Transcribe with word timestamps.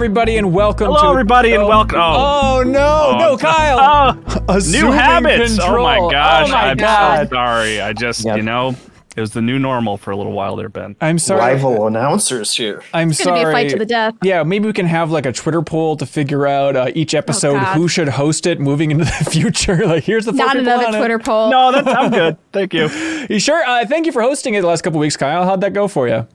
Hello, 0.00 0.06
everybody, 0.06 0.38
and 0.38 0.54
welcome 0.54 0.86
Hello, 0.86 1.02
to. 1.02 1.08
everybody, 1.10 1.52
and 1.52 1.62
oh, 1.62 1.68
welcome- 1.68 2.00
oh. 2.00 2.56
Oh, 2.60 2.62
no, 2.62 3.10
Oh, 3.12 3.18
no, 3.18 3.36
Kyle. 3.36 4.16
Oh, 4.48 4.58
new 4.70 4.90
habits. 4.90 5.58
Control. 5.58 5.86
Oh 5.86 6.06
my 6.06 6.10
gosh. 6.10 6.48
Oh, 6.48 6.52
my 6.52 6.70
I'm 6.70 6.76
God. 6.78 7.28
so 7.28 7.34
sorry. 7.34 7.82
I 7.82 7.92
just, 7.92 8.24
Yep. 8.24 8.38
you 8.38 8.42
know, 8.42 8.74
it 9.14 9.20
was 9.20 9.32
the 9.32 9.42
new 9.42 9.58
normal 9.58 9.98
for 9.98 10.10
a 10.10 10.16
little 10.16 10.32
while 10.32 10.56
there, 10.56 10.70
Ben. 10.70 10.96
I'm 11.02 11.18
sorry. 11.18 11.40
rival 11.40 11.86
announcers 11.86 12.54
here. 12.54 12.82
I'm 12.94 13.12
sorry. 13.12 13.12
It's 13.12 13.24
gonna 13.26 13.44
be 13.44 13.50
a 13.50 13.52
fight 13.52 13.68
to 13.72 13.76
the 13.76 13.84
death. 13.84 14.14
Yeah, 14.22 14.42
maybe 14.42 14.64
we 14.68 14.72
can 14.72 14.86
have 14.86 15.10
like 15.10 15.26
a 15.26 15.32
Twitter 15.34 15.60
poll 15.60 15.98
to 15.98 16.06
figure 16.06 16.46
out 16.46 16.76
uh, 16.76 16.86
each 16.94 17.14
episode 17.14 17.60
God. 17.60 17.76
who 17.76 17.86
should 17.86 18.08
host 18.08 18.46
it 18.46 18.58
moving 18.58 18.92
into 18.92 19.04
the 19.04 19.10
future. 19.30 19.86
Like, 19.86 20.04
here's 20.04 20.24
the 20.24 20.32
Not 20.32 20.56
another 20.56 20.86
on 20.86 20.94
it. 20.94 20.98
Twitter 20.98 21.18
poll. 21.18 21.50
No, 21.50 21.72
that's 21.72 21.86
I'm 21.86 22.10
good. 22.10 22.38
Thank 22.54 22.72
you. 22.72 22.88
You 23.28 23.38
sure? 23.38 23.62
Uh, 23.62 23.84
thank 23.84 24.06
you 24.06 24.12
for 24.12 24.22
hosting 24.22 24.54
it 24.54 24.62
the 24.62 24.66
last 24.66 24.80
couple 24.80 24.98
weeks, 24.98 25.18
Kyle. 25.18 25.44
How'd 25.44 25.60
that 25.60 25.74
go 25.74 25.88
for 25.88 26.08
you? 26.08 26.26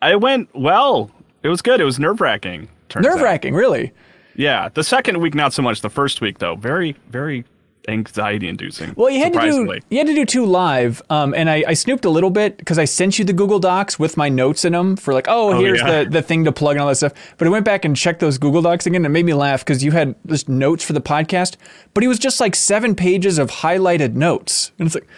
I 0.00 0.16
went 0.16 0.48
well. 0.54 1.10
It 1.42 1.48
was 1.48 1.62
good. 1.62 1.80
It 1.80 1.84
was 1.84 1.98
nerve 1.98 2.20
wracking. 2.20 2.68
Nerve 2.96 3.20
wracking, 3.20 3.54
really. 3.54 3.92
Yeah. 4.34 4.68
The 4.72 4.84
second 4.84 5.20
week, 5.20 5.34
not 5.34 5.52
so 5.52 5.62
much. 5.62 5.80
The 5.80 5.90
first 5.90 6.20
week, 6.20 6.38
though, 6.38 6.56
very, 6.56 6.96
very 7.08 7.44
anxiety 7.88 8.46
inducing. 8.46 8.92
Well, 8.96 9.10
you 9.10 9.20
had 9.20 9.32
to 9.32 9.40
do 9.40 9.78
you 9.88 9.98
had 9.98 10.06
to 10.06 10.14
do 10.14 10.24
two 10.26 10.44
live, 10.44 11.00
um, 11.08 11.32
and 11.34 11.48
I, 11.48 11.64
I 11.66 11.74
snooped 11.74 12.04
a 12.04 12.10
little 12.10 12.30
bit 12.30 12.58
because 12.58 12.78
I 12.78 12.84
sent 12.84 13.18
you 13.18 13.24
the 13.24 13.32
Google 13.32 13.58
Docs 13.58 13.98
with 13.98 14.16
my 14.16 14.28
notes 14.28 14.64
in 14.64 14.74
them 14.74 14.96
for 14.96 15.14
like, 15.14 15.26
oh, 15.28 15.54
Oh, 15.54 15.58
here's 15.60 15.80
yeah. 15.80 16.04
the 16.04 16.10
the 16.10 16.22
thing 16.22 16.44
to 16.44 16.52
plug 16.52 16.72
and 16.76 16.82
all 16.82 16.88
that 16.88 16.96
stuff. 16.96 17.14
But 17.38 17.48
I 17.48 17.50
went 17.50 17.64
back 17.64 17.84
and 17.86 17.96
checked 17.96 18.20
those 18.20 18.36
Google 18.38 18.60
Docs 18.62 18.86
again, 18.86 18.96
and 18.96 19.06
it 19.06 19.08
made 19.08 19.24
me 19.24 19.34
laugh 19.34 19.60
because 19.64 19.82
you 19.82 19.92
had 19.92 20.14
just 20.26 20.48
notes 20.48 20.84
for 20.84 20.92
the 20.92 21.00
podcast, 21.00 21.56
but 21.94 22.04
it 22.04 22.08
was 22.08 22.18
just 22.18 22.38
like 22.38 22.54
seven 22.54 22.94
pages 22.94 23.38
of 23.38 23.50
highlighted 23.50 24.14
notes, 24.14 24.72
and 24.78 24.86
it's 24.86 24.94
like. 24.94 25.08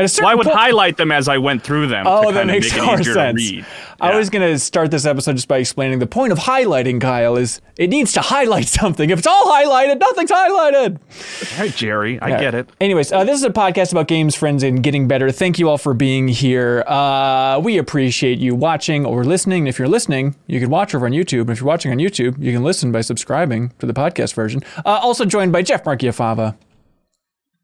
At 0.00 0.04
a 0.04 0.08
certain 0.08 0.24
Well, 0.24 0.32
I 0.32 0.34
would 0.34 0.46
point- 0.46 0.56
highlight 0.58 0.96
them 0.96 1.12
as 1.12 1.28
I 1.28 1.38
went 1.38 1.62
through 1.62 1.86
them 1.88 2.06
Oh, 2.06 2.28
to 2.28 2.34
that 2.34 2.46
makes 2.46 2.72
make 2.74 2.82
more 2.84 3.02
sense. 3.02 3.36
read. 3.36 3.64
I 4.00 4.16
was 4.16 4.30
going 4.30 4.50
to 4.50 4.58
start 4.58 4.90
this 4.90 5.04
episode 5.04 5.36
just 5.36 5.46
by 5.46 5.58
explaining 5.58 5.98
the 5.98 6.06
point 6.06 6.32
of 6.32 6.38
highlighting, 6.38 7.00
Kyle, 7.02 7.36
is 7.36 7.60
it 7.76 7.90
needs 7.90 8.12
to 8.14 8.20
highlight 8.22 8.66
something. 8.80 9.10
If 9.10 9.18
it's 9.18 9.26
all 9.26 9.44
highlighted, 9.46 10.00
nothing's 10.00 10.30
highlighted. 10.30 10.96
All 10.96 11.60
right, 11.64 11.74
Jerry. 11.76 12.18
I 12.20 12.28
Yeah. 12.30 12.40
get 12.40 12.54
it. 12.54 12.70
Anyways, 12.80 13.12
uh, 13.12 13.24
this 13.24 13.36
is 13.38 13.44
a 13.44 13.50
podcast 13.50 13.92
about 13.92 14.08
games, 14.08 14.34
friends, 14.34 14.62
and 14.62 14.82
getting 14.82 15.06
better. 15.06 15.30
Thank 15.30 15.58
you 15.58 15.68
all 15.68 15.76
for 15.78 15.92
being 15.92 16.28
here. 16.28 16.82
Uh, 16.86 17.60
we 17.62 17.76
appreciate 17.76 18.38
you 18.38 18.54
watching 18.54 19.04
or 19.04 19.22
listening. 19.24 19.66
If 19.66 19.78
you're 19.78 19.88
listening, 19.88 20.34
you 20.46 20.60
can 20.60 20.70
watch 20.70 20.94
over 20.94 21.04
on 21.04 21.12
YouTube. 21.12 21.42
And 21.42 21.50
if 21.50 21.60
you're 21.60 21.66
watching 21.68 21.92
on 21.92 21.98
YouTube, 21.98 22.36
you 22.42 22.52
can 22.52 22.62
listen 22.62 22.90
by 22.92 23.02
subscribing 23.02 23.72
to 23.80 23.86
the 23.86 23.92
podcast 23.94 24.32
version. 24.34 24.62
Uh, 24.78 24.88
also 25.02 25.26
joined 25.26 25.52
by 25.52 25.60
Jeff 25.60 25.84
Marchiafava, 25.84 26.54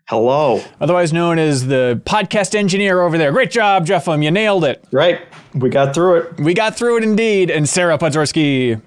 Hello. 0.08 0.62
otherwise 0.80 1.12
known 1.12 1.36
as 1.40 1.66
the 1.66 2.00
podcast 2.04 2.54
engineer 2.54 3.00
over 3.02 3.18
there. 3.18 3.32
Great 3.32 3.50
job, 3.50 3.84
Jeff. 3.86 4.06
Um, 4.06 4.22
you 4.22 4.30
nailed 4.30 4.64
it. 4.64 4.84
Right. 4.92 5.20
We 5.52 5.68
got 5.68 5.94
through 5.94 6.18
it. 6.18 6.36
We 6.40 6.54
got 6.54 6.76
through 6.76 6.98
it 6.98 7.02
indeed. 7.02 7.50
And 7.50 7.68
Sarah 7.68 7.98
Podzorski. 7.98 8.80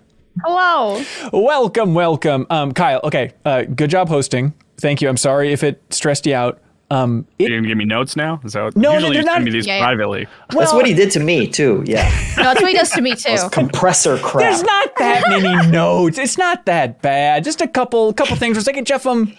Hello. 0.46 1.04
Welcome, 1.34 1.94
welcome. 1.94 2.48
Um, 2.50 2.72
Kyle, 2.72 3.02
okay, 3.04 3.34
uh, 3.44 3.64
good 3.64 3.90
job 3.90 4.08
hosting. 4.08 4.54
Thank 4.80 5.02
you. 5.02 5.10
I'm 5.10 5.18
sorry 5.18 5.52
if 5.52 5.62
it 5.62 5.82
stressed 5.90 6.26
you 6.26 6.36
out. 6.36 6.62
Um, 6.90 7.28
it, 7.38 7.50
You're 7.50 7.58
gonna 7.60 7.68
give 7.68 7.78
me 7.78 7.84
notes 7.86 8.16
now? 8.16 8.40
Is 8.46 8.54
that 8.54 8.64
what, 8.64 8.78
No, 8.78 8.94
usually 8.94 9.12
they're 9.12 9.20
you 9.22 9.26
not- 9.26 9.34
send 9.34 9.46
me 9.46 9.52
these 9.52 9.68
Yeah, 9.68 9.76
yeah. 9.80 9.84
privately. 9.84 10.26
That's 10.52 10.72
what 10.74 10.86
he 10.88 10.94
did 10.94 11.12
to 11.12 11.20
me 11.20 11.48
too. 11.48 11.84
Yeah. 11.86 12.10
No, 12.38 12.44
that's 12.46 12.62
what 12.62 12.70
he 12.72 12.78
does 12.78 12.92
to 12.92 13.02
me 13.02 13.16
too. 13.16 13.36
Compressor 13.52 14.18
crap. 14.20 14.50
There's 14.50 14.64
not 14.64 14.96
that 14.98 15.24
many 15.28 15.68
notes. 15.72 16.18
It's 16.18 16.38
not 16.38 16.66
that 16.68 17.02
bad. 17.02 17.44
Just 17.44 17.60
a 17.60 17.68
couple 17.68 18.14
couple 18.14 18.38
things. 18.38 18.58
It's 18.58 18.66
like, 18.66 18.78
hey, 18.78 18.82
Jeff, 18.84 19.06
um, 19.06 19.36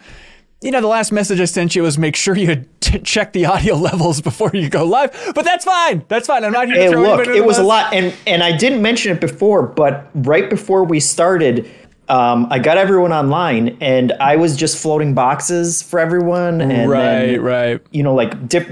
you 0.61 0.71
know, 0.71 0.81
the 0.81 0.87
last 0.87 1.11
message 1.13 1.41
I 1.41 1.47
sent 1.47 1.75
you 1.75 1.83
was 1.83 1.97
make 1.99 2.15
sure 2.17 2.37
you 2.37 2.65
t- 2.81 2.99
check 3.05 3.33
the 3.33 3.47
audio 3.47 3.75
levels 3.77 4.21
before 4.21 4.51
you 4.53 4.69
go 4.69 4.85
live. 4.85 5.11
But 5.35 5.45
that's 5.45 5.65
fine. 5.65 6.05
That's 6.09 6.27
fine. 6.27 6.45
I'm 6.45 6.53
not 6.53 6.67
here 6.67 6.77
to 6.77 6.83
Hey, 6.83 6.91
throw 6.91 7.03
look, 7.03 7.27
it 7.27 7.45
was 7.45 7.59
a 7.59 7.63
lot, 7.63 7.95
and 7.95 8.15
and 8.27 8.43
I 8.43 8.57
didn't 8.57 8.83
mention 8.83 9.13
it 9.13 9.21
before, 9.21 9.63
but 9.63 10.11
right 10.15 10.51
before 10.51 10.85
we 10.85 11.01
started, 11.01 11.69
um, 12.09 12.47
I 12.51 12.59
got 12.59 12.77
everyone 12.77 13.13
online, 13.13 13.79
and 13.81 14.13
I 14.21 14.37
was 14.37 14.57
just 14.57 14.77
floating 14.77 15.15
boxes 15.15 15.81
for 15.81 15.99
everyone, 16.01 16.61
and 16.61 16.91
Right, 16.91 17.01
then, 17.27 17.41
right. 17.43 17.81
you 17.93 18.03
know, 18.03 18.15
like 18.15 18.49
dip, 18.49 18.69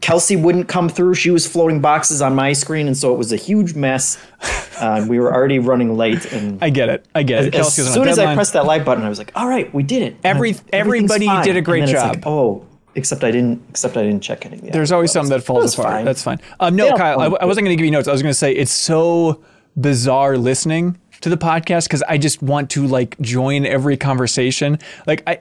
Kelsey 0.00 0.36
wouldn't 0.36 0.68
come 0.68 0.88
through; 0.88 1.14
she 1.14 1.30
was 1.30 1.46
floating 1.46 1.80
boxes 1.80 2.20
on 2.22 2.34
my 2.34 2.52
screen, 2.52 2.86
and 2.86 2.96
so 2.96 3.12
it 3.14 3.18
was 3.18 3.32
a 3.32 3.36
huge 3.36 3.74
mess. 3.74 4.18
Uh, 4.78 5.04
we 5.08 5.18
were 5.18 5.32
already 5.34 5.58
running 5.58 5.96
late, 5.96 6.32
and 6.32 6.58
I 6.62 6.70
get 6.70 6.88
it. 6.88 7.06
I 7.14 7.22
get 7.22 7.44
it. 7.46 7.54
as 7.54 7.60
Kelsey 7.76 7.82
was 7.82 7.88
on 7.88 7.90
a 7.90 7.94
soon 7.94 8.08
as 8.08 8.18
I 8.18 8.34
pressed 8.34 8.52
that 8.52 8.66
like 8.66 8.84
button, 8.84 9.04
I 9.04 9.08
was 9.08 9.18
like, 9.18 9.32
"All 9.34 9.48
right, 9.48 9.72
we 9.74 9.82
did 9.82 10.02
it." 10.02 10.16
Every- 10.24 10.56
everybody 10.72 11.26
did 11.42 11.56
a 11.56 11.60
great 11.62 11.80
And 11.84 11.88
then 11.88 11.94
it's 11.96 12.04
job. 12.04 12.16
like, 12.16 12.26
oh, 12.26 12.64
except 12.94 13.24
I 13.24 13.30
didn't. 13.30 13.62
Except 13.70 13.96
I 13.96 14.02
didn't 14.02 14.20
check 14.22 14.46
anything. 14.46 14.70
There's 14.70 14.92
always 14.92 15.10
something 15.12 15.30
that 15.30 15.42
falls 15.42 15.72
It 15.74 15.78
apart. 15.80 15.94
fine. 15.96 16.04
That's 16.04 16.22
fine. 16.22 16.40
Um, 16.60 16.76
no, 16.76 16.94
Kyle, 16.96 17.20
I, 17.20 17.26
I 17.26 17.44
wasn't 17.44 17.64
going 17.64 17.76
to 17.76 17.80
give 17.80 17.84
you 17.86 17.90
notes. 17.92 18.08
I 18.08 18.12
was 18.12 18.22
going 18.22 18.30
to 18.30 18.38
say 18.38 18.52
it's 18.52 18.72
so 18.72 19.42
bizarre 19.80 20.36
listening 20.36 20.98
to 21.20 21.28
the 21.28 21.36
podcast 21.36 21.84
because 21.84 22.02
I 22.08 22.18
just 22.18 22.42
want 22.42 22.70
to 22.70 22.86
like 22.86 23.18
join 23.20 23.66
every 23.66 23.96
conversation. 23.96 24.78
Like 25.06 25.22
I, 25.26 25.38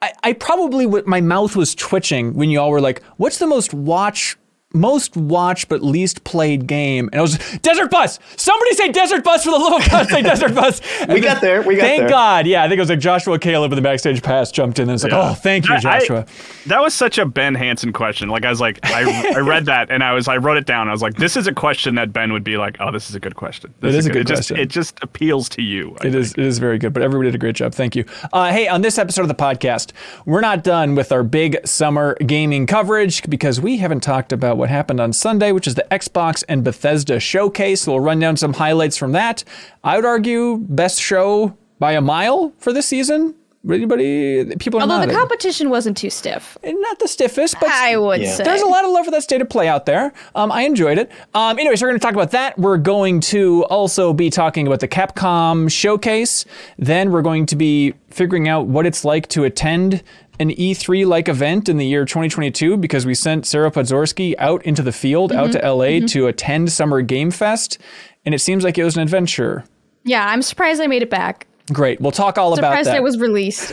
I, 0.00 0.12
I 0.22 0.32
probably 0.32 0.86
my 1.06 1.20
mouth 1.20 1.56
was 1.56 1.74
twitching 1.74 2.34
when 2.34 2.50
you 2.50 2.60
all 2.60 2.70
were 2.70 2.80
like, 2.80 3.02
"What's 3.16 3.38
the 3.38 3.46
most 3.46 3.74
watch?" 3.74 4.36
Most 4.74 5.16
watched 5.16 5.68
but 5.70 5.82
least 5.82 6.24
played 6.24 6.66
game, 6.66 7.08
and 7.10 7.18
I 7.18 7.22
was 7.22 7.38
Desert 7.62 7.90
Bus. 7.90 8.18
Somebody 8.36 8.74
say 8.74 8.92
Desert 8.92 9.24
Bus 9.24 9.42
for 9.42 9.50
the 9.50 9.56
love 9.56 9.80
of 9.82 9.88
God! 9.90 10.08
Say 10.08 10.20
Desert 10.20 10.54
Bus. 10.54 10.82
And 11.00 11.08
We 11.14 11.20
then- 11.20 11.32
got 11.34 11.40
there, 11.40 11.62
we 11.62 11.76
got 11.76 11.80
thank 11.84 12.00
there. 12.00 12.08
Thank 12.08 12.10
God. 12.10 12.46
Yeah, 12.46 12.62
I 12.62 12.68
think 12.68 12.76
it 12.76 12.82
was 12.82 12.90
like 12.90 12.98
Joshua 12.98 13.38
Caleb 13.38 13.72
in 13.72 13.76
the 13.76 13.82
backstage 13.82 14.22
pass 14.22 14.52
jumped 14.52 14.78
in, 14.78 14.90
and 14.90 14.92
it's 14.96 15.02
like, 15.04 15.12
Yeah. 15.12 15.30
oh, 15.30 15.32
thank 15.34 15.66
you, 15.68 15.72
I- 15.74 15.78
I- 15.78 15.80
Joshua. 16.00 16.26
that 16.66 16.82
was 16.82 16.92
such 16.92 17.16
a 17.16 17.24
Ben 17.24 17.54
Hanson 17.54 17.94
question. 17.94 18.28
Like 18.28 18.44
I 18.44 18.50
was 18.50 18.60
like, 18.60 18.78
I, 18.82 19.32
I 19.36 19.38
read 19.40 19.64
that 19.66 19.90
and 19.90 20.04
I 20.04 20.12
was 20.12 20.28
I 20.28 20.36
wrote 20.36 20.58
it 20.58 20.66
down. 20.66 20.86
I 20.86 20.92
was 20.92 21.00
like, 21.00 21.14
this 21.14 21.34
is 21.38 21.46
a 21.46 21.54
question 21.54 21.94
that 21.94 22.12
Ben 22.12 22.30
would 22.34 22.44
be 22.44 22.58
like, 22.58 22.76
oh, 22.78 22.92
this 22.92 23.08
is 23.08 23.16
a 23.16 23.20
good 23.20 23.36
question. 23.36 23.72
This 23.80 23.94
It 23.94 23.98
is 24.00 24.06
a 24.06 24.10
good 24.10 24.20
it 24.20 24.26
just, 24.26 24.48
question. 24.50 24.56
It 24.58 24.68
just 24.68 24.98
appeals 25.02 25.48
to 25.50 25.62
you. 25.62 25.96
I 26.02 26.08
It 26.08 26.14
is 26.14 26.32
it 26.32 26.40
is 26.44 26.58
very 26.58 26.76
good, 26.76 26.92
but 26.92 27.02
everybody 27.02 27.28
did 27.28 27.36
a 27.36 27.38
great 27.38 27.56
job. 27.56 27.72
Thank 27.72 27.96
you. 27.96 28.04
Uh, 28.34 28.52
hey, 28.52 28.68
on 28.68 28.82
this 28.82 28.98
episode 28.98 29.22
of 29.22 29.28
the 29.28 29.34
podcast, 29.34 29.92
we're 30.26 30.42
not 30.42 30.62
done 30.62 30.94
with 30.94 31.10
our 31.10 31.22
big 31.22 31.66
summer 31.66 32.16
gaming 32.26 32.66
coverage 32.66 33.22
because 33.30 33.62
we 33.62 33.78
haven't 33.78 34.00
talked 34.00 34.30
about 34.30 34.57
what 34.58 34.68
happened 34.68 35.00
on 35.00 35.12
Sunday, 35.12 35.52
which 35.52 35.66
is 35.66 35.76
the 35.76 35.86
Xbox 35.90 36.44
and 36.48 36.64
Bethesda 36.64 37.20
showcase. 37.20 37.86
We'll 37.86 38.00
run 38.00 38.18
down 38.18 38.36
some 38.36 38.54
highlights 38.54 38.96
from 38.96 39.12
that. 39.12 39.44
I 39.82 39.96
would 39.96 40.04
argue 40.04 40.58
best 40.58 41.00
show 41.00 41.56
by 41.78 41.92
a 41.92 42.00
mile 42.00 42.52
for 42.58 42.72
this 42.72 42.86
season. 42.86 43.34
Anybody? 43.68 44.44
People 44.56 44.78
are 44.78 44.82
Although 44.82 44.94
the 45.00 45.06
nodding. 45.06 45.16
competition 45.16 45.68
wasn't 45.68 45.96
too 45.96 46.10
stiff, 46.10 46.56
not 46.64 46.98
the 47.00 47.08
stiffest, 47.08 47.56
but 47.60 47.68
I 47.68 47.96
would 47.96 48.20
Yeah. 48.20 48.32
say. 48.32 48.44
there's 48.44 48.62
a 48.62 48.66
lot 48.66 48.84
of 48.84 48.90
love 48.92 49.04
for 49.04 49.10
that 49.10 49.22
state 49.22 49.42
of 49.42 49.48
play 49.48 49.66
out 49.68 49.84
there. 49.84 50.12
Um, 50.34 50.52
I 50.52 50.62
enjoyed 50.62 50.96
it. 50.96 51.10
Um, 51.34 51.58
anyways, 51.58 51.82
we're 51.82 51.88
going 51.88 51.98
to 51.98 52.04
talk 52.04 52.14
about 52.14 52.30
that. 52.30 52.58
We're 52.58 52.76
going 52.78 53.20
to 53.20 53.64
also 53.64 54.12
be 54.12 54.30
talking 54.30 54.66
about 54.66 54.80
the 54.80 54.88
Capcom 54.88 55.70
showcase. 55.70 56.44
Then 56.78 57.10
we're 57.10 57.22
going 57.22 57.46
to 57.46 57.56
be 57.56 57.94
figuring 58.10 58.48
out 58.48 58.66
what 58.68 58.86
it's 58.86 59.04
like 59.04 59.28
to 59.30 59.42
attend 59.44 60.02
an 60.40 60.50
E3 60.50 61.04
like 61.04 61.28
event 61.28 61.68
in 61.68 61.78
the 61.78 61.86
year 61.86 62.04
2022 62.04 62.76
because 62.76 63.04
we 63.04 63.14
sent 63.14 63.44
Sarah 63.44 63.72
Podzorski 63.72 64.34
out 64.38 64.64
into 64.64 64.82
the 64.82 64.92
field, 64.92 65.32
out 65.32 65.50
to 65.50 65.58
LA 65.58 65.98
to 66.06 66.28
attend 66.28 66.70
Summer 66.70 67.02
Game 67.02 67.32
Fest. 67.32 67.76
And 68.24 68.36
it 68.36 68.38
seems 68.38 68.62
like 68.62 68.78
it 68.78 68.84
was 68.84 68.94
an 68.96 69.02
adventure. 69.02 69.64
Yeah, 70.04 70.24
I'm 70.28 70.42
surprised 70.42 70.80
I 70.80 70.86
made 70.86 71.02
it 71.02 71.10
back. 71.10 71.47
Great. 71.72 72.00
We'll 72.00 72.12
talk 72.12 72.38
all 72.38 72.52
about 72.52 72.70
Surprised 72.70 72.88
that. 72.88 72.96
it 72.96 73.02
was 73.02 73.18
released. 73.18 73.72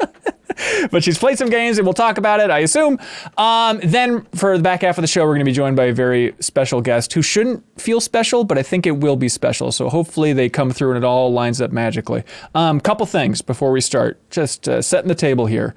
but 0.90 1.02
she's 1.02 1.18
played 1.18 1.38
some 1.38 1.48
games 1.50 1.78
and 1.78 1.86
we'll 1.86 1.94
talk 1.94 2.18
about 2.18 2.40
it, 2.40 2.50
I 2.50 2.60
assume. 2.60 2.98
Um, 3.36 3.80
then 3.82 4.26
for 4.34 4.56
the 4.56 4.62
back 4.62 4.82
half 4.82 4.98
of 4.98 5.02
the 5.02 5.08
show, 5.08 5.22
we're 5.22 5.34
going 5.34 5.40
to 5.40 5.44
be 5.44 5.52
joined 5.52 5.76
by 5.76 5.86
a 5.86 5.92
very 5.92 6.34
special 6.40 6.80
guest 6.80 7.12
who 7.12 7.22
shouldn't 7.22 7.64
feel 7.80 8.00
special, 8.00 8.44
but 8.44 8.58
I 8.58 8.62
think 8.62 8.86
it 8.86 8.92
will 8.92 9.16
be 9.16 9.28
special. 9.28 9.72
So 9.72 9.88
hopefully 9.88 10.32
they 10.32 10.48
come 10.48 10.70
through 10.70 10.90
and 10.90 10.98
it 10.98 11.04
all 11.04 11.32
lines 11.32 11.60
up 11.60 11.72
magically. 11.72 12.24
Um, 12.54 12.80
couple 12.80 13.06
things 13.06 13.42
before 13.42 13.70
we 13.70 13.80
start, 13.80 14.18
just 14.30 14.68
uh, 14.68 14.82
setting 14.82 15.08
the 15.08 15.14
table 15.14 15.46
here. 15.46 15.74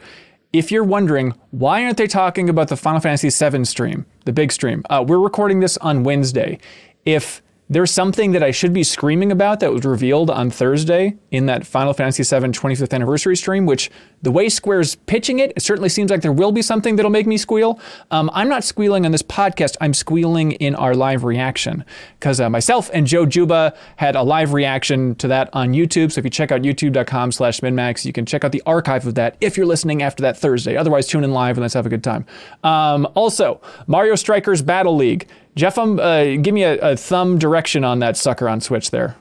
If 0.52 0.72
you're 0.72 0.84
wondering 0.84 1.34
why 1.52 1.84
aren't 1.84 1.98
they 1.98 2.08
talking 2.08 2.50
about 2.50 2.68
the 2.68 2.78
Final 2.78 3.00
Fantasy 3.00 3.30
VII 3.30 3.66
stream, 3.66 4.06
the 4.26 4.34
big 4.34 4.52
stream, 4.52 4.84
uh, 4.90 5.04
we're 5.08 5.20
recording 5.20 5.60
this 5.60 5.78
on 5.78 6.04
Wednesday. 6.04 6.60
If 7.06 7.43
there's 7.70 7.92
something 7.92 8.34
that 8.34 8.44
I 8.44 8.52
should 8.52 8.74
be 8.74 8.84
screaming 8.84 9.32
about 9.32 9.60
that 9.62 9.72
was 9.72 9.86
revealed 9.86 10.30
on 10.30 10.50
Thursday 10.50 11.16
in 11.32 11.46
that 11.46 11.66
Final 11.66 11.94
Fantasy 11.94 12.24
VII 12.24 12.48
25th 12.48 12.94
anniversary 12.94 13.36
stream, 13.36 13.66
which 13.66 13.90
the 14.22 14.32
way 14.32 14.50
Square's 14.50 14.96
pitching 14.96 15.40
it, 15.40 15.54
it 15.56 15.62
certainly 15.62 15.90
seems 15.90 16.12
like 16.12 16.22
there 16.22 16.34
will 16.34 16.52
be 16.52 16.62
something 16.62 16.98
that'll 16.98 17.12
make 17.12 17.26
me 17.26 17.38
squeal. 17.38 17.80
Um, 18.12 18.30
I'm 18.34 18.50
not 18.50 18.64
squealing 18.64 19.06
on 19.06 19.12
this 19.12 19.24
podcast, 19.24 19.76
I'm 19.82 19.94
squealing 19.94 20.54
in 20.54 20.76
our 20.76 20.94
live 20.94 21.24
reaction 21.24 21.86
because 22.20 22.40
uh, 22.40 22.50
myself 22.50 22.90
and 22.94 23.08
Joe 23.08 23.26
Juba 23.26 23.74
had 23.96 24.16
a 24.16 24.24
live 24.24 24.54
reaction 24.54 25.16
to 25.16 25.28
that 25.30 25.50
on 25.54 25.74
YouTube. 25.74 26.12
So 26.12 26.20
if 26.20 26.26
you 26.26 26.32
check 26.32 26.52
out 26.52 26.62
youtube.com 26.62 27.32
slash 27.32 27.62
minnmax, 27.62 28.06
you 28.06 28.14
can 28.14 28.26
check 28.26 28.44
out 28.44 28.52
the 28.52 28.64
archive 28.66 29.08
of 29.08 29.16
that 29.16 29.38
if 29.42 29.58
you're 29.58 29.66
listening 29.66 30.04
after 30.04 30.22
that 30.24 30.38
Thursday. 30.38 30.76
Otherwise, 30.76 31.08
tune 31.08 31.24
in 31.24 31.32
live 31.32 31.58
and 31.58 31.62
let's 31.62 31.74
have 31.74 31.86
a 31.86 31.90
good 31.90 32.04
time. 32.04 32.26
Um, 32.64 33.08
also, 33.16 33.62
Mario 33.88 34.16
Strikers 34.16 34.62
Battle 34.62 34.96
League. 34.96 35.28
Jeff, 35.56 35.78
um, 35.78 36.00
uh, 36.00 36.24
give 36.42 36.54
me 36.54 36.64
a, 36.64 36.94
a 36.94 36.98
thumb 36.98 37.38
direction 37.38 37.84
on 37.84 38.00
that 38.00 38.18
sucker 38.18 38.50
on 38.50 38.62
Switch 38.62 38.92
there. 38.92 39.16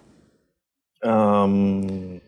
Um, 1.03 2.21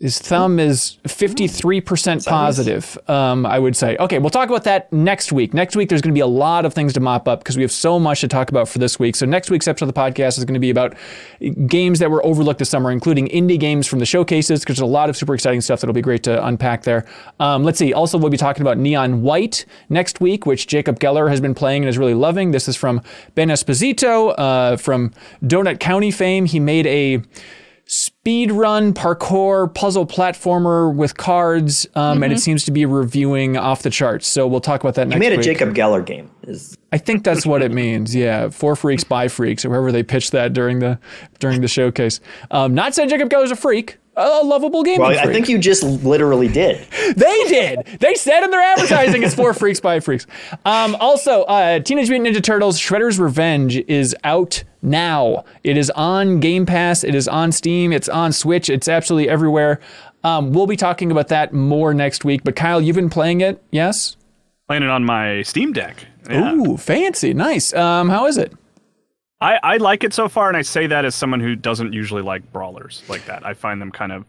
His 0.00 0.18
thumb 0.18 0.58
is 0.58 0.96
53% 1.04 2.26
positive, 2.26 2.96
um, 3.06 3.44
I 3.44 3.58
would 3.58 3.76
say. 3.76 3.98
Okay, 3.98 4.18
we'll 4.18 4.30
talk 4.30 4.48
about 4.48 4.64
that 4.64 4.90
next 4.90 5.30
week. 5.30 5.52
Next 5.52 5.76
week, 5.76 5.90
there's 5.90 6.00
going 6.00 6.14
to 6.14 6.16
be 6.16 6.22
a 6.22 6.26
lot 6.26 6.64
of 6.64 6.72
things 6.72 6.94
to 6.94 7.00
mop 7.00 7.28
up 7.28 7.40
because 7.40 7.58
we 7.58 7.62
have 7.62 7.70
so 7.70 8.00
much 8.00 8.22
to 8.22 8.28
talk 8.28 8.48
about 8.48 8.66
for 8.66 8.78
this 8.78 8.98
week. 8.98 9.14
So, 9.14 9.26
next 9.26 9.50
week's 9.50 9.68
episode 9.68 9.90
of 9.90 9.94
the 9.94 10.00
podcast 10.00 10.38
is 10.38 10.46
going 10.46 10.54
to 10.54 10.60
be 10.60 10.70
about 10.70 10.94
games 11.66 11.98
that 11.98 12.10
were 12.10 12.24
overlooked 12.24 12.60
this 12.60 12.70
summer, 12.70 12.90
including 12.90 13.28
indie 13.28 13.60
games 13.60 13.86
from 13.86 13.98
the 13.98 14.06
showcases, 14.06 14.60
because 14.60 14.76
there's 14.76 14.88
a 14.88 14.90
lot 14.90 15.10
of 15.10 15.18
super 15.18 15.34
exciting 15.34 15.60
stuff 15.60 15.82
that'll 15.82 15.92
be 15.92 16.00
great 16.00 16.22
to 16.22 16.46
unpack 16.46 16.84
there. 16.84 17.04
Um, 17.38 17.62
let's 17.62 17.78
see. 17.78 17.92
Also, 17.92 18.16
we'll 18.16 18.30
be 18.30 18.38
talking 18.38 18.62
about 18.62 18.78
Neon 18.78 19.20
White 19.20 19.66
next 19.90 20.18
week, 20.18 20.46
which 20.46 20.66
Jacob 20.66 20.98
Geller 20.98 21.28
has 21.28 21.42
been 21.42 21.54
playing 21.54 21.82
and 21.82 21.90
is 21.90 21.98
really 21.98 22.14
loving. 22.14 22.52
This 22.52 22.68
is 22.68 22.76
from 22.76 23.02
Ben 23.34 23.48
Esposito 23.48 24.34
uh, 24.38 24.78
from 24.78 25.12
Donut 25.42 25.78
County 25.78 26.10
fame. 26.10 26.46
He 26.46 26.58
made 26.58 26.86
a 26.86 27.22
speed 27.90 28.52
run 28.52 28.94
parkour 28.94 29.74
puzzle 29.74 30.06
platformer 30.06 30.94
with 30.94 31.16
cards 31.16 31.88
um, 31.96 32.22
and 32.22 32.32
it 32.32 32.38
seems 32.38 32.62
to 32.62 32.70
be 32.70 32.86
reviewing 32.86 33.56
off 33.56 33.82
the 33.82 33.90
charts. 33.90 34.28
So 34.28 34.46
we'll 34.46 34.60
talk 34.60 34.80
about 34.80 34.94
that 34.94 35.08
He 35.08 35.10
next 35.10 35.18
made 35.18 35.32
a 35.32 35.36
week. 35.38 35.44
Jacob 35.44 35.74
Geller 35.74 36.06
game. 36.06 36.30
Is 36.44 36.78
i 36.92 36.98
think 36.98 37.24
that's 37.24 37.44
what 37.44 37.62
it 37.62 37.72
means. 37.72 38.14
Yeah 38.14 38.48
for 38.50 38.76
freaks 38.76 39.02
by 39.02 39.26
freaks 39.26 39.64
or 39.64 39.70
whoever 39.70 39.90
they 39.90 40.04
pitched 40.04 40.30
that 40.30 40.52
during 40.52 40.78
the 40.78 41.00
during 41.40 41.62
the 41.62 41.68
showcase. 41.68 42.20
Um, 42.52 42.74
not 42.74 42.94
saying 42.94 43.08
jacob 43.08 43.28
Geller's 43.28 43.50
a 43.50 43.56
freak 43.56 43.98
a 44.16 44.44
lovable 44.44 44.82
gaming 44.82 45.00
well, 45.00 45.10
freak. 45.10 45.20
I 45.20 45.32
think 45.32 45.48
you 45.48 45.58
just 45.58 45.82
literally 45.82 46.48
did. 46.48 46.86
They 47.10 47.44
did. 47.48 47.98
They 47.98 48.14
said 48.14 48.44
in 48.44 48.52
their 48.52 48.60
advertising 48.60 49.24
it's 49.24 49.34
for 49.34 49.52
freaks 49.52 49.80
by 49.80 49.98
freaks. 49.98 50.28
Um, 50.64 50.94
also, 51.00 51.42
uh, 51.42 51.80
Teenage 51.80 52.08
Mutant 52.08 52.36
Ninja 52.36 52.42
Turtles: 52.42 52.78
Shredder's 52.78 53.18
Revenge 53.18 53.78
is 53.88 54.14
out 54.22 54.62
now. 54.80 55.44
It 55.64 55.76
is 55.76 55.90
on 55.90 56.38
Game 56.38 56.66
Pass. 56.66 57.02
It 57.02 57.16
is 57.16 57.26
on 57.26 57.50
Steam. 57.50 57.92
It's 57.92 58.08
on 58.08 58.32
Switch. 58.32 58.70
It's 58.70 58.86
absolutely 58.86 59.28
everywhere. 59.28 59.80
Um, 60.22 60.52
we'll 60.52 60.68
be 60.68 60.76
talking 60.76 61.10
about 61.10 61.28
that 61.28 61.52
more 61.52 61.92
next 61.94 62.24
week. 62.24 62.42
But 62.44 62.54
Kyle, 62.54 62.80
you've 62.80 62.96
been 62.96 63.10
playing 63.10 63.40
it, 63.40 63.60
yes? 63.72 64.16
Playing 64.68 64.84
it 64.84 64.90
on 64.90 65.04
my 65.04 65.42
Steam 65.42 65.72
Deck. 65.72 66.06
Yeah. 66.28 66.54
Ooh, 66.54 66.76
fancy, 66.76 67.34
nice. 67.34 67.74
Um, 67.74 68.08
how 68.08 68.26
is 68.26 68.38
it? 68.38 68.52
I, 69.40 69.58
I 69.62 69.76
like 69.78 70.04
it 70.04 70.12
so 70.12 70.28
far, 70.28 70.48
and 70.48 70.56
I 70.56 70.62
say 70.62 70.86
that 70.86 71.04
as 71.04 71.14
someone 71.14 71.40
who 71.40 71.56
doesn't 71.56 71.92
usually 71.92 72.22
like 72.22 72.52
brawlers 72.52 73.02
like 73.08 73.24
that. 73.26 73.44
I 73.46 73.54
find 73.54 73.80
them 73.80 73.90
kind 73.90 74.12
of 74.12 74.24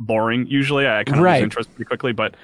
boring 0.00 0.46
usually. 0.48 0.86
I 0.88 1.04
kind 1.04 1.18
of 1.18 1.24
Right. 1.24 1.36
lose 1.36 1.44
interest 1.44 1.70
pretty 1.74 1.84
quickly, 1.86 2.12
but 2.12 2.34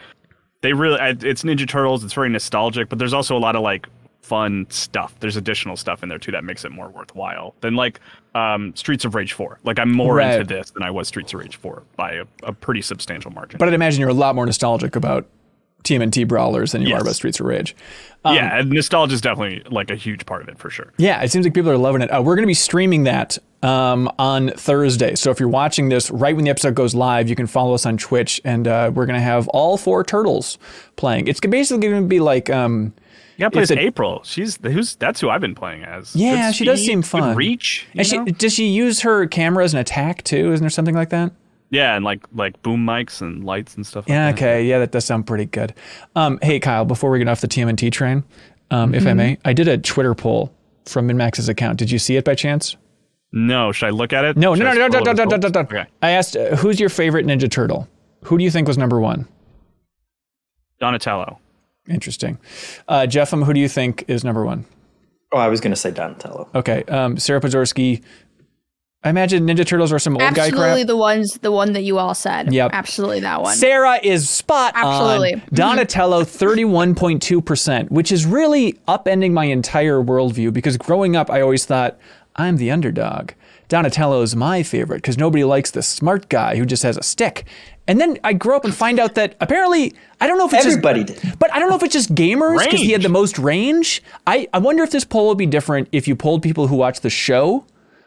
they 0.62 0.72
really 0.72 0.98
it's 1.00 1.42
Ninja 1.42 1.68
Turtles. 1.68 2.04
It's 2.04 2.12
very 2.12 2.28
nostalgic, 2.28 2.88
but 2.88 2.98
there's 2.98 3.12
also 3.12 3.36
a 3.36 3.38
lot 3.40 3.56
of 3.56 3.62
like 3.62 3.88
fun 4.22 4.66
stuff. 4.70 5.14
There's 5.20 5.36
additional 5.36 5.76
stuff 5.76 6.02
in 6.02 6.08
there 6.08 6.18
too 6.18 6.32
that 6.32 6.42
makes 6.44 6.64
it 6.64 6.72
more 6.72 6.88
worthwhile 6.88 7.54
than 7.60 7.76
like 7.76 8.00
um, 8.34 8.74
Streets 8.74 9.04
of 9.04 9.14
Rage 9.14 9.32
4. 9.32 9.60
Like 9.64 9.78
I'm 9.78 9.92
more 9.92 10.14
Right. 10.16 10.40
into 10.40 10.52
this 10.54 10.70
than 10.70 10.82
I 10.82 10.90
was 10.90 11.08
Streets 11.08 11.32
of 11.32 11.40
Rage 11.40 11.56
4 11.56 11.82
by 11.96 12.12
a, 12.14 12.24
a 12.42 12.52
pretty 12.52 12.82
substantial 12.82 13.30
margin. 13.30 13.58
But 13.58 13.68
I'd 13.68 13.74
imagine 13.74 14.00
you're 14.00 14.08
a 14.08 14.14
lot 14.14 14.34
more 14.34 14.44
nostalgic 14.46 14.96
about 14.96 15.26
TMNT 15.86 16.26
brawlers 16.28 16.72
than 16.72 16.82
you 16.82 16.88
are 16.88 16.98
Yes. 16.98 17.02
about 17.02 17.14
Streets 17.16 17.40
of 17.40 17.46
Rage. 17.46 17.74
yeah, 18.24 18.58
and 18.58 18.70
nostalgia 18.70 19.14
is 19.14 19.20
definitely 19.20 19.62
like 19.70 19.90
a 19.90 19.94
huge 19.94 20.26
part 20.26 20.42
of 20.42 20.48
it 20.48 20.58
for 20.58 20.68
sure. 20.68 20.92
Yeah, 20.98 21.22
it 21.22 21.30
seems 21.30 21.46
like 21.46 21.54
people 21.54 21.70
are 21.70 21.78
loving 21.78 22.02
it. 22.02 22.08
Uh, 22.12 22.20
we're 22.22 22.34
going 22.34 22.42
to 22.42 22.48
be 22.48 22.54
streaming 22.54 23.04
that 23.04 23.38
um, 23.62 24.10
on 24.18 24.50
Thursday. 24.50 25.14
So 25.14 25.30
if 25.30 25.38
you're 25.40 25.48
watching 25.48 25.88
this 25.88 26.10
right 26.10 26.34
when 26.34 26.44
the 26.44 26.50
episode 26.50 26.74
goes 26.74 26.94
live, 26.94 27.28
you 27.28 27.36
can 27.36 27.46
follow 27.46 27.72
us 27.74 27.86
on 27.86 27.96
Twitch, 27.96 28.40
and 28.44 28.66
uh, 28.66 28.90
we're 28.92 29.06
going 29.06 29.18
to 29.18 29.24
have 29.24 29.46
all 29.48 29.76
four 29.78 30.02
turtles 30.04 30.58
playing. 30.96 31.28
It's 31.28 31.40
basically 31.40 31.88
going 31.88 32.02
to 32.02 32.08
be 32.08 32.18
like. 32.20 32.50
Um, 32.50 32.92
Yeah, 33.36 33.48
plays 33.50 33.70
a- 33.70 33.78
April. 33.78 34.22
She's 34.24 34.58
who's 34.62 34.96
that's 34.96 35.20
who 35.20 35.28
I've 35.30 35.40
been 35.42 35.54
playing 35.54 35.84
as. 35.84 36.16
Yeah, 36.16 36.48
Good 36.48 36.54
she 36.56 36.64
does 36.64 36.78
speed, 36.80 36.86
seem 36.86 37.00
good 37.02 37.06
fun. 37.08 37.36
reach. 37.36 37.86
and 37.94 38.06
she, 38.06 38.18
does 38.18 38.54
she 38.54 38.66
use 38.66 39.02
her 39.02 39.26
camera 39.26 39.62
as 39.62 39.72
an 39.74 39.78
attack 39.80 40.24
too? 40.24 40.52
Isn't 40.52 40.62
there 40.64 40.70
something 40.70 40.94
like 40.94 41.10
that? 41.10 41.30
Yeah, 41.76 41.94
and 41.94 42.04
like 42.04 42.24
like 42.34 42.60
boom 42.62 42.86
mics 42.86 43.20
and 43.20 43.44
lights 43.44 43.74
and 43.74 43.86
stuff. 43.86 44.06
Yeah, 44.08 44.26
like 44.26 44.36
that. 44.36 44.42
okay. 44.42 44.64
Yeah, 44.64 44.78
that 44.78 44.92
does 44.92 45.04
sound 45.04 45.26
pretty 45.26 45.44
good. 45.44 45.74
Um, 46.14 46.38
hey, 46.42 46.58
Kyle, 46.58 46.86
before 46.86 47.10
we 47.10 47.18
get 47.18 47.28
off 47.28 47.42
the 47.42 47.48
TMNT 47.48 47.92
train, 47.92 48.24
um, 48.70 48.94
if 48.94 49.06
I 49.06 49.12
may, 49.12 49.38
I 49.44 49.52
did 49.52 49.68
a 49.68 49.76
Twitter 49.76 50.14
poll 50.14 50.52
from 50.86 51.06
MinnMax's 51.08 51.48
account. 51.50 51.78
Did 51.78 51.90
you 51.90 51.98
see 51.98 52.16
it 52.16 52.24
by 52.24 52.34
chance? 52.34 52.76
No, 53.32 53.72
should 53.72 53.86
I 53.86 53.90
look 53.90 54.14
at 54.14 54.24
it? 54.24 54.36
No, 54.36 54.54
Should 54.54 54.64
no, 54.64 54.70
I 54.70 54.74
no, 54.74 54.86
no, 54.86 55.00
no, 55.00 55.12
no, 55.12 55.24
no, 55.24 55.36
no, 55.36 55.48
no. 55.48 55.60
Okay, 55.60 55.84
I 56.00 56.10
asked, 56.12 56.36
uh, 56.36 56.56
who's 56.56 56.80
your 56.80 56.88
favorite 56.88 57.26
Ninja 57.26 57.50
Turtle? 57.50 57.86
Who 58.24 58.38
do 58.38 58.44
you 58.44 58.50
think 58.50 58.66
was 58.66 58.78
number 58.78 58.98
one? 59.00 59.28
Donatello. 60.80 61.38
Interesting. 61.88 62.38
Uh, 62.88 63.06
Jeff, 63.06 63.32
um, 63.32 63.42
who 63.42 63.52
do 63.52 63.60
you 63.60 63.68
think 63.68 64.04
is 64.08 64.24
number 64.24 64.44
one? 64.44 64.64
Oh, 65.32 65.38
I 65.38 65.48
was 65.48 65.60
going 65.60 65.72
to 65.72 65.76
say 65.76 65.90
Donatello. 65.90 66.48
Okay. 66.54 66.82
Um, 66.84 67.18
Sarah 67.18 67.40
Podzorski. 67.40 68.02
I 69.04 69.10
imagine 69.10 69.46
Ninja 69.46 69.64
Turtles 69.64 69.92
are 69.92 70.00
some 70.00 70.14
old 70.14 70.34
guy 70.34 70.50
crap. 70.50 70.54
Absolutely 70.54 70.84
the 70.84 70.96
ones 70.96 71.38
the 71.40 71.52
one 71.52 71.74
that 71.74 71.82
you 71.82 71.98
all 71.98 72.14
said. 72.14 72.52
Yep. 72.52 72.70
Absolutely 72.72 73.20
that 73.20 73.40
one. 73.40 73.54
Sarah 73.54 74.00
is 74.02 74.28
spot 74.28 74.72
Absolutely. 74.74 75.34
on. 75.34 75.42
Donatello, 75.52 76.22
31.2%, 76.22 77.90
which 77.90 78.10
is 78.10 78.26
really 78.26 78.72
upending 78.88 79.32
my 79.32 79.44
entire 79.44 80.02
worldview 80.02 80.52
because 80.52 80.76
growing 80.76 81.14
up, 81.14 81.30
I 81.30 81.40
always 81.40 81.64
thought, 81.64 81.98
I'm 82.34 82.56
the 82.56 82.70
underdog. 82.70 83.30
Donatello 83.68 84.22
is 84.22 84.34
my 84.34 84.62
favorite 84.62 84.98
because 84.98 85.18
nobody 85.18 85.44
likes 85.44 85.70
the 85.70 85.82
smart 85.82 86.28
guy 86.28 86.56
who 86.56 86.66
just 86.66 86.82
has 86.82 86.96
a 86.96 87.02
stick. 87.02 87.44
And 87.88 88.00
then 88.00 88.18
I 88.24 88.32
grow 88.32 88.56
up 88.56 88.64
and 88.64 88.74
find 88.74 88.98
out 88.98 89.14
that 89.14 89.36
apparently, 89.40 89.94
I 90.20 90.26
don't 90.26 90.38
know 90.38 90.46
if 90.46 90.52
it's 90.52 90.66
Everybody 90.66 91.04
just, 91.04 91.22
did. 91.22 91.38
But 91.38 91.52
I 91.52 91.60
don't 91.60 91.70
know 91.70 91.76
if 91.76 91.82
it's 91.84 91.92
just 91.92 92.14
gamers 92.14 92.64
because 92.64 92.80
he 92.80 92.90
had 92.90 93.02
the 93.02 93.08
most 93.08 93.38
range. 93.38 94.02
I, 94.26 94.48
I 94.52 94.58
wonder 94.58 94.82
if 94.82 94.90
this 94.90 95.04
poll 95.04 95.28
would 95.28 95.38
be 95.38 95.46
different 95.46 95.88
if 95.92 96.08
you 96.08 96.16
polled 96.16 96.42
people 96.42 96.66
who 96.66 96.74
watched 96.76 97.02
the 97.02 97.10
show 97.10 97.64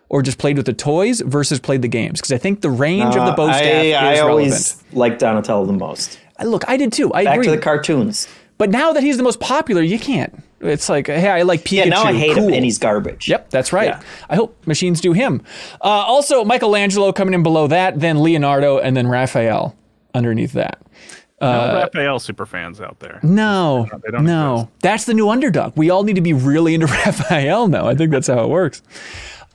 or 0.09 0.21
just 0.21 0.38
played 0.39 0.57
with 0.57 0.65
the 0.65 0.73
toys 0.73 1.21
versus 1.21 1.59
played 1.59 1.81
the 1.81 1.88
games. 1.88 2.19
Because 2.19 2.31
I 2.31 2.38
think 2.38 2.61
the 2.61 2.69
range 2.71 3.15
of 3.15 3.25
the 3.25 3.31
bow 3.33 3.47
staff 3.51 3.61
Uh, 3.63 3.67
I, 3.67 3.81
is 3.83 3.94
I 3.95 4.03
relevant. 4.03 4.29
always 4.29 4.83
liked 4.91 5.19
Donatello 5.19 5.65
the 5.65 5.73
most. 5.73 6.19
Look, 6.44 6.63
I 6.67 6.77
did 6.77 6.91
too. 6.94 7.13
I 7.13 7.23
Back 7.25 7.33
agree. 7.35 7.45
to 7.45 7.51
the 7.51 7.57
cartoons. 7.57 8.27
but 8.57 8.69
now 8.69 8.91
that 8.94 9.03
he's 9.03 9.17
the 9.17 9.23
most 9.23 9.39
popular, 9.39 9.81
you 9.81 10.00
can't. 10.00 10.41
It's 10.61 10.89
like, 10.89 11.07
hey, 11.07 11.29
I 11.29 11.44
like 11.44 11.61
Pikachu. 11.61 11.71
Yeah, 11.77 11.85
now 11.85 12.03
I 12.03 12.13
hate 12.13 12.35
cool. 12.35 12.47
him 12.47 12.53
and 12.53 12.65
he's 12.65 12.77
garbage. 12.77 13.29
Yep, 13.29 13.50
that's 13.50 13.71
right. 13.71 13.89
Yeah. 13.89 14.01
I 14.29 14.35
hope 14.35 14.56
machines 14.67 15.00
do 15.00 15.13
him. 15.13 15.41
Uh, 15.81 15.85
also, 15.88 16.44
Michelangelo 16.44 17.13
coming 17.13 17.33
in 17.33 17.44
below 17.44 17.67
that, 17.67 18.00
then 18.01 18.21
Leonardo, 18.21 18.77
and 18.77 18.97
then 18.97 19.07
Raphael 19.07 19.75
underneath 20.13 20.51
that. 20.53 20.79
no 21.39 21.75
Raphael 21.75 22.19
super 22.19 22.45
fans 22.45 22.81
out 22.81 23.00
there. 23.00 23.21
No, 23.23 23.88
They 24.03 24.11
don't 24.11 24.25
no, 24.25 24.53
exist. 24.56 24.69
that's 24.81 25.06
the 25.06 25.13
new 25.13 25.29
underdog. 25.29 25.73
We 25.77 25.89
all 25.89 26.03
need 26.03 26.15
to 26.15 26.21
be 26.21 26.33
really 26.33 26.73
into 26.73 26.88
Raphael 27.06 27.67
now. 27.69 27.88
I 27.88 27.95
think 27.95 28.11
that's 28.11 28.27
how 28.27 28.44
it 28.44 28.50
works. 28.50 28.81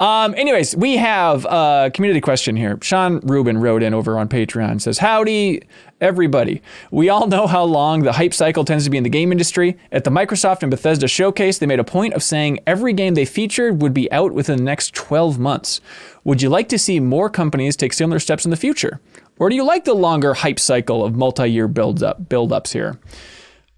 Um, 0.00 0.34
anyways, 0.36 0.76
we 0.76 0.96
have 0.96 1.44
a 1.44 1.90
community 1.94 2.20
question 2.20 2.56
here. 2.56 2.78
Sean 2.82 3.20
Rubin 3.20 3.58
wrote 3.58 3.82
in 3.82 3.94
over 3.94 4.18
on 4.18 4.28
Patreon 4.28 4.80
says, 4.80 4.98
Howdy, 4.98 5.62
everybody. 6.00 6.62
We 6.90 7.08
all 7.08 7.28
know 7.28 7.46
how 7.46 7.62
long 7.62 8.02
the 8.02 8.12
hype 8.12 8.34
cycle 8.34 8.64
tends 8.64 8.84
to 8.84 8.90
be 8.90 8.96
in 8.96 9.04
the 9.04 9.08
game 9.08 9.30
industry. 9.30 9.78
At 9.92 10.02
the 10.02 10.10
Microsoft 10.10 10.62
and 10.62 10.70
Bethesda 10.70 11.06
showcase, 11.06 11.58
they 11.58 11.66
made 11.66 11.78
a 11.78 11.84
point 11.84 12.14
of 12.14 12.24
saying 12.24 12.58
every 12.66 12.92
game 12.92 13.14
they 13.14 13.24
featured 13.24 13.80
would 13.82 13.94
be 13.94 14.10
out 14.10 14.32
within 14.32 14.56
the 14.58 14.64
next 14.64 14.94
12 14.94 15.38
months. 15.38 15.80
Would 16.24 16.42
you 16.42 16.48
like 16.48 16.68
to 16.70 16.78
see 16.78 16.98
more 16.98 17.30
companies 17.30 17.76
take 17.76 17.92
similar 17.92 18.18
steps 18.18 18.44
in 18.44 18.50
the 18.50 18.56
future? 18.56 19.00
Or 19.38 19.48
do 19.48 19.54
you 19.54 19.64
like 19.64 19.84
the 19.84 19.94
longer 19.94 20.34
hype 20.34 20.58
cycle 20.58 21.04
of 21.04 21.14
multi-year 21.14 21.68
builds 21.68 22.02
up 22.02 22.28
build-ups 22.28 22.72
here? 22.72 22.98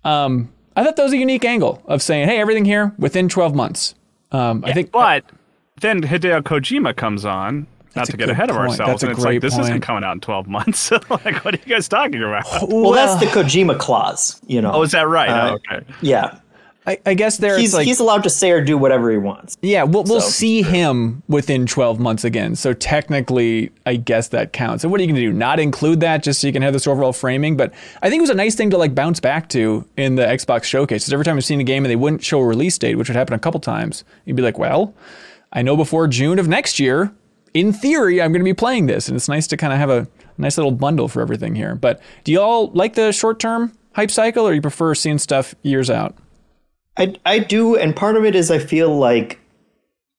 Um, 0.03 0.51
I 0.75 0.83
thought 0.83 0.97
that 0.97 1.03
was 1.03 1.13
a 1.13 1.19
unique 1.19 1.45
angle 1.45 1.83
of 1.87 2.01
saying, 2.01 2.29
hey, 2.29 2.39
everything 2.39 2.65
here 2.65 2.95
within 2.99 3.29
12 3.29 3.55
months. 3.55 3.95
Um, 4.33 4.65
I 4.65 4.73
think 4.73 4.93
But 4.93 5.25
then 5.81 6.03
Hideo 6.03 6.43
Kojima 6.43 6.95
comes 6.97 7.25
on. 7.25 7.67
Not 7.95 8.07
to 8.07 8.13
get 8.13 8.27
good 8.27 8.31
ahead 8.31 8.51
of 8.51 8.57
ourselves, 8.57 9.01
That's 9.01 9.03
a 9.05 9.07
and 9.07 9.13
it's 9.15 9.25
great 9.25 9.35
like 9.37 9.41
this 9.41 9.57
isn't 9.59 9.81
coming 9.81 10.05
out 10.05 10.13
in 10.13 10.21
twelve 10.21 10.47
months. 10.59 10.91
like, 11.11 11.43
what 11.45 11.55
are 11.55 11.59
you 11.65 11.75
guys 11.75 11.89
talking 11.89 12.23
about? 12.23 12.45
Well, 12.69 12.93
that's 12.93 13.19
the 13.19 13.27
Kojima 13.27 13.79
clause, 13.79 14.39
you 14.47 14.61
know. 14.61 14.73
Oh, 14.73 14.83
is 14.83 14.91
that 14.93 15.09
right? 15.09 15.31
Uh, 15.31 15.51
oh, 15.53 15.75
okay. 15.77 15.87
yeah. 16.03 16.41
I, 16.89 17.01
I 17.05 17.15
guess 17.15 17.39
there 17.39 17.59
He's, 17.59 17.75
like 17.75 17.85
he's 17.85 17.99
allowed 17.99 18.23
to 18.23 18.31
say 18.31 18.53
or 18.53 18.63
do 18.63 18.79
whatever 18.79 19.11
he 19.11 19.17
wants. 19.17 19.57
yeah, 19.61 19.83
we'll 19.83 20.05
we'll 20.05 20.21
so- 20.21 20.29
see 20.29 20.63
him 20.63 21.23
within 21.27 21.67
12 21.67 21.99
months 21.99 22.23
again. 22.23 22.55
So 22.55 22.75
technically, 22.75 23.73
I 23.87 23.97
guess 23.97 24.29
that 24.29 24.53
counts. 24.53 24.83
So 24.83 24.89
what 24.89 25.01
are 25.01 25.03
you 25.03 25.09
going 25.09 25.21
to 25.21 25.27
do? 25.29 25.33
Not 25.33 25.59
include 25.59 25.99
that 26.01 26.23
just 26.23 26.41
so 26.41 26.47
you 26.47 26.53
can 26.53 26.63
have 26.63 26.73
this 26.73 26.87
overall 26.87 27.13
framing? 27.13 27.57
But 27.57 27.73
I 28.03 28.09
think 28.09 28.21
it 28.21 28.23
was 28.23 28.31
a 28.31 28.35
nice 28.35 28.55
thing 28.55 28.71
to 28.71 28.79
like 28.79 28.95
bounce 28.95 29.19
back 29.19 29.49
to 29.49 29.85
in 29.97 30.15
the 30.15 30.23
Xbox 30.23 30.63
showcase. 30.65 31.03
Because 31.05 31.13
every 31.13 31.25
time 31.25 31.37
I've 31.37 31.45
seen 31.45 31.61
a 31.61 31.65
game 31.65 31.85
and 31.85 31.91
they 31.91 31.97
wouldn't 31.97 32.23
show 32.23 32.39
a 32.41 32.47
release 32.47 32.79
date, 32.79 32.95
which 32.95 33.09
would 33.09 33.17
happen 33.17 33.35
a 33.35 33.39
couple 33.41 33.59
times, 33.59 34.05
you'd 34.25 34.37
be 34.37 34.43
like, 34.43 34.59
well, 34.59 34.95
I 35.57 35.63
know 35.63 35.75
before 35.77 36.07
June 36.07 36.39
of 36.39 36.47
next 36.47 36.79
year, 36.79 37.13
in 37.55 37.73
theory, 37.73 38.21
I'm 38.21 38.31
going 38.31 38.43
to 38.43 38.45
be 38.45 38.53
playing 38.53 38.87
this, 38.87 39.09
and 39.09 39.17
it's 39.17 39.27
nice 39.29 39.47
to 39.47 39.57
kind 39.57 39.73
of 39.73 39.79
have 39.79 39.89
a 39.89 40.07
nice 40.37 40.59
little 40.59 40.71
bundle 40.71 41.09
for 41.09 41.23
everything 41.23 41.55
here. 41.55 41.75
But 41.75 42.01
do 42.25 42.31
y'all 42.33 42.71
like 42.75 42.93
the 42.93 43.11
short 43.11 43.41
term 43.41 43.73
hype 43.95 44.11
cycle, 44.11 44.47
or 44.47 44.53
you 44.53 44.61
prefer 44.61 44.95
seeing 44.95 45.17
stuff 45.17 45.55
years 45.63 45.89
out? 45.89 46.15
I, 46.99 47.15
I 47.25 47.39
do, 47.39 47.75
and 47.75 47.97
part 47.97 48.17
of 48.17 48.25
it 48.27 48.35
is 48.35 48.51
I 48.51 48.59
feel 48.59 48.95
like 48.95 49.41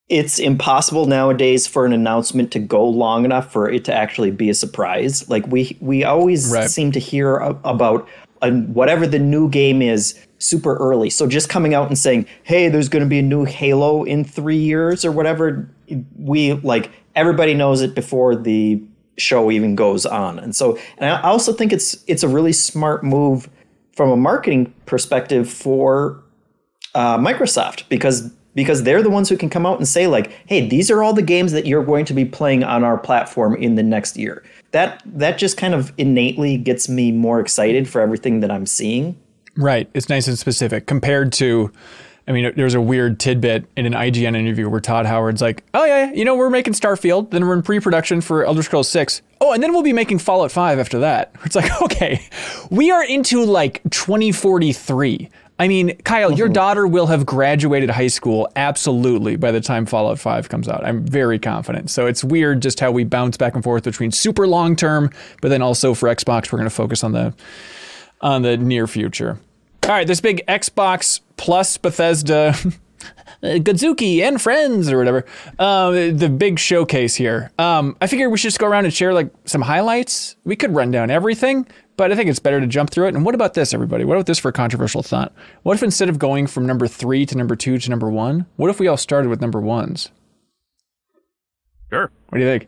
it's 0.09 0.39
impossible 0.39 1.05
nowadays 1.05 1.67
for 1.67 1.85
an 1.85 1.93
announcement 1.93 2.51
to 2.53 2.59
go 2.59 2.83
long 2.87 3.23
enough 3.23 3.51
for 3.51 3.69
it 3.69 3.85
to 3.85 3.93
actually 3.93 4.31
be 4.31 4.49
a 4.49 4.55
surprise. 4.55 5.29
Like 5.29 5.45
we 5.47 5.77
we 5.81 6.03
always 6.03 6.51
Right. 6.51 6.69
seem 6.69 6.91
to 6.93 6.99
hear 6.99 7.37
about 7.63 8.07
whatever 8.41 9.05
the 9.05 9.19
new 9.19 9.49
game 9.49 9.81
is 9.81 10.17
super 10.39 10.75
early. 10.77 11.09
So 11.09 11.27
just 11.27 11.49
coming 11.49 11.73
out 11.73 11.87
and 11.87 11.97
saying, 11.97 12.25
"Hey, 12.43 12.69
there's 12.69 12.89
going 12.89 13.03
to 13.03 13.09
be 13.09 13.19
a 13.19 13.23
new 13.23 13.45
Halo 13.45 14.03
in 14.03 14.23
3 14.23 14.57
years 14.57 15.03
or 15.03 15.11
whatever," 15.11 15.69
we 16.17 16.53
like 16.53 16.91
everybody 17.15 17.53
knows 17.53 17.81
it 17.81 17.95
before 17.95 18.35
the 18.35 18.81
show 19.17 19.51
even 19.51 19.75
goes 19.75 20.05
on. 20.05 20.39
And 20.39 20.55
so, 20.55 20.77
and 20.97 21.09
I 21.09 21.21
also 21.21 21.51
think 21.51 21.73
it's 21.73 22.03
it's 22.07 22.23
a 22.23 22.27
really 22.27 22.53
smart 22.53 23.03
move 23.03 23.49
from 23.93 24.11
a 24.11 24.17
marketing 24.17 24.73
perspective 24.85 25.49
for 25.49 26.23
uh, 26.95 27.17
Microsoft 27.17 27.89
because 27.89 28.31
because 28.53 28.83
they're 28.83 29.03
the 29.03 29.09
ones 29.09 29.29
who 29.29 29.37
can 29.37 29.49
come 29.49 29.65
out 29.65 29.77
and 29.77 29.87
say 29.87 30.07
like, 30.07 30.31
"Hey, 30.45 30.67
these 30.67 30.89
are 30.89 31.03
all 31.03 31.13
the 31.13 31.21
games 31.21 31.51
that 31.51 31.65
you're 31.65 31.83
going 31.83 32.05
to 32.05 32.13
be 32.13 32.25
playing 32.25 32.63
on 32.63 32.83
our 32.83 32.97
platform 32.97 33.55
in 33.55 33.75
the 33.75 33.83
next 33.83 34.17
year." 34.17 34.43
That 34.71 35.01
that 35.05 35.37
just 35.37 35.57
kind 35.57 35.73
of 35.73 35.91
innately 35.97 36.57
gets 36.57 36.87
me 36.87 37.11
more 37.11 37.39
excited 37.39 37.87
for 37.89 38.01
everything 38.01 38.39
that 38.41 38.51
I'm 38.51 38.65
seeing. 38.65 39.17
Right. 39.57 39.89
It's 39.93 40.07
nice 40.07 40.27
and 40.27 40.37
specific 40.37 40.85
compared 40.85 41.33
to 41.33 41.71
I 42.27 42.33
mean, 42.33 42.51
there's 42.57 42.73
a 42.73 42.81
weird 42.81 43.21
tidbit 43.21 43.65
in 43.77 43.85
an 43.85 43.93
IGN 43.93 44.35
interview 44.35 44.67
where 44.67 44.81
Todd 44.81 45.05
Howard's 45.05 45.41
like, 45.41 45.63
"Oh 45.73 45.85
yeah, 45.85 46.11
you 46.11 46.25
know, 46.25 46.35
we're 46.35 46.49
making 46.49 46.73
Starfield, 46.73 47.31
then 47.31 47.47
we're 47.47 47.53
in 47.53 47.61
pre-production 47.61 48.19
for 48.19 48.43
Elder 48.43 48.63
Scrolls 48.63 48.89
6. 48.89 49.21
Oh, 49.39 49.53
and 49.53 49.63
then 49.63 49.71
we'll 49.71 49.83
be 49.83 49.93
making 49.93 50.19
Fallout 50.19 50.51
5 50.51 50.77
after 50.77 50.99
that." 50.99 51.31
It's 51.45 51.55
like, 51.55 51.81
"Okay, 51.81 52.27
we 52.69 52.91
are 52.91 53.03
into 53.03 53.45
like 53.45 53.81
2043." 53.89 55.29
I 55.59 55.67
mean, 55.67 55.95
Kyle, 56.03 56.31
your 56.31 56.47
mm-hmm. 56.47 56.53
daughter 56.53 56.85
will 56.85 57.07
have 57.07 57.25
graduated 57.25 57.89
high 57.89 58.07
school 58.07 58.51
absolutely 58.55 59.37
by 59.37 59.51
the 59.51 59.61
time 59.61 59.85
Fallout 59.85 60.19
5 60.19 60.49
comes 60.49 60.67
out. 60.67 60.85
I'm 60.85 61.03
very 61.03 61.39
confident. 61.39 61.89
So 61.89 62.05
it's 62.05 62.23
weird 62.23 62.61
just 62.61 62.79
how 62.79 62.91
we 62.91 63.05
bounce 63.05 63.37
back 63.37 63.55
and 63.55 63.63
forth 63.63 63.83
between 63.83 64.11
super 64.11 64.47
long 64.47 64.75
term, 64.75 65.09
but 65.41 65.49
then 65.49 65.61
also 65.61 65.93
for 65.93 66.09
Xbox, 66.09 66.51
we're 66.51 66.59
going 66.59 66.69
to 66.69 66.75
focus 66.75 67.03
on 67.03 67.13
the 67.13 67.33
on 68.19 68.41
the 68.41 68.57
near 68.57 68.85
future. 68.85 69.39
All 69.83 69.91
right, 69.91 70.07
this 70.07 70.19
big 70.19 70.45
Xbox 70.47 71.21
plus 71.37 71.77
Bethesda, 71.77 72.53
Godzuki 73.43 74.21
and 74.21 74.41
friends 74.41 74.91
or 74.91 74.97
whatever. 74.97 75.25
Um, 75.59 76.17
the 76.17 76.29
big 76.29 76.59
showcase 76.59 77.15
here. 77.15 77.51
Um, 77.57 77.95
I 78.01 78.07
figured 78.07 78.31
we 78.31 78.37
should 78.37 78.47
just 78.47 78.59
go 78.59 78.67
around 78.67 78.85
and 78.85 78.93
share 78.93 79.13
like 79.13 79.31
some 79.45 79.61
highlights. 79.61 80.35
We 80.43 80.55
could 80.55 80.75
run 80.75 80.91
down 80.91 81.09
everything, 81.09 81.67
but 81.95 82.11
I 82.11 82.15
think 82.15 82.29
it's 82.29 82.39
better 82.39 82.59
to 82.59 82.67
jump 82.67 82.89
through 82.89 83.07
it. 83.07 83.15
And 83.15 83.23
what 83.23 83.35
about 83.35 83.53
this, 83.53 83.73
everybody? 83.73 84.03
What 84.03 84.15
about 84.15 84.25
this 84.25 84.39
for 84.39 84.49
a 84.49 84.53
controversial 84.53 85.03
thought? 85.03 85.33
What 85.63 85.75
if 85.75 85.83
instead 85.83 86.09
of 86.09 86.19
going 86.19 86.47
from 86.47 86.65
number 86.65 86.87
three 86.87 87.25
to 87.25 87.37
number 87.37 87.55
two 87.55 87.77
to 87.77 87.89
number 87.89 88.09
one, 88.09 88.45
what 88.57 88.69
if 88.69 88.79
we 88.79 88.87
all 88.87 88.97
started 88.97 89.29
with 89.29 89.39
number 89.39 89.61
ones? 89.61 90.11
Sure. 91.89 92.11
What 92.29 92.37
do 92.37 92.43
you 92.43 92.49
think? 92.49 92.67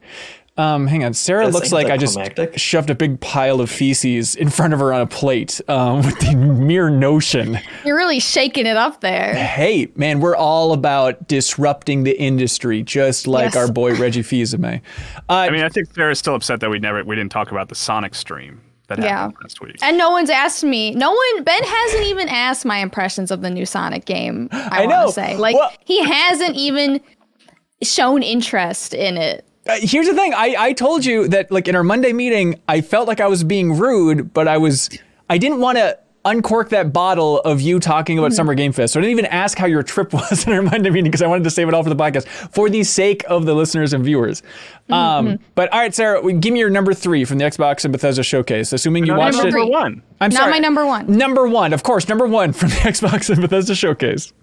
Um, 0.60 0.88
hang 0.88 1.06
on. 1.06 1.14
Sarah 1.14 1.46
That 1.46 1.54
looks 1.54 1.72
like 1.72 1.88
I 1.88 1.96
just 1.96 2.18
anticlimactic. 2.18 2.60
shoved 2.60 2.90
a 2.90 2.96
big 2.96 3.22
pile 3.22 3.62
of 3.62 3.70
feces 3.70 4.36
in 4.36 4.50
front 4.50 4.74
of 4.74 4.80
her 4.82 4.92
on 4.92 5.00
a 5.02 5.08
plate 5.08 5.62
um, 5.70 5.98
with 6.04 6.20
the 6.20 6.36
mere 6.36 6.90
notion. 6.90 7.58
You're 7.86 7.96
really 7.96 8.20
shaking 8.20 8.66
it 8.66 8.76
up 8.76 9.00
there. 9.00 9.34
Hey, 9.36 9.88
man, 9.96 10.20
we're 10.20 10.36
all 10.36 10.74
about 10.74 11.28
disrupting 11.30 12.04
the 12.04 12.20
industry, 12.20 12.84
just 12.84 13.26
like 13.26 13.54
Yes. 13.54 13.56
our 13.56 13.72
boy 13.72 13.96
Reggie 14.00 14.22
Fils-Aimé. 14.22 14.82
Uh, 15.30 15.34
I 15.34 15.50
mean, 15.50 15.62
I 15.64 15.70
think 15.70 15.94
Sarah's 15.94 16.20
still 16.20 16.36
upset 16.36 16.60
that 16.60 16.70
we 16.70 16.78
never 16.78 17.04
we 17.06 17.16
didn't 17.16 17.32
talk 17.32 17.52
about 17.52 17.70
the 17.70 17.76
Sonic 17.76 18.14
stream 18.14 18.60
that 18.88 19.00
Yeah. 19.00 19.08
happened 19.20 19.38
last 19.44 19.62
week. 19.62 19.78
And 19.82 19.98
no 19.98 20.10
one's 20.12 20.30
asked 20.30 20.66
me. 20.66 20.92
No 20.92 21.12
one. 21.12 21.44
Ben 21.46 21.64
hasn't 21.64 22.04
even 22.04 22.28
asked 22.28 22.66
my 22.66 22.80
impressions 22.80 23.32
of 23.32 23.42
the 23.42 23.50
new 23.50 23.66
Sonic 23.66 24.04
game. 24.04 24.50
I, 24.52 24.84
I 24.84 24.86
know. 24.88 24.96
want 25.06 25.08
to 25.10 25.14
say, 25.14 25.38
like, 25.38 25.56
Well- 25.56 25.72
he 25.86 26.04
hasn't 26.04 26.58
even 26.58 27.00
shown 27.82 28.24
interest 28.24 28.94
in 28.94 29.16
it. 29.16 29.46
Uh, 29.70 29.78
here's 29.82 30.08
the 30.08 30.14
thing. 30.16 30.34
I, 30.34 30.56
I 30.58 30.74
told 30.74 31.06
you 31.06 31.28
that 31.28 31.52
like 31.52 31.68
in 31.68 31.76
our 31.76 31.84
Monday 31.84 32.12
meeting, 32.12 32.60
I 32.68 32.82
felt 32.82 33.08
like 33.08 33.20
I 33.22 33.28
was 33.28 33.44
being 33.44 33.78
rude, 33.78 34.34
but 34.34 34.48
I 34.48 34.58
was 34.58 34.90
I 35.30 35.38
didn't 35.38 35.60
want 35.60 35.78
to 35.78 35.98
uncork 36.26 36.70
that 36.70 36.92
bottle 36.92 37.40
of 37.42 37.62
you 37.62 37.80
talking 37.80 38.20
about 38.20 38.34
Summer 38.34 38.54
Game 38.54 38.72
Fest. 38.72 38.94
So 38.94 39.00
I 39.00 39.02
didn't 39.02 39.12
even 39.12 39.26
ask 39.28 39.58
how 39.58 39.68
your 39.68 39.84
trip 39.84 40.12
was 40.14 40.46
in 40.46 40.54
our 40.54 40.62
Monday 40.62 40.90
meeting 40.90 41.06
because 41.06 41.22
I 41.22 41.28
wanted 41.28 41.44
to 41.46 41.50
save 41.50 41.68
it 41.68 41.74
all 41.74 41.84
for 41.84 41.90
the 41.90 41.96
podcast 41.96 42.28
for 42.28 42.70
the 42.70 42.84
sake 42.84 43.24
of 43.28 43.46
the 43.46 43.54
listeners 43.54 43.94
and 43.94 44.04
viewers. 44.04 44.44
Um, 44.90 45.40
but 45.56 45.72
all 45.72 45.80
right, 45.80 45.94
Sarah, 45.94 46.22
give 46.34 46.54
me 46.54 46.60
your 46.60 46.70
number 46.70 46.94
three 46.94 47.24
from 47.26 47.38
the 47.38 47.46
Xbox 47.46 47.86
and 47.86 47.92
Bethesda 47.92 48.24
showcase. 48.24 48.74
Assuming 48.74 49.06
you 49.06 49.14
watched 49.14 49.38
number 49.38 49.50
it. 49.50 49.52
three. 49.52 49.70
one. 49.70 50.02
I'm 50.20 50.32
Not 50.32 50.40
sorry. 50.40 50.52
my 50.52 50.60
number 50.60 50.86
one. 50.86 51.06
Number 51.08 51.48
one, 51.48 51.74
of 51.74 51.84
course, 51.84 52.08
number 52.10 52.28
one 52.28 52.54
from 52.54 52.70
the 52.70 52.76
Xbox 52.82 53.30
and 53.30 53.40
Bethesda 53.42 53.76
showcase. 53.76 54.34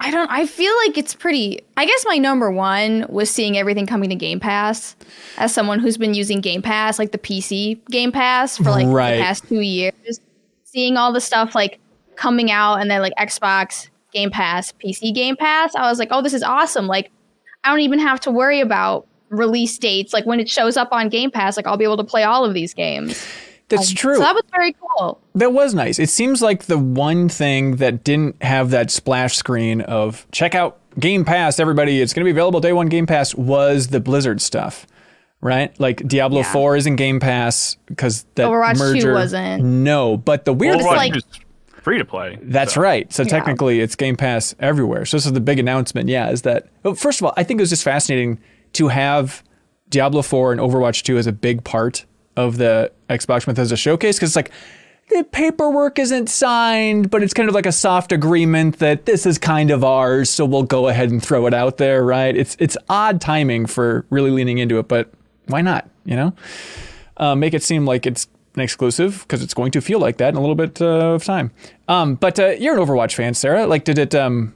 I 0.00 0.10
don't. 0.10 0.30
I 0.30 0.46
feel 0.46 0.72
like 0.86 0.98
it's 0.98 1.14
pretty. 1.14 1.60
I 1.76 1.86
guess 1.86 2.04
my 2.06 2.18
number 2.18 2.50
one 2.50 3.06
was 3.08 3.30
seeing 3.30 3.56
everything 3.56 3.86
coming 3.86 4.10
to 4.10 4.16
Game 4.16 4.40
Pass. 4.40 4.96
As 5.38 5.52
someone 5.54 5.78
who's 5.78 5.96
been 5.96 6.14
using 6.14 6.40
Game 6.40 6.62
Pass, 6.62 6.98
like 6.98 7.12
the 7.12 7.18
PC 7.18 7.84
Game 7.90 8.12
Pass, 8.12 8.56
for 8.56 8.64
like 8.64 8.86
Right. 8.88 9.16
the 9.16 9.22
past 9.22 9.48
two 9.48 9.60
years, 9.60 10.20
seeing 10.64 10.96
all 10.96 11.12
the 11.12 11.20
stuff 11.20 11.54
like 11.54 11.78
coming 12.16 12.50
out 12.50 12.76
and 12.80 12.90
then 12.90 13.00
like 13.00 13.14
Xbox 13.18 13.88
Game 14.12 14.30
Pass, 14.30 14.72
PC 14.72 15.14
Game 15.14 15.36
Pass, 15.36 15.74
I 15.74 15.88
was 15.88 15.98
like, 15.98 16.08
oh, 16.10 16.22
this 16.22 16.34
is 16.34 16.42
awesome. 16.42 16.86
Like, 16.86 17.10
I 17.62 17.70
don't 17.70 17.80
even 17.80 17.98
have 18.00 18.20
to 18.20 18.30
worry 18.30 18.60
about 18.60 19.06
release 19.30 19.76
dates. 19.78 20.12
Like 20.12 20.26
when 20.26 20.38
it 20.40 20.48
shows 20.48 20.76
up 20.76 20.88
on 20.92 21.08
Game 21.08 21.30
Pass, 21.30 21.56
like 21.56 21.66
I'll 21.66 21.76
be 21.76 21.84
able 21.84 21.96
to 21.96 22.04
play 22.04 22.22
all 22.24 22.44
of 22.44 22.52
these 22.54 22.74
games. 22.74 23.24
That's 23.68 23.92
true. 23.92 24.16
So 24.16 24.20
that 24.22 24.34
was 24.34 24.44
very 24.54 24.74
cool. 24.98 25.20
That 25.34 25.52
was 25.52 25.74
nice. 25.74 25.98
It 25.98 26.10
seems 26.10 26.42
like 26.42 26.64
the 26.64 26.78
one 26.78 27.28
thing 27.28 27.76
that 27.76 28.04
didn't 28.04 28.42
have 28.42 28.70
that 28.70 28.90
splash 28.90 29.36
screen 29.36 29.80
of 29.80 30.26
check 30.32 30.54
out 30.54 30.78
Game 30.98 31.24
Pass, 31.24 31.58
everybody, 31.58 32.00
it's 32.00 32.12
going 32.12 32.20
to 32.22 32.24
be 32.26 32.30
available 32.30 32.60
day 32.60 32.72
one 32.72 32.88
Game 32.88 33.06
Pass 33.06 33.34
was 33.34 33.88
the 33.88 34.00
Blizzard 34.00 34.40
stuff, 34.42 34.86
right? 35.40 35.78
Like 35.80 36.06
Diablo 36.06 36.40
Yeah. 36.40 36.52
4 36.52 36.76
is 36.76 36.86
in 36.86 36.94
Game 36.96 37.18
Pass 37.20 37.76
because 37.86 38.24
that 38.36 38.46
Overwatch 38.48 38.74
2 38.76 38.78
merger. 38.94 39.12
wasn't. 39.14 39.64
No, 39.64 40.16
but 40.16 40.44
the 40.44 40.52
weird 40.52 40.76
Overwatch 40.76 40.88
thing. 40.88 40.96
like- 41.12 41.16
is 41.16 41.24
free 41.82 41.98
to 41.98 42.04
play. 42.04 42.38
That's 42.42 42.74
so. 42.74 42.80
right. 42.80 43.12
So 43.12 43.24
technically, 43.24 43.80
it's 43.80 43.96
Game 43.96 44.16
Pass 44.16 44.54
everywhere. 44.60 45.04
So 45.04 45.16
this 45.16 45.26
is 45.26 45.32
the 45.32 45.40
big 45.40 45.58
announcement. 45.58 46.08
Yeah, 46.08 46.30
is 46.30 46.42
that 46.42 46.68
well, 46.82 46.94
first 46.94 47.20
of 47.20 47.24
all, 47.26 47.32
I 47.36 47.42
think 47.44 47.58
it 47.60 47.62
was 47.62 47.70
just 47.70 47.82
fascinating 47.84 48.38
to 48.74 48.88
have 48.88 49.42
Diablo 49.88 50.22
4 50.22 50.52
and 50.52 50.60
Overwatch 50.60 51.02
2 51.02 51.18
as 51.18 51.26
a 51.26 51.32
big 51.32 51.64
part 51.64 52.04
of 52.36 52.58
the 52.58 52.92
Xbox 53.08 53.46
Bethesda 53.46 53.76
showcase 53.76 54.16
because 54.16 54.30
it's 54.30 54.36
like 54.36 54.50
the 55.10 55.24
paperwork 55.24 55.98
isn't 55.98 56.28
signed, 56.28 57.10
but 57.10 57.22
it's 57.22 57.34
kind 57.34 57.48
of 57.48 57.54
like 57.54 57.66
a 57.66 57.72
soft 57.72 58.12
agreement 58.12 58.78
that 58.78 59.06
this 59.06 59.26
is 59.26 59.38
kind 59.38 59.70
of 59.70 59.84
ours, 59.84 60.30
so 60.30 60.44
we'll 60.44 60.62
go 60.62 60.88
ahead 60.88 61.10
and 61.10 61.22
throw 61.22 61.46
it 61.46 61.54
out 61.54 61.76
there, 61.76 62.04
right? 62.04 62.34
It's 62.36 62.56
it's 62.58 62.76
odd 62.88 63.20
timing 63.20 63.66
for 63.66 64.06
really 64.10 64.30
leaning 64.30 64.58
into 64.58 64.78
it, 64.78 64.88
but 64.88 65.12
why 65.46 65.60
not? 65.60 65.88
You 66.04 66.16
know, 66.16 66.34
uh, 67.18 67.34
make 67.34 67.54
it 67.54 67.62
seem 67.62 67.84
like 67.84 68.06
it's 68.06 68.26
an 68.54 68.60
exclusive 68.62 69.20
because 69.22 69.42
it's 69.42 69.54
going 69.54 69.72
to 69.72 69.80
feel 69.80 69.98
like 69.98 70.16
that 70.18 70.30
in 70.30 70.36
a 70.36 70.40
little 70.40 70.54
bit 70.54 70.80
uh, 70.80 71.14
of 71.14 71.24
time. 71.24 71.50
Um, 71.88 72.14
but 72.14 72.38
uh, 72.38 72.50
you're 72.50 72.78
an 72.78 72.86
Overwatch 72.86 73.14
fan, 73.14 73.34
Sarah. 73.34 73.66
Like, 73.66 73.84
did 73.84 73.98
it? 73.98 74.14
Um, 74.14 74.54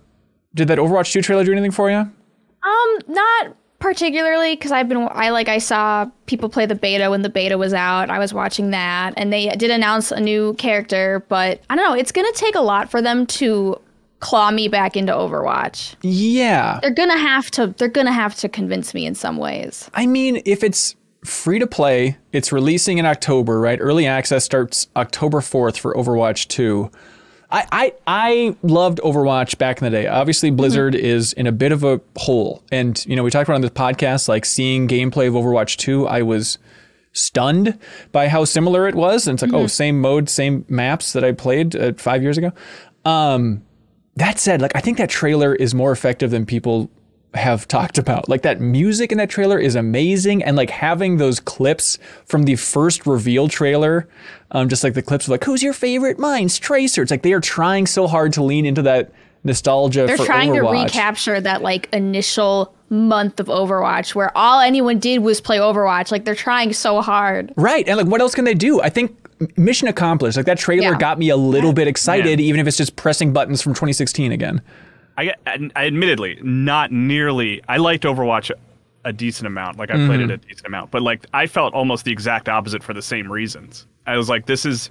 did 0.55 0.69
that 0.69 0.79
Overwatch 0.79 1.13
2 1.13 1.21
trailer 1.23 1.45
do 1.45 1.53
anything 1.53 1.71
for 1.71 1.91
you? 1.91 1.97
Um, 1.97 2.99
not 3.07 3.55
particularly 3.79 4.55
because 4.55 4.73
I've 4.73 4.89
been 4.89 5.09
I 5.11 5.31
like 5.31 5.49
I 5.49 5.59
saw 5.59 6.07
people 6.27 6.49
play 6.49 6.67
the 6.67 6.75
beta 6.75 7.11
when 7.11 7.23
the 7.23 7.29
beta 7.29 7.57
was 7.59 7.73
out. 7.73 8.11
I 8.11 8.19
was 8.19 8.35
watching 8.35 8.71
that, 8.71 9.15
and 9.17 9.33
they 9.33 9.49
did 9.51 9.71
announce 9.71 10.11
a 10.11 10.21
new 10.21 10.55
character, 10.55 11.25
but 11.29 11.61
I 11.71 11.77
don't 11.77 11.85
know. 11.85 11.95
It's 11.95 12.13
gonna 12.13 12.33
take 12.33 12.55
a 12.55 12.61
lot 12.61 12.91
for 12.91 13.01
them 13.01 13.27
to 13.27 13.81
claw 14.21 14.51
me 14.51 14.69
back 14.69 14.97
into 14.97 15.13
Overwatch. 15.13 15.95
Yeah. 16.03 16.81
They're 16.83 16.91
gonna 16.91 17.19
have 17.19 17.51
to. 17.53 17.69
They're 17.79 17.89
gonna 17.89 18.13
have 18.13 18.35
to 18.37 18.49
convince 18.49 18.95
me 18.95 19.07
in 19.07 19.15
some 19.15 19.39
ways. 19.39 19.91
I 19.95 20.07
mean, 20.07 20.43
if 20.45 20.65
it's 20.65 20.97
free 21.25 21.59
to 21.59 21.67
play, 21.67 22.17
it's 22.33 22.53
releasing 22.53 22.99
in 22.99 23.07
October, 23.07 23.61
right? 23.61 23.79
Early 23.81 24.07
access 24.07 24.45
starts 24.45 24.89
October 24.97 25.41
4th 25.41 25.77
for 25.79 25.95
Overwatch 25.95 26.49
2. 26.49 26.91
I, 27.51 27.67
I, 27.73 27.93
I 28.07 28.57
loved 28.63 28.99
Overwatch 28.99 29.57
back 29.57 29.81
in 29.81 29.85
the 29.85 29.91
day. 29.91 30.07
Obviously, 30.07 30.51
Blizzard 30.51 30.95
is 30.95 31.33
in 31.33 31.47
a 31.47 31.53
bit 31.53 31.73
of 31.73 31.83
a 31.83 32.01
hole. 32.17 32.63
And, 32.71 33.05
you 33.07 33.17
know, 33.17 33.23
we 33.23 33.31
talked 33.31 33.49
about 33.49 33.55
on 33.55 33.63
this 33.63 33.71
podcast, 33.71 34.29
like 34.29 34.45
seeing 34.45 34.87
gameplay 34.87 35.29
of 35.29 35.35
Overwatch 35.35 35.77
2, 35.77 36.07
I 36.07 36.23
was 36.23 36.59
stunned 37.13 37.79
by 38.13 38.29
how 38.29 38.45
similar 38.45 38.87
it 38.87 38.95
was. 38.95 39.27
And 39.27 39.37
it's 39.37 39.43
like, 39.43 39.55
oh, 39.55 39.67
same 39.67 40.01
mode, 40.01 40.29
same 40.29 40.67
maps 40.69 41.15
that 41.15 41.25
I 41.25 41.33
played 41.33 41.75
uh, 41.75 41.95
five 41.95 42.23
years 42.23 42.37
ago. 42.37 42.53
Um, 43.05 43.65
that 44.17 44.39
said, 44.39 44.61
like 44.61 44.73
I 44.75 44.81
think 44.81 44.99
that 44.99 45.09
trailer 45.09 45.55
is 45.55 45.75
more 45.75 45.93
effective 45.93 46.31
than 46.31 46.45
people 46.45 46.91
have 47.35 47.69
talked 47.69 47.99
about. 47.99 48.29
Like 48.29 48.43
that 48.43 48.61
music 48.61 49.13
in 49.13 49.19
that 49.19 49.31
trailer 49.31 49.59
is 49.59 49.75
amazing, 49.75 50.43
and 50.43 50.57
like 50.57 50.71
having 50.71 51.19
those 51.19 51.41
clips 51.41 51.99
from 52.25 52.45
the 52.45 52.57
first 52.57 53.07
reveal 53.07 53.49
trailer, 53.49 54.09
um, 54.51 54.69
just 54.69 54.83
like 54.83 54.95
the 54.95 55.03
clips 55.03 55.27
of 55.27 55.31
like 55.31 55.45
who's 55.45 55.63
your 55.63 55.73
favorite? 55.75 56.19
Mine's 56.19 56.59
Tracer. 56.59 57.03
It's 57.03 57.11
like 57.11 57.23
they 57.23 57.33
are 57.33 57.41
trying 57.41 57.87
so 57.87 58.07
hard 58.07 58.33
to 58.35 58.43
lean 58.43 58.65
into 58.67 58.83
that 58.83 59.13
nostalgia. 59.45 60.07
They're 60.07 60.17
for 60.17 60.25
trying 60.27 60.51
Overwatch. 60.51 60.79
to 60.79 60.83
recapture 60.85 61.41
that 61.41 61.63
like 61.63 61.89
initial 61.93 62.75
month 62.91 63.39
of 63.39 63.47
Overwatch 63.47 64.15
where 64.15 64.37
all 64.37 64.61
anyone 64.61 64.99
did 64.99 65.19
was 65.19 65.41
play 65.41 65.59
Overwatch. 65.59 66.11
Like 66.11 66.25
they're 66.25 66.35
trying 66.35 66.73
so 66.73 67.01
hard. 67.03 67.53
Right. 67.57 67.87
And 67.87 67.99
like, 67.99 68.07
what 68.07 68.21
else 68.23 68.35
can 68.35 68.45
they 68.47 68.55
do? 68.55 68.81
I 68.81 68.89
think 68.89 69.15
mission 69.59 69.87
accomplished. 69.87 70.37
Like 70.39 70.47
that 70.47 70.59
trailer 70.59 70.93
Yeah. 70.93 70.99
got 70.99 71.19
me 71.19 71.29
a 71.29 71.37
little 71.37 71.73
bit 71.75 71.87
excited, 71.87 72.41
Yeah. 72.41 72.47
even 72.47 72.61
if 72.61 72.67
it's 72.67 72.79
just 72.79 72.97
pressing 72.97 73.33
buttons 73.35 73.61
from 73.63 73.75
2016 73.75 74.33
again. 74.33 74.63
I, 75.19 75.35
I 75.47 75.71
I 75.77 75.87
admittedly 75.87 76.39
not 76.43 76.93
nearly. 76.93 77.61
I 77.69 77.77
liked 77.77 78.05
Overwatch 78.05 78.51
a, 79.05 79.13
decent 79.13 79.47
amount. 79.47 79.79
Like 79.79 79.91
I 79.91 79.95
played 79.95 80.21
Mm-hmm. 80.21 80.31
it 80.31 80.45
a 80.45 80.49
decent 80.49 80.67
amount, 80.67 80.91
but 80.91 81.03
like 81.03 81.27
I 81.35 81.47
felt 81.47 81.75
almost 81.75 82.05
the 82.05 82.13
exact 82.13 82.49
opposite 82.49 82.83
for 82.83 82.95
the 82.95 83.03
same 83.03 83.31
reasons. 83.31 83.87
I 84.07 84.17
was 84.17 84.29
like, 84.29 84.47
this 84.47 84.65
is 84.65 84.91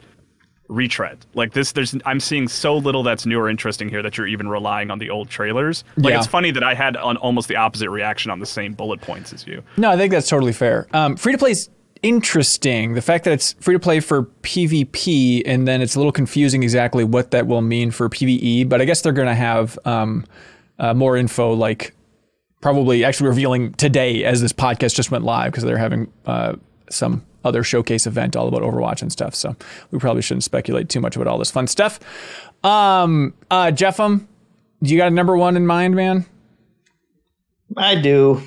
retread. 0.69 1.25
Like 1.34 1.53
this, 1.53 1.72
there's 1.72 1.96
I'm 2.05 2.19
seeing 2.19 2.48
so 2.48 2.75
little 2.75 3.01
that's 3.03 3.25
new 3.25 3.39
or 3.39 3.50
interesting 3.50 3.88
here 3.89 4.03
that 4.03 4.17
you're 4.17 4.27
even 4.27 4.50
relying 4.50 4.91
on 4.91 5.00
the 5.00 5.10
old 5.10 5.29
trailers. 5.29 5.84
Like 5.96 6.12
Yeah. 6.12 6.17
it's 6.17 6.27
funny 6.27 6.51
that 6.51 6.63
I 6.63 6.74
had 6.74 6.98
on 6.98 7.15
almost 7.17 7.48
the 7.48 7.55
opposite 7.55 7.89
reaction 7.89 8.31
on 8.31 8.39
the 8.39 8.46
same 8.46 8.74
bullet 8.74 9.00
points 9.01 9.31
as 9.34 9.48
you. 9.48 9.63
No, 9.77 9.91
I 9.91 9.96
think 9.98 10.12
that's 10.12 10.27
totally 10.27 10.51
fair. 10.53 10.88
Um, 10.91 11.15
free 11.15 11.31
to 11.31 11.38
play 11.38 11.51
is 11.51 11.69
interesting. 12.08 12.94
The 12.94 13.02
fact 13.02 13.26
that 13.26 13.34
it's 13.34 13.54
free 13.54 13.76
to 13.76 13.80
play 13.80 14.00
for 14.00 14.24
PvP 14.24 15.44
and 15.46 15.68
then 15.68 15.82
it's 15.82 15.96
a 15.96 16.00
little 16.00 16.12
confusing 16.12 16.64
exactly 16.64 17.04
what 17.04 17.32
that 17.32 17.48
will 17.48 17.62
mean 17.62 17.92
for 17.92 18.10
PvE. 18.10 18.68
But 18.70 18.82
I 18.82 18.86
guess 18.86 19.02
they're 19.02 19.12
going 19.14 19.28
to 19.28 19.36
have 19.36 19.78
um, 19.86 20.26
uh, 20.80 20.94
more 20.94 21.18
info, 21.18 21.54
like 21.54 21.94
probably 22.62 23.04
actually 23.04 23.28
revealing 23.30 23.74
today 23.74 24.24
as 24.24 24.42
this 24.42 24.54
podcast 24.54 24.96
just 24.96 25.12
went 25.12 25.24
live 25.24 25.52
because 25.52 25.64
they're 25.64 25.78
having 25.78 26.12
uh, 26.26 26.56
some 26.90 27.26
other 27.44 27.64
showcase 27.64 28.08
event 28.08 28.36
all 28.36 28.48
about 28.48 28.62
Overwatch 28.62 29.02
and 29.02 29.12
stuff. 29.12 29.36
So 29.36 29.56
we 29.92 30.00
probably 30.00 30.22
shouldn't 30.22 30.44
speculate 30.44 30.90
too 30.90 31.00
much 31.00 31.16
about 31.16 31.28
all 31.28 31.38
this 31.38 31.52
fun 31.52 31.68
stuff. 31.68 32.00
Um, 32.64 33.34
uh, 33.52 33.68
Jeffem, 33.68 34.28
do 34.82 34.92
you 34.92 34.98
got 34.98 35.08
a 35.08 35.12
number 35.16 35.38
one 35.38 35.56
in 35.56 35.66
mind, 35.68 35.96
man? 35.96 36.26
I 37.76 37.96
do. 37.96 38.42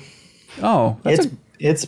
Oh, 0.61 0.97
that's 1.03 1.25
It's 1.25 1.33
a- 1.33 1.37
it's 1.59 1.87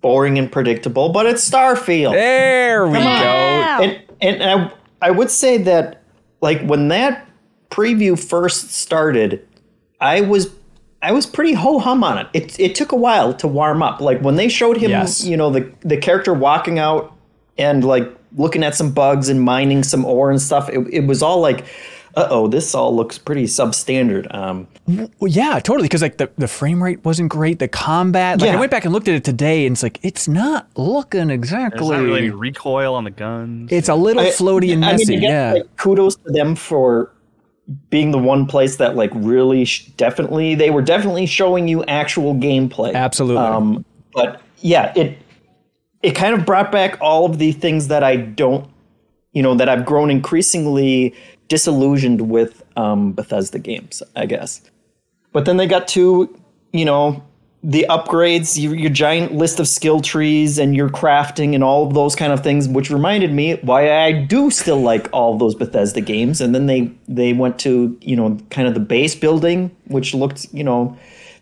boring 0.00 0.38
and 0.38 0.50
predictable, 0.50 1.08
but 1.10 1.26
it's 1.26 1.48
Starfield. 1.48 2.12
there 2.12 2.86
we 2.86 2.98
go. 2.98 3.04
Wow. 3.04 3.80
and 3.82 4.02
and 4.20 4.42
I, 4.42 4.72
I 5.08 5.10
would 5.10 5.30
say 5.30 5.58
that 5.58 6.02
like 6.40 6.62
when 6.62 6.88
that 6.88 7.28
preview 7.70 8.18
first 8.18 8.70
started, 8.70 9.46
I 10.00 10.20
was 10.22 10.50
I 11.02 11.12
was 11.12 11.26
pretty 11.26 11.52
ho 11.52 11.78
hum 11.78 12.02
on 12.04 12.18
it. 12.18 12.26
It 12.32 12.58
it 12.60 12.74
took 12.74 12.92
a 12.92 12.96
while 12.96 13.32
to 13.34 13.48
warm 13.48 13.82
up. 13.82 14.00
Like 14.00 14.20
when 14.20 14.36
they 14.36 14.48
showed 14.48 14.76
him, 14.76 14.90
Yes. 14.90 15.24
you 15.24 15.36
know, 15.36 15.50
the 15.50 15.70
the 15.80 15.96
character 15.96 16.32
walking 16.34 16.78
out 16.78 17.12
and 17.56 17.84
like 17.84 18.08
looking 18.36 18.62
at 18.62 18.74
some 18.74 18.92
bugs 18.92 19.28
and 19.28 19.40
mining 19.40 19.82
some 19.82 20.04
ore 20.04 20.30
and 20.30 20.40
stuff. 20.40 20.68
It, 20.68 20.80
it 20.92 21.06
was 21.06 21.22
all 21.22 21.40
like, 21.40 21.64
oh, 22.30 22.48
this 22.48 22.74
all 22.74 22.94
looks 22.94 23.18
pretty 23.18 23.44
substandard. 23.44 24.32
Um, 24.34 24.66
Well, 24.86 25.30
yeah, 25.30 25.58
totally. 25.60 25.84
Because 25.86 26.02
like 26.02 26.16
the, 26.18 26.30
the 26.38 26.48
frame 26.48 26.82
rate 26.82 27.04
wasn't 27.04 27.30
great. 27.30 27.58
The 27.58 27.68
combat, 27.68 28.40
like 28.40 28.50
I 28.50 28.56
went 28.56 28.70
back 28.70 28.84
and 28.84 28.92
looked 28.92 29.08
at 29.08 29.14
it 29.14 29.24
today, 29.24 29.66
and 29.66 29.74
it's 29.74 29.82
like 29.82 29.98
it's 30.02 30.28
not 30.28 30.68
looking 30.76 31.30
exactly. 31.30 31.78
There's 31.78 31.90
exactly. 31.90 31.96
not 31.96 32.02
really 32.04 32.26
any 32.26 32.30
recoil 32.30 32.94
on 32.94 33.04
the 33.04 33.10
guns. 33.10 33.70
it's 33.72 33.88
a 33.88 33.94
little 33.94 34.22
I- 34.22 34.30
floaty 34.30 34.72
and 34.72 34.84
I 34.84 34.88
mean, 34.92 34.96
messy. 34.98 35.16
again, 35.16 35.30
yeah, 35.30 35.52
like, 35.54 35.76
kudos 35.76 36.16
to 36.16 36.32
them 36.32 36.54
for 36.54 37.12
being 37.90 38.12
the 38.12 38.18
one 38.18 38.46
place 38.46 38.76
that 38.76 38.96
like 38.96 39.10
really 39.14 39.64
sh- 39.66 39.86
definitely 39.98 40.54
they 40.54 40.70
were 40.70 40.80
definitely 40.82 41.26
showing 41.26 41.68
you 41.68 41.84
actual 41.84 42.34
gameplay. 42.34 42.94
absolutely. 42.94 43.42
Um, 43.44 43.84
but 44.14 44.40
yeah, 44.58 44.92
it 44.96 45.18
it 46.02 46.12
kind 46.12 46.34
of 46.34 46.46
brought 46.46 46.72
back 46.72 46.96
all 47.00 47.26
of 47.26 47.38
the 47.38 47.52
things 47.52 47.88
that 47.88 48.02
I 48.02 48.16
don't, 48.16 48.70
you 49.32 49.42
know, 49.42 49.54
that 49.54 49.68
I've 49.68 49.84
grown 49.84 50.10
increasingly 50.10 51.14
disillusioned 51.48 52.30
with 52.30 52.62
um, 52.76 53.12
Bethesda 53.12 53.58
games, 53.58 54.02
I 54.14 54.26
guess. 54.26 54.60
But 55.32 55.44
then 55.44 55.56
they 55.56 55.66
got 55.66 55.88
to, 55.88 56.38
you 56.72 56.84
know, 56.84 57.22
the 57.62 57.86
upgrades, 57.88 58.60
your, 58.60 58.74
your 58.74 58.90
giant 58.90 59.34
list 59.34 59.58
of 59.58 59.66
skill 59.66 60.00
trees 60.00 60.58
and 60.58 60.76
your 60.76 60.88
crafting 60.88 61.54
and 61.54 61.64
all 61.64 61.86
of 61.86 61.92
those 61.92 62.14
kind 62.14 62.32
of 62.32 62.42
things, 62.42 62.68
which 62.68 62.90
reminded 62.90 63.32
me 63.32 63.54
why 63.56 64.04
I 64.04 64.12
do 64.12 64.50
still 64.50 64.80
like 64.80 65.08
all 65.12 65.36
those 65.36 65.54
Bethesda 65.54 66.00
games. 66.00 66.40
And 66.40 66.54
then 66.54 66.66
they 66.66 66.92
they 67.08 67.32
went 67.32 67.58
to, 67.60 67.98
you 68.00 68.14
know, 68.14 68.38
kind 68.50 68.68
of 68.68 68.74
the 68.74 68.80
base 68.80 69.14
building, 69.14 69.74
which 69.86 70.14
looked, 70.14 70.52
you 70.52 70.62
know, 70.62 70.96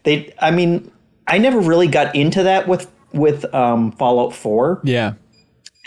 they. 0.05 0.33
I 0.41 0.51
mean, 0.51 0.91
I 1.27 1.39
never 1.39 1.61
really 1.61 1.89
got 1.89 2.15
into 2.15 2.43
that 2.45 2.67
with 2.67 2.91
with 3.13 3.53
um, 3.55 3.93
Fallout 3.93 4.35
Four. 4.35 4.81
yeah, 4.85 5.15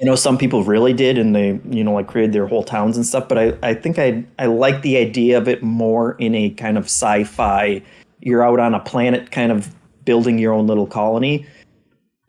I 0.01 0.05
know 0.05 0.15
some 0.15 0.37
people 0.37 0.63
really 0.63 0.93
did, 0.93 1.17
and 1.17 1.35
they 1.35 1.59
you 1.69 1.83
know 1.83 1.93
like 1.93 2.07
created 2.07 2.33
their 2.33 2.47
whole 2.47 2.63
towns 2.63 2.95
and 2.95 3.05
stuff. 3.05 3.27
But 3.27 3.37
I 3.37 3.53
I 3.63 3.73
think 3.73 3.99
I 3.99 4.23
I 4.37 4.45
like 4.45 4.81
the 4.81 4.97
idea 4.97 5.37
of 5.37 5.47
it 5.47 5.61
more 5.61 6.13
in 6.13 6.35
a 6.35 6.49
kind 6.51 6.77
of 6.77 6.85
sci-fi. 6.85 7.81
You're 8.21 8.43
out 8.43 8.59
on 8.59 8.73
a 8.73 8.79
planet, 8.79 9.31
kind 9.31 9.51
of 9.51 9.73
building 10.05 10.39
your 10.39 10.53
own 10.53 10.67
little 10.67 10.87
colony, 10.87 11.45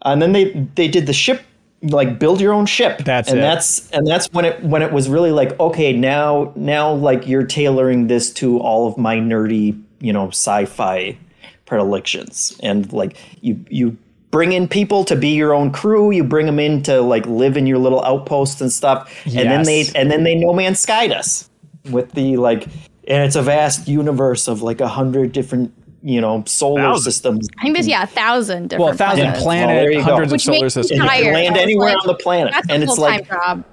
and 0.04 0.20
then 0.20 0.32
they 0.32 0.50
they 0.74 0.88
did 0.88 1.06
the 1.06 1.12
ship 1.12 1.42
like 1.82 2.18
build 2.18 2.40
your 2.40 2.52
own 2.52 2.66
ship. 2.66 2.98
That's 3.04 3.30
and 3.30 3.38
it. 3.38 3.42
that's 3.42 3.90
and 3.90 4.06
that's 4.06 4.30
when 4.32 4.44
it 4.44 4.62
when 4.62 4.82
it 4.82 4.92
was 4.92 5.08
really 5.08 5.32
like 5.32 5.58
okay 5.58 5.92
now 5.92 6.52
now 6.56 6.92
like 6.92 7.26
you're 7.26 7.46
tailoring 7.46 8.08
this 8.08 8.32
to 8.34 8.58
all 8.58 8.86
of 8.86 8.98
my 8.98 9.16
nerdy 9.16 9.80
you 10.00 10.12
know 10.12 10.28
sci-fi 10.28 11.16
predilections 11.66 12.58
and 12.62 12.92
like 12.92 13.16
you 13.40 13.64
you 13.70 13.96
bring 14.30 14.52
in 14.52 14.68
people 14.68 15.04
to 15.04 15.16
be 15.16 15.28
your 15.30 15.52
own 15.54 15.70
crew 15.72 16.10
you 16.10 16.22
bring 16.24 16.46
them 16.46 16.58
in 16.58 16.82
to 16.82 17.00
like 17.00 17.26
live 17.26 17.56
in 17.56 17.66
your 17.66 17.78
little 17.78 18.02
outposts 18.04 18.60
and 18.60 18.72
stuff 18.72 19.10
and 19.26 19.50
then 19.50 19.64
they 19.64 19.84
and 19.94 20.10
then 20.10 20.22
they 20.24 20.34
no 20.34 20.52
man 20.52 20.74
skied 20.74 21.12
us 21.12 21.48
with 21.90 22.12
the 22.12 22.36
like 22.36 22.64
and 23.08 23.24
it's 23.24 23.36
a 23.36 23.42
vast 23.42 23.88
universe 23.88 24.46
of 24.48 24.62
like 24.62 24.80
a 24.80 24.88
hundred 24.88 25.32
different 25.32 25.72
you 26.02 26.20
know 26.20 26.42
solar 26.46 26.80
Thousand. 26.80 27.12
systems 27.12 27.48
I 27.58 27.62
think 27.62 27.74
there's 27.76 27.88
yeah 27.88 28.04
a 28.04 28.06
thousand 28.06 28.68
different. 28.68 28.84
well, 28.84 28.94
a 28.94 28.96
thousand 28.96 29.32
planets. 29.34 29.44
Well, 29.44 29.66
there 29.68 29.76
planet, 29.76 29.92
you 29.92 29.98
go. 29.98 30.02
hundreds 30.04 30.32
of 30.32 30.40
solar 30.40 30.68
systems. 30.70 31.00
and 31.00 31.02
you 31.02 31.24
can 31.24 31.34
land 31.34 31.48
I 31.48 31.52
was 31.52 31.62
anywhere 31.62 31.88
like, 31.88 32.00
on 32.02 32.06
the 32.06 32.14
planet 32.14 32.52
That's 32.54 32.68
and 32.70 32.82
a 32.82 32.86
it's 32.86 32.98
like 32.98 33.28
job. 33.28 33.64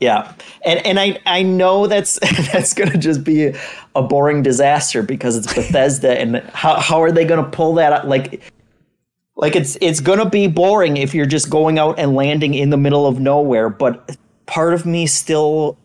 Yeah, 0.00 0.32
and 0.64 0.84
and 0.84 0.98
I 0.98 1.20
I 1.26 1.44
know 1.44 1.86
that's 1.86 2.18
that's 2.52 2.74
gonna 2.74 2.98
just 2.98 3.22
be 3.22 3.52
a 3.94 4.02
boring 4.02 4.42
disaster 4.42 5.00
because 5.00 5.36
it's 5.36 5.54
Bethesda, 5.54 6.18
and 6.18 6.38
how 6.52 6.80
how 6.80 7.00
are 7.00 7.12
they 7.12 7.24
gonna 7.24 7.48
pull 7.48 7.74
that 7.74 7.92
up? 7.92 8.04
Like, 8.06 8.42
like 9.36 9.56
it's 9.56 9.76
it's 9.80 10.00
gonna 10.00 10.28
be 10.28 10.46
boring 10.46 10.96
if 10.96 11.14
you're 11.14 11.26
just 11.26 11.50
going 11.50 11.78
out 11.78 11.98
and 11.98 12.14
landing 12.14 12.54
in 12.54 12.70
the 12.70 12.76
middle 12.76 13.06
of 13.06 13.18
nowhere. 13.18 13.68
But 13.68 14.16
part 14.46 14.74
of 14.74 14.86
me 14.86 15.06
still 15.06 15.78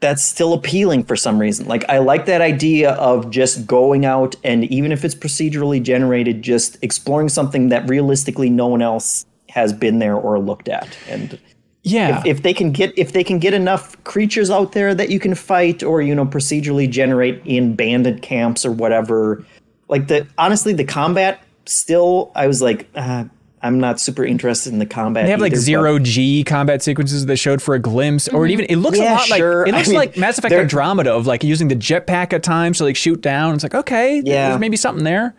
that's 0.00 0.24
still 0.24 0.52
appealing 0.52 1.04
for 1.04 1.16
some 1.16 1.38
reason. 1.38 1.66
Like 1.66 1.88
I 1.88 1.98
like 1.98 2.26
that 2.26 2.40
idea 2.40 2.92
of 2.92 3.30
just 3.30 3.66
going 3.66 4.04
out 4.04 4.36
and 4.44 4.64
even 4.64 4.92
if 4.92 5.04
it's 5.04 5.14
procedurally 5.14 5.82
generated, 5.82 6.42
just 6.42 6.76
exploring 6.82 7.28
something 7.28 7.70
that 7.70 7.88
realistically 7.88 8.50
no 8.50 8.66
one 8.66 8.82
else 8.82 9.24
has 9.48 9.72
been 9.72 10.00
there 10.00 10.16
or 10.16 10.38
looked 10.38 10.68
at 10.68 10.96
and 11.08 11.38
yeah, 11.86 12.22
if 12.24 12.42
they 12.42 12.54
can 12.54 12.72
get 12.72 12.96
if 12.98 13.12
they 13.12 13.22
can 13.22 13.38
get 13.38 13.52
enough 13.52 14.02
creatures 14.04 14.50
out 14.50 14.72
there 14.72 14.94
that 14.94 15.10
you 15.10 15.20
can 15.20 15.34
fight 15.34 15.82
or 15.82 16.00
you 16.00 16.14
know 16.14 16.24
procedurally 16.24 16.90
generate 16.90 17.42
in 17.44 17.76
bandit 17.76 18.22
camps 18.22 18.64
or 18.64 18.72
whatever 18.72 19.44
like 19.88 20.08
the 20.08 20.26
honestly 20.38 20.72
the 20.72 20.84
combat 20.84 21.42
still 21.66 22.30
i 22.34 22.46
was 22.46 22.60
like 22.62 22.88
uh, 22.94 23.24
i'm 23.62 23.78
not 23.80 23.98
super 24.00 24.24
interested 24.24 24.72
in 24.72 24.78
the 24.78 24.86
combat 24.86 25.24
They 25.24 25.30
have 25.30 25.40
like 25.40 25.52
either, 25.52 25.56
but- 25.60 25.64
zero 25.64 25.98
G 25.98 26.44
combat 26.44 26.82
sequences 26.82 27.26
that 27.26 27.36
showed 27.36 27.62
for 27.62 27.74
a 27.74 27.78
glimpse, 27.78 28.28
or 28.28 28.44
it 28.46 28.50
even 28.52 28.66
it 28.68 28.76
looks 28.76 28.98
a 28.98 29.02
Yeah, 29.02 29.14
lot 29.14 29.30
like 29.30 29.40
it 29.40 29.44
looks 29.74 29.88
I 29.88 29.90
mean, 29.90 29.94
like 29.98 30.16
Mass 30.16 30.38
Effect 30.38 30.52
Andromeda 30.54 31.12
of 31.14 31.26
like 31.26 31.42
using 31.44 31.68
the 31.68 31.76
jetpack 31.76 32.32
at 32.32 32.42
times 32.42 32.78
to 32.78 32.84
like 32.84 32.96
shoot 32.96 33.20
down. 33.20 33.54
It's 33.54 33.62
like 33.62 33.74
okay, 33.74 34.20
Yeah. 34.24 34.48
there's 34.48 34.60
maybe 34.60 34.76
something 34.76 35.04
there. 35.04 35.34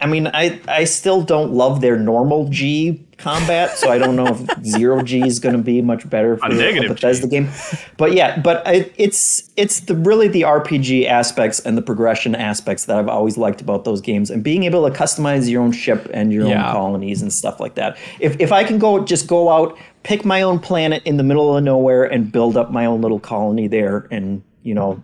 I 0.00 0.06
mean 0.06 0.26
i 0.28 0.60
i 0.68 0.84
still 0.84 1.22
don't 1.22 1.52
love 1.52 1.80
their 1.80 1.96
normal 1.98 2.48
g 2.48 3.04
combat 3.18 3.76
so 3.76 3.90
i 3.90 3.98
don't 3.98 4.16
know 4.16 4.26
if 4.28 4.64
zero 4.64 5.02
g 5.02 5.20
is 5.26 5.38
going 5.38 5.54
to 5.54 5.62
be 5.62 5.82
much 5.82 6.08
better 6.08 6.36
for 6.38 6.46
a 6.46 6.54
negative 6.54 6.88
bethesda 6.88 7.26
G. 7.26 7.30
game 7.30 7.50
but 7.98 8.12
yeah 8.14 8.40
but 8.40 8.66
I, 8.66 8.90
it's 8.96 9.50
it's 9.56 9.80
the 9.80 9.94
really 9.94 10.26
the 10.28 10.42
rpg 10.42 11.06
aspects 11.06 11.60
and 11.60 11.76
the 11.76 11.82
progression 11.82 12.34
aspects 12.34 12.86
that 12.86 12.96
i've 12.98 13.08
always 13.08 13.36
liked 13.36 13.60
about 13.60 13.84
those 13.84 14.00
games 14.00 14.30
and 14.30 14.42
being 14.42 14.62
able 14.64 14.88
to 14.90 14.96
customize 14.96 15.50
your 15.50 15.60
own 15.62 15.72
ship 15.72 16.08
and 16.14 16.32
your 16.32 16.46
Yeah. 16.48 16.68
own 16.68 16.72
colonies 16.72 17.20
and 17.20 17.30
stuff 17.32 17.60
like 17.60 17.74
that 17.74 17.98
if, 18.20 18.40
if 18.40 18.52
i 18.52 18.64
can 18.64 18.78
go 18.78 19.04
just 19.04 19.26
go 19.26 19.50
out 19.50 19.76
pick 20.02 20.24
my 20.24 20.40
own 20.40 20.58
planet 20.58 21.02
in 21.04 21.18
the 21.18 21.22
middle 21.22 21.54
of 21.54 21.62
nowhere 21.62 22.04
and 22.04 22.32
build 22.32 22.56
up 22.56 22.70
my 22.72 22.86
own 22.86 23.02
little 23.02 23.20
colony 23.20 23.68
there 23.68 24.06
and 24.10 24.42
you 24.62 24.74
know 24.74 25.02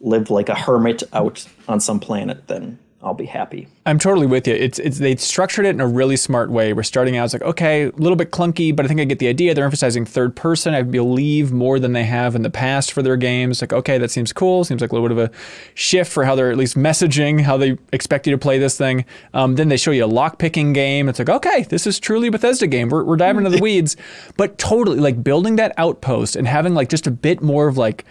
live 0.00 0.28
like 0.30 0.48
a 0.50 0.54
hermit 0.54 1.02
out 1.14 1.46
on 1.66 1.80
some 1.80 1.98
planet 1.98 2.46
then 2.48 2.78
i'll 3.02 3.14
be 3.14 3.26
happy 3.26 3.68
I'm 3.88 3.98
totally 3.98 4.26
with 4.26 4.46
you. 4.46 4.52
It's 4.52 4.78
it's 4.78 4.98
they 4.98 5.16
structured 5.16 5.64
it 5.64 5.70
in 5.70 5.80
a 5.80 5.86
really 5.86 6.16
smart 6.16 6.50
way. 6.50 6.74
We're 6.74 6.82
starting 6.82 7.16
out 7.16 7.24
it's 7.24 7.32
like 7.32 7.40
okay, 7.40 7.84
a 7.84 7.92
little 7.92 8.16
bit 8.16 8.30
clunky, 8.30 8.76
but 8.76 8.84
I 8.84 8.88
think 8.88 9.00
I 9.00 9.04
get 9.04 9.18
the 9.18 9.28
idea. 9.28 9.54
They're 9.54 9.64
emphasizing 9.64 10.04
third 10.04 10.36
person, 10.36 10.74
I 10.74 10.82
believe, 10.82 11.50
more 11.50 11.78
than 11.78 11.94
they 11.94 12.04
have 12.04 12.34
in 12.34 12.42
the 12.42 12.50
past 12.50 12.92
for 12.92 13.00
their 13.00 13.16
games. 13.16 13.62
Like 13.62 13.72
okay, 13.72 13.96
that 13.96 14.10
seems 14.10 14.30
cool. 14.34 14.62
Seems 14.62 14.82
like 14.82 14.92
a 14.92 14.94
little 14.94 15.08
bit 15.08 15.16
of 15.16 15.30
a 15.30 15.34
shift 15.72 16.12
for 16.12 16.26
how 16.26 16.34
they're 16.34 16.50
at 16.50 16.58
least 16.58 16.76
messaging 16.76 17.40
how 17.40 17.56
they 17.56 17.78
expect 17.92 18.26
you 18.26 18.30
to 18.30 18.38
play 18.38 18.58
this 18.58 18.76
thing. 18.76 19.06
Um, 19.32 19.54
then 19.54 19.68
they 19.68 19.78
show 19.78 19.90
you 19.90 20.04
a 20.04 20.06
lock 20.06 20.36
picking 20.36 20.74
game. 20.74 21.08
It's 21.08 21.18
like 21.18 21.30
okay, 21.30 21.62
this 21.62 21.86
is 21.86 21.98
truly 21.98 22.28
a 22.28 22.30
Bethesda 22.30 22.66
game. 22.66 22.90
We're 22.90 23.04
we're 23.04 23.16
diving 23.16 23.46
into 23.46 23.56
the 23.56 23.62
weeds, 23.68 23.96
but 24.36 24.58
totally 24.58 25.00
like 25.00 25.24
building 25.24 25.56
that 25.56 25.72
outpost 25.78 26.36
and 26.36 26.46
having 26.46 26.74
like 26.74 26.90
just 26.90 27.06
a 27.06 27.10
bit 27.10 27.40
more 27.40 27.68
of 27.68 27.78
like 27.78 28.04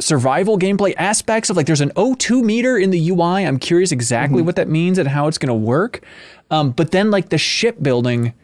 survival 0.00 0.58
gameplay 0.58 0.94
aspects 0.96 1.50
of 1.50 1.56
like 1.56 1.66
there's 1.66 1.80
an 1.80 1.90
O2 1.90 2.42
meter 2.42 2.76
in 2.76 2.90
the 2.90 3.10
UI. 3.10 3.46
I'm 3.46 3.58
curious 3.58 3.92
exactly 3.92 4.42
what 4.42 4.56
that 4.56 4.68
means 4.68 4.98
and 4.98 5.08
how 5.08 5.28
it's 5.28 5.38
going 5.38 5.48
to 5.48 5.54
work. 5.54 6.04
Um, 6.50 6.70
but 6.70 6.90
then 6.90 7.10
like 7.10 7.28
the 7.28 7.38
ship 7.38 7.82
building 7.82 8.34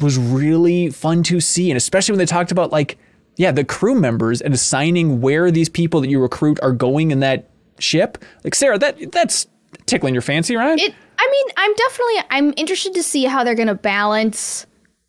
was 0.00 0.18
really 0.18 0.90
fun 0.90 1.22
to 1.24 1.40
see, 1.40 1.70
and 1.70 1.76
especially 1.76 2.12
when 2.12 2.18
they 2.18 2.26
talked 2.26 2.52
about 2.52 2.72
like 2.72 2.98
yeah 3.36 3.52
the 3.52 3.64
crew 3.64 3.94
members 3.94 4.40
and 4.40 4.52
assigning 4.52 5.20
where 5.20 5.50
these 5.50 5.68
people 5.68 6.00
that 6.00 6.10
you 6.10 6.20
recruit 6.20 6.58
are 6.62 6.72
going 6.72 7.10
in 7.10 7.20
that 7.20 7.48
ship. 7.78 8.18
Like 8.44 8.54
Sarah, 8.54 8.78
that 8.78 9.12
that's 9.12 9.46
tickling 9.86 10.14
your 10.14 10.22
fancy, 10.22 10.56
right? 10.56 10.78
It. 10.78 10.94
I 11.18 11.28
mean, 11.30 11.54
I'm 11.56 11.74
definitely. 11.74 12.14
I'm 12.30 12.54
interested 12.56 12.94
to 12.94 13.02
see 13.02 13.24
how 13.24 13.44
they're 13.44 13.54
going 13.54 13.68
to 13.68 13.74
balance 13.74 14.66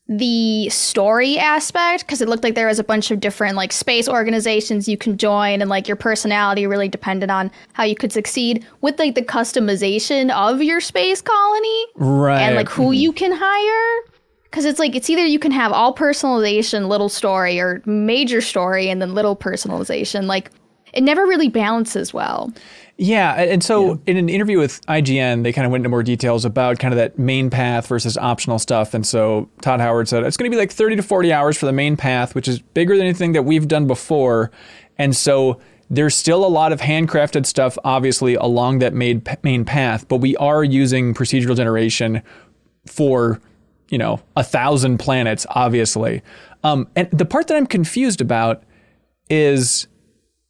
the 0.09 0.67
story 0.69 1.37
aspect 1.37 2.05
because 2.05 2.21
it 2.21 2.27
looked 2.27 2.43
like 2.43 2.55
there 2.55 2.67
was 2.67 2.77
a 2.77 2.83
bunch 2.83 3.09
of 3.09 3.21
different 3.21 3.55
like 3.55 3.71
space 3.71 4.09
organizations 4.09 4.85
you 4.85 4.97
can 4.97 5.17
join 5.17 5.61
and 5.61 5.69
like 5.69 5.87
your 5.87 5.95
personality 5.95 6.67
really 6.67 6.89
depended 6.89 7.29
on 7.29 7.49
how 7.71 7.83
you 7.83 7.95
could 7.95 8.11
succeed 8.11 8.67
with 8.81 8.99
like 8.99 9.15
the 9.15 9.21
customization 9.21 10.29
of 10.31 10.61
your 10.61 10.81
space 10.81 11.21
colony 11.21 11.85
right. 11.95 12.41
and 12.41 12.55
like 12.55 12.67
who 12.67 12.83
mm-hmm. 12.83 12.93
you 12.93 13.13
can 13.13 13.31
hire 13.31 14.13
because 14.53 14.65
it's 14.65 14.77
like 14.77 14.93
it's 14.95 15.09
either 15.09 15.25
you 15.25 15.39
can 15.39 15.51
have 15.51 15.71
all 15.71 15.95
personalization, 15.95 16.87
little 16.87 17.09
story, 17.09 17.59
or 17.59 17.81
major 17.87 18.39
story 18.39 18.87
and 18.87 19.01
then 19.01 19.15
little 19.15 19.35
personalization. 19.35 20.25
Like 20.25 20.51
it 20.93 21.01
never 21.01 21.25
really 21.25 21.49
balances 21.49 22.13
well. 22.13 22.53
Yeah, 22.97 23.33
and 23.33 23.63
so 23.63 23.99
in 24.05 24.17
an 24.17 24.29
interview 24.29 24.59
with 24.59 24.85
IGN, 24.85 25.41
they 25.41 25.51
kind 25.51 25.65
of 25.65 25.71
went 25.71 25.81
into 25.81 25.89
more 25.89 26.03
details 26.03 26.45
about 26.45 26.77
kind 26.77 26.93
of 26.93 26.97
that 26.99 27.17
main 27.17 27.49
path 27.49 27.87
versus 27.87 28.17
optional 28.17 28.59
stuff. 28.59 28.93
And 28.93 29.05
so 29.05 29.49
Todd 29.61 29.79
Howard 29.79 30.07
said 30.07 30.23
it's 30.23 30.37
going 30.37 30.49
to 30.49 30.55
be 30.55 30.59
like 30.59 30.71
30 30.71 30.97
to 30.97 31.03
40 31.03 31.33
hours 31.33 31.57
for 31.57 31.65
the 31.65 31.71
main 31.71 31.97
path, 31.97 32.35
which 32.35 32.47
is 32.47 32.59
bigger 32.59 32.95
than 32.95 33.05
anything 33.05 33.31
that 33.31 33.43
we've 33.43 33.67
done 33.67 33.87
before. 33.87 34.51
And 34.99 35.15
so 35.15 35.59
there's 35.89 36.15
still 36.15 36.45
a 36.45 36.47
lot 36.47 36.71
of 36.71 36.81
handcrafted 36.81 37.45
stuff, 37.45 37.77
obviously, 37.83 38.35
along 38.35 38.79
that 38.79 38.93
main 38.93 39.23
main 39.43 39.65
path, 39.65 40.07
but 40.07 40.17
we 40.17 40.35
are 40.37 40.63
using 40.63 41.13
procedural 41.13 41.55
generation 41.55 42.21
for 42.85 43.41
you 43.89 43.97
know 43.97 44.21
a 44.35 44.43
thousand 44.43 44.97
planets, 44.99 45.45
obviously. 45.49 46.21
Um, 46.63 46.87
and 46.95 47.09
the 47.11 47.25
part 47.25 47.47
that 47.47 47.57
I'm 47.57 47.67
confused 47.67 48.21
about 48.21 48.63
is 49.29 49.87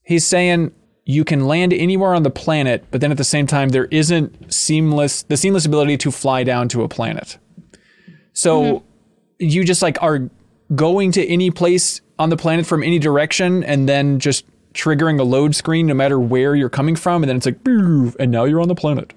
he's 0.04 0.26
saying 0.26 0.72
you 1.06 1.26
can 1.26 1.48
land 1.48 1.74
anywhere 1.74 2.14
on 2.14 2.24
the 2.24 2.30
planet, 2.30 2.86
but 2.92 3.02
then 3.02 3.12
at 3.12 3.18
the 3.18 3.24
same 3.24 3.46
time 3.46 3.70
there 3.70 3.86
isn't 3.86 4.54
seamless 4.54 5.24
the 5.24 5.38
seamless 5.38 5.66
ability 5.66 5.98
to 5.98 6.12
fly 6.12 6.44
down 6.44 6.70
to 6.70 6.84
a 6.84 6.88
planet. 6.88 7.38
So 8.34 8.62
mm-hmm. 8.62 8.86
you 9.40 9.64
just 9.64 9.82
like 9.82 10.02
are 10.02 10.30
going 10.76 11.12
to 11.14 11.28
any 11.28 11.52
place 11.52 12.02
on 12.20 12.30
the 12.30 12.38
planet 12.38 12.66
from 12.66 12.84
any 12.84 13.00
direction 13.00 13.64
and 13.64 13.88
then 13.88 14.20
just 14.20 14.46
triggering 14.74 15.20
a 15.20 15.24
load 15.24 15.56
screen 15.56 15.86
no 15.86 15.94
matter 15.94 16.20
where 16.20 16.56
you're 16.56 16.70
coming 16.70 16.96
from 16.96 17.22
and 17.22 17.30
then 17.30 17.38
it's 17.38 17.46
like 17.46 17.64
"Boo," 17.64 18.14
and 18.20 18.32
now 18.32 18.46
you're 18.46 18.62
on 18.62 18.68
the 18.68 18.76
planet. 18.76 19.14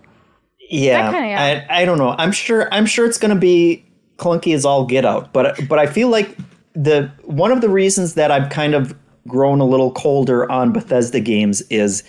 Yeah, 0.68 1.12
kinda- 1.12 1.72
I, 1.72 1.82
I 1.82 1.84
don't 1.84 1.98
know. 1.98 2.14
I'm 2.18 2.32
sure. 2.32 2.68
I'm 2.72 2.86
sure 2.86 3.06
it's 3.06 3.18
going 3.18 3.32
to 3.32 3.40
be 3.40 3.84
clunky 4.16 4.54
as 4.54 4.64
all 4.64 4.84
get 4.84 5.04
out. 5.04 5.32
But 5.32 5.68
but 5.68 5.78
I 5.78 5.86
feel 5.86 6.08
like 6.08 6.36
the 6.74 7.10
one 7.22 7.52
of 7.52 7.60
the 7.60 7.68
reasons 7.68 8.14
that 8.14 8.30
I've 8.30 8.50
kind 8.50 8.74
of 8.74 8.94
grown 9.26 9.60
a 9.60 9.64
little 9.64 9.90
colder 9.92 10.50
on 10.50 10.72
Bethesda 10.72 11.20
games 11.20 11.62
is 11.62 12.02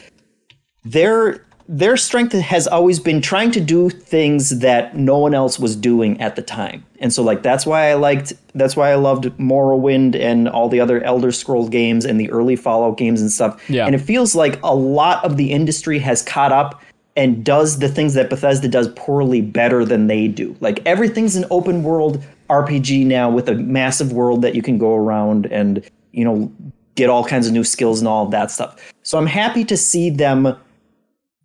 their 0.84 1.44
their 1.70 1.98
strength 1.98 2.32
has 2.32 2.66
always 2.66 2.98
been 3.00 3.22
trying 3.22 3.52
to 3.52 3.60
do 3.60 3.90
things 3.90 4.60
that 4.60 4.96
no 4.96 5.18
one 5.18 5.34
else 5.34 5.60
was 5.60 5.76
doing 5.76 6.20
at 6.22 6.38
the 6.38 6.42
time. 6.42 6.86
And 7.00 7.12
so 7.12 7.22
like 7.22 7.44
that's 7.44 7.66
why 7.66 7.90
I 7.90 7.96
liked 7.96 8.34
that's 8.56 8.76
why 8.76 8.92
I 8.92 8.96
loved 8.96 9.26
Morrowind 9.38 10.16
and 10.16 10.48
all 10.48 10.70
the 10.70 10.80
other 10.80 11.04
Elder 11.04 11.32
Scroll 11.32 11.68
games 11.68 12.06
and 12.06 12.20
the 12.20 12.30
early 12.32 12.56
Fallout 12.56 12.98
games 12.98 13.22
and 13.22 13.32
stuff. 13.32 13.70
Yeah. 13.70 13.86
And 13.86 13.94
it 13.94 14.00
feels 14.00 14.34
like 14.34 14.62
a 14.64 14.74
lot 14.74 15.24
of 15.26 15.36
the 15.36 15.52
industry 15.52 16.00
has 16.00 16.22
caught 16.22 16.54
up 16.54 16.82
and 17.18 17.44
does 17.44 17.80
the 17.80 17.90
things 17.90 18.14
that 18.14 18.30
Bethesda 18.30 18.68
does 18.68 18.88
poorly 18.96 19.42
better 19.42 19.84
than 19.84 20.08
they 20.08 20.28
do. 20.28 20.56
Like 20.62 20.80
everything's 20.86 21.36
an 21.36 21.46
open 21.50 21.84
world 21.84 22.24
RPG 22.50 23.06
now 23.06 23.30
with 23.30 23.50
a 23.50 23.56
massive 23.56 24.14
world 24.14 24.42
that 24.44 24.56
you 24.56 24.62
can 24.62 24.78
go 24.78 24.96
around 24.96 25.48
and, 25.48 25.84
you 26.12 26.24
know, 26.24 26.52
get 26.98 27.10
all 27.10 27.24
kinds 27.24 27.48
of 27.48 27.54
new 27.54 27.64
skills 27.64 28.00
and 28.00 28.08
all 28.08 28.26
of 28.26 28.32
that 28.32 28.52
stuff. 28.52 28.76
So 29.04 29.18
I'm 29.18 29.28
happy 29.28 29.64
to 29.64 29.78
see 29.78 30.10
them 30.10 30.58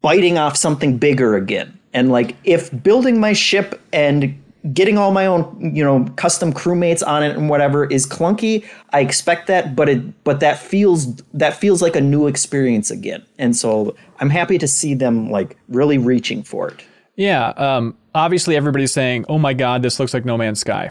biting 0.01 0.39
off 0.39 0.57
something 0.57 0.99
bigger 0.99 1.37
again. 1.37 1.79
And 1.93 2.11
like 2.11 2.35
if 2.43 2.71
building 2.83 3.21
my 3.21 3.35
ship 3.35 3.81
and 3.93 4.37
getting 4.73 4.97
all 4.97 5.13
my 5.13 5.27
own, 5.27 5.73
you 5.75 5.85
know, 5.85 6.05
custom 6.17 6.53
crewmates 6.53 7.07
on 7.07 7.23
it 7.23 7.37
and 7.37 7.49
whatever 7.49 7.85
is 7.85 8.07
clunky, 8.07 8.67
I 8.93 9.01
expect 9.01 9.47
that, 9.49 9.77
but 9.77 9.89
it 9.89 10.25
but 10.25 10.41
that 10.41 10.59
feels 10.59 11.15
that 11.35 11.55
feels 11.55 11.83
like 11.83 11.95
a 11.95 12.01
new 12.01 12.27
experience 12.27 12.91
again. 12.91 13.23
And 13.39 13.55
so 13.55 13.95
I'm 14.21 14.31
happy 14.31 14.59
to 14.59 14.67
see 14.67 14.95
them 14.95 15.31
like 15.31 15.57
really 15.69 15.99
reaching 15.99 16.43
for 16.43 16.69
it. 16.69 16.83
Yeah. 17.17 17.49
Um, 17.51 17.95
obviously, 18.15 18.57
everybody's 18.57 18.93
saying, 18.93 19.27
"Oh 19.29 19.39
my 19.39 19.53
God, 19.53 19.83
this 19.83 20.01
looks 20.01 20.15
like 20.15 20.25
No 20.25 20.39
Man's 20.39 20.61
Sky." 20.61 20.91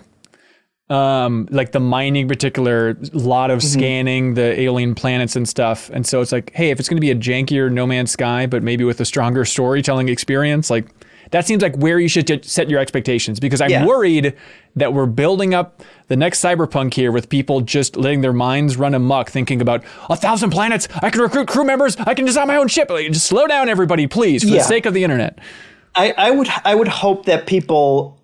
Um, 0.91 1.47
like 1.51 1.71
the 1.71 1.79
mining, 1.79 2.23
in 2.23 2.27
particular, 2.27 2.89
a 2.89 3.17
lot 3.17 3.49
of 3.49 3.63
scanning 3.63 4.33
the 4.33 4.59
alien 4.59 4.93
planets 4.93 5.37
and 5.37 5.47
stuff. 5.47 5.89
And 5.93 6.05
so 6.05 6.19
it's 6.19 6.33
like, 6.33 6.51
hey, 6.53 6.69
if 6.69 6.79
it's 6.81 6.89
going 6.89 6.97
to 6.97 7.01
be 7.01 7.11
a 7.11 7.15
jankier 7.15 7.71
No 7.71 7.87
Man's 7.87 8.11
Sky, 8.11 8.45
but 8.45 8.61
maybe 8.61 8.83
with 8.83 8.99
a 8.99 9.05
stronger 9.05 9.45
storytelling 9.45 10.09
experience, 10.09 10.69
like 10.69 10.85
that 11.31 11.47
seems 11.47 11.61
like 11.63 11.77
where 11.77 11.97
you 11.97 12.09
should 12.09 12.43
set 12.43 12.69
your 12.69 12.81
expectations. 12.81 13.39
Because 13.39 13.61
I'm 13.61 13.69
Yeah. 13.69 13.85
worried 13.85 14.33
that 14.75 14.91
we're 14.93 15.05
building 15.05 15.53
up 15.53 15.81
the 16.09 16.17
next 16.17 16.43
cyberpunk 16.43 16.93
here 16.93 17.13
with 17.13 17.29
people 17.29 17.61
just 17.61 17.95
letting 17.95 18.19
their 18.19 18.33
minds 18.33 18.75
run 18.75 18.93
amok, 18.93 19.29
thinking 19.29 19.61
about 19.61 19.85
a 20.09 20.17
thousand 20.17 20.49
planets. 20.49 20.89
I 21.01 21.09
can 21.09 21.21
recruit 21.21 21.47
crew 21.47 21.63
members. 21.63 21.95
I 21.99 22.15
can 22.15 22.25
design 22.25 22.47
my 22.47 22.57
own 22.57 22.67
ship. 22.67 22.89
Like, 22.89 23.07
just 23.13 23.27
slow 23.27 23.47
down, 23.47 23.69
everybody, 23.69 24.07
please, 24.07 24.43
for 24.43 24.49
the 24.49 24.59
sake 24.59 24.85
of 24.85 24.93
the 24.93 25.05
internet. 25.05 25.39
I, 25.95 26.13
I 26.17 26.31
would 26.31 26.49
I 26.65 26.75
would 26.75 26.87
hope 26.89 27.25
that 27.27 27.47
people 27.47 28.17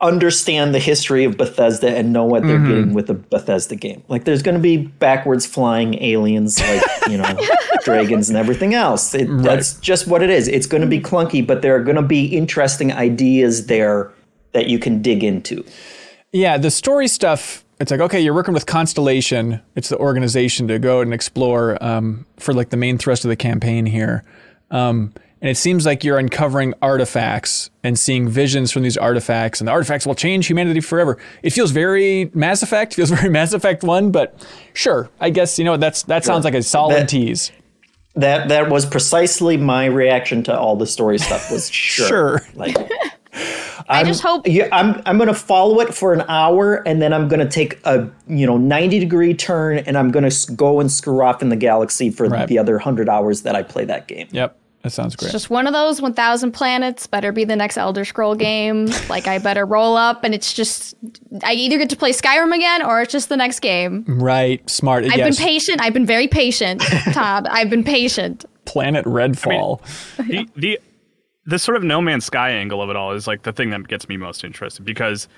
understand 0.00 0.74
the 0.74 0.78
history 0.78 1.24
of 1.24 1.36
Bethesda 1.36 1.94
and 1.94 2.12
know 2.12 2.24
what 2.24 2.42
they're 2.42 2.58
getting 2.58 2.94
with 2.94 3.10
a 3.10 3.14
Bethesda 3.14 3.76
game. 3.76 4.02
Like 4.08 4.24
there's 4.24 4.42
going 4.42 4.54
to 4.54 4.60
be 4.60 4.78
backwards 4.78 5.44
flying 5.44 6.02
aliens 6.02 6.58
like, 6.58 6.82
you 7.08 7.18
know, 7.18 7.38
dragons 7.84 8.30
and 8.30 8.38
everything 8.38 8.72
else. 8.72 9.14
It, 9.14 9.28
That's 9.42 9.74
just 9.80 10.06
what 10.06 10.22
it 10.22 10.30
is. 10.30 10.48
It's 10.48 10.66
going 10.66 10.80
to 10.80 10.86
be 10.86 11.00
clunky, 11.00 11.46
but 11.46 11.60
there 11.60 11.74
are 11.76 11.84
going 11.84 11.96
to 11.96 12.02
be 12.02 12.24
interesting 12.26 12.92
ideas 12.92 13.66
there 13.66 14.10
that 14.52 14.68
you 14.68 14.78
can 14.78 15.02
dig 15.02 15.22
into. 15.22 15.64
Yeah, 16.32 16.56
the 16.56 16.70
story 16.70 17.08
stuff. 17.08 17.64
It's 17.78 17.90
like 17.90 18.00
okay, 18.00 18.20
you're 18.20 18.34
working 18.34 18.52
with 18.54 18.66
Constellation. 18.66 19.60
It's 19.74 19.88
the 19.88 19.96
organization 19.96 20.68
to 20.68 20.78
go 20.78 21.00
and 21.00 21.14
explore 21.14 21.82
um, 21.82 22.26
for 22.36 22.52
like 22.52 22.70
the 22.70 22.76
main 22.76 22.98
thrust 22.98 23.24
of 23.24 23.30
the 23.30 23.36
campaign 23.36 23.86
here. 23.86 24.22
Um, 24.70 25.14
and 25.40 25.50
it 25.50 25.56
seems 25.56 25.86
like 25.86 26.04
you're 26.04 26.18
uncovering 26.18 26.74
artifacts 26.82 27.70
and 27.82 27.98
seeing 27.98 28.28
visions 28.28 28.70
from 28.72 28.82
these 28.82 28.96
artifacts, 28.96 29.60
and 29.60 29.68
the 29.68 29.72
artifacts 29.72 30.06
will 30.06 30.14
change 30.14 30.46
humanity 30.46 30.80
forever. 30.80 31.16
It 31.42 31.50
feels 31.50 31.70
very 31.70 32.30
Mass 32.34 32.62
Effect. 32.62 32.94
Feels 33.00 33.10
very 33.10 33.30
Mass 33.30 33.52
Effect 33.52 33.82
One, 33.82 34.10
but 34.10 34.34
sure, 34.74 35.08
I 35.20 35.30
guess 35.30 35.58
you 35.58 35.64
know 35.64 35.76
that's 35.76 36.02
that 36.04 36.24
sounds 36.24 36.44
like 36.44 36.54
a 36.54 36.62
solid 36.62 36.94
That- 37.02 37.08
tease. 37.08 37.52
That 38.16 38.48
that 38.48 38.68
was 38.70 38.84
precisely 38.86 39.56
my 39.56 39.84
reaction 39.86 40.42
to 40.42 40.58
all 40.58 40.74
the 40.74 40.86
story 40.86 41.16
stuff 41.18 41.50
was 41.50 41.70
sure. 41.72 42.08
Sure. 42.08 42.40
Like 42.54 42.76
I 43.88 44.02
just 44.02 44.20
hope 44.20 44.46
yeah, 44.48 44.68
I'm 44.72 45.00
I'm 45.06 45.16
gonna 45.16 45.32
follow 45.32 45.80
it 45.80 45.94
for 45.94 46.12
an 46.12 46.22
hour, 46.28 46.76
and 46.86 47.00
then 47.00 47.12
I'm 47.12 47.28
gonna 47.28 47.48
take 47.48 47.78
a 47.84 48.10
you 48.26 48.46
know 48.46 48.56
90 48.56 48.98
degree 48.98 49.32
turn, 49.32 49.78
and 49.78 49.96
I'm 49.96 50.10
gonna 50.10 50.30
go 50.56 50.80
and 50.80 50.90
screw 50.90 51.22
off 51.22 51.40
in 51.40 51.48
the 51.50 51.56
galaxy 51.56 52.10
for 52.10 52.26
Right. 52.28 52.48
the 52.48 52.58
other 52.58 52.78
hundred 52.78 53.08
hours 53.08 53.42
that 53.42 53.54
I 53.54 53.62
play 53.62 53.84
that 53.84 54.08
game. 54.08 54.26
Yep, 54.32 54.58
that 54.82 54.90
sounds 54.90 55.14
great. 55.14 55.26
It's 55.26 55.32
just 55.32 55.50
one 55.50 55.66
of 55.66 55.74
those 55.74 56.00
1000 56.00 56.52
planets 56.52 57.06
better 57.06 57.32
be 57.32 57.44
the 57.44 57.56
next 57.56 57.76
Elder 57.76 58.04
Scroll 58.04 58.34
game. 58.34 58.86
like 59.08 59.26
I 59.26 59.38
better 59.38 59.66
roll 59.66 59.96
up 59.96 60.24
and 60.24 60.34
it's 60.34 60.52
just 60.52 60.94
I 61.44 61.52
either 61.52 61.78
get 61.78 61.90
to 61.90 61.96
play 61.96 62.12
Skyrim 62.12 62.54
again 62.54 62.84
or 62.84 63.02
it's 63.02 63.12
just 63.12 63.28
the 63.28 63.36
next 63.36 63.60
game. 63.60 64.04
right, 64.06 64.68
smart. 64.68 65.04
I've 65.04 65.16
yes, 65.16 65.36
been 65.36 65.46
patient. 65.46 65.80
I've 65.82 65.92
been 65.92 66.06
very 66.06 66.28
patient, 66.28 66.80
Todd. 67.12 67.46
I've 67.48 67.68
been 67.68 67.84
patient. 67.84 68.46
Planet 68.64 69.04
Redfall. 69.04 69.80
the, 70.16 70.48
the 70.56 70.80
the 71.46 71.58
sort 71.58 71.76
of 71.76 71.82
No 71.82 72.00
Man's 72.00 72.24
Sky 72.24 72.50
angle 72.50 72.80
of 72.80 72.88
it 72.90 72.96
all 72.96 73.12
is 73.12 73.26
like 73.26 73.42
the 73.42 73.52
thing 73.52 73.70
that 73.70 73.86
gets 73.88 74.08
me 74.08 74.16
most 74.16 74.44
interested 74.44 74.84
because 74.84 75.28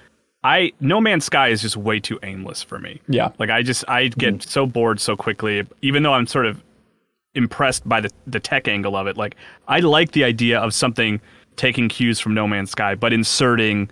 I 0.45 0.73
No 0.81 1.01
Man's 1.01 1.25
Sky 1.25 1.49
is 1.49 1.63
just 1.63 1.77
way 1.77 1.99
too 1.99 2.19
aimless 2.23 2.63
for 2.63 2.79
me. 2.79 3.01
Yeah. 3.09 3.31
Like 3.39 3.51
I 3.51 3.63
just 3.63 3.85
I 3.89 4.09
get 4.09 4.35
mm-hmm. 4.35 4.49
so 4.49 4.67
bored 4.67 5.01
so 5.01 5.17
quickly 5.17 5.67
even 5.81 6.03
though 6.05 6.13
I'm 6.13 6.27
sort 6.27 6.47
of 6.47 6.63
impressed 7.35 7.89
by 7.89 8.01
the 8.01 8.11
the 8.27 8.41
tech 8.41 8.69
angle 8.69 8.97
of 8.97 9.07
it. 9.07 9.17
Like 9.17 9.37
I 9.69 9.81
like 9.81 10.13
the 10.13 10.25
idea 10.25 10.59
of 10.59 10.75
something 10.75 11.21
taking 11.57 11.89
cues 11.89 12.19
from 12.21 12.35
No 12.35 12.47
Man's 12.47 12.71
Sky 12.71 12.95
but 12.95 13.13
inserting 13.13 13.91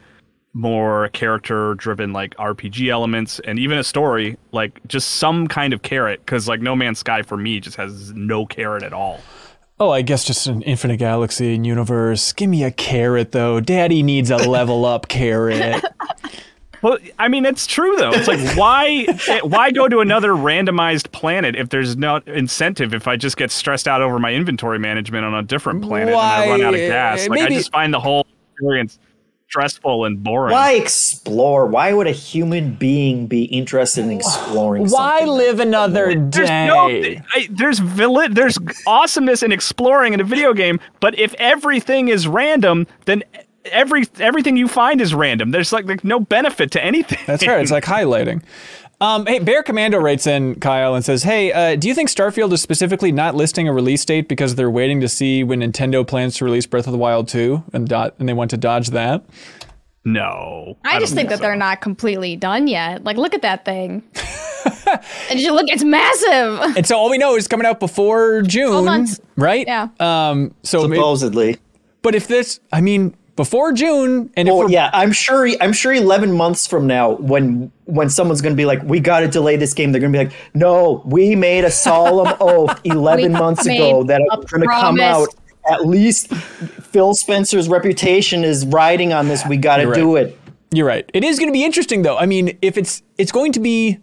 more 0.53 1.09
character 1.11 1.75
driven 1.75 2.13
like 2.13 2.35
RPG 2.37 2.91
elements 2.91 3.41
and 3.41 3.59
even 3.59 3.79
a 3.79 3.85
story 3.85 4.37
like 4.51 4.81
just 4.89 5.11
some 5.13 5.47
kind 5.47 5.73
of 5.73 5.83
carrot 5.83 6.25
cuz 6.27 6.49
like 6.49 6.61
No 6.61 6.75
Man's 6.75 6.99
Sky 6.99 7.23
for 7.23 7.37
me 7.37 7.61
just 7.61 7.77
has 7.77 8.13
no 8.15 8.47
carrot 8.47 8.83
at 8.83 8.93
all. 8.93 9.21
Oh, 9.79 9.91
I 9.91 10.03
guess 10.03 10.25
just 10.25 10.47
an 10.47 10.61
infinite 10.63 10.99
galaxy 10.99 11.55
and 11.55 11.67
universe. 11.67 12.35
Give 12.35 12.51
me 12.51 12.65
a 12.65 12.71
carrot, 12.71 13.33
though. 13.33 13.61
Daddy 13.61 14.03
needs 14.03 14.31
a 14.31 14.37
level 14.37 14.85
up 14.85 15.09
carrot. 15.09 15.83
Well, 16.83 16.99
I 17.19 17.29
mean, 17.29 17.45
it's 17.45 17.67
true 17.67 17.97
though. 17.97 18.11
It's 18.13 18.29
like 18.29 18.57
why 18.57 19.07
why 19.43 19.71
go 19.71 19.89
to 19.89 20.01
another 20.01 20.31
randomized 20.31 21.13
planet 21.13 21.57
if 21.57 21.69
there's 21.69 21.97
no 21.97 22.17
incentive 22.27 22.95
if 22.95 23.07
I 23.07 23.17
just 23.17 23.37
get 23.37 23.51
stressed 23.51 23.87
out 23.87 24.01
over 24.03 24.19
my 24.19 24.33
inventory 24.33 24.79
management 24.79 25.25
on 25.25 25.35
a 25.35 25.43
different 25.43 25.83
planet 25.83 26.09
and 26.15 26.17
I 26.19 26.49
run 26.49 26.63
out 26.63 26.75
of 26.75 26.81
gas. 26.81 27.21
Like 27.23 27.31
maybe- 27.31 27.55
I 27.55 27.59
just 27.59 27.73
find 27.73 27.93
the 27.93 28.01
whole 28.01 28.27
experience 28.55 28.99
stressful 29.51 30.05
and 30.05 30.23
boring. 30.23 30.53
Why 30.53 30.75
explore? 30.75 31.67
Why 31.67 31.93
would 31.93 32.07
a 32.07 32.13
human 32.13 32.75
being 32.75 33.27
be 33.27 33.45
interested 33.45 34.05
in 34.05 34.13
exploring? 34.13 34.87
Why 34.89 35.25
live 35.25 35.59
another 35.59 36.15
There's 36.15 36.49
day? 36.49 36.67
no, 36.69 36.87
I, 37.35 37.49
there's 37.51 37.81
vali- 37.81 38.29
there's 38.29 38.59
awesomeness 38.87 39.43
in 39.43 39.51
exploring 39.51 40.15
in 40.15 40.21
a 40.21 40.25
video 40.25 40.55
game, 40.55 40.79
but 41.01 41.19
if 41.19 41.35
everything 41.35 42.09
is 42.09 42.29
random, 42.29 42.87
then 43.07 43.25
every 43.67 44.05
everything 44.19 44.57
you 44.57 44.69
find 44.69 45.01
is 45.01 45.15
random. 45.15 45.51
There's 45.51 45.73
like, 45.73 45.87
like 45.87 46.05
no 46.05 46.21
benefit 46.21 46.71
to 46.73 46.85
anything. 46.85 47.19
That's 47.27 47.47
right. 47.47 47.61
It's 47.61 47.71
like 47.71 47.85
highlighting. 47.97 48.43
Um, 49.03 49.25
hey, 49.25 49.39
Bear 49.39 49.63
Commando 49.63 49.99
writes 49.99 50.27
in 50.27 50.61
Kyle 50.61 50.95
and 50.95 51.03
says, 51.03 51.23
"Hey, 51.23 51.53
uh, 51.53 51.75
do 51.77 51.89
you 51.89 51.95
think 51.95 52.11
Starfield 52.11 52.53
is 52.53 52.61
specifically 52.61 53.13
not 53.13 53.35
listing 53.35 53.67
a 53.67 53.73
release 53.73 54.05
date 54.05 54.29
because 54.29 54.57
they're 54.57 54.71
waiting 54.71 55.01
to 55.01 55.09
see 55.09 55.43
when 55.43 55.61
Nintendo 55.61 56.07
plans 56.07 56.37
to 56.37 56.45
release 56.45 56.67
Breath 56.67 56.87
of 56.87 56.93
the 56.93 56.99
Wild 56.99 57.27
2 57.29 57.65
and 57.73 57.89
do- 57.89 58.11
and 58.19 58.29
they 58.29 58.35
want 58.35 58.51
to 58.51 58.57
dodge 58.59 58.89
that?" 58.91 59.25
No. 60.05 60.79
I, 60.85 60.99
just 60.99 61.13
don't 61.13 61.17
think 61.17 61.29
that 61.29 61.39
so. 61.39 61.43
they're 61.43 61.57
not 61.57 61.81
completely 61.83 62.35
done 62.37 62.69
yet. 62.69 63.05
Like, 63.05 63.19
look 63.19 63.35
at 63.35 63.43
that 63.43 63.67
thing. 63.67 64.03
and 65.31 65.39
you 65.39 65.53
look, 65.53 65.69
it's 65.69 65.85
massive. 65.85 66.77
And 66.77 66.87
so 66.87 66.97
all 66.97 67.11
we 67.11 67.19
know 67.19 67.37
is 67.37 67.47
coming 67.49 67.67
out 67.67 67.81
before 67.81 68.41
June, 68.43 69.07
right? 69.37 69.67
Yeah. 69.67 69.89
Um. 70.01 70.55
So, 70.63 70.83
maybe- 70.89 70.97
Supposedly. 70.97 71.59
but 72.03 72.15
if 72.15 72.29
this, 72.29 72.61
I 72.73 72.81
mean, 72.81 73.15
before 73.41 73.73
June, 73.73 74.31
and 74.37 74.49
if 74.49 74.53
Oh 74.53 74.69
yeah, 74.69 74.91
I'm 74.93 75.13
sure. 75.13 75.49
I'm 75.63 75.73
sure. 75.73 75.95
Eleven 75.95 76.31
months 76.31 76.67
from 76.67 76.87
now, 76.87 77.13
when 77.13 77.73
when 77.87 78.11
someone's 78.11 78.43
going 78.43 78.53
to 78.53 78.57
be 78.57 78.67
like, 78.67 78.83
"We 78.83 79.01
got 79.01 79.21
to 79.21 79.29
delay 79.29 79.57
this 79.57 79.73
game," 79.73 79.93
they're 79.93 80.01
going 80.01 80.13
to 80.13 80.19
be 80.19 80.25
like, 80.27 80.35
"No, 80.53 81.01
we 81.07 81.35
made 81.35 81.65
a 81.65 81.71
solemn 81.71 82.37
oath 82.43 82.79
eleven 82.85 83.33
months 83.33 83.65
ago 83.65 84.03
that 84.05 84.21
a 84.21 84.41
it's 84.43 84.53
going 84.53 84.61
to 84.61 84.67
come 84.69 85.01
out. 85.01 85.29
At 85.71 85.87
least 85.87 86.29
Phil 86.29 87.15
Spencer's 87.15 87.67
reputation 87.67 88.45
is 88.45 88.67
riding 88.67 89.15
on 89.15 89.29
this. 89.29 89.47
We 89.47 89.57
got 89.57 89.79
to 89.79 89.85
You're 89.85 89.95
do 89.95 90.17
it." 90.17 90.37
You're 90.71 90.87
right. 90.87 91.11
It 91.15 91.25
is 91.25 91.39
going 91.39 91.49
to 91.49 91.55
be 91.55 91.65
interesting, 91.65 92.03
though. 92.03 92.19
I 92.19 92.27
mean, 92.27 92.59
if 92.61 92.77
it's 92.77 93.03
it's 93.17 93.33
going 93.33 93.53
to 93.53 93.61
be, 93.61 94.01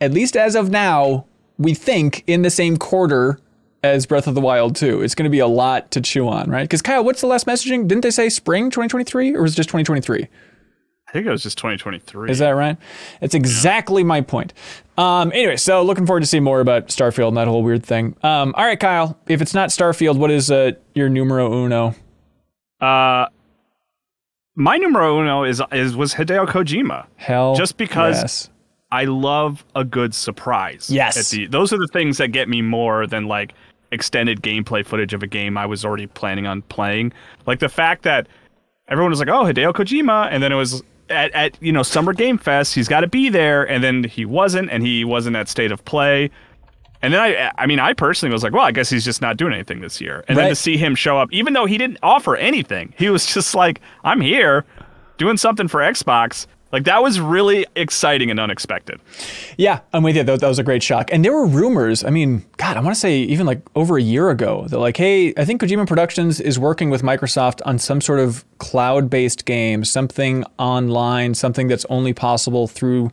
at 0.00 0.12
least 0.12 0.36
as 0.36 0.56
of 0.56 0.68
now, 0.68 1.26
we 1.58 1.74
think 1.74 2.24
in 2.26 2.42
the 2.42 2.50
same 2.50 2.76
quarter 2.76 3.38
as 3.82 4.06
Breath 4.06 4.26
of 4.26 4.34
the 4.34 4.40
Wild 4.40 4.76
2. 4.76 5.02
It's 5.02 5.14
going 5.14 5.24
to 5.24 5.30
be 5.30 5.38
a 5.38 5.46
lot 5.46 5.90
to 5.92 6.00
chew 6.00 6.28
on, 6.28 6.50
right? 6.50 6.62
Because 6.64 6.82
Kyle, 6.82 7.02
what's 7.04 7.20
the 7.20 7.26
last 7.26 7.46
messaging? 7.46 7.88
Didn't 7.88 8.02
they 8.02 8.10
say 8.10 8.28
spring 8.28 8.70
2023, 8.70 9.34
or 9.34 9.42
was 9.42 9.52
it 9.54 9.56
just 9.56 9.68
2023? 9.70 10.26
I 11.08 11.12
think 11.12 11.26
it 11.26 11.30
was 11.30 11.42
just 11.42 11.58
2023. 11.58 12.30
Is 12.30 12.38
that 12.38 12.50
right? 12.50 12.76
It's 13.20 13.34
exactly 13.34 14.04
my 14.04 14.20
point. 14.20 14.52
Um, 14.96 15.32
anyway, 15.32 15.56
so 15.56 15.82
looking 15.82 16.06
forward 16.06 16.20
to 16.20 16.26
see 16.26 16.38
more 16.40 16.60
about 16.60 16.86
Starfield 16.88 17.28
and 17.28 17.36
that 17.36 17.48
whole 17.48 17.62
weird 17.64 17.84
thing. 17.84 18.14
Um, 18.22 18.54
all 18.56 18.64
right, 18.64 18.78
Kyle. 18.78 19.18
If 19.26 19.42
it's 19.42 19.54
not 19.54 19.70
Starfield, 19.70 20.18
what 20.18 20.30
is 20.30 20.50
uh, 20.52 20.72
your 20.94 21.08
numero 21.08 21.52
uno? 21.52 21.94
Uh, 22.80 23.26
my 24.54 24.76
numero 24.76 25.20
uno 25.20 25.42
is 25.44 25.60
is 25.72 25.96
was 25.96 26.14
Hideo 26.14 26.46
Kojima. 26.46 27.06
Hell, 27.16 27.54
Just 27.56 27.76
because- 27.76 28.16
yes. 28.22 28.50
I 28.92 29.04
love 29.04 29.64
a 29.76 29.84
good 29.84 30.14
surprise. 30.16 30.90
Yes. 30.90 31.16
At 31.16 31.26
the, 31.26 31.46
those 31.46 31.72
are 31.72 31.78
the 31.78 31.86
things 31.92 32.18
that 32.18 32.28
get 32.32 32.48
me 32.48 32.60
more 32.60 33.06
than 33.06 33.26
like 33.26 33.52
extended 33.92 34.42
gameplay 34.42 34.84
footage 34.84 35.12
of 35.12 35.22
a 35.22 35.26
game 35.26 35.56
I 35.56 35.66
was 35.66 35.84
already 35.84 36.06
planning 36.06 36.46
on 36.46 36.62
playing. 36.62 37.12
Like 37.46 37.58
the 37.60 37.68
fact 37.68 38.02
that 38.02 38.26
everyone 38.88 39.10
was 39.10 39.18
like, 39.18 39.28
"Oh, 39.28 39.44
Hideo 39.44 39.72
Kojima," 39.72 40.28
and 40.30 40.42
then 40.42 40.52
it 40.52 40.56
was 40.56 40.82
at, 41.08 41.30
at 41.32 41.60
you 41.62 41.72
know 41.72 41.82
Summer 41.82 42.12
Game 42.12 42.38
Fest, 42.38 42.74
he's 42.74 42.88
got 42.88 43.00
to 43.00 43.08
be 43.08 43.28
there, 43.28 43.68
and 43.68 43.82
then 43.82 44.04
he 44.04 44.24
wasn't, 44.24 44.70
and 44.70 44.82
he 44.82 45.04
wasn't 45.04 45.36
at 45.36 45.48
State 45.48 45.72
of 45.72 45.84
Play. 45.84 46.30
And 47.02 47.14
then 47.14 47.20
I, 47.20 47.50
I 47.56 47.66
mean, 47.66 47.80
I 47.80 47.94
personally 47.94 48.32
was 48.32 48.42
like, 48.42 48.52
well, 48.52 48.64
I 48.64 48.72
guess 48.72 48.90
he's 48.90 49.06
just 49.06 49.22
not 49.22 49.38
doing 49.38 49.54
anything 49.54 49.80
this 49.80 50.02
year. 50.02 50.22
And 50.28 50.36
then 50.36 50.50
to 50.50 50.54
see 50.54 50.76
him 50.76 50.94
show 50.94 51.18
up, 51.18 51.32
even 51.32 51.54
though 51.54 51.64
he 51.64 51.78
didn't 51.78 51.98
offer 52.02 52.36
anything, 52.36 52.92
he 52.98 53.08
was 53.08 53.24
just 53.34 53.54
like, 53.54 53.80
I'm 54.04 54.20
here 54.20 54.66
doing 55.16 55.38
something 55.38 55.66
for 55.66 55.80
Xbox. 55.80 56.46
Like 56.72 56.84
that 56.84 57.02
was 57.02 57.20
really 57.20 57.66
exciting 57.74 58.30
and 58.30 58.38
unexpected. 58.38 59.00
Yeah, 59.56 59.80
I'm 59.92 60.02
with 60.02 60.16
you. 60.16 60.22
That, 60.22 60.40
that 60.40 60.48
was 60.48 60.58
a 60.58 60.62
great 60.62 60.82
shock. 60.82 61.10
And 61.12 61.24
there 61.24 61.32
were 61.32 61.46
rumors. 61.46 62.04
I 62.04 62.10
mean, 62.10 62.44
God, 62.58 62.76
I 62.76 62.80
want 62.80 62.94
to 62.94 63.00
say 63.00 63.18
even 63.18 63.46
like 63.46 63.60
over 63.74 63.96
a 63.96 64.02
year 64.02 64.30
ago 64.30 64.66
that 64.68 64.78
like, 64.78 64.96
hey, 64.96 65.34
I 65.36 65.44
think 65.44 65.60
Kojima 65.60 65.86
Productions 65.86 66.40
is 66.40 66.58
working 66.58 66.90
with 66.90 67.02
Microsoft 67.02 67.60
on 67.64 67.78
some 67.78 68.00
sort 68.00 68.20
of 68.20 68.44
cloud-based 68.58 69.44
game, 69.44 69.84
something 69.84 70.44
online, 70.58 71.34
something 71.34 71.66
that's 71.66 71.84
only 71.86 72.12
possible 72.12 72.68
through 72.68 73.10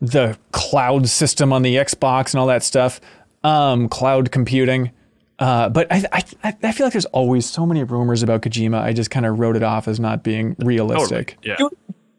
the 0.00 0.36
cloud 0.52 1.08
system 1.08 1.52
on 1.52 1.62
the 1.62 1.76
Xbox 1.76 2.34
and 2.34 2.40
all 2.40 2.46
that 2.48 2.62
stuff, 2.62 3.00
um, 3.44 3.88
cloud 3.88 4.32
computing. 4.32 4.90
Uh, 5.38 5.68
but 5.68 5.86
I, 5.90 6.04
I, 6.44 6.56
I 6.62 6.72
feel 6.72 6.86
like 6.86 6.92
there's 6.92 7.06
always 7.06 7.44
so 7.44 7.66
many 7.66 7.82
rumors 7.82 8.22
about 8.22 8.42
Kojima. 8.42 8.80
I 8.80 8.92
just 8.92 9.10
kind 9.10 9.26
of 9.26 9.38
wrote 9.38 9.56
it 9.56 9.62
off 9.64 9.88
as 9.88 9.98
not 9.98 10.22
being 10.22 10.54
realistic. 10.60 11.36
Yeah. 11.42 11.56
Do, 11.56 11.70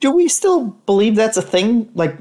do 0.05 0.11
we 0.11 0.27
still 0.27 0.65
believe 0.85 1.15
that's 1.15 1.35
a 1.35 1.41
thing? 1.41 1.89
Like 1.95 2.15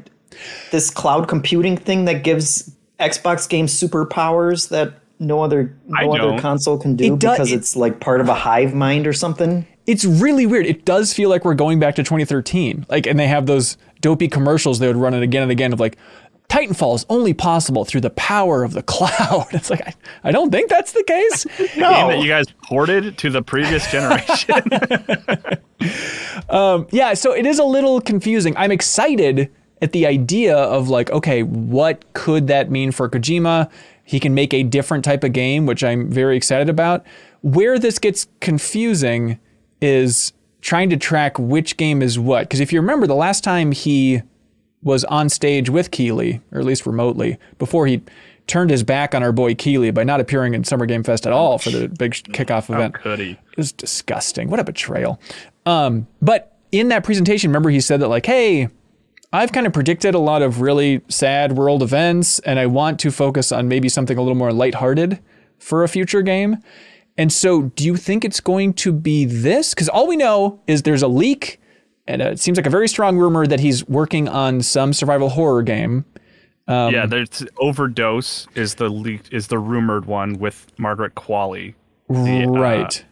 this 0.70 0.88
cloud 0.88 1.28
computing 1.28 1.76
thing 1.76 2.06
that 2.06 2.24
gives 2.24 2.74
Xbox 2.98 3.46
games 3.46 3.78
superpowers 3.78 4.70
that 4.70 4.94
no 5.18 5.42
other 5.42 5.76
I 5.94 6.04
no 6.06 6.12
other 6.12 6.18
don't. 6.30 6.38
console 6.38 6.78
can 6.78 6.96
do 6.96 7.04
It 7.12 7.18
do- 7.18 7.30
because 7.30 7.52
it- 7.52 7.56
it's 7.56 7.76
like 7.76 8.00
part 8.00 8.22
of 8.22 8.30
a 8.30 8.34
hive 8.34 8.72
mind 8.74 9.06
or 9.06 9.12
something? 9.12 9.66
it's 9.86 10.06
really 10.06 10.46
weird. 10.46 10.64
It 10.64 10.86
does 10.86 11.12
feel 11.12 11.28
like 11.28 11.44
we're 11.44 11.52
going 11.52 11.78
back 11.78 11.94
to 11.96 12.02
2013. 12.02 12.86
Like, 12.88 13.06
and 13.06 13.18
they 13.18 13.26
have 13.26 13.44
those 13.44 13.76
dopey 14.00 14.28
commercials 14.28 14.78
they 14.78 14.86
would 14.86 14.96
run 14.96 15.12
it 15.12 15.22
again 15.22 15.42
and 15.42 15.52
again 15.52 15.74
of 15.74 15.78
like, 15.80 15.98
Titanfall 16.48 16.94
is 16.94 17.06
only 17.08 17.34
possible 17.34 17.84
through 17.84 18.02
the 18.02 18.10
power 18.10 18.62
of 18.62 18.72
the 18.72 18.82
cloud. 18.94 19.46
It's 19.52 19.70
like, 19.70 19.86
I, 19.86 19.94
I 20.24 20.32
don't 20.32 20.50
think 20.50 20.70
that's 20.70 20.92
the 20.92 21.02
case. 21.04 21.44
Game 21.74 21.80
that 21.80 22.20
you 22.20 22.28
guys 22.28 22.46
ported 22.62 23.18
to 23.18 23.30
the 23.30 23.42
previous 23.42 23.90
generation. 23.90 24.62
Um, 26.48 26.86
yeah, 26.90 27.14
so 27.14 27.32
it 27.32 27.46
is 27.46 27.58
a 27.58 27.64
little 27.64 28.00
confusing. 28.00 28.56
I'm 28.56 28.70
excited 28.72 29.50
at 29.82 29.92
the 29.92 30.06
idea 30.06 30.56
of 30.56 30.88
like, 30.88 31.10
okay, 31.10 31.42
what 31.42 32.12
could 32.14 32.46
that 32.48 32.70
mean 32.70 32.90
for 32.90 33.08
Kojima? 33.08 33.70
He 34.04 34.20
can 34.20 34.34
make 34.34 34.52
a 34.54 34.62
different 34.62 35.04
type 35.04 35.24
of 35.24 35.32
game, 35.32 35.66
which 35.66 35.82
I'm 35.82 36.10
very 36.10 36.36
excited 36.36 36.68
about. 36.68 37.04
Where 37.42 37.78
this 37.78 37.98
gets 37.98 38.26
confusing 38.40 39.38
is 39.80 40.32
trying 40.60 40.90
to 40.90 40.96
track 40.96 41.38
which 41.38 41.76
game 41.76 42.02
is 42.02 42.18
what. 42.18 42.42
Because 42.42 42.60
if 42.60 42.72
you 42.72 42.80
remember, 42.80 43.06
the 43.06 43.14
last 43.14 43.44
time 43.44 43.72
he 43.72 44.22
was 44.84 45.02
on 45.04 45.28
stage 45.28 45.68
with 45.68 45.90
Keighley, 45.90 46.40
or 46.52 46.60
at 46.60 46.64
least 46.64 46.86
remotely, 46.86 47.38
before 47.58 47.86
he 47.86 48.02
turned 48.46 48.70
his 48.70 48.82
back 48.82 49.14
on 49.14 49.22
our 49.22 49.32
boy 49.32 49.54
Keighley 49.54 49.90
by 49.90 50.04
not 50.04 50.20
appearing 50.20 50.54
in 50.54 50.64
Summer 50.64 50.86
Game 50.86 51.02
Fest 51.02 51.26
at 51.26 51.32
all 51.32 51.58
for 51.58 51.70
the 51.70 51.88
big 51.88 52.12
kickoff 52.12 52.72
event. 52.72 52.94
Could 52.94 53.18
he? 53.18 53.30
It 53.30 53.56
was 53.56 53.72
disgusting. 53.72 54.50
What 54.50 54.60
a 54.60 54.64
betrayal. 54.64 55.20
Um, 55.66 56.06
but 56.20 56.58
in 56.70 56.88
that 56.88 57.04
presentation, 57.04 57.50
remember 57.50 57.70
he 57.70 57.80
said 57.80 58.00
that 58.00 58.08
like, 58.08 58.26
hey, 58.26 58.68
I've 59.32 59.50
kind 59.50 59.66
of 59.66 59.72
predicted 59.72 60.14
a 60.14 60.18
lot 60.18 60.42
of 60.42 60.60
really 60.60 61.00
sad 61.08 61.52
world 61.52 61.82
events, 61.82 62.38
and 62.40 62.58
I 62.58 62.66
want 62.66 63.00
to 63.00 63.10
focus 63.10 63.50
on 63.50 63.66
maybe 63.66 63.88
something 63.88 64.16
a 64.16 64.22
little 64.22 64.36
more 64.36 64.52
lighthearted 64.52 65.18
for 65.58 65.82
a 65.82 65.88
future 65.88 66.22
game. 66.22 66.58
And 67.16 67.32
so, 67.32 67.62
do 67.62 67.84
you 67.84 67.96
think 67.96 68.24
it's 68.24 68.40
going 68.40 68.74
to 68.74 68.92
be 68.92 69.24
this? 69.24 69.72
Because 69.72 69.88
all 69.88 70.06
we 70.06 70.16
know 70.16 70.60
is 70.66 70.82
there's 70.82 71.02
a 71.02 71.08
leak, 71.08 71.60
and 72.06 72.22
it 72.22 72.40
seems 72.40 72.58
like 72.58 72.66
a 72.66 72.70
very 72.70 72.88
strong 72.88 73.16
rumor 73.16 73.46
that 73.46 73.60
he's 73.60 73.86
working 73.88 74.28
on 74.28 74.62
some 74.62 74.92
survival 74.92 75.30
horror 75.30 75.62
game. 75.62 76.04
Um, 76.66 76.94
yeah, 76.94 77.06
there's 77.06 77.44
overdose 77.58 78.46
is 78.54 78.76
the 78.76 78.88
leaked 78.88 79.32
is 79.32 79.48
the 79.48 79.58
rumored 79.58 80.06
one 80.06 80.38
with 80.38 80.66
Margaret 80.78 81.14
Qualley, 81.14 81.74
the, 82.08 82.44
uh, 82.44 82.50
right. 82.50 83.04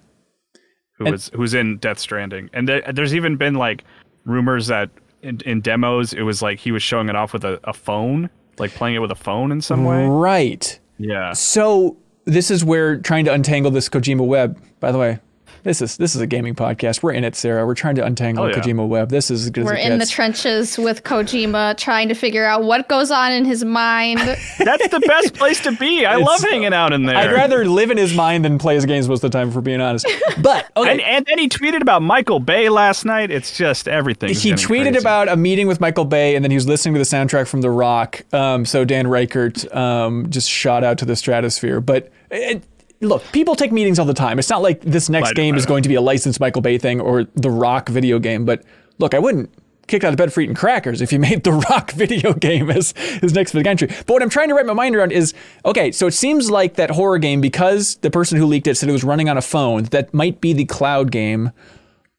who 0.98 1.11
was 1.11 1.31
who's 1.35 1.52
in 1.52 1.76
Death 1.76 1.98
Stranding, 1.98 2.48
and 2.55 2.66
there, 2.66 2.81
there's 2.92 3.14
even 3.14 3.37
been 3.37 3.55
like 3.55 3.85
rumors 4.24 4.68
that 4.68 4.88
in, 5.22 5.40
in 5.44 5.61
demos 5.61 6.12
it 6.12 6.22
was 6.22 6.40
like 6.40 6.59
he 6.59 6.72
was 6.72 6.83
showing 6.83 7.09
it 7.09 7.16
off 7.16 7.33
with 7.33 7.44
a, 7.44 7.61
a 7.64 7.72
phone, 7.72 8.31
like 8.59 8.72
playing 8.72 8.96
it 8.96 9.00
with 9.00 9.11
a 9.11 9.16
phone 9.16 9.52
in 9.52 9.61
some 9.61 9.85
way. 9.85 10.07
Right. 10.07 10.78
Yeah, 10.98 11.33
So 11.33 11.96
this 12.24 12.50
is 12.50 12.64
where 12.64 12.98
trying 12.98 13.24
to 13.24 13.33
untangle 13.33 13.70
this 13.70 13.88
Kojima 13.88 14.26
web. 14.26 14.61
By 14.81 14.92
the 14.92 14.98
way, 14.98 15.18
this 15.62 15.81
is 15.81 15.96
this 15.96 16.14
is 16.14 16.20
a 16.20 16.27
gaming 16.27 16.55
podcast. 16.55 17.03
We're 17.03 17.12
in 17.12 17.25
it, 17.25 17.37
Sarah. 17.37 17.66
We're 17.66 17.75
trying 17.75 17.94
to 17.96 18.05
untangle 18.05 18.44
Oh, 18.44 18.48
yeah. 18.48 18.55
Kojima 18.55 18.87
web. 18.88 19.11
This 19.11 19.31
is 19.31 19.44
as 19.44 19.51
good 19.51 19.64
We're 19.64 19.75
as 19.75 19.87
it 19.87 19.92
in 19.92 19.98
the 19.98 20.07
trenches 20.07 20.77
with 20.79 21.05
Kojima 21.05 21.77
trying 21.77 22.09
to 22.09 22.14
figure 22.14 22.44
out 22.44 22.64
what 22.64 22.88
goes 22.88 23.11
on 23.11 23.33
in 23.33 23.44
his 23.44 23.64
mind. 23.64 24.18
that's 24.59 24.88
the 24.88 25.01
best 25.07 25.35
place 25.35 25.61
to 25.62 25.72
be. 25.72 26.05
I 26.05 26.16
love 26.16 26.40
hanging 26.40 26.72
out 26.72 26.92
in 26.92 27.05
there. 27.05 27.16
I'd 27.16 27.33
rather 27.33 27.64
live 27.64 27.90
in 27.90 27.96
his 27.98 28.14
mind 28.14 28.44
than 28.44 28.59
play 28.59 28.75
his 28.75 28.87
games 28.87 29.09
most 29.09 29.22
of 29.22 29.31
the 29.31 29.38
time, 29.38 29.51
for 29.53 29.61
being 29.61 29.81
honest. 29.81 30.07
But 30.42 30.70
okay, 30.77 30.90
And, 30.90 31.01
and 31.01 31.27
then 31.27 31.38
he 31.38 31.48
tweeted 31.48 31.83
about 31.83 32.03
Michael 32.03 32.40
Bay 32.40 32.68
last 32.68 33.05
night. 33.05 33.31
It's 33.31 33.57
just 33.57 33.87
everything. 33.87 34.31
he 34.31 34.53
tweeted 34.53 34.92
crazy. 34.92 34.98
about 34.98 35.29
a 35.29 35.37
meeting 35.37 35.66
with 35.68 35.79
Michael 35.81 36.05
Bay, 36.07 36.35
and 36.35 36.44
then 36.44 36.51
he 36.51 36.57
was 36.57 36.66
listening 36.66 36.94
to 36.94 36.98
the 36.98 37.05
soundtrack 37.05 37.46
from 37.46 37.61
The 37.61 37.70
Rock. 37.70 38.22
Um, 38.33 38.64
so 38.64 38.85
Dan 38.85 39.07
Ryckert 39.07 39.72
um, 39.77 40.29
just 40.31 40.48
shot 40.51 40.83
out 40.85 40.98
to 40.98 41.05
the 41.05 41.14
stratosphere. 41.14 41.81
But 41.81 42.11
it, 42.31 42.62
look, 43.03 43.25
people 43.33 43.55
take 43.55 43.73
meetings 43.73 43.99
all 43.99 44.07
the 44.07 44.15
time. 44.15 44.38
It's 44.38 44.49
not 44.51 44.62
like 44.62 44.81
this 44.81 45.09
next 45.09 45.35
game 45.35 45.57
is 45.57 45.67
going 45.67 45.83
to 45.83 45.88
be 45.88 45.97
a 45.97 46.01
licensed 46.01 46.41
Michael 46.41 46.62
Bay 46.62 46.79
thing 46.79 47.01
or 47.01 47.25
The 47.35 47.51
Rock 47.51 47.88
video 47.88 48.19
game. 48.19 48.45
But 48.45 48.65
look, 48.99 49.15
I 49.15 49.19
wouldn't 49.19 49.53
kick 49.88 50.05
out 50.05 50.12
of 50.12 50.17
bed 50.17 50.33
for 50.33 50.41
eating 50.41 50.55
crackers 50.55 51.03
if 51.03 51.12
you 51.12 51.19
made 51.21 51.43
The 51.43 51.53
Rock 51.53 51.91
video 51.93 52.33
game 52.33 52.71
as 52.71 52.93
his 53.21 53.35
next 53.35 53.53
big 53.53 53.67
entry. 53.67 53.88
But 53.88 54.11
what 54.11 54.23
I'm 54.23 54.31
trying 54.31 54.49
to 54.49 54.55
wrap 54.55 54.67
my 54.67 54.73
mind 54.73 54.95
around 54.95 55.12
is 55.12 55.35
okay, 55.65 55.93
so 55.93 56.07
it 56.07 56.12
seems 56.12 56.51
like 56.51 56.75
that 56.75 56.91
horror 56.91 57.19
game, 57.19 57.41
because 57.41 57.97
the 57.97 58.11
person 58.11 58.38
who 58.38 58.47
leaked 58.47 58.67
it 58.67 58.77
said 58.77 58.88
it 58.88 58.93
was 58.93 59.05
running 59.05 59.29
on 59.29 59.37
a 59.37 59.43
phone, 59.43 59.85
that 59.85 60.15
might 60.15 60.41
be 60.41 60.53
the 60.53 60.65
cloud 60.65 61.11
game. 61.11 61.51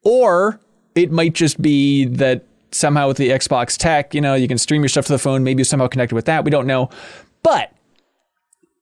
Or 0.04 0.60
it 0.96 1.12
might 1.12 1.34
just 1.34 1.62
be 1.62 2.06
that 2.06 2.44
somehow 2.72 3.08
with 3.08 3.18
the 3.18 3.30
Xbox 3.30 3.78
tech, 3.78 4.14
you 4.14 4.20
know, 4.20 4.36
you 4.36 4.48
can 4.48 4.58
stream 4.58 4.82
your 4.82 4.90
stuff 4.90 5.06
to 5.06 5.14
the 5.14 5.20
phone, 5.20 5.44
maybe 5.44 5.64
somehow 5.64 5.88
connected 5.88 6.16
with 6.16 6.26
that. 6.26 6.44
We 6.44 6.52
don't 6.52 6.68
know. 6.68 6.90
But 7.42 7.72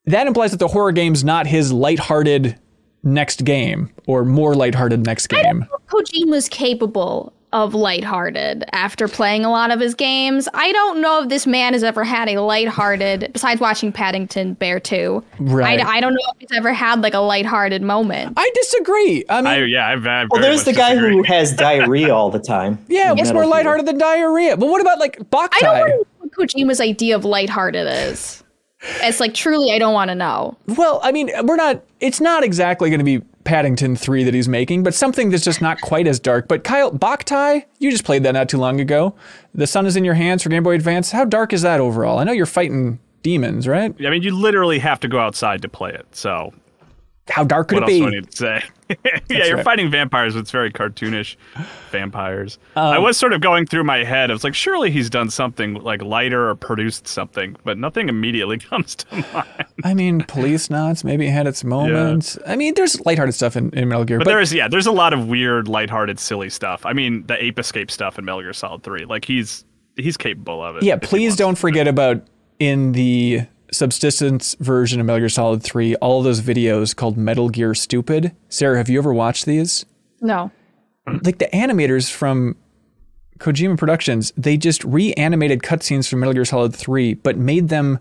that 0.05 0.27
implies 0.27 0.51
that 0.51 0.57
the 0.57 0.67
horror 0.67 0.91
game's 0.91 1.23
not 1.23 1.47
his 1.47 1.71
lighthearted 1.71 2.57
next 3.03 3.43
game 3.45 3.91
or 4.07 4.23
more 4.25 4.53
lighthearted 4.55 5.05
next 5.05 5.27
game. 5.27 5.65
Kojima 5.89 6.25
Kojima's 6.27 6.49
capable 6.49 7.33
of 7.53 7.73
lighthearted 7.73 8.63
after 8.71 9.09
playing 9.09 9.43
a 9.43 9.49
lot 9.49 9.71
of 9.71 9.79
his 9.81 9.93
games. 9.93 10.47
I 10.53 10.71
don't 10.71 11.01
know 11.01 11.21
if 11.21 11.27
this 11.27 11.45
man 11.45 11.73
has 11.73 11.83
ever 11.83 12.03
had 12.05 12.29
a 12.29 12.39
lighthearted, 12.39 13.29
besides 13.33 13.59
watching 13.59 13.91
Paddington 13.91 14.53
Bear 14.53 14.79
2. 14.79 15.21
Right. 15.39 15.81
I, 15.81 15.97
I 15.97 15.99
don't 15.99 16.13
know 16.13 16.19
if 16.33 16.39
he's 16.39 16.57
ever 16.57 16.71
had 16.71 17.01
like 17.01 17.13
a 17.13 17.19
lighthearted 17.19 17.81
moment. 17.81 18.35
I 18.37 18.49
disagree. 18.55 19.25
I 19.27 19.41
mean, 19.41 19.47
I, 19.47 19.57
yeah, 19.65 19.87
I've, 19.87 20.07
I've 20.07 20.27
Well, 20.31 20.41
there's 20.41 20.63
the 20.63 20.71
much 20.71 20.77
guy 20.77 20.89
disagree. 20.93 21.13
who 21.17 21.23
has 21.23 21.53
diarrhea 21.57 22.15
all 22.15 22.29
the 22.29 22.39
time. 22.39 22.77
yeah, 22.87 23.11
in 23.11 23.17
what's 23.17 23.33
more 23.33 23.43
Gear. 23.43 23.51
lighthearted 23.51 23.85
than 23.85 23.97
diarrhea? 23.97 24.55
But 24.55 24.67
what 24.67 24.79
about 24.79 24.99
like 24.99 25.17
Boktai? 25.29 25.49
I 25.53 25.59
don't 25.79 25.89
know 25.89 26.03
what 26.19 26.31
Kojima's 26.31 26.79
idea 26.79 27.17
of 27.17 27.25
lighthearted 27.25 27.85
is. 27.85 28.43
It's 28.81 29.19
like 29.19 29.33
truly, 29.33 29.71
I 29.71 29.79
don't 29.79 29.93
want 29.93 30.09
to 30.09 30.15
know. 30.15 30.57
Well, 30.67 30.99
I 31.03 31.11
mean, 31.11 31.29
we're 31.43 31.55
not. 31.55 31.83
It's 31.99 32.19
not 32.19 32.43
exactly 32.43 32.89
going 32.89 32.99
to 32.99 33.05
be 33.05 33.21
Paddington 33.43 33.95
three 33.95 34.23
that 34.23 34.33
he's 34.33 34.47
making, 34.47 34.83
but 34.83 34.93
something 34.93 35.29
that's 35.29 35.43
just 35.43 35.61
not 35.61 35.81
quite 35.81 36.07
as 36.07 36.19
dark. 36.19 36.47
But 36.47 36.63
Kyle 36.63 36.91
Boktai, 36.91 37.65
you 37.79 37.91
just 37.91 38.05
played 38.05 38.23
that 38.23 38.31
not 38.31 38.49
too 38.49 38.57
long 38.57 38.79
ago. 38.79 39.15
The 39.53 39.67
sun 39.67 39.85
is 39.85 39.95
in 39.95 40.03
your 40.03 40.15
hands 40.15 40.43
for 40.43 40.49
Game 40.49 40.63
Boy 40.63 40.75
Advance. 40.75 41.11
How 41.11 41.25
dark 41.25 41.53
is 41.53 41.61
that 41.61 41.79
overall? 41.79 42.19
I 42.19 42.23
know 42.23 42.31
you're 42.31 42.45
fighting 42.45 42.99
demons, 43.23 43.67
right? 43.67 43.93
I 44.05 44.09
mean, 44.09 44.23
you 44.23 44.35
literally 44.35 44.79
have 44.79 44.99
to 45.01 45.07
go 45.07 45.19
outside 45.19 45.61
to 45.61 45.69
play 45.69 45.91
it. 45.91 46.07
So 46.15 46.53
How 47.29 47.43
dark 47.43 47.69
could 47.69 47.81
what 47.81 47.89
it 47.89 47.93
else 47.93 47.93
be? 47.93 47.99
do 47.99 48.07
I 48.07 48.09
need 48.09 48.31
to 48.31 48.37
say? 48.37 48.63
yeah, 49.29 49.45
you're 49.45 49.55
right. 49.57 49.63
fighting 49.63 49.89
vampires. 49.91 50.35
It's 50.35 50.51
very 50.51 50.71
cartoonish 50.71 51.35
vampires. 51.91 52.57
Um, 52.75 52.85
I 52.85 52.99
was 52.99 53.17
sort 53.17 53.31
of 53.33 53.41
going 53.41 53.65
through 53.65 53.83
my 53.83 54.03
head. 54.03 54.31
I 54.31 54.33
was 54.33 54.43
like, 54.43 54.55
surely 54.55 54.91
he's 54.91 55.09
done 55.09 55.29
something 55.29 55.75
like 55.75 56.01
lighter 56.01 56.49
or 56.49 56.55
produced 56.55 57.07
something, 57.07 57.55
but 57.63 57.77
nothing 57.77 58.09
immediately 58.09 58.57
comes 58.69 58.95
to 58.95 59.15
mind. 59.33 59.65
I 59.83 59.93
mean, 59.93 60.21
Policenauts 60.21 61.03
maybe 61.03 61.27
had 61.27 61.47
its 61.47 61.63
moments. 61.63 62.37
I 62.45 62.55
mean, 62.55 62.73
there's 62.73 62.99
lighthearted 63.05 63.35
stuff 63.35 63.55
in, 63.55 63.69
in 63.71 63.87
Metal 63.87 64.03
Gear, 64.03 64.17
But, 64.17 64.25
but, 64.25 64.31
there 64.31 64.41
is, 64.41 64.53
yeah, 64.53 64.67
there's 64.67 64.87
a 64.87 64.91
lot 64.91 65.13
of 65.13 65.27
weird, 65.27 65.67
lighthearted, 65.67 66.19
silly 66.19 66.49
stuff. 66.49 66.85
I 66.85 66.93
mean, 66.93 67.25
the 67.27 67.41
Ape 67.41 67.59
Escape 67.59 67.91
stuff 67.91 68.17
in 68.19 68.25
Metal 68.25 68.41
Gear 68.41 68.53
Solid 68.53 68.83
3. 68.83 69.05
Like, 69.05 69.25
he's 69.25 69.63
he's 69.95 70.17
capable 70.17 70.63
of 70.63 70.77
it. 70.77 70.83
yeah, 70.83 70.95
please 70.95 71.35
don't 71.35 71.57
forget 71.57 71.87
about 71.87 72.25
in 72.59 72.93
the 72.93 73.41
subsistence 73.71 74.55
version 74.59 74.99
of 74.99 75.05
Metal 75.05 75.19
Gear 75.21 75.29
Solid 75.29 75.63
3, 75.63 75.95
all 75.95 76.21
those 76.21 76.41
videos 76.41 76.95
called 76.95 77.17
Metal 77.17 77.49
Gear 77.49 77.73
Stupid. 77.73 78.35
Sarah, 78.49 78.77
have 78.77 78.89
you 78.89 78.99
ever 78.99 79.13
watched 79.13 79.45
these? 79.45 79.85
No. 80.21 80.51
like 81.23 81.39
the 81.39 81.49
animators 81.53 82.11
from 82.11 82.55
Kojima 83.39 83.77
Productions, 83.77 84.31
they 84.37 84.57
just 84.57 84.83
reanimated 84.83 85.61
cutscenes 85.61 86.07
from 86.07 86.19
Metal 86.19 86.33
Gear 86.33 86.45
Solid 86.45 86.75
3, 86.75 87.15
but 87.15 87.37
made 87.37 87.69
them 87.69 87.99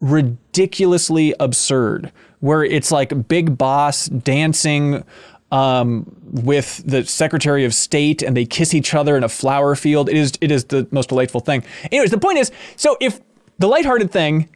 ridiculously 0.00 1.34
absurd, 1.40 2.12
where 2.40 2.64
it's 2.64 2.92
like 2.92 3.28
Big 3.28 3.56
Boss 3.56 4.06
dancing 4.06 5.04
um, 5.50 6.14
with 6.24 6.82
the 6.84 7.04
Secretary 7.04 7.64
of 7.64 7.72
State 7.72 8.22
and 8.22 8.36
they 8.36 8.44
kiss 8.44 8.74
each 8.74 8.94
other 8.94 9.16
in 9.16 9.24
a 9.24 9.28
flower 9.28 9.74
field. 9.74 10.08
It 10.08 10.16
is 10.16 10.32
it 10.40 10.50
is 10.50 10.64
the 10.64 10.86
most 10.90 11.08
delightful 11.08 11.40
thing. 11.40 11.64
Anyways, 11.90 12.10
the 12.10 12.18
point 12.18 12.38
is, 12.38 12.50
so 12.76 12.96
if 13.00 13.20
the 13.58 13.68
lighthearted 13.68 14.10
thing, 14.10 14.48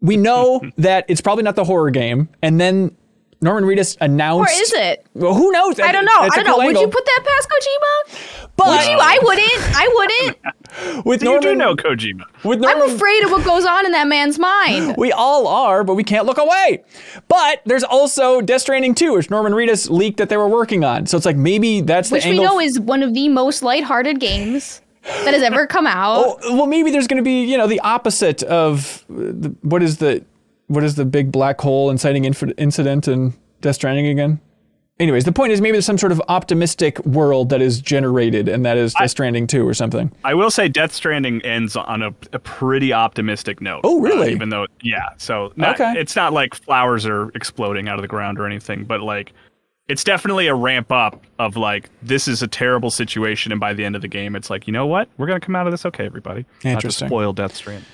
we 0.00 0.16
know 0.16 0.60
that 0.78 1.04
it's 1.08 1.20
probably 1.20 1.44
not 1.44 1.56
the 1.56 1.64
horror 1.64 1.90
game, 1.90 2.28
and 2.42 2.60
then 2.60 2.96
Norman 3.40 3.64
Reedus 3.64 3.96
announced. 4.00 4.50
Or 4.52 4.62
is 4.62 4.72
it? 4.72 5.06
Well, 5.14 5.34
who 5.34 5.50
knows? 5.52 5.78
I 5.78 5.92
don't 5.92 6.04
know. 6.04 6.24
It's 6.24 6.36
I 6.36 6.40
a 6.40 6.44
don't 6.44 6.52
know. 6.52 6.56
cool 6.56 6.66
Would 6.66 6.80
you 6.80 6.88
put 6.88 7.04
that 7.04 7.22
past 7.26 7.48
Kojima? 7.50 8.48
But 8.56 8.68
Would 8.68 8.86
you? 8.86 8.96
I 8.98 9.18
wouldn't. 9.22 9.76
I 9.76 9.88
wouldn't. 9.94 11.04
with 11.06 11.22
You 11.22 11.40
do 11.40 11.54
know 11.54 11.76
Kojima. 11.76 12.22
with 12.44 12.64
I'm 12.64 12.80
afraid 12.82 13.24
of 13.24 13.30
what 13.30 13.44
goes 13.44 13.66
on 13.66 13.84
in 13.84 13.92
that 13.92 14.06
man's 14.06 14.38
mind. 14.38 14.94
we 14.98 15.12
all 15.12 15.46
are, 15.46 15.84
but 15.84 15.94
we 15.94 16.02
can't 16.04 16.24
look 16.24 16.38
away. 16.38 16.82
But 17.28 17.60
there's 17.66 17.84
also 17.84 18.40
Death 18.40 18.62
Stranding 18.62 18.94
2, 18.94 19.12
which 19.12 19.28
Norman 19.30 19.52
Reedus 19.52 19.90
leaked 19.90 20.16
that 20.16 20.30
they 20.30 20.38
were 20.38 20.48
working 20.48 20.84
on. 20.84 21.06
So 21.06 21.18
it's 21.18 21.26
like 21.26 21.36
maybe 21.36 21.82
that's 21.82 22.10
Which 22.10 22.24
the 22.24 22.30
we 22.30 22.38
angle. 22.38 22.54
know 22.54 22.60
is 22.60 22.80
one 22.80 23.02
of 23.02 23.12
the 23.12 23.28
most 23.28 23.62
lighthearted 23.62 24.18
games 24.20 24.80
that 25.06 25.34
has 25.34 25.42
ever 25.42 25.66
come 25.66 25.86
out. 25.86 26.38
Oh, 26.42 26.56
well, 26.56 26.66
maybe 26.66 26.90
there's 26.90 27.06
going 27.06 27.18
to 27.18 27.22
be 27.24 27.44
you 27.44 27.56
know 27.58 27.66
the 27.66 27.80
opposite 27.80 28.42
of 28.44 29.04
uh, 29.10 29.14
the, 29.16 29.54
what 29.62 29.82
is 29.82 29.98
the 29.98 30.24
what 30.68 30.82
is 30.84 30.96
the 30.96 31.04
big 31.04 31.30
black 31.32 31.60
hole 31.60 31.90
inciting 31.90 32.24
inf- 32.24 32.42
incident 32.58 33.06
in 33.08 33.34
Death 33.60 33.76
Stranding 33.76 34.06
again? 34.06 34.40
Anyways, 34.98 35.24
the 35.24 35.32
point 35.32 35.52
is 35.52 35.60
maybe 35.60 35.72
there's 35.72 35.84
some 35.84 35.98
sort 35.98 36.10
of 36.10 36.22
optimistic 36.28 36.98
world 37.04 37.50
that 37.50 37.60
is 37.60 37.80
generated, 37.82 38.48
and 38.48 38.64
that 38.64 38.78
is 38.78 38.94
Death 38.94 39.10
Stranding 39.10 39.46
2 39.46 39.68
or 39.68 39.74
something. 39.74 40.10
I 40.24 40.32
will 40.32 40.50
say 40.50 40.68
Death 40.68 40.90
Stranding 40.94 41.42
ends 41.42 41.76
on 41.76 42.00
a, 42.02 42.14
a 42.32 42.38
pretty 42.38 42.94
optimistic 42.94 43.60
note. 43.60 43.82
Oh, 43.84 44.00
really? 44.00 44.28
Uh, 44.28 44.34
even 44.34 44.48
though, 44.48 44.66
yeah. 44.82 45.10
So 45.18 45.52
not, 45.54 45.78
Okay. 45.78 45.92
it's 46.00 46.16
not 46.16 46.32
like 46.32 46.54
flowers 46.54 47.04
are 47.04 47.28
exploding 47.34 47.88
out 47.90 47.96
of 47.98 48.02
the 48.02 48.08
ground 48.08 48.38
or 48.40 48.46
anything, 48.46 48.84
but 48.84 49.02
like 49.02 49.34
it's 49.88 50.02
definitely 50.02 50.46
a 50.48 50.54
ramp 50.54 50.90
up 50.90 51.24
of 51.38 51.56
like 51.56 51.90
this 52.02 52.26
is 52.28 52.42
a 52.42 52.48
terrible 52.48 52.90
situation, 52.90 53.52
and 53.52 53.60
by 53.60 53.72
the 53.72 53.84
end 53.84 53.94
of 53.94 54.02
the 54.02 54.08
game, 54.08 54.34
it's 54.34 54.50
like 54.50 54.66
you 54.66 54.72
know 54.72 54.86
what, 54.86 55.08
we're 55.16 55.26
gonna 55.26 55.40
come 55.40 55.54
out 55.56 55.66
of 55.66 55.72
this 55.72 55.86
okay, 55.86 56.04
everybody. 56.06 56.44
Not 56.64 56.72
Interesting. 56.74 57.06
to 57.06 57.10
spoil 57.10 57.32
Death 57.32 57.54
Stranding. 57.54 57.84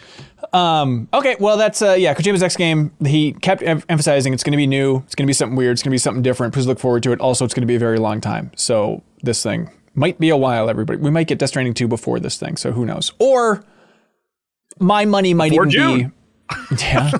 Um, 0.52 1.08
okay, 1.14 1.36
well, 1.38 1.56
that's 1.56 1.80
uh, 1.82 1.92
yeah. 1.92 2.14
Kojima's 2.14 2.40
next 2.40 2.56
game. 2.56 2.90
He 3.06 3.32
kept 3.32 3.62
em- 3.62 3.82
emphasizing 3.88 4.34
it's 4.34 4.42
going 4.42 4.52
to 4.52 4.56
be 4.58 4.66
new. 4.66 4.96
It's 5.06 5.14
going 5.14 5.24
to 5.24 5.28
be 5.30 5.32
something 5.32 5.56
weird. 5.56 5.72
It's 5.72 5.82
going 5.82 5.90
to 5.90 5.94
be 5.94 5.98
something 5.98 6.22
different. 6.22 6.52
Please 6.52 6.66
look 6.66 6.78
forward 6.80 7.02
to 7.04 7.12
it. 7.12 7.20
Also, 7.20 7.44
it's 7.44 7.54
going 7.54 7.62
to 7.62 7.66
be 7.66 7.76
a 7.76 7.78
very 7.78 7.98
long 7.98 8.20
time. 8.20 8.50
So 8.56 9.02
this 9.22 9.42
thing 9.42 9.70
might 9.94 10.18
be 10.18 10.28
a 10.30 10.36
while. 10.36 10.68
Everybody, 10.68 10.98
we 10.98 11.10
might 11.10 11.26
get 11.28 11.38
Death 11.38 11.50
Stranding 11.50 11.72
two 11.74 11.88
before 11.88 12.18
this 12.20 12.36
thing. 12.38 12.56
So 12.56 12.72
who 12.72 12.84
knows? 12.84 13.12
Or 13.18 13.64
my 14.78 15.04
money 15.04 15.32
might 15.32 15.50
Before 15.50 15.66
even 15.66 15.70
June. 15.70 15.98
be. 16.08 16.14
Yeah, 16.82 17.10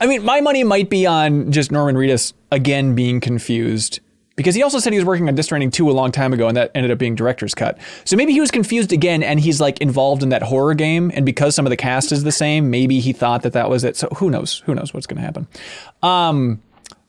I 0.00 0.06
mean, 0.06 0.24
my 0.24 0.40
money 0.40 0.64
might 0.64 0.90
be 0.90 1.06
on 1.06 1.52
just 1.52 1.70
Norman 1.70 1.94
Reedus 1.94 2.32
again 2.50 2.96
being 2.96 3.20
confused. 3.20 4.00
Because 4.42 4.54
he 4.54 4.62
also 4.62 4.78
said 4.78 4.92
he 4.92 4.98
was 4.98 5.06
working 5.06 5.28
on 5.28 5.34
Death 5.34 5.44
Stranding 5.44 5.70
2 5.70 5.88
a 5.88 5.92
long 5.92 6.10
time 6.10 6.32
ago, 6.32 6.48
and 6.48 6.56
that 6.56 6.70
ended 6.74 6.90
up 6.90 6.98
being 6.98 7.14
director's 7.14 7.54
cut. 7.54 7.78
So 8.04 8.16
maybe 8.16 8.32
he 8.32 8.40
was 8.40 8.50
confused 8.50 8.92
again, 8.92 9.22
and 9.22 9.38
he's 9.38 9.60
like 9.60 9.80
involved 9.80 10.22
in 10.22 10.30
that 10.30 10.42
horror 10.42 10.74
game, 10.74 11.10
and 11.14 11.24
because 11.24 11.54
some 11.54 11.66
of 11.66 11.70
the 11.70 11.76
cast 11.76 12.12
is 12.12 12.24
the 12.24 12.32
same, 12.32 12.70
maybe 12.70 13.00
he 13.00 13.12
thought 13.12 13.42
that 13.42 13.52
that 13.52 13.70
was 13.70 13.84
it. 13.84 13.96
So 13.96 14.08
who 14.16 14.30
knows? 14.30 14.62
Who 14.66 14.74
knows 14.74 14.92
what's 14.92 15.06
going 15.06 15.18
to 15.18 15.22
happen? 15.22 15.46
Um, 16.02 16.60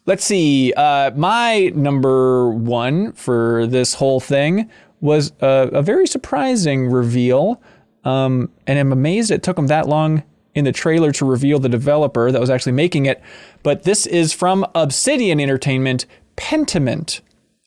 let's 0.06 0.24
see. 0.24 0.74
Uh, 0.74 1.12
my 1.16 1.72
number 1.76 2.50
one 2.50 3.14
for 3.14 3.66
this 3.68 3.96
whole 3.96 4.20
thing 4.20 4.70
was 5.02 5.34
a, 5.42 5.70
a 5.74 5.82
very 5.82 6.08
surprising 6.08 6.88
reveal, 6.88 7.62
um, 8.06 8.50
and 8.68 8.80
I'm 8.80 8.92
amazed 8.92 9.32
it 9.32 9.44
took 9.44 9.58
him 9.58 9.68
that 9.68 9.88
long 9.88 10.24
in 10.56 10.66
the 10.66 10.72
trailer 10.72 11.12
to 11.12 11.26
reveal 11.26 11.60
the 11.60 11.70
developer 11.70 12.32
that 12.32 12.40
was 12.40 12.50
actually 12.50 12.74
making 12.74 13.06
it. 13.06 13.22
But 13.64 13.84
this 13.84 14.06
is 14.06 14.34
from 14.34 14.66
Obsidian 14.76 15.40
Entertainment. 15.40 16.06
Pentiment 16.36 17.22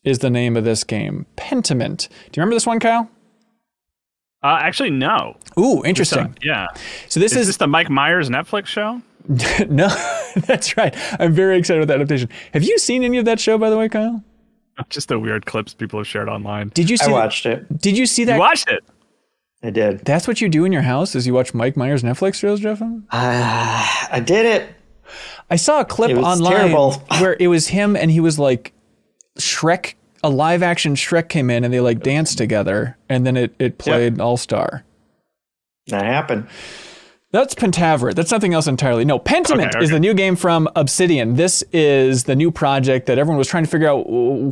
is 0.04 0.20
the 0.20 0.30
name 0.30 0.56
of 0.56 0.64
this 0.64 0.84
game. 0.84 1.26
Pentiment. 1.36 2.08
Do 2.08 2.14
you 2.38 2.40
remember 2.40 2.54
this 2.54 2.66
one, 2.66 2.80
Kyle? 2.80 3.10
Uh, 4.42 4.58
actually, 4.60 4.90
no. 4.90 5.36
Ooh, 5.58 5.82
interesting. 5.84 6.36
Yeah. 6.42 6.68
So 7.08 7.18
this 7.18 7.32
Is 7.32 7.38
is 7.38 7.46
this 7.48 7.56
the 7.56 7.66
Mike 7.66 7.90
Myers 7.90 8.30
Netflix 8.30 8.66
show? 8.66 9.02
no, 9.68 9.88
that's 10.46 10.76
right. 10.76 10.94
I'm 11.18 11.32
very 11.32 11.58
excited 11.58 11.80
with 11.80 11.88
that 11.88 11.96
adaptation. 11.96 12.28
Have 12.52 12.62
you 12.62 12.78
seen 12.78 13.02
any 13.02 13.18
of 13.18 13.24
that 13.24 13.40
show, 13.40 13.58
by 13.58 13.70
the 13.70 13.76
way, 13.76 13.88
Kyle? 13.88 14.22
Just 14.90 15.08
the 15.08 15.18
weird 15.18 15.46
clips 15.46 15.74
people 15.74 15.98
have 15.98 16.06
shared 16.06 16.28
online. 16.28 16.68
Did 16.74 16.88
you 16.88 16.96
see? 16.96 17.10
I 17.10 17.12
watched 17.12 17.46
it. 17.46 17.80
Did 17.80 17.98
you 17.98 18.06
see 18.06 18.24
that? 18.24 18.34
You 18.34 18.40
watched 18.40 18.68
it? 18.70 18.84
I 19.62 19.70
did. 19.70 20.04
That's 20.04 20.28
what 20.28 20.40
you 20.40 20.48
do 20.48 20.64
in 20.64 20.70
your 20.70 20.82
house? 20.82 21.16
Is 21.16 21.26
you 21.26 21.34
watch 21.34 21.54
Mike 21.54 21.76
Myers 21.76 22.02
Netflix 22.02 22.34
shows, 22.34 22.60
Jeff? 22.60 22.80
Ah, 23.10 24.08
I 24.12 24.20
did 24.20 24.46
it. 24.46 24.68
I 25.50 25.56
saw 25.56 25.80
a 25.80 25.84
clip 25.84 26.16
online 26.16 26.72
where 27.20 27.36
it 27.38 27.48
was 27.48 27.68
him 27.68 27.96
and 27.96 28.10
he 28.10 28.20
was 28.20 28.38
like 28.38 28.72
Shrek. 29.38 29.94
A 30.24 30.30
live 30.30 30.62
action 30.62 30.96
Shrek 30.96 31.28
came 31.28 31.50
in 31.50 31.62
and 31.62 31.72
they 31.72 31.80
like 31.80 32.02
danced 32.02 32.36
together, 32.38 32.96
and 33.08 33.24
then 33.24 33.36
it 33.36 33.54
it 33.58 33.78
played 33.78 34.20
All 34.20 34.36
Star. 34.36 34.84
That 35.88 36.04
happened. 36.04 36.48
That's 37.32 37.56
Pentaverate. 37.56 38.14
That's 38.14 38.30
something 38.30 38.54
else 38.54 38.68
entirely. 38.68 39.04
No, 39.04 39.18
Pentiment 39.18 39.74
Okay, 39.74 39.84
is 39.84 39.90
the 39.90 39.98
new 39.98 40.14
game 40.14 40.36
from 40.36 40.68
Obsidian. 40.76 41.34
This 41.34 41.62
is 41.72 42.22
the 42.24 42.36
new 42.36 42.52
project 42.52 43.06
that 43.06 43.18
everyone 43.18 43.36
was 43.36 43.48
trying 43.48 43.64
to 43.64 43.68
figure 43.70 43.88
out 43.88 44.04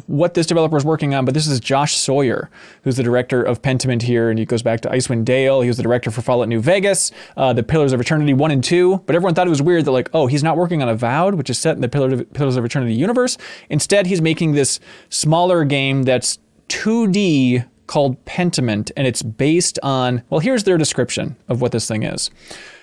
what 0.09 0.35
this 0.35 0.45
developer 0.45 0.77
is 0.77 0.85
working 0.85 1.15
on. 1.15 1.25
But 1.25 1.35
this 1.35 1.47
is 1.47 1.61
Josh 1.61 1.97
Sawyer, 1.97 2.51
who's 2.83 2.97
the 2.97 3.05
director 3.05 3.45
of 3.45 3.63
Pentiment 3.63 4.03
here, 4.03 4.29
and 4.29 4.41
he 4.41 4.45
goes 4.45 4.61
back 4.61 4.81
to 4.81 4.89
Icewind 4.89 5.25
Dale. 5.25 5.61
He 5.61 5.69
was 5.69 5.77
the 5.77 5.85
director 5.85 6.11
for 6.11 6.21
Fallout 6.21 6.49
New 6.49 6.61
Vegas, 6.61 7.13
uh, 7.37 7.53
the 7.53 7.63
Pillars 7.63 7.93
of 7.93 8.01
Eternity 8.01 8.35
one 8.35 8.51
and 8.51 8.63
two. 8.63 8.99
But 9.07 9.15
everyone 9.15 9.37
thought 9.37 9.47
it 9.47 9.51
was 9.51 9.63
weird 9.63 9.85
that 9.85 9.93
like, 9.93 10.11
oh, 10.13 10.27
he's 10.27 10.43
not 10.43 10.57
working 10.57 10.83
on 10.83 10.89
Avowed, 10.89 11.37
which 11.37 11.49
is 11.49 11.59
set 11.59 11.77
in 11.77 11.81
the 11.81 11.89
Pillars 11.89 12.21
of, 12.21 12.33
Pillars 12.35 12.57
of 12.57 12.65
Eternity 12.65 12.95
universe. 12.95 13.39
Instead, 13.71 14.09
he's 14.09 14.21
making 14.21 14.53
this 14.53 14.81
smaller 15.11 15.65
game 15.65 16.03
that's 16.03 16.41
2D 16.71 17.67
called 17.87 18.25
Pentiment, 18.25 18.91
and 18.97 19.07
it's 19.07 19.23
based 19.23 19.79
on, 19.83 20.23
well, 20.31 20.41
here's 20.41 20.65
their 20.65 20.79
description 20.79 21.37
of 21.49 21.61
what 21.61 21.73
this 21.73 21.89
thing 21.89 22.03
is. 22.03 22.31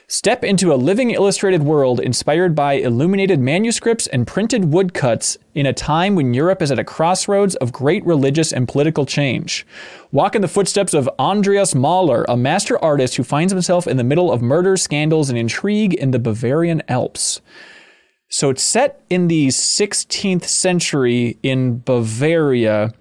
Step 0.08 0.44
into 0.44 0.74
a 0.74 0.76
living 0.76 1.12
illustrated 1.12 1.64
world 1.64 2.02
inspired 2.02 2.54
by 2.54 2.74
illuminated 2.74 3.40
manuscripts 3.40 4.08
and 4.08 4.28
printed 4.28 4.66
woodcuts 4.66 5.38
in 5.56 5.66
a 5.66 5.72
time 5.72 6.16
when 6.16 6.34
Europe 6.34 6.62
is 6.62 6.70
at 6.70 6.78
a 6.78 6.84
crossroads 6.84 7.56
of 7.56 7.72
great 7.72 8.06
religious 8.06 8.52
and 8.52 8.68
political 8.68 9.06
change. 9.06 9.66
Walk 10.12 10.36
in 10.36 10.42
the 10.42 10.50
footsteps 10.50 10.94
of 10.94 11.10
Andreas 11.18 11.74
Mahler, 11.74 12.26
a 12.28 12.36
master 12.36 12.78
artist 12.84 13.16
who 13.16 13.24
finds 13.24 13.54
himself 13.54 13.88
in 13.88 13.96
the 13.96 14.04
middle 14.04 14.34
of 14.34 14.42
murder, 14.42 14.76
scandals, 14.76 15.30
and 15.30 15.40
intrigue 15.40 15.94
in 15.94 16.12
the 16.12 16.20
Bavarian 16.20 16.84
Alps. 16.90 17.40
So 18.28 18.50
it's 18.50 18.64
set 18.64 19.02
in 19.10 19.30
the 19.30 19.48
16th 19.48 20.44
century 20.44 21.38
in 21.42 21.80
Bavaria, 21.80 22.94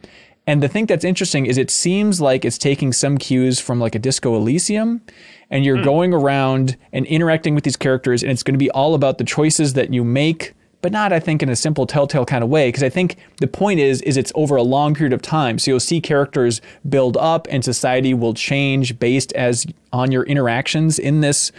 And 0.47 0.63
the 0.63 0.69
thing 0.69 0.87
that's 0.87 1.05
interesting 1.05 1.47
is 1.47 1.59
it 1.59 1.71
seems 1.71 2.21
like 2.21 2.45
it's 2.45 2.59
taking 2.59 2.93
some 2.93 3.19
cues 3.19 3.61
from 3.61 3.79
like 3.79 3.95
a 3.95 3.99
Disco 3.99 4.35
Elysium, 4.37 5.03
and 5.51 5.65
you're 5.65 5.79
hmm. 5.79 5.85
going 5.85 6.15
around 6.15 6.77
and 6.93 7.07
interacting 7.07 7.55
with 7.55 7.65
these 7.65 7.77
characters, 7.77 8.23
and 8.23 8.33
it's 8.33 8.43
going 8.43 8.55
to 8.55 8.59
be 8.59 8.71
all 8.71 8.95
about 8.95 9.19
the 9.19 9.25
choices 9.25 9.75
that 9.75 9.93
you 9.93 10.03
make, 10.03 10.55
but 10.83 10.93
not, 10.93 11.13
I 11.13 11.21
think, 11.21 11.43
in 11.43 11.51
a 11.51 11.57
simple 11.57 11.87
telltale 11.87 12.25
kind 12.25 12.43
of 12.43 12.49
way. 12.49 12.69
Because 12.69 12.83
I 12.83 12.89
think 12.89 13.17
the 13.37 13.47
point 13.47 13.81
is, 13.81 14.01
is 14.03 14.17
it's 14.17 14.33
over 14.35 14.57
a 14.57 14.63
long 14.63 14.95
period 14.95 15.13
of 15.13 15.21
time. 15.21 15.59
So 15.59 15.73
you'll 15.73 15.81
see 15.81 16.01
characters 16.01 16.61
build 16.89 17.17
up, 17.19 17.47
and 17.51 17.65
society 17.65 18.15
will 18.15 18.35
change 18.35 18.99
based 18.99 19.33
as 19.35 19.67
on 19.93 20.11
your 20.11 20.25
interactions 20.25 20.99
in 20.99 21.21
this 21.21 21.53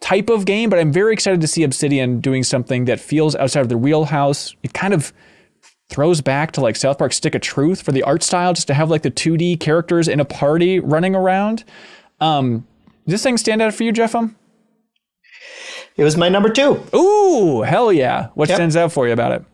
type 0.00 0.30
of 0.30 0.44
game. 0.44 0.70
But 0.70 0.78
I'm 0.78 0.92
very 0.92 1.12
excited 1.12 1.40
to 1.40 1.48
see 1.48 1.64
Obsidian 1.64 2.20
doing 2.20 2.44
something 2.44 2.84
that 2.84 3.00
feels 3.00 3.34
outside 3.34 3.60
of 3.60 3.68
the 3.68 3.78
wheelhouse. 3.78 4.54
It 4.62 4.72
kind 4.72 4.94
of 4.94 5.12
throws 5.88 6.20
back 6.20 6.52
to 6.52 6.60
like 6.60 6.76
South 6.76 6.98
Park 6.98 7.12
Stick 7.12 7.34
of 7.34 7.40
Truth 7.40 7.82
for 7.82 7.92
the 7.92 8.02
art 8.02 8.22
style, 8.22 8.52
just 8.52 8.66
to 8.68 8.74
have 8.74 8.90
like 8.90 9.02
the 9.02 9.10
2D 9.10 9.60
characters 9.60 10.08
in 10.08 10.20
a 10.20 10.24
party 10.24 10.80
running 10.80 11.14
around. 11.14 11.64
Um, 12.20 12.66
does 13.06 13.12
this 13.12 13.22
thing 13.22 13.36
stand 13.38 13.62
out 13.62 13.72
for 13.74 13.84
you, 13.84 13.92
Jeffem? 13.92 14.34
It 15.96 16.04
was 16.04 16.16
my 16.16 16.28
number 16.28 16.48
two. 16.50 16.82
Ooh, 16.94 17.62
hell 17.62 17.92
yeah! 17.92 18.28
What 18.34 18.48
Yep. 18.48 18.56
stands 18.56 18.76
out 18.76 18.92
for 18.92 19.06
you 19.06 19.12
about 19.12 19.32
it? 19.32 19.44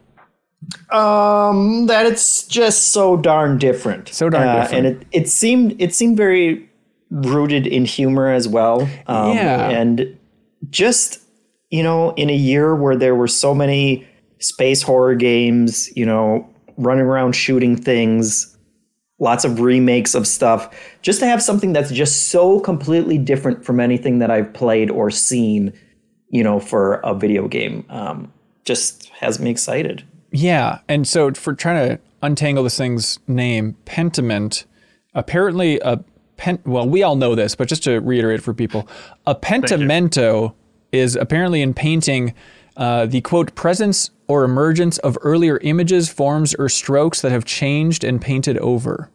Um, 0.94 1.86
that 1.86 2.06
it's 2.06 2.46
just 2.46 2.88
so 2.92 3.16
darn 3.16 3.58
different. 3.58 4.08
So 4.08 4.30
darn 4.30 4.48
Uh, 4.48 4.62
different. 4.62 4.86
and 4.86 4.96
it 5.02 5.06
it 5.12 5.28
seemed 5.28 5.74
it 5.80 5.94
seemed 5.94 6.16
very 6.16 6.68
rooted 7.10 7.66
in 7.66 7.84
humor 7.84 8.30
as 8.30 8.48
well. 8.48 8.88
Um, 9.06 9.36
Yeah. 9.36 9.68
and 9.70 10.16
just 10.70 11.18
you 11.70 11.82
know, 11.82 12.12
in 12.16 12.28
a 12.28 12.34
year 12.34 12.74
where 12.74 12.94
there 12.96 13.14
were 13.14 13.26
so 13.28 13.54
many 13.54 14.06
space 14.42 14.82
horror 14.82 15.14
games, 15.14 15.94
you 15.96 16.04
know, 16.04 16.48
running 16.76 17.04
around 17.04 17.32
shooting 17.32 17.76
things, 17.76 18.56
lots 19.18 19.44
of 19.44 19.60
remakes 19.60 20.14
of 20.14 20.26
stuff, 20.26 20.74
just 21.02 21.20
to 21.20 21.26
have 21.26 21.42
something 21.42 21.72
that's 21.72 21.92
just 21.92 22.28
so 22.28 22.60
completely 22.60 23.18
different 23.18 23.64
from 23.64 23.80
anything 23.80 24.18
that 24.18 24.30
I've 24.30 24.52
played 24.52 24.90
or 24.90 25.10
seen, 25.10 25.72
you 26.28 26.42
know, 26.42 26.58
for 26.58 26.94
a 27.04 27.14
video 27.14 27.48
game, 27.48 27.84
um, 27.88 28.32
just 28.64 29.08
has 29.10 29.38
me 29.38 29.50
excited. 29.50 30.04
Yeah, 30.32 30.80
and 30.88 31.06
so 31.06 31.32
for 31.34 31.54
trying 31.54 31.88
to 31.88 32.00
untangle 32.22 32.64
this 32.64 32.78
thing's 32.78 33.18
name, 33.28 33.76
Pentiment, 33.84 34.64
apparently 35.14 35.78
a 35.80 36.02
pen. 36.36 36.58
Well, 36.64 36.88
we 36.88 37.02
all 37.02 37.16
know 37.16 37.34
this, 37.34 37.54
but 37.54 37.68
just 37.68 37.84
to 37.84 38.00
reiterate 38.00 38.42
for 38.42 38.54
people, 38.54 38.88
a 39.26 39.34
pentimento 39.34 40.54
is 40.90 41.16
apparently 41.16 41.62
in 41.62 41.74
painting 41.74 42.34
uh, 42.76 43.06
the 43.06 43.20
quote 43.20 43.54
presence 43.54 44.10
or 44.28 44.44
emergence 44.44 44.98
of 44.98 45.18
earlier 45.22 45.58
images, 45.58 46.08
forms, 46.08 46.54
or 46.54 46.68
strokes 46.68 47.20
that 47.20 47.32
have 47.32 47.44
changed 47.44 48.04
and 48.04 48.20
painted 48.20 48.58
over. 48.58 49.10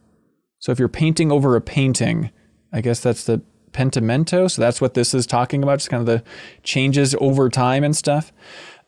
So 0.59 0.71
if 0.71 0.79
you're 0.79 0.87
painting 0.87 1.31
over 1.31 1.55
a 1.55 1.61
painting, 1.61 2.31
I 2.71 2.81
guess 2.81 2.99
that's 2.99 3.23
the 3.23 3.41
pentimento. 3.71 4.47
So 4.47 4.61
that's 4.61 4.81
what 4.81 4.93
this 4.93 5.13
is 5.13 5.25
talking 5.25 5.63
about, 5.63 5.79
just 5.79 5.89
kind 5.89 6.01
of 6.01 6.07
the 6.07 6.23
changes 6.63 7.15
over 7.19 7.49
time 7.49 7.83
and 7.83 7.95
stuff. 7.95 8.31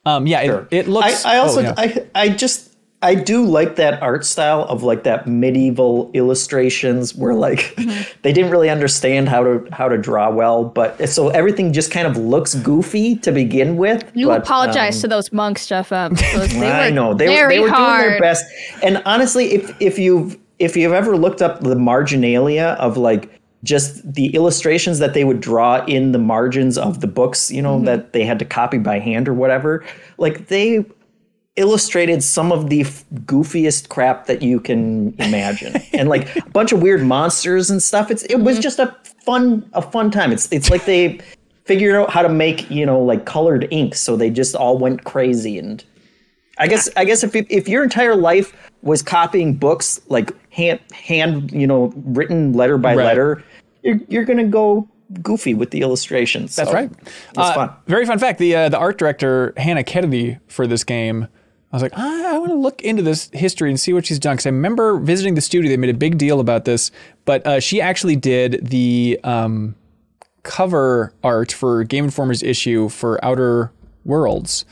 Um, 0.05 0.27
yeah, 0.27 0.41
it, 0.41 0.67
it 0.71 0.87
looks. 0.87 1.25
I, 1.25 1.35
I 1.35 1.37
also 1.37 1.59
oh, 1.59 1.63
yeah. 1.63 1.73
I 1.77 2.05
I 2.15 2.29
just 2.29 2.68
I 3.01 3.15
do 3.15 3.45
like 3.45 3.77
that 3.77 4.01
art 4.03 4.25
style 4.25 4.63
of 4.65 4.83
like 4.83 5.03
that 5.03 5.25
medieval 5.25 6.11
illustrations 6.13 7.15
where 7.15 7.33
like 7.33 7.59
Mm-hmm. 7.79 8.19
they 8.23 8.33
didn't 8.33 8.51
really 8.51 8.69
understand 8.69 9.29
how 9.29 9.43
to 9.43 9.65
how 9.71 9.87
to 9.87 9.97
draw 9.97 10.29
well, 10.29 10.65
but 10.65 11.07
so 11.09 11.29
everything 11.29 11.71
just 11.71 11.91
kind 11.91 12.05
of 12.07 12.17
looks 12.17 12.55
goofy 12.55 13.15
to 13.17 13.31
begin 13.31 13.77
with. 13.77 14.03
You 14.15 14.27
but, 14.27 14.41
apologize 14.41 14.97
um, 14.97 15.01
to 15.01 15.07
those 15.07 15.31
monks, 15.31 15.65
Jeff. 15.65 15.91
Um, 15.93 16.15
I 16.33 16.89
know 16.91 17.13
they 17.13 17.27
were 17.29 17.35
very 17.35 17.55
they 17.55 17.59
were 17.61 17.69
hard. 17.69 18.01
doing 18.01 18.11
their 18.11 18.19
best. 18.21 18.45
And 18.83 19.01
honestly, 19.05 19.53
if 19.53 19.81
if 19.81 19.97
you've 19.97 20.37
if 20.59 20.75
you've 20.75 20.91
ever 20.93 21.15
looked 21.15 21.41
up 21.41 21.61
the 21.61 21.75
marginalia 21.75 22.75
of 22.79 22.97
like 22.97 23.31
just 23.63 24.13
the 24.13 24.27
illustrations 24.35 24.99
that 24.99 25.13
they 25.13 25.23
would 25.23 25.39
draw 25.41 25.83
in 25.85 26.11
the 26.11 26.19
margins 26.19 26.77
of 26.77 26.99
the 27.01 27.07
books, 27.07 27.49
you 27.51 27.61
know, 27.61 27.75
Mm-hmm. 27.77 27.85
that 27.85 28.13
they 28.13 28.25
had 28.25 28.39
to 28.39 28.45
copy 28.45 28.77
by 28.77 28.99
hand 28.99 29.27
or 29.29 29.33
whatever, 29.33 29.83
like 30.17 30.47
they 30.47 30.85
illustrated 31.59 32.23
some 32.23 32.51
of 32.51 32.69
the 32.69 32.81
f- 32.81 33.03
goofiest 33.25 33.89
crap 33.89 34.25
that 34.25 34.41
you 34.41 34.59
can 34.59 35.13
imagine 35.19 35.75
and 35.93 36.07
like 36.09 36.33
a 36.37 36.49
bunch 36.51 36.71
of 36.71 36.81
weird 36.81 37.03
monsters 37.03 37.69
and 37.69 37.83
stuff 37.83 38.09
it's 38.09 38.23
it 38.23 38.31
Mm-hmm. 38.37 38.45
was 38.45 38.59
just 38.59 38.79
a 38.79 38.95
fun 39.25 39.69
a 39.73 39.81
fun 39.81 40.09
time 40.09 40.31
it's 40.31 40.47
it's 40.51 40.69
like 40.69 40.85
they 40.85 41.19
figured 41.65 41.95
out 41.95 42.09
how 42.09 42.21
to 42.21 42.29
make 42.29 42.69
you 42.71 42.85
know 42.85 42.99
like 42.99 43.25
colored 43.25 43.67
ink 43.71 43.93
so 43.93 44.15
they 44.15 44.29
just 44.29 44.55
all 44.55 44.77
went 44.77 45.03
crazy 45.03 45.59
and 45.59 45.83
i 46.57 46.65
guess 46.67 46.89
i 46.95 47.03
guess 47.05 47.23
if 47.23 47.35
if 47.35 47.67
your 47.67 47.83
entire 47.83 48.15
life 48.15 48.55
was 48.81 49.01
copying 49.03 49.53
books 49.53 49.99
like 50.07 50.31
hand 50.51 50.79
hand 50.93 51.51
you 51.51 51.67
know 51.67 51.91
written 52.05 52.53
letter 52.53 52.77
by 52.77 52.95
Right. 52.95 53.05
letter 53.05 53.43
you're, 53.83 53.99
you're 54.07 54.25
gonna 54.25 54.47
go 54.47 54.87
goofy 55.21 55.53
with 55.53 55.71
the 55.71 55.81
illustrations 55.81 56.55
That's 56.55 56.69
so 56.69 56.75
right. 56.75 56.91
it's 56.91 57.37
Uh, 57.37 57.53
fun 57.53 57.69
Very 57.87 58.05
fun 58.05 58.19
fact: 58.19 58.39
the 58.39 58.55
uh, 58.55 58.69
the 58.69 58.77
art 58.77 58.97
director 58.97 59.53
Hannah 59.57 59.83
Kennedy 59.83 60.37
for 60.47 60.67
this 60.67 60.83
game. 60.83 61.27
I 61.71 61.75
was 61.75 61.83
like, 61.83 61.97
I, 61.97 62.35
I 62.35 62.37
want 62.39 62.49
to 62.51 62.55
look 62.55 62.81
into 62.81 63.03
this 63.03 63.29
history 63.31 63.69
and 63.69 63.79
see 63.79 63.93
what 63.93 64.05
she's 64.05 64.17
done 64.17 64.35
because 64.35 64.47
I 64.47 64.49
remember 64.49 64.97
visiting 64.97 65.35
the 65.35 65.41
studio. 65.41 65.69
They 65.69 65.77
made 65.77 65.91
a 65.91 65.97
big 65.97 66.17
deal 66.17 66.39
about 66.39 66.65
this, 66.65 66.91
but 67.25 67.45
uh, 67.45 67.59
she 67.59 67.79
actually 67.79 68.15
did 68.15 68.67
the 68.69 69.19
um, 69.23 69.75
cover 70.41 71.13
art 71.23 71.51
for 71.51 71.83
Game 71.83 72.05
Informer's 72.05 72.41
issue 72.41 72.89
for 72.89 73.23
Outer 73.23 73.71
Worlds, 74.03 74.65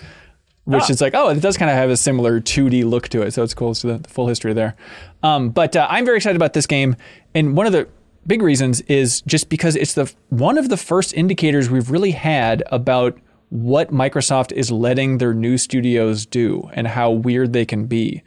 which 0.64 0.90
is 0.90 1.00
like, 1.00 1.14
oh, 1.14 1.30
it 1.30 1.40
does 1.40 1.56
kind 1.56 1.70
of 1.70 1.78
have 1.78 1.92
a 1.92 1.98
similar 1.98 2.42
2D 2.42 2.84
look 2.84 3.10
to 3.10 3.22
it. 3.22 3.32
So 3.32 3.44
it's 3.44 3.54
cool. 3.54 3.76
So 3.76 3.90
the, 3.90 3.98
the 4.00 4.10
full 4.10 4.28
history 4.28 4.54
there. 4.54 4.76
Um, 5.22 5.50
but 5.50 5.76
uh, 5.76 5.86
I'm 5.90 6.04
very 6.04 6.18
excited 6.18 6.36
about 6.36 6.54
this 6.54 6.66
game, 6.66 6.96
and 7.36 7.56
one 7.56 7.68
of 7.68 7.74
the 7.74 7.88
big 8.26 8.42
reasons 8.42 8.82
is 8.82 9.22
just 9.22 9.50
because 9.50 9.76
it's 9.76 9.94
the 9.94 10.12
one 10.30 10.58
of 10.58 10.70
the 10.70 10.78
first 10.78 11.14
indicators 11.14 11.70
we've 11.70 11.90
really 11.90 12.12
had 12.12 12.64
about 12.68 13.18
what 13.50 13.92
Microsoft 13.92 14.52
is 14.52 14.72
letting 14.72 15.18
their 15.18 15.34
new 15.34 15.58
studios 15.58 16.26
do 16.26 16.70
and 16.74 16.88
how 16.88 17.12
weird 17.12 17.54
they 17.54 17.66
can 17.66 17.86
be. 17.86 18.24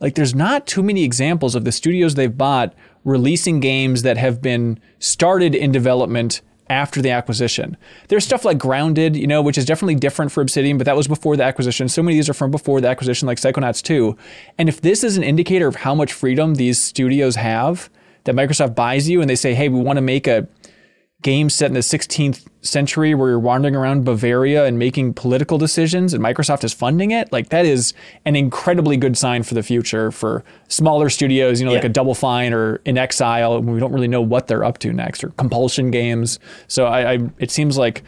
Like 0.00 0.14
there's 0.14 0.34
not 0.34 0.66
too 0.66 0.82
many 0.82 1.04
examples 1.04 1.54
of 1.54 1.64
the 1.64 1.72
studios 1.72 2.14
they've 2.14 2.36
bought 2.36 2.74
releasing 3.04 3.60
games 3.60 4.02
that 4.02 4.16
have 4.16 4.42
been 4.42 4.80
started 4.98 5.54
in 5.54 5.70
development 5.70 6.42
after 6.70 7.02
the 7.02 7.10
acquisition. 7.10 7.76
There's 8.08 8.24
stuff 8.24 8.44
like 8.44 8.58
Grounded, 8.58 9.16
you 9.16 9.26
know, 9.26 9.42
which 9.42 9.58
is 9.58 9.64
definitely 9.64 9.96
different 9.96 10.32
for 10.32 10.40
Obsidian, 10.40 10.78
but 10.78 10.86
that 10.86 10.96
was 10.96 11.06
before 11.06 11.36
the 11.36 11.44
acquisition. 11.44 11.88
So 11.88 12.02
many 12.02 12.16
of 12.16 12.18
these 12.18 12.28
are 12.28 12.34
from 12.34 12.50
before 12.50 12.80
the 12.80 12.88
acquisition, 12.88 13.26
like 13.26 13.38
Psychonauts 13.38 13.82
2. 13.82 14.16
And 14.58 14.68
if 14.68 14.80
this 14.80 15.04
is 15.04 15.16
an 15.16 15.22
indicator 15.22 15.68
of 15.68 15.76
how 15.76 15.94
much 15.94 16.12
freedom 16.12 16.54
these 16.54 16.82
studios 16.82 17.36
have, 17.36 17.90
that 18.24 18.34
Microsoft 18.34 18.74
buys 18.74 19.08
you 19.08 19.20
and 19.20 19.28
they 19.28 19.36
say, 19.36 19.54
hey, 19.54 19.68
we 19.68 19.80
want 19.80 19.98
to 19.98 20.02
make 20.02 20.26
a 20.26 20.48
game 21.24 21.48
set 21.48 21.66
in 21.66 21.72
the 21.72 21.80
16th 21.80 22.46
century 22.60 23.14
where 23.14 23.30
you're 23.30 23.38
wandering 23.38 23.74
around 23.74 24.04
Bavaria 24.04 24.66
and 24.66 24.78
making 24.78 25.14
political 25.14 25.56
decisions 25.56 26.12
and 26.12 26.22
Microsoft 26.22 26.64
is 26.64 26.72
funding 26.74 27.10
it, 27.10 27.32
like 27.32 27.48
that 27.48 27.64
is 27.64 27.94
an 28.26 28.36
incredibly 28.36 28.98
good 28.98 29.16
sign 29.16 29.42
for 29.42 29.54
the 29.54 29.62
future 29.62 30.12
for 30.12 30.44
smaller 30.68 31.08
studios, 31.08 31.60
you 31.60 31.66
know, 31.66 31.72
like 31.72 31.82
a 31.82 31.88
Double 31.88 32.14
Fine 32.14 32.52
or 32.52 32.78
inXile. 32.80 33.64
We 33.64 33.80
don't 33.80 33.92
really 33.92 34.06
know 34.06 34.20
what 34.20 34.46
they're 34.46 34.64
up 34.64 34.78
to 34.78 34.92
next 34.92 35.24
or 35.24 35.30
Compulsion 35.30 35.90
Games. 35.90 36.38
So 36.68 36.84
I, 36.84 37.14
I 37.14 37.18
it 37.38 37.50
seems 37.50 37.78
like 37.78 38.04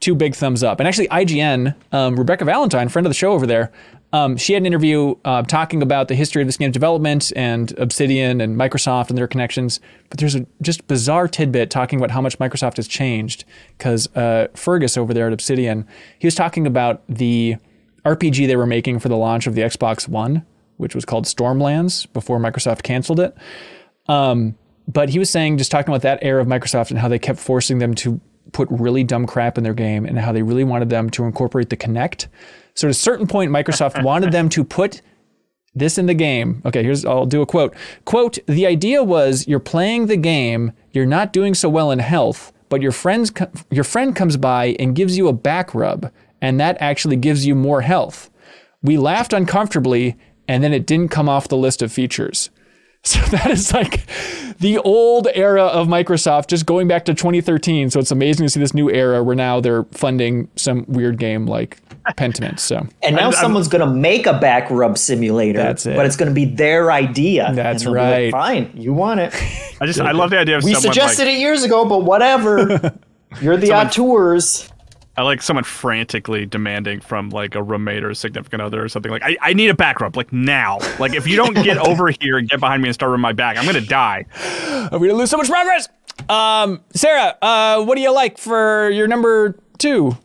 two 0.00 0.14
big 0.14 0.34
thumbs 0.34 0.62
up. 0.62 0.80
And 0.80 0.88
actually, 0.88 1.08
IGN, 1.08 1.74
um, 1.92 2.16
Rebecca 2.16 2.44
Valentine, 2.44 2.88
friend 2.88 3.06
of 3.06 3.10
the 3.10 3.14
show 3.14 3.32
over 3.32 3.46
there, 3.46 3.72
um, 4.16 4.38
she 4.38 4.54
had 4.54 4.62
an 4.62 4.66
interview 4.66 5.14
uh, 5.26 5.42
talking 5.42 5.82
about 5.82 6.08
the 6.08 6.14
history 6.14 6.40
of 6.40 6.48
this 6.48 6.56
game's 6.56 6.72
development 6.72 7.34
and 7.36 7.78
Obsidian 7.78 8.40
and 8.40 8.56
Microsoft 8.56 9.10
and 9.10 9.18
their 9.18 9.26
connections. 9.26 9.78
But 10.08 10.18
there's 10.18 10.34
a 10.34 10.46
just 10.62 10.86
bizarre 10.86 11.28
tidbit 11.28 11.68
talking 11.68 11.98
about 11.98 12.10
how 12.10 12.22
much 12.22 12.38
Microsoft 12.38 12.76
has 12.76 12.88
changed. 12.88 13.44
Because 13.76 14.08
uh, 14.16 14.48
Fergus 14.54 14.96
over 14.96 15.12
there 15.12 15.26
at 15.26 15.34
Obsidian, 15.34 15.86
he 16.18 16.26
was 16.26 16.34
talking 16.34 16.66
about 16.66 17.02
the 17.10 17.56
RPG 18.06 18.46
they 18.46 18.56
were 18.56 18.66
making 18.66 19.00
for 19.00 19.10
the 19.10 19.18
launch 19.18 19.46
of 19.46 19.54
the 19.54 19.60
Xbox 19.60 20.08
One, 20.08 20.46
which 20.78 20.94
was 20.94 21.04
called 21.04 21.26
Stormlands 21.26 22.10
before 22.14 22.38
Microsoft 22.38 22.84
canceled 22.84 23.20
it. 23.20 23.36
Um, 24.08 24.56
but 24.88 25.10
he 25.10 25.18
was 25.18 25.28
saying, 25.28 25.58
just 25.58 25.70
talking 25.70 25.92
about 25.92 26.02
that 26.02 26.20
era 26.22 26.40
of 26.40 26.48
Microsoft 26.48 26.88
and 26.88 26.98
how 26.98 27.08
they 27.08 27.18
kept 27.18 27.38
forcing 27.38 27.80
them 27.80 27.94
to 27.96 28.18
put 28.52 28.66
really 28.70 29.04
dumb 29.04 29.26
crap 29.26 29.58
in 29.58 29.64
their 29.64 29.74
game 29.74 30.06
and 30.06 30.18
how 30.18 30.32
they 30.32 30.42
really 30.42 30.64
wanted 30.64 30.88
them 30.88 31.10
to 31.10 31.24
incorporate 31.24 31.68
the 31.68 31.76
Kinect. 31.76 32.28
So 32.76 32.86
at 32.86 32.90
a 32.90 32.94
certain 32.94 33.26
point, 33.26 33.50
Microsoft 33.50 34.02
wanted 34.04 34.30
them 34.32 34.48
to 34.50 34.62
put 34.62 35.02
this 35.74 35.98
in 35.98 36.06
the 36.06 36.14
game. 36.14 36.62
Okay, 36.64 36.82
here's 36.82 37.04
I'll 37.04 37.26
do 37.26 37.42
a 37.42 37.46
quote. 37.46 37.74
Quote, 38.04 38.38
the 38.46 38.66
idea 38.66 39.02
was 39.02 39.46
you're 39.48 39.58
playing 39.60 40.06
the 40.06 40.16
game, 40.16 40.72
you're 40.92 41.04
not 41.04 41.32
doing 41.32 41.54
so 41.54 41.68
well 41.68 41.90
in 41.90 41.98
health, 41.98 42.52
but 42.68 42.80
your 42.80 42.92
friends 42.92 43.30
co- 43.30 43.50
your 43.70 43.84
friend 43.84 44.14
comes 44.14 44.36
by 44.36 44.76
and 44.78 44.94
gives 44.94 45.18
you 45.18 45.28
a 45.28 45.32
back 45.32 45.74
rub, 45.74 46.10
and 46.40 46.58
that 46.60 46.76
actually 46.80 47.16
gives 47.16 47.46
you 47.46 47.54
more 47.54 47.82
health. 47.82 48.30
We 48.82 48.96
laughed 48.96 49.32
uncomfortably, 49.32 50.16
and 50.48 50.62
then 50.62 50.72
it 50.72 50.86
didn't 50.86 51.10
come 51.10 51.28
off 51.28 51.48
the 51.48 51.56
list 51.56 51.82
of 51.82 51.92
features. 51.92 52.50
So 53.06 53.20
that 53.30 53.50
is 53.52 53.72
like 53.72 54.04
the 54.58 54.78
old 54.78 55.28
era 55.34 55.62
of 55.62 55.86
Microsoft, 55.86 56.48
just 56.48 56.66
going 56.66 56.88
back 56.88 57.04
to 57.04 57.14
2013. 57.14 57.88
So 57.90 58.00
it's 58.00 58.10
amazing 58.10 58.46
to 58.46 58.50
see 58.50 58.58
this 58.58 58.74
new 58.74 58.90
era 58.90 59.22
where 59.22 59.36
now 59.36 59.60
they're 59.60 59.84
funding 59.92 60.48
some 60.56 60.84
weird 60.88 61.18
game 61.18 61.46
like 61.46 61.78
Pentiment. 62.16 62.58
So 62.58 62.86
And 63.04 63.14
now 63.14 63.22
I'm- 63.30 63.32
someone's 63.32 63.68
going 63.68 63.86
to 63.88 63.92
make 63.94 64.26
a 64.26 64.32
back 64.38 64.68
rub 64.70 64.98
simulator, 64.98 65.58
That's 65.58 65.86
it. 65.86 65.94
but 65.96 66.04
it's 66.06 66.16
going 66.16 66.28
to 66.30 66.34
be 66.34 66.46
their 66.46 66.90
idea. 66.90 67.52
That's 67.54 67.84
And 67.84 67.94
they'll 67.94 68.02
like, 68.02 68.12
right. 68.12 68.30
Fine, 68.32 68.70
you 68.74 68.92
want 68.92 69.20
it. 69.20 69.32
I 69.80 69.86
just 69.86 70.00
I 70.00 70.10
love 70.12 70.30
the 70.30 70.38
idea 70.38 70.56
of 70.58 70.64
We 70.64 70.72
someone 70.74 70.82
suggested 70.92 71.26
like, 71.26 71.34
it 71.36 71.38
years 71.38 71.62
ago, 71.62 71.84
but 71.84 72.02
whatever. 72.02 72.92
You're 73.40 73.56
the 73.56 73.68
Someone- 73.68 73.86
auteurs. 73.86 74.68
I 75.18 75.22
like 75.22 75.40
someone 75.40 75.64
frantically 75.64 76.44
demanding 76.44 77.00
from 77.00 77.30
like 77.30 77.54
a 77.54 77.62
roommate 77.62 78.04
or 78.04 78.10
a 78.10 78.14
significant 78.14 78.60
other 78.60 78.84
or 78.84 78.88
something 78.88 79.10
like 79.10 79.22
I, 79.24 79.36
I 79.40 79.52
need 79.54 79.70
a 79.70 79.74
back 79.74 80.00
rub 80.00 80.16
like 80.16 80.32
now. 80.32 80.78
Like 80.98 81.14
if 81.14 81.26
you 81.26 81.36
don't 81.36 81.54
get 81.54 81.78
over 81.88 82.10
here 82.20 82.36
and 82.36 82.48
get 82.48 82.60
behind 82.60 82.82
me 82.82 82.88
and 82.88 82.94
start 82.94 83.10
rubbing 83.10 83.22
my 83.22 83.32
back, 83.32 83.56
I'm 83.56 83.64
gonna 83.64 83.80
die. 83.80 84.26
are 84.92 84.98
we 84.98 85.08
gonna 85.08 85.18
lose 85.18 85.30
so 85.30 85.38
much 85.38 85.48
progress? 85.48 85.88
Um, 86.28 86.80
Sarah, 86.94 87.36
uh, 87.40 87.84
what 87.84 87.94
do 87.96 88.02
you 88.02 88.12
like 88.12 88.38
for 88.38 88.90
your 88.90 89.06
number 89.06 89.58
two? 89.78 90.16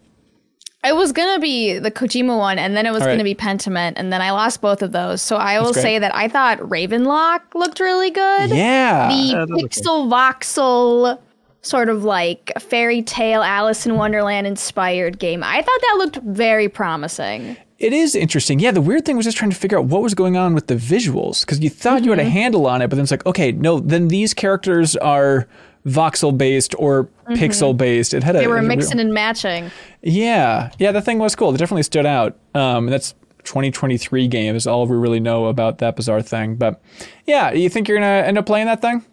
It 0.83 0.95
was 0.95 1.11
gonna 1.11 1.39
be 1.39 1.77
the 1.77 1.91
Kojima 1.91 2.37
one, 2.37 2.57
and 2.57 2.75
then 2.75 2.87
it 2.87 2.91
was 2.91 3.01
All 3.03 3.07
right. 3.07 3.13
gonna 3.13 3.23
be 3.23 3.35
Pentiment, 3.35 3.93
and 3.97 4.11
then 4.11 4.19
I 4.21 4.31
lost 4.31 4.61
both 4.61 4.81
of 4.81 4.91
those. 4.91 5.21
So 5.21 5.35
I 5.35 5.59
will 5.59 5.75
say 5.75 5.99
that 5.99 6.13
I 6.15 6.27
thought 6.27 6.57
Ravenlok 6.57 7.53
looked 7.53 7.79
really 7.79 8.09
good. 8.09 8.49
Yeah. 8.49 9.07
the 9.07 9.45
pixel 9.61 10.09
voxel 10.09 11.19
sort 11.61 11.89
of 11.89 12.03
like 12.03 12.51
fairy 12.59 13.01
tale 13.03 13.41
Alice 13.43 13.85
in 13.85 13.95
Wonderland 13.95 14.47
inspired 14.47 15.19
game. 15.19 15.43
I 15.43 15.61
thought 15.61 15.81
that 15.81 15.95
looked 15.97 16.17
very 16.17 16.67
promising. 16.69 17.55
It 17.77 17.93
is 17.93 18.15
interesting. 18.15 18.59
Yeah, 18.59 18.71
the 18.71 18.81
weird 18.81 19.05
thing 19.05 19.15
was 19.17 19.25
just 19.25 19.37
trying 19.37 19.49
to 19.51 19.57
figure 19.57 19.77
out 19.79 19.85
what 19.85 20.01
was 20.03 20.13
going 20.13 20.37
on 20.37 20.53
with 20.53 20.67
the 20.67 20.75
visuals 20.75 21.41
because 21.41 21.59
you 21.59 21.69
thought 21.69 22.03
you 22.03 22.11
had 22.11 22.19
a 22.19 22.23
Mm-hmm. 22.23 22.31
handle 22.31 22.67
on 22.67 22.81
it, 22.81 22.87
but 22.89 22.95
then 22.95 23.03
it's 23.03 23.11
like, 23.11 23.25
okay, 23.25 23.51
no, 23.51 23.79
then 23.79 24.07
these 24.07 24.33
characters 24.35 24.95
are 24.97 25.47
voxel 25.87 26.37
based 26.37 26.75
or 26.77 27.09
pixel 27.29 27.75
based. 27.75 28.13
It 28.13 28.21
had 28.23 28.35
a 28.35 28.39
Mm-hmm. 28.39 28.43
They 28.43 28.47
were 28.47 28.59
real- 28.59 28.67
mixing 28.67 28.99
and 28.99 29.13
matching. 29.13 29.71
Yeah, 30.03 30.69
yeah, 30.77 30.91
the 30.91 31.01
thing 31.01 31.17
was 31.17 31.35
cool. 31.35 31.53
It 31.53 31.57
definitely 31.57 31.83
stood 31.83 32.05
out. 32.05 32.37
Um, 32.53 32.85
that's 32.85 33.13
2023 33.45 34.27
game 34.27 34.55
is 34.55 34.67
all 34.67 34.85
we 34.85 34.95
really 34.95 35.19
know 35.19 35.45
about 35.47 35.79
that 35.79 35.95
bizarre 35.95 36.21
thing. 36.21 36.55
But 36.57 36.79
yeah, 37.25 37.51
you 37.51 37.67
think 37.69 37.87
you're 37.87 37.97
gonna 37.97 38.27
end 38.27 38.37
up 38.37 38.45
playing 38.45 38.67
that 38.67 38.81
thing? 38.81 39.03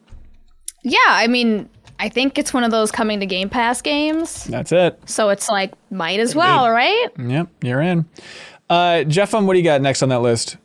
Yeah, 0.85 0.99
I 1.07 1.27
mean, 1.27 1.69
I 1.99 2.09
think 2.09 2.39
it's 2.39 2.53
one 2.55 2.65
of 2.65 2.71
those 2.71 2.91
coming 2.93 3.21
to 3.21 3.27
Game 3.27 3.49
Pass 3.49 3.83
games. 3.83 4.45
That's 4.45 4.71
it. 4.73 5.01
So 5.07 5.31
it's 5.31 5.49
like, 5.49 5.73
might 5.91 6.21
as 6.21 6.35
well, 6.35 6.71
right? 6.71 7.09
Yep, 7.19 7.49
you're 7.63 7.81
in. 7.81 8.05
Uh, 8.71 9.05
Jeff, 9.05 9.35
um, 9.35 9.47
what 9.47 9.55
do 9.55 9.59
you 9.59 9.65
got 9.65 9.81
next 9.81 10.03
on 10.03 10.09
that 10.11 10.21
list? 10.21 10.57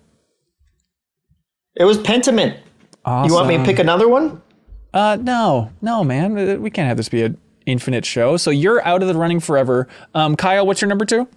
It 1.76 1.86
was 1.86 1.98
Pentiment. 1.98 2.58
Awesome. 3.06 3.30
You 3.30 3.36
want 3.36 3.48
me 3.48 3.58
to 3.58 3.64
pick 3.64 3.80
another 3.80 4.08
one? 4.08 4.42
Uh, 4.94 5.18
no, 5.20 5.72
no, 5.82 6.04
man. 6.04 6.38
Uh, 6.38 6.58
We 6.58 6.70
can't 6.70 6.88
have 6.88 6.98
this 6.98 7.10
be 7.10 7.24
an 7.24 7.38
infinite 7.66 8.06
show. 8.06 8.38
So 8.38 8.52
you're 8.52 8.86
out 8.86 9.02
of 9.02 9.08
the 9.08 9.16
running 9.16 9.40
forever. 9.40 9.88
Um, 10.14 10.36
Kyle, 10.36 10.66
what's 10.68 10.82
your 10.82 10.90
number 10.90 11.06
two? 11.06 11.28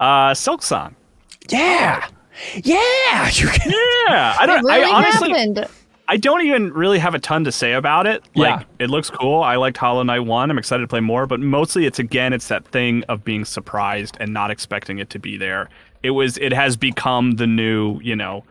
Uh 0.00 0.32
Silksong. 0.32 0.94
Yeah, 1.50 2.06
yeah. 2.62 3.28
You 3.32 3.48
can. 3.48 3.70
Yeah. 3.70 4.36
I 4.40 4.46
don't 4.46 4.64
really 4.64 4.82
I 4.82 4.90
honestly 4.90 5.30
happened. 5.30 5.68
I 6.06 6.16
don't 6.18 6.42
even 6.42 6.72
really 6.72 6.98
have 6.98 7.14
a 7.14 7.18
ton 7.18 7.44
to 7.44 7.52
say 7.52 7.72
about 7.72 8.06
it. 8.06 8.22
Like 8.34 8.60
Yeah. 8.60 8.66
it 8.84 8.90
looks 8.90 9.08
cool. 9.10 9.42
I 9.42 9.56
liked 9.56 9.78
Hollow 9.78 10.02
Knight 10.02 10.20
1. 10.20 10.50
I'm 10.50 10.58
excited 10.58 10.82
to 10.82 10.88
play 10.88 11.00
more, 11.00 11.26
but 11.26 11.40
mostly 11.40 11.86
it's 11.86 11.98
again 11.98 12.32
it's 12.32 12.48
that 12.48 12.66
thing 12.66 13.04
of 13.08 13.24
being 13.24 13.44
surprised 13.44 14.16
and 14.20 14.32
not 14.32 14.50
expecting 14.50 14.98
it 14.98 15.08
to 15.10 15.18
be 15.18 15.36
there. 15.38 15.68
It 16.02 16.10
was 16.10 16.36
it 16.38 16.52
has 16.52 16.76
become 16.76 17.32
the 17.32 17.46
new, 17.46 17.98
you 18.02 18.14
know, 18.16 18.44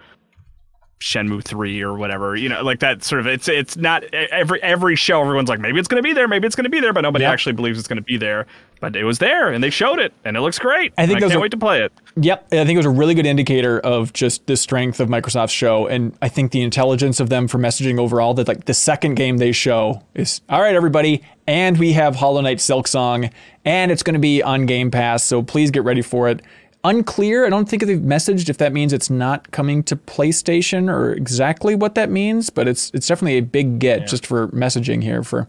Shenmue 1.04 1.43
3 1.43 1.82
or 1.84 1.95
whatever. 1.95 2.34
You 2.36 2.47
know, 2.47 2.62
like 2.64 2.80
that 2.80 3.04
sort 3.04 3.20
of 3.20 3.28
it's 3.28 3.49
it's 3.49 3.76
not 3.76 4.06
every 4.14 4.64
every 4.64 4.95
show 4.95 5.20
everyone's 5.22 5.49
like 5.49 5.60
maybe 5.60 5.78
it's 5.78 5.89
going 5.89 6.01
to 6.01 6.08
be 6.08 6.14
there, 6.14 6.30
maybe 6.30 6.47
it's 6.47 6.56
going 6.56 6.64
to 6.64 6.70
be 6.70 6.80
there, 6.80 6.93
but 6.93 7.01
nobody 7.01 7.24
Yep. 7.24 7.34
actually 7.34 7.54
believes 7.54 7.78
it's 7.78 7.88
going 7.89 7.97
to 7.97 8.01
be 8.01 8.16
there. 8.16 8.47
But 8.80 8.95
it 8.95 9.04
was 9.04 9.20
there 9.20 9.49
and 9.51 9.62
they 9.64 9.70
showed 9.70 9.99
it 9.99 10.14
and 10.24 10.38
it 10.38 10.41
looks 10.41 10.60
great. 10.60 10.93
I 10.97 11.06
think 11.06 11.18
I 11.18 11.22
can't 11.22 11.34
are- 11.36 11.39
wait 11.41 11.51
to 11.51 11.58
play 11.58 11.84
it. 11.84 11.91
Yep, 12.16 12.47
I 12.54 12.58
think 12.64 12.72
it 12.72 12.78
was 12.78 12.86
a 12.86 12.89
really 12.91 13.16
good 13.16 13.26
indicator 13.26 13.80
of 13.82 14.14
just 14.14 14.45
the 14.47 14.56
strength 14.56 14.99
of 14.99 15.10
Microsoft's 15.10 15.51
show, 15.51 15.88
and 15.88 16.16
I 16.22 16.30
think 16.30 16.51
the 16.51 16.62
intelligence 16.62 17.20
of 17.20 17.30
them 17.30 17.47
for 17.47 17.58
messaging 17.58 17.97
overall. 17.99 18.34
That 18.36 18.47
like 18.47 18.66
the 18.66 18.74
second 18.74 19.16
game 19.16 19.38
they 19.38 19.51
show 19.51 20.04
is 20.14 20.41
all 20.47 20.62
right, 20.62 20.76
everybody, 20.76 21.24
and 21.47 21.78
we 21.80 21.93
have 21.93 22.16
Hollow 22.18 22.39
Knight 22.41 22.60
Silksong, 22.60 23.32
and 23.66 23.91
it's 23.91 24.04
going 24.04 24.14
to 24.14 24.20
be 24.20 24.43
on 24.43 24.66
Game 24.68 24.91
Pass, 24.91 25.24
so 25.24 25.41
please 25.41 25.72
get 25.72 25.84
ready 25.84 26.01
for 26.04 26.30
it. 26.30 26.41
Unclear. 26.86 27.46
I 27.46 27.50
don't 27.50 27.68
think 27.70 27.86
they've 27.86 27.98
messaged 27.98 28.50
if 28.50 28.58
that 28.58 28.74
means 28.74 28.92
it's 28.92 29.10
not 29.10 29.52
coming 29.52 29.84
to 29.84 29.96
PlayStation 29.96 30.90
or 30.92 31.14
exactly 31.14 31.76
what 31.76 31.96
that 31.96 32.10
means, 32.10 32.50
but 32.50 32.68
it's 32.68 32.92
it's 32.94 33.08
definitely 33.08 33.38
a 33.38 33.42
big 33.42 33.80
get 33.80 34.08
just 34.08 34.26
for 34.28 34.50
messaging 34.50 35.02
here 35.02 35.24
for 35.24 35.42
uh, 35.42 35.46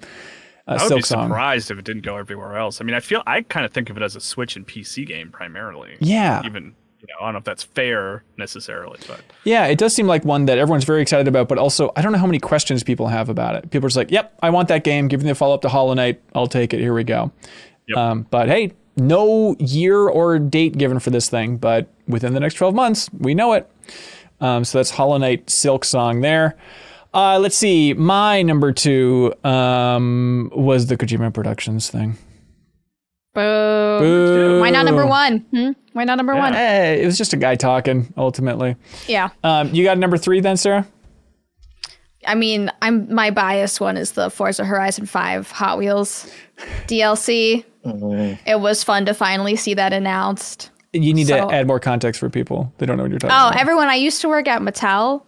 I 0.66 0.72
would 0.74 0.80
Silk 0.82 0.98
be 0.98 1.02
Song. 1.02 1.28
surprised 1.28 1.70
if 1.70 1.78
it 1.78 1.84
didn't 1.84 2.02
go 2.04 2.16
everywhere 2.16 2.56
else. 2.56 2.80
I 2.80 2.84
mean, 2.84 2.94
I 2.94 3.00
feel 3.00 3.22
I 3.26 3.42
kind 3.42 3.66
of 3.66 3.72
think 3.72 3.90
of 3.90 3.96
it 3.96 4.02
as 4.02 4.14
a 4.16 4.20
Switch 4.20 4.54
and 4.56 4.66
PC 4.66 5.06
game 5.06 5.30
primarily. 5.30 5.96
Yeah. 6.00 6.40
Even 6.44 6.74
you 7.00 7.08
know, 7.08 7.20
I 7.20 7.24
don't 7.26 7.32
know 7.34 7.38
if 7.38 7.44
that's 7.44 7.64
fair 7.64 8.22
necessarily, 8.38 8.98
but 9.08 9.20
Yeah, 9.42 9.66
it 9.66 9.76
does 9.76 9.94
seem 9.94 10.06
like 10.06 10.24
one 10.24 10.46
that 10.46 10.56
everyone's 10.56 10.84
very 10.84 11.02
excited 11.02 11.26
about, 11.28 11.48
but 11.48 11.58
also 11.58 11.90
I 11.96 12.02
don't 12.02 12.12
know 12.12 12.18
how 12.18 12.26
many 12.26 12.38
questions 12.38 12.82
people 12.84 13.08
have 13.08 13.28
about 13.28 13.56
it. 13.56 13.70
People 13.70 13.86
are 13.86 13.88
just 13.90 13.96
like, 13.96 14.10
"Yep, 14.12 14.38
I 14.40 14.50
want 14.50 14.68
that 14.68 14.84
game. 14.84 15.08
Give 15.08 15.20
me 15.22 15.28
the 15.28 15.34
follow 15.34 15.54
up 15.54 15.62
to 15.62 15.68
Hollow 15.68 15.92
Knight. 15.94 16.22
I'll 16.34 16.46
take 16.46 16.72
it. 16.72 16.80
Here 16.80 16.94
we 16.94 17.02
go." 17.04 17.30
Yep. 17.88 17.98
Um, 17.98 18.26
but 18.30 18.48
hey, 18.48 18.72
no 18.96 19.56
year 19.58 20.00
or 20.08 20.38
date 20.38 20.78
given 20.78 20.98
for 20.98 21.10
this 21.10 21.28
thing, 21.28 21.56
but 21.56 21.88
within 22.06 22.34
the 22.34 22.40
next 22.40 22.54
12 22.54 22.74
months, 22.74 23.10
we 23.18 23.34
know 23.34 23.52
it. 23.52 23.70
Um, 24.40 24.64
so 24.64 24.78
that's 24.78 24.90
Hollow 24.90 25.16
Knight 25.18 25.46
Silksong 25.46 26.22
there. 26.22 26.56
Uh, 27.12 27.38
let's 27.38 27.56
see. 27.56 27.94
My 27.94 28.42
number 28.42 28.72
two 28.72 29.32
um, 29.44 30.50
was 30.54 30.86
the 30.86 30.96
Kojima 30.96 31.32
Productions 31.32 31.88
thing. 31.88 32.16
Boo. 33.34 33.40
Boo. 34.00 34.60
Why 34.60 34.70
not 34.70 34.84
number 34.84 35.06
one? 35.06 35.38
Hmm? 35.50 35.70
Why 35.92 36.04
not 36.04 36.16
number 36.16 36.34
one? 36.34 36.54
Eh, 36.54 36.94
it 36.94 37.06
was 37.06 37.16
just 37.18 37.32
a 37.32 37.36
guy 37.36 37.54
talking, 37.54 38.12
ultimately. 38.16 38.76
Yeah. 39.06 39.30
Um, 39.42 39.72
you 39.74 39.84
got 39.84 39.98
number 39.98 40.16
three 40.16 40.40
then, 40.40 40.56
Sarah? 40.56 40.86
I 42.26 42.34
mean, 42.34 42.70
I'm 42.82 43.12
my 43.12 43.30
bias 43.30 43.80
one 43.80 43.96
is 43.96 44.12
the 44.12 44.30
Forza 44.30 44.64
Horizon 44.64 45.06
5 45.06 45.50
Hot 45.52 45.78
Wheels 45.78 46.30
DLC. 46.86 47.64
It 48.46 48.60
was 48.60 48.82
fun 48.82 49.04
to 49.06 49.14
finally 49.14 49.56
see 49.56 49.74
that 49.74 49.92
announced. 49.92 50.70
You 50.92 51.12
need 51.12 51.26
So- 51.26 51.48
to 51.48 51.54
add 51.54 51.66
more 51.66 51.80
context 51.80 52.20
for 52.20 52.30
people. 52.30 52.72
They 52.78 52.86
don't 52.86 52.96
know 52.96 53.02
what 53.02 53.10
you're 53.10 53.18
talking 53.18 53.30
about. 53.34 53.46
Oh, 53.46 53.48
about. 53.50 53.60
everyone, 53.60 53.88
I 53.88 53.96
used 53.96 54.20
to 54.22 54.28
work 54.28 54.46
at 54.48 54.62
Mattel. 54.62 55.22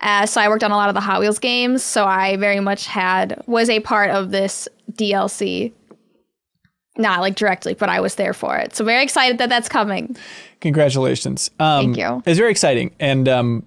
Uh, 0.00 0.26
so 0.26 0.40
I 0.40 0.48
worked 0.48 0.62
on 0.62 0.70
a 0.70 0.76
lot 0.76 0.88
of 0.90 0.94
the 0.94 1.00
Hot 1.00 1.18
Wheels 1.18 1.38
games. 1.40 1.82
So 1.82 2.04
I 2.04 2.36
very 2.36 2.60
much 2.60 2.86
had, 2.86 3.42
was 3.46 3.68
a 3.68 3.80
part 3.80 4.10
of 4.10 4.30
this 4.30 4.68
DLC. 4.92 5.72
Not 6.98 7.20
like 7.20 7.36
directly, 7.36 7.74
but 7.74 7.88
I 7.88 8.00
was 8.00 8.16
there 8.16 8.32
for 8.34 8.56
it. 8.58 8.76
So 8.76 8.84
very 8.84 9.02
excited 9.02 9.38
that 9.38 9.48
that's 9.48 9.68
coming. 9.68 10.16
Congratulations. 10.60 11.50
Um, 11.58 11.94
Thank 11.94 11.96
you. 11.96 12.22
It's 12.26 12.38
very 12.38 12.50
exciting. 12.50 12.92
And 13.00 13.28
um, 13.28 13.66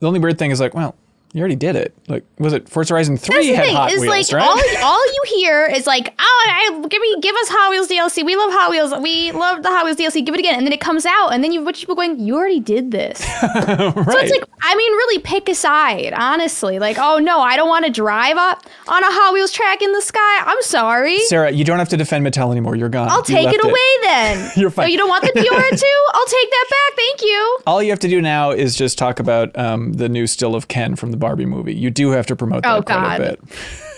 the 0.00 0.06
only 0.06 0.20
weird 0.20 0.38
thing 0.38 0.50
is 0.52 0.60
like, 0.60 0.74
well, 0.74 0.94
you 1.38 1.42
already 1.42 1.56
did 1.56 1.76
it. 1.76 1.94
Like, 2.08 2.24
was 2.38 2.52
it 2.52 2.68
Forza 2.68 2.94
Horizon 2.94 3.16
3 3.16 3.34
That's 3.34 3.46
the 3.46 3.54
had 3.54 3.64
thing 3.66 3.76
Hot 3.76 3.92
is 3.92 4.00
Wheels, 4.00 4.32
like 4.32 4.40
right? 4.40 4.82
all 4.82 4.86
all 4.86 5.06
you 5.06 5.22
hear 5.26 5.66
is 5.66 5.86
like, 5.86 6.14
oh, 6.18 6.46
I, 6.50 6.86
give 6.88 7.00
me 7.00 7.16
give 7.20 7.34
us 7.36 7.48
Hot 7.48 7.70
Wheels 7.70 7.88
DLC. 7.88 8.24
We 8.24 8.36
love 8.36 8.50
Hot 8.52 8.70
Wheels. 8.70 8.92
We 9.00 9.32
love 9.32 9.62
the 9.62 9.68
Hot 9.68 9.84
Wheels 9.84 9.96
DLC. 9.96 10.24
Give 10.24 10.34
it 10.34 10.40
again, 10.40 10.56
and 10.56 10.66
then 10.66 10.72
it 10.72 10.80
comes 10.80 11.06
out, 11.06 11.28
and 11.32 11.42
then 11.42 11.52
you 11.52 11.66
a 11.66 11.72
people 11.72 11.94
going, 11.94 12.18
you 12.18 12.36
already 12.36 12.60
did 12.60 12.90
this. 12.90 13.20
right. 13.42 13.94
So 14.18 14.18
it's 14.24 14.32
like, 14.32 14.44
I 14.62 14.74
mean, 14.74 14.92
really 14.92 15.20
pick 15.20 15.48
a 15.48 15.54
side, 15.54 16.12
honestly. 16.16 16.78
Like, 16.78 16.96
oh 16.98 17.18
no, 17.18 17.40
I 17.40 17.56
don't 17.56 17.68
want 17.68 17.84
to 17.84 17.90
drive 17.90 18.36
up 18.36 18.64
on 18.88 19.02
a 19.02 19.06
Hot 19.06 19.32
Wheels 19.32 19.52
track 19.52 19.80
in 19.82 19.92
the 19.92 20.00
sky. 20.00 20.42
I'm 20.44 20.60
sorry. 20.62 21.18
Sarah, 21.20 21.50
you 21.50 21.64
don't 21.64 21.78
have 21.78 21.90
to 21.90 21.96
defend 21.96 22.26
Mattel 22.26 22.50
anymore. 22.50 22.74
You're 22.74 22.88
gone. 22.88 23.08
I'll 23.08 23.22
take 23.22 23.48
it 23.48 23.62
away 23.64 23.74
then. 24.02 24.50
You're 24.56 24.70
fine. 24.70 24.86
Oh, 24.86 24.88
you 24.88 24.96
don't 24.96 25.08
want 25.08 25.22
the 25.22 25.30
Diora 25.38 25.70
too? 25.70 26.04
I'll 26.14 26.26
take 26.26 26.50
that 26.50 26.66
back. 26.70 26.96
Thank 26.96 27.22
you. 27.22 27.58
All 27.66 27.82
you 27.82 27.90
have 27.90 28.00
to 28.00 28.08
do 28.08 28.20
now 28.20 28.50
is 28.50 28.74
just 28.74 28.98
talk 28.98 29.20
about 29.20 29.56
um, 29.58 29.92
the 29.92 30.08
new 30.08 30.26
still 30.26 30.54
of 30.54 30.68
Ken 30.68 30.96
from 30.96 31.10
the 31.12 31.16
Barbie 31.28 31.44
movie. 31.44 31.74
You 31.74 31.90
do 31.90 32.10
have 32.10 32.24
to 32.26 32.34
promote 32.36 32.62
that 32.62 32.72
Oh, 32.74 32.80
quite 32.82 32.94
God. 32.94 33.20
a 33.20 33.24
bit. 33.30 33.40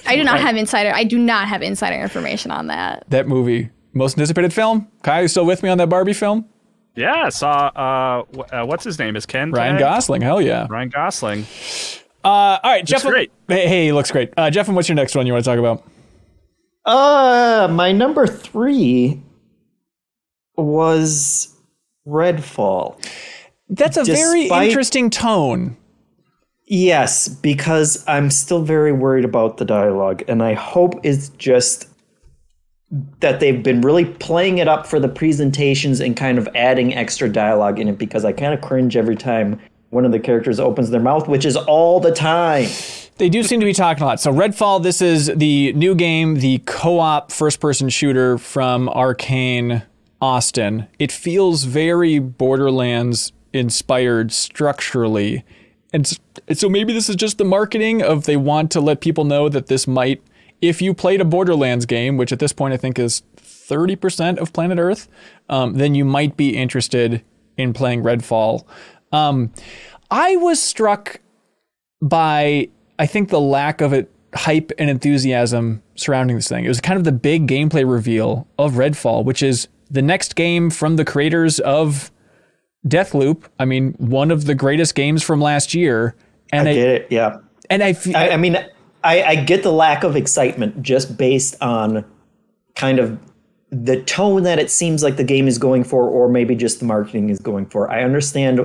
I 0.05 0.16
do 0.16 0.24
not 0.24 0.41
have 0.41 0.57
insider. 0.57 0.93
I 0.93 1.05
do 1.05 1.16
not 1.16 1.47
have 1.47 1.62
insider 1.62 1.95
information 2.01 2.51
on 2.51 2.66
that. 2.66 3.05
That 3.11 3.28
movie, 3.28 3.70
most 3.93 4.18
anticipated 4.18 4.53
film. 4.53 4.89
Kai, 5.05 5.20
you 5.22 5.28
still 5.28 5.47
with 5.47 5.62
me 5.62 5.68
on 5.68 5.78
that 5.78 5.89
Barbie 5.89 6.12
film? 6.12 6.47
yeah, 6.97 7.26
I 7.26 7.28
saw 7.28 7.70
uh, 7.76 8.43
uh 8.53 8.66
what's 8.66 8.83
his 8.83 8.99
name 8.99 9.14
is 9.14 9.24
Ken 9.26 9.53
Ryan 9.53 9.74
today? 9.74 9.85
Gosling, 9.85 10.22
hell 10.22 10.43
yeah. 10.43 10.66
Ryan 10.68 10.89
Gosling. 10.89 11.47
Uh, 12.24 12.28
all 12.28 12.59
right, 12.64 12.85
Jeff. 12.85 13.05
great. 13.05 13.31
Hey, 13.47 13.68
hey, 13.68 13.85
he 13.87 13.93
looks 13.93 14.11
great. 14.11 14.33
Uh, 14.37 14.51
Jeff, 14.51 14.68
what's 14.68 14.89
your 14.89 14.97
next 14.97 15.14
one 15.14 15.24
you 15.26 15.33
want 15.33 15.45
to 15.45 15.51
talk 15.51 15.59
about? 15.61 15.85
Uh, 16.85 17.68
my 17.70 17.93
number 17.93 18.26
three 18.26 19.22
was 20.57 21.55
Redfall. 22.07 23.01
That's 23.68 23.97
a 23.97 24.03
very 24.05 24.47
interesting 24.49 25.11
tone. 25.11 25.76
Yes, 26.73 27.27
because 27.27 28.05
I'm 28.07 28.31
still 28.31 28.62
very 28.62 28.93
worried 28.93 29.25
about 29.25 29.57
the 29.57 29.64
dialogue, 29.64 30.23
and 30.29 30.41
I 30.41 30.55
hope 30.55 31.01
it's 31.03 31.31
just 31.31 31.89
that 33.18 33.41
they've 33.41 33.61
been 33.61 33.81
really 33.81 34.05
playing 34.05 34.59
it 34.59 34.68
up 34.68 34.87
for 34.87 35.01
the 35.01 35.09
presentations 35.09 35.99
and 35.99 36.16
kind 36.16 36.39
of 36.39 36.49
adding 36.55 36.95
extra 36.95 37.29
dialogue 37.29 37.81
in 37.81 37.89
it 37.89 37.99
because 37.99 38.25
I 38.25 38.31
kind 38.31 38.55
of 38.55 38.61
cringe 38.61 38.97
every 38.97 39.16
time 39.16 39.59
one 39.89 40.05
of 40.05 40.12
the 40.12 40.21
characters 40.21 40.61
opens 40.61 40.91
their 40.91 41.01
mouth, 41.01 41.27
which 41.27 41.45
is 41.45 41.57
all 41.57 41.99
the 41.99 42.12
time. 42.12 42.68
They 43.18 43.29
do 43.29 43.43
seem 43.43 43.59
to 43.59 43.66
be 43.66 43.75
talking 43.75 44.05
a 44.05 44.07
lot. 44.07 44.21
So 44.21 44.33
Redfall, 44.33 44.81
this 44.81 45.03
is 45.03 45.27
the 45.35 45.73
new 45.73 45.97
game, 45.97 46.37
the 46.37 46.59
co-op 46.66 47.33
first-person 47.33 47.89
shooter 47.89 48.39
from 48.39 48.89
Arcane 48.91 49.83
Austin. 50.21 50.87
It 51.01 51.11
feels 51.11 51.64
very 51.64 52.21
Borderlands 52.21 53.33
inspired 53.53 54.31
structurally. 54.31 55.45
And 55.93 56.18
so 56.53 56.68
maybe 56.68 56.93
this 56.93 57.09
is 57.09 57.16
just 57.16 57.38
the 57.38 57.45
marketing 57.45 58.03
of 58.03 58.24
they 58.24 58.36
want 58.36 58.70
to 58.72 58.80
let 58.80 59.01
people 59.01 59.24
know 59.24 59.49
that 59.49 59.66
this 59.66 59.86
might 59.86 60.22
if 60.61 60.82
you 60.82 60.93
played 60.93 61.20
a 61.20 61.24
Borderlands 61.24 61.86
game, 61.86 62.16
which 62.16 62.32
at 62.32 62.38
this 62.38 62.53
point 62.53 62.74
I 62.74 62.76
think 62.76 62.99
is 62.99 63.22
30% 63.38 64.38
of 64.38 64.53
planet 64.53 64.78
Earth, 64.78 65.09
um, 65.49 65.74
then 65.74 65.95
you 65.95 66.05
might 66.05 66.36
be 66.36 66.57
interested 66.57 67.22
in 67.57 67.72
playing 67.72 68.03
Redfall. 68.03 68.66
Um, 69.11 69.53
I 70.11 70.36
was 70.36 70.61
struck 70.61 71.20
by 72.03 72.68
I 72.99 73.07
think 73.07 73.30
the 73.30 73.41
lack 73.41 73.80
of 73.80 73.93
it 73.93 74.11
hype 74.34 74.72
and 74.78 74.91
enthusiasm 74.91 75.82
surrounding 75.95 76.36
this 76.36 76.49
thing. 76.49 76.64
It 76.64 76.68
was 76.68 76.80
kind 76.80 76.99
of 76.99 77.05
the 77.05 77.12
big 77.12 77.49
gameplay 77.49 77.91
reveal 77.91 78.47
of 78.59 78.74
Redfall, 78.74 79.24
which 79.24 79.43
is 79.43 79.68
the 79.91 80.03
next 80.03 80.36
game 80.36 80.70
from 80.70 80.97
the 80.97 81.05
creators 81.05 81.59
of 81.61 82.11
Deathloop. 82.87 83.45
I 83.59 83.64
mean, 83.64 83.93
one 83.99 84.31
of 84.31 84.47
the 84.47 84.55
greatest 84.55 84.95
games 84.95 85.22
from 85.22 85.41
last 85.41 85.74
year. 85.74 86.14
And 86.53 86.68
I 86.68 86.70
I, 86.70 86.74
get 86.74 86.89
it. 86.89 87.07
Yeah. 87.11 87.39
and 87.68 87.83
I, 87.83 87.93
fe- 87.93 88.14
I, 88.14 88.31
I 88.31 88.37
mean, 88.37 88.57
I, 89.05 89.22
I 89.22 89.35
get 89.37 89.62
the 89.62 89.72
lack 89.72 90.03
of 90.03 90.16
excitement 90.16 90.83
just 90.83 91.16
based 91.16 91.61
on 91.62 92.05
kind 92.74 92.99
of 92.99 93.18
the 93.70 94.03
tone 94.03 94.43
that 94.43 94.59
it 94.59 94.70
seems 94.70 95.03
like 95.03 95.16
the 95.16 95.24
game 95.24 95.47
is 95.47 95.59
going 95.59 95.85
for, 95.85 96.09
or 96.09 96.28
maybe 96.28 96.55
just 96.55 96.81
the 96.81 96.85
marketing 96.85 97.31
is 97.31 97.39
going 97.39 97.66
for. 97.66 97.91
I 97.91 98.03
understand 98.03 98.61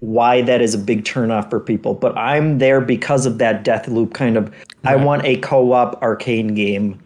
why 0.00 0.42
that 0.42 0.60
is 0.60 0.74
a 0.74 0.78
big 0.78 1.04
turnoff 1.04 1.50
for 1.50 1.60
people, 1.60 1.94
but 1.94 2.16
I'm 2.16 2.58
there 2.58 2.80
because 2.80 3.26
of 3.26 3.38
that 3.38 3.64
Deathloop 3.64 4.14
kind 4.14 4.36
of. 4.36 4.52
I 4.84 4.96
want 4.96 5.24
a 5.24 5.36
co-op 5.36 6.00
arcane 6.02 6.54
game, 6.54 7.00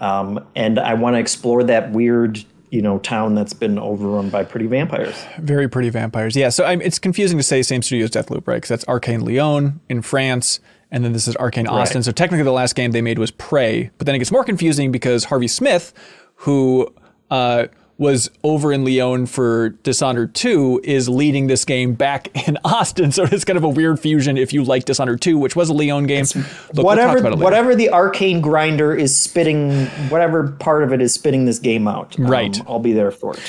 um, 0.00 0.44
and 0.54 0.78
I 0.78 0.94
want 0.94 1.14
to 1.14 1.20
explore 1.20 1.62
that 1.64 1.92
weird, 1.92 2.44
you 2.70 2.82
know, 2.82 2.98
town 2.98 3.34
that's 3.34 3.52
been 3.52 3.78
overrun 3.78 4.30
by 4.30 4.44
pretty 4.44 4.66
vampires. 4.66 5.14
Very 5.38 5.68
pretty 5.68 5.90
vampires. 5.90 6.36
Yeah, 6.36 6.48
so 6.48 6.64
I'm, 6.64 6.80
it's 6.80 6.98
confusing 6.98 7.38
to 7.38 7.44
say 7.44 7.62
same 7.62 7.82
studio 7.82 8.04
as 8.04 8.10
Deathloop, 8.10 8.46
right? 8.46 8.56
Because 8.56 8.68
that's 8.68 8.84
Arcane 8.88 9.24
Lyon 9.24 9.80
in 9.88 10.02
France, 10.02 10.60
and 10.90 11.04
then 11.04 11.12
this 11.12 11.28
is 11.28 11.36
Arcane 11.36 11.66
Austin. 11.66 12.02
So 12.02 12.12
technically, 12.12 12.44
the 12.44 12.52
last 12.52 12.74
game 12.74 12.92
they 12.92 13.02
made 13.02 13.18
was 13.18 13.30
Prey, 13.30 13.90
but 13.98 14.06
then 14.06 14.14
it 14.14 14.18
gets 14.18 14.32
more 14.32 14.44
confusing 14.44 14.92
because 14.92 15.24
Harvey 15.24 15.48
Smith, 15.48 15.92
who 16.36 16.92
uh, 17.30 17.66
was 17.98 18.30
over 18.44 18.72
in 18.72 18.84
Lyon 18.84 19.26
for 19.26 19.70
Dishonored 19.70 20.34
2, 20.34 20.82
is 20.84 21.08
leading 21.08 21.46
this 21.46 21.64
game 21.64 21.94
back 21.94 22.28
in 22.48 22.58
Austin. 22.64 23.10
So 23.12 23.24
it's 23.24 23.44
kind 23.44 23.56
of 23.56 23.64
a 23.64 23.68
weird 23.68 23.98
fusion 23.98 24.36
if 24.36 24.52
you 24.52 24.62
like 24.64 24.84
Dishonored 24.84 25.20
2, 25.20 25.38
which 25.38 25.56
was 25.56 25.68
a 25.70 25.72
Lyon 25.72 26.06
game. 26.06 26.24
Look, 26.34 26.46
we'll 26.74 26.84
whatever 26.84 27.20
later. 27.20 27.36
whatever 27.36 27.74
the 27.74 27.90
arcane 27.90 28.40
grinder 28.40 28.94
is 28.94 29.18
spitting, 29.18 29.86
whatever 30.08 30.52
part 30.52 30.82
of 30.82 30.92
it 30.92 31.00
is 31.00 31.14
spitting 31.14 31.46
this 31.46 31.58
game 31.58 31.88
out. 31.88 32.18
um, 32.18 32.26
Right. 32.26 32.60
I'll 32.68 32.78
be 32.78 32.92
there 32.92 33.10
for 33.10 33.34
it. 33.34 33.42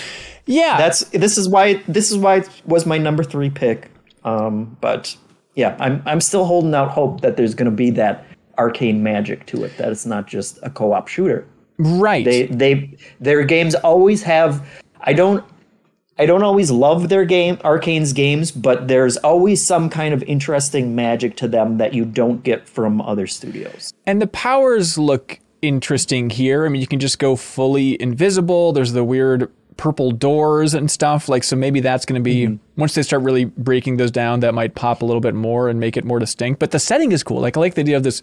Yeah, 0.45 0.77
That's 0.77 1.01
this 1.09 1.37
is 1.37 1.49
why 1.49 1.83
this 1.89 2.09
is 2.09 2.17
why 2.17 2.37
it 2.37 2.49
was 2.65 2.85
my 2.85 2.97
number 2.97 3.21
three 3.23 3.49
pick. 3.49 3.91
Um, 4.23 4.77
but 4.79 5.17
yeah, 5.55 5.75
I'm 5.77 6.01
I'm 6.05 6.21
still 6.21 6.45
holding 6.45 6.73
out 6.73 6.89
hope 6.91 7.19
that 7.19 7.35
there's 7.35 7.53
going 7.53 7.69
to 7.69 7.75
be 7.75 7.89
that 7.91 8.25
arcane 8.57 9.03
magic 9.03 9.45
to 9.47 9.65
it. 9.65 9.75
That 9.77 9.91
it's 9.91 10.05
not 10.05 10.25
just 10.25 10.57
a 10.63 10.69
co-op 10.69 11.09
shooter. 11.09 11.45
Right. 11.77 12.25
They 12.25 12.47
they 12.47 12.97
their 13.19 13.43
games 13.43 13.75
always 13.75 14.23
have. 14.23 14.67
I 14.99 15.13
don't. 15.13 15.43
I 16.19 16.25
don't 16.25 16.41
always 16.41 16.71
love 16.71 17.09
their 17.09 17.25
game, 17.25 17.59
Arcane's 17.63 18.11
games, 18.11 18.51
but 18.51 18.87
there's 18.87 19.17
always 19.17 19.63
some 19.63 19.87
kind 19.87 20.15
of 20.15 20.23
interesting 20.23 20.95
magic 20.95 21.35
to 21.37 21.47
them 21.47 21.77
that 21.77 21.93
you 21.93 22.05
don't 22.05 22.43
get 22.43 22.67
from 22.67 23.01
other 23.01 23.27
studios. 23.27 23.93
And 24.07 24.19
the 24.19 24.25
powers 24.25 24.97
look 24.97 25.39
interesting 25.61 26.31
here. 26.31 26.65
I 26.65 26.69
mean, 26.69 26.81
you 26.81 26.87
can 26.87 26.99
just 26.99 27.19
go 27.19 27.35
fully 27.35 28.01
invisible. 28.01 28.71
There's 28.71 28.93
the 28.93 29.03
weird 29.03 29.51
purple 29.77 30.11
doors 30.11 30.73
and 30.73 30.89
stuff. 30.89 31.29
Like, 31.29 31.43
so 31.43 31.55
maybe 31.55 31.79
that's 31.79 32.05
going 32.05 32.19
to 32.19 32.23
be 32.23 32.47
mm-hmm. 32.47 32.81
once 32.81 32.95
they 32.95 33.03
start 33.03 33.21
really 33.21 33.45
breaking 33.45 33.97
those 33.97 34.11
down, 34.11 34.39
that 34.41 34.53
might 34.53 34.75
pop 34.75 35.01
a 35.01 35.05
little 35.05 35.21
bit 35.21 35.35
more 35.35 35.69
and 35.69 35.79
make 35.79 35.97
it 35.97 36.03
more 36.03 36.19
distinct. 36.19 36.59
But 36.59 36.71
the 36.71 36.79
setting 36.79 37.11
is 37.11 37.23
cool. 37.23 37.39
Like, 37.39 37.57
I 37.57 37.59
like 37.59 37.75
the 37.75 37.81
idea 37.81 37.97
of 37.97 38.03
this 38.03 38.21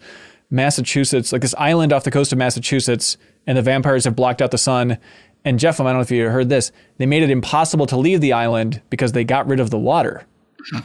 Massachusetts, 0.51 1.33
like 1.33 1.43
this 1.43 1.55
island 1.57 1.93
off 1.93 2.05
the 2.05 2.11
coast 2.11 2.33
of 2.33 2.39
Massachusetts, 2.39 3.17
and 3.47 3.59
the 3.59 3.63
vampires 3.63 4.05
have 4.05 4.17
blocked 4.17 4.41
out 4.41 4.51
the 4.51 4.59
sun. 4.59 4.99
And 5.45 5.59
Jeff, 5.59 5.81
I 5.81 5.85
don't 5.85 5.95
know 5.95 6.01
if 6.01 6.11
you 6.11 6.29
heard 6.31 6.49
this. 6.49 6.73
They 6.99 7.07
made 7.07 7.23
it 7.23 7.31
impossible 7.31 7.87
to 7.87 7.97
leave 7.97 8.21
the 8.21 8.33
island 8.33 8.81
because 8.89 9.13
they 9.13 9.25
got 9.25 9.47
rid 9.47 9.61
of 9.61 9.71
the 9.71 9.79
water. 9.79 10.25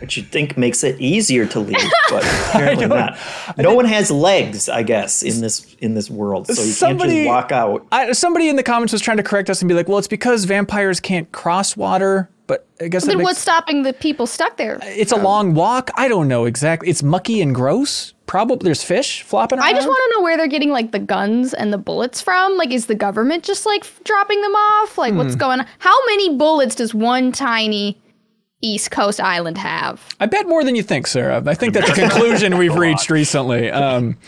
which 0.00 0.16
you 0.16 0.22
think 0.22 0.56
makes 0.56 0.82
it 0.82 0.98
easier 1.00 1.46
to 1.46 1.60
leave, 1.60 1.90
but 2.08 2.24
apparently 2.48 2.86
not. 2.86 3.18
No 3.58 3.74
one 3.74 3.84
has 3.84 4.10
legs, 4.10 4.68
I 4.68 4.82
guess, 4.82 5.22
in 5.22 5.40
this 5.40 5.74
in 5.80 5.94
this 5.94 6.10
world, 6.10 6.46
so 6.46 6.62
you 6.62 6.74
can't 6.74 7.00
just 7.00 7.26
walk 7.26 7.52
out. 7.52 7.86
I, 7.92 8.12
somebody 8.12 8.48
in 8.48 8.56
the 8.56 8.62
comments 8.62 8.92
was 8.92 9.02
trying 9.02 9.18
to 9.18 9.22
correct 9.22 9.50
us 9.50 9.60
and 9.60 9.68
be 9.68 9.74
like, 9.74 9.88
"Well, 9.88 9.98
it's 9.98 10.08
because 10.08 10.44
vampires 10.44 11.00
can't 11.00 11.30
cross 11.32 11.76
water." 11.76 12.30
But 12.50 12.66
I 12.80 12.88
guess 12.88 13.04
that 13.04 13.10
Then 13.10 13.18
makes, 13.18 13.26
what's 13.28 13.38
stopping 13.38 13.84
the 13.84 13.92
people 13.92 14.26
stuck 14.26 14.56
there? 14.56 14.80
it's 14.82 15.12
a 15.12 15.16
long 15.16 15.54
walk. 15.54 15.92
I 15.94 16.08
don't 16.08 16.26
know 16.26 16.46
exactly. 16.46 16.88
It's 16.88 17.00
mucky 17.00 17.40
and 17.40 17.54
gross. 17.54 18.12
Probably 18.26 18.64
there's 18.64 18.82
fish 18.82 19.22
flopping 19.22 19.60
around. 19.60 19.68
I 19.68 19.72
just 19.72 19.86
want 19.86 20.00
to 20.10 20.16
know 20.16 20.24
where 20.24 20.36
they're 20.36 20.48
getting 20.48 20.70
like 20.70 20.90
the 20.90 20.98
guns 20.98 21.54
and 21.54 21.72
the 21.72 21.78
bullets 21.78 22.20
from. 22.20 22.56
Like, 22.56 22.72
is 22.72 22.86
the 22.86 22.96
government 22.96 23.44
just 23.44 23.66
like 23.66 23.86
dropping 24.02 24.40
them 24.40 24.50
off? 24.50 24.98
Like, 24.98 25.14
what's 25.14 25.36
going 25.36 25.60
on? 25.60 25.66
How 25.78 25.94
many 26.06 26.36
bullets 26.36 26.74
does 26.74 26.92
one 26.92 27.30
tiny 27.30 27.96
East 28.62 28.90
Coast 28.90 29.20
island 29.20 29.56
have? 29.56 30.04
I 30.18 30.26
bet 30.26 30.48
more 30.48 30.64
than 30.64 30.74
you 30.74 30.82
think, 30.82 31.06
Sarah. 31.06 31.40
I 31.46 31.54
think 31.54 31.72
that's 31.72 31.90
a 31.90 31.94
conclusion 31.94 32.58
we've 32.58 32.74
reached 32.86 33.10
recently. 33.10 33.70
Um, 33.70 34.18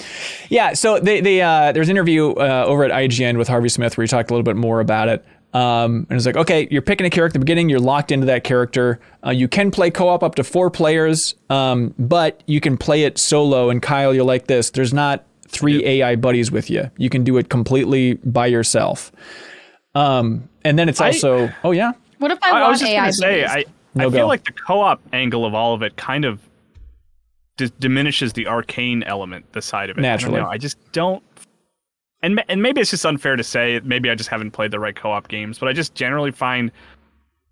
yeah. 0.49 0.75
So 0.75 1.01
they, 1.01 1.21
they 1.21 1.43
uh, 1.43 1.73
there's 1.73 1.89
an 1.89 1.97
interview 1.97 2.31
uh, 2.35 2.65
over 2.69 2.85
at 2.85 2.93
IGN 2.93 3.37
with 3.37 3.49
Harvey 3.49 3.69
Smith 3.69 3.97
where 3.99 4.05
he 4.05 4.09
talked 4.09 4.31
a 4.31 4.33
little 4.33 4.45
bit 4.45 4.57
more 4.57 4.79
about 4.79 5.09
it. 5.09 5.25
Um, 5.55 6.07
and 6.09 6.17
it's 6.17 6.25
like, 6.25 6.37
okay, 6.37 6.67
you're 6.71 6.81
picking 6.83 7.07
a 7.07 7.11
character 7.11 7.37
at 7.37 7.41
the 7.41 7.45
beginning, 7.45 7.69
you're 7.69 7.79
locked 7.81 8.11
into 8.11 8.27
that 8.27 8.43
character. 8.43 9.01
Uh, 9.27 9.31
you 9.31 9.49
can 9.49 9.71
play 9.71 9.91
co-op 9.91 10.23
up 10.23 10.35
to 10.37 10.45
four 10.45 10.71
players, 10.71 11.35
um, 11.51 11.95
but 11.99 12.43
you 12.47 12.59
can 12.61 12.79
play 12.79 13.03
it 13.05 13.19
solo. 13.19 13.69
And 13.69 13.83
Kyle, 13.83 14.15
you're 14.15 14.25
like 14.25 14.47
this. 14.47 14.71
There's 14.71 14.95
not 14.95 15.25
three 15.49 15.85
AI 15.85 16.17
buddies 16.17 16.51
with 16.51 16.71
you. 16.71 16.91
You 16.97 17.11
can 17.11 17.23
do 17.25 17.37
it 17.37 17.51
completely 17.51 18.15
by 18.15 18.47
yourself. 18.47 19.13
Um, 19.95 20.49
and 20.65 20.79
then 20.79 20.89
it's 20.89 21.01
I- 21.03 21.09
also, 21.09 21.51
oh 21.65 21.73
yeah, 21.73 21.93
What 22.19 22.31
if 22.31 22.39
I, 22.43 22.51
I, 22.51 22.51
I 22.57 22.61
want 22.63 22.71
was 22.73 22.81
just 22.81 22.91
AI? 22.93 23.01
gonna 23.01 23.13
say, 23.13 23.43
buddies? 23.43 23.67
I, 23.67 23.71
No 23.95 24.07
I 24.07 24.11
feel 24.11 24.21
go. 24.23 24.27
like 24.29 24.45
the 24.45 24.53
co-op 24.53 25.01
angle 25.13 25.45
of 25.45 25.55
all 25.55 25.75
of 25.75 25.83
it 25.83 25.97
kind 25.99 26.25
of 26.25 26.41
d- 27.59 27.71
diminishes 27.79 28.33
the 28.33 28.47
arcane 28.47 29.03
element, 29.03 29.53
the 29.53 29.61
side 29.61 29.91
of 29.91 29.99
it. 29.99 30.01
Naturally. 30.01 30.39
I, 30.41 30.43
know, 30.45 30.49
I 30.49 30.57
just 30.57 30.79
don't. 30.93 31.23
And 32.23 32.43
and 32.49 32.63
maybe 32.63 32.81
it's 32.81 32.91
just 32.91 33.05
unfair 33.05 33.37
to 33.37 33.45
say. 33.45 33.81
Maybe 33.85 34.11
I 34.11 34.15
just 34.15 34.29
haven't 34.29 34.53
played 34.53 34.71
the 34.71 34.79
right 34.81 34.95
co-op 34.95 35.29
games, 35.29 35.59
but 35.59 35.69
I 35.69 35.73
just 35.73 35.95
generally 35.95 36.31
find 36.31 36.71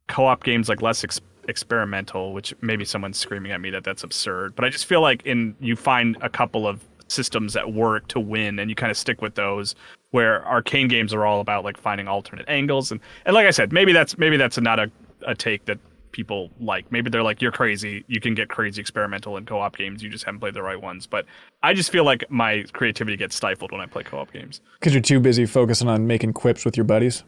co-op 0.09 0.45
games 0.45 0.69
like 0.69 0.81
less 0.83 1.03
ex- 1.03 1.21
experimental. 1.49 2.33
Which 2.33 2.55
maybe 2.61 2.85
someone's 2.85 3.19
screaming 3.19 3.53
at 3.53 3.61
me 3.61 3.71
that 3.71 3.85
that's 3.85 4.05
absurd, 4.05 4.55
but 4.55 4.65
I 4.65 4.69
just 4.69 4.87
feel 4.87 5.01
like 5.01 5.25
in 5.27 5.57
you 5.61 5.77
find 5.77 6.17
a 6.21 6.29
couple 6.29 6.67
of 6.69 6.85
systems 7.09 7.53
that 7.55 7.73
work 7.73 8.07
to 8.09 8.21
win, 8.21 8.59
and 8.59 8.71
you 8.71 8.77
kind 8.77 8.91
of 8.91 8.97
stick 8.97 9.21
with 9.21 9.35
those. 9.35 9.75
Where 10.13 10.45
arcane 10.47 10.89
games 10.89 11.15
are 11.15 11.25
all 11.25 11.41
about 11.41 11.63
like 11.63 11.77
finding 11.77 12.09
alternate 12.09 12.49
angles, 12.49 12.91
and 12.91 13.01
and 13.27 13.35
like 13.35 13.47
I 13.47 13.51
said, 13.51 13.73
maybe 13.73 13.93
that's 13.93 14.19
maybe 14.19 14.37
that's 14.37 14.59
not 14.59 14.79
a 14.79 14.91
a 15.27 15.35
take 15.35 15.65
that 15.67 15.79
people 16.13 16.51
like. 16.61 16.91
Maybe 16.93 17.11
they're 17.11 17.23
like, 17.23 17.41
you're 17.43 17.53
crazy. 17.53 18.05
You 18.09 18.21
can 18.21 18.35
get 18.35 18.49
crazy 18.49 18.81
experimental 18.81 19.37
in 19.37 19.47
co-op 19.47 19.77
games. 19.77 20.03
You 20.03 20.11
just 20.11 20.25
haven't 20.25 20.41
played 20.41 20.55
the 20.55 20.63
right 20.63 20.81
ones. 20.81 21.07
But 21.07 21.27
I 21.63 21.75
just 21.75 21.91
feel 21.93 22.05
like 22.05 22.25
my 22.31 22.65
creativity 22.73 23.17
gets 23.17 23.37
stifled 23.37 23.73
when 23.73 23.81
I 23.81 23.87
play 23.87 24.03
co-op 24.03 24.33
games. 24.33 24.61
because 24.79 24.93
you're 24.95 25.03
too 25.03 25.21
busy 25.21 25.47
focusing 25.47 25.89
on 25.89 26.07
making 26.07 26.33
quips 26.33 26.65
with 26.65 26.77
your 26.77 26.85
buddies. 26.85 27.23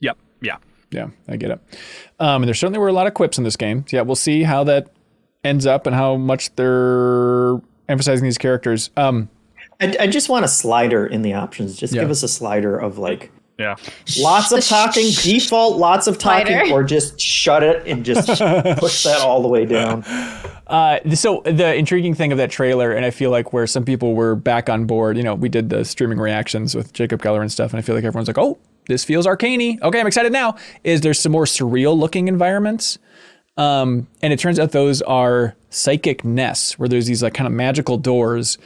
Yep. 0.00 0.18
Yeah. 0.40 0.56
Yeah, 0.90 1.08
I 1.28 1.36
get 1.36 1.50
it. 1.50 1.60
Um, 2.20 2.42
and 2.42 2.44
there 2.48 2.54
certainly 2.54 2.78
were 2.78 2.88
a 2.88 2.92
lot 2.92 3.06
of 3.08 3.14
quips 3.14 3.36
in 3.38 3.42
this 3.44 3.56
game. 3.56 3.84
Yeah, 3.90 4.02
we'll 4.02 4.14
see 4.14 4.44
how 4.44 4.62
that 4.64 4.90
ends 5.42 5.66
up 5.66 5.86
and 5.86 5.94
how 5.96 6.14
much 6.16 6.54
they're 6.54 7.60
emphasizing 7.88 8.24
these 8.24 8.38
characters. 8.38 8.90
Um, 8.96 9.28
I, 9.80 9.96
I 10.00 10.06
just 10.06 10.28
want 10.28 10.44
a 10.44 10.48
slider 10.48 11.04
in 11.04 11.22
the 11.22 11.34
options. 11.34 11.76
Just 11.76 11.94
Yeah. 11.94 12.02
give 12.02 12.10
us 12.10 12.22
a 12.22 12.28
slider 12.28 12.78
of 12.78 12.96
like 12.98 13.32
Yeah. 13.58 13.76
lots 14.20 14.50
of 14.50 14.64
talking, 14.64 15.10
default 15.22 15.76
lots 15.78 16.06
of 16.08 16.18
talking, 16.18 16.46
Slider. 16.46 16.72
or 16.72 16.82
just 16.82 17.20
shut 17.20 17.62
it 17.62 17.86
and 17.86 18.04
just 18.04 18.26
push 18.78 19.04
that 19.04 19.20
all 19.20 19.42
the 19.42 19.48
way 19.48 19.64
down. 19.64 20.02
uh, 20.66 20.98
so 21.14 21.40
the 21.44 21.74
intriguing 21.74 22.14
thing 22.14 22.32
of 22.32 22.38
that 22.38 22.50
trailer, 22.50 22.90
and 22.92 23.04
I 23.04 23.10
feel 23.10 23.30
like 23.30 23.52
where 23.52 23.66
some 23.68 23.84
people 23.84 24.14
were 24.14 24.34
back 24.34 24.68
on 24.68 24.86
board, 24.86 25.16
you 25.16 25.22
know, 25.22 25.34
we 25.36 25.48
did 25.48 25.70
the 25.70 25.84
streaming 25.84 26.18
reactions 26.18 26.74
with 26.74 26.92
Jacob 26.92 27.22
Geller 27.22 27.40
and 27.42 27.52
stuff, 27.52 27.72
and 27.72 27.78
I 27.78 27.82
feel 27.82 27.94
like 27.94 28.04
everyone's 28.04 28.28
like, 28.28 28.38
oh, 28.38 28.58
this 28.88 29.04
feels 29.04 29.26
arcaney. 29.26 29.80
Okay, 29.82 30.00
I'm 30.00 30.06
excited 30.06 30.32
now. 30.32 30.56
Is 30.82 31.02
there's 31.02 31.20
some 31.20 31.32
more 31.32 31.44
surreal 31.44 31.96
looking 31.96 32.28
environments? 32.28 32.98
Um, 33.56 34.08
and 34.20 34.32
it 34.32 34.38
turns 34.40 34.58
out 34.58 34.72
those 34.72 35.00
are 35.02 35.54
psychic 35.70 36.24
nests 36.24 36.76
where 36.78 36.88
there's 36.88 37.06
these 37.06 37.22
like 37.22 37.34
kind 37.34 37.46
of 37.46 37.52
magical 37.52 37.96
doors 37.98 38.58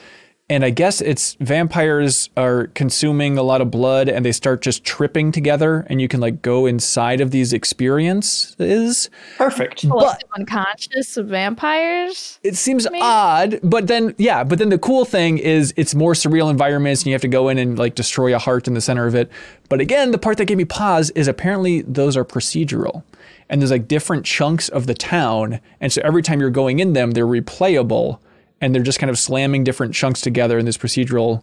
and 0.50 0.64
I 0.64 0.70
guess 0.70 1.02
it's 1.02 1.34
vampires 1.40 2.30
are 2.36 2.68
consuming 2.68 3.36
a 3.36 3.42
lot 3.42 3.60
of 3.60 3.70
blood 3.70 4.08
and 4.08 4.24
they 4.24 4.32
start 4.32 4.62
just 4.62 4.82
tripping 4.82 5.30
together 5.30 5.86
and 5.90 6.00
you 6.00 6.08
can 6.08 6.20
like 6.20 6.40
go 6.40 6.64
inside 6.64 7.20
of 7.20 7.32
these 7.32 7.52
experiences. 7.52 9.10
Perfect. 9.36 9.80
Collective 9.80 10.28
unconscious 10.38 11.18
of 11.18 11.26
vampires. 11.26 12.40
It 12.42 12.56
seems 12.56 12.86
odd, 13.00 13.60
but 13.62 13.88
then 13.88 14.14
yeah, 14.16 14.42
but 14.42 14.58
then 14.58 14.70
the 14.70 14.78
cool 14.78 15.04
thing 15.04 15.36
is 15.36 15.74
it's 15.76 15.94
more 15.94 16.14
surreal 16.14 16.50
environments 16.50 17.02
and 17.02 17.08
you 17.08 17.12
have 17.12 17.22
to 17.22 17.28
go 17.28 17.48
in 17.48 17.58
and 17.58 17.78
like 17.78 17.94
destroy 17.94 18.34
a 18.34 18.38
heart 18.38 18.66
in 18.66 18.74
the 18.74 18.80
center 18.80 19.06
of 19.06 19.14
it. 19.14 19.30
But 19.68 19.80
again, 19.80 20.12
the 20.12 20.18
part 20.18 20.38
that 20.38 20.46
gave 20.46 20.56
me 20.56 20.64
pause 20.64 21.10
is 21.10 21.28
apparently 21.28 21.82
those 21.82 22.16
are 22.16 22.24
procedural. 22.24 23.02
And 23.50 23.60
there's 23.60 23.70
like 23.70 23.88
different 23.88 24.26
chunks 24.26 24.68
of 24.68 24.86
the 24.86 24.92
town, 24.92 25.60
and 25.80 25.90
so 25.90 26.02
every 26.04 26.22
time 26.22 26.38
you're 26.38 26.50
going 26.50 26.80
in 26.80 26.92
them, 26.92 27.12
they're 27.12 27.26
replayable 27.26 28.18
and 28.60 28.74
they're 28.74 28.82
just 28.82 28.98
kind 28.98 29.10
of 29.10 29.18
slamming 29.18 29.64
different 29.64 29.94
chunks 29.94 30.20
together 30.20 30.58
in 30.58 30.64
this 30.66 30.76
procedural 30.76 31.42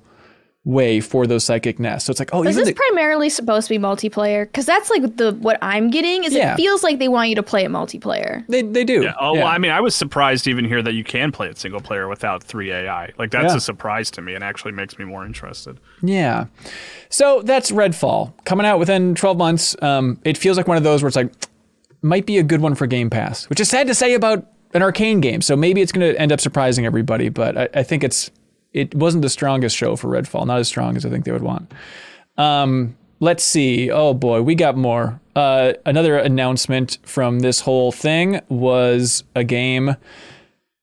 way 0.67 0.99
for 0.99 1.27
those 1.27 1.43
psychic 1.43 1.77
nests. 1.79 2.07
So 2.07 2.11
it's 2.11 2.19
like, 2.19 2.31
oh, 2.33 2.41
Is 2.41 2.55
even 2.55 2.61
this 2.65 2.69
the, 2.69 2.73
primarily 2.73 3.29
supposed 3.29 3.67
to 3.67 3.73
be 3.75 3.77
multiplayer? 3.77 4.45
Because 4.47 4.65
that's 4.65 4.89
like 4.89 5.15
the 5.17 5.33
what 5.33 5.59
I'm 5.61 5.91
getting 5.91 6.23
is 6.23 6.33
Yeah. 6.33 6.53
it 6.53 6.55
feels 6.55 6.81
like 6.81 6.97
they 6.97 7.07
want 7.07 7.29
you 7.29 7.35
to 7.35 7.43
play 7.43 7.63
it 7.65 7.69
multiplayer. 7.69 8.43
they, 8.47 8.63
they 8.63 8.83
do. 8.83 9.03
Yeah. 9.03 9.13
Oh, 9.19 9.33
well, 9.33 9.45
I 9.45 9.59
mean, 9.59 9.69
I 9.71 9.79
was 9.79 9.95
surprised 9.95 10.47
even 10.47 10.65
here 10.65 10.81
that 10.81 10.93
you 10.93 11.03
can 11.03 11.31
play 11.31 11.49
it 11.49 11.59
single 11.59 11.81
player 11.81 12.07
without 12.07 12.43
three 12.43 12.71
AI. 12.71 13.11
Like 13.19 13.29
that's 13.29 13.53
Yeah. 13.53 13.57
a 13.57 13.59
surprise 13.59 14.09
to 14.11 14.23
me, 14.23 14.33
and 14.33 14.43
actually 14.43 14.71
makes 14.71 14.97
me 14.97 15.05
more 15.05 15.23
interested. 15.23 15.79
Yeah. 16.01 16.45
So 17.09 17.43
that's 17.43 17.69
Redfall 17.71 18.33
coming 18.45 18.65
out 18.65 18.79
within 18.79 19.13
12 19.13 19.37
months. 19.37 19.75
Um, 19.83 20.19
it 20.25 20.35
feels 20.35 20.57
like 20.57 20.67
one 20.67 20.77
of 20.77 20.83
those 20.83 21.03
where 21.03 21.07
it's 21.07 21.15
like, 21.15 21.31
might 22.01 22.25
be 22.25 22.39
a 22.39 22.43
good 22.43 22.61
one 22.61 22.73
for 22.73 22.87
Game 22.87 23.11
Pass, 23.11 23.47
which 23.49 23.59
is 23.59 23.69
sad 23.69 23.85
to 23.85 23.93
say 23.93 24.15
about 24.15 24.47
an 24.75 24.83
arcane 24.83 25.21
game. 25.21 25.41
So 25.41 25.55
maybe 25.55 25.81
it's 25.81 25.91
going 25.91 26.13
to 26.13 26.19
end 26.19 26.31
up 26.31 26.41
surprising 26.41 26.85
everybody, 26.85 27.29
but 27.29 27.57
I, 27.57 27.69
I 27.75 27.83
think 27.83 28.03
it's 28.03 28.29
it 28.73 28.93
wasn't 28.93 29.21
the 29.21 29.29
strongest 29.29 29.75
show 29.75 29.95
for 29.95 30.09
Redfall, 30.09 30.45
not 30.45 30.59
as 30.59 30.67
strong 30.67 30.97
as 30.97 31.05
I 31.05 31.09
think 31.09 31.23
they 31.23 31.31
would 31.31 31.41
want. 31.41 31.71
Um, 32.37 32.97
let's 33.21 33.43
see. 33.43 33.89
Oh 33.89 34.13
boy, 34.13 34.41
we 34.41 34.53
got 34.53 34.75
more. 34.75 35.21
Uh, 35.33 35.73
another 35.85 36.17
announcement 36.17 36.97
from 37.03 37.39
this 37.39 37.61
whole 37.61 37.93
thing 37.93 38.41
was 38.49 39.23
a 39.33 39.45
game 39.45 39.95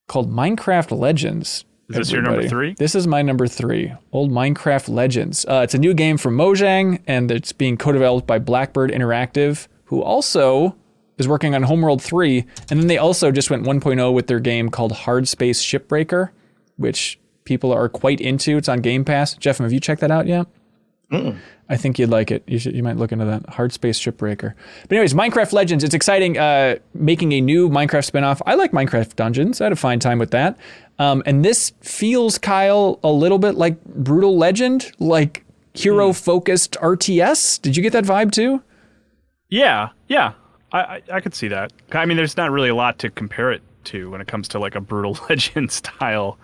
called 0.09 0.32
Minecraft 0.32 0.99
Legends. 0.99 1.66
Is 1.90 1.97
this 1.97 2.12
your 2.12 2.22
number 2.22 2.49
three? 2.49 2.74
This 2.78 2.95
is 2.95 3.07
my 3.07 3.20
number 3.20 3.47
three. 3.47 3.93
Old 4.12 4.30
Minecraft 4.30 4.88
Legends. 4.88 5.45
Uh, 5.45 5.61
it's 5.62 5.74
a 5.74 5.78
new 5.78 5.93
game 5.93 6.16
from 6.16 6.36
Mojang, 6.36 7.03
and 7.07 7.30
it's 7.30 7.53
being 7.53 7.76
co-developed 7.76 8.26
by 8.26 8.38
Blackbird 8.38 8.90
Interactive, 8.90 9.68
who 9.84 10.03
also 10.03 10.74
is 11.22 11.28
working 11.28 11.54
on 11.54 11.62
Homeworld 11.62 12.02
3. 12.02 12.44
And 12.70 12.80
then 12.80 12.86
they 12.86 12.98
also 12.98 13.30
just 13.30 13.50
went 13.50 13.64
1.0 13.64 14.12
with 14.12 14.26
their 14.26 14.40
game 14.40 14.68
called 14.68 14.92
Hardspace 14.92 15.62
Shipbreaker, 15.62 16.30
which 16.76 17.18
people 17.44 17.72
are 17.72 17.88
quite 17.88 18.20
into. 18.20 18.56
It's 18.56 18.68
on 18.68 18.80
Game 18.80 19.04
Pass. 19.04 19.34
Jeff, 19.34 19.58
have 19.58 19.72
you 19.72 19.80
checked 19.80 20.00
that 20.00 20.10
out 20.10 20.26
yet? 20.26 20.46
I 21.68 21.76
think 21.76 21.98
you'd 21.98 22.08
like 22.08 22.30
it. 22.30 22.42
You 22.46 22.58
should. 22.58 22.74
You 22.74 22.82
might 22.82 22.96
look 22.96 23.12
into 23.12 23.26
that. 23.26 23.42
Hardspace 23.46 24.00
Shipbreaker. 24.00 24.54
But 24.88 24.92
anyways, 24.92 25.12
Minecraft 25.12 25.52
Legends. 25.52 25.84
It's 25.84 25.94
exciting. 25.94 26.38
Uh, 26.38 26.76
making 26.94 27.32
a 27.32 27.40
new 27.40 27.68
Minecraft 27.68 28.10
spinoff. 28.10 28.40
I 28.46 28.54
like 28.54 28.72
Minecraft 28.72 29.14
Dungeons. 29.14 29.60
I 29.60 29.64
had 29.64 29.72
a 29.72 29.76
fine 29.76 30.00
time 30.00 30.18
with 30.18 30.30
that. 30.30 30.56
Um, 30.98 31.22
and 31.26 31.44
this 31.44 31.72
feels 31.82 32.38
Kyle 32.38 32.98
a 33.02 33.10
little 33.10 33.38
bit 33.38 33.56
like 33.56 33.82
Brutal 33.84 34.38
Legend, 34.38 34.90
like 34.98 35.44
hero 35.74 36.12
focused 36.12 36.72
RTS. 36.80 37.60
Did 37.60 37.76
you 37.76 37.82
get 37.82 37.92
that 37.92 38.04
vibe 38.04 38.32
too? 38.32 38.62
Yeah, 39.48 39.90
yeah, 40.08 40.32
I, 40.72 40.78
I 40.80 41.02
I 41.12 41.20
could 41.20 41.34
see 41.34 41.48
that. 41.48 41.72
I 41.92 42.06
mean, 42.06 42.16
there's 42.16 42.36
not 42.36 42.50
really 42.50 42.68
a 42.68 42.74
lot 42.74 42.98
to 43.00 43.10
compare 43.10 43.52
it 43.52 43.62
to 43.84 44.10
when 44.10 44.20
it 44.20 44.28
comes 44.28 44.48
to 44.48 44.58
like 44.58 44.74
a 44.74 44.80
brutal 44.80 45.18
legend 45.28 45.70
style 45.70 46.38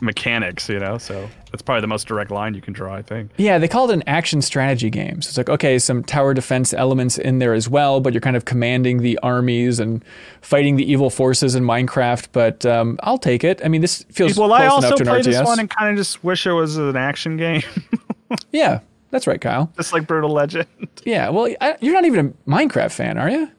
mechanics, 0.00 0.68
you 0.68 0.78
know. 0.78 0.96
So 0.98 1.28
that's 1.50 1.62
probably 1.62 1.80
the 1.80 1.86
most 1.88 2.06
direct 2.06 2.30
line 2.30 2.54
you 2.54 2.60
can 2.60 2.72
draw, 2.72 2.94
I 2.94 3.02
think. 3.02 3.32
Yeah, 3.36 3.58
they 3.58 3.66
call 3.68 3.90
it 3.90 3.94
an 3.94 4.04
action 4.06 4.42
strategy 4.42 4.90
game. 4.90 5.22
So 5.22 5.28
it's 5.30 5.38
like, 5.38 5.48
okay, 5.48 5.78
some 5.78 6.04
tower 6.04 6.34
defense 6.34 6.72
elements 6.72 7.18
in 7.18 7.38
there 7.40 7.52
as 7.54 7.68
well, 7.68 8.00
but 8.00 8.12
you're 8.12 8.20
kind 8.20 8.36
of 8.36 8.44
commanding 8.44 8.98
the 8.98 9.18
armies 9.22 9.80
and 9.80 10.04
fighting 10.40 10.76
the 10.76 10.88
evil 10.88 11.10
forces 11.10 11.54
in 11.54 11.64
Minecraft. 11.64 12.28
But 12.32 12.64
um, 12.64 12.98
I'll 13.02 13.18
take 13.18 13.42
it. 13.42 13.60
I 13.64 13.68
mean, 13.68 13.80
this 13.80 14.04
feels 14.10 14.38
Well, 14.38 14.52
I 14.52 14.66
also 14.66 14.88
enough 14.88 14.98
to 14.98 15.02
an 15.02 15.08
played 15.08 15.24
RTS. 15.24 15.38
this 15.38 15.46
one 15.46 15.58
and 15.58 15.70
kind 15.70 15.90
of 15.90 15.96
just 15.96 16.22
wish 16.22 16.46
it 16.46 16.52
was 16.52 16.76
an 16.76 16.96
action 16.96 17.36
game, 17.36 17.62
yeah, 18.52 18.80
that's 19.10 19.26
right, 19.26 19.40
Kyle. 19.40 19.72
just 19.76 19.92
like 19.92 20.06
Brutal 20.06 20.30
Legend. 20.30 20.66
Yeah, 21.04 21.30
well, 21.30 21.48
I, 21.62 21.76
you're 21.80 21.94
not 21.94 22.04
even 22.04 22.34
a 22.46 22.50
Minecraft 22.50 22.92
fan, 22.92 23.16
are 23.16 23.30
you? 23.30 23.50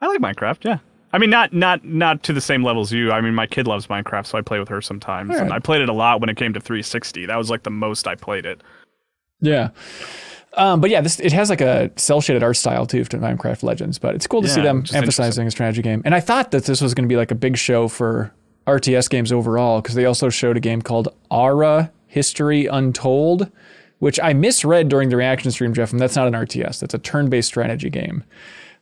I 0.00 0.06
like 0.08 0.20
Minecraft, 0.20 0.64
yeah. 0.64 0.78
I 1.12 1.18
mean, 1.18 1.30
not 1.30 1.52
not 1.52 1.84
not 1.84 2.22
to 2.24 2.32
the 2.32 2.40
same 2.40 2.64
level 2.64 2.82
as 2.82 2.92
you. 2.92 3.12
I 3.12 3.20
mean, 3.20 3.34
my 3.34 3.46
kid 3.46 3.66
loves 3.68 3.86
Minecraft, 3.86 4.26
so 4.26 4.36
I 4.36 4.42
play 4.42 4.58
with 4.58 4.68
her 4.68 4.82
sometimes, 4.82 5.36
and 5.36 5.52
I 5.52 5.58
played 5.60 5.80
it 5.80 5.88
a 5.88 5.92
lot 5.92 6.20
when 6.20 6.28
it 6.28 6.36
came 6.36 6.52
to 6.54 6.60
360. 6.60 7.26
That 7.26 7.36
was 7.36 7.50
like 7.50 7.62
the 7.62 7.70
most 7.70 8.08
I 8.08 8.14
played 8.16 8.44
it. 8.46 8.62
Yeah. 9.40 9.68
Um, 10.54 10.80
but 10.80 10.90
yeah, 10.90 11.00
this 11.00 11.20
it 11.20 11.32
has 11.32 11.50
like 11.50 11.60
a 11.60 11.90
cell 11.96 12.20
shaded 12.20 12.42
art 12.42 12.56
style 12.56 12.84
too 12.86 13.04
to 13.04 13.18
Minecraft 13.18 13.62
Legends, 13.62 13.98
but 13.98 14.14
it's 14.16 14.26
cool 14.26 14.42
to 14.42 14.48
see 14.48 14.60
them 14.60 14.84
emphasizing 14.92 15.46
a 15.46 15.50
strategy 15.50 15.82
game. 15.82 16.02
And 16.04 16.14
I 16.14 16.20
thought 16.20 16.50
that 16.50 16.64
this 16.64 16.80
was 16.80 16.94
going 16.94 17.08
to 17.08 17.12
be 17.12 17.16
like 17.16 17.30
a 17.30 17.36
big 17.36 17.56
show 17.56 17.86
for 17.86 18.32
RTS 18.66 19.08
games 19.08 19.30
overall 19.30 19.80
because 19.80 19.94
they 19.94 20.04
also 20.04 20.30
showed 20.30 20.56
a 20.56 20.60
game 20.60 20.82
called 20.82 21.08
Aura 21.30 21.92
History 22.08 22.66
Untold, 22.66 23.50
which 23.98 24.20
I 24.20 24.32
misread 24.32 24.88
during 24.88 25.08
the 25.08 25.16
reaction 25.16 25.50
stream, 25.50 25.74
Jeff. 25.74 25.92
And 25.92 26.00
that's 26.00 26.16
not 26.16 26.26
an 26.26 26.34
RTS; 26.34 26.80
that's 26.80 26.94
a 26.94 26.98
turn-based 26.98 27.48
strategy 27.48 27.90
game. 27.90 28.24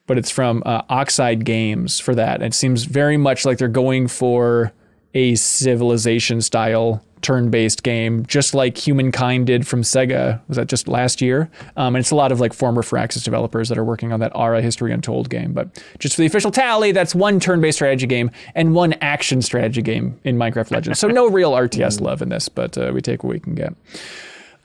But 0.07 0.19
it's 0.19 0.31
from 0.31 0.63
uh, 0.65 0.83
Oxide 0.89 1.45
Games 1.45 1.99
for 1.99 2.15
that. 2.15 2.41
It 2.43 2.55
seems 2.55 2.85
very 2.85 3.17
much 3.17 3.45
like 3.45 3.59
they're 3.59 3.69
going 3.69 4.07
for 4.07 4.73
a 5.15 5.35
civilization 5.35 6.41
style 6.43 7.03
turn-based 7.23 7.83
game, 7.83 8.25
just 8.27 8.55
like 8.55 8.79
Humankind 8.79 9.49
did 9.49 9.67
from 9.67 9.83
Sega. 9.83 10.41
Was 10.47 10.57
that 10.57 10.69
just 10.69 10.87
last 10.87 11.21
year? 11.21 11.51
Um, 11.77 11.97
and 11.97 12.01
it's 12.01 12.11
a 12.11 12.15
lot 12.15 12.31
of 12.31 12.39
like 12.39 12.53
former 12.53 12.83
Firaxis 12.83 13.25
developers 13.25 13.69
that 13.69 13.79
are 13.79 13.85
working 13.85 14.13
on 14.13 14.21
that 14.21 14.31
Ara 14.35 14.63
History 14.63 14.93
Untold 14.93 15.29
game. 15.29 15.53
But 15.53 15.83
just 15.99 16.15
for 16.15 16.21
the 16.21 16.27
official 16.27 16.53
tally, 16.53 16.93
that's 16.93 17.15
one 17.15 17.41
turn-based 17.41 17.79
strategy 17.79 18.07
game 18.07 18.31
and 18.55 18.75
one 18.75 18.93
action 19.01 19.43
strategy 19.43 19.83
game 19.83 20.21
in 20.23 20.37
Minecraft 20.37 20.71
Legends. 20.71 21.01
So 21.01 21.09
no 21.09 21.29
real 21.29 21.53
RTS 21.53 22.01
love 22.01 22.23
in 22.23 22.29
this, 22.29 22.49
but 22.49 22.79
uh, 22.79 22.93
we 22.95 23.01
take 23.01 23.25
what 23.25 23.33
we 23.33 23.41
can 23.41 23.55
get. 23.55 23.75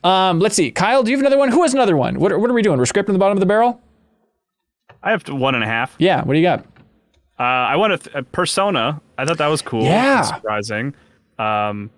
Um, 0.04 0.40
let's 0.40 0.56
see, 0.56 0.72
Kyle, 0.72 1.04
do 1.04 1.12
you 1.12 1.18
have 1.18 1.22
another 1.24 1.38
one? 1.38 1.50
Who 1.50 1.62
has 1.64 1.74
another 1.74 1.96
one? 1.96 2.20
What 2.20 2.32
are, 2.32 2.40
what 2.40 2.50
are 2.50 2.54
we 2.54 2.62
doing? 2.62 2.78
We're 2.80 2.86
scraping 2.86 3.14
the 3.14 3.20
bottom 3.20 3.38
of 3.38 3.40
the 3.40 3.46
barrel. 3.46 3.80
I 5.04 5.12
have 5.12 5.28
one 5.30 5.56
and 5.56 5.64
a 5.64 5.68
half. 5.68 5.96
Yeah. 6.00 6.24
What 6.24 6.34
do 6.34 6.40
you 6.40 6.46
got? 6.46 6.66
Uh, 7.40 7.44
I 7.44 7.76
want 7.76 7.94
a, 7.94 7.98
th- 7.98 8.16
a 8.16 8.24
Persona. 8.24 9.02
I 9.18 9.26
thought 9.26 9.38
that 9.40 9.48
was 9.48 9.62
cool. 9.62 9.84
Yeah. 9.84 10.22
surprising. 10.22 10.94
Um, 11.40 11.90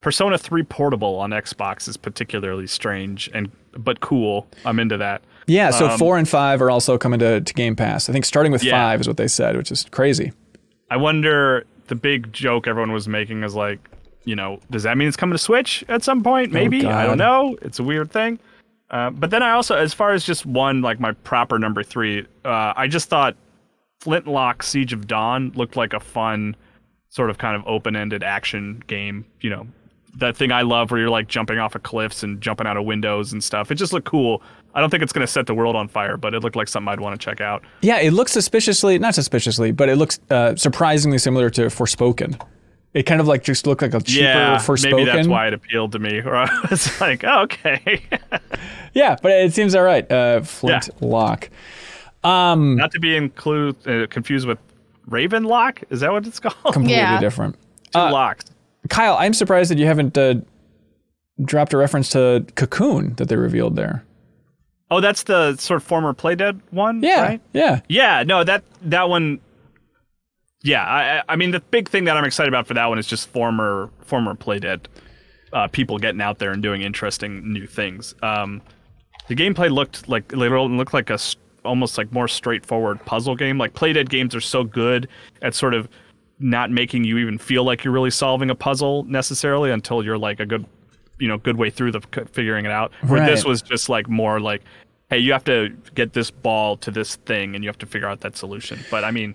Persona 0.00 0.38
3 0.38 0.62
Portable 0.64 1.16
on 1.18 1.30
Xbox 1.30 1.86
is 1.88 1.96
particularly 1.98 2.66
strange 2.66 3.28
and 3.34 3.50
but 3.76 4.00
cool. 4.00 4.46
I'm 4.64 4.80
into 4.80 4.96
that. 4.96 5.22
Yeah. 5.46 5.70
So 5.70 5.96
four 5.96 6.16
and 6.18 6.28
five 6.28 6.60
are 6.62 6.70
also 6.70 6.96
coming 6.98 7.20
to, 7.20 7.40
to 7.40 7.54
Game 7.54 7.76
Pass. 7.76 8.08
I 8.08 8.12
think 8.12 8.24
starting 8.24 8.52
with 8.52 8.64
Yeah. 8.64 8.72
five 8.72 9.00
is 9.02 9.06
what 9.06 9.16
they 9.16 9.28
said, 9.28 9.56
which 9.56 9.70
is 9.70 9.86
crazy. 9.90 10.32
I 10.90 10.96
wonder 10.96 11.66
the 11.88 11.94
big 11.94 12.32
joke 12.32 12.66
everyone 12.66 12.92
was 12.92 13.06
making 13.06 13.44
is 13.44 13.54
like, 13.54 13.78
you 14.24 14.36
know, 14.36 14.60
does 14.70 14.82
that 14.82 14.96
mean 14.96 15.08
it's 15.08 15.16
coming 15.16 15.34
to 15.34 15.38
Switch 15.38 15.84
at 15.88 16.02
some 16.02 16.22
point? 16.22 16.52
Maybe. 16.52 16.86
I 16.86 17.06
don't 17.06 17.18
know. 17.18 17.56
It's 17.62 17.78
a 17.78 17.82
weird 17.82 18.10
thing. 18.10 18.38
Uh, 18.90 19.10
but 19.10 19.30
then 19.30 19.42
I 19.42 19.52
also, 19.52 19.76
as 19.76 19.94
far 19.94 20.12
as 20.12 20.24
just 20.24 20.44
one, 20.44 20.82
like 20.82 20.98
my 20.98 21.12
proper 21.12 21.58
number 21.58 21.82
three, 21.82 22.26
uh, 22.44 22.72
I 22.76 22.88
just 22.88 23.08
thought 23.08 23.36
Flintlock 24.00 24.62
Siege 24.62 24.92
of 24.92 25.06
Dawn 25.06 25.52
looked 25.54 25.76
like 25.76 25.92
a 25.92 26.00
fun, 26.00 26.56
sort 27.08 27.30
of 27.30 27.38
kind 27.38 27.54
of 27.54 27.62
open 27.66 27.94
ended 27.94 28.22
action 28.24 28.82
game. 28.88 29.24
You 29.40 29.50
know, 29.50 29.66
that 30.18 30.36
thing 30.36 30.50
I 30.50 30.62
love 30.62 30.90
where 30.90 31.00
you're 31.00 31.10
like 31.10 31.28
jumping 31.28 31.58
off 31.58 31.74
of 31.74 31.82
cliffs 31.82 32.22
and 32.22 32.40
jumping 32.40 32.66
out 32.66 32.76
of 32.76 32.84
windows 32.84 33.32
and 33.32 33.42
stuff. 33.42 33.70
It 33.70 33.76
just 33.76 33.92
looked 33.92 34.06
cool. 34.06 34.42
I 34.74 34.80
don't 34.80 34.90
think 34.90 35.02
it's 35.02 35.12
going 35.12 35.26
to 35.26 35.32
set 35.32 35.46
the 35.46 35.54
world 35.54 35.76
on 35.76 35.88
fire, 35.88 36.16
but 36.16 36.34
it 36.34 36.40
looked 36.40 36.56
like 36.56 36.68
something 36.68 36.88
I'd 36.88 37.00
want 37.00 37.18
to 37.20 37.24
check 37.24 37.40
out. 37.40 37.62
Yeah, 37.82 37.98
it 38.00 38.12
looks 38.12 38.32
suspiciously, 38.32 38.98
not 38.98 39.14
suspiciously, 39.14 39.72
but 39.72 39.88
it 39.88 39.96
looks 39.96 40.20
uh, 40.30 40.56
surprisingly 40.56 41.18
similar 41.18 41.50
to 41.50 41.62
Forspoken. 41.62 42.40
It 42.92 43.04
kind 43.04 43.20
of 43.20 43.28
like 43.28 43.44
just 43.44 43.66
looked 43.68 43.82
like 43.82 43.94
a 43.94 44.00
cheaper 44.00 44.24
yeah, 44.24 44.56
Forspoken. 44.58 44.96
maybe 44.96 45.04
that's 45.04 45.28
why 45.28 45.46
it 45.46 45.54
appealed 45.54 45.92
to 45.92 45.98
me. 46.00 46.18
Or 46.18 46.34
I 46.36 46.66
was 46.68 47.00
like, 47.00 47.22
oh, 47.24 47.42
okay. 47.42 48.02
Yeah, 48.92 49.14
but 49.22 49.30
it 49.30 49.54
seems 49.54 49.76
all 49.76 49.84
right. 49.84 50.10
Uh, 50.10 50.40
Flintlock. 50.40 51.48
Not 52.24 52.90
to 52.90 52.98
be 52.98 53.14
include 53.16 53.76
uh, 53.86 54.08
confused 54.08 54.48
with 54.48 54.58
Ravenlok. 55.08 55.84
Is 55.90 56.00
that 56.00 56.10
what 56.10 56.26
it's 56.26 56.40
called? 56.40 56.56
Completely 56.74 56.96
Yeah. 56.96 57.20
different. 57.20 57.54
Two 57.92 57.98
locks. 58.00 58.46
Kyle, 58.88 59.16
I'm 59.16 59.32
surprised 59.34 59.70
that 59.70 59.78
you 59.78 59.86
haven't 59.86 60.18
uh, 60.18 60.34
dropped 61.44 61.72
a 61.72 61.76
reference 61.76 62.08
to 62.10 62.44
Cocoon 62.56 63.14
that 63.14 63.28
they 63.28 63.36
revealed 63.36 63.76
there. 63.76 64.04
Oh, 64.90 65.00
that's 65.00 65.22
the 65.22 65.54
sort 65.56 65.76
of 65.76 65.84
former 65.84 66.12
Playdead 66.12 66.60
one. 66.70 67.00
Yeah, 67.02 67.22
Right? 67.22 67.40
yeah. 67.52 67.80
Yeah. 67.88 68.24
No, 68.26 68.42
that 68.42 68.64
that 68.82 69.08
one. 69.08 69.38
Yeah, 70.62 70.84
I, 70.84 71.18
I- 71.18 71.22
I 71.30 71.36
mean 71.36 71.50
the 71.52 71.60
big 71.60 71.88
thing 71.88 72.04
that 72.04 72.16
I'm 72.16 72.24
excited 72.24 72.48
about 72.48 72.66
for 72.66 72.74
that 72.74 72.86
one 72.86 72.98
is 72.98 73.06
just 73.06 73.28
former 73.28 73.90
former 74.02 74.34
Playdead 74.34 74.86
uh, 75.52 75.66
people 75.68 75.98
getting 75.98 76.20
out 76.20 76.38
there 76.38 76.52
and 76.52 76.62
doing 76.62 76.82
interesting 76.82 77.52
new 77.52 77.66
things. 77.66 78.14
Um, 78.22 78.62
the 79.28 79.34
gameplay 79.34 79.70
looked 79.70 80.08
like 80.08 80.30
looked 80.32 80.94
like 80.94 81.10
a 81.10 81.18
almost 81.64 81.98
like 81.98 82.10
more 82.12 82.28
straightforward 82.28 83.04
puzzle 83.04 83.36
game. 83.36 83.58
Like 83.58 83.74
Playdead 83.74 84.08
games 84.08 84.34
are 84.34 84.40
so 84.40 84.64
good 84.64 85.08
at 85.42 85.54
sort 85.54 85.74
of 85.74 85.88
not 86.38 86.70
making 86.70 87.04
you 87.04 87.18
even 87.18 87.36
feel 87.38 87.64
like 87.64 87.84
you're 87.84 87.92
really 87.92 88.10
solving 88.10 88.48
a 88.50 88.54
puzzle 88.54 89.04
necessarily 89.04 89.70
until 89.70 90.02
you're 90.04 90.16
like 90.18 90.40
a 90.40 90.46
good 90.46 90.64
you 91.18 91.28
know 91.28 91.36
good 91.36 91.56
way 91.56 91.68
through 91.70 91.92
the 91.92 92.00
c- 92.14 92.22
figuring 92.32 92.64
it 92.64 92.70
out. 92.72 92.92
Where 93.06 93.20
this 93.26 93.44
was 93.44 93.62
just 93.62 93.88
like 93.88 94.08
more 94.08 94.40
like, 94.40 94.62
hey, 95.10 95.18
you 95.18 95.32
have 95.32 95.44
to 95.44 95.70
get 95.94 96.12
this 96.12 96.30
ball 96.30 96.76
to 96.78 96.90
this 96.90 97.16
thing, 97.16 97.54
and 97.54 97.62
you 97.64 97.68
have 97.68 97.78
to 97.78 97.86
figure 97.86 98.08
out 98.08 98.20
that 98.20 98.36
solution. 98.36 98.78
But 98.90 99.04
I 99.04 99.10
mean, 99.10 99.34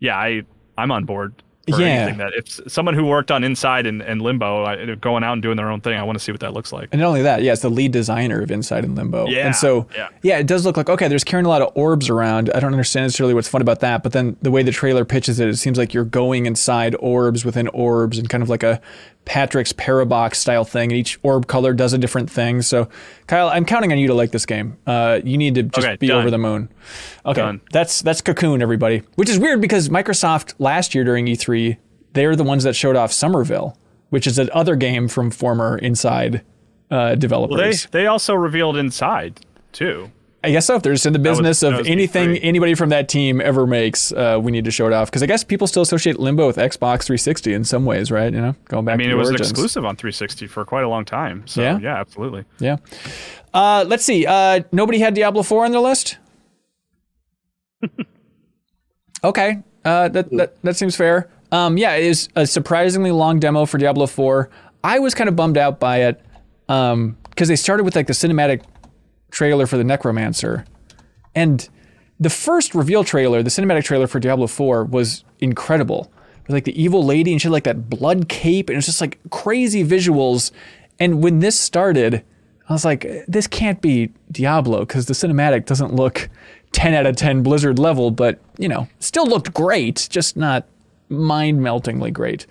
yeah, 0.00 0.16
I 0.16 0.42
I'm 0.78 0.90
on 0.90 1.04
board. 1.04 1.34
Yeah. 1.68 1.86
anything 1.86 2.18
that 2.18 2.32
if 2.34 2.72
someone 2.72 2.94
who 2.94 3.04
worked 3.04 3.32
on 3.32 3.42
Inside 3.42 3.86
and, 3.86 4.00
and 4.00 4.22
Limbo 4.22 4.94
going 5.00 5.24
out 5.24 5.32
and 5.32 5.42
doing 5.42 5.56
their 5.56 5.68
own 5.68 5.80
thing, 5.80 5.98
I 5.98 6.04
want 6.04 6.16
to 6.16 6.22
see 6.22 6.30
what 6.30 6.40
that 6.40 6.52
looks 6.52 6.72
like. 6.72 6.90
And 6.92 7.00
not 7.00 7.08
only 7.08 7.22
that, 7.22 7.42
yeah, 7.42 7.52
it's 7.52 7.62
the 7.62 7.68
lead 7.68 7.90
designer 7.90 8.40
of 8.40 8.52
Inside 8.52 8.84
and 8.84 8.94
Limbo. 8.94 9.26
Yeah, 9.26 9.46
And 9.46 9.56
so, 9.56 9.88
yeah. 10.22 10.38
it 10.38 10.46
does 10.46 10.64
look 10.64 10.76
like, 10.76 10.88
okay, 10.88 11.08
there's 11.08 11.24
carrying 11.24 11.44
a 11.44 11.48
lot 11.48 11.62
of 11.62 11.72
orbs 11.74 12.08
around. 12.08 12.50
I 12.54 12.60
don't 12.60 12.72
understand 12.72 13.06
necessarily 13.06 13.34
what's 13.34 13.48
fun 13.48 13.62
about 13.62 13.80
that, 13.80 14.04
but 14.04 14.12
then 14.12 14.36
the 14.42 14.52
way 14.52 14.62
the 14.62 14.70
trailer 14.70 15.04
pitches 15.04 15.40
it, 15.40 15.48
it 15.48 15.56
seems 15.56 15.76
like 15.76 15.92
you're 15.92 16.04
going 16.04 16.46
inside 16.46 16.94
orbs 17.00 17.44
within 17.44 17.66
orbs 17.68 18.16
and 18.16 18.28
kind 18.28 18.44
of 18.44 18.48
like 18.48 18.62
a 18.62 18.80
Patrick's 19.26 19.72
Parabox 19.74 20.36
style 20.36 20.64
thing. 20.64 20.90
And 20.90 20.98
each 20.98 21.18
orb 21.22 21.46
color 21.46 21.74
does 21.74 21.92
a 21.92 21.98
different 21.98 22.30
thing. 22.30 22.62
So, 22.62 22.88
Kyle, 23.26 23.48
I'm 23.48 23.64
counting 23.66 23.92
on 23.92 23.98
you 23.98 24.06
to 24.06 24.14
like 24.14 24.30
this 24.30 24.46
game. 24.46 24.78
Uh, 24.86 25.20
you 25.22 25.36
need 25.36 25.56
to 25.56 25.64
just 25.64 25.86
Okay, 25.86 25.96
be 25.96 26.06
done. 26.06 26.20
over 26.20 26.30
the 26.30 26.38
moon. 26.38 26.68
Okay, 27.26 27.40
Done. 27.42 27.60
that's 27.72 28.00
that's 28.00 28.20
Cocoon, 28.22 28.62
everybody. 28.62 29.02
Which 29.16 29.28
is 29.28 29.38
weird 29.38 29.60
because 29.60 29.88
Microsoft 29.90 30.54
last 30.58 30.94
year 30.94 31.04
during 31.04 31.26
E3, 31.26 31.76
they're 32.14 32.36
the 32.36 32.44
ones 32.44 32.64
that 32.64 32.74
showed 32.74 32.96
off 32.96 33.12
Somerville, 33.12 33.76
which 34.10 34.26
is 34.26 34.38
another 34.38 34.76
game 34.76 35.08
from 35.08 35.30
former 35.30 35.76
Inside 35.78 36.42
uh, 36.90 37.16
developers. 37.16 37.58
Well, 37.58 37.70
they 37.92 38.00
they 38.02 38.06
also 38.06 38.34
revealed 38.34 38.76
Inside 38.76 39.40
too. 39.72 40.10
I 40.44 40.50
guess 40.52 40.66
so. 40.66 40.76
If 40.76 40.82
they're 40.82 40.92
just 40.92 41.06
in 41.06 41.12
the 41.12 41.18
business 41.18 41.60
that 41.60 41.72
of 41.72 41.86
anything 41.86 42.30
E3. 42.30 42.40
anybody 42.42 42.74
from 42.74 42.90
that 42.90 43.08
team 43.08 43.40
ever 43.40 43.66
makes, 43.66 44.12
uh, 44.12 44.38
we 44.40 44.52
need 44.52 44.64
to 44.66 44.70
show 44.70 44.86
it 44.86 44.92
off. 44.92 45.10
Because 45.10 45.22
I 45.22 45.26
guess 45.26 45.42
people 45.42 45.66
still 45.66 45.82
associate 45.82 46.20
Limbo 46.20 46.46
with 46.46 46.56
Xbox 46.56 47.04
360 47.04 47.52
in 47.52 47.64
some 47.64 47.84
ways, 47.84 48.12
right? 48.12 48.32
You 48.32 48.40
know, 48.40 48.54
going 48.66 48.84
back. 48.84 48.94
I 48.94 48.96
mean, 48.96 49.10
it 49.10 49.14
was 49.14 49.30
origins. 49.30 49.50
exclusive 49.50 49.84
on 49.84 49.96
360 49.96 50.46
for 50.46 50.64
quite 50.64 50.84
a 50.84 50.88
long 50.88 51.04
time. 51.04 51.42
So 51.46 51.62
Yeah? 51.62 51.78
yeah, 51.80 51.98
absolutely. 51.98 52.44
Yeah. 52.60 52.76
Uh, 53.52 53.84
let's 53.88 54.04
see. 54.04 54.24
Uh, 54.26 54.60
nobody 54.70 54.98
had 55.00 55.14
Diablo 55.14 55.42
4 55.42 55.64
on 55.64 55.72
their 55.72 55.80
list. 55.80 56.18
okay. 59.24 59.58
Uh, 59.84 60.08
that, 60.08 60.30
that 60.32 60.62
that 60.62 60.76
seems 60.76 60.96
fair. 60.96 61.28
Um, 61.52 61.78
yeah, 61.78 61.94
it 61.94 62.04
is 62.04 62.28
a 62.34 62.46
surprisingly 62.46 63.12
long 63.12 63.38
demo 63.38 63.66
for 63.66 63.78
Diablo 63.78 64.06
4. 64.06 64.50
I 64.82 64.98
was 64.98 65.14
kind 65.14 65.28
of 65.28 65.36
bummed 65.36 65.56
out 65.56 65.78
by 65.80 66.02
it 66.02 66.20
because 66.66 67.48
they 67.48 67.56
started 67.56 67.84
with 67.84 67.94
like 67.94 68.06
the 68.08 68.12
cinematic 68.12 68.62
trailer 69.30 69.66
for 69.66 69.76
the 69.76 69.84
Necromancer, 69.84 70.64
and 71.34 71.68
the 72.18 72.30
first 72.30 72.74
reveal 72.74 73.04
trailer, 73.04 73.42
the 73.42 73.50
cinematic 73.50 73.84
trailer 73.84 74.06
for 74.06 74.18
Diablo 74.18 74.46
4, 74.46 74.84
was 74.84 75.24
incredible. 75.40 76.10
It 76.36 76.48
was 76.48 76.54
like 76.54 76.64
the 76.64 76.80
evil 76.80 77.04
lady 77.04 77.32
and 77.32 77.40
she 77.40 77.48
had 77.48 77.52
like 77.52 77.64
that 77.64 77.90
blood 77.90 78.28
cape, 78.28 78.68
and 78.68 78.74
it 78.74 78.78
was 78.78 78.86
just 78.86 79.00
like 79.00 79.18
crazy 79.30 79.84
visuals. 79.84 80.50
And 80.98 81.22
when 81.22 81.40
this 81.40 81.58
started, 81.58 82.24
I 82.68 82.72
was 82.72 82.84
like, 82.84 83.06
this 83.28 83.46
can't 83.46 83.80
be 83.80 84.12
Diablo 84.30 84.80
because 84.80 85.06
the 85.06 85.14
cinematic 85.14 85.66
doesn't 85.66 85.94
look 85.94 86.28
10 86.72 86.94
out 86.94 87.06
of 87.06 87.16
10 87.16 87.42
Blizzard 87.42 87.78
level, 87.78 88.10
but 88.10 88.38
you 88.58 88.68
know, 88.68 88.88
still 88.98 89.26
looked 89.26 89.52
great, 89.52 90.08
just 90.10 90.36
not 90.36 90.66
mind 91.08 91.62
meltingly 91.62 92.10
great. 92.10 92.46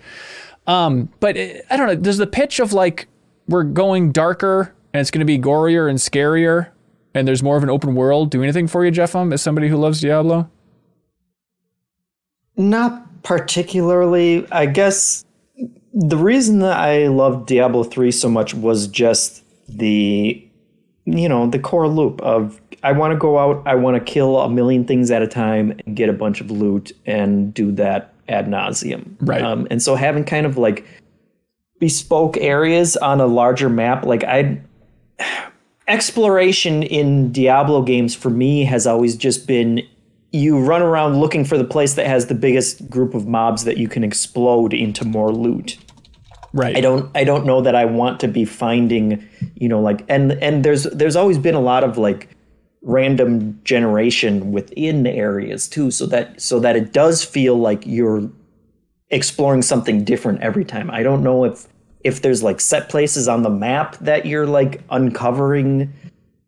Um, 0.66 1.08
but 1.20 1.36
it, 1.36 1.64
I 1.70 1.76
don't 1.76 1.86
know, 1.86 1.96
does 1.96 2.18
the 2.18 2.26
pitch 2.26 2.60
of 2.60 2.72
like 2.72 3.08
we're 3.48 3.64
going 3.64 4.12
darker 4.12 4.74
and 4.96 5.02
it's 5.02 5.10
going 5.10 5.20
to 5.20 5.26
be 5.26 5.38
gorier 5.38 5.90
and 5.90 5.98
scarier 5.98 6.70
and 7.12 7.28
there's 7.28 7.42
more 7.42 7.58
of 7.58 7.62
an 7.62 7.68
open 7.68 7.94
world 7.94 8.30
do 8.30 8.42
anything 8.42 8.66
for 8.66 8.82
you, 8.82 8.90
Jeff? 8.90 9.14
Um, 9.14 9.30
as 9.30 9.42
somebody 9.42 9.68
who 9.68 9.76
loves 9.76 10.00
Diablo? 10.00 10.48
Not 12.56 13.22
particularly. 13.22 14.50
I 14.50 14.64
guess 14.64 15.22
the 15.92 16.16
reason 16.16 16.60
that 16.60 16.78
I 16.78 17.08
loved 17.08 17.46
Diablo 17.46 17.84
3 17.84 18.10
so 18.10 18.30
much 18.30 18.54
was 18.54 18.86
just 18.86 19.42
the 19.68 20.42
you 21.04 21.28
know, 21.28 21.46
the 21.46 21.58
core 21.58 21.88
loop 21.88 22.22
of 22.22 22.58
I 22.82 22.92
want 22.92 23.12
to 23.12 23.18
go 23.18 23.38
out, 23.38 23.62
I 23.66 23.74
want 23.74 23.96
to 23.98 24.12
kill 24.12 24.40
a 24.40 24.48
million 24.48 24.86
things 24.86 25.10
at 25.10 25.20
a 25.20 25.28
time 25.28 25.78
and 25.84 25.94
get 25.94 26.08
a 26.08 26.14
bunch 26.14 26.40
of 26.40 26.50
loot 26.50 26.90
and 27.04 27.52
do 27.52 27.70
that 27.72 28.14
ad 28.30 28.46
nauseum. 28.46 29.14
Right. 29.20 29.42
Um, 29.42 29.68
and 29.70 29.82
so 29.82 29.94
having 29.94 30.24
kind 30.24 30.46
of 30.46 30.56
like 30.56 30.86
bespoke 31.80 32.38
areas 32.38 32.96
on 32.96 33.20
a 33.20 33.26
larger 33.26 33.68
map, 33.68 34.06
like 34.06 34.24
I 34.24 34.58
exploration 35.88 36.82
in 36.82 37.32
Diablo 37.32 37.82
games 37.82 38.14
for 38.14 38.30
me 38.30 38.64
has 38.64 38.86
always 38.86 39.16
just 39.16 39.46
been 39.46 39.82
you 40.32 40.58
run 40.58 40.82
around 40.82 41.18
looking 41.18 41.44
for 41.44 41.56
the 41.56 41.64
place 41.64 41.94
that 41.94 42.06
has 42.06 42.26
the 42.26 42.34
biggest 42.34 42.90
group 42.90 43.14
of 43.14 43.26
mobs 43.26 43.64
that 43.64 43.78
you 43.78 43.88
can 43.88 44.04
explode 44.04 44.74
into 44.74 45.04
more 45.04 45.32
loot. 45.32 45.78
Right. 46.52 46.76
I 46.76 46.80
don't 46.80 47.10
I 47.14 47.24
don't 47.24 47.46
know 47.46 47.60
that 47.60 47.74
I 47.74 47.84
want 47.84 48.20
to 48.20 48.28
be 48.28 48.44
finding, 48.44 49.26
you 49.54 49.68
know, 49.68 49.80
like 49.80 50.04
and 50.08 50.32
and 50.42 50.64
there's 50.64 50.84
there's 50.84 51.16
always 51.16 51.38
been 51.38 51.54
a 51.54 51.60
lot 51.60 51.84
of 51.84 51.98
like 51.98 52.28
random 52.82 53.60
generation 53.64 54.52
within 54.52 55.06
areas 55.06 55.68
too 55.68 55.90
so 55.90 56.06
that 56.06 56.40
so 56.40 56.60
that 56.60 56.76
it 56.76 56.92
does 56.92 57.24
feel 57.24 57.56
like 57.56 57.84
you're 57.86 58.30
exploring 59.10 59.62
something 59.62 60.04
different 60.04 60.40
every 60.40 60.64
time. 60.64 60.90
I 60.90 61.02
don't 61.02 61.22
know 61.22 61.44
if 61.44 61.66
if 62.06 62.22
there's 62.22 62.40
like 62.40 62.60
set 62.60 62.88
places 62.88 63.26
on 63.26 63.42
the 63.42 63.50
map 63.50 63.96
that 63.98 64.26
you're 64.26 64.46
like 64.46 64.80
uncovering, 64.90 65.92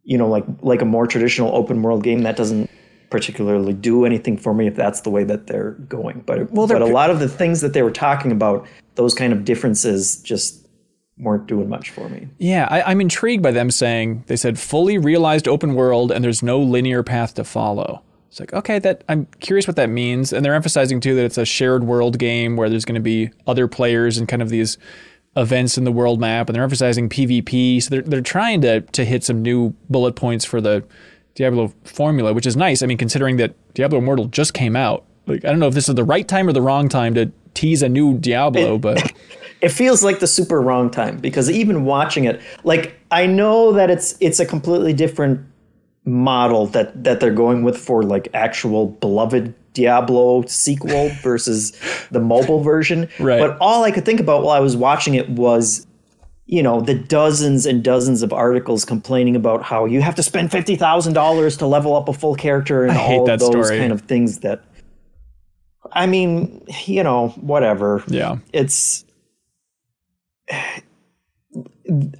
you 0.04 0.16
know, 0.16 0.28
like 0.28 0.44
like 0.62 0.80
a 0.80 0.84
more 0.84 1.06
traditional 1.06 1.54
open 1.54 1.82
world 1.82 2.04
game 2.04 2.22
that 2.22 2.36
doesn't 2.36 2.70
particularly 3.10 3.72
do 3.72 4.04
anything 4.04 4.36
for 4.36 4.54
me 4.54 4.68
if 4.68 4.76
that's 4.76 5.00
the 5.00 5.10
way 5.10 5.24
that 5.24 5.48
they're 5.48 5.72
going. 5.88 6.22
But 6.24 6.52
Well, 6.52 6.68
but 6.68 6.80
a 6.80 6.86
lot 6.86 7.10
of 7.10 7.18
the 7.18 7.28
things 7.28 7.60
that 7.62 7.72
they 7.72 7.82
were 7.82 7.90
talking 7.90 8.30
about, 8.30 8.68
those 8.94 9.14
kind 9.14 9.32
of 9.32 9.44
differences 9.44 10.22
just 10.22 10.64
weren't 11.18 11.48
doing 11.48 11.68
much 11.68 11.90
for 11.90 12.08
me. 12.08 12.28
Yeah, 12.38 12.68
I, 12.70 12.82
I'm 12.82 13.00
intrigued 13.00 13.42
by 13.42 13.50
them 13.50 13.72
saying 13.72 14.22
they 14.28 14.36
said 14.36 14.60
fully 14.60 14.96
realized 14.96 15.48
open 15.48 15.74
world 15.74 16.12
and 16.12 16.22
there's 16.22 16.40
no 16.40 16.60
linear 16.60 17.02
path 17.02 17.34
to 17.34 17.42
follow. 17.42 18.04
It's 18.28 18.38
like 18.38 18.52
okay, 18.52 18.78
that 18.78 19.02
I'm 19.08 19.26
curious 19.40 19.66
what 19.66 19.74
that 19.76 19.88
means, 19.88 20.32
and 20.32 20.44
they're 20.44 20.54
emphasizing 20.54 21.00
too 21.00 21.16
that 21.16 21.24
it's 21.24 21.38
a 21.38 21.44
shared 21.44 21.82
world 21.82 22.18
game 22.20 22.54
where 22.54 22.70
there's 22.70 22.84
going 22.84 22.94
to 22.94 23.00
be 23.00 23.30
other 23.48 23.66
players 23.66 24.18
and 24.18 24.28
kind 24.28 24.42
of 24.42 24.50
these 24.50 24.78
events 25.38 25.78
in 25.78 25.84
the 25.84 25.92
world 25.92 26.20
map, 26.20 26.48
and 26.48 26.56
they're 26.56 26.62
emphasizing 26.62 27.08
PvP. 27.08 27.82
So 27.82 27.90
they're 27.90 28.02
they're 28.02 28.20
trying 28.20 28.60
to 28.62 28.80
to 28.80 29.04
hit 29.04 29.24
some 29.24 29.42
new 29.42 29.74
bullet 29.88 30.16
points 30.16 30.44
for 30.44 30.60
the 30.60 30.84
Diablo 31.34 31.72
formula, 31.84 32.32
which 32.32 32.46
is 32.46 32.56
nice. 32.56 32.82
I 32.82 32.86
mean, 32.86 32.98
considering 32.98 33.36
that 33.36 33.54
Diablo 33.74 33.98
Immortal 33.98 34.26
just 34.26 34.54
came 34.54 34.76
out, 34.76 35.04
like 35.26 35.44
I 35.44 35.50
don't 35.50 35.60
know 35.60 35.68
if 35.68 35.74
this 35.74 35.88
is 35.88 35.94
the 35.94 36.04
right 36.04 36.26
time 36.26 36.48
or 36.48 36.52
the 36.52 36.62
wrong 36.62 36.88
time 36.88 37.14
to 37.14 37.30
tease 37.54 37.82
a 37.82 37.88
new 37.88 38.18
Diablo, 38.18 38.78
but 38.78 39.12
it 39.60 39.70
feels 39.70 40.02
like 40.02 40.20
the 40.20 40.26
super 40.26 40.60
wrong 40.60 40.90
time 40.90 41.18
because 41.18 41.50
even 41.50 41.84
watching 41.84 42.24
it 42.24 42.40
like 42.64 42.98
i 43.10 43.26
know 43.26 43.72
that 43.72 43.90
it's 43.90 44.16
it's 44.20 44.40
a 44.40 44.46
completely 44.46 44.92
different 44.92 45.44
model 46.08 46.66
that 46.66 47.04
that 47.04 47.20
they're 47.20 47.30
going 47.32 47.62
with 47.62 47.76
for 47.76 48.02
like 48.02 48.28
actual 48.32 48.86
beloved 48.86 49.54
diablo 49.74 50.42
sequel 50.46 51.08
versus 51.22 51.72
the 52.10 52.18
mobile 52.18 52.60
version 52.62 53.08
Right. 53.20 53.38
but 53.38 53.58
all 53.60 53.84
i 53.84 53.90
could 53.90 54.04
think 54.06 54.18
about 54.18 54.42
while 54.42 54.56
i 54.56 54.60
was 54.60 54.74
watching 54.76 55.14
it 55.14 55.28
was 55.28 55.86
you 56.46 56.62
know 56.62 56.80
the 56.80 56.94
dozens 56.94 57.66
and 57.66 57.84
dozens 57.84 58.22
of 58.22 58.32
articles 58.32 58.84
complaining 58.86 59.36
about 59.36 59.62
how 59.62 59.84
you 59.84 60.00
have 60.00 60.14
to 60.14 60.22
spend 60.22 60.50
$50000 60.50 61.58
to 61.58 61.66
level 61.66 61.94
up 61.94 62.08
a 62.08 62.14
full 62.14 62.34
character 62.34 62.84
and 62.86 62.96
all 62.96 63.24
that 63.26 63.38
those 63.38 63.50
story. 63.50 63.78
kind 63.78 63.92
of 63.92 64.00
things 64.02 64.38
that 64.40 64.64
i 65.92 66.06
mean 66.06 66.64
you 66.86 67.02
know 67.02 67.28
whatever 67.40 68.02
yeah. 68.08 68.36
it's 68.54 69.04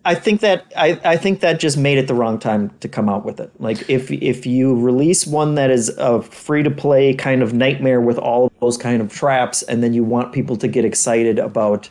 I 0.04 0.14
think 0.14 0.40
that 0.40 0.72
I, 0.76 0.98
I 1.04 1.16
think 1.18 1.40
that 1.40 1.60
just 1.60 1.76
made 1.76 1.98
it 1.98 2.06
the 2.06 2.14
wrong 2.14 2.38
time 2.38 2.70
to 2.80 2.88
come 2.88 3.08
out 3.08 3.26
with 3.26 3.38
it. 3.38 3.50
Like 3.60 3.88
if 3.90 4.10
if 4.10 4.46
you 4.46 4.74
release 4.74 5.26
one 5.26 5.56
that 5.56 5.70
is 5.70 5.90
a 5.98 6.22
free 6.22 6.62
to 6.62 6.70
play 6.70 7.12
kind 7.12 7.42
of 7.42 7.52
nightmare 7.52 8.00
with 8.00 8.16
all 8.18 8.46
of 8.46 8.52
those 8.60 8.78
kind 8.78 9.02
of 9.02 9.12
traps, 9.12 9.62
and 9.62 9.82
then 9.82 9.92
you 9.92 10.04
want 10.04 10.32
people 10.32 10.56
to 10.56 10.68
get 10.68 10.86
excited 10.86 11.38
about 11.38 11.90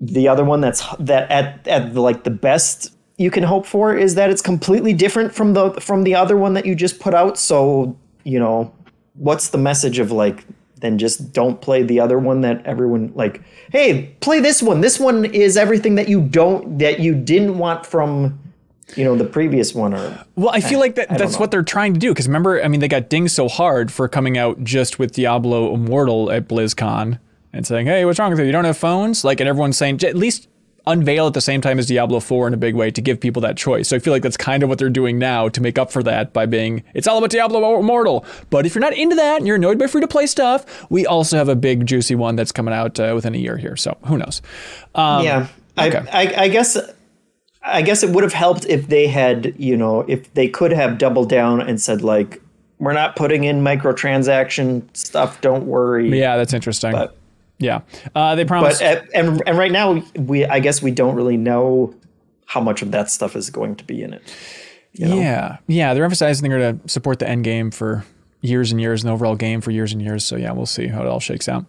the 0.00 0.26
other 0.26 0.44
one 0.44 0.60
that's 0.60 0.84
that 0.98 1.30
at 1.30 1.66
at 1.68 1.94
like 1.94 2.24
the 2.24 2.30
best 2.30 2.92
you 3.18 3.30
can 3.30 3.44
hope 3.44 3.64
for 3.64 3.96
is 3.96 4.16
that 4.16 4.28
it's 4.28 4.42
completely 4.42 4.92
different 4.92 5.32
from 5.32 5.52
the 5.52 5.70
from 5.80 6.02
the 6.02 6.16
other 6.16 6.36
one 6.36 6.54
that 6.54 6.66
you 6.66 6.74
just 6.74 6.98
put 6.98 7.14
out. 7.14 7.38
So 7.38 7.96
you 8.24 8.40
know 8.40 8.74
what's 9.14 9.50
the 9.50 9.58
message 9.58 10.00
of 10.00 10.10
like 10.10 10.44
then 10.82 10.98
just 10.98 11.32
don't 11.32 11.60
play 11.60 11.82
the 11.82 11.98
other 11.98 12.18
one 12.18 12.42
that 12.42 12.64
everyone 12.66 13.10
like 13.14 13.42
hey 13.70 14.14
play 14.20 14.40
this 14.40 14.62
one 14.62 14.80
this 14.82 15.00
one 15.00 15.24
is 15.24 15.56
everything 15.56 15.94
that 15.94 16.08
you 16.08 16.20
don't 16.20 16.78
that 16.78 17.00
you 17.00 17.14
didn't 17.14 17.56
want 17.56 17.86
from 17.86 18.38
you 18.96 19.04
know 19.04 19.16
the 19.16 19.24
previous 19.24 19.74
one 19.74 19.94
or 19.94 20.24
Well, 20.36 20.50
I 20.50 20.60
feel 20.60 20.80
like 20.80 20.96
that, 20.96 21.08
that's 21.08 21.38
what 21.38 21.50
they're 21.50 21.62
trying 21.62 21.94
to 21.94 22.00
do. 22.00 22.10
Because 22.10 22.26
remember, 22.26 22.62
I 22.62 22.68
mean, 22.68 22.80
they 22.80 22.88
got 22.88 23.08
dinged 23.08 23.32
so 23.32 23.48
hard 23.48 23.90
for 23.90 24.08
coming 24.08 24.36
out 24.36 24.62
just 24.64 24.98
with 24.98 25.12
Diablo 25.12 25.72
Immortal 25.74 26.30
at 26.30 26.48
BlizzCon 26.48 27.18
and 27.52 27.66
saying, 27.66 27.86
"Hey, 27.86 28.04
what's 28.04 28.18
wrong 28.18 28.30
with 28.30 28.40
you? 28.40 28.44
You 28.44 28.52
don't 28.52 28.64
have 28.64 28.76
phones?" 28.76 29.24
Like, 29.24 29.40
and 29.40 29.48
everyone's 29.48 29.76
saying, 29.76 30.02
at 30.04 30.16
least 30.16 30.48
unveil 30.86 31.26
at 31.26 31.34
the 31.34 31.40
same 31.40 31.60
time 31.60 31.78
as 31.78 31.86
Diablo 31.86 32.20
4 32.20 32.48
in 32.48 32.54
a 32.54 32.56
big 32.56 32.74
way 32.74 32.90
to 32.90 33.00
give 33.00 33.20
people 33.20 33.42
that 33.42 33.56
choice. 33.56 33.88
So 33.88 33.96
I 33.96 33.98
feel 33.98 34.12
like 34.12 34.22
that's 34.22 34.36
kind 34.36 34.62
of 34.62 34.68
what 34.68 34.78
they're 34.78 34.90
doing 34.90 35.18
now 35.18 35.48
to 35.48 35.60
make 35.60 35.78
up 35.78 35.92
for 35.92 36.02
that 36.02 36.32
by 36.32 36.46
being, 36.46 36.82
it's 36.94 37.06
all 37.06 37.18
about 37.18 37.30
Diablo 37.30 37.78
Immortal. 37.78 38.24
But 38.50 38.66
if 38.66 38.74
you're 38.74 38.80
not 38.82 38.94
into 38.94 39.16
that 39.16 39.38
and 39.38 39.46
you're 39.46 39.56
annoyed 39.56 39.78
by 39.78 39.86
free 39.86 40.00
to 40.00 40.08
play 40.08 40.26
stuff, 40.26 40.90
we 40.90 41.06
also 41.06 41.36
have 41.36 41.48
a 41.48 41.56
big 41.56 41.86
juicy 41.86 42.14
one 42.14 42.36
that's 42.36 42.52
coming 42.52 42.74
out 42.74 42.98
uh, 42.98 43.12
within 43.14 43.34
a 43.34 43.38
year 43.38 43.56
here. 43.56 43.76
So 43.76 43.96
who 44.06 44.18
knows? 44.18 44.42
Um, 44.94 45.24
yeah 45.24 45.48
Okay. 45.78 46.02
I, 46.12 46.26
I, 46.26 46.42
I 46.42 46.48
guess 46.48 46.76
I 47.62 47.82
guess 47.82 48.02
it 48.02 48.10
would 48.10 48.24
have 48.24 48.32
helped 48.32 48.66
if 48.66 48.88
they 48.88 49.06
had, 49.06 49.54
you 49.56 49.76
know, 49.76 50.00
if 50.08 50.32
they 50.34 50.48
could 50.48 50.72
have 50.72 50.98
doubled 50.98 51.28
down 51.28 51.60
and 51.60 51.80
said 51.80 52.02
like, 52.02 52.42
we're 52.78 52.92
not 52.92 53.14
putting 53.14 53.44
in 53.44 53.62
microtransaction 53.62 54.84
stuff. 54.96 55.40
Don't 55.40 55.66
worry. 55.66 56.18
Yeah, 56.18 56.36
that's 56.36 56.52
interesting. 56.52 56.92
But 56.92 57.16
yeah, 57.62 57.80
uh, 58.14 58.34
they 58.34 58.44
promised. 58.44 58.80
but 58.80 58.98
uh, 58.98 59.04
and 59.14 59.42
and 59.46 59.56
right 59.56 59.72
now 59.72 60.02
we 60.16 60.44
I 60.44 60.60
guess 60.60 60.82
we 60.82 60.90
don't 60.90 61.14
really 61.14 61.36
know 61.36 61.94
how 62.46 62.60
much 62.60 62.82
of 62.82 62.90
that 62.90 63.10
stuff 63.10 63.36
is 63.36 63.50
going 63.50 63.76
to 63.76 63.84
be 63.84 64.02
in 64.02 64.12
it. 64.12 64.22
know? 65.08 65.16
Yeah, 65.16 65.56
yeah, 65.68 65.94
they're 65.94 66.04
emphasizing 66.04 66.48
they're 66.48 66.58
going 66.58 66.80
to 66.80 66.88
support 66.88 67.18
the 67.18 67.28
end 67.28 67.44
game 67.44 67.70
for 67.70 68.04
years 68.40 68.72
and 68.72 68.80
years, 68.80 69.02
and 69.02 69.08
the 69.08 69.12
overall 69.14 69.36
game 69.36 69.60
for 69.60 69.70
years 69.70 69.92
and 69.92 70.02
years. 70.02 70.24
So 70.24 70.36
yeah, 70.36 70.52
we'll 70.52 70.66
see 70.66 70.88
how 70.88 71.00
it 71.00 71.06
all 71.06 71.20
shakes 71.20 71.48
out. 71.48 71.64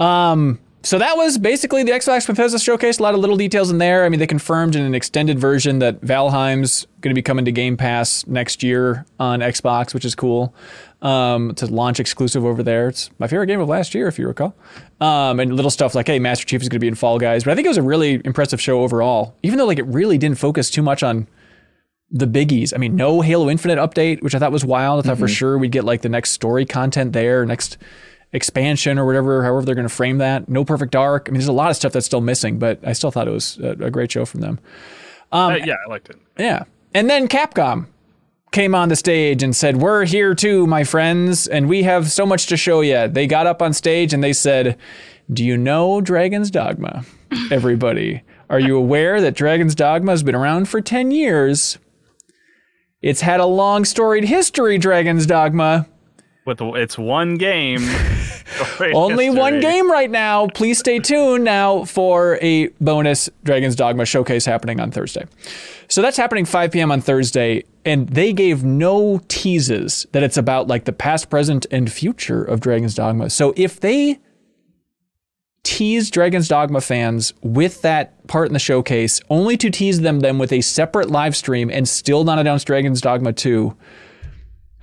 Um, 0.00 0.58
so 0.84 0.98
that 0.98 1.16
was 1.16 1.38
basically 1.38 1.82
the 1.82 1.92
Xbox 1.92 2.26
Bethesda 2.26 2.58
showcase. 2.58 2.98
A 2.98 3.02
lot 3.02 3.14
of 3.14 3.20
little 3.20 3.36
details 3.36 3.70
in 3.70 3.78
there. 3.78 4.04
I 4.04 4.08
mean, 4.10 4.20
they 4.20 4.26
confirmed 4.26 4.76
in 4.76 4.82
an 4.82 4.94
extended 4.94 5.38
version 5.38 5.78
that 5.78 6.00
Valheim's 6.02 6.86
going 7.00 7.10
to 7.10 7.18
be 7.18 7.22
coming 7.22 7.44
to 7.46 7.52
Game 7.52 7.76
Pass 7.76 8.26
next 8.26 8.62
year 8.62 9.06
on 9.18 9.40
Xbox, 9.40 9.94
which 9.94 10.04
is 10.04 10.14
cool. 10.14 10.54
Um, 11.00 11.50
it's 11.50 11.62
a 11.62 11.66
launch 11.66 12.00
exclusive 12.00 12.44
over 12.44 12.62
there. 12.62 12.88
It's 12.88 13.10
my 13.18 13.26
favorite 13.26 13.46
game 13.46 13.60
of 13.60 13.68
last 13.68 13.94
year, 13.94 14.08
if 14.08 14.18
you 14.18 14.26
recall. 14.26 14.54
Um, 15.00 15.40
and 15.40 15.54
little 15.54 15.70
stuff 15.70 15.94
like, 15.94 16.06
hey, 16.06 16.18
Master 16.18 16.46
Chief 16.46 16.62
is 16.62 16.68
going 16.68 16.76
to 16.76 16.80
be 16.80 16.88
in 16.88 16.94
Fall 16.94 17.18
Guys. 17.18 17.44
But 17.44 17.52
I 17.52 17.54
think 17.54 17.66
it 17.66 17.70
was 17.70 17.78
a 17.78 17.82
really 17.82 18.20
impressive 18.24 18.60
show 18.60 18.82
overall, 18.82 19.36
even 19.42 19.58
though 19.58 19.66
like 19.66 19.78
it 19.78 19.86
really 19.86 20.18
didn't 20.18 20.38
focus 20.38 20.70
too 20.70 20.82
much 20.82 21.02
on 21.02 21.28
the 22.10 22.26
biggies. 22.26 22.72
I 22.74 22.78
mean, 22.78 22.94
no 22.94 23.20
Halo 23.22 23.50
Infinite 23.50 23.78
update, 23.78 24.22
which 24.22 24.34
I 24.34 24.38
thought 24.38 24.52
was 24.52 24.64
wild. 24.64 25.04
I 25.04 25.08
thought 25.08 25.18
for 25.18 25.28
sure 25.28 25.58
we'd 25.58 25.72
get 25.72 25.84
like 25.84 26.02
the 26.02 26.08
next 26.08 26.30
story 26.32 26.64
content 26.64 27.12
there, 27.12 27.44
next 27.44 27.76
expansion 28.34 28.98
or 28.98 29.06
whatever, 29.06 29.42
however 29.42 29.64
they're 29.64 29.74
going 29.74 29.88
to 29.88 29.94
frame 29.94 30.18
that. 30.18 30.48
No 30.48 30.64
Perfect 30.64 30.92
Dark. 30.92 31.28
I 31.28 31.30
mean, 31.30 31.38
there's 31.38 31.48
a 31.48 31.52
lot 31.52 31.70
of 31.70 31.76
stuff 31.76 31.92
that's 31.92 32.04
still 32.04 32.20
missing, 32.20 32.58
but 32.58 32.78
I 32.86 32.92
still 32.92 33.10
thought 33.10 33.28
it 33.28 33.30
was 33.30 33.58
a, 33.58 33.70
a 33.70 33.90
great 33.90 34.12
show 34.12 34.26
from 34.26 34.40
them. 34.40 34.58
Uh, 35.32 35.58
yeah, 35.64 35.76
I 35.86 35.88
liked 35.88 36.10
it. 36.10 36.18
Yeah. 36.36 36.64
And 36.92 37.08
then 37.08 37.28
Capcom 37.28 37.86
came 38.52 38.74
on 38.74 38.88
the 38.88 38.96
stage 38.96 39.42
and 39.42 39.54
said, 39.54 39.78
We're 39.78 40.04
here 40.04 40.34
too, 40.34 40.66
my 40.66 40.84
friends, 40.84 41.46
and 41.46 41.68
we 41.68 41.84
have 41.84 42.10
so 42.10 42.26
much 42.26 42.46
to 42.48 42.56
show 42.56 42.80
you. 42.82 43.08
They 43.08 43.26
got 43.26 43.46
up 43.46 43.62
on 43.62 43.72
stage 43.72 44.12
and 44.12 44.22
they 44.22 44.32
said, 44.32 44.76
Do 45.32 45.44
you 45.44 45.56
know 45.56 46.00
Dragon's 46.00 46.50
Dogma? 46.50 47.04
Everybody. 47.50 48.22
Are 48.50 48.60
you 48.60 48.76
aware 48.76 49.20
that 49.20 49.34
Dragon's 49.34 49.74
Dogma 49.74 50.12
has 50.12 50.22
been 50.22 50.34
around 50.34 50.68
for 50.68 50.80
10 50.80 51.10
years? 51.10 51.78
It's 53.00 53.20
had 53.20 53.40
a 53.40 53.46
long 53.46 53.84
storied 53.84 54.24
history, 54.24 54.78
Dragon's 54.78 55.26
Dogma. 55.26 55.86
With 56.44 56.58
the, 56.58 56.72
it's 56.74 56.98
one 56.98 57.36
game. 57.36 57.88
Only 58.94 59.30
one 59.30 59.60
game 59.60 59.90
right 59.90 60.10
now. 60.10 60.46
Please 60.48 60.78
stay 60.78 60.98
tuned 60.98 61.42
now 61.44 61.84
for 61.84 62.38
a 62.42 62.68
bonus 62.80 63.30
Dragon's 63.44 63.74
Dogma 63.74 64.04
showcase 64.04 64.44
happening 64.44 64.78
on 64.78 64.90
Thursday. 64.90 65.24
So 65.88 66.02
that's 66.02 66.18
happening 66.18 66.44
5 66.44 66.70
p.m. 66.70 66.92
on 66.92 67.00
Thursday, 67.00 67.64
and 67.86 68.08
they 68.10 68.34
gave 68.34 68.62
no 68.62 69.22
teases 69.28 70.06
that 70.12 70.22
it's 70.22 70.36
about 70.36 70.68
like 70.68 70.84
the 70.84 70.92
past, 70.92 71.30
present, 71.30 71.66
and 71.70 71.90
future 71.90 72.44
of 72.44 72.60
Dragon's 72.60 72.94
Dogma. 72.94 73.30
So 73.30 73.54
if 73.56 73.80
they 73.80 74.18
tease 75.62 76.10
Dragon's 76.10 76.46
Dogma 76.46 76.82
fans 76.82 77.32
with 77.42 77.80
that 77.82 78.26
part 78.26 78.48
in 78.48 78.52
the 78.52 78.58
showcase, 78.58 79.20
only 79.30 79.56
to 79.56 79.70
tease 79.70 80.02
them 80.02 80.20
then 80.20 80.38
with 80.38 80.52
a 80.52 80.60
separate 80.60 81.10
live 81.10 81.34
stream 81.34 81.70
and 81.70 81.88
still 81.88 82.22
not 82.24 82.38
announce 82.38 82.64
Dragon's 82.64 83.00
Dogma 83.00 83.32
2, 83.32 83.74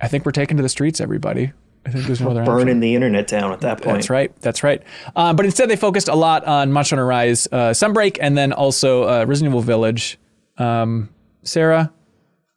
I 0.02 0.08
think 0.08 0.26
we're 0.26 0.32
taking 0.32 0.56
to 0.58 0.62
the 0.62 0.68
streets, 0.68 1.00
everybody. 1.00 1.52
I 1.86 1.90
think 1.90 2.06
there's 2.06 2.20
no 2.20 2.30
other 2.30 2.40
option. 2.42 2.54
Burning 2.54 2.80
the 2.80 2.94
internet 2.94 3.26
down 3.26 3.52
at 3.52 3.60
that 3.62 3.80
point. 3.82 3.96
That's 3.96 4.10
right. 4.10 4.32
That's 4.40 4.62
right. 4.62 4.82
Um, 5.16 5.34
but 5.36 5.44
instead, 5.46 5.68
they 5.70 5.76
focused 5.76 6.08
a 6.08 6.14
lot 6.14 6.44
on 6.44 6.70
Monster 6.72 6.96
Hunter 6.96 7.06
Rise, 7.06 7.48
uh, 7.50 7.70
Sunbreak, 7.70 8.18
and 8.20 8.36
then 8.36 8.52
also 8.52 9.02
uh, 9.04 9.24
Resident 9.26 9.50
Evil 9.52 9.62
Village. 9.62 10.18
Um, 10.58 11.08
Sarah, 11.42 11.92